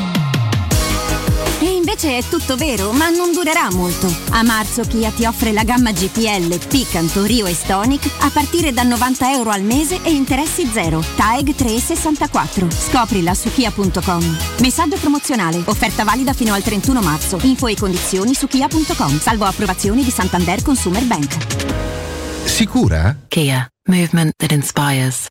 E 1.59 1.65
invece 1.65 2.19
è 2.19 2.23
tutto 2.29 2.55
vero, 2.57 2.93
ma 2.93 3.09
non 3.09 3.33
durerà 3.33 3.69
molto. 3.73 4.11
A 4.31 4.43
marzo 4.43 4.83
Kia 4.83 5.11
ti 5.11 5.25
offre 5.25 5.53
la 5.53 5.65
gamma 5.65 5.91
GPL, 5.91 6.59
Picanto, 6.69 7.25
Rio 7.25 7.47
e 7.47 7.55
Stonic 7.55 8.09
a 8.21 8.31
partire 8.31 8.73
da 8.73 8.85
90 8.85 9.33
euro 9.33 9.51
al 9.51 9.63
mese 9.63 10.01
e 10.03 10.11
interessi 10.11 10.69
zero. 10.73 11.03
TAEG 11.17 11.55
364. 11.55 12.71
Scoprila 12.71 13.35
su 13.35 13.53
kia.com. 13.53 14.39
Messaggio 14.61 14.97
promozionale. 14.97 15.61
Offerta 15.65 16.05
valida 16.05 16.35
fino 16.35 16.55
al 16.55 16.63
31 16.63 17.01
marzo. 17.01 17.39
Info 17.43 17.67
e 17.67 17.75
condizioni 17.77 18.33
su 18.33 18.47
kia.com. 18.47 19.19
Salvo 19.19 19.45
approvazioni 19.45 20.05
di 20.05 20.11
Santander 20.11 20.63
Consumer 20.63 21.05
Bank. 21.05 22.06
Sicura? 22.47 23.17
Kia, 23.29 23.69
movement 23.89 24.33
that 24.39 24.53
inspires. 24.53 25.29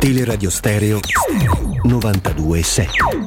Teleradio 0.00 0.50
Stereo 0.50 1.00
92.7 1.84 3.26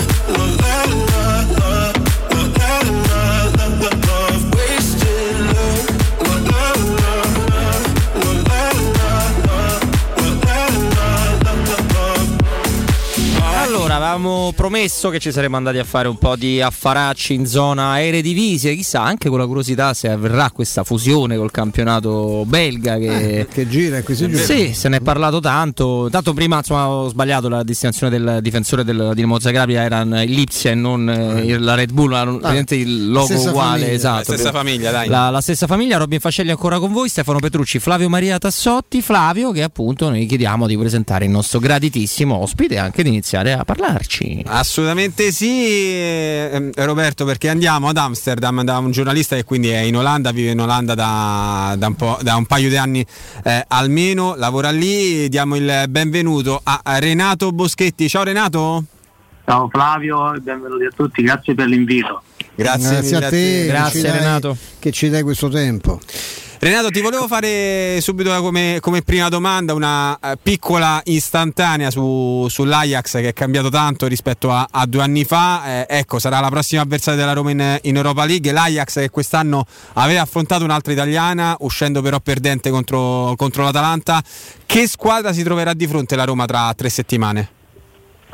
Allora, 13.91 14.07
avevamo 14.11 14.53
promesso 14.55 15.09
che 15.09 15.19
ci 15.19 15.33
saremmo 15.33 15.57
andati 15.57 15.77
a 15.77 15.83
fare 15.83 16.07
un 16.07 16.17
po' 16.17 16.37
di 16.37 16.61
affaracci 16.61 17.33
in 17.33 17.45
zona 17.45 18.01
Eredivisie, 18.01 18.73
chissà 18.73 19.03
anche 19.03 19.27
con 19.27 19.37
la 19.37 19.45
curiosità 19.45 19.93
se 19.93 20.09
avverrà 20.09 20.49
questa 20.49 20.85
fusione 20.85 21.35
col 21.35 21.51
campionato 21.51 22.45
belga 22.47 22.97
che, 22.97 23.39
Eh, 23.39 23.47
che 23.47 23.67
gira 23.67 23.97
e 23.97 24.05
si 24.07 24.27
gira. 24.27 24.43
Sì, 24.43 24.73
se 24.73 24.87
ne 24.87 24.97
è 24.97 25.01
parlato 25.01 25.41
tanto. 25.41 26.07
Tanto 26.09 26.31
prima 26.33 26.55
insomma, 26.59 26.87
ho 26.87 27.09
sbagliato 27.09 27.49
la 27.49 27.63
destinazione 27.63 28.17
del 28.17 28.39
difensore 28.41 28.85
del 28.85 29.11
Dinamo 29.13 29.39
Zagabria 29.39 29.81
era 29.81 29.99
il 30.23 30.31
Lipsia 30.31 30.71
e 30.71 30.75
non 30.75 31.09
eh, 31.09 31.57
la 31.57 31.75
Red 31.75 31.91
Bull, 31.91 32.13
era 32.13 32.23
praticamente 32.31 32.75
il 32.75 33.11
logo 33.11 33.33
uguale, 33.33 33.79
famiglia. 33.79 33.91
esatto. 33.91 34.31
La 34.31 34.37
stessa 34.37 34.51
famiglia, 34.53 34.91
dai. 34.91 35.09
La, 35.09 35.29
la 35.29 35.41
stessa 35.41 35.67
famiglia, 35.67 35.97
Robin 35.97 36.21
Fascelli 36.21 36.51
ancora 36.51 36.79
con 36.79 36.93
voi, 36.93 37.09
Stefano 37.09 37.39
Petrucci, 37.39 37.79
Flavio 37.79 38.07
Maria 38.07 38.37
Tassotti, 38.37 39.01
Flavio 39.01 39.51
che 39.51 39.63
appunto 39.63 40.07
noi 40.07 40.25
chiediamo 40.25 40.65
di 40.65 40.77
presentare 40.77 41.25
il 41.25 41.31
nostro 41.31 41.59
graditissimo 41.59 42.37
ospite 42.37 42.75
e 42.75 42.77
anche 42.77 43.03
di 43.03 43.09
iniziare 43.09 43.51
a 43.51 43.65
parlarci. 43.81 44.43
Assolutamente 44.45 45.31
sì, 45.31 45.91
ehm, 45.95 46.71
Roberto, 46.75 47.25
perché 47.25 47.49
andiamo 47.49 47.89
ad 47.89 47.97
Amsterdam 47.97 48.63
da 48.63 48.77
un 48.77 48.91
giornalista 48.91 49.35
che 49.35 49.43
quindi 49.43 49.69
è 49.69 49.79
in 49.79 49.97
Olanda, 49.97 50.31
vive 50.31 50.51
in 50.51 50.61
Olanda 50.61 50.93
da, 50.93 51.75
da 51.77 51.87
un, 51.87 51.95
po', 51.95 52.17
da 52.21 52.35
un 52.35 52.45
paio 52.45 52.69
di 52.69 52.77
anni 52.77 53.05
eh, 53.43 53.65
almeno, 53.67 54.35
lavora 54.35 54.69
lì. 54.69 55.27
Diamo 55.27 55.55
il 55.55 55.85
benvenuto 55.89 56.61
a 56.63 56.81
Renato 56.99 57.51
Boschetti. 57.51 58.07
Ciao 58.07 58.23
Renato. 58.23 58.83
Ciao 59.43 59.67
Flavio 59.69 60.35
e 60.35 60.39
benvenuti 60.39 60.85
a 60.85 60.91
tutti, 60.95 61.23
grazie 61.23 61.55
per 61.55 61.67
l'invito. 61.67 62.21
Grazie, 62.55 62.89
Grazie 62.89 63.15
a 63.15 63.29
te, 63.29 63.65
Grazie, 63.65 64.01
dai- 64.01 64.11
Renato. 64.11 64.57
Che 64.79 64.91
ci 64.91 65.09
dai 65.09 65.23
questo 65.23 65.49
tempo. 65.49 65.99
Renato, 66.63 66.91
ti 66.91 67.01
volevo 67.01 67.25
fare 67.25 67.99
subito 68.01 68.39
come, 68.39 68.77
come 68.81 69.01
prima 69.01 69.29
domanda 69.29 69.73
una 69.73 70.15
eh, 70.19 70.37
piccola 70.39 71.01
istantanea 71.05 71.89
su, 71.89 72.45
sull'Ajax 72.47 73.13
che 73.13 73.29
è 73.29 73.33
cambiato 73.33 73.69
tanto 73.69 74.05
rispetto 74.05 74.51
a, 74.51 74.67
a 74.69 74.85
due 74.85 75.01
anni 75.01 75.23
fa. 75.23 75.87
Eh, 75.87 75.97
ecco, 75.97 76.19
sarà 76.19 76.39
la 76.39 76.49
prossima 76.49 76.83
avversaria 76.83 77.19
della 77.19 77.33
Roma 77.33 77.49
in, 77.49 77.79
in 77.81 77.95
Europa 77.95 78.25
League. 78.25 78.51
L'Ajax 78.51 78.99
che 78.99 79.09
quest'anno 79.09 79.65
aveva 79.93 80.21
affrontato 80.21 80.63
un'altra 80.63 80.93
italiana, 80.93 81.55
uscendo 81.61 82.03
però 82.03 82.19
perdente 82.19 82.69
contro, 82.69 83.33
contro 83.37 83.63
l'Atalanta. 83.63 84.21
Che 84.63 84.87
squadra 84.87 85.33
si 85.33 85.41
troverà 85.41 85.73
di 85.73 85.87
fronte 85.87 86.15
la 86.15 86.25
Roma 86.25 86.45
tra 86.45 86.71
tre 86.75 86.89
settimane? 86.89 87.60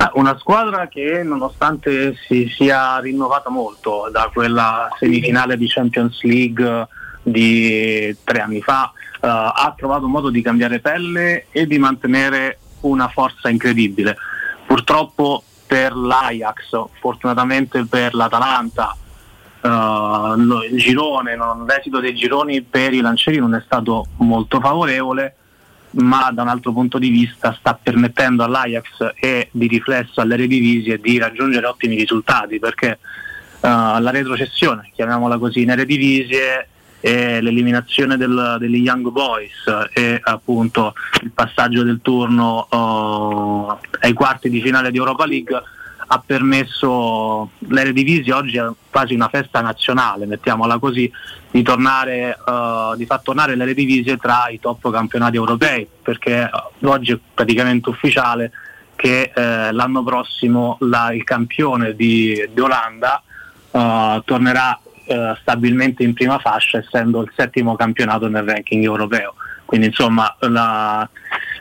Ah, 0.00 0.12
Una 0.14 0.38
squadra 0.38 0.86
che 0.86 1.24
nonostante 1.24 2.14
si 2.26 2.48
sia 2.54 3.00
rinnovata 3.00 3.50
molto 3.50 4.08
da 4.12 4.30
quella 4.32 4.88
semifinale 4.96 5.56
di 5.56 5.66
Champions 5.66 6.22
League 6.22 6.86
di 7.20 8.16
tre 8.22 8.40
anni 8.40 8.62
fa, 8.62 8.92
eh, 9.20 9.26
ha 9.26 9.74
trovato 9.76 10.06
modo 10.06 10.30
di 10.30 10.40
cambiare 10.40 10.78
pelle 10.78 11.46
e 11.50 11.66
di 11.66 11.78
mantenere 11.78 12.58
una 12.82 13.08
forza 13.08 13.48
incredibile. 13.48 14.16
Purtroppo 14.66 15.42
per 15.66 15.96
l'Ajax, 15.96 16.80
fortunatamente 17.00 17.84
per 17.84 18.14
l'Atalanta. 18.14 18.96
Uh, 19.60 20.38
il 20.70 20.78
girone, 20.78 21.36
l'esito 21.66 21.98
dei 21.98 22.14
gironi 22.14 22.62
per 22.62 22.94
i 22.94 23.00
lancieri 23.00 23.38
non 23.38 23.56
è 23.56 23.62
stato 23.64 24.06
molto 24.18 24.60
favorevole, 24.60 25.37
ma 25.92 26.30
da 26.32 26.42
un 26.42 26.48
altro 26.48 26.72
punto 26.72 26.98
di 26.98 27.08
vista 27.08 27.56
sta 27.58 27.78
permettendo 27.80 28.44
all'Ajax 28.44 29.12
e 29.18 29.48
di 29.50 29.66
riflesso 29.66 30.20
all'Eredivisie 30.20 31.00
di 31.00 31.18
raggiungere 31.18 31.66
ottimi 31.66 31.96
risultati 31.96 32.58
perché 32.58 32.98
uh, 33.60 33.60
la 33.60 34.10
retrocessione, 34.10 34.90
chiamiamola 34.94 35.38
così, 35.38 35.62
in 35.62 35.70
Eredivisie 35.70 36.68
e 37.00 37.40
l'eliminazione 37.40 38.16
del, 38.16 38.56
degli 38.58 38.82
Young 38.82 39.08
Boys 39.10 39.64
e 39.92 40.20
appunto 40.22 40.94
il 41.22 41.30
passaggio 41.30 41.84
del 41.84 42.00
turno 42.02 42.66
uh, 42.68 43.78
ai 44.00 44.12
quarti 44.12 44.50
di 44.50 44.60
finale 44.60 44.90
di 44.90 44.98
Europa 44.98 45.24
League 45.24 45.62
ha 46.10 46.22
permesso 46.24 47.50
l'Eredivisie 47.58 48.32
oggi 48.32 48.56
è 48.56 48.66
quasi 48.90 49.14
una 49.14 49.28
festa 49.28 49.60
nazionale, 49.60 50.24
mettiamola 50.24 50.78
così, 50.78 51.10
di, 51.50 51.62
tornare, 51.62 52.36
uh, 52.46 52.96
di 52.96 53.04
far 53.04 53.20
tornare 53.20 53.54
l'Eredivisie 53.54 54.16
tra 54.16 54.48
i 54.48 54.58
top 54.58 54.90
campionati 54.90 55.36
europei, 55.36 55.86
perché 56.02 56.48
uh, 56.50 56.86
oggi 56.88 57.12
è 57.12 57.18
praticamente 57.34 57.90
ufficiale 57.90 58.52
che 58.96 59.32
uh, 59.34 59.40
l'anno 59.72 60.02
prossimo 60.02 60.78
la, 60.80 61.12
il 61.12 61.24
campione 61.24 61.94
di, 61.94 62.48
di 62.52 62.60
Olanda 62.60 63.22
tornerà 64.24 64.80
stabilmente 65.40 66.02
in 66.02 66.14
prima 66.14 66.38
fascia, 66.38 66.78
essendo 66.78 67.20
il 67.20 67.30
settimo 67.36 67.76
campionato 67.76 68.28
nel 68.28 68.42
ranking 68.42 68.82
europeo. 68.82 69.34
Quindi 69.64 69.88
insomma 69.88 70.34
la, 70.40 71.08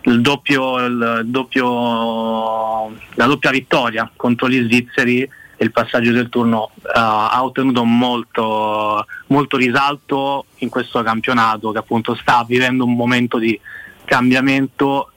il 0.08 0.22
doppio, 0.22 0.86
il 0.86 1.22
doppio, 1.26 2.90
la 3.16 3.26
doppia 3.26 3.52
vittoria 3.52 4.10
contro 4.16 4.50
gli 4.50 4.64
svizzeri 4.64 5.22
e 5.22 5.64
il 5.64 5.72
passaggio 5.72 6.12
del 6.12 6.30
turno 6.30 6.72
uh, 6.76 6.90
ha 6.94 7.44
ottenuto 7.44 7.84
molto, 7.84 9.06
molto 9.28 9.58
risalto 9.58 10.46
in 10.58 10.70
questo 10.70 11.02
campionato 11.04 11.72
che 11.72 11.80
appunto 11.80 12.16
sta 12.16 12.46
vivendo 12.48 12.86
un 12.86 12.96
momento 12.96 13.38
di 13.38 13.60
cambiamento 14.06 15.12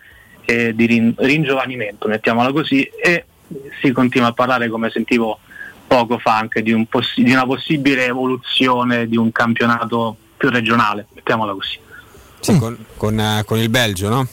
e 0.44 0.75
di 0.75 0.86
rin- 0.86 1.15
ringiovanimento, 1.17 2.09
mettiamola 2.09 2.51
così, 2.51 2.83
e 2.83 3.27
si 3.81 3.93
continua 3.93 4.28
a 4.28 4.33
parlare, 4.33 4.69
come 4.69 4.91
sentivo 4.91 5.39
poco 5.86 6.19
fa, 6.19 6.39
anche 6.39 6.62
di, 6.62 6.73
un 6.73 6.86
poss- 6.86 7.20
di 7.20 7.31
una 7.31 7.47
possibile 7.47 8.07
evoluzione 8.07 9.07
di 9.07 9.17
un 9.17 9.31
campionato 9.31 10.17
più 10.36 10.49
regionale, 10.49 11.07
mettiamola 11.15 11.52
così. 11.52 11.78
Sì, 12.41 12.59
con, 12.59 12.77
con, 12.97 13.19
uh, 13.19 13.44
con 13.44 13.59
il 13.59 13.69
Belgio, 13.69 14.09
no? 14.09 14.27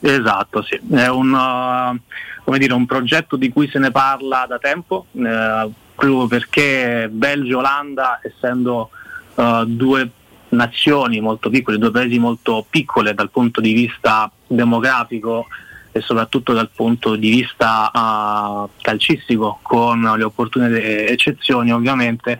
Esatto, 0.00 0.62
sì. 0.62 0.80
È 0.90 1.08
un, 1.08 1.32
uh, 1.32 2.56
dire, 2.56 2.72
un, 2.72 2.86
progetto 2.86 3.36
di 3.36 3.50
cui 3.50 3.68
se 3.68 3.78
ne 3.78 3.90
parla 3.90 4.46
da 4.48 4.58
tempo, 4.58 5.06
eh, 5.12 5.68
proprio 5.94 6.26
perché 6.26 7.08
Belgio 7.10 7.52
e 7.52 7.54
Olanda, 7.54 8.20
essendo 8.22 8.90
uh, 9.34 9.64
due 9.66 10.10
nazioni 10.50 11.20
molto 11.20 11.50
piccole, 11.50 11.78
due 11.78 11.90
paesi 11.90 12.18
molto 12.18 12.64
piccole 12.68 13.14
dal 13.14 13.30
punto 13.30 13.60
di 13.60 13.72
vista 13.72 14.30
demografico 14.46 15.46
e 15.92 16.00
soprattutto 16.00 16.52
dal 16.52 16.70
punto 16.74 17.14
di 17.16 17.30
vista 17.30 17.90
uh, 17.92 18.70
calcistico, 18.80 19.58
con 19.60 20.00
le 20.16 20.24
opportune 20.24 21.06
eccezioni 21.08 21.72
ovviamente, 21.72 22.38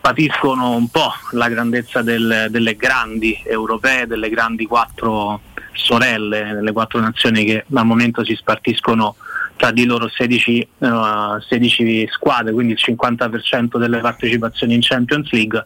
patiscono 0.00 0.72
un 0.72 0.88
po' 0.88 1.12
la 1.30 1.48
grandezza 1.48 2.02
del, 2.02 2.48
delle 2.50 2.74
grandi 2.74 3.40
europee, 3.46 4.06
delle 4.06 4.28
grandi 4.28 4.66
quattro 4.66 5.40
sorelle 5.72 6.52
nelle 6.52 6.72
quattro 6.72 7.00
nazioni 7.00 7.44
che 7.44 7.64
al 7.72 7.86
momento 7.86 8.24
si 8.24 8.34
spartiscono 8.34 9.16
tra 9.56 9.70
di 9.70 9.84
loro 9.84 10.08
16, 10.08 10.68
uh, 10.78 11.40
16 11.40 12.08
squadre, 12.10 12.52
quindi 12.52 12.72
il 12.72 12.80
50% 12.82 13.78
delle 13.78 14.00
partecipazioni 14.00 14.74
in 14.74 14.80
Champions 14.82 15.30
League. 15.30 15.64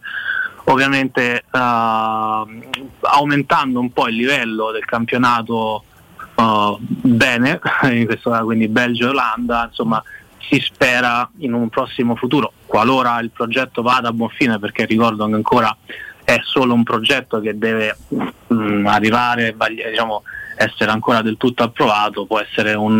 Ovviamente 0.65 1.43
uh, 1.49 1.59
aumentando 3.01 3.79
un 3.79 3.91
po' 3.91 4.07
il 4.07 4.15
livello 4.15 4.71
del 4.71 4.85
campionato 4.85 5.83
uh, 6.35 6.77
bene, 6.79 7.59
quindi 8.43 8.67
Belgio 8.67 9.05
e 9.05 9.09
Olanda, 9.09 9.65
insomma 9.69 10.03
si 10.49 10.59
spera 10.59 11.29
in 11.39 11.53
un 11.53 11.69
prossimo 11.69 12.15
futuro, 12.15 12.53
qualora 12.65 13.19
il 13.19 13.31
progetto 13.31 13.81
vada 13.81 14.09
a 14.09 14.13
buon 14.13 14.29
fine, 14.29 14.59
perché 14.59 14.85
ricordo 14.85 15.27
che 15.27 15.33
ancora 15.33 15.75
è 16.27 16.41
solo 16.43 16.73
un 16.73 16.83
progetto 16.83 17.39
che 17.39 17.57
deve 17.57 17.95
mh, 18.09 18.25
mm, 18.53 18.85
arrivare, 18.87 19.55
diciamo, 19.89 20.23
essere 20.57 20.91
ancora 20.91 21.21
del 21.21 21.37
tutto 21.37 21.63
approvato, 21.63 22.25
può 22.25 22.37
essere 22.37 22.73
un, 22.73 22.99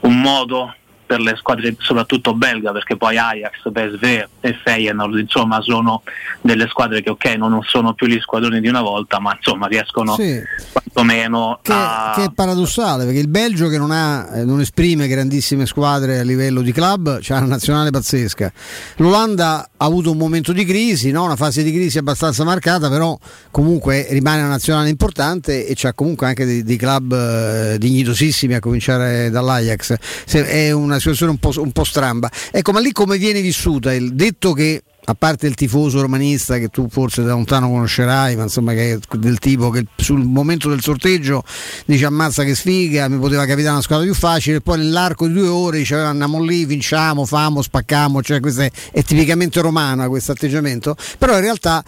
un 0.00 0.20
modo 0.22 0.74
per 1.08 1.20
le 1.20 1.36
squadre 1.38 1.74
soprattutto 1.78 2.34
belga 2.34 2.70
perché 2.70 2.98
poi 2.98 3.16
Ajax, 3.16 3.72
PSV 3.72 4.28
e 4.40 4.60
Feyenoord 4.62 5.18
insomma 5.18 5.62
sono 5.62 6.02
delle 6.42 6.68
squadre 6.68 7.00
che 7.02 7.08
ok 7.08 7.24
non 7.36 7.58
sono 7.64 7.94
più 7.94 8.06
gli 8.06 8.20
squadroni 8.20 8.60
di 8.60 8.68
una 8.68 8.82
volta 8.82 9.18
ma 9.18 9.34
insomma 9.34 9.66
riescono 9.68 10.12
sì. 10.16 10.38
quantomeno 10.70 11.60
che, 11.62 11.72
a... 11.72 12.12
che 12.14 12.24
è 12.24 12.30
paradossale 12.30 13.06
perché 13.06 13.20
il 13.20 13.28
Belgio 13.28 13.68
che 13.68 13.78
non, 13.78 13.90
ha, 13.90 14.28
eh, 14.34 14.44
non 14.44 14.60
esprime 14.60 15.08
grandissime 15.08 15.64
squadre 15.64 16.18
a 16.18 16.22
livello 16.22 16.60
di 16.60 16.72
club 16.72 17.20
c'ha 17.22 17.38
una 17.38 17.46
nazionale 17.46 17.88
pazzesca 17.88 18.52
l'Olanda 18.96 19.70
ha 19.78 19.84
avuto 19.86 20.10
un 20.10 20.18
momento 20.18 20.52
di 20.52 20.66
crisi 20.66 21.10
no? 21.10 21.24
una 21.24 21.36
fase 21.36 21.62
di 21.62 21.72
crisi 21.72 21.96
abbastanza 21.96 22.44
marcata 22.44 22.90
però 22.90 23.18
comunque 23.50 24.08
rimane 24.10 24.40
una 24.40 24.50
nazionale 24.50 24.90
importante 24.90 25.66
e 25.66 25.72
c'ha 25.74 25.94
comunque 25.94 26.26
anche 26.26 26.44
dei, 26.44 26.62
dei 26.62 26.76
club 26.76 27.14
eh, 27.14 27.78
dignitosissimi 27.78 28.52
a 28.52 28.60
cominciare 28.60 29.30
dall'Ajax 29.30 29.94
Se, 30.26 30.46
è 30.46 30.70
una 30.70 30.97
una 30.98 31.14
situazione 31.16 31.32
un 31.32 31.38
po', 31.38 31.52
un 31.60 31.72
po', 31.72 31.84
stramba. 31.84 32.30
Ecco, 32.50 32.72
ma 32.72 32.80
lì 32.80 32.92
come 32.92 33.18
viene 33.18 33.40
vissuta? 33.40 33.92
Il 33.92 34.14
detto 34.14 34.52
che 34.52 34.82
a 35.08 35.14
parte 35.14 35.46
il 35.46 35.54
tifoso 35.54 36.02
romanista 36.02 36.58
che 36.58 36.68
tu 36.68 36.86
forse 36.90 37.22
da 37.22 37.30
lontano 37.30 37.70
conoscerai, 37.70 38.36
ma 38.36 38.42
insomma 38.42 38.74
che 38.74 38.92
è 38.92 39.16
del 39.16 39.38
tipo 39.38 39.70
che 39.70 39.86
sul 39.96 40.22
momento 40.22 40.68
del 40.68 40.82
sorteggio 40.82 41.42
dice 41.86 42.04
ammazza 42.04 42.44
che 42.44 42.54
sfiga, 42.54 43.08
mi 43.08 43.18
poteva 43.18 43.46
capitare 43.46 43.72
una 43.72 43.80
squadra 43.80 44.04
più 44.04 44.14
facile, 44.14 44.60
poi 44.60 44.78
nell'arco 44.78 45.26
di 45.26 45.32
due 45.32 45.48
ore 45.48 45.78
dice 45.78 45.94
andiamo 45.94 46.42
lì, 46.42 46.66
vinciamo, 46.66 47.24
famo, 47.24 47.62
spaccamo, 47.62 48.22
cioè 48.22 48.40
questo 48.40 48.62
è, 48.62 48.70
è 48.92 49.02
tipicamente 49.02 49.62
romano 49.62 50.06
questo 50.08 50.32
atteggiamento, 50.32 50.94
però 51.16 51.34
in 51.36 51.40
realtà 51.40 51.82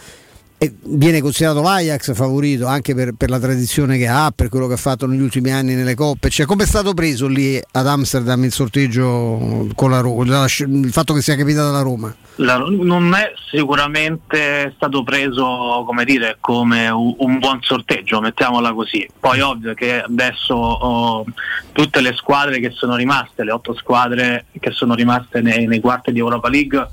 viene 0.83 1.21
considerato 1.21 1.61
l'Ajax 1.61 2.13
favorito 2.13 2.67
anche 2.67 2.93
per, 2.93 3.13
per, 3.17 3.31
la 3.31 3.39
tradizione 3.39 3.97
che 3.97 4.07
ha, 4.07 4.31
per 4.35 4.49
quello 4.49 4.67
che 4.67 4.73
ha 4.73 4.77
fatto 4.77 5.07
negli 5.07 5.21
ultimi 5.21 5.51
anni 5.51 5.73
nelle 5.73 5.95
coppe. 5.95 6.29
Cioè, 6.29 6.45
come 6.45 6.63
è 6.63 6.67
stato 6.67 6.93
preso 6.93 7.27
lì 7.27 7.59
ad 7.71 7.87
Amsterdam 7.87 8.43
il 8.43 8.51
sorteggio 8.51 9.67
con 9.73 9.89
la 9.89 10.01
Roma, 10.01 10.45
il 10.45 10.89
fatto 10.91 11.13
che 11.15 11.21
sia 11.21 11.35
capitata 11.35 11.71
la 11.71 11.81
Roma? 11.81 12.15
La, 12.35 12.57
non 12.57 13.11
è 13.15 13.33
sicuramente 13.49 14.71
stato 14.75 15.03
preso 15.03 15.83
come, 15.85 16.05
dire, 16.05 16.37
come 16.39 16.89
un, 16.89 17.15
un, 17.17 17.39
buon 17.39 17.59
sorteggio, 17.61 18.21
mettiamola 18.21 18.71
così. 18.73 19.07
Poi 19.19 19.41
ovvio 19.41 19.73
che 19.73 20.01
adesso 20.01 20.53
oh, 20.53 21.25
tutte 21.71 22.01
le 22.01 22.13
squadre 22.15 22.59
che 22.59 22.69
sono 22.69 22.95
rimaste, 22.95 23.43
le 23.43 23.51
otto 23.51 23.73
squadre 23.73 24.45
che 24.59 24.71
sono 24.71 24.93
rimaste 24.93 25.41
nei, 25.41 25.65
nei 25.65 25.79
quarti 25.79 26.11
di 26.11 26.19
Europa 26.19 26.49
League, 26.49 26.87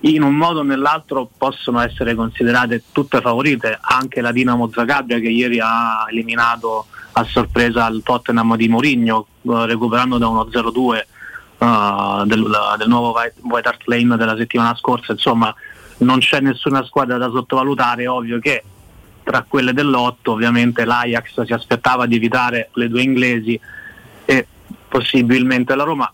in 0.00 0.22
un 0.22 0.34
modo 0.34 0.60
o 0.60 0.62
nell'altro 0.62 1.28
possono 1.36 1.80
essere 1.80 2.14
considerate 2.14 2.84
tutte 2.92 3.20
favorite, 3.20 3.78
anche 3.80 4.20
la 4.20 4.30
Dinamo 4.30 4.70
Zagabria 4.72 5.18
che 5.18 5.28
ieri 5.28 5.58
ha 5.60 6.06
eliminato 6.08 6.86
a 7.12 7.24
sorpresa 7.24 7.86
il 7.88 8.02
Tottenham 8.04 8.56
di 8.56 8.68
Mourinho 8.68 9.26
eh, 9.42 9.66
recuperando 9.66 10.18
da 10.18 10.28
uno 10.28 10.44
0-2 10.44 10.76
uh, 10.78 11.64
eh, 11.64 12.26
del, 12.26 12.48
del, 12.78 12.88
nuovo 12.88 13.12
White 13.42 13.68
Hart 13.68 13.82
Lane 13.86 14.16
della 14.16 14.36
settimana 14.36 14.76
scorsa, 14.76 15.12
insomma 15.12 15.52
non 15.98 16.20
c'è 16.20 16.40
nessuna 16.40 16.84
squadra 16.84 17.16
da 17.16 17.28
sottovalutare, 17.30 18.04
è 18.04 18.08
ovvio 18.08 18.38
che 18.38 18.62
tra 19.24 19.44
quelle 19.46 19.72
dell'otto 19.72 20.32
ovviamente 20.32 20.84
l'Ajax 20.84 21.42
si 21.42 21.52
aspettava 21.52 22.06
di 22.06 22.16
evitare 22.16 22.70
le 22.74 22.88
due 22.88 23.02
inglesi 23.02 23.60
e 24.24 24.46
possibilmente 24.88 25.74
la 25.74 25.82
Roma 25.82 26.10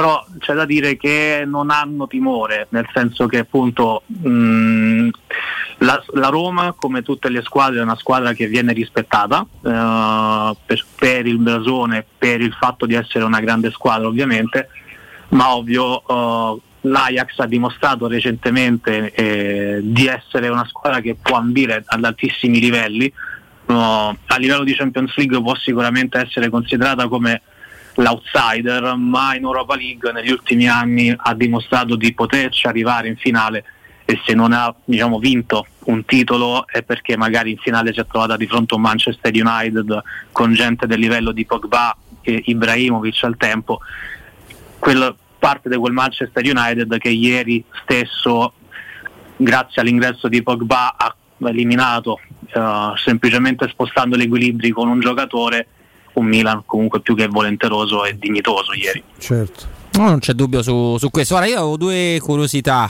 però 0.00 0.24
c'è 0.38 0.54
da 0.54 0.64
dire 0.64 0.96
che 0.96 1.44
non 1.46 1.68
hanno 1.68 2.06
timore, 2.06 2.68
nel 2.70 2.88
senso 2.94 3.26
che 3.26 3.40
appunto 3.40 4.02
mh, 4.06 5.10
la, 5.80 6.02
la, 6.14 6.28
Roma, 6.28 6.72
come 6.74 7.02
tutte 7.02 7.28
le 7.28 7.42
squadre, 7.42 7.80
è 7.80 7.82
una 7.82 7.96
squadra 7.96 8.32
che 8.32 8.46
viene 8.46 8.72
rispettata 8.72 9.40
uh, 9.40 10.56
per, 10.64 10.86
per, 10.96 11.26
il 11.26 11.36
blasone, 11.36 12.06
per 12.16 12.40
il 12.40 12.54
fatto 12.54 12.86
di 12.86 12.94
essere 12.94 13.24
una 13.24 13.40
grande 13.40 13.70
squadra 13.70 14.08
ovviamente, 14.08 14.70
ma 15.30 15.54
ovvio 15.54 16.02
uh, 16.06 16.58
l'Ajax 16.80 17.38
ha 17.40 17.46
dimostrato 17.46 18.06
recentemente 18.06 19.12
eh, 19.12 19.80
di 19.82 20.06
essere 20.06 20.48
una 20.48 20.66
squadra 20.66 21.00
che 21.00 21.14
può 21.20 21.36
ambire 21.36 21.82
ad 21.84 22.02
altissimi 22.02 22.58
livelli, 22.58 23.12
uh, 23.66 23.74
a 23.74 24.36
livello 24.38 24.64
di 24.64 24.74
Champions 24.74 25.14
League 25.16 25.42
può 25.42 25.54
sicuramente 25.56 26.16
essere 26.18 26.48
considerata 26.48 27.06
come 27.06 27.42
l'outsider, 28.00 28.94
ma 28.96 29.34
in 29.34 29.42
Europa 29.42 29.76
League 29.76 30.10
negli 30.12 30.30
ultimi 30.30 30.68
anni 30.68 31.14
ha 31.16 31.34
dimostrato 31.34 31.96
di 31.96 32.12
poterci 32.14 32.66
arrivare 32.66 33.08
in 33.08 33.16
finale 33.16 33.64
e 34.04 34.20
se 34.24 34.34
non 34.34 34.52
ha 34.52 34.74
diciamo, 34.84 35.18
vinto 35.18 35.66
un 35.84 36.04
titolo 36.04 36.66
è 36.66 36.82
perché 36.82 37.16
magari 37.16 37.52
in 37.52 37.58
finale 37.58 37.92
si 37.92 38.00
è 38.00 38.06
trovata 38.06 38.36
di 38.36 38.46
fronte 38.46 38.74
a 38.74 38.76
un 38.76 38.82
Manchester 38.82 39.32
United 39.32 40.02
con 40.32 40.52
gente 40.52 40.86
del 40.86 40.98
livello 40.98 41.30
di 41.30 41.46
Pogba 41.46 41.96
e 42.22 42.42
Ibrahimovic 42.46 43.22
al 43.22 43.36
tempo. 43.36 43.78
Quello 44.78 45.16
parte 45.38 45.68
di 45.68 45.76
quel 45.76 45.92
Manchester 45.92 46.44
United 46.44 46.98
che 46.98 47.08
ieri 47.08 47.64
stesso, 47.82 48.52
grazie 49.36 49.80
all'ingresso 49.80 50.28
di 50.28 50.42
Pogba, 50.42 50.96
ha 50.96 51.14
eliminato 51.44 52.20
uh, 52.52 52.96
semplicemente 52.96 53.68
spostando 53.68 54.16
gli 54.16 54.22
equilibri 54.22 54.70
con 54.70 54.88
un 54.88 55.00
giocatore, 55.00 55.66
un 56.14 56.26
Milan 56.26 56.62
comunque 56.66 57.00
più 57.00 57.14
che 57.14 57.26
volenteroso 57.28 58.04
e 58.04 58.16
dignitoso 58.18 58.72
ieri. 58.74 59.02
Certo. 59.18 59.78
No, 59.92 60.08
non 60.08 60.18
c'è 60.20 60.32
dubbio 60.32 60.62
su, 60.62 60.96
su 60.98 61.10
questo. 61.10 61.34
Ora, 61.34 61.46
io 61.46 61.58
avevo 61.58 61.76
due 61.76 62.18
curiosità, 62.22 62.88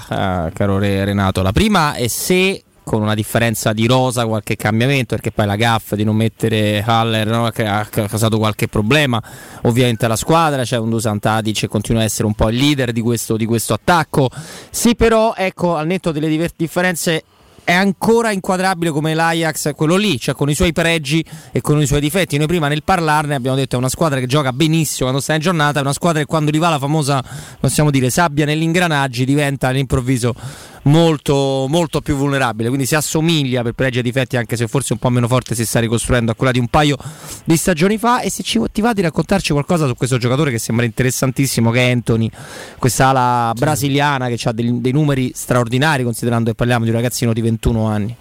eh, 0.48 0.52
caro 0.52 0.78
Renato. 0.78 1.42
La 1.42 1.52
prima 1.52 1.94
è 1.94 2.06
se 2.08 2.62
con 2.82 3.02
una 3.02 3.14
differenza 3.14 3.72
di 3.72 3.86
rosa 3.86 4.26
qualche 4.26 4.56
cambiamento 4.56 5.14
perché 5.14 5.30
poi 5.30 5.46
la 5.46 5.54
gaff 5.54 5.94
di 5.94 6.02
non 6.02 6.16
mettere 6.16 6.82
Haller 6.84 7.26
no, 7.28 7.46
ha 7.46 7.84
causato 7.84 8.38
qualche 8.38 8.66
problema 8.66 9.22
ovviamente 9.62 10.06
alla 10.06 10.16
squadra 10.16 10.64
c'è 10.64 10.76
un 10.76 10.90
Dusan 10.90 11.20
Tadic 11.20 11.60
che 11.60 11.68
continua 11.68 12.00
a 12.00 12.04
essere 12.04 12.26
un 12.26 12.34
po' 12.34 12.48
il 12.48 12.56
leader 12.56 12.90
di 12.90 13.00
questo, 13.00 13.36
di 13.36 13.44
questo 13.44 13.74
attacco 13.74 14.28
sì 14.70 14.96
però 14.96 15.34
ecco 15.36 15.76
al 15.76 15.86
netto 15.86 16.10
delle 16.10 16.50
differenze 16.56 17.22
è 17.70 17.74
ancora 17.74 18.32
inquadrabile 18.32 18.90
come 18.90 19.14
l'Ajax, 19.14 19.74
quello 19.76 19.94
lì, 19.94 20.18
cioè 20.18 20.34
con 20.34 20.50
i 20.50 20.54
suoi 20.54 20.72
pregi 20.72 21.24
e 21.52 21.60
con 21.60 21.80
i 21.80 21.86
suoi 21.86 22.00
difetti. 22.00 22.36
Noi 22.36 22.48
prima 22.48 22.66
nel 22.66 22.82
parlarne 22.82 23.36
abbiamo 23.36 23.56
detto 23.56 23.76
è 23.76 23.78
una 23.78 23.88
squadra 23.88 24.18
che 24.18 24.26
gioca 24.26 24.52
benissimo 24.52 25.02
quando 25.02 25.20
sta 25.20 25.34
in 25.34 25.40
giornata, 25.40 25.78
è 25.78 25.82
una 25.82 25.92
squadra 25.92 26.18
che 26.18 26.26
quando 26.26 26.48
arriva 26.48 26.68
la 26.68 26.80
famosa, 26.80 27.22
possiamo 27.60 27.92
dire, 27.92 28.10
sabbia 28.10 28.44
negli 28.44 28.62
ingranaggi 28.62 29.24
diventa 29.24 29.68
all'improvviso 29.68 30.34
molto, 30.82 31.66
molto 31.68 32.00
più 32.00 32.14
vulnerabile. 32.14 32.68
Quindi 32.68 32.86
si 32.86 32.94
assomiglia 32.94 33.62
per 33.62 33.72
pregi 33.72 33.98
e 33.98 34.02
difetti, 34.02 34.36
anche 34.36 34.56
se 34.56 34.66
forse 34.68 34.92
un 34.92 34.98
po' 34.98 35.10
meno 35.10 35.28
forte 35.28 35.54
si 35.54 35.66
sta 35.66 35.80
ricostruendo 35.80 36.32
a 36.32 36.34
quella 36.34 36.52
di 36.52 36.58
un 36.58 36.68
paio 36.68 36.96
di 37.44 37.56
stagioni 37.56 37.98
fa. 37.98 38.20
E 38.20 38.30
se 38.30 38.42
ci, 38.42 38.60
ti 38.72 38.80
va 38.80 38.92
di 38.92 39.02
raccontarci 39.02 39.52
qualcosa 39.52 39.86
su 39.86 39.94
questo 39.94 40.18
giocatore 40.18 40.50
che 40.50 40.58
sembra 40.58 40.84
interessantissimo, 40.84 41.70
che 41.70 41.88
è 41.88 41.90
Anthony, 41.90 42.30
questa 42.78 43.08
ala 43.08 43.52
brasiliana 43.56 44.28
che 44.28 44.38
ha 44.48 44.52
dei, 44.52 44.80
dei 44.80 44.92
numeri 44.92 45.32
straordinari, 45.34 46.04
considerando 46.04 46.50
che 46.50 46.56
parliamo 46.56 46.84
di 46.84 46.90
un 46.90 46.96
ragazzino 46.96 47.32
di 47.32 47.40
21 47.40 47.86
anni. 47.86 48.16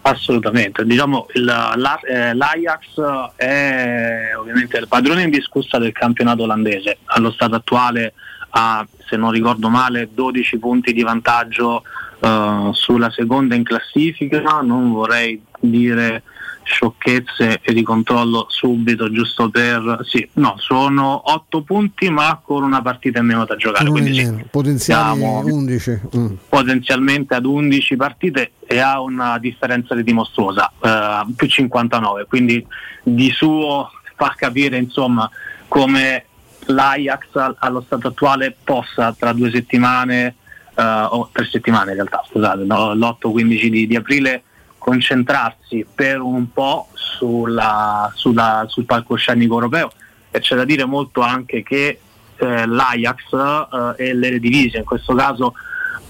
Assolutamente, 0.00 0.86
diciamo 0.86 1.26
il, 1.34 1.44
la, 1.44 2.00
eh, 2.00 2.32
l'Ajax 2.32 3.34
è 3.36 4.30
ovviamente 4.38 4.78
il 4.78 4.88
padrone 4.88 5.24
indiscussa 5.24 5.76
del 5.78 5.92
campionato 5.92 6.44
olandese, 6.44 6.98
allo 7.06 7.30
stato 7.30 7.56
attuale 7.56 8.14
ha, 8.50 8.86
se 9.06 9.16
non 9.16 9.30
ricordo 9.30 9.68
male, 9.68 10.10
12 10.12 10.58
punti 10.58 10.92
di 10.92 11.02
vantaggio 11.02 11.82
uh, 12.20 12.72
sulla 12.72 13.10
seconda 13.10 13.54
in 13.54 13.64
classifica, 13.64 14.60
non 14.60 14.92
vorrei 14.92 15.42
dire 15.60 16.22
sciocchezze 16.68 17.60
e 17.62 17.72
ricontrollo 17.72 18.46
subito 18.50 19.10
giusto 19.10 19.48
per 19.48 20.00
sì, 20.04 20.28
no, 20.34 20.54
sono 20.58 21.32
8 21.32 21.62
punti 21.62 22.10
ma 22.10 22.38
con 22.44 22.62
una 22.62 22.82
partita 22.82 23.20
in 23.20 23.24
meno 23.24 23.46
da 23.46 23.56
giocare 23.56 23.88
quindi 23.88 24.12
sì, 24.14 24.44
potenziali 24.50 25.22
11 25.22 26.00
mm. 26.14 26.26
potenzialmente 26.50 27.34
ad 27.34 27.46
11 27.46 27.96
partite 27.96 28.52
e 28.66 28.80
ha 28.80 29.00
una 29.00 29.38
differenza 29.38 29.94
di 29.94 30.04
dimostruosa 30.04 30.70
uh, 30.78 31.32
più 31.34 31.48
59 31.48 32.26
quindi 32.26 32.64
di 33.02 33.30
suo 33.30 33.90
fa 34.14 34.34
capire 34.36 34.76
insomma 34.76 35.28
come 35.68 36.24
l'Ajax 36.68 37.54
allo 37.58 37.80
stato 37.80 38.08
attuale 38.08 38.56
possa 38.62 39.14
tra 39.18 39.32
due 39.32 39.50
settimane 39.50 40.34
uh, 40.74 40.82
o 41.10 41.30
tre 41.32 41.46
settimane 41.46 41.90
in 41.90 41.96
realtà 41.96 42.22
scusate 42.28 42.64
no, 42.64 42.94
l'8-15 42.94 43.66
di, 43.68 43.86
di 43.86 43.96
aprile 43.96 44.42
concentrarsi 44.78 45.86
per 45.92 46.20
un 46.20 46.52
po' 46.52 46.88
sulla, 46.94 48.10
sulla, 48.14 48.64
sul 48.68 48.84
palcoscenico 48.84 49.54
europeo. 49.54 49.90
E 50.30 50.40
c'è 50.40 50.56
da 50.56 50.64
dire 50.64 50.84
molto 50.84 51.20
anche 51.20 51.62
che 51.62 52.00
eh, 52.36 52.66
l'Ajax 52.66 53.96
eh, 53.96 54.06
e 54.06 54.14
l'Eredivisie 54.14 54.78
in 54.78 54.84
questo 54.84 55.14
caso 55.14 55.54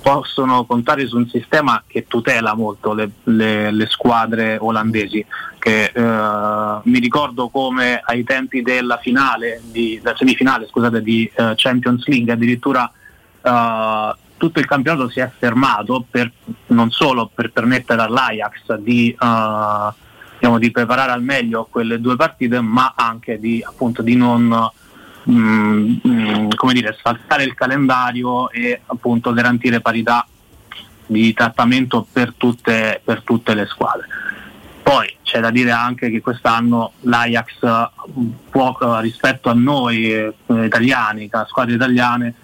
possono 0.01 0.65
contare 0.65 1.07
su 1.07 1.17
un 1.17 1.29
sistema 1.29 1.83
che 1.87 2.07
tutela 2.07 2.55
molto 2.55 2.93
le, 2.93 3.11
le, 3.25 3.71
le 3.71 3.87
squadre 3.87 4.57
olandesi 4.61 5.25
che 5.59 5.91
eh, 5.93 6.81
mi 6.83 6.99
ricordo 6.99 7.49
come 7.49 8.01
ai 8.05 8.25
tempi 8.25 8.63
della 8.63 8.99
finale 8.99 9.61
di, 9.65 10.01
della 10.03 10.17
semifinale 10.17 10.67
scusate, 10.67 11.03
di 11.03 11.31
eh, 11.35 11.53
Champions 11.57 12.07
League 12.07 12.33
addirittura 12.33 12.91
eh, 13.43 14.15
tutto 14.39 14.61
il 14.61 14.67
campionato 14.67 15.11
si 15.11 15.21
è 15.21 15.31
fermato 15.37 16.07
per, 16.09 16.33
non 16.69 16.91
solo 16.91 17.31
per 17.33 17.51
permettere 17.51 18.01
all'Ajax 18.01 18.77
di, 18.77 19.15
uh, 19.19 19.93
diciamo, 20.39 20.59
di, 20.59 20.71
preparare 20.71 21.11
al 21.11 21.23
meglio 21.23 21.67
quelle 21.71 22.01
due 22.01 22.17
partite, 22.17 22.61
ma 22.61 22.95
anche 22.97 23.39
di, 23.39 23.63
appunto, 23.67 24.01
di 24.01 24.15
non 24.15 24.71
mm, 25.29 25.95
mm, 26.07 26.49
come 26.55 26.73
dire, 26.73 26.95
sfalsare 26.99 27.45
il 27.45 27.55
calendario 27.55 28.51
e 28.51 28.81
appunto 28.87 29.33
garantire 29.33 29.81
parità 29.81 30.27
di 31.07 31.33
trattamento 31.33 32.07
per 32.11 32.35
tutte, 32.37 33.01
per 33.03 33.23
tutte 33.23 33.55
le 33.55 33.67
squadre. 33.67 34.07
Poi 34.83 35.17
c'è 35.23 35.41
da 35.41 35.51
dire 35.51 35.71
anche 35.71 36.11
che 36.11 36.21
quest'anno 36.21 36.93
l'Ajax 37.01 37.91
può, 38.51 38.77
rispetto 39.01 39.51
a 39.51 39.55
noi 39.55 40.11
eh, 40.11 40.35
italiani, 40.47 41.29
a 41.31 41.45
squadre 41.47 41.75
italiane, 41.75 42.35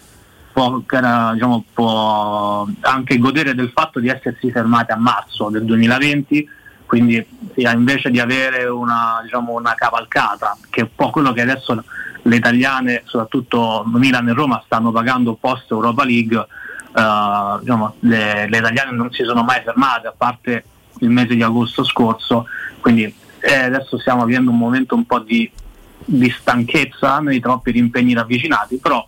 può, 0.53 0.79
diciamo, 0.79 1.65
può, 1.73 2.67
anche 2.81 3.19
godere 3.19 3.55
del 3.55 3.71
fatto 3.75 3.99
di 3.99 4.09
essersi 4.09 4.51
fermati 4.51 4.93
a 4.93 4.97
marzo 4.97 5.49
del 5.49 5.65
2020, 5.65 6.49
quindi 6.87 7.27
invece 7.57 8.11
di 8.11 8.21
avere 8.21 8.67
una, 8.67 9.21
diciamo, 9.23 9.55
una 9.55 9.75
cavalcata, 9.75 10.57
che 10.71 10.81
è 10.81 10.85
un 10.85 10.91
po' 10.95 11.11
quello 11.11 11.33
che 11.33 11.41
adesso 11.41 11.83
le 12.27 12.37
italiane, 12.37 13.03
soprattutto 13.05 13.85
Milan 13.87 14.29
e 14.29 14.33
Roma, 14.33 14.63
stanno 14.65 14.91
pagando 14.91 15.35
post 15.35 15.71
Europa 15.71 16.05
League, 16.05 16.37
uh, 16.37 17.59
diciamo, 17.61 17.97
le, 18.01 18.49
le, 18.49 18.59
italiane 18.59 18.93
non 18.93 19.11
si 19.13 19.25
sono 19.25 19.43
mai 19.43 19.61
fermate, 19.63 20.07
a 20.07 20.15
parte 20.17 20.65
il 21.01 21.11
mese 21.11 21.35
di 21.35 21.43
agosto 21.43 21.85
scorso, 21.85 22.47
quindi 22.81 23.13
eh, 23.41 23.55
adesso 23.55 23.99
stiamo 23.99 24.25
vivendo 24.25 24.51
un 24.51 24.59
momento 24.59 24.95
un 24.95 25.05
po' 25.05 25.19
di, 25.19 25.51
di 25.99 26.31
stanchezza 26.31 27.19
nei 27.21 27.41
troppi 27.41 27.77
impegni 27.77 28.15
ravvicinati, 28.15 28.79
però 28.79 29.05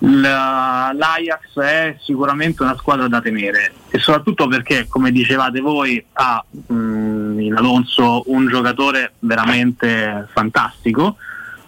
l'Ajax 0.00 1.58
è 1.58 1.96
sicuramente 2.00 2.62
una 2.62 2.76
squadra 2.76 3.08
da 3.08 3.20
temere. 3.20 3.72
E 3.90 3.98
soprattutto 3.98 4.46
perché 4.46 4.86
come 4.86 5.10
dicevate 5.10 5.60
voi 5.60 6.04
ha 6.12 6.44
mh, 6.50 6.74
mm, 6.74 7.40
in 7.40 7.54
Alonso 7.54 8.22
un 8.26 8.46
giocatore 8.46 9.14
veramente 9.20 10.28
fantastico 10.32 11.16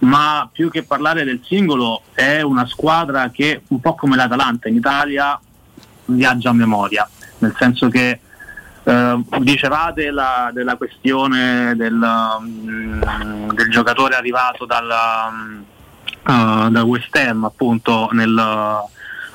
ma 0.01 0.49
più 0.51 0.71
che 0.71 0.83
parlare 0.83 1.25
del 1.25 1.41
singolo 1.45 2.03
è 2.13 2.41
una 2.41 2.67
squadra 2.67 3.31
che 3.31 3.63
un 3.69 3.81
po' 3.81 3.95
come 3.95 4.17
l'Atalanta 4.17 4.69
in 4.69 4.77
Italia 4.77 5.39
viaggia 6.07 6.51
a 6.51 6.55
memoria. 6.55 7.09
Nel 7.39 7.55
senso 7.59 7.89
che 7.89 8.21
eh, 8.83 9.25
dicevate 9.39 10.11
la, 10.11 10.51
della 10.53 10.77
questione 10.77 11.75
del, 11.77 12.01
um, 12.01 13.53
del 13.53 13.71
giocatore 13.71 14.15
arrivato 14.15 14.65
dalla 14.65 15.31
uh, 16.27 16.71
da 16.71 16.83
West 16.85 17.15
Ham 17.17 17.45
appunto 17.45 18.09
nel, 18.13 18.35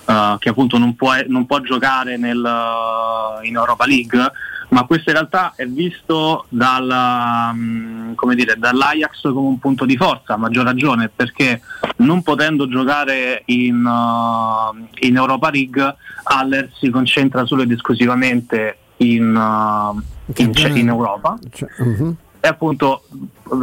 uh, 0.05 0.37
che 0.39 0.49
appunto 0.49 0.77
non 0.77 0.95
può, 0.95 1.13
non 1.27 1.45
può 1.45 1.59
giocare 1.59 2.17
nel, 2.17 2.37
uh, 2.39 3.43
in 3.45 3.55
Europa 3.55 3.85
League 3.85 4.31
ma 4.69 4.85
questo 4.85 5.09
in 5.09 5.15
realtà 5.15 5.53
è 5.55 5.65
visto 5.65 6.45
dal, 6.49 7.51
um, 7.53 8.15
dire, 8.33 8.55
dall'Ajax 8.57 9.21
come 9.21 9.47
un 9.47 9.59
punto 9.59 9.85
di 9.85 9.97
forza, 9.97 10.33
a 10.33 10.37
maggior 10.37 10.65
ragione 10.65 11.09
perché 11.13 11.61
non 11.97 12.21
potendo 12.23 12.67
giocare 12.67 13.43
in, 13.45 13.85
uh, 13.85 14.87
in 14.99 15.15
Europa 15.15 15.49
League 15.49 15.95
Haller 16.23 16.71
si 16.77 16.89
concentra 16.89 17.45
solo 17.45 17.61
ed 17.63 17.71
esclusivamente 17.71 18.77
in, 18.97 19.35
uh, 19.35 20.01
in, 20.35 20.51
in 20.75 20.87
Europa. 20.87 21.37
Cioè, 21.51 21.69
uh-huh 21.77 22.17
e 22.45 22.47
appunto 22.47 23.01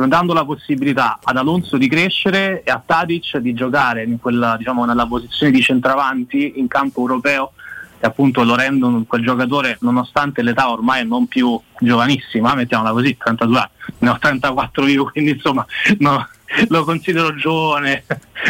dando 0.09 0.33
la 0.33 0.45
possibilità 0.45 1.21
ad 1.23 1.37
Alonso 1.37 1.77
di 1.77 1.87
crescere 1.87 2.65
e 2.65 2.71
a 2.73 2.83
Tadic 2.85 3.37
di 3.37 3.55
giocare 3.55 4.03
in 4.03 4.19
quella, 4.19 4.57
diciamo, 4.57 4.85
nella 4.85 5.07
posizione 5.07 5.53
di 5.53 5.63
centravanti 5.63 6.55
in 6.57 6.67
campo 6.67 7.01
europeo 7.03 7.53
e 8.03 8.07
appunto 8.09 8.43
lo 8.43 8.57
rendono 8.57 9.05
quel 9.07 9.23
giocatore 9.23 9.77
nonostante 9.83 10.43
l'età 10.43 10.69
ormai 10.73 11.07
non 11.07 11.29
più 11.29 11.59
giovanissima, 11.79 12.53
mettiamola 12.57 12.91
così, 12.91 13.17
32 13.17 13.59
anni, 13.59 13.69
ne 13.99 14.09
ho 14.09 14.19
34 14.19 14.87
io, 14.89 15.05
quindi 15.05 15.31
insomma 15.31 15.65
no, 15.99 16.29
lo 16.67 16.83
considero 16.83 17.33
giovane, 17.37 18.05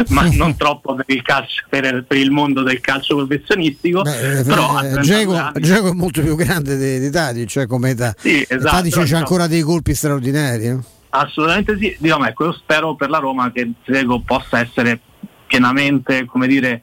ma 0.08 0.26
non 0.32 0.56
troppo 0.56 0.94
per 0.94 1.04
il 1.08 1.20
calcio, 1.20 1.64
per, 1.68 2.02
per 2.08 2.16
il 2.16 2.30
mondo 2.30 2.62
del 2.62 2.80
calcio 2.80 3.14
professionistico. 3.16 4.00
Beh, 4.00 4.38
eh, 4.38 4.42
però 4.42 4.80
eh, 4.82 5.00
Giacomo 5.00 5.90
è 5.90 5.92
molto 5.92 6.22
più 6.22 6.34
grande 6.34 6.78
di, 6.78 6.98
di 6.98 7.10
Tadic, 7.10 7.46
cioè 7.46 7.66
come 7.66 7.90
età. 7.90 8.14
Sì, 8.16 8.42
esatto, 8.48 8.76
Tadic 8.76 9.02
c'è 9.02 9.16
ancora 9.16 9.46
dei 9.46 9.60
colpi 9.60 9.94
straordinari. 9.94 10.64
Eh? 10.64 10.78
Assolutamente 11.10 11.76
sì, 11.76 11.94
diciamo, 11.98 12.26
ecco, 12.26 12.46
io 12.46 12.52
spero 12.52 12.94
per 12.94 13.10
la 13.10 13.18
Roma 13.18 13.52
che 13.52 13.70
Zego 13.84 14.20
possa 14.20 14.60
essere 14.60 14.98
pienamente, 15.46 16.24
come 16.24 16.46
dire, 16.46 16.80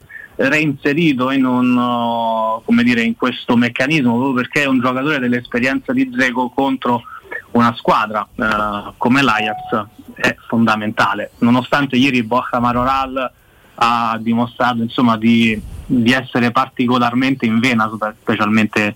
reinserito 0.48 1.32
in, 1.32 1.46
un, 1.46 2.62
dire, 2.84 3.02
in 3.02 3.16
questo 3.18 3.58
meccanismo 3.58 4.16
proprio 4.16 4.34
perché 4.34 4.64
è 4.64 4.68
un 4.68 4.80
giocatore 4.80 5.20
dell'esperienza 5.20 5.92
di 5.92 6.10
Zego 6.18 6.50
contro 6.50 7.04
una 7.52 7.74
squadra 7.76 8.26
eh, 8.36 8.94
come 8.98 9.22
l'Ajax 9.22 9.86
è 10.16 10.36
fondamentale. 10.48 11.32
Nonostante 11.40 11.98
ieri 11.98 12.24
Borja 12.24 12.60
Maroral 12.60 13.32
ha 13.76 14.18
dimostrato 14.20 14.82
insomma, 14.82 15.18
di, 15.18 15.60
di 15.86 16.12
essere 16.12 16.52
particolarmente 16.52 17.46
in 17.46 17.60
vena, 17.60 17.90
specialmente 18.22 18.96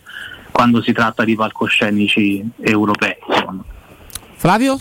quando 0.51 0.81
si 0.81 0.91
tratta 0.91 1.23
di 1.23 1.35
palcoscenici 1.35 2.45
europei. 2.59 3.15
Flavio? 4.35 4.77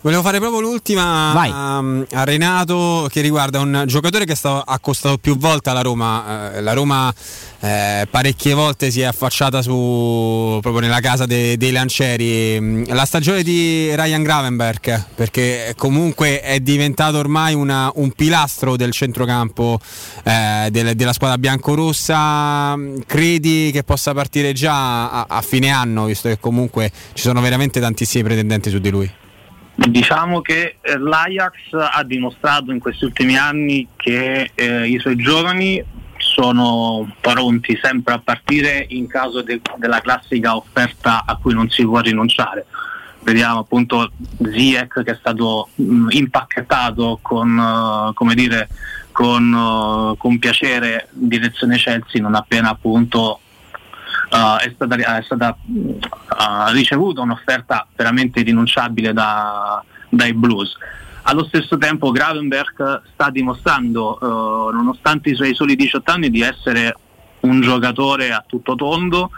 Volevo 0.00 0.22
fare 0.22 0.38
proprio 0.38 0.60
l'ultima 0.60 1.32
a, 1.32 1.78
um, 1.78 2.06
a, 2.12 2.22
Renato 2.22 3.08
che 3.10 3.20
riguarda 3.20 3.58
un 3.58 3.82
giocatore 3.88 4.24
che 4.26 4.36
sta, 4.36 4.62
ha 4.64 4.78
costato 4.78 5.18
più 5.18 5.36
volte 5.36 5.70
alla 5.70 5.80
Roma. 5.80 6.52
Eh, 6.54 6.60
la 6.60 6.72
Roma 6.72 7.12
eh, 7.58 8.06
parecchie 8.08 8.54
volte 8.54 8.92
si 8.92 9.00
è 9.00 9.06
affacciata 9.06 9.60
su, 9.60 10.58
proprio 10.60 10.78
nella 10.78 11.00
casa 11.00 11.26
de, 11.26 11.56
dei 11.56 11.72
lancieri. 11.72 12.86
La 12.86 13.04
stagione 13.06 13.42
di 13.42 13.92
Ryan 13.92 14.22
Gravenberg, 14.22 15.04
perché 15.16 15.74
comunque 15.76 16.42
è 16.42 16.60
diventato 16.60 17.18
ormai 17.18 17.54
una, 17.54 17.90
un 17.96 18.12
pilastro 18.12 18.76
del 18.76 18.92
centrocampo 18.92 19.80
eh, 20.22 20.68
del, 20.70 20.94
della 20.94 21.12
squadra 21.12 21.38
biancorossa. 21.38 22.78
Credi 23.04 23.70
che 23.72 23.82
possa 23.82 24.14
partire 24.14 24.52
già 24.52 25.10
a, 25.10 25.26
a 25.28 25.42
fine 25.42 25.70
anno, 25.70 26.04
visto 26.04 26.28
che 26.28 26.38
comunque 26.38 26.92
ci 27.14 27.22
sono 27.24 27.40
veramente 27.40 27.80
tantissimi 27.80 28.22
pretendenti 28.22 28.70
su 28.70 28.78
di 28.78 28.90
lui? 28.90 29.12
Diciamo 29.86 30.40
che 30.40 30.78
eh, 30.80 30.98
l'Ajax 30.98 31.54
ha 31.72 32.02
dimostrato 32.02 32.72
in 32.72 32.80
questi 32.80 33.04
ultimi 33.04 33.38
anni 33.38 33.86
che 33.94 34.50
eh, 34.52 34.88
i 34.88 34.98
suoi 34.98 35.14
giovani 35.14 35.80
sono 36.16 37.08
pronti 37.20 37.78
sempre 37.80 38.14
a 38.14 38.18
partire 38.18 38.84
in 38.88 39.06
caso 39.06 39.40
de- 39.42 39.60
della 39.76 40.00
classica 40.00 40.56
offerta 40.56 41.22
a 41.24 41.36
cui 41.36 41.54
non 41.54 41.70
si 41.70 41.84
può 41.84 42.00
rinunciare. 42.00 42.66
Vediamo 43.20 43.60
appunto 43.60 44.10
Ziek 44.52 45.04
che 45.04 45.12
è 45.12 45.16
stato 45.16 45.68
mh, 45.76 46.08
impacchettato 46.10 47.20
con, 47.22 47.56
uh, 47.56 48.34
dire, 48.34 48.68
con, 49.12 49.52
uh, 49.52 50.16
con 50.16 50.40
piacere 50.40 51.08
direzione 51.12 51.76
Chelsea 51.76 52.20
non 52.20 52.34
appena 52.34 52.70
appunto 52.70 53.40
uh, 54.30 54.58
è 54.58 54.72
stata, 54.74 54.96
è 55.18 55.22
stata 55.22 55.56
uh, 55.66 56.72
ricevuta 56.72 57.20
un'offerta 57.20 57.86
veramente 57.94 58.42
rinunciabile 58.42 59.12
da, 59.12 59.82
dai 60.08 60.32
Blues. 60.34 60.76
Allo 61.22 61.44
stesso 61.44 61.76
tempo 61.76 62.10
Gravenberg 62.10 63.02
sta 63.12 63.30
dimostrando, 63.30 64.18
uh, 64.20 64.74
nonostante 64.74 65.30
i 65.30 65.34
suoi 65.34 65.54
soli 65.54 65.76
18 65.76 66.10
anni, 66.10 66.30
di 66.30 66.40
essere 66.40 66.94
un 67.40 67.60
giocatore 67.60 68.32
a 68.32 68.42
tutto 68.46 68.74
tondo. 68.74 69.30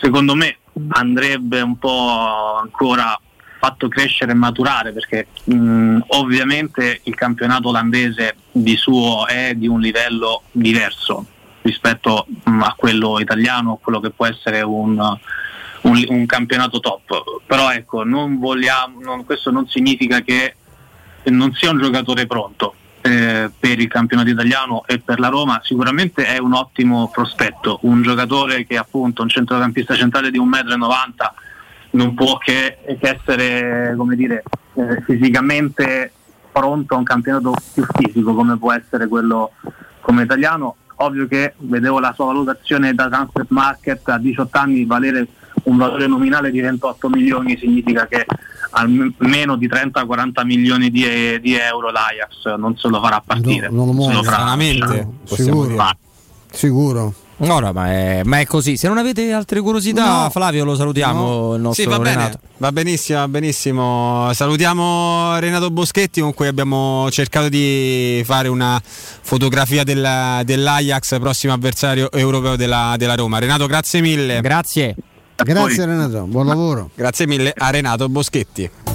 Secondo 0.00 0.34
me 0.34 0.58
andrebbe 0.90 1.60
un 1.60 1.76
po' 1.76 2.58
ancora 2.62 3.18
fatto 3.58 3.88
crescere 3.88 4.30
e 4.30 4.34
maturare 4.36 4.92
perché 4.92 5.26
mh, 5.42 5.98
ovviamente 6.08 7.00
il 7.02 7.14
campionato 7.16 7.70
olandese 7.70 8.36
di 8.52 8.76
suo 8.76 9.26
è 9.26 9.54
di 9.56 9.66
un 9.66 9.80
livello 9.80 10.42
diverso 10.52 11.26
rispetto 11.68 12.26
mm, 12.48 12.62
a 12.62 12.74
quello 12.76 13.20
italiano, 13.20 13.74
a 13.74 13.78
quello 13.80 14.00
che 14.00 14.10
può 14.10 14.26
essere 14.26 14.62
un, 14.62 14.98
un, 15.82 16.04
un 16.08 16.26
campionato 16.26 16.80
top. 16.80 17.42
Però 17.46 17.70
ecco, 17.70 18.04
non 18.04 18.38
vogliamo, 18.38 19.00
non, 19.00 19.24
questo 19.24 19.50
non 19.50 19.68
significa 19.68 20.20
che 20.20 20.54
non 21.24 21.52
sia 21.52 21.70
un 21.70 21.78
giocatore 21.78 22.26
pronto. 22.26 22.74
Eh, 23.00 23.48
per 23.56 23.78
il 23.78 23.86
campionato 23.86 24.28
italiano 24.28 24.82
e 24.84 24.98
per 24.98 25.20
la 25.20 25.28
Roma 25.28 25.60
sicuramente 25.62 26.26
è 26.26 26.38
un 26.38 26.52
ottimo 26.52 27.08
prospetto 27.08 27.78
un 27.82 28.02
giocatore 28.02 28.66
che 28.66 28.76
appunto 28.76 29.22
un 29.22 29.28
centrocampista 29.28 29.94
centrale 29.94 30.32
di 30.32 30.40
1,90 30.40 30.76
m 30.76 30.84
non 31.90 32.14
può 32.14 32.38
che, 32.38 32.78
che 33.00 33.20
essere 33.20 33.96
dire, 34.16 34.42
eh, 34.74 35.00
fisicamente 35.02 36.12
pronto 36.50 36.94
a 36.94 36.98
un 36.98 37.04
campionato 37.04 37.54
più 37.72 37.86
fisico 37.94 38.34
come 38.34 38.58
può 38.58 38.72
essere 38.72 39.06
quello 39.06 39.52
come 40.00 40.24
italiano 40.24 40.76
ovvio 40.98 41.26
che 41.26 41.54
vedevo 41.58 41.98
la 41.98 42.12
sua 42.14 42.26
valutazione 42.26 42.94
da 42.94 43.08
Transfer 43.08 43.46
Market 43.48 44.08
a 44.08 44.18
18 44.18 44.58
anni 44.58 44.84
valere 44.84 45.26
un 45.64 45.76
valore 45.76 46.06
nominale 46.06 46.50
di 46.50 46.60
28 46.60 47.08
milioni 47.08 47.56
significa 47.58 48.06
che 48.06 48.24
almeno 48.70 49.56
di 49.56 49.68
30-40 49.68 50.44
milioni 50.44 50.90
di, 50.90 51.40
di, 51.40 51.54
euro 51.54 51.90
l'Ajax 51.90 52.56
non 52.56 52.76
se 52.76 52.88
lo 52.88 53.00
farà 53.00 53.22
partire. 53.24 53.68
No, 53.68 53.76
non 53.76 53.86
lo 53.86 53.92
muove. 53.92 54.22
Stranamente, 54.22 55.08
sicuro. 55.24 55.96
Sicuro. 56.50 57.14
No, 57.38 57.60
ma, 57.72 57.92
è, 57.92 58.22
ma, 58.24 58.40
è, 58.40 58.46
così. 58.46 58.76
Se 58.76 58.88
non 58.88 58.98
avete 58.98 59.30
altre 59.32 59.60
curiosità, 59.60 60.22
no. 60.24 60.30
Flavio, 60.30 60.64
lo 60.64 60.74
salutiamo. 60.74 61.48
No. 61.48 61.54
Il 61.54 61.60
nostro 61.60 61.84
sì, 61.84 61.88
va 61.88 61.96
Renato. 62.02 62.38
Bene. 62.40 62.56
Va 62.56 62.72
benissimo, 62.72 63.18
va 63.20 63.28
benissimo. 63.28 64.30
Salutiamo 64.32 65.38
Renato 65.38 65.70
Boschetti 65.70 66.20
con 66.20 66.34
cui 66.34 66.48
abbiamo 66.48 67.08
cercato 67.12 67.48
di 67.48 68.22
fare 68.24 68.48
una 68.48 68.80
fotografia 68.82 69.84
della, 69.84 70.42
dell'Ajax, 70.44 71.20
prossimo 71.20 71.52
avversario 71.52 72.10
europeo 72.10 72.56
della, 72.56 72.94
della, 72.96 73.14
Roma. 73.14 73.38
Renato, 73.38 73.66
grazie 73.66 74.00
mille. 74.00 74.40
Grazie. 74.40 74.96
Grazie 75.36 75.86
Renato, 75.86 76.24
buon 76.24 76.46
lavoro. 76.46 76.90
Grazie 76.96 77.28
mille 77.28 77.52
a 77.56 77.70
Renato 77.70 78.08
Boschetti. 78.08 78.87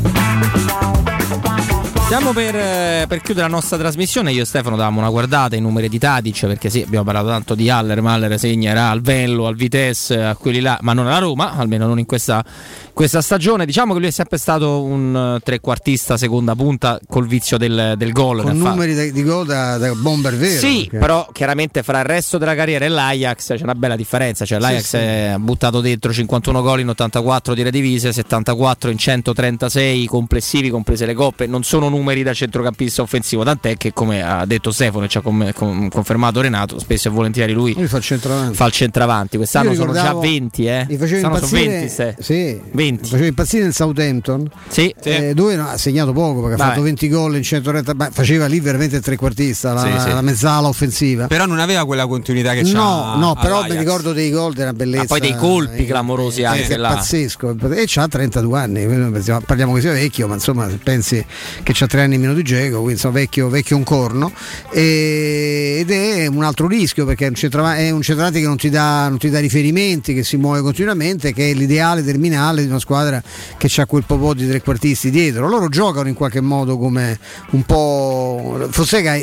Stiamo 2.13 2.31
per, 2.31 2.55
eh, 2.55 3.05
per, 3.07 3.21
chiudere 3.21 3.47
la 3.47 3.51
nostra 3.55 3.75
trasmissione. 3.75 4.31
Io 4.31 4.43
e 4.43 4.45
Stefano 4.45 4.75
davamo 4.75 4.99
una 4.99 5.09
guardata 5.09 5.55
ai 5.55 5.61
numeri 5.61 5.89
di 5.89 5.97
Tadic 5.97 6.45
perché 6.45 6.69
sì, 6.69 6.83
abbiamo 6.83 7.03
parlato 7.03 7.29
tanto 7.29 7.55
di 7.55 7.71
Haller, 7.71 8.03
ma 8.03 8.13
Haller 8.13 8.37
segnerà 8.37 8.91
al 8.91 9.01
Venlo, 9.01 9.47
al 9.47 9.55
Vitesse, 9.55 10.21
a 10.21 10.35
quelli 10.35 10.59
là, 10.59 10.77
ma 10.81 10.93
non 10.93 11.07
alla 11.07 11.17
Roma, 11.17 11.55
almeno 11.55 11.87
non 11.87 11.97
in 11.97 12.05
questa, 12.05 12.45
questa 12.93 13.19
stagione. 13.19 13.65
Diciamo 13.65 13.93
che 13.93 13.99
lui 13.99 14.09
è 14.09 14.11
sempre 14.11 14.37
stato 14.37 14.83
un 14.83 15.39
trequartista 15.43 16.15
seconda 16.15 16.53
punta 16.53 16.99
col 17.09 17.25
vizio 17.25 17.57
del, 17.57 17.95
del 17.97 18.11
gol. 18.11 18.43
Con 18.43 18.59
numeri 18.59 18.93
di, 18.93 19.11
di 19.11 19.23
gol 19.23 19.47
da, 19.47 19.79
da, 19.79 19.91
bomber 19.95 20.37
vero. 20.37 20.59
Sì, 20.59 20.81
perché... 20.83 20.99
però 20.99 21.27
chiaramente 21.31 21.81
fra 21.81 21.97
il 21.97 22.05
resto 22.05 22.37
della 22.37 22.53
carriera 22.53 22.85
e 22.85 22.89
l'Ajax 22.89 23.55
c'è 23.55 23.63
una 23.63 23.73
bella 23.73 23.95
differenza. 23.95 24.45
Cioè, 24.45 24.59
L'Ajax 24.59 24.83
sì, 24.83 24.97
sì. 24.97 25.31
ha 25.33 25.39
buttato 25.39 25.81
dentro 25.81 26.13
51 26.13 26.61
gol 26.61 26.81
in 26.81 26.89
84 26.89 27.55
tire 27.55 27.71
divise, 27.71 28.13
74 28.13 28.91
in 28.91 28.99
136 28.99 30.05
complessivi, 30.05 30.69
comprese 30.69 31.07
le 31.07 31.15
coppe. 31.15 31.47
Non 31.47 31.63
sono 31.63 31.89
numeri 31.89 32.01
da 32.23 32.33
centrocampista 32.33 33.01
offensivo, 33.01 33.43
tant'è 33.43 33.77
che 33.77 33.93
come 33.93 34.21
ha 34.21 34.45
detto 34.45 34.71
Stefano 34.71 35.05
e 35.05 35.07
ci 35.07 35.17
ha 35.17 35.21
confermato 35.21 36.41
Renato, 36.41 36.79
spesso 36.79 37.07
e 37.07 37.11
volentieri 37.11 37.53
lui, 37.53 37.73
lui 37.73 37.87
fa 37.87 37.97
il 37.97 38.03
centravanti. 38.03 38.55
Fa 38.55 38.65
il 38.65 38.71
centravanti. 38.71 39.37
Quest'anno 39.37 39.73
sono 39.73 39.93
già 39.93 40.13
20, 40.13 40.65
eh. 40.65 40.85
Mi 40.89 40.97
faceva 40.97 41.27
impazzire, 41.27 41.89
sono 41.89 42.07
20, 42.07 42.23
sì, 42.23 42.61
20. 42.71 43.09
faceva 43.09 43.25
impazzire 43.25 43.63
nel 43.63 43.73
Southampton, 43.73 44.49
sì, 44.67 44.93
eh, 45.03 45.33
dove 45.33 45.55
no, 45.55 45.69
ha 45.69 45.77
segnato 45.77 46.13
poco 46.13 46.41
perché 46.41 46.57
Vabbè. 46.57 46.63
ha 46.63 46.73
fatto 46.73 46.83
20 46.83 47.09
gol 47.09 47.35
in 47.35 47.43
130, 47.43 47.93
ma 47.93 48.09
faceva 48.11 48.45
lì 48.45 48.59
veramente 48.59 48.97
il 48.97 49.01
trequartista, 49.01 49.73
la, 49.73 49.81
sì, 49.81 49.99
sì. 49.99 50.13
la 50.13 50.21
mezzala 50.21 50.67
offensiva. 50.67 51.27
Però 51.27 51.45
non 51.45 51.59
aveva 51.59 51.85
quella 51.85 52.05
continuità 52.07 52.53
che 52.53 52.63
c'ha. 52.63 52.71
No, 52.73 53.15
no, 53.15 53.37
però 53.39 53.63
mi 53.63 53.77
ricordo 53.77 54.13
dei 54.13 54.31
gol 54.31 54.53
della 54.53 54.73
bellezza. 54.73 55.01
Ma 55.01 55.07
poi 55.07 55.19
dei 55.19 55.35
colpi 55.35 55.83
eh, 55.83 55.85
clamorosi 55.85 56.41
eh, 56.41 56.45
anche 56.45 56.77
là. 56.77 56.89
Pazzesco. 56.89 57.55
E 57.71 57.83
c'ha 57.85 58.07
32 58.07 58.59
anni, 58.59 59.21
parliamo 59.45 59.73
che 59.73 59.81
sia 59.81 59.91
vecchio, 59.91 60.27
ma 60.27 60.35
insomma 60.35 60.69
pensi 60.83 61.23
che 61.63 61.73
c'ha 61.73 61.87
3 61.93 62.01
anni 62.01 62.17
meno 62.17 62.33
di 62.33 62.41
Geco, 62.41 62.77
quindi 62.77 62.93
insomma 62.93 63.13
vecchio, 63.13 63.49
vecchio 63.49 63.77
un 63.77 63.83
corno. 63.83 64.31
E, 64.71 65.75
ed 65.77 65.91
è 65.91 66.25
un 66.25 66.43
altro 66.43 66.67
rischio 66.67 67.05
perché 67.05 67.25
è 67.25 67.27
un, 67.27 67.35
centravanti 67.35 68.39
che 68.39 68.47
non 68.47 68.57
ti, 68.57 68.71
dà, 68.71 69.07
non 69.09 69.19
ti, 69.19 69.29
dà, 69.29 69.37
riferimenti, 69.39 70.15
che 70.15 70.23
si 70.23 70.37
muove 70.37 70.61
continuamente, 70.61 71.33
che 71.33 71.51
è 71.51 71.53
l'ideale 71.53 72.03
terminale 72.03 72.63
di 72.63 72.67
una 72.67 72.79
squadra 72.79 73.21
che 73.57 73.69
ha 73.79 73.85
quel 73.85 74.05
po' 74.07 74.33
di 74.33 74.47
trequartisti 74.47 75.11
dietro. 75.11 75.47
Loro 75.47 75.69
giocano 75.69 76.07
in 76.07 76.15
qualche 76.15 76.41
modo 76.41 76.79
come 76.79 77.19
un 77.51 77.61
po'. 77.61 78.67
Fonseca 78.71 79.15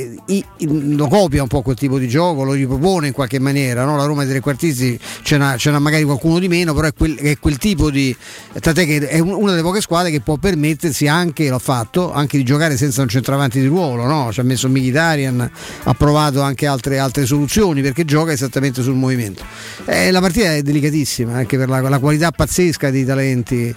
lo 0.58 1.08
copia 1.08 1.42
un 1.42 1.48
po' 1.48 1.62
quel 1.62 1.76
tipo 1.76 1.98
di 1.98 2.06
gioco, 2.06 2.44
lo 2.44 2.52
ripropone 2.52 3.08
in 3.08 3.12
qualche 3.12 3.40
maniera. 3.40 3.84
No? 3.84 3.96
La 3.96 4.04
Roma 4.04 4.22
dei 4.22 4.30
trequartisti 4.30 4.96
ce 5.22 5.36
n'ha, 5.38 5.56
ce 5.56 5.72
n'ha 5.72 5.80
magari 5.80 6.04
qualcuno 6.04 6.38
di 6.38 6.46
meno, 6.46 6.72
però 6.72 6.86
è 6.86 6.94
quel, 6.94 7.16
è 7.16 7.36
quel 7.40 7.56
tipo 7.58 7.90
di. 7.90 8.16
Tant'è 8.60 8.86
che 8.86 9.08
è 9.08 9.18
una 9.18 9.50
delle 9.50 9.62
poche 9.62 9.80
squadre 9.80 10.12
che 10.12 10.20
può 10.20 10.36
permettersi 10.36 11.08
anche, 11.08 11.48
l'ha 11.48 11.58
fatto, 11.58 12.12
anche 12.12 12.36
di 12.36 12.44
giocare 12.50 12.76
senza 12.76 13.02
un 13.02 13.08
centravanti 13.08 13.60
di 13.60 13.66
ruolo. 13.66 14.06
No? 14.06 14.32
Ci 14.32 14.40
ha 14.40 14.42
messo 14.42 14.68
Mkhitaryan, 14.68 15.50
ha 15.84 15.94
provato 15.94 16.40
anche 16.40 16.66
altre, 16.66 16.98
altre 16.98 17.24
soluzioni 17.24 17.80
perché 17.80 18.04
gioca 18.04 18.32
esattamente 18.32 18.82
sul 18.82 18.94
movimento. 18.96 19.44
Eh, 19.84 20.10
la 20.10 20.20
partita 20.20 20.54
è 20.54 20.62
delicatissima 20.62 21.34
anche 21.34 21.56
per 21.56 21.68
la, 21.68 21.80
la 21.80 21.98
qualità 22.00 22.32
pazzesca 22.32 22.90
dei 22.90 23.04
talenti 23.04 23.72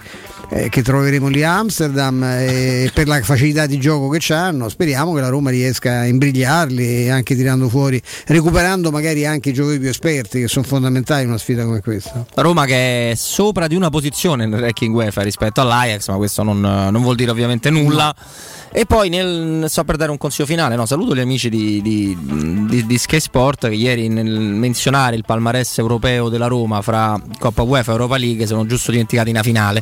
eh, 0.48 0.68
che 0.68 0.82
troveremo 0.82 1.28
lì 1.28 1.42
a 1.42 1.58
Amsterdam 1.58 2.22
e 2.22 2.90
per 2.94 3.06
la 3.06 3.20
facilità 3.22 3.66
di 3.66 3.78
gioco 3.78 4.08
che 4.08 4.32
hanno. 4.32 4.68
Speriamo 4.68 5.12
che 5.12 5.20
la 5.20 5.28
Roma 5.28 5.50
riesca 5.50 6.00
a 6.00 6.06
imbrigliarli 6.06 7.10
anche 7.10 7.34
tirando 7.34 7.68
fuori, 7.68 8.00
recuperando 8.26 8.90
magari 8.90 9.26
anche 9.26 9.50
i 9.50 9.52
giocatori 9.52 9.80
più 9.80 9.88
esperti 9.88 10.40
che 10.40 10.48
sono 10.48 10.64
fondamentali 10.64 11.22
in 11.22 11.28
una 11.28 11.38
sfida 11.38 11.64
come 11.64 11.80
questa. 11.80 12.24
Roma 12.34 12.64
che 12.64 13.10
è 13.10 13.14
sopra 13.14 13.66
di 13.66 13.74
una 13.74 13.90
posizione 13.90 14.46
nel 14.46 14.60
ranking 14.60 14.94
UEFA 14.94 15.22
rispetto 15.22 15.60
all'Ajax, 15.60 16.08
ma 16.08 16.16
questo 16.16 16.42
non, 16.42 16.60
non 16.60 17.02
vuol 17.02 17.16
dire 17.16 17.30
ovviamente 17.30 17.70
nulla. 17.70 18.06
No 18.06 18.62
e 18.76 18.86
poi 18.86 19.08
nel, 19.08 19.66
so 19.68 19.84
per 19.84 19.96
dare 19.96 20.10
un 20.10 20.18
consiglio 20.18 20.48
finale, 20.48 20.74
no, 20.74 20.84
saluto 20.84 21.14
gli 21.14 21.20
amici 21.20 21.48
di, 21.48 21.80
di, 21.80 22.18
di, 22.20 22.84
di 22.84 22.98
Sky 22.98 23.20
Sport 23.20 23.68
che 23.68 23.74
ieri 23.76 24.08
nel 24.08 24.28
menzionare 24.28 25.14
il 25.14 25.22
palmarès 25.24 25.78
europeo 25.78 26.28
della 26.28 26.48
Roma 26.48 26.82
fra 26.82 27.16
Coppa 27.38 27.62
UEFA 27.62 27.90
e 27.90 27.94
Europa 27.94 28.16
League 28.16 28.44
sono 28.46 28.66
giusto 28.66 28.90
dimenticati 28.90 29.30
una 29.30 29.44
finale 29.44 29.80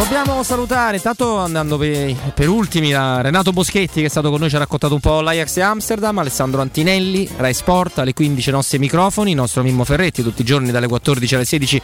Dobbiamo 0.00 0.42
salutare, 0.42 0.96
intanto 0.96 1.36
andando 1.36 1.76
per, 1.76 2.32
per 2.32 2.48
ultimi, 2.48 2.90
da 2.90 3.20
Renato 3.20 3.52
Boschetti 3.52 4.00
che 4.00 4.06
è 4.06 4.08
stato 4.08 4.30
con 4.30 4.40
noi, 4.40 4.48
ci 4.48 4.56
ha 4.56 4.58
raccontato 4.58 4.94
un 4.94 5.00
po' 5.00 5.20
l'Ajax 5.20 5.56
di 5.56 5.60
Amsterdam, 5.60 6.16
Alessandro 6.16 6.62
Antinelli, 6.62 7.28
Rai 7.36 7.52
Sport, 7.52 7.98
alle 7.98 8.14
15 8.14 8.48
i 8.48 8.52
nostri 8.52 8.78
microfoni, 8.78 9.30
il 9.30 9.36
nostro 9.36 9.62
Mimmo 9.62 9.84
Ferretti 9.84 10.22
tutti 10.22 10.40
i 10.40 10.44
giorni 10.44 10.70
dalle 10.70 10.88
14 10.88 11.34
alle 11.34 11.44
16, 11.44 11.82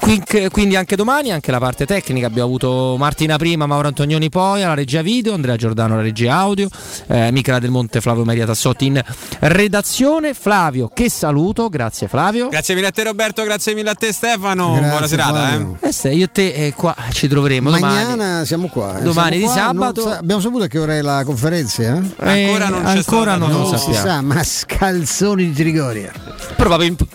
Qui- 0.00 0.22
quindi 0.50 0.76
anche 0.76 0.96
domani, 0.96 1.30
anche 1.30 1.50
la 1.50 1.58
parte 1.58 1.84
tecnica, 1.84 2.26
abbiamo 2.26 2.48
avuto 2.48 2.96
Martina 2.96 3.36
prima, 3.36 3.66
Mauro 3.66 3.88
Antonioni 3.88 4.30
poi, 4.30 4.62
alla 4.62 4.72
regia 4.72 5.02
video, 5.02 5.34
Andrea 5.34 5.56
Giordano 5.56 5.92
alla 5.92 6.02
regia 6.02 6.36
audio, 6.36 6.70
eh, 7.08 7.30
Michela 7.32 7.58
Del 7.58 7.70
Monte, 7.70 8.00
Flavio 8.00 8.24
Maria 8.24 8.46
Tassotti 8.46 8.86
in 8.86 9.04
redazione, 9.40 10.32
Flavio 10.32 10.88
che 10.88 11.10
saluto, 11.10 11.68
grazie 11.68 12.08
Flavio. 12.08 12.48
Grazie 12.48 12.74
mille 12.74 12.86
a 12.86 12.92
te 12.92 13.02
Roberto, 13.04 13.44
grazie 13.44 13.74
mille 13.74 13.90
a 13.90 13.94
te 13.94 14.10
Stefano. 14.10 14.78
Buona 14.80 15.06
serata. 15.06 15.52
Eh. 15.52 15.88
Eh, 15.88 15.92
se 15.92 16.08
io 16.08 16.24
e 16.24 16.32
te 16.32 16.52
eh, 16.54 16.72
qua 16.72 16.96
ci 17.12 17.28
troveremo 17.28 17.57
domani. 17.60 17.82
Mañana 17.84 18.44
siamo 18.44 18.68
qua. 18.68 18.98
eh. 18.98 19.02
Domani 19.02 19.38
Siamo 19.38 19.46
di 19.48 19.52
qua, 19.52 19.52
sabato. 19.54 20.02
non 20.04 20.12
sa- 20.12 20.18
abbiamo 20.18 20.40
saputo 20.40 20.64
a 20.64 20.66
che 20.66 20.78
ora 20.78 20.94
è 20.96 21.02
la 21.02 21.22
conferenza? 21.24 21.82
Eh? 21.82 21.86
Ancora 21.88 22.68
non 22.68 22.82
c'è 22.82 22.88
ancora 22.96 23.02
stata, 23.02 23.36
non 23.36 23.50
no. 23.50 23.70
lo 23.70 23.76
si 23.76 23.92
sa, 23.94 24.20
ma 24.20 24.42
scalzoni 24.42 25.46
di 25.48 25.52
Trigoria. 25.52 26.12
Probabilmente 26.56 27.06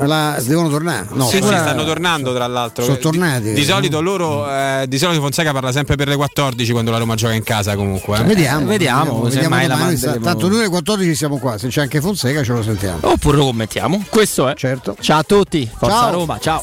La- 0.00 0.36
devono 0.44 0.68
tornare? 0.68 1.06
No, 1.12 1.24
sì, 1.26 1.38
sì, 1.38 1.42
stanno 1.44 1.82
tornando 1.84 2.34
tra 2.34 2.46
l'altro. 2.46 2.82
Sono 2.84 2.96
Di- 2.96 3.00
tornati. 3.02 3.52
Di, 3.54 3.64
solito 3.64 4.02
loro, 4.02 4.46
eh, 4.50 4.84
di 4.86 4.98
solito 4.98 5.22
Fonseca 5.22 5.52
parla 5.52 5.72
sempre 5.72 5.96
per 5.96 6.08
le 6.08 6.16
14 6.16 6.70
quando 6.72 6.90
la 6.90 6.98
Roma 6.98 7.14
gioca 7.14 7.32
in 7.32 7.42
casa 7.42 7.74
comunque. 7.76 8.18
eh. 8.18 8.22
Vediamo, 8.24 8.66
vediamo, 8.66 9.22
vediamo 9.22 9.56
la 9.56 9.62
domani, 9.62 9.82
manderemo. 9.84 10.24
Tanto 10.24 10.48
noi 10.48 10.58
alle 10.58 10.68
14 10.68 11.14
siamo 11.14 11.38
qua, 11.38 11.56
se 11.56 11.68
c'è 11.68 11.80
anche 11.80 12.02
Fonseca 12.02 12.42
ce 12.44 12.52
lo 12.52 12.62
sentiamo. 12.62 12.98
Oppure 13.00 13.38
lo 13.38 13.44
commentiamo. 13.46 14.04
Questo 14.10 14.46
è. 14.48 14.54
Certo. 14.54 14.96
Ciao 15.00 15.20
a 15.20 15.22
tutti. 15.22 15.66
Forza 15.78 15.96
Ciao. 15.96 16.10
Roma. 16.12 16.38
Ciao. 16.40 16.62